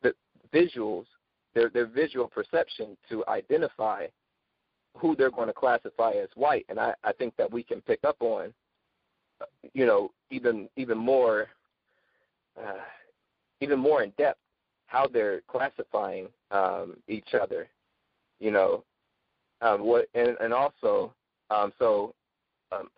the 0.01 0.13
visuals, 0.53 1.05
their 1.53 1.69
their 1.69 1.87
visual 1.87 2.27
perception 2.27 2.95
to 3.09 3.25
identify 3.27 4.07
who 4.95 5.15
they're 5.15 5.31
going 5.31 5.47
to 5.47 5.53
classify 5.53 6.11
as 6.11 6.29
white, 6.35 6.65
and 6.69 6.79
I, 6.79 6.93
I 7.03 7.11
think 7.11 7.35
that 7.37 7.51
we 7.51 7.63
can 7.63 7.81
pick 7.81 7.99
up 8.03 8.17
on, 8.19 8.53
you 9.73 9.85
know, 9.85 10.11
even 10.31 10.69
even 10.77 10.97
more, 10.97 11.47
uh, 12.57 12.83
even 13.61 13.79
more 13.79 14.03
in 14.03 14.11
depth 14.17 14.39
how 14.87 15.07
they're 15.07 15.41
classifying 15.47 16.27
um, 16.51 16.95
each 17.07 17.33
other. 17.33 17.67
You 18.39 18.51
know, 18.51 18.83
um, 19.61 19.81
what 19.81 20.07
and, 20.13 20.37
and 20.39 20.53
also 20.53 21.13
um, 21.49 21.73
so 21.79 22.13
um, 22.71 22.89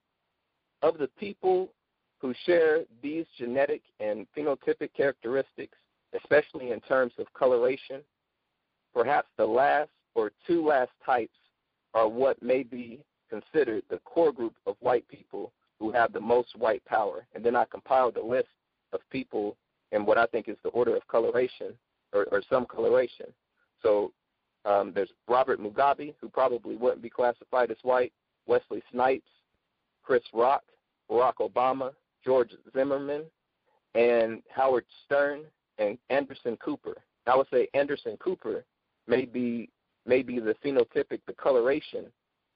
of 0.82 0.98
the 0.98 1.10
people 1.20 1.70
who 2.20 2.34
share 2.46 2.82
these 3.02 3.26
genetic 3.38 3.82
and 4.00 4.26
phenotypic 4.36 4.90
characteristics, 4.96 5.78
especially 6.16 6.72
in 6.72 6.80
terms 6.82 7.14
of 7.20 7.28
coloration, 7.34 8.02
perhaps 8.94 9.28
the 9.38 9.46
last 9.46 9.90
or 10.16 10.32
two 10.48 10.66
last 10.66 10.92
types 11.06 11.38
are 11.94 12.08
what 12.08 12.42
may 12.42 12.64
be 12.64 13.00
considered 13.30 13.84
the 13.90 14.00
core 14.00 14.32
group 14.32 14.56
of 14.66 14.76
white 14.80 15.08
people 15.08 15.52
who 15.80 15.92
have 15.92 16.14
the 16.14 16.20
most 16.20 16.56
white 16.58 16.84
power. 16.86 17.26
And 17.36 17.44
then 17.44 17.56
I 17.56 17.66
compiled 17.66 18.18
a 18.18 18.26
list 18.26 18.48
of 18.94 19.00
people 19.12 19.58
in 19.92 20.06
what 20.06 20.18
I 20.18 20.26
think 20.26 20.48
is 20.48 20.58
the 20.64 20.70
order 20.70 20.96
of 20.96 21.08
coloration 21.08 21.74
or, 22.14 22.26
or 22.32 22.42
some 22.50 22.66
coloration. 22.66 23.28
So 23.82 24.12
um, 24.66 24.92
there's 24.94 25.12
Robert 25.28 25.60
Mugabe, 25.60 26.14
who 26.20 26.30
probably 26.30 26.76
wouldn't 26.76 27.02
be 27.02 27.10
classified 27.10 27.72
as 27.72 27.78
white, 27.84 28.12
Wesley 28.48 28.82
Snipes, 28.92 29.30
Chris 30.04 30.24
Rock, 30.34 30.64
Barack 31.10 31.36
Obama, 31.40 31.92
George 32.24 32.52
Zimmerman, 32.74 33.24
and 33.96 34.42
Howard 34.50 34.86
Stern 35.06 35.42
and 35.78 35.98
Anderson 36.10 36.58
Cooper. 36.58 36.98
I 37.26 37.36
would 37.36 37.48
say 37.52 37.68
Anderson 37.74 38.18
Cooper 38.18 38.64
may 39.08 39.26
be 39.26 39.70
may 40.08 40.22
be 40.22 40.40
the 40.40 40.56
phenotypic, 40.64 41.20
the 41.28 41.34
coloration 41.34 42.06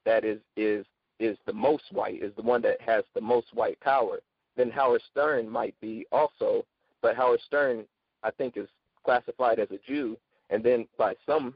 that 0.06 0.24
is 0.24 0.40
is 0.56 0.86
is 1.20 1.38
the 1.46 1.54
most 1.54 1.84
white, 1.92 2.22
is 2.24 2.34
the 2.36 2.42
one 2.42 2.62
that 2.64 2.82
has 2.82 3.04
the 3.14 3.22
most 3.22 3.48
white 3.54 3.80
power. 3.80 4.20
Then 4.58 4.72
Howard 4.72 5.02
Stern 5.12 5.48
might 5.48 5.76
be 5.80 6.06
also, 6.12 6.66
but 7.02 7.16
Howard 7.16 7.42
Stern 7.46 7.86
I 8.24 8.32
think 8.32 8.58
is 8.58 8.68
classified 9.04 9.60
as 9.60 9.70
a 9.72 9.80
Jew, 9.88 10.18
and 10.50 10.64
then 10.64 10.88
by 10.98 11.16
some 11.26 11.56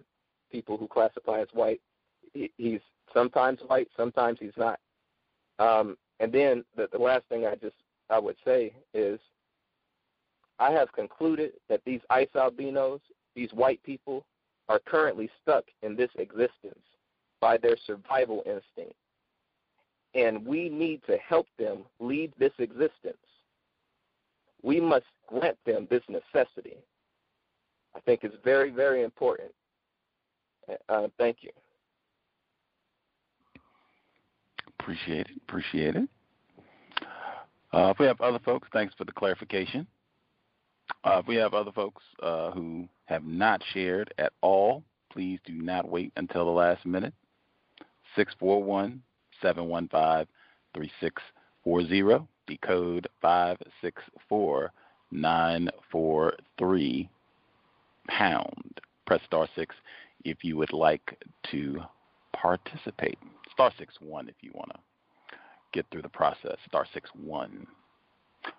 people 0.52 0.78
who 0.78 0.88
classify 0.88 1.42
as 1.42 1.48
white, 1.54 1.82
he's 2.34 2.80
sometimes 3.14 3.60
white, 3.68 3.90
sometimes 3.98 4.38
he's 4.40 4.58
not. 4.58 4.80
Um, 5.60 5.98
and 6.20 6.32
then 6.32 6.64
the, 6.76 6.88
the 6.92 6.98
last 6.98 7.24
thing 7.30 7.46
I 7.46 7.56
just 7.56 7.76
I 8.10 8.20
would 8.20 8.38
say 8.46 8.74
is 8.94 9.20
I 10.60 10.72
have 10.72 10.92
concluded 10.94 11.54
that 11.70 11.82
these 11.86 12.02
ice 12.10 12.30
albinos, 12.36 13.02
these 13.36 13.52
white 13.52 13.82
people, 13.84 14.26
are 14.69 14.80
currently 14.80 15.30
stuck 15.42 15.66
in 15.84 15.95
this 15.95 16.10
existence 16.18 16.80
by 17.40 17.58
their 17.58 17.77
survival 17.85 18.44
instinct. 18.45 18.95
And 20.14 20.45
we 20.45 20.69
need 20.69 21.02
to 21.08 21.18
help 21.18 21.48
them 21.60 21.80
leave 22.00 22.32
this 22.40 22.53
existence. 22.58 23.18
We 24.64 24.80
must 24.80 25.06
grant 25.27 25.58
them 25.66 25.88
this 25.90 26.03
necessity. 26.08 26.77
I 27.95 28.00
think 28.02 28.24
it's 28.24 28.35
very, 28.44 28.72
very 28.72 29.03
important. 29.03 29.52
Uh, 30.90 31.08
thank 31.18 31.38
you. 31.42 31.52
Appreciate 34.80 35.27
it. 35.27 35.38
Appreciate 35.48 35.95
it. 35.95 36.10
Uh, 37.74 37.90
if 37.90 38.00
we 38.00 38.06
have 38.06 38.19
other 38.22 38.40
folks, 38.40 38.68
thanks 38.72 38.94
for 38.98 39.03
the 39.03 39.11
clarification. 39.11 39.85
Uh, 41.04 41.20
if 41.20 41.28
we 41.28 41.36
have 41.36 41.54
other 41.54 41.72
folks 41.72 42.04
uh, 42.22 42.52
who 42.52 42.88
have 43.06 43.24
not 43.26 43.62
shared 43.74 44.14
at 44.18 44.34
all, 44.42 44.84
please 45.12 45.40
do 45.46 45.54
not 45.54 45.90
wait 45.90 46.12
until 46.18 46.46
the 46.46 46.52
last 46.52 46.86
minute. 46.86 47.14
641 48.16 49.02
715 49.42 50.28
3640, 50.74 52.28
decode 52.48 53.08
564 53.22 54.72
943 55.12 57.10
pound. 58.08 58.80
Press 59.06 59.22
star 59.26 59.48
6 59.56 59.76
if 60.24 60.44
you 60.44 60.58
would 60.58 60.74
like 60.74 61.18
to 61.52 61.82
participate. 62.34 63.18
Star 63.52 63.72
6 63.78 63.94
1 64.02 64.30
if 64.30 64.36
you 64.42 64.52
want 64.54 64.72
to 64.74 64.80
get 65.74 65.86
through 65.92 66.02
the 66.02 66.10
process. 66.10 66.58
Star 66.68 66.86
6 66.94 67.10
1. 67.14 67.68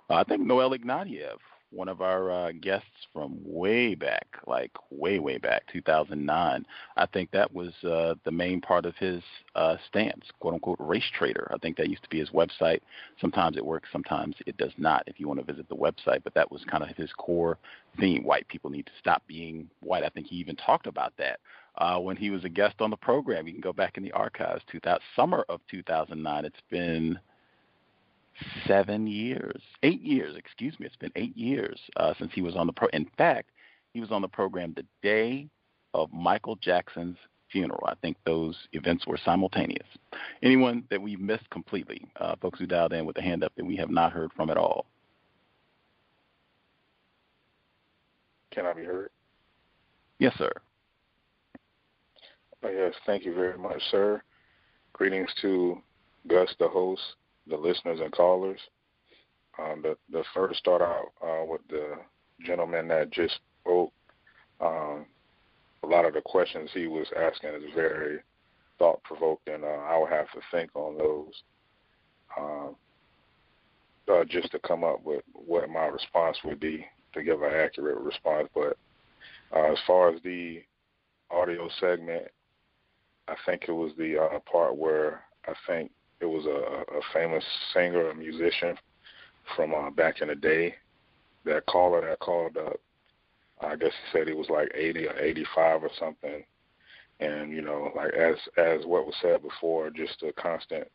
Uh, 0.08 0.14
I 0.14 0.24
think 0.24 0.42
Noel 0.42 0.70
Ignatiev 0.76 1.36
one 1.70 1.88
of 1.88 2.00
our 2.00 2.30
uh, 2.30 2.52
guests 2.52 3.06
from 3.12 3.38
way 3.44 3.94
back, 3.94 4.26
like 4.46 4.70
way, 4.90 5.18
way 5.18 5.38
back, 5.38 5.62
2009. 5.72 6.64
I 6.96 7.06
think 7.06 7.30
that 7.32 7.52
was 7.52 7.72
uh, 7.84 8.14
the 8.24 8.30
main 8.30 8.60
part 8.60 8.86
of 8.86 8.94
his 8.96 9.22
uh, 9.54 9.76
stance, 9.88 10.24
quote 10.40 10.54
unquote, 10.54 10.78
race 10.80 11.10
traitor. 11.16 11.50
I 11.52 11.58
think 11.58 11.76
that 11.76 11.88
used 11.88 12.02
to 12.04 12.08
be 12.08 12.20
his 12.20 12.30
website. 12.30 12.80
Sometimes 13.20 13.56
it 13.56 13.64
works, 13.64 13.88
sometimes 13.92 14.36
it 14.46 14.56
does 14.56 14.72
not 14.78 15.02
if 15.06 15.18
you 15.18 15.28
want 15.28 15.40
to 15.40 15.52
visit 15.52 15.68
the 15.68 15.76
website, 15.76 16.22
but 16.24 16.34
that 16.34 16.50
was 16.50 16.64
kind 16.64 16.82
of 16.82 16.96
his 16.96 17.12
core 17.16 17.58
theme. 17.98 18.24
White 18.24 18.48
people 18.48 18.70
need 18.70 18.86
to 18.86 18.92
stop 18.98 19.22
being 19.26 19.68
white. 19.80 20.04
I 20.04 20.08
think 20.08 20.28
he 20.28 20.36
even 20.36 20.56
talked 20.56 20.86
about 20.86 21.12
that. 21.18 21.40
Uh, 21.78 21.98
when 21.98 22.16
he 22.16 22.30
was 22.30 22.44
a 22.44 22.48
guest 22.48 22.76
on 22.80 22.90
the 22.90 22.96
program, 22.96 23.46
you 23.46 23.52
can 23.52 23.60
go 23.60 23.72
back 23.72 23.98
in 23.98 24.02
the 24.02 24.12
archives. 24.12 24.62
2000, 24.70 25.00
summer 25.14 25.44
of 25.48 25.60
2009. 25.70 26.44
It's 26.44 26.56
been 26.70 27.18
seven 28.66 29.06
years, 29.06 29.60
eight 29.82 30.02
years, 30.02 30.36
excuse 30.36 30.78
me. 30.78 30.86
It's 30.86 30.96
been 30.96 31.12
eight 31.16 31.36
years 31.36 31.78
uh, 31.96 32.14
since 32.18 32.32
he 32.34 32.42
was 32.42 32.56
on 32.56 32.66
the 32.66 32.72
pro. 32.72 32.88
In 32.92 33.06
fact, 33.16 33.50
he 33.92 34.00
was 34.00 34.10
on 34.10 34.22
the 34.22 34.28
program 34.28 34.74
the 34.76 34.84
day 35.02 35.48
of 35.94 36.12
Michael 36.12 36.56
Jackson's 36.56 37.16
funeral. 37.50 37.84
I 37.86 37.94
think 38.02 38.16
those 38.26 38.56
events 38.72 39.06
were 39.06 39.18
simultaneous. 39.24 39.86
Anyone 40.42 40.84
that 40.90 41.00
we've 41.00 41.20
missed 41.20 41.48
completely, 41.50 42.06
uh, 42.20 42.36
folks 42.40 42.58
who 42.58 42.66
dialed 42.66 42.92
in 42.92 43.06
with 43.06 43.16
a 43.18 43.22
hand 43.22 43.42
up 43.42 43.52
that 43.56 43.64
we 43.64 43.76
have 43.76 43.90
not 43.90 44.12
heard 44.12 44.32
from 44.34 44.50
at 44.50 44.56
all. 44.56 44.86
Can 48.50 48.66
I 48.66 48.72
be 48.72 48.84
heard? 48.84 49.10
Yes, 50.18 50.34
sir. 50.38 50.50
Uh, 52.64 52.68
yes, 52.70 52.94
thank 53.04 53.24
you 53.24 53.34
very 53.34 53.58
much, 53.58 53.80
sir. 53.90 54.22
Greetings 54.92 55.30
to 55.42 55.78
Gus, 56.26 56.54
the 56.58 56.68
host, 56.68 57.02
the 57.48 57.56
listeners 57.56 58.00
and 58.00 58.12
callers. 58.12 58.60
Um, 59.58 59.82
the 59.82 59.96
the 60.10 60.24
first 60.34 60.58
start 60.58 60.82
out 60.82 61.12
uh, 61.22 61.44
with 61.46 61.62
the 61.68 61.94
gentleman 62.44 62.88
that 62.88 63.10
just 63.10 63.38
spoke. 63.62 63.92
Um, 64.60 65.06
a 65.82 65.86
lot 65.86 66.04
of 66.04 66.14
the 66.14 66.20
questions 66.20 66.70
he 66.72 66.86
was 66.86 67.06
asking 67.16 67.50
is 67.50 67.74
very 67.74 68.20
thought 68.78 69.02
provoking. 69.02 69.62
Uh, 69.64 69.66
I 69.66 69.96
will 69.96 70.06
have 70.06 70.30
to 70.32 70.40
think 70.50 70.70
on 70.74 70.98
those 70.98 71.32
um, 72.38 72.76
uh, 74.12 74.24
just 74.24 74.50
to 74.52 74.58
come 74.60 74.84
up 74.84 75.04
with 75.04 75.22
what 75.32 75.68
my 75.68 75.86
response 75.86 76.38
would 76.44 76.60
be 76.60 76.84
to 77.14 77.22
give 77.22 77.42
an 77.42 77.52
accurate 77.52 77.98
response. 77.98 78.48
But 78.54 78.76
uh, 79.54 79.72
as 79.72 79.78
far 79.86 80.10
as 80.14 80.20
the 80.22 80.62
audio 81.30 81.68
segment, 81.80 82.24
I 83.28 83.34
think 83.44 83.64
it 83.68 83.72
was 83.72 83.92
the 83.96 84.20
uh, 84.20 84.38
part 84.50 84.76
where 84.76 85.22
I 85.46 85.52
think 85.66 85.90
it 86.20 86.26
was 86.26 86.46
a, 86.46 86.96
a 86.96 87.00
famous 87.12 87.44
singer, 87.72 88.10
a 88.10 88.14
musician 88.14 88.76
from 89.54 89.74
uh, 89.74 89.90
back 89.90 90.20
in 90.20 90.28
the 90.28 90.34
day. 90.34 90.74
That 91.44 91.66
caller 91.66 92.00
that 92.00 92.18
called 92.18 92.56
up, 92.56 92.80
I 93.60 93.76
guess 93.76 93.92
he 93.92 94.18
said 94.18 94.26
he 94.26 94.34
was 94.34 94.50
like 94.50 94.68
80 94.74 95.06
or 95.06 95.18
85 95.18 95.84
or 95.84 95.90
something. 95.98 96.44
And 97.20 97.52
you 97.52 97.62
know, 97.62 97.92
like 97.94 98.12
as 98.14 98.34
as 98.58 98.84
what 98.84 99.06
was 99.06 99.14
said 99.22 99.42
before, 99.42 99.90
just 99.90 100.22
a 100.22 100.32
constant 100.32 100.88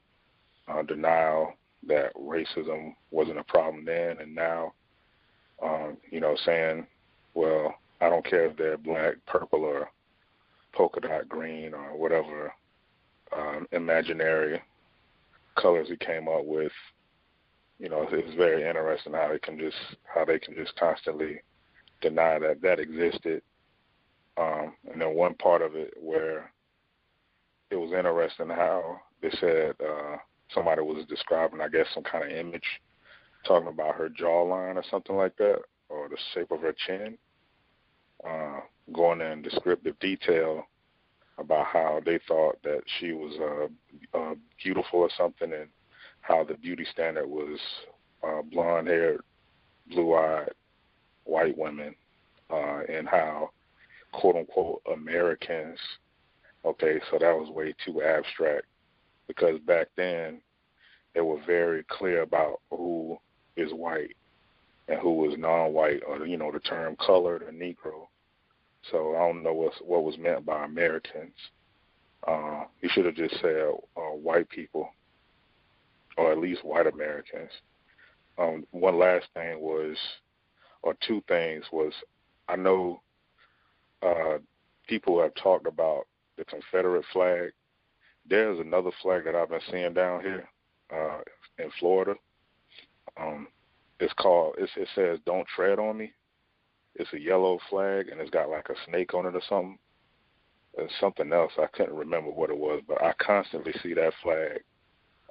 uh, 0.68 0.84
denial 0.84 1.54
that 1.88 2.14
racism 2.16 2.94
wasn't 3.10 3.40
a 3.40 3.44
problem 3.44 3.86
then 3.86 4.20
and 4.20 4.36
now. 4.36 4.74
Um, 5.64 5.98
you 6.10 6.20
know, 6.20 6.36
saying, 6.44 6.88
well, 7.36 7.76
I 8.02 8.10
don't 8.10 8.26
care 8.26 8.46
if 8.46 8.58
they're 8.58 8.78
black, 8.78 9.16
purple, 9.28 9.64
or 9.64 9.92
polka 10.74 11.00
dot 11.00 11.30
green 11.30 11.74
or 11.74 11.96
whatever 11.96 12.52
um, 13.38 13.68
imaginary 13.72 14.62
colors 15.56 15.88
he 15.90 15.98
came 15.98 16.28
up 16.28 16.46
with. 16.46 16.72
You 17.80 17.90
know, 17.90 18.04
it 18.04 18.26
was 18.26 18.36
very 18.36 18.68
interesting 18.68 19.14
how 19.14 19.30
they 19.30 19.40
can 19.40 19.58
just 19.58 19.78
how 20.04 20.26
they 20.26 20.40
can 20.40 20.56
just 20.56 20.76
constantly 20.76 21.42
deny 22.02 22.40
that 22.40 22.62
that 22.62 22.80
existed. 22.80 23.42
Um, 24.38 24.74
and 24.92 25.02
then 25.02 25.16
one 25.16 25.34
part 25.36 25.62
of 25.62 25.76
it 25.76 25.94
where 26.00 26.52
it 27.70 27.76
was 27.76 27.92
interesting 27.92 28.50
how 28.50 29.00
they 29.22 29.32
said 29.40 29.76
uh, 29.82 30.18
somebody 30.54 30.82
was 30.82 31.06
describing, 31.08 31.62
I 31.62 31.70
guess, 31.70 31.88
some 31.94 32.04
kind 32.04 32.24
of 32.24 32.38
image, 32.38 32.82
talking 33.46 33.68
about 33.68 33.96
her 33.96 34.10
jawline 34.10 34.76
or 34.76 34.84
something 34.90 35.16
like 35.16 35.36
that, 35.38 35.62
or 35.90 36.10
the 36.10 36.18
shape 36.34 36.52
of 36.52 36.62
her 36.62 36.74
chin, 36.88 37.18
uh, 38.28 38.60
going 38.94 39.22
in 39.22 39.42
descriptive 39.42 39.98
detail 40.00 40.66
about 41.42 41.66
how 41.68 42.02
they 42.06 42.20
thought 42.28 42.62
that 42.64 42.82
she 43.00 43.12
was 43.12 43.70
uh, 44.14 44.18
uh, 44.18 44.36
beautiful 44.64 45.02
or 45.02 45.10
something, 45.18 45.52
and 45.52 45.68
how 46.22 46.44
the 46.44 46.54
beauty 46.56 46.86
standard 46.92 47.28
was 47.28 47.60
uh, 48.24 48.42
blonde-haired, 48.52 49.22
blue-eyed 49.90 50.52
white 51.26 51.58
women, 51.58 51.96
uh, 52.50 52.82
and 52.90 53.08
how 53.08 53.50
quote 54.14 54.36
unquote 54.36 54.82
Americans. 54.94 55.80
Okay, 56.64 57.00
so 57.10 57.18
that 57.20 57.36
was 57.36 57.50
way 57.50 57.74
too 57.84 58.04
abstract 58.04 58.66
because 59.28 59.60
back 59.62 59.88
then 59.98 60.40
they 61.14 61.22
were 61.22 61.42
very 61.46 61.84
clear 61.90 62.22
about 62.22 62.62
who 62.70 63.18
is 63.58 63.72
white 63.74 64.16
and 64.88 65.00
who 65.00 65.30
is 65.32 65.38
non-white, 65.38 66.02
or 66.08 66.26
you 66.26 66.38
know 66.38 66.52
the 66.52 66.60
term 66.60 66.96
colored 66.98 67.44
or 67.44 67.52
Negro. 67.52 68.08
So 68.90 69.16
I 69.16 69.20
don't 69.20 69.44
know 69.44 69.54
what 69.54 69.74
what 69.86 70.04
was 70.04 70.18
meant 70.18 70.46
by 70.46 70.66
Americans. 70.66 71.34
Uh, 72.28 72.66
he 72.82 72.88
should 72.90 73.06
have 73.06 73.16
just 73.16 73.40
said 73.42 73.72
uh, 73.98 74.16
white 74.16 74.50
people, 74.50 74.90
or 76.18 76.32
at 76.32 76.38
least 76.38 76.64
white 76.64 76.88
Americans. 76.88 77.52
Um, 78.38 78.66
one 78.72 78.98
last 78.98 79.26
thing 79.34 79.60
was, 79.60 79.98
or 80.82 80.96
two 81.06 81.22
things 81.28 81.64
was, 81.72 81.94
I 82.48 82.56
know 82.56 83.02
uh, 84.02 84.38
people 84.88 85.22
have 85.22 85.34
talked 85.36 85.68
about 85.68 86.08
the 86.38 86.46
Confederate 86.46 87.06
flag. 87.12 87.52
There's 88.28 88.60
another 88.60 88.92
flag 89.02 89.26
that 89.26 89.36
I've 89.36 89.50
been 89.50 89.62
seeing 89.70 89.94
down 89.94 90.22
here 90.22 90.48
uh, 90.94 91.20
in 91.58 91.72
Florida. 91.80 92.16
Um, 93.20 93.48
it's 94.00 94.14
called. 94.14 94.56
It 94.58 94.88
says 94.96 95.20
"Don't 95.26 95.48
tread 95.56 95.80
on 95.80 95.98
me." 95.98 96.14
It's 96.96 97.14
a 97.14 97.20
yellow 97.20 97.60
flag 97.70 98.10
and 98.10 98.20
it's 98.20 98.30
got 98.30 98.50
like 98.50 98.70
a 98.70 98.76
snake 98.88 99.14
on 99.14 99.26
it 99.26 99.36
or 99.36 99.42
something. 99.48 99.78
And 100.78 100.90
something 101.00 101.34
else 101.34 101.52
I 101.58 101.68
couldn't 101.74 101.96
remember 101.96 102.32
what 102.32 102.50
it 102.50 102.58
was, 102.58 102.82
but 102.88 103.02
I 103.04 103.14
constantly 103.20 103.74
see 103.84 103.94
that 103.94 104.14
flag 104.24 104.62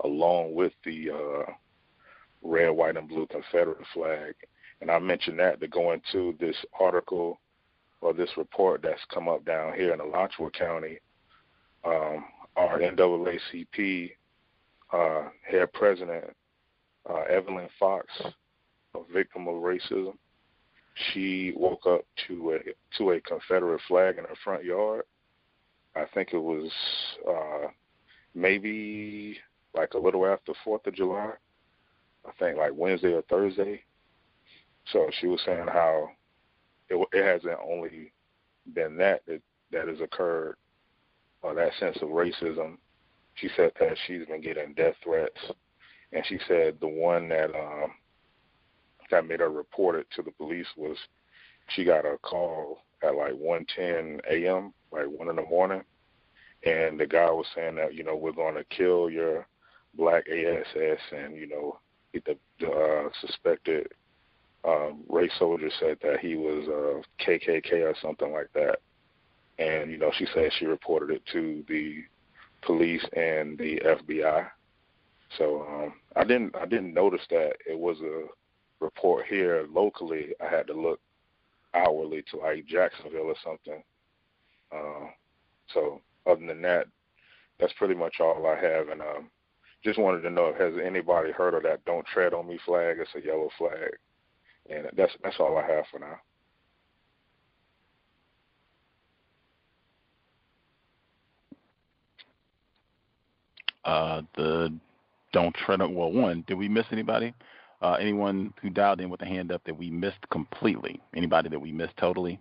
along 0.04 0.54
with 0.54 0.72
the 0.84 1.10
uh, 1.10 1.52
red, 2.42 2.70
white, 2.70 2.96
and 2.96 3.08
blue 3.08 3.26
Confederate 3.26 3.86
flag. 3.92 4.34
And 4.80 4.90
I 4.90 4.98
mentioned 4.98 5.38
that 5.38 5.60
to 5.60 5.68
go 5.68 5.92
into 5.92 6.36
this 6.40 6.56
article 6.78 7.40
or 8.00 8.14
this 8.14 8.30
report 8.36 8.82
that's 8.82 9.00
come 9.12 9.28
up 9.28 9.44
down 9.44 9.74
here 9.74 9.92
in 9.92 10.00
Alachua 10.00 10.50
County. 10.50 10.98
Um, 11.84 12.24
our 12.56 12.78
NAACP 12.78 14.12
uh, 14.92 15.28
head 15.42 15.72
president, 15.72 16.24
uh, 17.08 17.22
Evelyn 17.30 17.68
Foxx, 17.78 18.06
a 18.94 19.12
victim 19.12 19.48
of 19.48 19.54
racism, 19.56 20.14
she 21.12 21.52
woke 21.56 21.86
up 21.86 22.04
to 22.26 22.52
a 22.52 22.98
to 22.98 23.10
a 23.12 23.20
Confederate 23.20 23.80
flag 23.88 24.18
in 24.18 24.24
her 24.24 24.34
front 24.44 24.64
yard. 24.64 25.04
I 25.96 26.04
think 26.14 26.30
it 26.32 26.38
was 26.38 26.70
uh, 27.28 27.68
maybe 28.34 29.38
like 29.74 29.94
a 29.94 29.98
little 29.98 30.26
after 30.26 30.52
Fourth 30.64 30.86
of 30.86 30.94
July. 30.94 31.32
I 32.26 32.30
think 32.38 32.58
like 32.58 32.72
Wednesday 32.74 33.12
or 33.14 33.22
Thursday. 33.22 33.82
So 34.92 35.08
she 35.20 35.26
was 35.26 35.40
saying 35.44 35.66
how 35.68 36.10
it, 36.88 37.08
it 37.12 37.24
hasn't 37.24 37.58
only 37.64 38.12
been 38.74 38.96
that 38.98 39.22
that, 39.26 39.40
that 39.72 39.88
has 39.88 40.00
occurred, 40.00 40.56
or 41.42 41.54
that 41.54 41.72
sense 41.78 41.96
of 42.02 42.08
racism. 42.08 42.76
She 43.34 43.48
said 43.56 43.72
that 43.80 43.96
she's 44.06 44.26
been 44.26 44.42
getting 44.42 44.74
death 44.74 44.94
threats, 45.02 45.38
and 46.12 46.24
she 46.26 46.38
said 46.46 46.76
the 46.80 46.88
one 46.88 47.28
that 47.28 47.54
um, 47.54 47.92
that 49.10 49.26
made 49.26 49.40
her 49.40 49.50
report 49.50 49.96
it 49.96 50.06
to 50.14 50.22
the 50.22 50.30
police 50.32 50.66
was 50.76 50.96
she 51.68 51.84
got 51.84 52.04
a 52.04 52.18
call 52.18 52.80
at 53.02 53.14
like 53.14 53.34
1:10 53.34 54.20
a.m., 54.30 54.72
like 54.92 55.06
one 55.06 55.28
in 55.28 55.36
the 55.36 55.42
morning, 55.42 55.82
and 56.64 56.98
the 56.98 57.06
guy 57.06 57.30
was 57.30 57.46
saying 57.54 57.76
that 57.76 57.94
you 57.94 58.04
know 58.04 58.16
we're 58.16 58.32
going 58.32 58.54
to 58.54 58.64
kill 58.64 59.08
your 59.08 59.46
black 59.94 60.24
ASS, 60.28 61.00
and 61.12 61.36
you 61.36 61.48
know 61.48 61.78
the, 62.12 62.36
the 62.58 62.68
uh, 62.68 63.08
suspected 63.20 63.88
um, 64.64 65.04
race 65.08 65.32
soldier 65.38 65.70
said 65.78 65.98
that 66.02 66.20
he 66.20 66.36
was 66.36 66.68
uh, 66.68 67.24
KKK 67.24 67.84
or 67.84 67.94
something 68.02 68.32
like 68.32 68.52
that, 68.54 68.78
and 69.58 69.90
you 69.90 69.98
know 69.98 70.12
she 70.16 70.26
said 70.34 70.50
she 70.58 70.66
reported 70.66 71.10
it 71.10 71.22
to 71.32 71.64
the 71.68 72.04
police 72.62 73.04
and 73.14 73.56
the 73.58 73.80
FBI. 73.80 74.46
So 75.38 75.66
um, 75.68 75.94
I 76.16 76.24
didn't 76.24 76.54
I 76.56 76.66
didn't 76.66 76.92
notice 76.92 77.22
that 77.30 77.54
it 77.66 77.78
was 77.78 77.98
a 78.00 78.26
report 78.80 79.26
here 79.26 79.66
locally. 79.70 80.34
I 80.40 80.48
had 80.48 80.66
to 80.68 80.72
look 80.74 81.00
hourly 81.74 82.24
to 82.30 82.38
like 82.38 82.66
Jacksonville 82.66 83.26
or 83.26 83.36
something. 83.44 83.82
Uh, 84.72 85.10
so 85.72 86.00
other 86.26 86.44
than 86.46 86.62
that, 86.62 86.86
that's 87.58 87.72
pretty 87.74 87.94
much 87.94 88.16
all 88.20 88.46
I 88.46 88.60
have. 88.60 88.88
And 88.88 89.00
um, 89.00 89.30
just 89.84 89.98
wanted 89.98 90.22
to 90.22 90.30
know 90.30 90.46
if 90.46 90.56
has 90.56 90.74
anybody 90.84 91.32
heard 91.32 91.54
of 91.54 91.62
that 91.64 91.84
"Don't 91.84 92.06
Tread 92.06 92.34
on 92.34 92.48
Me" 92.48 92.58
flag? 92.64 92.98
It's 92.98 93.10
a 93.14 93.24
yellow 93.24 93.50
flag, 93.58 93.96
and 94.68 94.88
that's 94.96 95.12
that's 95.22 95.38
all 95.38 95.58
I 95.58 95.66
have 95.66 95.84
for 95.90 95.98
now. 96.00 96.18
Uh, 103.84 104.22
the 104.36 104.72
don't 105.32 105.54
tread 105.54 105.80
on. 105.80 105.94
Well, 105.94 106.12
one, 106.12 106.44
did 106.46 106.54
we 106.54 106.68
miss 106.68 106.86
anybody? 106.92 107.34
Uh, 107.82 107.94
anyone 107.94 108.52
who 108.60 108.68
dialed 108.68 109.00
in 109.00 109.08
with 109.08 109.22
a 109.22 109.26
hand 109.26 109.50
up 109.50 109.62
that 109.64 109.76
we 109.76 109.90
missed 109.90 110.28
completely? 110.30 111.00
Anybody 111.14 111.48
that 111.48 111.58
we 111.58 111.72
missed 111.72 111.96
totally? 111.96 112.38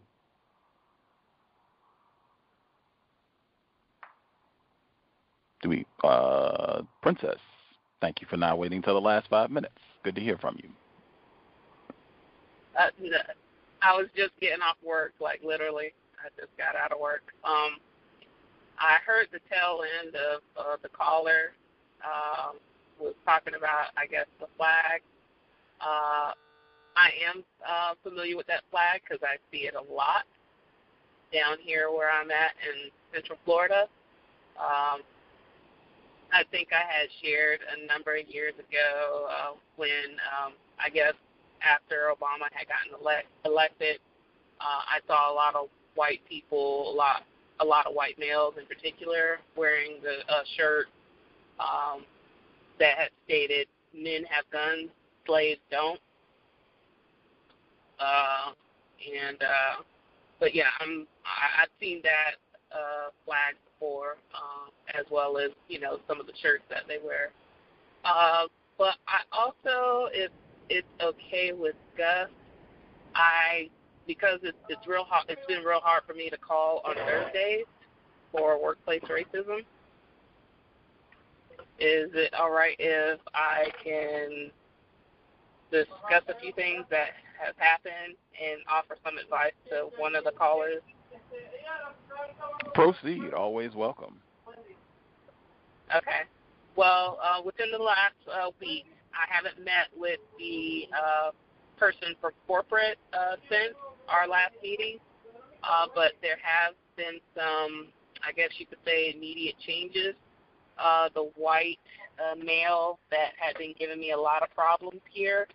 Do 5.61 5.69
we, 5.69 5.85
uh, 6.03 6.81
Princess? 7.01 7.37
Thank 8.01 8.21
you 8.21 8.27
for 8.29 8.37
not 8.37 8.57
waiting 8.57 8.81
till 8.81 8.93
the 8.93 9.01
last 9.01 9.29
five 9.29 9.51
minutes. 9.51 9.73
Good 10.03 10.15
to 10.15 10.21
hear 10.21 10.37
from 10.37 10.57
you. 10.61 10.69
Uh, 12.77 12.89
I 13.81 13.95
was 13.95 14.07
just 14.15 14.31
getting 14.41 14.61
off 14.61 14.77
work, 14.85 15.13
like 15.19 15.41
literally. 15.43 15.93
I 16.19 16.29
just 16.39 16.55
got 16.57 16.75
out 16.75 16.91
of 16.91 16.99
work. 16.99 17.23
Um, 17.43 17.77
I 18.77 18.97
heard 19.05 19.27
the 19.31 19.39
tail 19.51 19.81
end 20.03 20.15
of 20.15 20.41
uh, 20.57 20.77
the 20.81 20.89
caller 20.89 21.51
um, 22.03 22.55
was 22.99 23.13
talking 23.25 23.55
about, 23.55 23.91
I 23.97 24.05
guess, 24.07 24.25
the 24.39 24.47
flag. 24.57 25.01
Uh, 25.81 26.31
I 26.95 27.09
am 27.29 27.43
uh, 27.63 27.93
familiar 28.03 28.35
with 28.35 28.47
that 28.47 28.63
flag 28.71 29.01
because 29.03 29.23
I 29.23 29.37
see 29.51 29.67
it 29.67 29.75
a 29.75 29.93
lot 29.93 30.27
down 31.31 31.57
here 31.61 31.89
where 31.91 32.09
I'm 32.09 32.31
at 32.31 32.51
in 32.65 32.91
Central 33.13 33.37
Florida. 33.45 33.87
Um, 34.59 35.01
I 36.31 36.43
think 36.51 36.69
I 36.71 36.83
had 36.83 37.09
shared 37.23 37.59
a 37.63 37.87
number 37.87 38.15
of 38.15 38.27
years 38.27 38.53
ago 38.55 39.27
uh, 39.29 39.51
when 39.77 40.19
um, 40.27 40.53
I 40.79 40.89
guess 40.89 41.13
after 41.61 42.11
Obama 42.13 42.51
had 42.51 42.67
gotten 42.67 42.99
elect, 42.99 43.27
elected, 43.45 43.99
uh, 44.59 44.83
I 44.85 44.99
saw 45.07 45.31
a 45.31 45.33
lot 45.33 45.55
of 45.55 45.69
white 45.95 46.21
people, 46.27 46.91
a 46.91 46.95
lot 46.95 47.23
a 47.61 47.65
lot 47.65 47.85
of 47.87 47.93
white 47.93 48.17
males 48.17 48.53
in 48.57 48.65
particular, 48.65 49.39
wearing 49.57 49.99
the 50.01 50.19
uh, 50.33 50.43
shirt 50.55 50.87
um, 51.59 52.05
that 52.79 52.97
had 52.97 53.09
stated 53.25 53.67
"Men 53.93 54.23
have 54.29 54.45
guns, 54.51 54.89
slaves 55.29 55.61
don't." 55.69 55.99
Uh, 57.99 58.51
and 58.99 59.37
uh, 59.41 59.83
but 60.39 60.55
yeah, 60.55 60.65
I'm 60.79 61.05
I, 61.25 61.63
I've 61.63 61.69
seen 61.79 62.01
that 62.03 62.35
uh, 62.71 63.09
flag 63.25 63.55
before, 63.65 64.17
um, 64.33 64.69
as 64.97 65.05
well 65.11 65.37
as 65.37 65.51
you 65.67 65.79
know 65.79 65.99
some 66.07 66.19
of 66.19 66.27
the 66.27 66.33
shirts 66.41 66.63
that 66.69 66.83
they 66.87 66.97
wear. 67.03 67.31
Uh, 68.05 68.45
but 68.77 68.95
I 69.07 69.21
also, 69.31 70.09
if 70.13 70.31
it's 70.69 70.87
okay 71.01 71.51
with 71.51 71.75
Gus, 71.97 72.29
I 73.15 73.69
because 74.07 74.39
it's 74.43 74.57
it's 74.69 74.87
real 74.87 75.03
hard. 75.03 75.25
It's 75.29 75.45
been 75.47 75.63
real 75.63 75.81
hard 75.81 76.03
for 76.07 76.13
me 76.13 76.29
to 76.29 76.37
call 76.37 76.81
on 76.85 76.95
Thursdays 76.95 77.65
for 78.31 78.61
workplace 78.61 79.03
racism. 79.03 79.59
Is 81.81 82.11
it 82.13 82.33
all 82.33 82.51
right 82.51 82.75
if 82.77 83.19
I 83.33 83.67
can 83.83 84.51
discuss 85.71 86.23
a 86.27 86.39
few 86.39 86.53
things 86.53 86.85
that 86.89 87.09
have 87.39 87.55
happened 87.57 88.15
and 88.41 88.61
offer 88.69 88.97
some 89.03 89.17
advice 89.17 89.53
to 89.69 89.89
one 89.97 90.15
of 90.15 90.23
the 90.23 90.31
callers? 90.31 90.81
Proceed. 92.73 93.33
Always 93.33 93.73
welcome. 93.73 94.19
Okay. 95.95 96.21
Well, 96.75 97.17
uh, 97.21 97.41
within 97.43 97.71
the 97.71 97.83
last 97.83 98.15
uh, 98.31 98.51
week, 98.61 98.85
I 99.13 99.33
haven't 99.33 99.63
met 99.63 99.87
with 99.97 100.19
the 100.37 100.87
uh, 100.93 101.31
person 101.77 102.15
for 102.21 102.33
corporate 102.47 102.97
uh, 103.13 103.35
since 103.49 103.73
our 104.07 104.27
last 104.27 104.53
meeting, 104.61 104.97
uh, 105.63 105.87
but 105.95 106.13
there 106.21 106.37
have 106.41 106.75
been 106.95 107.19
some, 107.35 107.87
I 108.25 108.31
guess 108.33 108.49
you 108.57 108.65
could 108.65 108.77
say, 108.85 109.13
immediate 109.15 109.55
changes. 109.65 110.15
Uh, 110.77 111.09
the 111.13 111.29
white 111.35 111.79
uh, 112.19 112.35
male 112.35 112.99
that 113.11 113.31
had 113.37 113.57
been 113.57 113.73
giving 113.77 113.99
me 113.99 114.11
a 114.11 114.17
lot 114.17 114.41
of 114.41 114.49
problems 114.55 115.01
here, 115.11 115.47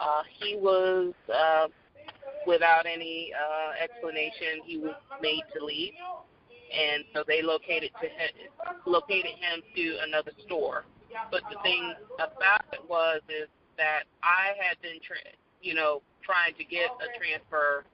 uh, 0.00 0.22
he 0.40 0.56
was, 0.56 1.12
uh, 1.32 1.66
without 2.46 2.86
any 2.86 3.32
uh, 3.34 3.82
explanation, 3.82 4.62
he 4.64 4.78
was 4.78 4.94
made 5.20 5.42
to 5.56 5.64
leave, 5.64 5.92
and 6.72 7.04
so 7.14 7.24
they 7.26 7.42
located 7.42 7.90
to 8.00 8.08
him, 8.08 8.30
located 8.86 9.36
him 9.40 9.62
to 9.74 9.96
another 10.06 10.32
store. 10.46 10.84
But 11.30 11.42
the 11.50 11.56
thing 11.62 11.94
about 12.16 12.64
it 12.72 12.80
was 12.88 13.20
is 13.28 13.48
that 13.76 14.04
I 14.22 14.52
had 14.60 14.80
been, 14.82 15.00
tra- 15.00 15.34
you 15.62 15.74
know, 15.74 16.02
trying 16.22 16.54
to 16.54 16.64
get 16.64 16.90
a 17.00 17.08
transfer 17.18 17.84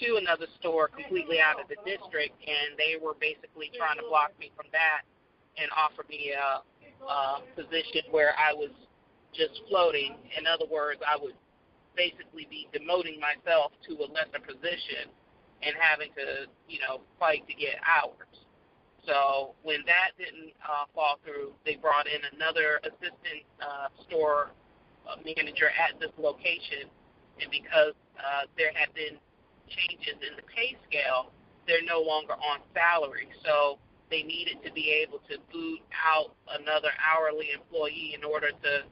to 0.00 0.16
another 0.16 0.46
store 0.58 0.88
completely 0.88 1.38
out 1.38 1.60
of 1.60 1.68
the 1.68 1.76
district, 1.84 2.32
and 2.40 2.74
they 2.78 2.96
were 2.96 3.14
basically 3.20 3.70
trying 3.76 3.98
to 4.00 4.06
block 4.08 4.32
me 4.40 4.50
from 4.56 4.66
that 4.72 5.04
and 5.60 5.68
offer 5.76 6.02
me 6.08 6.32
a, 6.32 6.64
a 7.04 7.44
position 7.54 8.08
where 8.10 8.32
I 8.40 8.54
was 8.54 8.72
just 9.36 9.60
floating. 9.68 10.16
In 10.38 10.46
other 10.46 10.64
words, 10.70 11.00
I 11.04 11.20
would 11.20 11.36
basically 11.96 12.46
be 12.50 12.68
demoting 12.72 13.20
myself 13.20 13.72
to 13.88 13.94
a 14.04 14.06
lesser 14.10 14.40
position 14.40 15.10
and 15.62 15.74
having 15.78 16.10
to, 16.16 16.50
you 16.68 16.80
know, 16.80 17.00
fight 17.18 17.46
to 17.46 17.54
get 17.54 17.76
hours. 17.86 18.28
So 19.06 19.54
when 19.62 19.82
that 19.86 20.14
didn't 20.18 20.54
uh, 20.62 20.86
fall 20.94 21.18
through, 21.24 21.52
they 21.66 21.74
brought 21.76 22.06
in 22.06 22.22
another 22.34 22.78
assistant 22.84 23.42
uh, 23.60 23.88
store 24.06 24.52
uh, 25.08 25.18
manager 25.26 25.70
at 25.74 25.98
this 25.98 26.14
location, 26.18 26.86
and 27.40 27.50
because 27.50 27.94
uh, 28.18 28.46
there 28.56 28.70
had 28.74 28.94
been 28.94 29.18
changes 29.66 30.18
in 30.22 30.36
the 30.36 30.46
pay 30.46 30.76
scale, 30.86 31.32
they're 31.66 31.82
no 31.82 32.00
longer 32.00 32.34
on 32.34 32.60
salary. 32.74 33.26
So 33.44 33.78
they 34.10 34.22
needed 34.22 34.62
to 34.64 34.72
be 34.72 34.90
able 35.02 35.18
to 35.30 35.38
boot 35.52 35.80
out 35.98 36.34
another 36.60 36.90
hourly 37.00 37.50
employee 37.54 38.14
in 38.14 38.22
order 38.22 38.50
to, 38.50 38.82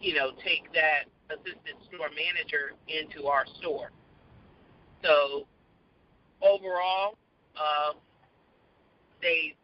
you 0.00 0.14
know, 0.14 0.32
take 0.44 0.72
that 0.72 1.04
assistant 1.30 1.78
store 1.86 2.10
manager 2.10 2.74
into 2.88 3.28
our 3.28 3.44
store. 3.60 3.90
So 5.04 5.46
overall, 6.42 7.16
uh, 7.56 7.92
they, 9.22 9.54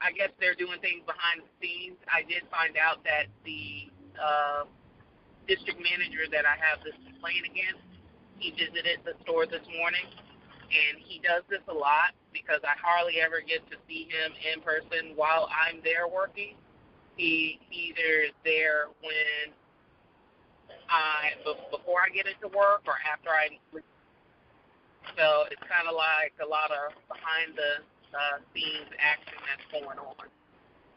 I 0.00 0.12
guess 0.12 0.30
they're 0.40 0.54
doing 0.54 0.78
things 0.80 1.02
behind 1.06 1.42
the 1.42 1.50
scenes. 1.58 1.96
I 2.10 2.22
did 2.22 2.44
find 2.50 2.76
out 2.76 3.02
that 3.04 3.26
the 3.44 3.90
uh, 4.18 4.64
district 5.48 5.78
manager 5.78 6.26
that 6.30 6.44
I 6.44 6.58
have 6.58 6.82
this 6.84 6.96
complaint 7.06 7.46
against, 7.46 7.82
he 8.38 8.52
visited 8.52 9.00
the 9.06 9.16
store 9.24 9.46
this 9.46 9.64
morning, 9.78 10.04
and 10.68 11.00
he 11.00 11.22
does 11.24 11.42
this 11.48 11.62
a 11.68 11.74
lot 11.74 12.12
because 12.34 12.60
I 12.66 12.76
hardly 12.76 13.22
ever 13.22 13.40
get 13.40 13.64
to 13.70 13.78
see 13.88 14.10
him 14.10 14.34
in 14.52 14.60
person 14.60 15.16
while 15.16 15.48
I'm 15.48 15.80
there 15.82 16.04
working. 16.04 16.58
He 17.16 17.58
either 17.72 18.28
is 18.28 18.36
there 18.44 18.92
when 19.00 19.56
I 20.88 21.34
before 21.70 22.00
I 22.02 22.10
get 22.14 22.26
into 22.26 22.48
work 22.56 22.86
or 22.86 22.96
after 23.04 23.30
I. 23.30 23.58
So 25.14 25.46
it's 25.50 25.62
kind 25.70 25.86
of 25.86 25.94
like 25.94 26.34
a 26.42 26.48
lot 26.48 26.70
of 26.74 26.92
behind 27.06 27.54
the 27.54 27.82
uh, 28.10 28.42
scenes 28.52 28.90
action 28.98 29.38
that's 29.46 29.66
going 29.70 29.98
on. 29.98 30.26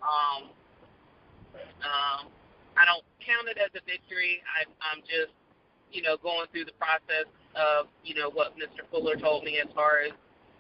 Um, 0.02 0.42
um, 1.84 2.22
I 2.78 2.86
don't 2.88 3.04
count 3.24 3.52
it 3.52 3.60
as 3.60 3.72
a 3.76 3.84
victory. 3.84 4.42
I, 4.48 4.66
I'm 4.80 5.02
just, 5.04 5.36
you 5.92 6.02
know, 6.02 6.18
going 6.18 6.48
through 6.52 6.66
the 6.66 6.78
process 6.80 7.28
of, 7.56 7.92
you 8.04 8.16
know, 8.16 8.30
what 8.30 8.56
Mr. 8.56 8.88
Fuller 8.92 9.18
told 9.18 9.44
me 9.44 9.60
as 9.60 9.68
far 9.76 10.00
as, 10.06 10.14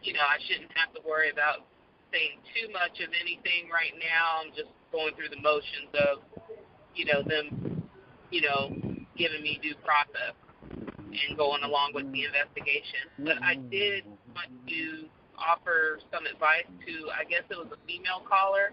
you 0.04 0.14
know, 0.14 0.24
I 0.24 0.42
shouldn't 0.48 0.72
have 0.76 0.94
to 0.96 1.02
worry 1.08 1.30
about 1.30 1.66
saying 2.12 2.42
too 2.56 2.72
much 2.74 3.00
of 3.00 3.10
anything 3.16 3.70
right 3.72 3.94
now. 4.00 4.44
I'm 4.44 4.52
just 4.52 4.72
going 4.92 5.14
through 5.16 5.30
the 5.30 5.42
motions 5.42 5.92
of, 5.96 6.20
you 6.96 7.06
know, 7.06 7.22
them, 7.24 7.84
you 8.32 8.42
know, 8.42 8.74
giving 9.20 9.44
me 9.44 9.60
due 9.62 9.76
process 9.84 10.34
and 10.72 11.38
going 11.38 11.64
along 11.64 11.92
with 11.94 12.10
the 12.12 12.24
investigation. 12.24 13.12
But 13.20 13.44
I 13.44 13.56
did 13.56 14.08
want 14.34 14.50
to 14.68 15.06
offer 15.36 16.00
some 16.12 16.26
advice 16.26 16.68
to, 16.88 16.94
I 17.12 17.28
guess 17.28 17.44
it 17.52 17.58
was 17.60 17.68
a 17.76 17.80
female 17.86 18.24
caller 18.24 18.72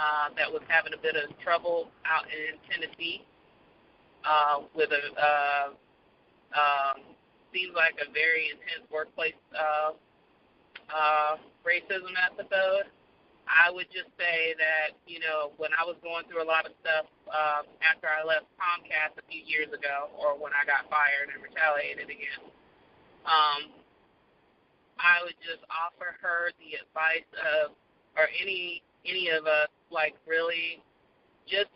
uh, 0.00 0.32
that 0.36 0.48
was 0.50 0.62
having 0.68 0.96
a 0.96 1.00
bit 1.00 1.16
of 1.16 1.28
trouble 1.44 1.92
out 2.08 2.24
in 2.32 2.56
Tennessee 2.64 3.24
uh, 4.24 4.64
with 4.74 4.90
a 4.92 5.02
uh, 5.20 5.68
um, 6.50 7.14
seems 7.52 7.74
like 7.74 7.94
a 7.98 8.10
very 8.12 8.50
intense 8.50 8.86
workplace 8.90 9.38
uh, 9.54 9.92
uh, 10.90 11.36
racism 11.66 12.14
episode. 12.18 12.90
I 13.50 13.66
would 13.74 13.90
just 13.90 14.14
say 14.14 14.54
that 14.62 14.94
you 15.10 15.18
know 15.18 15.50
when 15.58 15.74
I 15.74 15.82
was 15.82 15.98
going 16.06 16.22
through 16.30 16.46
a 16.46 16.48
lot 16.48 16.64
of 16.64 16.72
stuff 16.78 17.10
uh, 17.26 17.66
after 17.82 18.06
I 18.06 18.22
left 18.22 18.46
Comcast 18.54 19.18
a 19.18 19.26
few 19.26 19.42
years 19.42 19.74
ago, 19.74 20.14
or 20.14 20.38
when 20.38 20.54
I 20.54 20.62
got 20.62 20.86
fired 20.86 21.34
and 21.34 21.42
retaliated 21.42 22.06
again, 22.06 22.42
um, 23.26 23.74
I 25.02 25.26
would 25.26 25.36
just 25.42 25.66
offer 25.66 26.14
her 26.22 26.54
the 26.62 26.78
advice 26.78 27.26
of, 27.42 27.74
or 28.14 28.30
any 28.38 28.86
any 29.02 29.34
of 29.34 29.50
us, 29.50 29.72
like 29.90 30.14
really, 30.30 30.78
just 31.50 31.74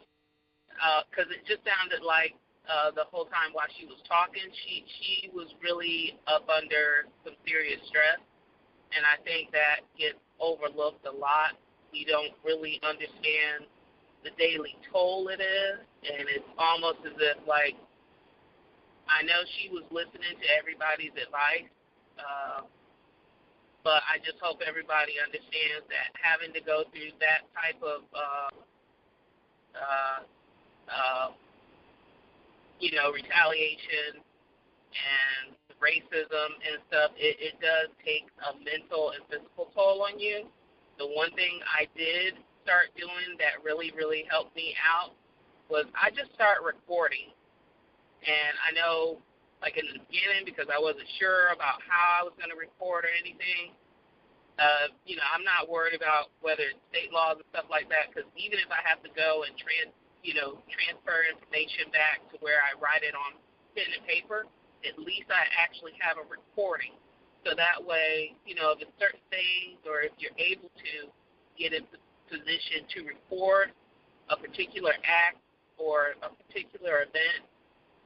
because 1.10 1.26
uh, 1.26 1.34
it 1.34 1.42
just 1.42 1.66
sounded 1.66 2.06
like 2.06 2.38
uh, 2.70 2.94
the 2.94 3.08
whole 3.10 3.26
time 3.26 3.50
while 3.50 3.68
she 3.74 3.84
was 3.90 3.98
talking, 4.06 4.46
she 4.62 4.86
she 5.02 5.28
was 5.34 5.50
really 5.58 6.14
up 6.30 6.46
under 6.46 7.10
some 7.26 7.34
serious 7.42 7.82
stress, 7.90 8.22
and 8.94 9.02
I 9.02 9.18
think 9.26 9.50
that 9.50 9.82
gets 9.98 10.22
overlooked 10.38 11.02
a 11.08 11.14
lot 11.14 11.58
we 11.94 12.02
don't 12.02 12.34
really 12.42 12.82
understand 12.82 13.70
the 14.26 14.34
daily 14.34 14.74
toll 14.90 15.30
it 15.30 15.38
is, 15.38 15.78
and 16.02 16.26
it's 16.26 16.50
almost 16.58 16.98
as 17.06 17.14
if 17.14 17.38
like 17.46 17.78
I 19.06 19.22
know 19.22 19.46
she 19.62 19.70
was 19.70 19.86
listening 19.94 20.34
to 20.34 20.46
everybody's 20.58 21.14
advice, 21.14 21.70
uh, 22.18 22.66
but 23.86 24.02
I 24.10 24.18
just 24.26 24.42
hope 24.42 24.58
everybody 24.66 25.22
understands 25.22 25.86
that 25.86 26.10
having 26.18 26.50
to 26.50 26.62
go 26.66 26.82
through 26.90 27.14
that 27.22 27.46
type 27.54 27.78
of 27.78 28.02
uh, 28.10 28.50
uh, 29.78 30.18
uh, 30.90 31.28
you 32.82 32.90
know 32.98 33.14
retaliation 33.14 34.18
and 34.18 35.54
racism 35.78 36.48
and 36.64 36.80
stuff, 36.88 37.14
it, 37.14 37.36
it 37.38 37.54
does 37.60 37.92
take 38.02 38.26
a 38.50 38.56
mental 38.64 39.12
and 39.12 39.22
physical 39.28 39.70
toll 39.76 40.02
on 40.02 40.18
you. 40.18 40.48
The 40.98 41.06
one 41.06 41.34
thing 41.34 41.58
I 41.66 41.90
did 41.98 42.38
start 42.62 42.94
doing 42.96 43.36
that 43.42 43.60
really, 43.66 43.92
really 43.96 44.24
helped 44.30 44.54
me 44.56 44.74
out 44.80 45.12
was 45.68 45.84
I 45.92 46.10
just 46.10 46.32
start 46.34 46.62
recording. 46.62 47.34
And 48.24 48.54
I 48.62 48.72
know, 48.72 49.20
like 49.60 49.76
in 49.76 49.84
the 49.84 50.00
beginning, 50.06 50.48
because 50.48 50.70
I 50.72 50.80
wasn't 50.80 51.08
sure 51.20 51.52
about 51.52 51.84
how 51.84 52.20
I 52.20 52.22
was 52.24 52.32
going 52.40 52.48
to 52.48 52.56
record 52.56 53.04
or 53.04 53.12
anything, 53.12 53.76
uh, 54.56 54.94
you 55.02 55.18
know, 55.18 55.26
I'm 55.34 55.42
not 55.42 55.66
worried 55.66 55.98
about 55.98 56.30
whether 56.38 56.70
it's 56.70 56.80
state 56.88 57.10
laws 57.10 57.42
and 57.42 57.48
stuff 57.50 57.66
like 57.68 57.90
that, 57.90 58.14
because 58.14 58.28
even 58.38 58.62
if 58.62 58.70
I 58.70 58.80
have 58.86 59.02
to 59.02 59.10
go 59.12 59.42
and 59.44 59.52
trans, 59.58 59.90
you 60.22 60.32
know, 60.32 60.62
transfer 60.70 61.26
information 61.26 61.90
back 61.90 62.22
to 62.32 62.38
where 62.38 62.62
I 62.62 62.78
write 62.78 63.02
it 63.02 63.18
on 63.18 63.36
pen 63.74 63.90
and 63.90 64.04
paper, 64.06 64.46
at 64.86 64.94
least 64.96 65.26
I 65.28 65.42
actually 65.58 65.98
have 65.98 66.22
a 66.22 66.26
recording 66.30 66.94
so 67.44 67.52
that 67.56 67.84
way, 67.84 68.34
you 68.46 68.54
know, 68.54 68.72
if 68.72 68.80
it's 68.80 68.96
certain 68.98 69.22
things 69.28 69.78
or 69.84 70.00
if 70.00 70.12
you're 70.18 70.36
able 70.40 70.72
to 70.72 71.12
get 71.60 71.72
in 71.72 71.84
position 72.26 72.88
to 72.96 73.04
record 73.04 73.70
a 74.32 74.36
particular 74.36 74.96
act 75.04 75.38
or 75.76 76.16
a 76.24 76.30
particular 76.32 77.04
event, 77.04 77.44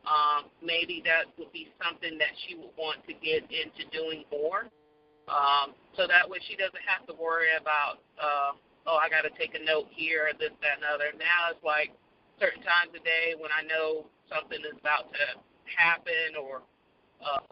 um, 0.02 0.50
maybe 0.62 1.02
that 1.06 1.30
would 1.38 1.52
be 1.52 1.70
something 1.78 2.18
that 2.18 2.34
she 2.46 2.56
would 2.56 2.74
want 2.74 2.98
to 3.06 3.14
get 3.14 3.46
into 3.46 3.86
doing 3.94 4.24
more. 4.32 4.66
Um, 5.28 5.76
so 5.94 6.08
that 6.08 6.24
way 6.24 6.38
she 6.48 6.56
doesn't 6.56 6.82
have 6.88 7.06
to 7.06 7.14
worry 7.14 7.52
about, 7.54 8.00
uh, 8.16 8.56
oh, 8.88 8.96
I 8.96 9.12
got 9.12 9.28
to 9.28 9.32
take 9.36 9.54
a 9.54 9.62
note 9.62 9.86
here, 9.92 10.32
or 10.32 10.34
this, 10.34 10.56
that, 10.64 10.80
and 10.80 10.88
other. 10.88 11.12
Now 11.14 11.52
it's 11.52 11.62
like 11.62 11.92
certain 12.40 12.64
times 12.64 12.96
a 12.96 13.02
day 13.04 13.36
when 13.36 13.52
I 13.52 13.62
know 13.68 14.08
something 14.32 14.58
is 14.64 14.74
about 14.80 15.12
to 15.12 15.24
happen 15.68 16.40
or 16.40 16.64
uh, 17.20 17.44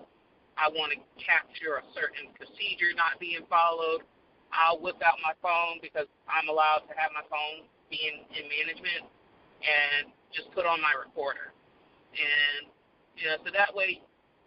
I 0.57 0.73
want 0.73 0.93
to 0.97 1.01
capture 1.20 1.78
a 1.81 1.85
certain 1.93 2.33
procedure 2.36 2.93
not 2.97 3.20
being 3.20 3.44
followed, 3.49 4.05
I'll 4.52 4.81
whip 4.81 4.97
out 5.05 5.20
my 5.20 5.36
phone 5.44 5.78
because 5.83 6.09
I'm 6.25 6.49
allowed 6.49 6.89
to 6.89 6.94
have 6.97 7.12
my 7.12 7.25
phone 7.28 7.68
being 7.91 8.25
in 8.33 8.44
management 8.49 9.05
and 9.60 10.12
just 10.33 10.51
put 10.52 10.67
on 10.67 10.81
my 10.81 10.97
recorder. 10.97 11.52
And, 12.17 12.73
you 13.20 13.28
know, 13.28 13.36
so 13.44 13.52
that 13.52 13.75
way, 13.75 14.01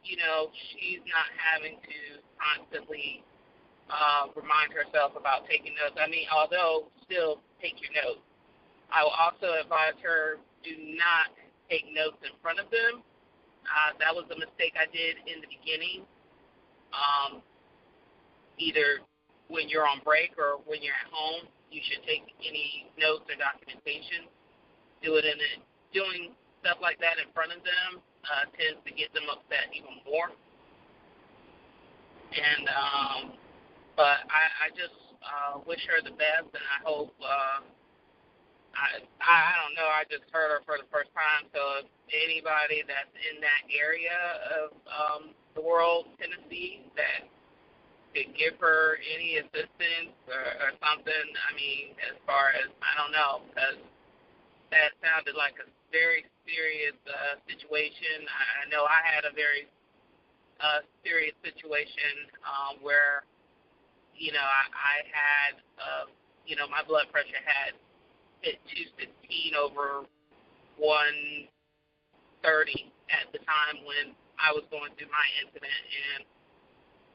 you 0.04 0.18
know, 0.18 0.50
she's 0.74 1.04
not 1.06 1.30
having 1.38 1.78
to 1.78 1.98
constantly 2.40 3.22
uh, 3.90 4.34
remind 4.34 4.74
herself 4.74 5.14
about 5.14 5.46
taking 5.50 5.76
notes. 5.76 5.98
I 6.00 6.10
mean, 6.10 6.26
although 6.34 6.90
still 7.06 7.42
take 7.62 7.78
your 7.82 7.94
notes. 7.94 8.24
I 8.90 9.06
will 9.06 9.14
also 9.14 9.54
advise 9.62 9.98
her 10.02 10.42
do 10.66 10.74
not 10.98 11.30
take 11.70 11.86
notes 11.94 12.18
in 12.26 12.34
front 12.42 12.58
of 12.58 12.70
them 12.74 13.06
uh, 13.68 13.92
that 14.00 14.14
was 14.14 14.26
a 14.32 14.38
mistake 14.38 14.74
I 14.80 14.88
did 14.90 15.22
in 15.28 15.42
the 15.42 15.50
beginning. 15.50 16.06
Um, 16.94 17.42
either 18.58 19.04
when 19.48 19.70
you're 19.70 19.86
on 19.86 20.02
break 20.06 20.34
or 20.38 20.62
when 20.66 20.82
you're 20.82 20.98
at 20.98 21.10
home, 21.12 21.50
you 21.70 21.82
should 21.86 22.02
take 22.06 22.26
any 22.42 22.90
notes 22.98 23.26
or 23.30 23.38
documentation. 23.38 24.26
Do 25.02 25.16
it 25.16 25.26
in 25.26 25.38
a, 25.38 25.52
doing 25.94 26.34
stuff 26.62 26.82
like 26.82 27.00
that 27.00 27.22
in 27.22 27.30
front 27.32 27.54
of 27.54 27.62
them 27.62 28.02
uh, 28.26 28.46
tends 28.58 28.82
to 28.84 28.92
get 28.92 29.14
them 29.14 29.30
upset 29.32 29.70
even 29.72 30.02
more. 30.04 30.34
And 32.30 32.66
um, 32.70 33.22
but 33.96 34.22
I, 34.30 34.70
I 34.70 34.76
just 34.78 34.96
uh, 35.26 35.60
wish 35.66 35.82
her 35.90 36.02
the 36.06 36.14
best, 36.14 36.50
and 36.54 36.66
I 36.66 36.80
hope 36.86 37.14
uh, 37.22 37.66
I 38.80 39.04
I 39.20 39.54
don't 39.60 39.76
know. 39.76 39.92
I 39.92 40.08
just 40.08 40.24
heard 40.32 40.56
her 40.56 40.64
for 40.64 40.80
the 40.80 40.88
first 40.88 41.12
time. 41.12 41.52
So 41.52 41.84
if 41.84 41.88
anybody 42.16 42.88
that's 42.88 43.12
in 43.30 43.44
that 43.44 43.64
area 43.68 44.16
of 44.64 44.68
um, 44.88 45.22
the 45.54 45.62
world, 45.62 46.08
Tennessee, 46.16 46.88
that 46.96 47.28
could 48.16 48.32
give 48.34 48.58
her 48.58 48.98
any 49.06 49.38
assistance 49.38 50.16
or, 50.26 50.44
or 50.64 50.72
something. 50.82 51.28
I 51.46 51.52
mean, 51.54 51.94
as 52.08 52.18
far 52.26 52.56
as 52.56 52.72
I 52.82 52.92
don't 52.98 53.14
know, 53.14 53.46
because 53.52 53.78
that 54.72 54.96
sounded 55.04 55.36
like 55.36 55.58
a 55.62 55.68
very 55.92 56.26
serious 56.46 56.98
uh, 57.06 57.38
situation. 57.50 58.26
I, 58.30 58.70
know 58.70 58.86
I 58.86 59.02
had 59.02 59.26
a 59.26 59.34
very 59.34 59.66
uh, 60.62 60.86
serious 61.02 61.34
situation 61.42 62.30
um, 62.46 62.82
where, 62.86 63.26
you 64.14 64.32
know, 64.34 64.46
I, 64.46 64.64
I 64.70 64.96
had, 65.10 65.54
uh, 65.78 66.06
you 66.46 66.56
know, 66.56 66.70
my 66.70 66.86
blood 66.86 67.10
pressure 67.10 67.42
had 67.42 67.74
hit 68.42 68.60
216 68.72 69.56
over 69.56 70.08
130 70.78 71.50
at 73.12 73.28
the 73.34 73.40
time 73.44 73.84
when 73.84 74.16
I 74.40 74.56
was 74.56 74.64
going 74.72 74.96
through 74.96 75.12
my 75.12 75.28
incident, 75.44 75.84
and 76.16 76.24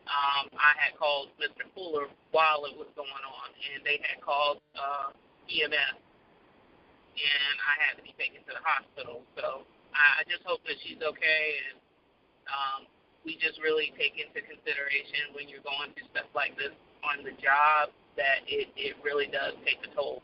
um, 0.05 0.53
I 0.61 0.77
had 0.77 0.93
called 1.01 1.33
Mr. 1.41 1.65
Fuller 1.73 2.13
while 2.37 2.69
it 2.69 2.77
was 2.77 2.93
going 2.93 3.25
on, 3.25 3.49
and 3.73 3.81
they 3.81 3.97
had 4.05 4.21
called 4.21 4.61
uh, 4.77 5.17
EMS, 5.49 5.97
and 7.17 7.57
I 7.65 7.75
had 7.81 7.97
to 7.97 8.05
be 8.05 8.13
taken 8.21 8.45
to 8.45 8.53
the 8.53 8.61
hospital. 8.61 9.25
So 9.41 9.65
I, 9.97 10.21
I 10.21 10.23
just 10.29 10.45
hope 10.45 10.61
that 10.69 10.77
she's 10.85 11.01
okay, 11.01 11.45
and 11.73 11.81
um, 12.53 12.81
we 13.25 13.41
just 13.41 13.57
really 13.65 13.97
take 13.97 14.21
into 14.21 14.45
consideration 14.45 15.33
when 15.33 15.49
you're 15.49 15.65
going 15.65 15.97
through 15.97 16.13
stuff 16.13 16.29
like 16.37 16.53
this 16.61 16.77
on 17.01 17.25
the 17.25 17.33
job 17.41 17.89
that 18.21 18.45
it, 18.45 18.69
it 18.77 19.01
really 19.01 19.27
does 19.33 19.57
take 19.65 19.81
a 19.81 19.91
toll. 19.97 20.21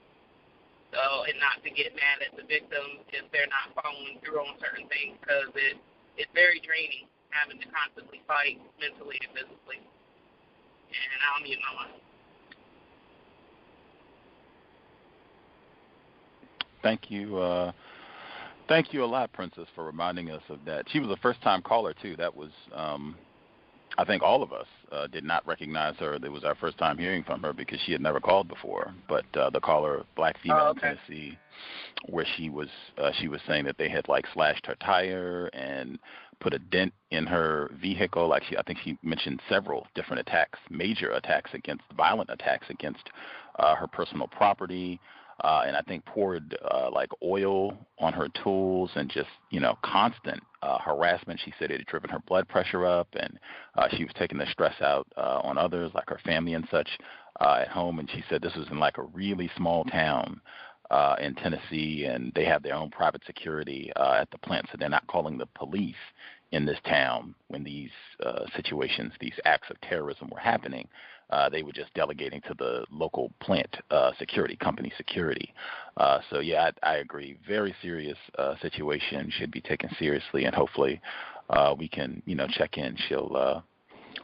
So, 0.90 1.22
and 1.24 1.38
not 1.38 1.62
to 1.62 1.70
get 1.70 1.94
mad 1.94 2.18
at 2.26 2.34
the 2.34 2.42
victim 2.42 3.06
if 3.14 3.22
they're 3.30 3.46
not 3.46 3.70
following 3.78 4.18
through 4.26 4.42
on 4.42 4.58
certain 4.58 4.90
things 4.90 5.14
because 5.22 5.54
it 5.54 5.78
it's 6.18 6.30
very 6.34 6.60
draining 6.60 7.06
having 7.30 7.58
to 7.62 7.66
constantly 7.70 8.20
fight 8.26 8.58
mentally 8.80 9.16
and 9.22 9.30
physically. 9.32 9.78
And 9.78 11.20
I'll 11.30 11.42
mute 11.42 11.58
my 11.62 11.86
mic. 11.86 12.02
Thank 16.82 17.10
you. 17.10 17.38
Uh, 17.38 17.72
thank 18.68 18.92
you 18.92 19.04
a 19.04 19.06
lot, 19.06 19.32
Princess, 19.32 19.68
for 19.74 19.84
reminding 19.84 20.30
us 20.30 20.42
of 20.48 20.58
that. 20.64 20.86
She 20.90 20.98
was 20.98 21.10
a 21.10 21.16
first-time 21.16 21.62
caller 21.62 21.94
too. 21.94 22.16
That 22.16 22.34
was 22.34 22.50
um, 22.74 23.16
I 23.98 24.04
think 24.04 24.22
all 24.22 24.42
of 24.42 24.52
us 24.52 24.66
uh, 24.92 25.06
did 25.08 25.24
not 25.24 25.46
recognize 25.46 25.96
her. 25.96 26.14
It 26.14 26.30
was 26.30 26.44
our 26.44 26.54
first 26.54 26.78
time 26.78 26.96
hearing 26.98 27.22
from 27.24 27.42
her 27.42 27.52
because 27.52 27.80
she 27.84 27.92
had 27.92 28.00
never 28.00 28.20
called 28.20 28.48
before. 28.48 28.94
But 29.08 29.24
uh, 29.34 29.50
the 29.50 29.60
caller, 29.60 30.04
black 30.16 30.36
female 30.42 30.58
oh, 30.60 30.68
okay. 30.68 30.90
in 30.90 30.96
Tennessee, 30.96 31.38
where 32.08 32.26
she 32.36 32.50
was 32.50 32.68
uh, 32.98 33.10
she 33.20 33.28
was 33.28 33.40
saying 33.46 33.64
that 33.64 33.76
they 33.78 33.88
had 33.88 34.08
like 34.08 34.26
slashed 34.32 34.66
her 34.66 34.76
tire 34.76 35.50
and 35.52 35.98
put 36.40 36.54
a 36.54 36.58
dent 36.58 36.92
in 37.10 37.26
her 37.26 37.70
vehicle. 37.80 38.28
Like 38.28 38.44
she, 38.44 38.56
I 38.56 38.62
think 38.62 38.78
she 38.84 38.96
mentioned 39.02 39.40
several 39.48 39.86
different 39.94 40.20
attacks, 40.20 40.58
major 40.70 41.10
attacks 41.12 41.50
against, 41.52 41.84
violent 41.96 42.30
attacks 42.30 42.66
against 42.70 43.10
uh, 43.58 43.74
her 43.74 43.86
personal 43.86 44.26
property 44.28 45.00
uh, 45.42 45.62
and 45.66 45.76
I 45.76 45.82
think 45.82 46.04
poured 46.04 46.56
uh, 46.70 46.90
like 46.92 47.10
oil 47.22 47.76
on 47.98 48.12
her 48.12 48.28
tools 48.42 48.90
and 48.94 49.10
just 49.10 49.28
you 49.50 49.60
know 49.60 49.76
constant 49.84 50.42
uh, 50.62 50.78
harassment. 50.78 51.40
She 51.44 51.52
said 51.58 51.70
it 51.70 51.80
had 51.80 51.86
driven 51.86 52.10
her 52.10 52.20
blood 52.26 52.48
pressure 52.48 52.86
up, 52.86 53.08
and 53.14 53.38
uh, 53.76 53.88
she 53.96 54.04
was 54.04 54.12
taking 54.18 54.38
the 54.38 54.46
stress 54.50 54.80
out 54.80 55.06
uh, 55.16 55.40
on 55.42 55.58
others, 55.58 55.92
like 55.94 56.08
her 56.08 56.20
family 56.24 56.54
and 56.54 56.66
such, 56.70 56.88
uh, 57.40 57.58
at 57.62 57.68
home. 57.68 57.98
And 57.98 58.10
she 58.10 58.22
said 58.28 58.42
this 58.42 58.54
was 58.56 58.68
in 58.70 58.78
like 58.78 58.98
a 58.98 59.02
really 59.02 59.50
small 59.56 59.84
town 59.84 60.40
uh, 60.90 61.16
in 61.20 61.34
Tennessee, 61.34 62.04
and 62.04 62.32
they 62.34 62.44
have 62.44 62.62
their 62.62 62.74
own 62.74 62.90
private 62.90 63.22
security 63.26 63.92
uh, 63.96 64.18
at 64.20 64.30
the 64.30 64.38
plant, 64.38 64.66
so 64.70 64.76
they're 64.78 64.88
not 64.88 65.06
calling 65.06 65.38
the 65.38 65.48
police 65.54 65.94
in 66.52 66.66
this 66.66 66.78
town 66.84 67.34
when 67.48 67.62
these 67.62 67.90
uh, 68.26 68.44
situations, 68.56 69.12
these 69.20 69.38
acts 69.44 69.70
of 69.70 69.80
terrorism 69.82 70.28
were 70.30 70.40
happening 70.40 70.88
uh, 71.30 71.48
they 71.48 71.62
were 71.62 71.72
just 71.72 71.92
delegating 71.94 72.40
to 72.42 72.54
the 72.58 72.84
local 72.90 73.30
plant 73.40 73.76
uh, 73.90 74.12
security 74.18 74.56
company 74.56 74.92
security. 74.96 75.54
Uh, 75.96 76.18
so 76.30 76.40
yeah, 76.40 76.70
I, 76.82 76.94
I 76.94 76.96
agree. 76.96 77.38
Very 77.46 77.74
serious 77.82 78.18
uh, 78.38 78.54
situation 78.60 79.30
should 79.30 79.50
be 79.50 79.60
taken 79.60 79.90
seriously, 79.98 80.44
and 80.44 80.54
hopefully 80.54 81.00
uh, 81.50 81.74
we 81.78 81.88
can 81.88 82.22
you 82.26 82.34
know 82.34 82.46
check 82.48 82.78
in. 82.78 82.96
She'll 83.08 83.62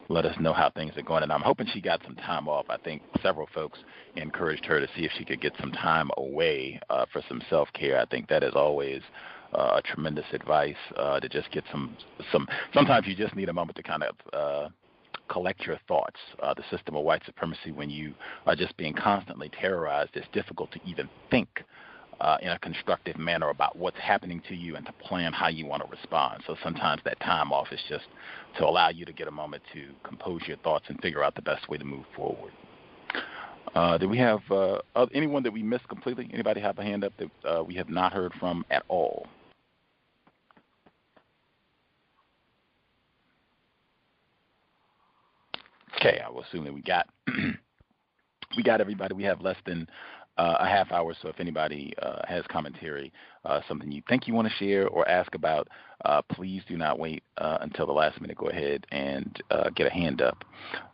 let 0.09 0.25
us 0.25 0.35
know 0.39 0.53
how 0.53 0.69
things 0.69 0.93
are 0.97 1.01
going, 1.01 1.23
and 1.23 1.31
I'm 1.31 1.41
hoping 1.41 1.67
she 1.73 1.81
got 1.81 2.01
some 2.03 2.15
time 2.15 2.47
off. 2.47 2.65
I 2.69 2.77
think 2.77 3.01
several 3.21 3.47
folks 3.53 3.79
encouraged 4.15 4.65
her 4.65 4.79
to 4.79 4.87
see 4.95 5.03
if 5.05 5.11
she 5.17 5.25
could 5.25 5.41
get 5.41 5.53
some 5.59 5.71
time 5.71 6.09
away 6.17 6.79
for 7.11 7.21
some 7.27 7.41
self 7.49 7.69
care. 7.73 7.99
I 7.99 8.05
think 8.05 8.27
that 8.29 8.43
is 8.43 8.53
always 8.55 9.01
a 9.53 9.81
tremendous 9.81 10.25
advice 10.33 10.75
to 10.95 11.29
just 11.29 11.51
get 11.51 11.63
some 11.71 11.95
some. 12.31 12.47
Sometimes 12.73 13.07
you 13.07 13.15
just 13.15 13.35
need 13.35 13.47
a 13.47 13.53
moment 13.53 13.77
to 13.77 13.83
kind 13.83 14.03
of 14.03 14.71
collect 15.29 15.65
your 15.65 15.79
thoughts. 15.87 16.19
Uh, 16.41 16.53
the 16.53 16.63
system 16.69 16.95
of 16.95 17.03
white 17.03 17.23
supremacy, 17.25 17.71
when 17.71 17.89
you 17.89 18.13
are 18.45 18.55
just 18.55 18.75
being 18.77 18.93
constantly 18.93 19.49
terrorized, 19.49 20.11
it's 20.15 20.27
difficult 20.33 20.71
to 20.71 20.79
even 20.85 21.09
think 21.29 21.63
uh, 22.19 22.37
in 22.41 22.49
a 22.49 22.59
constructive 22.59 23.17
manner 23.17 23.49
about 23.49 23.77
what's 23.77 23.99
happening 23.99 24.41
to 24.47 24.55
you 24.55 24.75
and 24.75 24.85
to 24.85 24.91
plan 24.93 25.33
how 25.33 25.47
you 25.47 25.65
want 25.65 25.83
to 25.83 25.89
respond. 25.89 26.43
So 26.47 26.55
sometimes 26.63 27.01
that 27.05 27.19
time 27.19 27.51
off 27.51 27.67
is 27.71 27.79
just 27.87 28.05
to 28.57 28.65
allow 28.65 28.89
you 28.89 29.05
to 29.05 29.13
get 29.13 29.27
a 29.27 29.31
moment 29.31 29.63
to 29.73 29.87
compose 30.03 30.41
your 30.47 30.57
thoughts 30.57 30.85
and 30.87 30.99
figure 31.01 31.23
out 31.23 31.35
the 31.35 31.41
best 31.41 31.69
way 31.69 31.77
to 31.77 31.85
move 31.85 32.05
forward. 32.15 32.53
Uh, 33.75 33.97
do 33.97 34.09
we 34.09 34.17
have 34.17 34.39
uh, 34.49 34.79
anyone 35.13 35.43
that 35.43 35.51
we 35.51 35.61
missed 35.61 35.87
completely? 35.87 36.29
Anybody 36.33 36.61
have 36.61 36.79
a 36.79 36.83
hand 36.83 37.03
up 37.03 37.13
that 37.17 37.47
uh, 37.47 37.63
we 37.63 37.75
have 37.75 37.89
not 37.89 38.13
heard 38.13 38.33
from 38.39 38.65
at 38.71 38.83
all? 38.87 39.27
Okay, 45.99 46.21
I 46.23 46.29
will 46.29 46.43
assume 46.43 46.63
that 46.65 46.73
we 46.73 46.81
got 46.81 47.07
we 47.27 48.63
got 48.63 48.81
everybody. 48.81 49.15
We 49.15 49.23
have 49.23 49.41
less 49.41 49.57
than 49.65 49.87
uh, 50.37 50.57
a 50.59 50.67
half 50.67 50.91
hour, 50.91 51.15
so 51.19 51.29
if 51.29 51.39
anybody 51.39 51.93
uh, 52.01 52.21
has 52.27 52.43
commentary, 52.49 53.11
uh, 53.45 53.61
something 53.67 53.91
you 53.91 54.03
think 54.07 54.27
you 54.27 54.35
want 54.35 54.47
to 54.47 54.53
share 54.53 54.87
or 54.87 55.07
ask 55.09 55.33
about, 55.33 55.67
uh, 56.05 56.21
please 56.21 56.61
do 56.67 56.77
not 56.77 56.99
wait 56.99 57.23
uh, 57.39 57.57
until 57.61 57.87
the 57.87 57.91
last 57.93 58.21
minute. 58.21 58.37
Go 58.37 58.49
ahead 58.49 58.85
and 58.91 59.41
uh, 59.49 59.71
get 59.75 59.87
a 59.87 59.89
hand 59.89 60.21
up. 60.21 60.43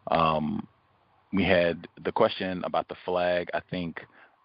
Um, 0.08 0.66
we 1.34 1.44
had 1.44 1.88
the 2.06 2.12
question 2.12 2.64
about 2.64 2.88
the 2.88 2.96
flag. 3.04 3.50
I 3.54 3.60
think 3.70 4.00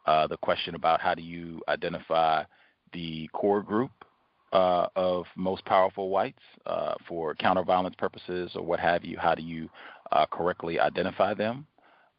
the 0.06 0.38
question 0.40 0.74
about 0.74 1.00
how 1.00 1.14
do 1.14 1.22
you 1.22 1.60
identify 1.68 2.42
the 2.92 3.28
core 3.34 3.62
group 3.62 3.92
uh, 4.52 4.86
of 4.96 5.26
most 5.36 5.64
powerful 5.64 6.08
whites 6.08 6.42
uh, 6.66 6.94
for 7.06 7.34
counter 7.34 7.62
violence 7.62 7.94
purposes 7.98 8.52
or 8.54 8.62
what 8.62 8.80
have 8.80 9.04
you? 9.04 9.18
How 9.18 9.34
do 9.34 9.42
you 9.42 9.68
uh, 10.12 10.26
correctly 10.26 10.78
identify 10.80 11.34
them? 11.34 11.66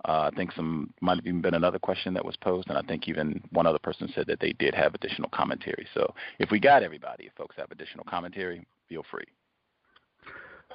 Uh, 0.07 0.29
I 0.31 0.35
think 0.35 0.53
some 0.53 0.93
might 1.01 1.17
have 1.17 1.27
even 1.27 1.41
been 1.41 1.55
another 1.55 1.79
question 1.79 2.13
that 2.13 2.23
was 2.23 2.35
posed, 2.37 2.69
and 2.69 2.77
I 2.77 2.81
think 2.83 3.09
even 3.09 3.41
one 3.51 3.65
other 3.65 3.79
person 3.79 4.09
said 4.15 4.27
that 4.27 4.39
they 4.39 4.53
did 4.53 4.73
have 4.73 4.95
additional 4.95 5.29
commentary. 5.29 5.85
So 5.93 6.13
if 6.39 6.51
we 6.51 6.59
got 6.59 6.83
everybody, 6.83 7.25
if 7.25 7.33
folks 7.33 7.55
have 7.57 7.69
additional 7.71 8.05
commentary, 8.05 8.65
feel 8.87 9.03
free. 9.11 9.25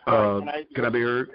Uh, 0.07 0.41
can, 0.41 0.49
I, 0.49 0.65
can 0.75 0.85
I 0.85 0.91
be 0.91 1.01
heard? 1.01 1.31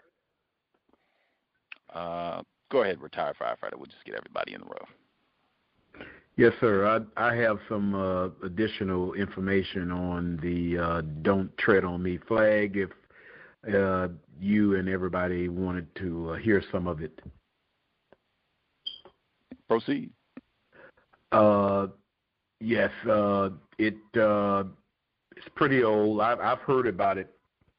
Uh, 1.91 2.43
go 2.71 2.83
ahead, 2.83 3.01
retired 3.01 3.35
firefighter. 3.41 3.75
We'll 3.75 3.87
just 3.87 4.05
get 4.05 4.13
everybody 4.13 4.53
in 4.53 4.61
the 4.61 4.67
row. 4.67 6.05
Yes, 6.37 6.53
sir. 6.61 6.85
I, 7.17 7.29
I 7.29 7.35
have 7.35 7.57
some 7.67 7.95
uh, 7.95 8.27
additional 8.45 9.13
information 9.13 9.91
on 9.91 10.39
the 10.41 10.77
uh, 10.77 11.01
"Don't 11.21 11.55
Tread 11.57 11.83
on 11.83 12.01
Me" 12.01 12.17
flag. 12.27 12.77
If 12.77 12.91
uh, 13.67 14.07
you 14.39 14.75
and 14.75 14.87
everybody 14.87 15.49
wanted 15.49 15.93
to 15.95 16.31
uh, 16.31 16.35
hear 16.37 16.63
some 16.71 16.87
of 16.87 17.01
it, 17.01 17.19
proceed. 19.67 20.11
Uh, 21.31 21.87
yes, 22.59 22.91
uh, 23.09 23.49
it 23.77 23.97
uh, 24.19 24.63
it's 25.35 25.47
pretty 25.55 25.83
old. 25.83 26.21
I've, 26.21 26.39
I've 26.39 26.59
heard 26.59 26.87
about 26.87 27.17
it 27.17 27.33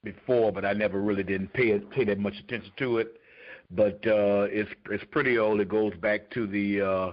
before, 0.05 0.53
but 0.53 0.65
I 0.65 0.73
never 0.73 1.01
really 1.01 1.23
didn't 1.23 1.53
pay 1.53 1.79
pay 1.79 2.05
that 2.05 2.19
much 2.19 2.39
attention 2.39 2.73
to 2.79 2.99
it. 2.99 3.17
But 3.71 4.05
uh, 4.07 4.47
it's 4.51 4.71
it's 4.91 5.05
pretty 5.11 5.39
old. 5.39 5.61
It 5.61 5.69
goes 5.69 5.95
back 6.01 6.31
to 6.31 6.47
the 6.47 6.81
uh, 6.81 7.13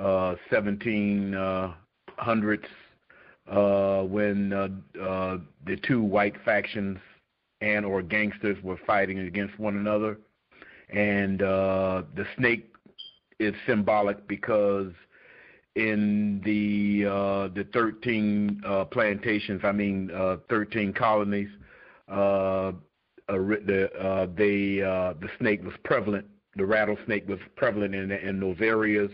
uh, 0.00 0.36
1700s 0.50 1.76
uh, 3.50 4.02
when 4.04 4.52
uh, 4.52 4.68
uh, 5.00 5.38
the 5.66 5.76
two 5.86 6.02
white 6.02 6.34
factions 6.44 6.98
and 7.60 7.84
or 7.84 8.02
gangsters 8.02 8.62
were 8.62 8.78
fighting 8.86 9.18
against 9.20 9.58
one 9.58 9.76
another, 9.76 10.18
and 10.88 11.42
uh, 11.42 12.02
the 12.14 12.26
snake 12.36 12.72
is 13.38 13.54
symbolic 13.66 14.26
because 14.28 14.92
in 15.76 16.40
the 16.44 17.06
uh, 17.06 17.48
the 17.54 17.66
13 17.72 18.62
uh, 18.66 18.84
plantations, 18.86 19.60
I 19.64 19.72
mean 19.72 20.10
uh, 20.10 20.36
13 20.48 20.92
colonies, 20.92 21.48
uh, 22.08 22.72
the 23.28 23.90
uh, 23.98 24.26
they 24.34 24.82
uh, 24.82 25.14
the 25.20 25.28
snake 25.38 25.64
was 25.64 25.74
prevalent. 25.84 26.26
The 26.56 26.66
rattlesnake 26.66 27.28
was 27.28 27.38
prevalent 27.56 27.94
in 27.94 28.10
in 28.10 28.40
those 28.40 28.60
areas, 28.60 29.10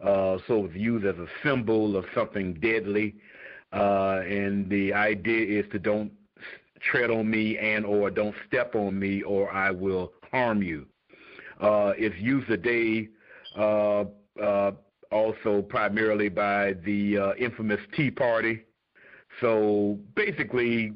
uh, 0.00 0.38
so 0.46 0.66
it's 0.66 0.76
used 0.76 1.04
as 1.04 1.16
a 1.16 1.26
symbol 1.42 1.96
of 1.96 2.04
something 2.14 2.54
deadly. 2.54 3.16
Uh, 3.72 4.22
and 4.24 4.70
the 4.70 4.92
idea 4.94 5.60
is 5.60 5.70
to 5.72 5.78
don't 5.78 6.12
tread 6.90 7.10
on 7.10 7.30
me 7.30 7.58
and 7.58 7.84
or 7.84 8.10
don't 8.10 8.34
step 8.46 8.74
on 8.74 8.98
me 8.98 9.22
or 9.22 9.50
I 9.52 9.70
will 9.70 10.12
harm 10.30 10.62
you. 10.62 10.86
Uh, 11.60 11.92
it's 11.96 12.16
used 12.18 12.48
today 12.48 13.08
uh, 13.58 14.04
uh, 14.42 14.72
also 15.10 15.62
primarily 15.62 16.28
by 16.28 16.74
the 16.84 17.18
uh, 17.18 17.34
infamous 17.34 17.80
Tea 17.96 18.10
Party. 18.10 18.62
So 19.40 19.98
basically, 20.14 20.92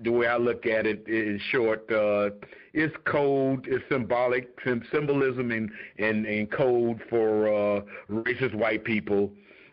the 0.00 0.10
way 0.10 0.26
I 0.26 0.36
look 0.36 0.66
at 0.66 0.86
it, 0.86 1.06
in 1.06 1.40
short, 1.50 1.90
uh, 1.90 2.30
it's 2.72 2.94
code, 3.06 3.66
it's 3.68 3.84
symbolic, 3.90 4.48
symbolism 4.92 5.50
and 5.50 5.70
and, 5.98 6.26
and 6.26 6.50
code 6.50 7.00
for 7.08 7.48
uh, 7.48 7.80
racist 8.10 8.54
white 8.54 8.84
people 8.84 9.30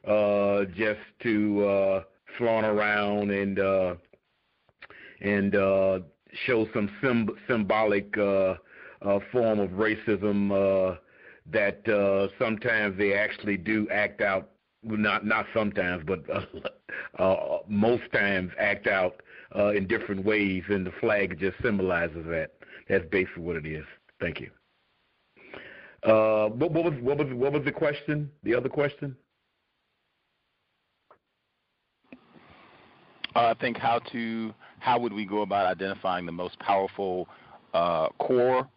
uh, 0.08 0.66
just 0.76 1.00
to 1.24 1.66
uh, 1.66 2.04
flaunt 2.38 2.66
around 2.66 3.32
and 3.32 3.60
uh, 3.60 3.96
and 5.22 5.56
uh, 5.56 6.00
show 6.46 6.68
some 6.74 6.90
symb- 7.02 7.36
symbolic 7.48 8.18
uh, 8.18 8.56
uh, 9.02 9.20
form 9.32 9.60
of 9.60 9.70
racism 9.72 10.52
uh, 10.52 10.98
that 11.52 11.88
uh, 11.90 12.28
sometimes 12.38 12.98
they 12.98 13.14
actually 13.14 13.58
do 13.58 13.88
act 13.92 14.22
out. 14.22 14.50
Not 14.82 15.26
not 15.26 15.46
sometimes, 15.54 16.04
but 16.08 16.24
uh, 16.30 16.46
uh, 17.22 17.58
most 17.68 18.04
times 18.14 18.52
act 18.58 18.88
out 18.88 19.22
uh, 19.56 19.72
in 19.72 19.88
different 19.88 20.24
ways, 20.24 20.64
and 20.70 20.86
the 20.86 20.94
flag 21.02 21.38
just 21.38 21.58
symbolizes 21.62 22.26
that. 22.28 22.52
That's 22.88 23.06
basically 23.12 23.44
what 23.44 23.58
it 23.58 23.66
is. 23.66 23.86
Thank 24.22 24.40
you. 24.40 24.50
Uh, 26.04 26.48
what, 26.50 26.72
what, 26.72 26.86
was 26.86 26.94
what 27.02 27.18
was 27.18 27.28
what 27.34 27.52
was 27.52 27.66
the 27.66 27.72
question? 27.72 28.32
The 28.44 28.56
other 28.56 28.70
question? 28.70 29.18
Uh, 33.36 33.54
I 33.54 33.54
think 33.60 33.78
how 33.78 34.00
to 34.12 34.54
how 34.80 35.00
would 35.00 35.14
we 35.14 35.26
go 35.26 35.42
about 35.42 35.66
identifying 35.66 36.26
the 36.26 36.32
most 36.32 36.60
powerful 36.60 37.28
uh, 37.74 38.10
core 38.20 38.68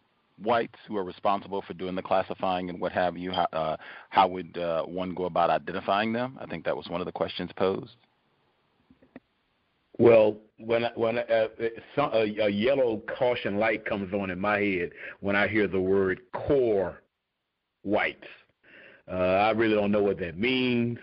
whites 0.42 0.78
who 0.88 0.96
are 0.96 1.04
responsible 1.04 1.62
for 1.62 1.74
doing 1.74 1.94
the 1.94 2.02
classifying 2.02 2.68
and 2.70 2.80
what 2.80 2.92
have 2.92 3.16
you? 3.16 3.32
How, 3.32 3.46
uh, 3.52 3.76
how 4.10 4.28
would 4.28 4.56
uh, 4.58 4.82
one 4.84 5.14
go 5.14 5.24
about 5.24 5.50
identifying 5.50 6.12
them? 6.12 6.38
I 6.40 6.46
think 6.46 6.64
that 6.64 6.76
was 6.76 6.88
one 6.88 7.00
of 7.00 7.06
the 7.06 7.12
questions 7.12 7.50
posed. 7.56 7.96
Well, 9.98 10.36
when 10.58 10.86
when 10.94 11.18
uh, 11.18 11.48
some, 11.94 12.10
a, 12.14 12.22
a 12.22 12.48
yellow 12.48 13.02
caution 13.18 13.58
light 13.58 13.84
comes 13.84 14.12
on 14.14 14.30
in 14.30 14.40
my 14.40 14.58
head 14.58 14.90
when 15.20 15.36
I 15.36 15.48
hear 15.48 15.68
the 15.68 15.80
word 15.80 16.20
core 16.32 17.02
whites. 17.82 18.24
Uh, 19.10 19.14
I 19.14 19.50
really 19.50 19.74
don't 19.74 19.92
know 19.92 20.02
what 20.02 20.18
that 20.20 20.38
means. 20.38 20.98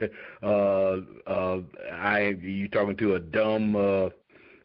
uh, 0.42 0.96
uh, 1.26 1.60
I 1.92 2.36
you 2.40 2.68
talking 2.68 2.96
to 2.98 3.14
a 3.14 3.20
dumb 3.20 3.74
uh, 3.74 4.10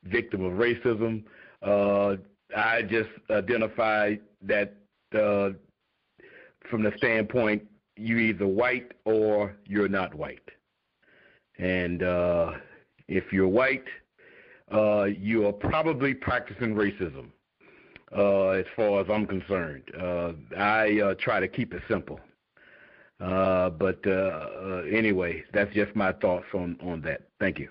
victim 0.03 0.43
of 0.43 0.53
racism. 0.53 1.23
Uh, 1.61 2.17
I 2.55 2.81
just 2.83 3.09
identify 3.29 4.15
that 4.43 4.75
uh, 5.13 5.51
from 6.69 6.83
the 6.83 6.91
standpoint 6.97 7.63
you 7.97 8.17
either 8.17 8.47
white 8.47 8.91
or 9.05 9.55
you're 9.67 9.87
not 9.87 10.13
white. 10.13 10.39
And 11.59 12.01
uh, 12.01 12.53
if 13.07 13.31
you're 13.31 13.47
white, 13.47 13.85
uh, 14.73 15.03
you 15.03 15.45
are 15.45 15.53
probably 15.53 16.13
practicing 16.13 16.73
racism, 16.73 17.27
uh, 18.17 18.49
as 18.49 18.65
far 18.75 19.01
as 19.01 19.07
I'm 19.09 19.27
concerned. 19.27 19.83
Uh, 19.99 20.31
I 20.57 20.99
uh, 21.01 21.13
try 21.19 21.39
to 21.39 21.47
keep 21.47 21.73
it 21.73 21.83
simple. 21.89 22.19
Uh, 23.19 23.69
but 23.69 23.99
uh, 24.07 24.09
uh, 24.09 24.83
anyway, 24.91 25.43
that's 25.53 25.73
just 25.75 25.95
my 25.95 26.11
thoughts 26.13 26.45
on, 26.53 26.77
on 26.81 27.01
that. 27.01 27.21
Thank 27.39 27.59
you. 27.59 27.69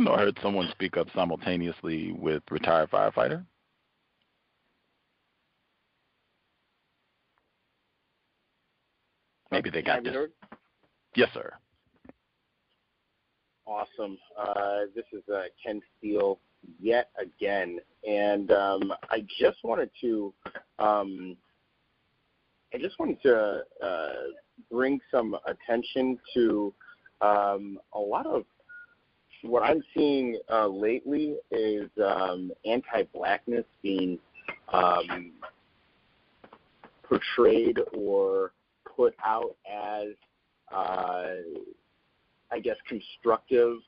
I 0.08 0.18
heard 0.18 0.38
someone 0.42 0.68
speak 0.70 0.96
up 0.96 1.08
simultaneously 1.14 2.12
with 2.12 2.42
retired 2.50 2.90
firefighter. 2.90 3.44
Maybe 9.50 9.68
they 9.68 9.82
got 9.82 10.04
this. 10.04 10.16
Yes, 11.16 11.28
sir. 11.34 11.52
Awesome. 13.66 14.16
Uh, 14.38 14.80
this 14.94 15.04
is 15.12 15.22
uh, 15.28 15.42
Ken 15.64 15.80
Steele 15.98 16.38
yet 16.80 17.10
again, 17.20 17.78
and 18.08 18.50
um, 18.52 18.92
I 19.10 19.24
just 19.40 19.58
wanted 19.64 19.90
to, 20.00 20.32
um, 20.78 21.36
I 22.72 22.78
just 22.78 22.98
wanted 22.98 23.20
to 23.22 23.62
uh, 23.84 24.12
bring 24.70 25.00
some 25.10 25.36
attention 25.46 26.18
to 26.34 26.72
um, 27.20 27.78
a 27.92 27.98
lot 27.98 28.26
of 28.26 28.44
what 29.42 29.62
I'm 29.62 29.82
seeing 29.94 30.38
uh, 30.50 30.66
lately 30.66 31.36
is 31.50 31.88
um, 32.04 32.52
anti-blackness 32.64 33.64
being 33.82 34.18
um, 34.72 35.32
portrayed 37.02 37.78
or 37.92 38.52
put 38.96 39.14
out 39.24 39.56
as, 39.70 40.08
uh, 40.72 41.36
I 42.50 42.60
guess, 42.62 42.76
constructive 42.88 43.78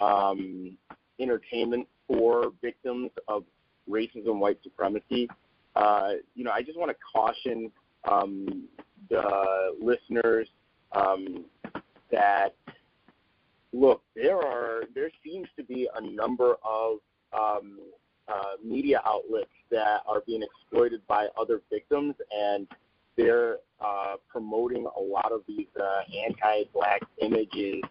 um, 0.00 0.76
entertainment 1.20 1.86
for 2.06 2.52
victims 2.62 3.10
of 3.28 3.44
racism, 3.88 4.38
white 4.38 4.58
supremacy. 4.62 5.28
Uh, 5.74 6.12
you 6.34 6.44
know, 6.44 6.50
I 6.52 6.62
just 6.62 6.78
want 6.78 6.90
to 6.90 6.96
caution 7.14 7.70
um, 8.10 8.64
the 9.10 9.74
listeners 9.80 10.48
um, 10.92 11.44
that 12.10 12.54
look, 13.76 14.02
there 14.14 14.38
are 14.38 14.84
there 14.94 15.10
seems 15.24 15.48
to 15.56 15.64
be 15.64 15.88
a 15.94 16.00
number 16.00 16.56
of 16.64 16.98
um, 17.32 17.78
uh, 18.28 18.54
media 18.64 19.00
outlets 19.06 19.50
that 19.70 20.00
are 20.06 20.22
being 20.26 20.42
exploited 20.42 21.00
by 21.06 21.26
other 21.38 21.60
victims, 21.70 22.14
and 22.36 22.66
they're 23.16 23.58
uh, 23.80 24.16
promoting 24.28 24.86
a 24.96 25.00
lot 25.00 25.32
of 25.32 25.42
these 25.46 25.66
uh, 25.80 26.02
anti-black 26.26 27.02
images 27.20 27.82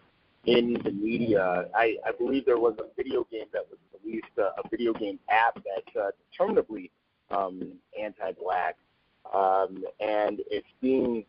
in 0.44 0.74
the 0.84 0.90
media. 0.90 1.68
I, 1.74 1.96
I 2.06 2.12
believe 2.18 2.44
there 2.44 2.58
was 2.58 2.74
a 2.78 2.94
video 2.96 3.26
game 3.30 3.46
that 3.52 3.62
was 3.68 3.78
released, 4.04 4.26
uh, 4.38 4.50
a 4.62 4.68
video 4.68 4.92
game 4.92 5.18
app 5.28 5.54
that's 5.54 5.96
uh, 5.96 6.10
determinably 6.30 6.90
um, 7.30 7.72
anti-black, 8.00 8.76
um, 9.34 9.84
and 10.00 10.40
it's 10.50 10.66
being 10.80 11.24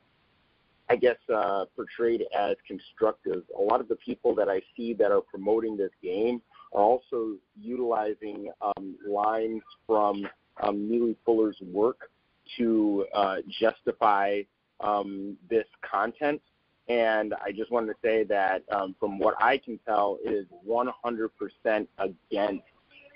I 0.90 0.96
guess, 0.96 1.18
uh, 1.34 1.66
portrayed 1.76 2.24
as 2.38 2.56
constructive. 2.66 3.44
A 3.58 3.62
lot 3.62 3.82
of 3.82 3.88
the 3.88 3.98
people 3.98 4.34
that 4.36 4.50
I 4.50 4.62
see 4.76 4.94
that 4.94 5.12
are 5.12 5.22
promoting 5.22 5.76
this 5.76 5.92
game 6.02 6.42
are 6.74 6.82
also 6.82 7.36
utilizing 7.60 8.52
um, 8.62 8.96
lines 9.08 9.62
from 9.86 10.28
um, 10.62 10.90
Neely 10.90 11.18
Fuller's 11.26 11.58
work 11.62 12.10
to 12.58 13.06
uh, 13.14 13.38
justify 13.60 14.42
um, 14.80 15.38
this 15.50 15.66
content. 15.82 16.42
And 16.88 17.34
I 17.44 17.52
just 17.52 17.70
wanted 17.70 17.88
to 17.88 17.96
say 18.02 18.24
that 18.26 18.64
um, 18.72 18.96
from 18.98 19.20
what 19.20 19.36
I 19.42 19.58
can 19.58 19.78
tell, 19.86 20.20
it 20.24 20.32
is 20.32 20.46
100% 20.66 21.88
against 21.98 22.64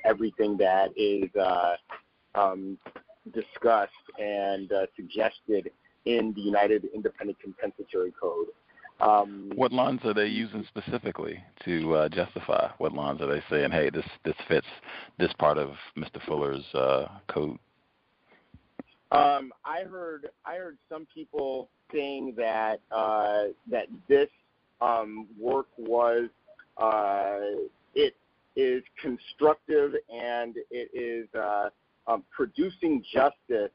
everything 0.03 0.58
that 0.58 0.90
is 0.98 1.30
uh, 1.35 1.75
um, 2.35 2.77
discussed 3.33 3.91
and 4.19 4.72
uh, 4.74 4.88
suggested 4.95 5.72
in 6.05 6.33
the 6.33 6.41
United 6.41 6.85
Independent 6.93 7.38
Compensatory 7.41 8.13
Code. 8.19 8.47
Um, 8.99 9.51
what 9.55 9.71
lines 9.71 10.01
are 10.03 10.13
they 10.13 10.27
using 10.27 10.63
specifically 10.67 11.43
to 11.65 11.93
uh, 11.95 12.09
justify? 12.09 12.69
What 12.77 12.93
lines 12.93 13.19
are 13.21 13.27
they 13.27 13.41
saying, 13.49 13.71
hey, 13.71 13.89
this 13.89 14.05
this 14.23 14.35
fits 14.47 14.67
this 15.17 15.33
part 15.39 15.57
of 15.57 15.71
Mr. 15.97 16.23
Fuller's 16.27 16.63
uh, 16.75 17.07
code? 17.27 17.57
Um, 19.11 19.51
I 19.65 19.81
heard 19.89 20.30
I 20.45 20.55
heard 20.55 20.77
some 20.88 21.07
people 21.13 21.69
saying 21.91 22.35
that 22.38 22.80
uh, 22.91 23.45
that 23.71 23.88
this 24.07 24.30
um, 24.81 25.27
work 25.39 25.67
was 25.77 26.30
uh, 26.77 27.39
it 27.95 28.15
is 28.55 28.83
constructive 29.01 29.93
and 30.13 30.55
it 30.69 30.89
is 30.93 31.27
uh, 31.33 31.69
um, 32.07 32.23
producing 32.35 33.03
justice 33.11 33.71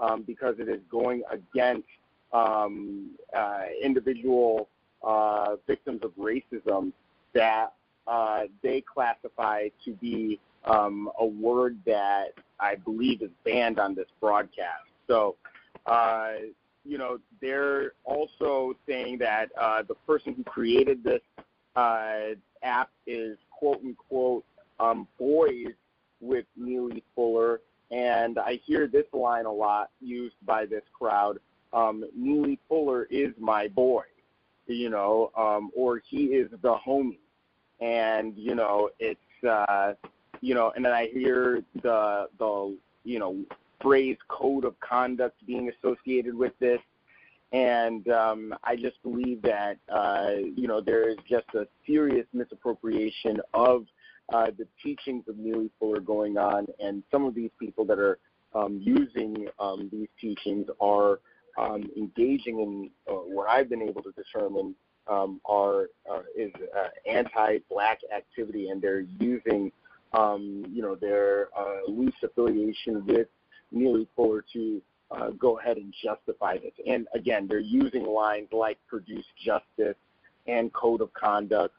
um, 0.00 0.22
because 0.22 0.56
it 0.58 0.68
is 0.68 0.80
going 0.90 1.22
against 1.30 1.86
um, 2.32 3.10
uh, 3.36 3.62
individual 3.82 4.68
uh, 5.02 5.56
victims 5.66 6.00
of 6.02 6.10
racism 6.12 6.92
that 7.34 7.72
uh, 8.06 8.42
they 8.62 8.82
classify 8.82 9.68
to 9.84 9.92
be 9.94 10.40
um, 10.64 11.10
a 11.18 11.26
word 11.26 11.78
that 11.86 12.32
I 12.58 12.76
believe 12.76 13.22
is 13.22 13.30
banned 13.44 13.78
on 13.78 13.94
this 13.94 14.08
broadcast. 14.20 14.88
So, 15.06 15.36
uh, 15.86 16.32
you 16.84 16.98
know, 16.98 17.18
they're 17.40 17.92
also 18.04 18.74
saying 18.86 19.18
that 19.18 19.50
uh, 19.58 19.82
the 19.86 19.94
person 20.06 20.34
who 20.34 20.44
created 20.44 21.02
this 21.04 21.20
uh, 21.76 22.34
app 22.62 22.90
is 23.06 23.38
quote 23.50 23.80
unquote 23.84 24.44
um, 24.78 25.06
boys 25.18 25.72
with 26.20 26.44
Neely 26.56 27.02
Fuller 27.14 27.60
and 27.90 28.38
I 28.38 28.60
hear 28.64 28.86
this 28.86 29.06
line 29.12 29.46
a 29.46 29.52
lot 29.52 29.90
used 30.00 30.36
by 30.44 30.66
this 30.66 30.82
crowd. 30.92 31.38
Um, 31.72 32.04
Neely 32.16 32.58
Fuller 32.68 33.04
is 33.10 33.32
my 33.38 33.68
boy, 33.68 34.04
you 34.66 34.90
know, 34.90 35.30
um, 35.36 35.70
or 35.76 36.00
he 36.08 36.26
is 36.26 36.50
the 36.62 36.76
homie. 36.86 37.18
And, 37.80 38.36
you 38.36 38.54
know, 38.54 38.90
it's, 38.98 39.44
uh, 39.48 39.94
you 40.40 40.54
know, 40.54 40.72
and 40.76 40.84
then 40.84 40.92
I 40.92 41.08
hear 41.08 41.62
the, 41.82 42.28
the, 42.38 42.76
you 43.04 43.18
know, 43.18 43.42
phrase 43.80 44.18
code 44.28 44.64
of 44.64 44.78
conduct 44.80 45.44
being 45.46 45.70
associated 45.70 46.34
with 46.34 46.52
this. 46.58 46.80
And 47.52 48.06
um, 48.08 48.54
I 48.62 48.76
just 48.76 49.02
believe 49.02 49.42
that, 49.42 49.78
uh, 49.88 50.34
you 50.54 50.68
know, 50.68 50.80
there 50.80 51.08
is 51.08 51.16
just 51.28 51.46
a 51.54 51.66
serious 51.86 52.26
misappropriation 52.32 53.40
of 53.54 53.86
uh, 54.32 54.46
the 54.56 54.66
teachings 54.82 55.24
of 55.28 55.38
Neely 55.38 55.70
Fuller 55.78 56.00
going 56.00 56.38
on, 56.38 56.66
and 56.78 57.02
some 57.10 57.24
of 57.24 57.34
these 57.34 57.50
people 57.58 57.84
that 57.86 57.98
are 57.98 58.18
um, 58.54 58.80
using 58.82 59.48
um, 59.58 59.88
these 59.92 60.08
teachings 60.20 60.66
are 60.80 61.20
um, 61.58 61.90
engaging 61.96 62.60
in 62.60 62.90
uh, 63.08 63.14
what 63.14 63.48
I've 63.48 63.68
been 63.68 63.82
able 63.82 64.02
to 64.02 64.12
determine 64.12 64.74
um, 65.08 65.40
are 65.44 65.88
uh, 66.10 66.22
is 66.36 66.52
uh, 66.76 66.88
anti-black 67.08 68.00
activity, 68.14 68.68
and 68.68 68.80
they're 68.80 69.04
using 69.18 69.72
um, 70.12 70.64
you 70.70 70.82
know 70.82 70.94
their 70.94 71.48
uh, 71.56 71.88
loose 71.88 72.14
affiliation 72.22 73.04
with 73.06 73.28
Neely 73.72 74.08
Fuller 74.16 74.44
to 74.52 74.82
uh, 75.10 75.30
go 75.30 75.58
ahead 75.58 75.76
and 75.76 75.92
justify 76.02 76.58
this. 76.58 76.72
And 76.86 77.08
again, 77.14 77.46
they're 77.48 77.58
using 77.58 78.04
lines 78.04 78.48
like 78.52 78.78
"produce 78.86 79.26
justice" 79.44 79.96
and 80.46 80.72
"code 80.72 81.00
of 81.00 81.12
conduct." 81.14 81.74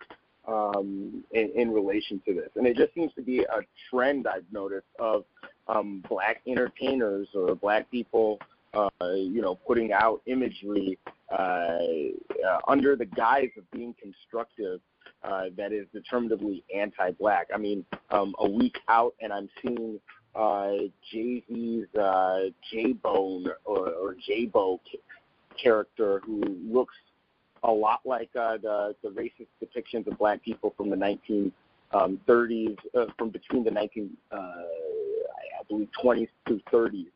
Um, 0.47 1.23
in, 1.31 1.51
in 1.55 1.71
relation 1.71 2.21
to 2.25 2.33
this. 2.33 2.49
And 2.55 2.65
it 2.65 2.75
just 2.75 2.93
seems 2.93 3.13
to 3.15 3.21
be 3.21 3.39
a 3.39 3.61
trend 3.89 4.27
I've 4.27 4.45
noticed 4.51 4.87
of 4.99 5.25
um, 5.67 6.03
black 6.09 6.41
entertainers 6.47 7.27
or 7.33 7.55
black 7.55 7.89
people, 7.91 8.39
uh, 8.73 8.89
you 9.13 9.41
know, 9.41 9.55
putting 9.55 9.91
out 9.93 10.21
imagery 10.25 10.97
uh, 11.31 11.35
uh, 11.35 12.59
under 12.67 12.95
the 12.95 13.05
guise 13.05 13.49
of 13.57 13.69
being 13.71 13.95
constructive 14.01 14.81
uh, 15.23 15.45
that 15.55 15.71
is 15.71 15.85
determinably 15.93 16.63
anti-black. 16.75 17.47
I 17.53 17.57
mean, 17.57 17.85
um, 18.09 18.33
a 18.39 18.49
week 18.49 18.77
out, 18.87 19.13
and 19.21 19.31
I'm 19.31 19.49
seeing 19.61 19.99
uh, 20.35 20.71
Jay 21.11 21.43
Z's 21.47 21.85
uh, 21.95 22.39
J 22.71 22.93
Bone 22.93 23.45
or, 23.65 23.89
or 23.89 24.15
J 24.25 24.45
Bo 24.45 24.79
character 25.61 26.21
who 26.25 26.41
looks 26.63 26.95
a 27.63 27.71
lot 27.71 28.01
like 28.05 28.29
uh, 28.35 28.57
the 28.57 28.95
the 29.03 29.09
racist 29.09 29.47
depictions 29.63 30.07
of 30.07 30.17
black 30.17 30.43
people 30.43 30.73
from 30.75 30.89
the 30.89 30.95
1930s, 30.95 31.51
um, 31.93 32.19
uh, 32.95 33.05
from 33.17 33.29
between 33.29 33.63
the 33.63 33.71
19 33.71 34.17
uh, 34.31 34.35
I 34.35 35.63
believe 35.67 35.89
20s 36.03 36.27
through 36.47 36.61
30s 36.71 37.07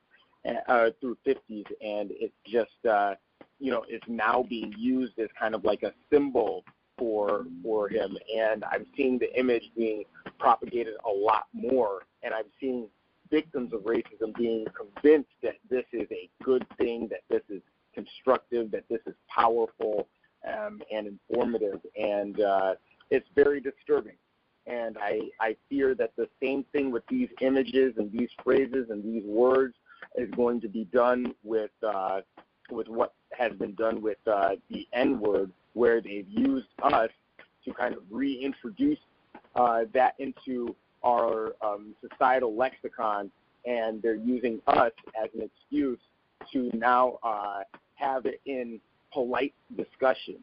uh, 0.67 0.89
through 0.99 1.17
50s, 1.25 1.65
and 1.81 2.11
it's 2.11 2.33
just 2.45 2.85
uh, 2.89 3.15
you 3.59 3.71
know 3.71 3.85
it's 3.87 4.05
now 4.07 4.45
being 4.47 4.73
used 4.77 5.17
as 5.19 5.27
kind 5.39 5.55
of 5.55 5.63
like 5.63 5.83
a 5.83 5.93
symbol 6.11 6.63
for 6.97 7.45
for 7.63 7.89
him, 7.89 8.17
and 8.37 8.63
I'm 8.65 8.85
seeing 8.95 9.17
the 9.17 9.37
image 9.37 9.63
being 9.75 10.03
propagated 10.39 10.93
a 11.05 11.11
lot 11.11 11.47
more, 11.53 12.03
and 12.23 12.33
I'm 12.33 12.45
seeing 12.59 12.87
victims 13.31 13.73
of 13.73 13.81
racism 13.81 14.35
being 14.37 14.65
convinced 14.77 15.31
that 15.41 15.55
this 15.69 15.85
is 15.91 16.07
a 16.11 16.29
good 16.43 16.65
thing, 16.77 17.09
that 17.09 17.21
this 17.29 17.41
is 17.49 17.61
constructive, 17.93 18.71
that 18.71 18.83
this 18.89 19.01
is 19.07 19.15
powerful 19.33 20.07
um, 20.47 20.81
and 20.91 21.07
informative, 21.07 21.79
and 21.95 22.41
uh, 22.41 22.75
it's 23.09 23.27
very 23.35 23.59
disturbing. 23.59 24.15
And 24.67 24.97
I, 24.97 25.21
I 25.39 25.55
fear 25.69 25.93
that 25.95 26.11
the 26.15 26.27
same 26.41 26.65
thing 26.71 26.91
with 26.91 27.03
these 27.07 27.29
images 27.41 27.93
and 27.97 28.11
these 28.11 28.29
phrases 28.43 28.89
and 28.89 29.03
these 29.03 29.23
words 29.23 29.75
is 30.15 30.29
going 30.31 30.59
to 30.61 30.67
be 30.67 30.85
done 30.85 31.35
with 31.43 31.71
uh, 31.83 32.21
with 32.71 32.87
what 32.87 33.13
has 33.37 33.51
been 33.53 33.75
done 33.75 34.01
with 34.01 34.17
uh, 34.25 34.55
the 34.71 34.87
N 34.93 35.19
word, 35.19 35.51
where 35.73 36.01
they've 36.01 36.27
used 36.27 36.67
us 36.81 37.11
to 37.63 37.73
kind 37.73 37.93
of 37.93 38.01
reintroduce 38.09 38.99
uh, 39.55 39.81
that 39.93 40.15
into 40.17 40.75
our 41.03 41.53
um, 41.61 41.93
societal 42.01 42.55
lexicon, 42.55 43.29
and 43.65 44.01
they're 44.01 44.15
using 44.15 44.61
us 44.67 44.91
as 45.21 45.29
an 45.35 45.41
excuse 45.41 45.99
to 46.51 46.71
now 46.73 47.19
uh, 47.23 47.59
have 47.95 48.25
it 48.25 48.41
in 48.45 48.79
polite 49.13 49.53
discussion, 49.75 50.37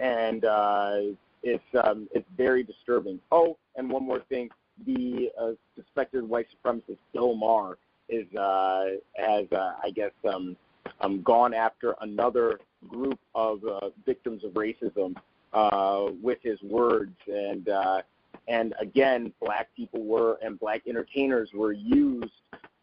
and 0.00 0.44
uh, 0.44 0.96
it's 1.42 1.64
um, 1.84 2.08
it's 2.12 2.28
very 2.36 2.62
disturbing. 2.62 3.20
Oh, 3.30 3.56
and 3.76 3.90
one 3.90 4.04
more 4.04 4.20
thing: 4.28 4.48
the 4.86 5.30
uh, 5.40 5.52
suspected 5.76 6.28
white 6.28 6.46
supremacist 6.54 6.98
Bill 7.12 7.34
Maher 7.34 7.78
is 8.08 8.26
uh, 8.34 8.84
has 9.16 9.46
uh, 9.52 9.74
I 9.82 9.90
guess 9.90 10.12
um, 10.32 10.56
um, 11.00 11.22
gone 11.22 11.54
after 11.54 11.94
another 12.00 12.60
group 12.88 13.18
of 13.34 13.60
uh, 13.64 13.90
victims 14.04 14.44
of 14.44 14.52
racism 14.52 15.14
uh, 15.52 16.12
with 16.22 16.38
his 16.42 16.60
words, 16.62 17.16
and 17.26 17.68
uh, 17.68 18.02
and 18.48 18.74
again, 18.80 19.32
black 19.40 19.68
people 19.76 20.02
were 20.04 20.38
and 20.42 20.58
black 20.58 20.82
entertainers 20.86 21.50
were 21.54 21.72
used 21.72 22.32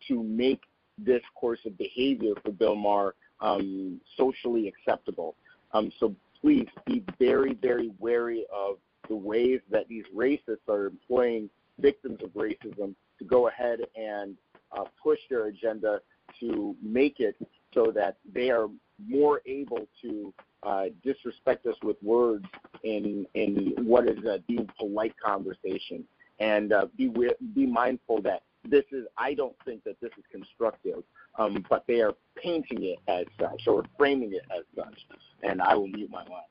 to 0.08 0.24
make 0.24 0.61
this 0.98 1.22
course 1.35 1.60
of 1.66 1.77
behavior 1.77 2.34
for 2.43 2.51
Bill 2.51 2.76
Maher 2.76 3.16
um, 3.41 3.99
socially 4.17 4.67
acceptable. 4.67 5.35
Um, 5.73 5.91
so 5.99 6.15
please 6.39 6.67
be 6.85 7.03
very, 7.19 7.53
very 7.53 7.91
wary 7.99 8.45
of 8.53 8.77
the 9.09 9.15
ways 9.15 9.59
that 9.69 9.87
these 9.87 10.05
racists 10.15 10.67
are 10.69 10.87
employing 10.87 11.49
victims 11.79 12.19
of 12.23 12.29
racism 12.31 12.95
to 13.19 13.25
go 13.25 13.47
ahead 13.47 13.79
and 13.95 14.37
uh, 14.71 14.83
push 15.01 15.19
their 15.29 15.47
agenda 15.47 15.99
to 16.39 16.75
make 16.81 17.19
it 17.19 17.35
so 17.73 17.91
that 17.93 18.17
they 18.33 18.49
are 18.49 18.67
more 19.07 19.41
able 19.45 19.87
to 20.01 20.33
uh, 20.63 20.85
disrespect 21.03 21.65
us 21.65 21.75
with 21.83 21.97
words 22.03 22.45
in 22.83 23.25
in 23.33 23.73
what 23.83 24.07
is 24.07 24.23
a 24.25 24.39
deemed 24.47 24.71
polite 24.77 25.13
conversation, 25.23 26.03
and 26.39 26.71
uh, 26.71 26.85
be 26.97 27.11
be 27.55 27.65
mindful 27.65 28.21
that 28.21 28.43
this 28.63 28.83
is. 28.91 29.05
I 29.17 29.33
don't 29.33 29.55
think 29.65 29.83
that 29.85 29.99
this 30.01 30.11
is 30.17 30.23
constructive, 30.31 31.03
um, 31.38 31.66
but 31.69 31.84
they 31.88 32.01
are 32.01 32.14
painting 32.35 32.84
it 32.84 33.00
as 33.08 33.26
such 33.40 33.68
or 33.68 33.85
framing 33.98 34.34
it 34.34 34.43
as 34.56 34.64
such, 34.76 35.00
and 35.43 35.61
I 35.61 35.76
will 35.76 35.88
mute 35.88 36.10
my 36.10 36.24
line. 36.24 36.43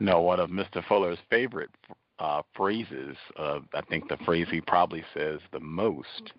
No, 0.00 0.22
one 0.22 0.40
of 0.40 0.48
Mr. 0.48 0.82
Fuller's 0.88 1.18
favorite 1.28 1.70
uh, 2.18 2.42
phrases. 2.54 3.16
Uh, 3.36 3.60
I 3.74 3.82
think 3.82 4.08
the 4.08 4.16
phrase 4.24 4.46
he 4.50 4.60
probably 4.60 5.04
says 5.14 5.40
the 5.52 5.60
most 5.60 6.32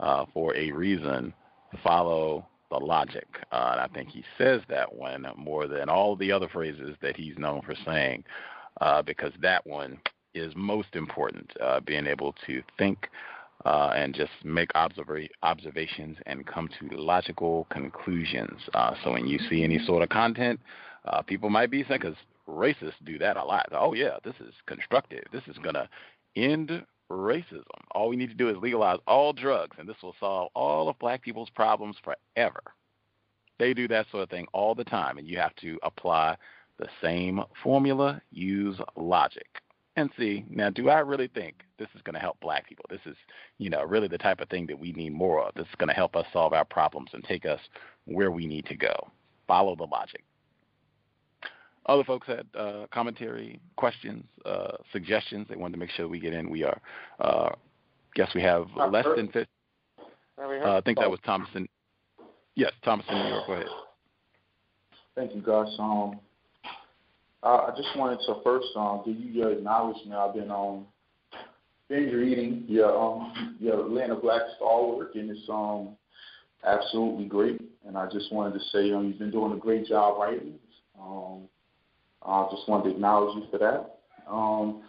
uh, 0.00 0.26
for 0.32 0.54
a 0.54 0.70
reason. 0.72 1.32
Follow 1.82 2.46
the 2.70 2.78
logic. 2.78 3.26
Uh, 3.52 3.70
and 3.72 3.80
I 3.80 3.88
think 3.88 4.10
he 4.10 4.24
says 4.36 4.62
that 4.68 4.94
one 4.94 5.26
more 5.36 5.66
than 5.66 5.88
all 5.88 6.16
the 6.16 6.32
other 6.32 6.48
phrases 6.48 6.96
that 7.02 7.16
he's 7.16 7.36
known 7.38 7.62
for 7.62 7.74
saying, 7.84 8.24
uh, 8.80 9.02
because 9.02 9.32
that 9.40 9.66
one 9.66 9.98
is 10.34 10.52
most 10.54 10.94
important. 10.94 11.50
Uh, 11.60 11.80
being 11.80 12.06
able 12.06 12.34
to 12.46 12.62
think 12.78 13.08
uh, 13.64 13.92
and 13.94 14.14
just 14.14 14.30
make 14.44 14.72
observa- 14.74 15.28
observations 15.42 16.16
and 16.26 16.46
come 16.46 16.68
to 16.80 16.96
logical 16.96 17.66
conclusions. 17.70 18.60
Uh, 18.74 18.94
so 19.02 19.12
when 19.12 19.26
you 19.26 19.38
see 19.50 19.64
any 19.64 19.78
sort 19.84 20.02
of 20.02 20.08
content, 20.08 20.60
uh, 21.04 21.22
people 21.22 21.50
might 21.50 21.70
be 21.70 21.84
saying, 21.84 22.00
because 22.00 22.16
racists 22.48 22.92
do 23.04 23.18
that 23.18 23.36
a 23.36 23.44
lot. 23.44 23.66
Oh 23.72 23.94
yeah, 23.94 24.16
this 24.24 24.34
is 24.40 24.54
constructive. 24.66 25.24
This 25.32 25.42
is 25.48 25.56
gonna 25.58 25.88
end 26.36 26.84
racism. 27.10 27.64
All 27.92 28.08
we 28.08 28.16
need 28.16 28.28
to 28.28 28.34
do 28.34 28.48
is 28.48 28.56
legalize 28.58 28.98
all 29.06 29.32
drugs, 29.32 29.76
and 29.78 29.88
this 29.88 29.96
will 30.02 30.14
solve 30.20 30.50
all 30.54 30.88
of 30.88 30.98
black 30.98 31.22
people's 31.22 31.50
problems 31.50 31.96
forever. 32.02 32.62
They 33.58 33.74
do 33.74 33.88
that 33.88 34.06
sort 34.10 34.22
of 34.22 34.30
thing 34.30 34.46
all 34.52 34.74
the 34.74 34.84
time, 34.84 35.18
and 35.18 35.26
you 35.26 35.38
have 35.38 35.54
to 35.56 35.78
apply 35.82 36.36
the 36.78 36.88
same 37.02 37.42
formula, 37.62 38.22
use 38.30 38.76
logic, 38.96 39.48
and 39.98 40.10
see. 40.16 40.44
Now, 40.48 40.70
do 40.70 40.88
I 40.88 41.00
really 41.00 41.28
think 41.28 41.64
this 41.78 41.88
is 41.94 42.02
going 42.02 42.14
to 42.14 42.20
help 42.20 42.38
black 42.40 42.68
people? 42.68 42.84
This 42.88 43.00
is, 43.04 43.16
you 43.58 43.68
know, 43.68 43.82
really 43.82 44.08
the 44.08 44.18
type 44.18 44.40
of 44.40 44.48
thing 44.48 44.66
that 44.68 44.78
we 44.78 44.92
need 44.92 45.12
more 45.12 45.42
of. 45.42 45.54
This 45.54 45.66
is 45.66 45.74
going 45.78 45.88
to 45.88 45.94
help 45.94 46.14
us 46.16 46.26
solve 46.32 46.52
our 46.52 46.64
problems 46.64 47.10
and 47.12 47.24
take 47.24 47.44
us 47.44 47.60
where 48.04 48.30
we 48.30 48.46
need 48.46 48.66
to 48.66 48.76
go. 48.76 49.10
Follow 49.46 49.74
the 49.74 49.84
logic. 49.84 50.24
Other 51.86 52.04
folks 52.04 52.26
had 52.26 52.46
uh, 52.54 52.86
commentary, 52.92 53.60
questions, 53.76 54.24
uh, 54.44 54.76
suggestions. 54.92 55.46
They 55.48 55.56
wanted 55.56 55.72
to 55.72 55.78
make 55.78 55.90
sure 55.90 56.06
we 56.06 56.20
get 56.20 56.34
in. 56.34 56.50
We 56.50 56.62
are, 56.62 56.80
uh, 57.18 57.50
guess 58.14 58.30
we 58.34 58.42
have 58.42 58.66
less 58.90 59.06
than 59.16 59.28
50. 59.28 59.48
Uh, 60.38 60.76
I 60.76 60.80
think 60.82 60.98
that 60.98 61.10
was 61.10 61.18
Thomason. 61.24 61.68
Yes, 62.54 62.72
Thomason, 62.84 63.14
New 63.14 63.28
York. 63.28 63.46
Go 63.46 63.52
ahead. 63.54 63.66
Thank 65.16 65.34
you, 65.34 65.40
Gus. 65.40 65.74
Um, 65.78 66.20
I 67.42 67.70
just 67.76 67.96
wanted 67.96 68.18
to 68.26 68.40
first 68.42 68.68
um, 68.76 69.02
give 69.04 69.16
you 69.16 69.30
your 69.30 69.52
acknowledgement. 69.52 70.14
I've 70.14 70.34
been 70.34 70.50
um, 70.50 70.86
binge 71.88 72.12
reading 72.12 72.64
your 72.66 72.96
um, 72.96 73.56
your 73.60 73.86
Atlanta 73.86 74.16
Black 74.16 74.42
Stalwart, 74.56 75.14
and 75.14 75.30
it's 75.30 75.48
um, 75.48 75.90
absolutely 76.66 77.26
great. 77.26 77.60
And 77.86 77.96
I 77.96 78.08
just 78.10 78.32
wanted 78.32 78.58
to 78.58 78.64
say 78.72 78.92
um, 78.92 79.06
you've 79.06 79.18
been 79.18 79.30
doing 79.30 79.52
a 79.52 79.56
great 79.56 79.86
job 79.86 80.18
writing. 80.18 80.54
Um, 81.00 81.42
I 82.22 82.48
just 82.50 82.68
wanted 82.68 82.84
to 82.84 82.90
acknowledge 82.96 83.36
you 83.36 83.44
for 83.50 83.58
that. 83.58 83.98
Um, 84.28 84.82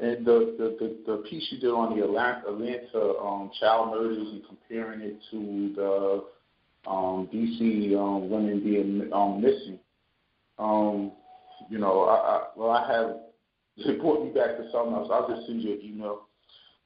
and 0.00 0.26
the, 0.26 0.54
the, 0.58 0.76
the, 0.80 1.12
the 1.12 1.16
piece 1.28 1.46
you 1.50 1.58
did 1.58 1.70
on 1.70 1.96
the 1.96 2.04
Atlanta, 2.04 2.48
Atlanta 2.48 3.18
um, 3.20 3.50
child 3.60 3.90
murders 3.90 4.18
and 4.18 4.42
comparing 4.46 5.00
it 5.00 5.16
to 5.30 5.72
the 5.76 6.90
um, 6.90 7.28
DC 7.32 7.96
um, 7.96 8.28
women 8.28 8.60
being 8.62 9.08
um, 9.12 9.40
missing. 9.40 9.78
Um, 10.58 11.12
you 11.70 11.78
know, 11.78 12.02
I, 12.02 12.14
I, 12.14 12.42
well, 12.56 12.70
I 12.70 12.92
have 12.92 13.98
brought 14.00 14.24
me 14.24 14.30
back 14.30 14.56
to 14.56 14.68
something 14.72 14.94
else. 14.94 15.08
I'll 15.12 15.28
just 15.28 15.46
send 15.46 15.62
you 15.62 15.72
an 15.72 15.80
email. 15.82 16.26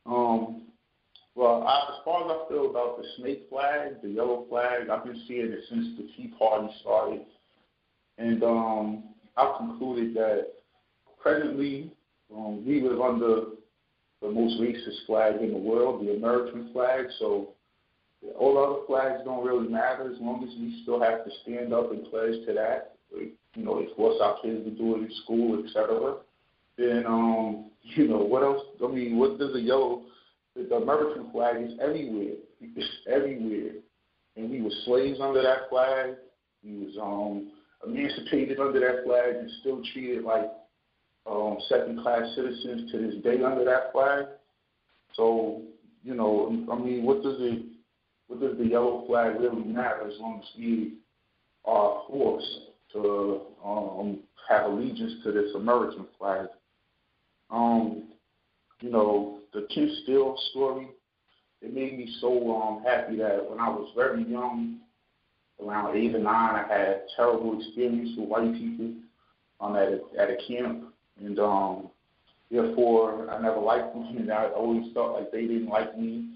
Um, 0.07 0.63
well, 1.35 1.65
I, 1.67 1.93
as 1.93 2.05
far 2.05 2.25
as 2.25 2.31
I 2.31 2.49
feel 2.49 2.71
about 2.71 2.99
the 2.99 3.05
snake 3.19 3.47
flag, 3.51 4.03
the 4.03 4.09
yellow 4.09 4.47
flag, 4.49 4.89
I've 4.89 5.05
been 5.05 5.23
seeing 5.29 5.53
it 5.53 5.61
since 5.69 5.89
the 5.99 6.09
Tea 6.17 6.33
Party 6.39 6.73
started, 6.81 7.23
and 8.19 8.43
um, 8.43 9.05
I've 9.37 9.59
concluded 9.59 10.15
that 10.15 10.49
presently 11.21 11.93
um, 12.35 12.67
we 12.67 12.81
live 12.81 13.01
under 13.01 13.43
the 14.23 14.31
most 14.31 14.61
racist 14.61 15.07
flag 15.07 15.43
in 15.43 15.53
the 15.53 15.59
world, 15.59 16.05
the 16.05 16.15
American 16.15 16.71
flag. 16.73 17.07
So 17.19 17.51
all 18.39 18.59
other 18.59 18.87
flags 18.87 19.23
don't 19.25 19.45
really 19.45 19.69
matter 19.69 20.11
as 20.11 20.21
long 20.21 20.43
as 20.43 20.51
we 20.59 20.81
still 20.83 21.01
have 21.01 21.25
to 21.25 21.31
stand 21.43 21.73
up 21.73 21.93
and 21.93 22.05
pledge 22.05 22.47
to 22.47 22.55
that. 22.55 22.97
You 23.57 23.65
know, 23.65 23.81
they 23.81 23.89
force 23.97 24.17
our 24.23 24.37
kids 24.43 24.65
to 24.65 24.71
do 24.71 24.97
it 24.97 24.99
in 24.99 25.11
school, 25.25 25.65
etc. 25.65 26.17
Then, 26.77 27.05
um, 27.07 27.71
you 27.83 28.07
know, 28.07 28.19
what 28.19 28.43
else? 28.43 28.63
I 28.85 28.89
mean, 28.89 29.19
what 29.19 29.39
does 29.39 29.55
a 29.55 29.61
yellow? 29.61 30.03
The 30.55 30.77
American 30.77 31.31
flag 31.33 31.57
is 31.61 31.73
everywhere. 31.83 32.37
It's 32.61 32.89
everywhere, 33.13 33.73
and 34.37 34.51
we 34.51 34.63
were 34.63 34.71
slaves 34.85 35.19
under 35.21 35.43
that 35.43 35.69
flag. 35.71 36.15
We 36.65 36.87
was 36.87 36.97
um 37.01 37.53
emancipated 37.87 38.59
under 38.59 38.81
that 38.81 39.05
flag 39.05 39.37
and 39.37 39.51
still 39.61 39.83
treated 39.93 40.25
like 40.25 40.51
um, 41.31 41.59
second 41.69 42.03
class 42.03 42.23
citizens 42.35 42.91
to 42.91 42.99
this 42.99 43.23
day 43.23 43.43
under 43.43 43.65
that 43.65 43.93
flag. 43.93 44.27
So, 45.15 45.63
you 46.03 46.15
know, 46.15 46.67
I 46.71 46.79
mean, 46.79 47.05
what 47.05 47.23
does 47.23 47.37
it, 47.39 47.67
what 48.29 48.41
does 48.41 48.57
the 48.59 48.67
yellow 48.67 49.05
flag 49.07 49.39
really 49.41 49.65
matter 49.65 50.07
as 50.07 50.19
long 50.19 50.41
as 50.41 50.49
we 50.59 50.95
are 51.65 52.03
forced 52.09 52.61
to 52.93 53.41
um, 53.65 54.21
have 54.49 54.71
allegiance 54.71 55.23
to 55.25 55.33
this 55.33 55.55
American 55.55 56.07
flag? 56.19 56.47
Um, 57.51 58.05
you 58.81 58.91
know, 58.91 59.39
the 59.53 59.67
Ken 59.75 59.97
Steele 60.03 60.37
story, 60.51 60.89
it 61.63 61.73
made 61.73 61.99
me 61.99 62.15
so 62.21 62.61
um, 62.61 62.83
happy 62.85 63.17
that 63.17 63.49
when 63.49 63.59
I 63.59 63.69
was 63.69 63.91
very 63.97 64.25
young, 64.25 64.81
around 65.65 65.97
eight 65.97 66.15
or 66.15 66.19
nine, 66.19 66.65
I 66.65 66.69
had 66.69 67.03
terrible 67.17 67.59
experience 67.59 68.11
with 68.17 68.29
white 68.29 68.53
people 68.53 68.93
um, 69.61 69.77
at 69.77 69.89
a, 69.89 70.01
at 70.19 70.31
a 70.31 70.37
camp, 70.47 70.93
and 71.19 71.39
um, 71.39 71.89
therefore 72.51 73.31
I 73.31 73.41
never 73.41 73.61
liked 73.61 73.95
them, 73.95 74.05
and 74.19 74.31
I 74.31 74.49
always 74.49 74.93
felt 74.93 75.15
like 75.15 75.33
they 75.33 75.43
didn't 75.43 75.69
like 75.69 75.99
me. 75.99 76.29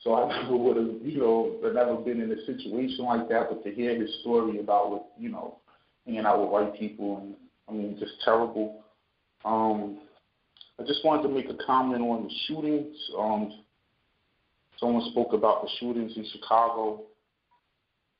So 0.00 0.14
I 0.14 0.28
never 0.42 0.56
would 0.56 0.76
have, 0.76 1.02
you 1.02 1.18
know, 1.18 1.56
never 1.62 1.96
been 1.96 2.20
in 2.20 2.32
a 2.32 2.46
situation 2.46 3.04
like 3.04 3.28
that. 3.28 3.48
But 3.50 3.62
to 3.64 3.70
hear 3.74 4.00
his 4.00 4.10
story 4.20 4.58
about 4.58 4.90
what, 4.90 5.06
you 5.18 5.28
know, 5.28 5.58
hanging 6.06 6.26
out 6.26 6.40
with 6.40 6.50
white 6.50 6.78
people, 6.78 7.18
and 7.18 7.34
I 7.68 7.72
mean, 7.72 7.96
just 7.98 8.12
terrible. 8.24 8.82
Um, 9.44 10.00
I 10.78 10.84
just 10.84 11.04
wanted 11.04 11.28
to 11.28 11.34
make 11.34 11.48
a 11.48 11.64
comment 11.64 12.02
on 12.02 12.24
the 12.24 12.30
shootings. 12.46 12.96
Um, 13.18 13.62
someone 14.78 15.10
spoke 15.10 15.32
about 15.32 15.62
the 15.62 15.68
shootings 15.78 16.12
in 16.16 16.26
Chicago, 16.32 17.02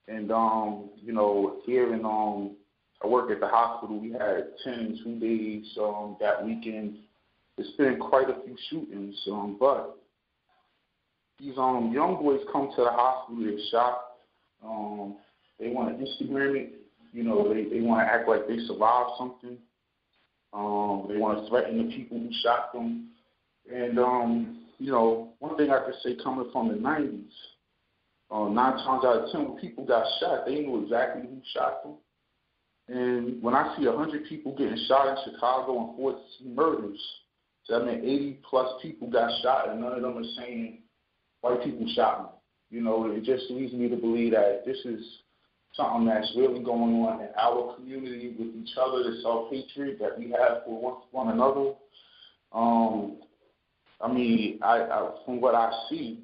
and 0.08 0.30
um, 0.30 0.90
you 0.96 1.12
know, 1.12 1.60
here 1.64 1.94
in 1.94 2.04
um, 2.04 2.56
I 3.02 3.06
work 3.06 3.30
at 3.30 3.40
the 3.40 3.48
hospital. 3.48 3.98
We 3.98 4.12
had 4.12 4.48
ten 4.62 4.74
in 4.74 5.00
two 5.02 5.18
days 5.18 5.66
um, 5.80 6.16
that 6.20 6.44
weekend. 6.44 6.98
It's 7.58 7.76
been 7.76 7.98
quite 7.98 8.30
a 8.30 8.36
few 8.44 8.56
shootings, 8.70 9.16
um, 9.30 9.56
but 9.60 9.98
these 11.38 11.58
um 11.58 11.90
young 11.92 12.16
boys 12.22 12.40
come 12.52 12.70
to 12.76 12.84
the 12.84 12.90
hospital, 12.90 13.44
they're 13.44 13.58
shot. 13.70 14.00
Um, 14.64 15.16
they 15.58 15.68
want 15.68 15.98
to 15.98 16.04
Instagram 16.04 16.56
it. 16.56 16.74
You 17.12 17.24
know, 17.24 17.52
they 17.52 17.64
they 17.64 17.80
want 17.80 18.06
to 18.06 18.12
act 18.12 18.28
like 18.28 18.48
they 18.48 18.58
survived 18.66 19.10
something. 19.18 19.58
Um, 20.52 21.06
they 21.08 21.16
want 21.18 21.42
to 21.42 21.48
threaten 21.48 21.78
the 21.78 21.94
people 21.94 22.18
who 22.18 22.30
shot 22.42 22.72
them. 22.72 23.10
And 23.72 23.98
um, 23.98 24.66
you 24.78 24.90
know, 24.90 25.32
one 25.38 25.56
thing 25.56 25.70
I 25.70 25.84
could 25.84 25.94
say 26.02 26.16
coming 26.22 26.50
from 26.52 26.68
the 26.68 26.74
'90s, 26.74 27.24
uh, 28.30 28.48
nine 28.48 28.78
times 28.78 29.04
out 29.04 29.24
of 29.24 29.32
ten, 29.32 29.48
when 29.48 29.60
people 29.60 29.84
got 29.84 30.06
shot, 30.20 30.46
they 30.46 30.54
knew 30.60 30.82
exactly 30.82 31.22
who 31.22 31.40
shot 31.54 31.82
them. 31.82 31.94
And 32.88 33.42
when 33.42 33.54
I 33.54 33.76
see 33.76 33.86
a 33.86 33.92
hundred 33.92 34.26
people 34.28 34.56
getting 34.56 34.78
shot 34.88 35.08
in 35.08 35.32
Chicago 35.32 35.88
and 35.88 35.96
14 35.96 36.54
murders, 36.54 37.00
so 37.64 37.78
that 37.78 37.84
meant 37.84 38.04
80 38.04 38.40
plus 38.48 38.68
people 38.82 39.08
got 39.08 39.30
shot, 39.42 39.68
and 39.68 39.80
none 39.80 39.92
of 39.92 40.02
them 40.02 40.18
are 40.18 40.24
saying 40.36 40.78
white 41.42 41.62
people 41.62 41.86
shot 41.94 42.22
me. 42.22 42.78
You 42.78 42.82
know, 42.82 43.10
it 43.10 43.22
just 43.22 43.50
leads 43.50 43.72
me 43.72 43.88
to 43.88 43.96
believe 43.96 44.32
that 44.32 44.62
this 44.66 44.78
is 44.84 45.04
something 45.74 46.06
that's 46.06 46.32
really 46.36 46.62
going 46.62 46.94
on 47.02 47.20
in 47.20 47.28
our 47.38 47.74
community 47.74 48.34
with 48.38 48.48
each 48.54 48.76
other, 48.80 49.02
the 49.02 49.20
self 49.22 49.50
hatred 49.50 49.98
that 50.00 50.18
we 50.18 50.30
have 50.30 50.64
for 50.64 51.02
one, 51.10 51.28
another. 51.28 51.72
Um, 52.52 53.18
I 54.00 54.12
mean, 54.12 54.58
I, 54.62 54.82
I 54.82 55.10
from 55.24 55.40
what 55.40 55.54
I 55.54 55.70
see, 55.88 56.20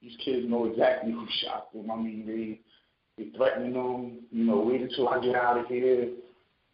these 0.00 0.16
kids 0.24 0.48
know 0.48 0.66
exactly 0.66 1.12
who 1.12 1.26
shot 1.42 1.72
them. 1.72 1.90
I 1.90 1.96
mean, 1.96 2.24
they 2.26 3.22
they 3.22 3.36
threatening 3.36 3.72
them. 3.72 4.18
You 4.30 4.44
know, 4.44 4.58
wait 4.58 4.82
until 4.82 5.08
I 5.08 5.20
get 5.20 5.34
out 5.34 5.58
of 5.58 5.66
here. 5.66 6.10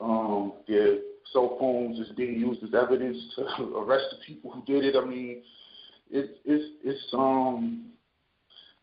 Um, 0.00 0.54
their 0.66 0.98
cell 1.32 1.56
phones 1.58 1.98
is 2.00 2.12
being 2.16 2.40
used 2.40 2.62
as 2.64 2.74
evidence 2.74 3.16
to 3.36 3.42
arrest 3.76 4.06
the 4.10 4.18
people 4.26 4.50
who 4.50 4.62
did 4.64 4.84
it. 4.84 4.96
I 4.96 5.04
mean, 5.06 5.42
it's 6.10 6.32
it's 6.44 6.74
it's 6.84 7.14
um 7.14 7.86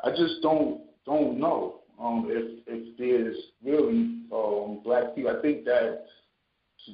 I 0.04 0.10
just 0.10 0.42
don't 0.42 0.82
don't 1.06 1.40
know 1.40 1.79
um 2.02 2.28
if 2.30 2.64
if 2.68 2.98
there's 2.98 3.38
really 3.64 4.22
um 4.32 4.82
black 4.84 5.16
people. 5.16 5.36
I 5.38 5.42
think 5.42 5.66
that 5.66 6.06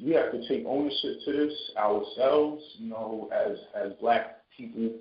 we 0.03 0.11
have 0.13 0.31
to 0.31 0.47
take 0.47 0.65
ownership 0.65 1.19
to 1.25 1.31
this 1.31 1.53
ourselves, 1.77 2.63
you 2.77 2.89
know, 2.89 3.29
as 3.33 3.57
as 3.75 3.93
black 3.99 4.37
people, 4.55 4.91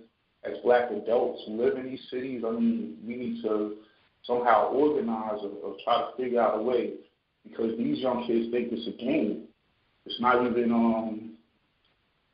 as 0.45 0.59
black 0.63 0.91
adults 0.91 1.43
who 1.47 1.63
live 1.63 1.77
in 1.77 1.87
these 1.87 2.03
cities. 2.11 2.43
I 2.47 2.51
mean, 2.51 2.99
we 3.07 3.17
need 3.17 3.43
to 3.43 3.77
somehow 4.25 4.69
organize 4.69 5.41
or, 5.43 5.51
or 5.63 5.77
try 5.85 5.99
to 5.99 6.17
figure 6.17 6.41
out 6.41 6.59
a 6.59 6.63
way 6.63 6.95
because 7.49 7.77
these 7.79 7.99
young 7.99 8.27
kids 8.27 8.51
think 8.51 8.69
it's 8.73 8.87
a 8.87 9.03
game. 9.03 9.45
It's 10.07 10.21
not 10.21 10.47
even 10.47 10.71
um 10.71 11.35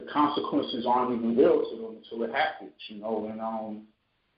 the 0.01 0.07
consequences 0.07 0.87
aren't 0.89 1.17
even 1.17 1.37
real 1.37 1.63
to 1.71 1.77
them 1.77 1.97
until 2.03 2.25
it 2.25 2.35
happens, 2.35 2.73
you 2.89 3.01
know. 3.01 3.29
And 3.31 3.41
um, 3.41 3.83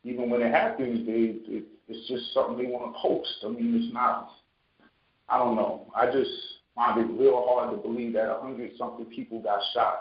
even 0.04 0.28
when 0.28 0.42
it 0.42 0.52
happens, 0.52 1.06
they 1.06 1.38
it, 1.52 1.64
it's 1.92 2.08
just 2.08 2.32
something 2.32 2.56
they 2.56 2.70
want 2.70 2.94
to 2.94 3.00
post. 3.00 3.28
I 3.44 3.48
mean, 3.48 3.82
it's 3.82 3.92
not. 3.92 4.30
I 5.28 5.38
don't 5.38 5.56
know. 5.56 5.90
I 5.94 6.06
just 6.06 6.30
find 6.74 7.00
it 7.00 7.20
real 7.20 7.44
hard 7.48 7.70
to 7.70 7.76
believe 7.76 8.14
that 8.14 8.30
a 8.30 8.40
hundred 8.40 8.72
something 8.78 9.04
people 9.06 9.42
got 9.42 9.60
shot, 9.74 10.00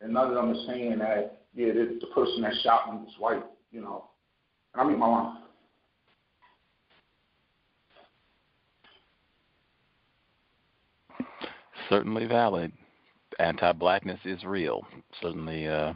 and 0.00 0.12
none 0.12 0.28
of 0.28 0.34
them 0.34 0.50
are 0.50 0.66
saying 0.66 0.98
that 0.98 1.42
yeah, 1.54 1.72
the, 1.72 1.98
the 2.00 2.06
person 2.14 2.42
that 2.42 2.52
shot 2.62 2.86
them 2.86 3.04
was 3.04 3.14
white, 3.18 3.44
you 3.72 3.80
know. 3.80 4.04
And 4.74 4.82
I 4.82 4.84
mean 4.84 4.98
my 4.98 5.06
line. 5.06 5.36
Certainly 11.88 12.26
valid 12.26 12.72
anti-blackness 13.40 14.20
is 14.24 14.44
real. 14.44 14.86
Certainly, 15.20 15.66
uh, 15.66 15.94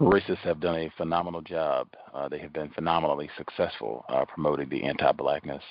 racists 0.00 0.38
have 0.38 0.60
done 0.60 0.76
a 0.76 0.92
phenomenal 0.96 1.42
job. 1.42 1.88
Uh, 2.14 2.28
they 2.28 2.38
have 2.38 2.52
been 2.52 2.70
phenomenally 2.70 3.28
successful 3.36 4.04
uh, 4.08 4.24
promoting 4.24 4.68
the 4.68 4.82
anti-blackness. 4.82 5.62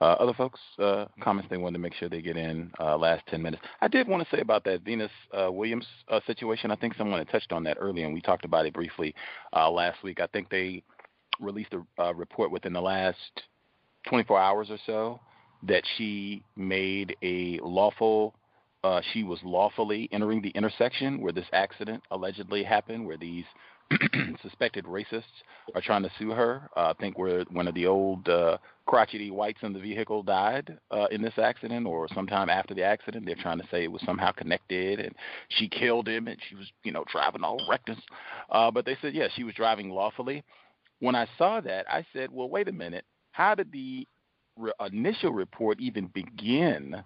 Uh, 0.00 0.04
other 0.04 0.32
folks, 0.32 0.60
uh, 0.78 1.04
comments 1.20 1.50
they 1.50 1.58
wanted 1.58 1.74
to 1.74 1.78
make 1.82 1.92
sure 1.92 2.08
they 2.08 2.22
get 2.22 2.36
in 2.36 2.70
uh, 2.80 2.96
last 2.96 3.26
10 3.26 3.42
minutes. 3.42 3.62
I 3.82 3.88
did 3.88 4.08
want 4.08 4.26
to 4.26 4.34
say 4.34 4.40
about 4.40 4.64
that 4.64 4.82
Venus 4.82 5.10
uh, 5.38 5.52
Williams 5.52 5.86
situation. 6.26 6.70
I 6.70 6.76
think 6.76 6.94
someone 6.94 7.18
had 7.18 7.28
touched 7.28 7.52
on 7.52 7.62
that 7.64 7.76
earlier, 7.78 8.06
and 8.06 8.14
we 8.14 8.22
talked 8.22 8.44
about 8.44 8.64
it 8.64 8.72
briefly 8.72 9.14
last 9.52 10.02
week. 10.02 10.20
I 10.20 10.26
think 10.28 10.48
they 10.48 10.82
released 11.40 11.74
a 11.98 12.14
report 12.14 12.50
within 12.50 12.72
the 12.72 12.80
last 12.80 13.18
24 14.08 14.40
hours 14.40 14.68
or 14.70 14.78
so 14.86 15.20
that 15.64 15.82
she 15.96 16.42
made 16.56 17.16
a 17.22 17.58
lawful 17.62 18.34
uh, 18.84 19.00
she 19.12 19.24
was 19.24 19.38
lawfully 19.42 20.08
entering 20.12 20.40
the 20.40 20.50
intersection 20.50 21.20
where 21.20 21.32
this 21.32 21.46
accident 21.52 22.02
allegedly 22.10 22.62
happened, 22.62 23.06
where 23.06 23.16
these 23.16 23.44
suspected 24.42 24.84
racists 24.84 25.24
are 25.74 25.80
trying 25.80 26.02
to 26.02 26.10
sue 26.18 26.30
her. 26.30 26.68
Uh, 26.76 26.92
I 26.96 27.00
think 27.00 27.18
where 27.18 27.44
one 27.50 27.66
of 27.66 27.74
the 27.74 27.86
old 27.86 28.28
uh, 28.28 28.58
crotchety 28.86 29.30
whites 29.30 29.60
in 29.62 29.72
the 29.72 29.80
vehicle 29.80 30.22
died 30.22 30.78
uh, 30.90 31.06
in 31.10 31.22
this 31.22 31.38
accident, 31.38 31.86
or 31.86 32.06
sometime 32.14 32.48
after 32.50 32.74
the 32.74 32.82
accident. 32.82 33.26
They're 33.26 33.34
trying 33.34 33.58
to 33.58 33.66
say 33.70 33.84
it 33.84 33.92
was 33.92 34.02
somehow 34.04 34.32
connected, 34.32 35.00
and 35.00 35.14
she 35.48 35.68
killed 35.68 36.06
him, 36.06 36.28
and 36.28 36.38
she 36.48 36.54
was, 36.54 36.70
you 36.84 36.92
know, 36.92 37.04
driving 37.10 37.42
all 37.42 37.60
reckless. 37.68 37.98
Uh, 38.50 38.70
but 38.70 38.84
they 38.84 38.96
said, 39.00 39.14
yeah, 39.14 39.28
she 39.34 39.44
was 39.44 39.54
driving 39.54 39.90
lawfully. 39.90 40.44
When 41.00 41.14
I 41.14 41.26
saw 41.36 41.60
that, 41.60 41.86
I 41.90 42.04
said, 42.12 42.30
well, 42.30 42.48
wait 42.48 42.68
a 42.68 42.72
minute. 42.72 43.04
How 43.32 43.54
did 43.54 43.72
the 43.72 44.06
re- 44.56 44.72
initial 44.80 45.32
report 45.32 45.80
even 45.80 46.08
begin? 46.08 47.02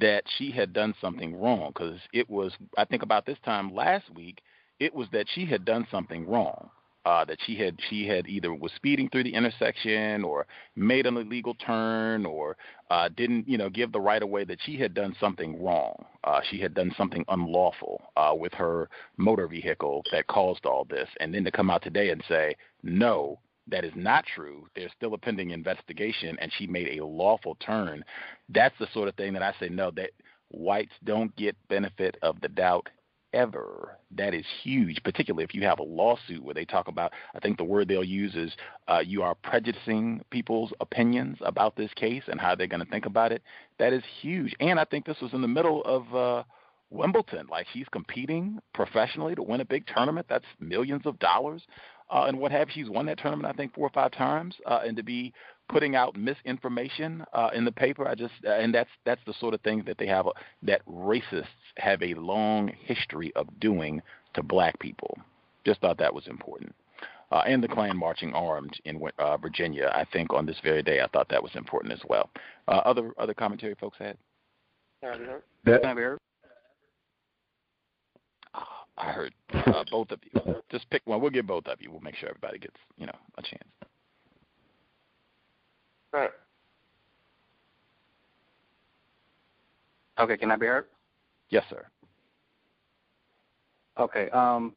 That 0.00 0.24
she 0.36 0.50
had 0.50 0.72
done 0.72 0.94
something 1.00 1.34
wrong 1.36 1.70
because 1.74 1.98
it 2.12 2.28
was 2.28 2.52
I 2.76 2.84
think 2.84 3.02
about 3.02 3.26
this 3.26 3.38
time 3.44 3.74
last 3.74 4.04
week 4.14 4.40
it 4.80 4.94
was 4.94 5.08
that 5.12 5.26
she 5.34 5.46
had 5.46 5.64
done 5.64 5.86
something 5.90 6.26
wrong. 6.26 6.70
Uh, 7.04 7.24
that 7.24 7.38
she 7.46 7.54
had 7.54 7.78
she 7.88 8.04
had 8.04 8.26
either 8.26 8.52
was 8.52 8.72
speeding 8.74 9.08
through 9.08 9.22
the 9.22 9.32
intersection 9.32 10.24
or 10.24 10.44
made 10.74 11.06
an 11.06 11.16
illegal 11.16 11.54
turn 11.54 12.26
or 12.26 12.56
uh, 12.90 13.08
didn't 13.16 13.48
you 13.48 13.56
know 13.56 13.70
give 13.70 13.92
the 13.92 14.00
right 14.00 14.24
of 14.24 14.28
way 14.28 14.42
that 14.42 14.58
she 14.64 14.76
had 14.76 14.92
done 14.92 15.14
something 15.20 15.62
wrong. 15.62 15.94
Uh, 16.24 16.40
she 16.50 16.60
had 16.60 16.74
done 16.74 16.92
something 16.98 17.24
unlawful 17.28 18.02
uh, 18.16 18.34
with 18.36 18.52
her 18.52 18.88
motor 19.18 19.46
vehicle 19.46 20.02
that 20.10 20.26
caused 20.26 20.66
all 20.66 20.84
this, 20.84 21.08
and 21.20 21.32
then 21.32 21.44
to 21.44 21.50
come 21.52 21.70
out 21.70 21.80
today 21.80 22.10
and 22.10 22.24
say 22.28 22.56
no, 22.82 23.38
that 23.68 23.84
is 23.84 23.92
not 23.94 24.24
true. 24.26 24.66
There's 24.74 24.92
still 24.96 25.14
a 25.14 25.18
pending 25.18 25.50
investigation, 25.50 26.36
and 26.40 26.52
she 26.56 26.66
made 26.66 26.98
a 26.98 27.04
lawful 27.04 27.56
turn. 27.56 28.04
That's 28.48 28.78
the 28.78 28.88
sort 28.92 29.08
of 29.08 29.14
thing 29.16 29.32
that 29.34 29.42
I 29.42 29.54
say 29.58 29.68
no. 29.68 29.90
That 29.90 30.10
whites 30.50 30.92
don't 31.04 31.34
get 31.36 31.56
benefit 31.68 32.16
of 32.22 32.40
the 32.40 32.48
doubt 32.48 32.88
ever. 33.32 33.98
That 34.16 34.34
is 34.34 34.44
huge, 34.62 35.02
particularly 35.02 35.44
if 35.44 35.54
you 35.54 35.62
have 35.62 35.78
a 35.78 35.84
lawsuit 35.84 36.42
where 36.42 36.54
they 36.54 36.64
talk 36.64 36.88
about. 36.88 37.12
I 37.34 37.40
think 37.40 37.58
the 37.58 37.64
word 37.64 37.88
they'll 37.88 38.04
use 38.04 38.34
is 38.34 38.52
uh, 38.88 39.02
you 39.04 39.22
are 39.22 39.34
prejudicing 39.34 40.22
people's 40.30 40.72
opinions 40.80 41.38
about 41.40 41.76
this 41.76 41.92
case 41.94 42.22
and 42.28 42.40
how 42.40 42.54
they're 42.54 42.66
going 42.66 42.84
to 42.84 42.90
think 42.90 43.06
about 43.06 43.32
it. 43.32 43.42
That 43.78 43.92
is 43.92 44.02
huge, 44.22 44.54
and 44.60 44.80
I 44.80 44.84
think 44.84 45.04
this 45.06 45.20
was 45.20 45.32
in 45.32 45.42
the 45.42 45.48
middle 45.48 45.82
of. 45.84 46.14
Uh, 46.14 46.44
Wimbledon, 46.90 47.46
like 47.50 47.66
she's 47.72 47.86
competing 47.90 48.58
professionally 48.74 49.34
to 49.34 49.42
win 49.42 49.60
a 49.60 49.64
big 49.64 49.86
tournament. 49.86 50.26
That's 50.28 50.44
millions 50.60 51.02
of 51.04 51.18
dollars 51.18 51.62
uh, 52.10 52.24
and 52.28 52.38
what 52.38 52.52
have 52.52 52.68
you. 52.68 52.84
She's 52.84 52.90
won 52.90 53.06
that 53.06 53.18
tournament, 53.18 53.52
I 53.52 53.56
think, 53.56 53.74
four 53.74 53.86
or 53.86 53.90
five 53.90 54.12
times, 54.12 54.54
uh, 54.66 54.80
and 54.86 54.96
to 54.96 55.02
be 55.02 55.32
putting 55.68 55.96
out 55.96 56.16
misinformation 56.16 57.24
uh, 57.32 57.50
in 57.52 57.64
the 57.64 57.72
paper, 57.72 58.06
I 58.06 58.14
just 58.14 58.34
uh, 58.46 58.50
and 58.50 58.74
that's 58.74 58.90
that's 59.04 59.20
the 59.26 59.34
sort 59.40 59.54
of 59.54 59.60
thing 59.62 59.82
that 59.86 59.98
they 59.98 60.06
have 60.06 60.26
a, 60.26 60.30
that 60.62 60.86
racists 60.86 61.46
have 61.78 62.02
a 62.02 62.14
long 62.14 62.70
history 62.84 63.32
of 63.34 63.48
doing 63.60 64.00
to 64.34 64.42
black 64.42 64.78
people. 64.78 65.18
Just 65.64 65.80
thought 65.80 65.98
that 65.98 66.14
was 66.14 66.26
important. 66.28 66.74
Uh, 67.32 67.42
and 67.44 67.60
the 67.62 67.66
Klan 67.66 67.96
marching 67.96 68.32
armed 68.34 68.78
in 68.84 69.00
uh, 69.18 69.36
Virginia, 69.38 69.90
I 69.92 70.04
think 70.12 70.32
on 70.32 70.46
this 70.46 70.58
very 70.62 70.84
day, 70.84 71.00
I 71.00 71.08
thought 71.08 71.28
that 71.30 71.42
was 71.42 71.50
important 71.56 71.92
as 71.92 72.00
well. 72.08 72.30
Uh, 72.68 72.82
other 72.84 73.10
other 73.18 73.34
commentary 73.34 73.74
folks 73.74 73.98
had. 73.98 74.16
That, 75.64 75.82
I 78.98 79.10
heard 79.10 79.34
uh, 79.54 79.84
both 79.90 80.10
of 80.10 80.20
you. 80.24 80.54
Just 80.70 80.88
pick 80.90 81.02
one. 81.06 81.20
We'll 81.20 81.30
give 81.30 81.46
both 81.46 81.66
of 81.66 81.80
you. 81.80 81.90
We'll 81.90 82.00
make 82.00 82.16
sure 82.16 82.28
everybody 82.28 82.58
gets, 82.58 82.76
you 82.96 83.06
know, 83.06 83.16
a 83.38 83.42
chance. 83.42 83.64
Right. 86.12 86.30
Okay, 90.18 90.36
can 90.36 90.50
I 90.50 90.56
be 90.56 90.66
heard? 90.66 90.86
Yes, 91.50 91.64
sir. 91.68 91.86
Okay. 93.98 94.30
Um, 94.30 94.74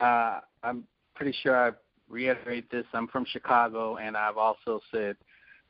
uh, 0.00 0.40
I'm 0.62 0.84
pretty 1.14 1.34
sure 1.42 1.56
I 1.56 1.72
reiterate 2.08 2.70
this. 2.70 2.84
I'm 2.92 3.06
from 3.08 3.24
Chicago, 3.26 3.96
and 3.96 4.16
I've 4.16 4.36
also 4.36 4.80
said 4.92 5.16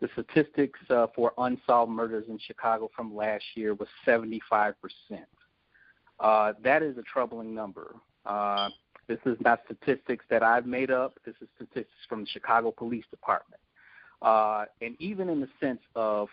the 0.00 0.08
statistics 0.12 0.78
uh, 0.90 1.06
for 1.14 1.32
unsolved 1.38 1.92
murders 1.92 2.24
in 2.28 2.38
Chicago 2.38 2.90
from 2.94 3.14
last 3.14 3.44
year 3.54 3.74
was 3.74 3.88
75 4.04 4.74
percent. 4.80 5.28
Uh, 6.20 6.52
that 6.62 6.82
is 6.82 6.96
a 6.98 7.02
troubling 7.02 7.54
number. 7.54 7.94
Uh, 8.24 8.68
this 9.06 9.18
is 9.26 9.36
not 9.40 9.60
statistics 9.66 10.24
that 10.30 10.42
I've 10.42 10.66
made 10.66 10.90
up. 10.90 11.18
This 11.24 11.34
is 11.40 11.48
statistics 11.56 11.90
from 12.08 12.22
the 12.22 12.26
Chicago 12.26 12.72
Police 12.72 13.04
Department. 13.10 13.60
Uh, 14.22 14.64
and 14.80 14.96
even 14.98 15.28
in 15.28 15.40
the 15.40 15.48
sense 15.60 15.80
of 15.94 16.28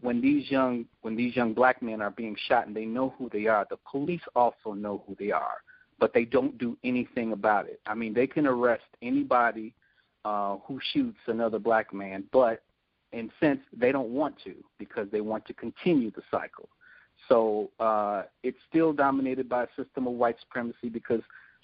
when 0.00 0.20
these 0.20 0.50
young 0.50 0.84
when 1.02 1.16
these 1.16 1.34
young 1.34 1.54
black 1.54 1.82
men 1.82 2.02
are 2.02 2.10
being 2.10 2.36
shot 2.48 2.66
and 2.66 2.76
they 2.76 2.84
know 2.84 3.14
who 3.18 3.28
they 3.30 3.46
are, 3.46 3.66
the 3.70 3.78
police 3.90 4.20
also 4.36 4.72
know 4.72 5.02
who 5.06 5.16
they 5.18 5.30
are, 5.30 5.62
but 5.98 6.12
they 6.12 6.24
don't 6.24 6.58
do 6.58 6.76
anything 6.84 7.32
about 7.32 7.66
it. 7.66 7.80
I 7.86 7.94
mean, 7.94 8.12
they 8.12 8.26
can 8.26 8.46
arrest 8.46 8.84
anybody 9.02 9.74
uh, 10.24 10.56
who 10.66 10.78
shoots 10.92 11.18
another 11.26 11.58
black 11.58 11.92
man, 11.92 12.24
but 12.32 12.62
in 13.12 13.30
sense 13.40 13.60
they 13.76 13.92
don't 13.92 14.10
want 14.10 14.34
to 14.44 14.54
because 14.78 15.08
they 15.10 15.20
want 15.20 15.46
to 15.46 15.54
continue 15.54 16.10
the 16.10 16.22
cycle. 16.30 16.68
So 17.28 17.70
uh, 17.80 18.24
it's 18.42 18.58
still 18.68 18.92
dominated 18.92 19.48
by 19.48 19.64
a 19.64 19.66
system 19.76 20.06
of 20.06 20.14
white 20.14 20.36
supremacy 20.40 20.88
because 20.88 21.20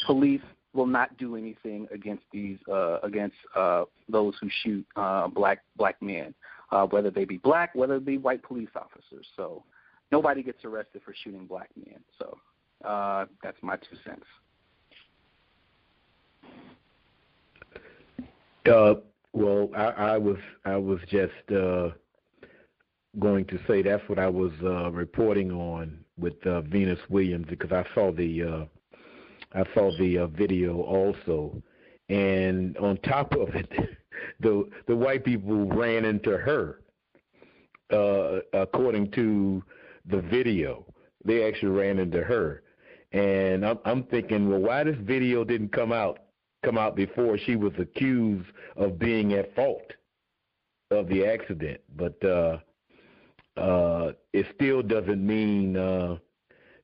police 0.06 0.42
will 0.72 0.86
not 0.86 1.16
do 1.18 1.36
anything 1.36 1.88
against 1.92 2.22
these 2.32 2.58
uh, 2.70 2.98
against 3.02 3.36
uh, 3.56 3.84
those 4.08 4.34
who 4.40 4.48
shoot 4.62 4.86
uh, 4.96 5.28
black 5.28 5.62
black 5.76 6.00
men, 6.00 6.34
uh, 6.70 6.86
whether 6.86 7.10
they 7.10 7.24
be 7.24 7.38
black, 7.38 7.74
whether 7.74 7.98
they 7.98 8.12
be 8.12 8.18
white 8.18 8.42
police 8.42 8.70
officers. 8.76 9.26
So 9.36 9.64
nobody 10.12 10.42
gets 10.42 10.64
arrested 10.64 11.02
for 11.04 11.14
shooting 11.24 11.46
black 11.46 11.70
men. 11.76 11.98
So 12.18 12.38
uh, 12.86 13.26
that's 13.42 13.58
my 13.62 13.76
two 13.76 13.96
cents. 14.04 14.24
Uh, 18.66 18.94
well, 19.32 19.70
I, 19.76 19.84
I 19.84 20.18
was 20.18 20.36
I 20.64 20.76
was 20.76 21.00
just 21.08 21.32
uh, 21.54 21.90
going 23.18 23.44
to 23.46 23.58
say 23.66 23.82
that's 23.82 24.06
what 24.08 24.18
I 24.18 24.28
was 24.28 24.52
uh, 24.62 24.90
reporting 24.92 25.50
on 25.50 25.98
with 26.18 26.34
uh, 26.46 26.60
Venus 26.62 26.98
Williams 27.08 27.46
because 27.48 27.72
I 27.72 27.84
saw 27.94 28.12
the 28.12 28.42
uh, 28.42 28.64
I 29.52 29.64
saw 29.74 29.90
the 29.98 30.18
uh, 30.18 30.26
video 30.28 30.80
also, 30.82 31.60
and 32.08 32.76
on 32.78 32.98
top 32.98 33.34
of 33.34 33.48
it, 33.54 33.68
the 34.40 34.68
the 34.86 34.96
white 34.96 35.24
people 35.24 35.66
ran 35.66 36.04
into 36.04 36.36
her. 36.36 36.80
Uh, 37.92 38.38
according 38.52 39.10
to 39.10 39.60
the 40.06 40.20
video, 40.20 40.86
they 41.24 41.48
actually 41.48 41.70
ran 41.70 41.98
into 41.98 42.22
her, 42.22 42.62
and 43.10 43.66
I'm, 43.66 43.80
I'm 43.84 44.04
thinking, 44.04 44.48
well, 44.48 44.60
why 44.60 44.84
this 44.84 44.96
video 45.00 45.42
didn't 45.42 45.72
come 45.72 45.90
out 45.90 46.20
come 46.64 46.78
out 46.78 46.94
before 46.94 47.36
she 47.38 47.56
was 47.56 47.72
accused 47.80 48.46
of 48.76 48.98
being 48.98 49.32
at 49.32 49.52
fault 49.56 49.92
of 50.92 51.08
the 51.08 51.26
accident? 51.26 51.80
But 51.96 52.24
uh, 52.24 52.58
uh, 53.60 54.12
it 54.32 54.46
still 54.54 54.82
doesn't 54.82 55.24
mean 55.24 55.76
uh, 55.76 56.16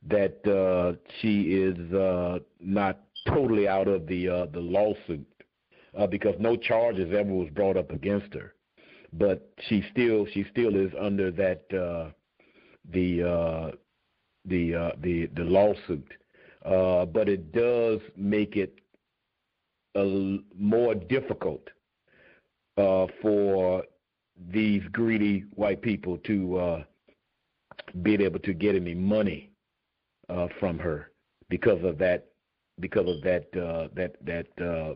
that 0.08 0.46
uh, 0.46 0.96
she 1.20 1.42
is 1.54 1.92
uh, 1.94 2.38
not 2.60 3.00
totally 3.26 3.66
out 3.66 3.88
of 3.88 4.06
the 4.06 4.28
uh, 4.28 4.46
the 4.52 4.60
lawsuit 4.60 5.26
uh, 5.98 6.06
because 6.06 6.34
no 6.38 6.56
charges 6.56 7.12
ever 7.12 7.32
was 7.32 7.48
brought 7.50 7.76
up 7.76 7.90
against 7.90 8.32
her. 8.34 8.54
But 9.12 9.50
she 9.68 9.84
still 9.92 10.26
she 10.32 10.44
still 10.50 10.76
is 10.76 10.92
under 11.00 11.30
that 11.32 11.62
uh, 11.72 12.10
the 12.92 13.22
uh, 13.22 13.70
the 14.44 14.74
uh, 14.74 14.90
the 15.02 15.26
the 15.34 15.44
lawsuit. 15.44 16.06
Uh, 16.64 17.04
but 17.06 17.28
it 17.28 17.52
does 17.52 18.00
make 18.16 18.56
it 18.56 18.80
a, 19.94 20.38
more 20.58 20.94
difficult 20.96 21.62
uh, 22.76 23.06
for 23.22 23.84
these 24.50 24.82
greedy 24.92 25.44
white 25.54 25.82
people 25.82 26.18
to 26.18 26.56
uh, 26.58 26.84
be 28.02 28.14
able 28.14 28.40
to 28.40 28.52
get 28.52 28.74
any 28.74 28.94
money 28.94 29.50
uh, 30.28 30.48
from 30.60 30.78
her 30.78 31.10
because 31.48 31.82
of 31.84 31.98
that 31.98 32.26
because 32.80 33.08
of 33.08 33.22
that 33.22 33.46
uh, 33.56 33.88
that 33.94 34.16
that 34.24 34.46
uh, 34.60 34.94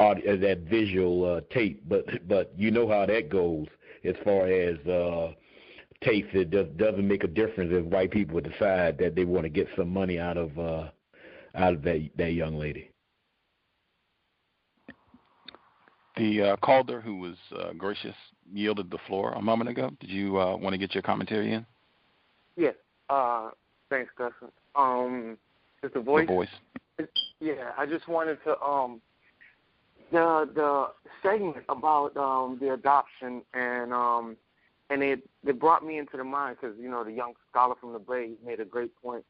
audio, 0.00 0.36
that 0.36 0.60
visual 0.60 1.36
uh, 1.36 1.40
tape. 1.52 1.82
But 1.88 2.26
but 2.28 2.52
you 2.56 2.70
know 2.70 2.88
how 2.88 3.06
that 3.06 3.28
goes 3.28 3.66
as 4.04 4.14
far 4.24 4.46
as 4.46 4.78
uh, 4.86 5.32
tapes. 6.02 6.28
It 6.32 6.50
does, 6.50 6.66
doesn't 6.76 7.06
make 7.06 7.24
a 7.24 7.28
difference 7.28 7.70
if 7.72 7.84
white 7.84 8.10
people 8.10 8.40
decide 8.40 8.98
that 8.98 9.14
they 9.14 9.24
want 9.24 9.44
to 9.44 9.50
get 9.50 9.68
some 9.76 9.92
money 9.92 10.18
out 10.18 10.36
of 10.36 10.58
uh, 10.58 10.88
out 11.54 11.74
of 11.74 11.82
that 11.82 12.10
that 12.16 12.32
young 12.32 12.56
lady. 12.58 12.90
The 16.16 16.42
uh, 16.42 16.56
Calder, 16.56 17.00
who 17.00 17.18
was 17.18 17.36
uh, 17.56 17.72
gracious, 17.74 18.16
yielded 18.52 18.90
the 18.90 18.98
floor 19.06 19.32
a 19.32 19.42
moment 19.42 19.70
ago. 19.70 19.90
Did 20.00 20.10
you 20.10 20.38
uh, 20.38 20.56
want 20.56 20.74
to 20.74 20.78
get 20.78 20.94
your 20.94 21.02
commentary 21.02 21.52
in? 21.52 21.66
Yes. 22.56 22.74
Uh, 23.08 23.50
thanks, 23.90 24.10
Gus. 24.16 24.32
Um, 24.74 25.38
it's 25.82 25.94
the 25.94 26.00
voice. 26.00 26.26
The 26.26 26.34
voice. 26.34 26.48
Yeah, 27.40 27.70
I 27.76 27.86
just 27.86 28.08
wanted 28.08 28.38
to 28.44 28.60
um 28.60 29.00
the 30.10 30.48
the 30.54 30.88
segment 31.22 31.64
about 31.68 32.16
um 32.16 32.58
the 32.60 32.72
adoption 32.72 33.42
and 33.54 33.92
um 33.92 34.36
and 34.90 35.02
it 35.02 35.28
it 35.46 35.60
brought 35.60 35.86
me 35.86 35.98
into 35.98 36.16
the 36.16 36.24
mind 36.24 36.56
because 36.60 36.76
you 36.80 36.90
know 36.90 37.04
the 37.04 37.12
young 37.12 37.34
scholar 37.50 37.74
from 37.80 37.92
the 37.92 37.98
Bay 37.98 38.30
made 38.44 38.60
a 38.60 38.64
great 38.64 38.90
point. 39.00 39.24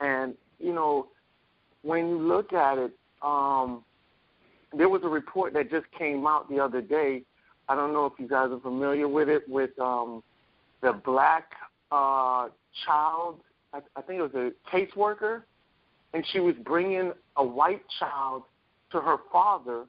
point, 0.00 0.10
and 0.10 0.34
you 0.58 0.74
know 0.74 1.08
when 1.82 2.08
you 2.08 2.18
look 2.18 2.52
at 2.52 2.76
it, 2.76 2.92
um 3.22 3.82
there 4.76 4.88
was 4.88 5.02
a 5.04 5.08
report 5.08 5.54
that 5.54 5.70
just 5.70 5.86
came 5.98 6.26
out 6.26 6.50
the 6.50 6.60
other 6.60 6.82
day. 6.82 7.22
I 7.68 7.74
don't 7.74 7.92
know 7.92 8.06
if 8.06 8.12
you 8.18 8.28
guys 8.28 8.50
are 8.50 8.60
familiar 8.60 9.08
with 9.08 9.28
it, 9.28 9.48
with 9.48 9.78
um, 9.80 10.22
the 10.82 10.92
black 10.92 11.50
uh, 11.90 12.48
child. 12.84 13.40
I, 13.72 13.80
I 13.96 14.02
think 14.02 14.20
it 14.20 14.34
was 14.34 14.34
a 14.34 14.52
caseworker, 14.74 15.42
and 16.14 16.24
she 16.32 16.40
was 16.40 16.54
bringing 16.64 17.12
a 17.36 17.44
white 17.44 17.82
child 17.98 18.44
to 18.92 19.00
her 19.00 19.16
father 19.32 19.84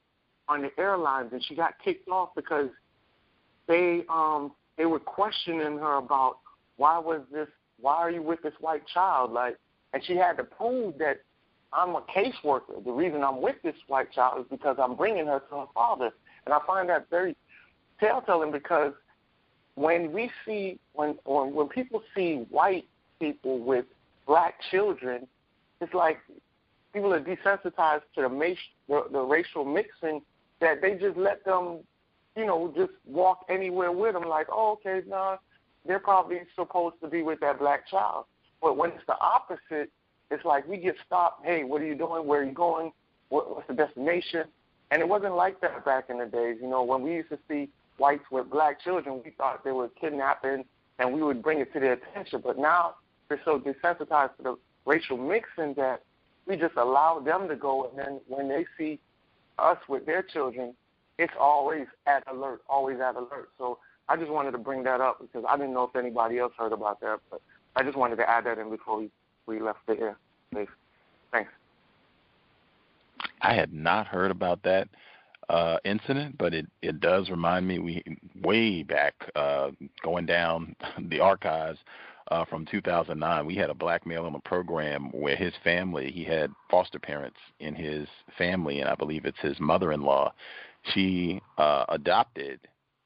on 0.49 0.61
the 0.61 0.71
airlines, 0.79 1.29
and 1.33 1.43
she 1.45 1.55
got 1.55 1.73
kicked 1.83 2.09
off 2.09 2.29
because 2.35 2.69
they 3.67 4.03
um, 4.09 4.51
they 4.77 4.85
were 4.85 4.99
questioning 4.99 5.77
her 5.77 5.97
about 5.97 6.37
why 6.77 6.97
was 6.97 7.21
this, 7.31 7.47
why 7.79 7.95
are 7.95 8.11
you 8.11 8.21
with 8.21 8.41
this 8.43 8.53
white 8.59 8.83
child, 8.93 9.31
like, 9.31 9.57
and 9.93 10.03
she 10.05 10.15
had 10.15 10.37
to 10.37 10.43
prove 10.43 10.97
that 10.99 11.21
I'm 11.73 11.95
a 11.95 12.01
caseworker. 12.01 12.83
The 12.83 12.91
reason 12.91 13.23
I'm 13.23 13.41
with 13.41 13.55
this 13.63 13.75
white 13.87 14.11
child 14.11 14.39
is 14.39 14.45
because 14.49 14.77
I'm 14.79 14.95
bringing 14.95 15.27
her 15.27 15.41
to 15.49 15.55
her 15.55 15.65
father. 15.73 16.11
And 16.45 16.53
I 16.53 16.59
find 16.65 16.87
that 16.89 17.09
very 17.09 17.35
telltale 17.99 18.49
because 18.51 18.93
when 19.75 20.11
we 20.11 20.31
see, 20.45 20.79
when, 20.93 21.15
when, 21.25 21.53
when 21.53 21.67
people 21.67 22.01
see 22.15 22.45
white 22.49 22.85
people 23.19 23.59
with 23.59 23.85
black 24.25 24.55
children, 24.71 25.27
it's 25.81 25.93
like 25.93 26.17
people 26.93 27.13
are 27.13 27.21
desensitized 27.21 28.01
to 28.15 28.21
the, 28.21 29.03
the, 29.11 29.19
racial 29.19 29.63
mixing 29.63 30.21
that 30.59 30.81
they 30.81 30.95
just 30.95 31.17
let 31.17 31.45
them, 31.45 31.79
you 32.35 32.45
know, 32.45 32.73
just 32.75 32.91
walk 33.05 33.45
anywhere 33.49 33.91
with 33.91 34.13
them 34.13 34.23
like, 34.23 34.47
oh, 34.51 34.73
okay, 34.73 35.05
no, 35.07 35.15
nah, 35.15 35.37
they're 35.85 35.99
probably 35.99 36.39
supposed 36.55 36.95
to 37.01 37.07
be 37.07 37.21
with 37.21 37.39
that 37.39 37.59
black 37.59 37.87
child. 37.87 38.25
But 38.61 38.77
when 38.77 38.91
it's 38.91 39.05
the 39.07 39.17
opposite, 39.19 39.91
it's 40.31 40.43
like 40.43 40.67
we 40.67 40.77
get 40.77 40.95
stopped. 41.05 41.45
Hey, 41.45 41.63
what 41.63 41.81
are 41.81 41.85
you 41.85 41.95
doing? 41.95 42.25
Where 42.25 42.41
are 42.41 42.43
you 42.43 42.51
going? 42.51 42.91
What, 43.29 43.55
what's 43.55 43.67
the 43.67 43.73
destination? 43.73 44.45
And 44.91 45.01
it 45.01 45.07
wasn't 45.07 45.35
like 45.35 45.61
that 45.61 45.85
back 45.85 46.05
in 46.09 46.17
the 46.17 46.25
days. 46.25 46.57
You 46.61 46.69
know, 46.69 46.83
when 46.83 47.01
we 47.01 47.13
used 47.13 47.29
to 47.29 47.39
see 47.47 47.69
whites 47.97 48.23
with 48.31 48.49
black 48.49 48.81
children, 48.81 49.21
we 49.23 49.31
thought 49.31 49.63
they 49.63 49.71
were 49.71 49.89
kidnapping, 49.89 50.65
and 50.99 51.13
we 51.13 51.21
would 51.21 51.41
bring 51.41 51.59
it 51.59 51.73
to 51.73 51.79
their 51.79 51.93
attention. 51.93 52.41
But 52.43 52.57
now 52.57 52.95
they're 53.29 53.41
so 53.45 53.59
desensitized 53.59 54.37
to 54.37 54.43
the 54.43 54.57
racial 54.85 55.17
mixing 55.17 55.73
that 55.75 56.03
we 56.45 56.55
just 56.55 56.75
allow 56.77 57.19
them 57.19 57.47
to 57.47 57.55
go. 57.55 57.89
And 57.89 57.99
then 57.99 58.21
when 58.27 58.47
they 58.47 58.65
see 58.77 58.99
us 59.59 59.77
with 59.87 60.05
their 60.05 60.23
children, 60.23 60.73
it's 61.17 61.33
always 61.39 61.87
at 62.05 62.23
alert, 62.31 62.61
always 62.69 62.99
at 62.99 63.15
alert. 63.15 63.49
So 63.57 63.79
I 64.07 64.15
just 64.15 64.31
wanted 64.31 64.51
to 64.51 64.57
bring 64.57 64.83
that 64.83 65.01
up 65.01 65.19
because 65.19 65.45
I 65.47 65.57
didn't 65.57 65.73
know 65.73 65.83
if 65.83 65.95
anybody 65.95 66.39
else 66.39 66.53
heard 66.57 66.71
about 66.71 67.01
that, 67.01 67.19
but 67.29 67.41
I 67.75 67.83
just 67.83 67.97
wanted 67.97 68.17
to 68.17 68.29
add 68.29 68.45
that 68.45 68.57
in 68.57 68.69
before 68.69 68.99
we 68.99 69.11
we 69.47 69.59
left 69.61 69.79
the 69.87 69.97
air. 69.97 70.17
Thanks. 71.31 71.51
I 73.41 73.53
had 73.53 73.73
not 73.73 74.07
heard 74.07 74.29
about 74.29 74.61
that 74.63 74.89
uh, 75.49 75.77
incident, 75.85 76.37
but 76.37 76.53
it, 76.53 76.67
it 76.81 76.99
does 76.99 77.29
remind 77.29 77.67
me 77.67 77.79
we 77.79 78.03
way 78.41 78.83
back 78.83 79.13
uh, 79.35 79.69
going 80.03 80.25
down 80.25 80.75
the 81.09 81.19
archives 81.19 81.79
uh, 82.31 82.45
from 82.45 82.65
2009. 82.65 83.45
We 83.45 83.55
had 83.55 83.69
a 83.69 83.75
black 83.75 84.05
male 84.05 84.25
on 84.25 84.33
the 84.33 84.39
program 84.39 85.09
where 85.13 85.35
his 85.35 85.53
family, 85.63 86.11
he 86.11 86.23
had 86.23 86.51
foster 86.69 86.99
parents 86.99 87.37
in 87.59 87.75
his 87.75 88.07
family, 88.37 88.81
and 88.81 88.89
I 88.89 88.95
believe 88.95 89.25
it's 89.25 89.39
his 89.39 89.59
mother-in-law. 89.59 90.33
She 90.93 91.41
uh, 91.57 91.85
adopted 91.89 92.59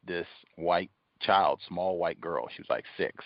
this 0.06 0.28
white 0.56 0.90
child, 1.22 1.60
small 1.68 1.98
white 1.98 2.20
girl. 2.20 2.48
She 2.56 2.62
was 2.62 2.70
like 2.70 2.86
six. 2.98 3.24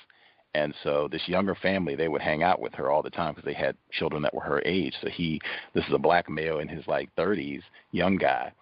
And 0.53 0.73
so 0.83 1.09
this 1.11 1.27
younger 1.27 1.55
family, 1.55 1.95
they 1.95 2.07
would 2.07 2.21
hang 2.21 2.41
out 2.41 2.61
with 2.61 2.73
her 2.75 2.89
all 2.89 3.03
the 3.03 3.09
time 3.09 3.33
because 3.33 3.45
they 3.45 3.53
had 3.53 3.75
children 3.91 4.21
that 4.21 4.33
were 4.33 4.41
her 4.41 4.61
age. 4.65 4.93
So 5.01 5.09
he, 5.09 5.41
this 5.73 5.85
is 5.85 5.93
a 5.93 5.99
black 5.99 6.29
male 6.29 6.59
in 6.59 6.69
his 6.69 6.87
like 6.87 7.09
30s, 7.17 7.61
young 7.91 8.15
guy, 8.15 8.53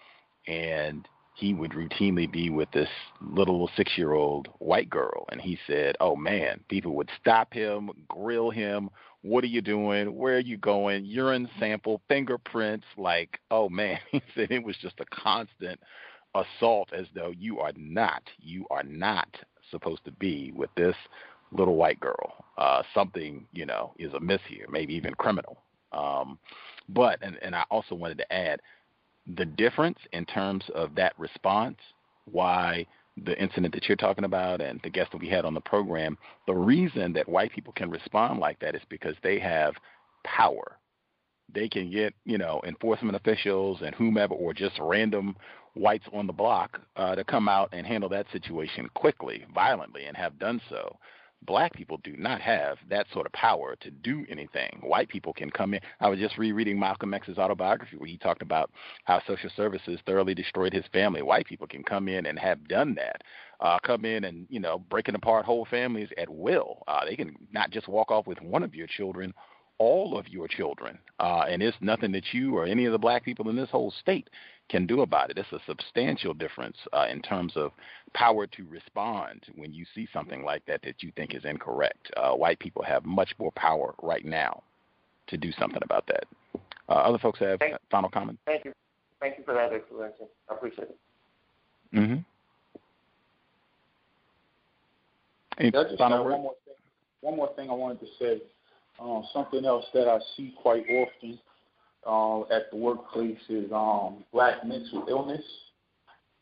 and 0.47 1.07
he 1.35 1.53
would 1.53 1.71
routinely 1.71 2.31
be 2.31 2.49
with 2.49 2.69
this 2.71 2.89
little 3.21 3.69
six 3.75 3.97
year 3.97 4.13
old 4.13 4.47
white 4.59 4.89
girl. 4.89 5.25
And 5.31 5.41
he 5.41 5.57
said, 5.65 5.95
Oh 5.99 6.15
man, 6.15 6.59
people 6.69 6.95
would 6.95 7.09
stop 7.19 7.53
him, 7.53 7.89
grill 8.07 8.49
him. 8.49 8.89
What 9.23 9.43
are 9.43 9.47
you 9.47 9.61
doing? 9.61 10.15
Where 10.15 10.35
are 10.35 10.39
you 10.39 10.57
going? 10.57 11.05
Urine 11.05 11.49
sample, 11.59 12.01
fingerprints. 12.07 12.85
Like, 12.97 13.39
oh 13.49 13.69
man, 13.69 13.99
he 14.11 14.21
said 14.35 14.51
it 14.51 14.63
was 14.63 14.77
just 14.77 14.99
a 14.99 15.05
constant 15.05 15.79
assault 16.35 16.89
as 16.93 17.07
though 17.15 17.31
you 17.37 17.59
are 17.59 17.73
not, 17.75 18.23
you 18.39 18.65
are 18.69 18.83
not 18.83 19.27
supposed 19.71 20.03
to 20.05 20.11
be 20.11 20.51
with 20.55 20.69
this 20.75 20.95
little 21.51 21.75
white 21.75 21.99
girl. 21.99 22.45
Uh, 22.57 22.83
something, 22.93 23.45
you 23.51 23.65
know, 23.65 23.93
is 23.97 24.13
amiss 24.13 24.41
here, 24.47 24.65
maybe 24.69 24.93
even 24.93 25.13
criminal. 25.15 25.57
Um, 25.91 26.37
but, 26.89 27.19
and, 27.21 27.37
and 27.41 27.55
I 27.55 27.63
also 27.69 27.95
wanted 27.95 28.17
to 28.19 28.33
add, 28.33 28.61
the 29.27 29.45
difference 29.45 29.99
in 30.11 30.25
terms 30.25 30.63
of 30.75 30.95
that 30.95 31.17
response, 31.17 31.77
why 32.25 32.85
the 33.25 33.39
incident 33.41 33.73
that 33.73 33.87
you're 33.87 33.95
talking 33.95 34.23
about 34.23 34.59
and 34.59 34.79
the 34.83 34.89
guest 34.89 35.11
that 35.11 35.21
we 35.21 35.29
had 35.29 35.45
on 35.45 35.53
the 35.53 35.61
program, 35.61 36.17
the 36.47 36.53
reason 36.53 37.13
that 37.13 37.29
white 37.29 37.51
people 37.51 37.73
can 37.73 37.89
respond 37.89 38.39
like 38.39 38.59
that 38.59 38.75
is 38.75 38.81
because 38.89 39.15
they 39.21 39.39
have 39.39 39.75
power. 40.23 40.77
They 41.53 41.69
can 41.69 41.91
get, 41.91 42.13
you 42.25 42.37
know, 42.37 42.61
enforcement 42.65 43.15
officials 43.15 43.81
and 43.81 43.93
whomever, 43.93 44.33
or 44.33 44.53
just 44.53 44.79
random 44.79 45.35
whites 45.75 46.05
on 46.11 46.25
the 46.25 46.33
block 46.33 46.79
uh, 46.95 47.15
to 47.15 47.23
come 47.23 47.47
out 47.47 47.69
and 47.71 47.85
handle 47.85 48.09
that 48.09 48.25
situation 48.31 48.89
quickly, 48.95 49.45
violently, 49.53 50.05
and 50.05 50.17
have 50.17 50.39
done 50.39 50.59
so 50.69 50.97
black 51.45 51.73
people 51.73 51.99
do 52.03 52.15
not 52.17 52.41
have 52.41 52.77
that 52.89 53.07
sort 53.13 53.25
of 53.25 53.31
power 53.33 53.75
to 53.81 53.91
do 53.91 54.25
anything. 54.29 54.79
White 54.81 55.09
people 55.09 55.33
can 55.33 55.49
come 55.49 55.73
in. 55.73 55.79
I 55.99 56.09
was 56.09 56.19
just 56.19 56.37
rereading 56.37 56.79
Malcolm 56.79 57.13
X's 57.13 57.37
autobiography 57.37 57.97
where 57.97 58.09
he 58.09 58.17
talked 58.17 58.41
about 58.41 58.71
how 59.05 59.21
social 59.25 59.49
services 59.55 59.99
thoroughly 60.05 60.33
destroyed 60.33 60.73
his 60.73 60.85
family. 60.91 61.21
White 61.21 61.45
people 61.45 61.67
can 61.67 61.83
come 61.83 62.07
in 62.07 62.25
and 62.25 62.39
have 62.39 62.67
done 62.67 62.95
that. 62.95 63.23
Uh, 63.59 63.77
come 63.79 64.03
in 64.03 64.25
and 64.25 64.45
you 64.49 64.59
know 64.59 64.79
breaking 64.89 65.15
apart 65.15 65.45
whole 65.45 65.65
families 65.65 66.09
at 66.17 66.29
will. 66.29 66.83
Uh, 66.87 67.05
they 67.05 67.15
can 67.15 67.35
not 67.51 67.71
just 67.71 67.87
walk 67.87 68.11
off 68.11 68.27
with 68.27 68.41
one 68.41 68.63
of 68.63 68.75
your 68.75 68.87
children, 68.87 69.33
all 69.83 70.17
of 70.17 70.27
your 70.29 70.47
children. 70.47 70.97
Uh, 71.19 71.45
and 71.49 71.61
it's 71.61 71.77
nothing 71.81 72.11
that 72.13 72.33
you 72.33 72.55
or 72.55 72.65
any 72.65 72.85
of 72.85 72.93
the 72.93 72.97
black 72.97 73.23
people 73.25 73.49
in 73.49 73.55
this 73.55 73.69
whole 73.69 73.91
state 73.99 74.29
can 74.69 74.87
do 74.87 75.01
about 75.01 75.29
it. 75.29 75.37
It's 75.37 75.51
a 75.51 75.59
substantial 75.67 76.33
difference 76.33 76.77
uh, 76.93 77.07
in 77.09 77.21
terms 77.21 77.53
of 77.55 77.71
power 78.13 78.47
to 78.47 78.65
respond 78.69 79.45
when 79.55 79.73
you 79.73 79.85
see 79.93 80.07
something 80.13 80.43
like 80.43 80.65
that 80.67 80.81
that 80.83 81.03
you 81.03 81.11
think 81.17 81.35
is 81.35 81.43
incorrect. 81.43 82.09
Uh, 82.15 82.31
white 82.31 82.59
people 82.59 82.81
have 82.83 83.05
much 83.05 83.33
more 83.37 83.51
power 83.51 83.93
right 84.01 84.25
now 84.25 84.63
to 85.27 85.37
do 85.37 85.51
something 85.59 85.81
about 85.83 86.07
that. 86.07 86.23
Uh, 86.87 86.93
other 86.93 87.17
folks 87.17 87.39
have 87.39 87.59
thank, 87.59 87.75
final 87.91 88.09
comments? 88.09 88.41
Thank 88.45 88.63
you. 88.65 88.73
Thank 89.19 89.37
you 89.37 89.43
for 89.43 89.53
that 89.53 89.73
explanation. 89.73 90.27
I 90.49 90.53
appreciate 90.53 90.89
it. 90.89 90.97
Mm-hmm. 91.93 92.19
Any 95.59 95.71
just 95.71 95.97
final 95.97 96.23
one 96.23 96.41
more 96.41 96.55
thing. 96.65 96.73
One 97.21 97.35
more 97.35 97.53
thing 97.55 97.69
I 97.69 97.73
wanted 97.73 97.99
to 97.99 98.07
say. 98.19 98.41
Um, 98.99 99.23
something 99.33 99.65
else 99.65 99.85
that 99.93 100.07
I 100.07 100.19
see 100.37 100.53
quite 100.61 100.85
often 100.89 101.39
uh, 102.05 102.41
at 102.53 102.69
the 102.71 102.77
workplace 102.77 103.39
is 103.49 103.71
um, 103.71 104.23
black 104.31 104.65
mental 104.65 105.05
illness, 105.09 105.43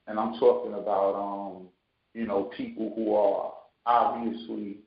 and 0.08 0.20
I'm 0.20 0.38
talking 0.40 0.74
about 0.74 1.16
um, 1.16 1.68
you 2.14 2.28
know 2.28 2.52
people 2.58 2.92
who 2.96 3.16
are 3.16 3.54
obviously 3.86 4.78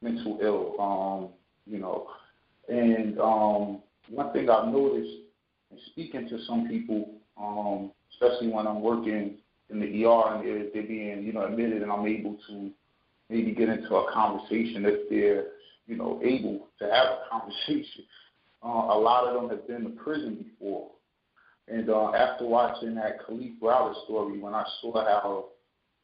mental 0.00 0.38
ill, 0.40 0.80
um, 0.80 1.28
you 1.66 1.80
know, 1.80 2.08
and 2.68 3.18
um, 3.18 3.82
one 4.08 4.32
thing 4.32 4.48
I've 4.48 4.68
noticed 4.68 5.10
in 5.70 5.78
speaking 5.90 6.28
to 6.28 6.38
some 6.46 6.68
people, 6.68 7.10
um, 7.40 7.90
especially 8.12 8.48
when 8.48 8.66
I'm 8.66 8.82
working 8.82 9.38
in 9.70 9.80
the 9.80 10.04
ER 10.04 10.34
and 10.34 10.46
they're, 10.46 10.66
they're 10.72 10.88
being 10.88 11.24
you 11.24 11.32
know 11.32 11.46
admitted, 11.46 11.82
and 11.82 11.90
I'm 11.90 12.06
able 12.06 12.38
to 12.48 12.70
maybe 13.30 13.52
get 13.52 13.68
into 13.68 13.96
a 13.96 14.12
conversation 14.12 14.84
if 14.86 15.08
they're 15.08 15.46
you 15.86 15.96
know 15.96 16.20
able 16.22 16.68
to 16.78 16.84
have 16.84 17.06
a 17.06 17.18
conversation 17.30 18.04
uh, 18.64 18.68
a 18.68 18.98
lot 18.98 19.26
of 19.26 19.34
them 19.34 19.50
have 19.50 19.68
been 19.68 19.84
to 19.84 19.90
prison 20.02 20.36
before. 20.36 20.90
And 21.68 21.88
uh, 21.90 22.12
after 22.12 22.46
watching 22.46 22.94
that 22.94 23.26
Kalief 23.26 23.58
Browder 23.60 23.94
story, 24.04 24.38
when 24.38 24.54
I 24.54 24.64
saw 24.80 25.04
how 25.04 25.44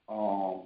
um, 0.09 0.63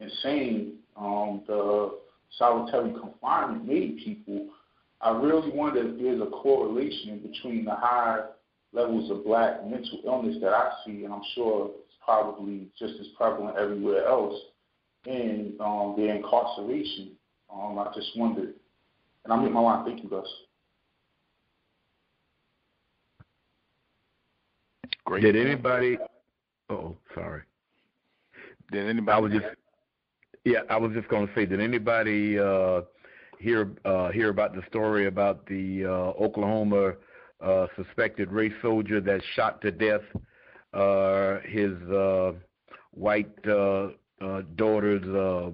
insane 0.00 0.78
um, 0.96 1.42
the 1.46 1.98
solitary 2.38 2.92
confinement 2.92 3.66
made 3.66 3.98
people, 3.98 4.48
I 5.00 5.10
really 5.10 5.50
wonder 5.50 5.86
if 5.86 5.98
there's 5.98 6.20
a 6.20 6.30
correlation 6.30 7.18
between 7.18 7.66
the 7.66 7.74
high 7.74 8.20
levels 8.72 9.10
of 9.10 9.24
black 9.24 9.64
mental 9.66 10.00
illness 10.06 10.36
that 10.40 10.52
I 10.52 10.70
see, 10.84 11.04
and 11.04 11.12
I'm 11.12 11.22
sure 11.34 11.70
it's 11.84 11.94
probably 12.02 12.68
just 12.78 12.94
as 13.00 13.06
prevalent 13.16 13.56
everywhere 13.58 14.06
else, 14.06 14.38
and 15.04 15.58
um, 15.60 15.94
their 15.96 16.14
incarceration. 16.14 17.12
Um, 17.52 17.78
I 17.78 17.92
just 17.94 18.16
wondered. 18.16 18.54
And 19.24 19.32
I'm 19.32 19.44
in 19.44 19.52
my 19.52 19.60
line. 19.60 19.84
Thank 19.84 20.02
you, 20.02 20.08
Gus. 20.08 20.26
Great. 25.04 25.22
Did 25.22 25.36
anybody? 25.36 25.98
Oh, 26.68 26.96
sorry. 27.14 27.42
Did 28.72 28.88
anybody? 28.88 29.16
I 29.16 29.20
was 29.20 29.32
just. 29.32 29.46
Yeah, 30.44 30.60
I 30.70 30.76
was 30.76 30.92
just 30.92 31.08
going 31.08 31.26
to 31.26 31.34
say, 31.34 31.44
did 31.44 31.60
anybody 31.60 32.38
uh, 32.38 32.82
hear 33.38 33.72
uh, 33.84 34.10
hear 34.10 34.30
about 34.30 34.54
the 34.54 34.62
story 34.68 35.06
about 35.06 35.44
the 35.46 35.84
uh, 35.84 36.22
Oklahoma 36.22 36.92
uh, 37.44 37.66
suspected 37.76 38.30
race 38.30 38.52
soldier 38.62 39.00
that 39.00 39.20
shot 39.34 39.60
to 39.62 39.70
death 39.70 40.02
uh, 40.72 41.38
his 41.44 41.72
uh, 41.90 42.32
white 42.92 43.34
uh, 43.48 43.88
uh, 44.20 44.42
daughter's 44.56 45.52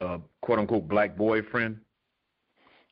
uh, 0.00 0.18
quote 0.40 0.58
unquote 0.58 0.88
black 0.88 1.16
boyfriend? 1.16 1.78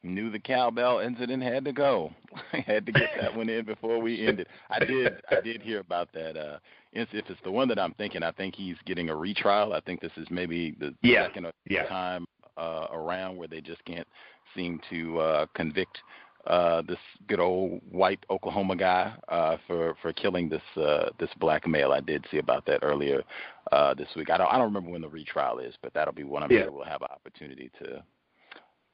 knew 0.02 0.30
the 0.30 0.38
cowbell 0.38 0.98
incident 0.98 1.42
had 1.42 1.64
to 1.64 1.72
go. 1.72 2.12
I 2.52 2.60
had 2.60 2.86
to 2.86 2.92
get 2.92 3.10
that 3.20 3.36
one 3.36 3.48
in 3.48 3.64
before 3.64 4.00
we 4.00 4.26
ended. 4.26 4.48
I 4.70 4.80
did 4.80 5.20
I 5.30 5.40
did 5.40 5.62
hear 5.62 5.80
about 5.80 6.12
that. 6.14 6.36
Uh 6.36 6.58
if 6.92 7.08
it's 7.12 7.40
the 7.42 7.50
one 7.50 7.68
that 7.68 7.78
I'm 7.78 7.94
thinking, 7.94 8.22
I 8.22 8.32
think 8.32 8.54
he's 8.54 8.76
getting 8.84 9.08
a 9.08 9.16
retrial. 9.16 9.72
I 9.72 9.80
think 9.80 10.00
this 10.00 10.12
is 10.18 10.26
maybe 10.30 10.76
the 10.78 10.94
yeah. 11.02 11.26
second 11.26 11.46
or 11.46 11.52
yeah. 11.68 11.86
time 11.86 12.26
uh 12.56 12.86
around 12.92 13.36
where 13.36 13.48
they 13.48 13.60
just 13.60 13.84
can't 13.84 14.06
seem 14.54 14.80
to 14.90 15.18
uh 15.18 15.46
convict 15.54 15.98
uh 16.46 16.82
this 16.82 16.98
good 17.28 17.40
old 17.40 17.80
white 17.90 18.24
Oklahoma 18.30 18.76
guy 18.76 19.12
uh 19.28 19.56
for 19.66 19.94
for 20.02 20.12
killing 20.12 20.48
this 20.48 20.62
uh 20.76 21.10
this 21.18 21.30
black 21.38 21.66
male. 21.66 21.92
I 21.92 22.00
did 22.00 22.24
see 22.30 22.38
about 22.38 22.66
that 22.66 22.80
earlier 22.82 23.22
uh 23.70 23.94
this 23.94 24.08
week. 24.16 24.30
I 24.30 24.38
don't 24.38 24.48
I 24.48 24.54
don't 24.58 24.66
remember 24.66 24.90
when 24.90 25.02
the 25.02 25.08
retrial 25.08 25.58
is, 25.58 25.74
but 25.82 25.94
that'll 25.94 26.14
be 26.14 26.24
one 26.24 26.42
I'm 26.42 26.50
yeah. 26.50 26.62
sure 26.62 26.72
we'll 26.72 26.84
have 26.84 27.02
an 27.02 27.08
opportunity 27.10 27.70
to 27.82 28.02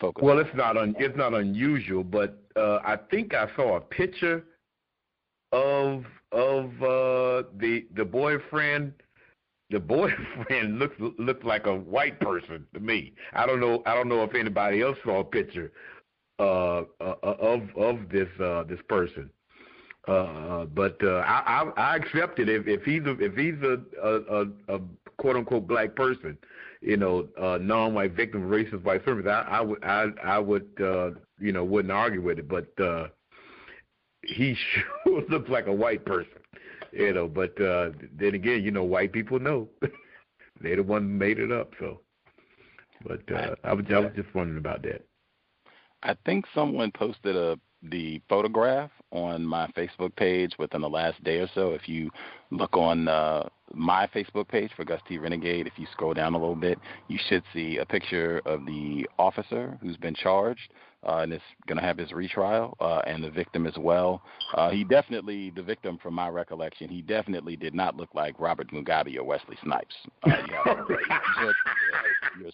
focus. 0.01 0.23
Well, 0.23 0.39
it's 0.39 0.55
not 0.55 0.77
un, 0.77 0.95
it's 0.99 1.17
not 1.17 1.35
unusual, 1.35 2.05
but 2.05 2.43
uh, 2.57 2.79
I 2.85 2.97
think 3.11 3.35
I 3.35 3.47
saw 3.57 3.77
a 3.77 3.81
picture 3.81 4.45
of 5.53 6.05
of 6.33 6.65
uh, 6.83 7.49
the 7.59 7.87
the 7.95 8.05
boyfriend. 8.05 8.93
The 9.71 9.81
boyfriend 9.81 10.79
looked 10.79 11.01
looked 11.01 11.45
like 11.45 11.67
a 11.67 11.75
white 11.75 12.19
person 12.21 12.67
to 12.75 12.81
me. 12.81 13.13
I 13.35 13.47
don't 13.47 13.61
know. 13.61 13.83
I 13.87 13.95
don't 13.95 14.09
know 14.09 14.23
if 14.23 14.35
anybody 14.35 14.83
else 14.83 14.97
saw 15.05 15.21
a 15.21 15.25
picture 15.25 15.73
uh, 16.39 16.83
uh, 17.01 17.15
of 17.23 17.63
of 17.77 18.09
this 18.11 18.29
uh, 18.41 18.65
this 18.65 18.81
person. 18.89 19.31
Uh, 20.07 20.65
but 20.65 20.97
uh, 21.03 21.19
I, 21.27 21.65
I 21.77 21.81
I 21.81 21.97
accept 21.97 22.39
it 22.39 22.49
if 22.49 22.67
if 22.67 22.83
he's 22.83 23.03
a, 23.03 23.19
if 23.19 23.35
he's 23.35 23.63
a, 23.63 23.79
a, 24.03 24.43
a, 24.43 24.77
a 24.77 24.81
quote 25.19 25.37
unquote 25.37 25.67
black 25.67 25.95
person 25.95 26.39
you 26.81 26.97
know, 26.97 27.29
uh, 27.41 27.59
non-white 27.61 28.13
victim 28.13 28.45
of 28.45 28.51
racist 28.51 28.83
white 28.85 29.01
supremacy, 29.01 29.29
I, 29.29 29.59
I 29.59 29.61
would, 29.61 29.85
I, 29.85 30.07
I 30.23 30.39
would, 30.39 30.69
uh, 30.81 31.11
you 31.39 31.53
know, 31.53 31.65
wouldn't 31.65 31.93
argue 31.93 32.23
with 32.23 32.39
it. 32.39 32.49
But 32.49 32.69
uh, 32.83 33.09
he 34.23 34.55
sure 35.05 35.23
looks 35.29 35.49
like 35.49 35.67
a 35.67 35.73
white 35.73 36.05
person, 36.05 36.39
you 36.93 37.13
know. 37.13 37.29
But 37.29 37.61
uh, 37.61 37.91
then 38.17 38.35
again, 38.35 38.63
you 38.63 38.71
know, 38.71 38.85
white 38.85 39.13
people 39.13 39.39
know 39.41 39.69
they 40.61 40.75
the 40.75 40.83
one 40.83 41.19
made 41.19 41.39
it 41.39 41.51
up. 41.51 41.73
So, 41.81 42.01
but 43.07 43.21
uh, 43.33 43.55
I 43.65 43.73
was, 43.73 43.85
I 43.91 43.99
was 43.99 44.13
just 44.15 44.33
wondering 44.35 44.59
about 44.59 44.83
that. 44.83 45.05
I 46.03 46.15
think 46.25 46.45
someone 46.55 46.93
posted 46.93 47.37
a 47.37 47.59
the 47.83 48.21
photograph 48.29 48.91
on 49.13 49.45
my 49.45 49.69
Facebook 49.69 50.15
page 50.17 50.53
within 50.59 50.81
the 50.81 50.89
last 50.89 51.23
day 51.23 51.39
or 51.39 51.49
so. 51.55 51.71
If 51.71 51.89
you 51.89 52.11
look 52.51 52.77
on 52.77 53.09
uh, 53.09 53.49
my 53.73 54.09
Facebook 54.09 54.49
page 54.49 54.71
for 54.77 54.85
Gus 54.85 55.01
T 55.09 55.19
Renegade, 55.19 55.67
if 55.67 55.75
you 55.77 55.87
scroll 55.93 56.15
down 56.15 56.35
a 56.35 56.39
little 56.39 56.57
bit, 56.57 56.79
you 57.09 57.19
should 57.29 57.43
see 57.53 57.79
a 57.79 57.87
picture 57.87 58.43
of 58.47 58.67
the 58.67 59.09
officer 59.19 59.79
who's 59.81 59.97
been 59.97 60.15
charged 60.15 60.73
uh, 61.07 61.19
and 61.19 61.33
is 61.33 61.41
going 61.67 61.79
to 61.79 61.85
have 61.85 61.99
his 61.99 62.13
retrial, 62.13 62.77
uh, 62.81 63.01
and 63.07 63.23
the 63.23 63.31
victim 63.31 63.67
as 63.67 63.77
well. 63.79 64.23
Uh, 64.55 64.71
he 64.71 64.85
definitely, 64.85 65.51
the 65.51 65.63
victim, 65.63 65.99
from 66.03 66.15
my 66.15 66.29
recollection, 66.29 66.89
he 66.89 67.03
definitely 67.03 67.57
did 67.57 67.75
not 67.75 67.97
look 67.97 68.09
like 68.15 68.39
Robert 68.39 68.71
Mugabe 68.73 69.17
or 69.17 69.25
Wesley 69.25 69.57
Snipes. 69.63 69.95
Uh, 70.25 70.31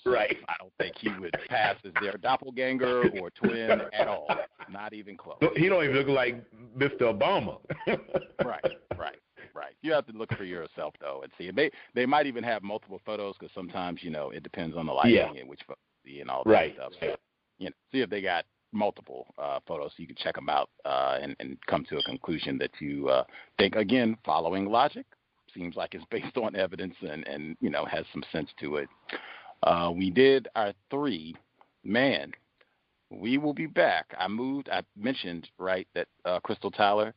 right. 0.06 0.36
I 0.48 0.54
don't 0.58 0.72
think 0.78 0.94
he 0.98 1.10
would 1.20 1.34
pass 1.48 1.76
as 1.84 1.92
their 2.00 2.16
doppelganger 2.18 3.08
or 3.20 3.30
twin 3.30 3.82
at 3.92 4.08
all. 4.08 4.28
Not 4.70 4.92
even 4.92 5.16
close. 5.16 5.38
He 5.56 5.68
don't 5.68 5.84
even 5.84 5.96
look 5.96 6.08
like 6.08 6.44
Mr. 6.76 7.02
Obama. 7.02 7.58
right, 8.44 8.64
right 8.98 9.16
right. 9.54 9.74
You 9.82 9.92
have 9.92 10.06
to 10.06 10.12
look 10.12 10.34
for 10.36 10.44
yourself 10.44 10.94
though 11.00 11.20
and 11.22 11.32
see. 11.38 11.50
They 11.50 11.70
they 11.94 12.06
might 12.06 12.26
even 12.26 12.42
have 12.44 12.62
multiple 12.62 13.00
photos 13.04 13.36
because 13.38 13.54
sometimes 13.54 14.02
you 14.02 14.10
know 14.10 14.30
it 14.30 14.42
depends 14.42 14.76
on 14.76 14.86
the 14.86 14.92
lighting 14.92 15.14
Yeah. 15.14 15.40
and 15.40 15.48
which 15.48 15.60
photo 15.66 15.78
and 16.20 16.30
all 16.30 16.42
that 16.44 16.50
Right. 16.50 16.74
stuff. 16.74 16.92
So 17.00 17.16
you 17.58 17.66
know, 17.66 17.72
see 17.92 18.00
if 18.00 18.10
they 18.10 18.22
got 18.22 18.44
multiple 18.72 19.26
uh, 19.38 19.60
photos 19.66 19.92
so 19.92 20.00
you 20.00 20.06
can 20.06 20.16
check 20.16 20.34
them 20.34 20.48
out 20.48 20.68
uh, 20.84 21.18
and 21.22 21.36
and 21.38 21.56
come 21.66 21.84
to 21.88 21.96
a 21.96 22.02
conclusion 22.02 22.58
that 22.58 22.70
you 22.80 23.08
uh, 23.08 23.24
think 23.58 23.76
again 23.76 24.16
following 24.24 24.66
logic 24.66 25.06
seems 25.54 25.76
like 25.76 25.94
it's 25.94 26.04
based 26.10 26.36
on 26.36 26.56
evidence 26.56 26.94
and 27.02 27.26
and 27.26 27.56
you 27.60 27.70
know 27.70 27.84
has 27.84 28.04
some 28.12 28.24
sense 28.32 28.50
to 28.60 28.76
it. 28.76 28.88
Uh, 29.62 29.90
we 29.94 30.10
did 30.10 30.48
our 30.56 30.72
three. 30.90 31.34
Man, 31.86 32.32
we 33.10 33.36
will 33.36 33.52
be 33.52 33.66
back. 33.66 34.06
I 34.18 34.26
moved. 34.26 34.68
I 34.70 34.82
mentioned 34.96 35.48
right 35.58 35.86
that 35.94 36.08
uh, 36.24 36.40
Crystal 36.40 36.70
Tyler 36.70 37.14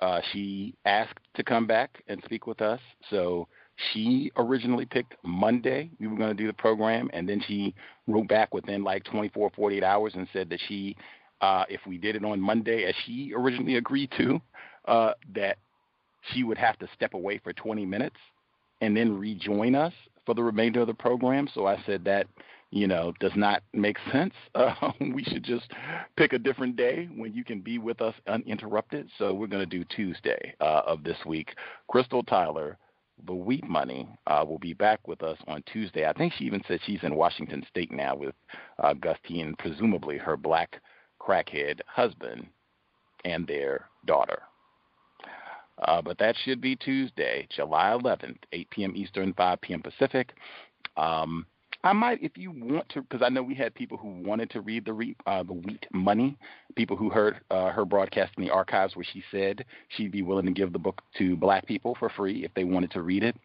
uh, 0.00 0.20
she 0.32 0.74
asked 0.84 1.18
to 1.34 1.44
come 1.44 1.66
back 1.66 2.02
and 2.08 2.22
speak 2.24 2.46
with 2.46 2.60
us. 2.60 2.80
So 3.10 3.46
she 3.92 4.30
originally 4.36 4.86
picked 4.86 5.14
Monday. 5.24 5.90
We 5.98 6.06
were 6.06 6.16
going 6.16 6.36
to 6.36 6.42
do 6.42 6.46
the 6.46 6.52
program, 6.52 7.10
and 7.12 7.28
then 7.28 7.42
she 7.46 7.74
wrote 8.06 8.28
back 8.28 8.52
within 8.54 8.82
like 8.82 9.04
24, 9.04 9.50
48 9.54 9.82
hours 9.82 10.12
and 10.14 10.28
said 10.32 10.50
that 10.50 10.60
she, 10.68 10.96
uh, 11.40 11.64
if 11.68 11.80
we 11.86 11.98
did 11.98 12.16
it 12.16 12.24
on 12.24 12.40
Monday, 12.40 12.84
as 12.84 12.94
she 13.06 13.32
originally 13.36 13.76
agreed 13.76 14.10
to, 14.18 14.40
uh, 14.86 15.12
that 15.34 15.58
she 16.32 16.44
would 16.44 16.58
have 16.58 16.78
to 16.78 16.88
step 16.94 17.14
away 17.14 17.38
for 17.38 17.52
20 17.52 17.86
minutes 17.86 18.16
and 18.80 18.96
then 18.96 19.18
rejoin 19.18 19.74
us 19.74 19.92
for 20.26 20.34
the 20.34 20.42
remainder 20.42 20.80
of 20.80 20.86
the 20.86 20.94
program. 20.94 21.48
So 21.54 21.66
I 21.66 21.82
said 21.86 22.04
that, 22.04 22.26
you 22.70 22.86
know, 22.86 23.12
does 23.20 23.32
not 23.34 23.62
make 23.72 23.96
sense. 24.12 24.34
Uh, 24.54 24.92
we 25.00 25.24
should 25.24 25.44
just 25.44 25.70
pick 26.16 26.32
a 26.32 26.38
different 26.38 26.76
day 26.76 27.08
when 27.16 27.32
you 27.32 27.44
can 27.44 27.60
be 27.60 27.78
with 27.78 28.00
us 28.00 28.14
uninterrupted. 28.26 29.08
So 29.18 29.32
we're 29.32 29.46
going 29.46 29.68
to 29.68 29.78
do 29.78 29.84
Tuesday 29.84 30.54
uh, 30.60 30.82
of 30.86 31.02
this 31.02 31.16
week. 31.26 31.54
Crystal 31.88 32.22
Tyler, 32.22 32.78
the 33.26 33.34
Wheat 33.34 33.68
Money, 33.68 34.08
uh, 34.26 34.44
will 34.46 34.58
be 34.58 34.74
back 34.74 35.06
with 35.06 35.22
us 35.22 35.38
on 35.46 35.62
Tuesday. 35.72 36.06
I 36.06 36.12
think 36.12 36.32
she 36.32 36.44
even 36.44 36.62
said 36.66 36.80
she's 36.84 37.02
in 37.02 37.14
Washington 37.14 37.64
State 37.68 37.92
now 37.92 38.16
with 38.16 38.34
uh, 38.82 38.94
Gus 38.94 39.18
T 39.26 39.40
and 39.40 39.58
presumably 39.58 40.18
her 40.18 40.36
black 40.36 40.80
crackhead 41.20 41.80
husband 41.86 42.46
and 43.24 43.46
their 43.46 43.86
daughter. 44.06 44.42
Uh, 45.82 46.02
but 46.02 46.18
that 46.18 46.36
should 46.44 46.60
be 46.60 46.76
Tuesday, 46.76 47.46
July 47.54 47.96
11th, 47.98 48.36
8 48.52 48.70
p.m. 48.70 48.92
Eastern, 48.96 49.32
5 49.34 49.60
p.m. 49.60 49.82
Pacific. 49.82 50.32
Um, 50.96 51.46
I 51.82 51.94
might, 51.94 52.22
if 52.22 52.36
you 52.36 52.50
want 52.50 52.88
to, 52.90 53.02
because 53.02 53.22
I 53.22 53.30
know 53.30 53.42
we 53.42 53.54
had 53.54 53.74
people 53.74 53.96
who 53.96 54.08
wanted 54.08 54.50
to 54.50 54.60
read 54.60 54.84
the 54.84 55.14
uh, 55.26 55.42
the 55.42 55.54
Wheat 55.54 55.86
Money, 55.92 56.36
people 56.76 56.96
who 56.96 57.08
heard 57.08 57.40
uh, 57.50 57.70
her 57.70 57.86
broadcast 57.86 58.32
in 58.36 58.44
the 58.44 58.50
archives 58.50 58.96
where 58.96 59.06
she 59.10 59.22
said 59.30 59.64
she'd 59.88 60.12
be 60.12 60.22
willing 60.22 60.44
to 60.46 60.52
give 60.52 60.72
the 60.72 60.78
book 60.78 61.00
to 61.16 61.36
black 61.36 61.66
people 61.66 61.96
for 61.98 62.10
free 62.10 62.44
if 62.44 62.52
they 62.54 62.64
wanted 62.64 62.90
to 62.92 63.02
read 63.02 63.22
it. 63.22 63.36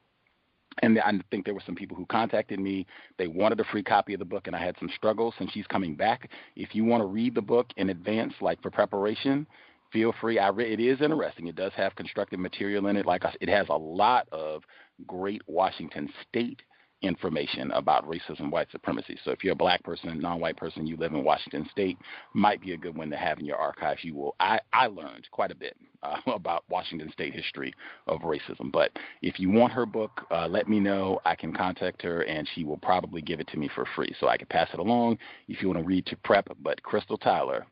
And 0.82 1.00
I 1.00 1.14
think 1.32 1.46
there 1.46 1.54
were 1.54 1.64
some 1.66 1.76
people 1.76 1.96
who 1.96 2.06
contacted 2.08 2.60
me. 2.60 2.86
They 3.18 3.28
wanted 3.28 3.62
a 3.62 3.64
free 3.64 3.84
copy 3.84 4.14
of 4.14 4.20
the 4.20 4.26
book, 4.26 4.48
and 4.48 4.56
I 4.56 4.64
had 4.64 4.76
some 4.80 4.90
struggles. 4.94 5.34
Since 5.38 5.52
she's 5.54 5.68
coming 5.68 5.96
back, 5.96 6.30
if 6.58 6.76
you 6.76 6.84
want 6.84 7.02
to 7.02 7.08
read 7.08 7.36
the 7.36 7.42
book 7.42 7.68
in 7.78 7.90
advance, 7.90 8.34
like 8.42 8.62
for 8.62 8.70
preparation, 8.70 9.48
feel 9.94 10.14
free. 10.20 10.40
I 10.40 10.50
re- 10.50 10.74
it 10.74 10.82
is 10.82 11.02
interesting. 11.02 11.48
It 11.48 11.56
does 11.56 11.72
have 11.78 11.96
constructive 11.96 12.40
material 12.40 12.88
in 12.88 12.98
it. 12.98 13.06
Like 13.06 13.24
I, 13.24 13.34
it 13.40 13.48
has 13.48 13.68
a 13.70 13.78
lot 13.78 14.28
of 14.34 14.64
great 15.08 15.42
Washington 15.48 16.10
State 16.28 16.62
information 17.06 17.72
about 17.72 18.08
racism, 18.08 18.52
white 18.52 18.72
supremacy. 18.72 19.18
So 19.24 19.32
if 19.32 19.44
you're 19.44 19.54
a 19.54 19.56
black 19.56 19.84
person, 19.84 20.20
non-white 20.20 20.58
person, 20.58 20.88
you 20.88 20.98
live 20.98 21.14
in 21.14 21.24
Washington 21.24 21.68
State, 21.72 21.98
might 22.34 22.62
be 22.62 22.74
a 22.74 22.78
good 22.78 22.98
one 22.98 23.10
to 23.10 23.18
have 23.18 23.40
in 23.40 23.46
your 23.46 23.58
archives. 23.58 24.04
You 24.04 24.16
will. 24.16 24.36
I 24.40 24.60
I 24.74 24.88
learned 24.88 25.28
quite 25.32 25.52
a 25.52 25.56
bit 25.56 25.76
uh, 26.04 26.18
about 26.28 26.64
Washington 26.70 27.12
State 27.12 27.34
history 27.34 27.74
of 28.08 28.22
racism. 28.22 28.72
But 28.72 28.92
if 29.22 29.40
you 29.40 29.50
want 29.50 29.74
her 29.74 29.86
book, 29.86 30.22
uh, 30.32 30.48
let 30.48 30.68
me 30.68 30.80
know. 30.80 31.20
I 31.26 31.36
can 31.36 31.54
contact 31.54 32.02
her, 32.02 32.22
and 32.24 32.48
she 32.54 32.64
will 32.64 32.78
probably 32.78 33.22
give 33.22 33.40
it 33.40 33.48
to 33.50 33.58
me 33.58 33.70
for 33.74 33.86
free, 33.96 34.14
so 34.20 34.28
I 34.28 34.38
can 34.38 34.48
pass 34.48 34.70
it 34.74 34.80
along 34.80 35.18
if 35.48 35.62
you 35.62 35.68
want 35.68 35.80
to 35.80 35.86
read 35.86 36.06
to 36.08 36.18
prep. 36.18 36.48
But 36.62 36.82
Crystal 36.84 37.18
Tyler, 37.18 37.66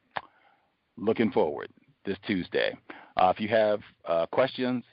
looking 0.98 1.32
forward 1.32 1.70
this 2.06 2.18
Tuesday. 2.26 2.78
Uh, 3.18 3.32
if 3.34 3.40
you 3.40 3.48
have 3.48 3.82
uh, 4.08 4.26
questions, 4.28 4.84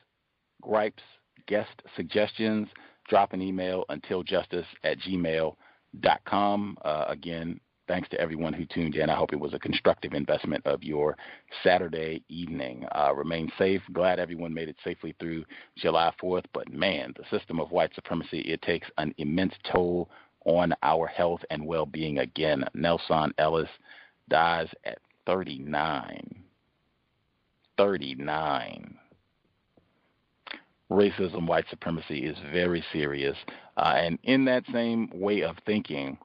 gripes, 0.60 1.02
guest 1.46 1.82
suggestions, 1.96 2.68
drop 3.10 3.32
an 3.34 3.42
email 3.42 3.84
untiljustice 3.90 4.64
at 4.84 4.98
gmail.com. 5.00 6.78
Uh, 6.82 7.04
again, 7.08 7.60
thanks 7.88 8.08
to 8.08 8.20
everyone 8.20 8.52
who 8.52 8.64
tuned 8.64 8.94
in. 8.94 9.10
I 9.10 9.16
hope 9.16 9.32
it 9.32 9.40
was 9.40 9.52
a 9.52 9.58
constructive 9.58 10.14
investment 10.14 10.64
of 10.64 10.84
your 10.84 11.16
Saturday 11.64 12.22
evening. 12.28 12.86
Uh, 12.94 13.12
remain 13.12 13.50
safe. 13.58 13.82
Glad 13.92 14.20
everyone 14.20 14.54
made 14.54 14.68
it 14.68 14.76
safely 14.84 15.14
through 15.18 15.44
July 15.76 16.12
4th. 16.22 16.44
But 16.54 16.72
man, 16.72 17.12
the 17.16 17.36
system 17.36 17.58
of 17.58 17.72
white 17.72 17.92
supremacy, 17.96 18.42
it 18.42 18.62
takes 18.62 18.86
an 18.96 19.12
immense 19.18 19.54
toll 19.70 20.08
on 20.46 20.72
our 20.84 21.08
health 21.08 21.40
and 21.50 21.66
well 21.66 21.84
being 21.84 22.20
again. 22.20 22.64
Nelsan 22.74 23.32
Ellis 23.38 23.68
dies 24.28 24.68
at 24.84 24.98
39. 25.26 26.44
39. 27.76 28.99
Racism, 30.90 31.46
white 31.46 31.66
supremacy 31.70 32.26
is 32.26 32.36
very 32.52 32.84
serious. 32.92 33.36
Uh, 33.76 33.94
and 33.96 34.18
in 34.24 34.44
that 34.46 34.64
same 34.72 35.08
way 35.14 35.42
of 35.42 35.56
thinking, 35.64 36.18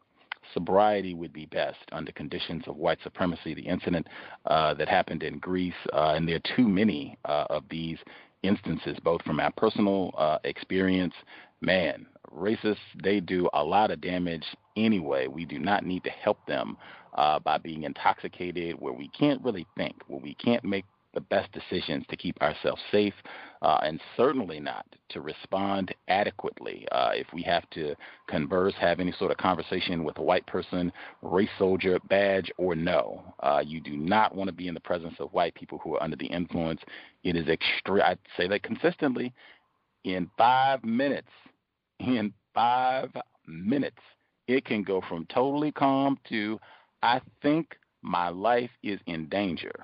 sobriety 0.53 1.13
would 1.13 1.33
be 1.33 1.45
best 1.45 1.77
under 1.91 2.11
conditions 2.11 2.63
of 2.67 2.75
white 2.75 2.97
supremacy. 3.03 3.53
The 3.53 3.61
incident 3.67 4.07
uh, 4.45 4.73
that 4.75 4.87
happened 4.87 5.21
in 5.21 5.37
Greece, 5.39 5.73
uh, 5.93 6.13
and 6.15 6.27
there 6.27 6.37
are 6.37 6.55
too 6.55 6.67
many 6.67 7.17
uh, 7.25 7.45
of 7.49 7.63
these 7.69 7.97
instances, 8.41 8.97
both 9.03 9.21
from 9.23 9.39
our 9.39 9.51
personal 9.51 10.13
uh, 10.17 10.39
experience. 10.43 11.13
Man, 11.61 12.05
racists, 12.33 12.77
they 13.03 13.19
do 13.19 13.49
a 13.53 13.63
lot 13.63 13.91
of 13.91 14.01
damage 14.01 14.45
anyway. 14.75 15.27
We 15.27 15.45
do 15.45 15.59
not 15.59 15.85
need 15.85 16.03
to 16.03 16.09
help 16.09 16.45
them 16.47 16.77
uh, 17.13 17.39
by 17.39 17.57
being 17.57 17.83
intoxicated, 17.83 18.79
where 18.79 18.93
we 18.93 19.09
can't 19.09 19.43
really 19.43 19.65
think, 19.77 19.95
where 20.07 20.19
we 20.19 20.35
can't 20.35 20.63
make 20.63 20.85
the 21.15 21.21
best 21.21 21.51
decisions 21.51 22.05
to 22.09 22.15
keep 22.15 22.39
ourselves 22.41 22.81
safe, 22.91 23.13
uh, 23.63 23.79
and 23.81 23.99
certainly 24.15 24.59
not 24.59 24.85
to 25.09 25.21
respond 25.21 25.95
adequately. 26.07 26.85
Uh, 26.91 27.11
if 27.13 27.25
we 27.33 27.41
have 27.41 27.67
to 27.71 27.95
converse, 28.27 28.73
have 28.79 28.99
any 28.99 29.11
sort 29.13 29.31
of 29.31 29.37
conversation 29.37 30.03
with 30.03 30.17
a 30.19 30.21
white 30.21 30.45
person, 30.45 30.91
race 31.23 31.49
soldier, 31.57 31.97
badge 32.09 32.51
or 32.57 32.75
no, 32.75 33.23
uh, 33.39 33.63
you 33.65 33.81
do 33.81 33.97
not 33.97 34.35
want 34.35 34.47
to 34.47 34.53
be 34.53 34.67
in 34.67 34.75
the 34.75 34.79
presence 34.79 35.15
of 35.19 35.33
white 35.33 35.55
people 35.55 35.79
who 35.79 35.95
are 35.95 36.03
under 36.03 36.17
the 36.17 36.27
influence. 36.27 36.81
It 37.23 37.35
is 37.35 37.47
extreme. 37.47 38.03
I 38.03 38.17
say 38.37 38.47
that 38.49 38.61
consistently. 38.61 39.33
In 40.03 40.29
five 40.37 40.83
minutes, 40.83 41.31
in 41.99 42.31
five 42.53 43.09
minutes, 43.47 43.97
it 44.47 44.63
can 44.65 44.83
go 44.83 45.01
from 45.09 45.25
totally 45.33 45.71
calm 45.71 46.19
to 46.29 46.59
I 47.01 47.21
think 47.41 47.75
my 48.03 48.29
life 48.29 48.69
is 48.83 48.99
in 49.07 49.27
danger 49.29 49.83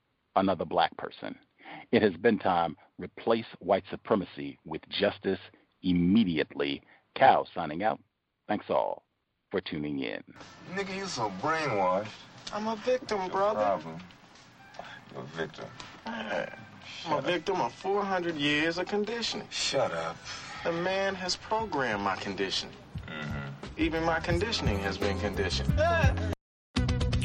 another 0.35 0.65
black 0.65 0.95
person. 0.97 1.35
It 1.91 2.01
has 2.01 2.13
been 2.13 2.39
time. 2.39 2.75
Replace 2.97 3.45
white 3.59 3.83
supremacy 3.89 4.57
with 4.65 4.81
justice 4.89 5.39
immediately. 5.83 6.81
Cal 7.15 7.47
signing 7.53 7.83
out. 7.83 7.99
Thanks 8.47 8.65
all 8.69 9.03
for 9.49 9.61
tuning 9.61 9.99
in. 9.99 10.23
Nigga, 10.73 10.95
you 10.95 11.05
so 11.05 11.31
brainwashed. 11.41 12.07
I'm 12.53 12.67
a 12.67 12.75
victim, 12.77 13.29
brother. 13.29 13.59
Problem. 13.59 13.99
a 15.15 15.23
victim. 15.23 15.65
I'm 16.05 17.13
a 17.13 17.21
victim 17.21 17.61
of 17.61 17.73
400 17.73 18.35
years 18.35 18.77
of 18.77 18.87
conditioning. 18.87 19.47
Shut 19.49 19.91
up. 19.91 20.17
The 20.63 20.71
man 20.71 21.15
has 21.15 21.35
programmed 21.35 22.03
my 22.03 22.15
conditioning. 22.17 22.75
Mm-hmm. 23.07 23.81
Even 23.81 24.03
my 24.03 24.19
conditioning 24.19 24.79
has 24.79 24.97
been 24.97 25.19
conditioned. 25.19 25.73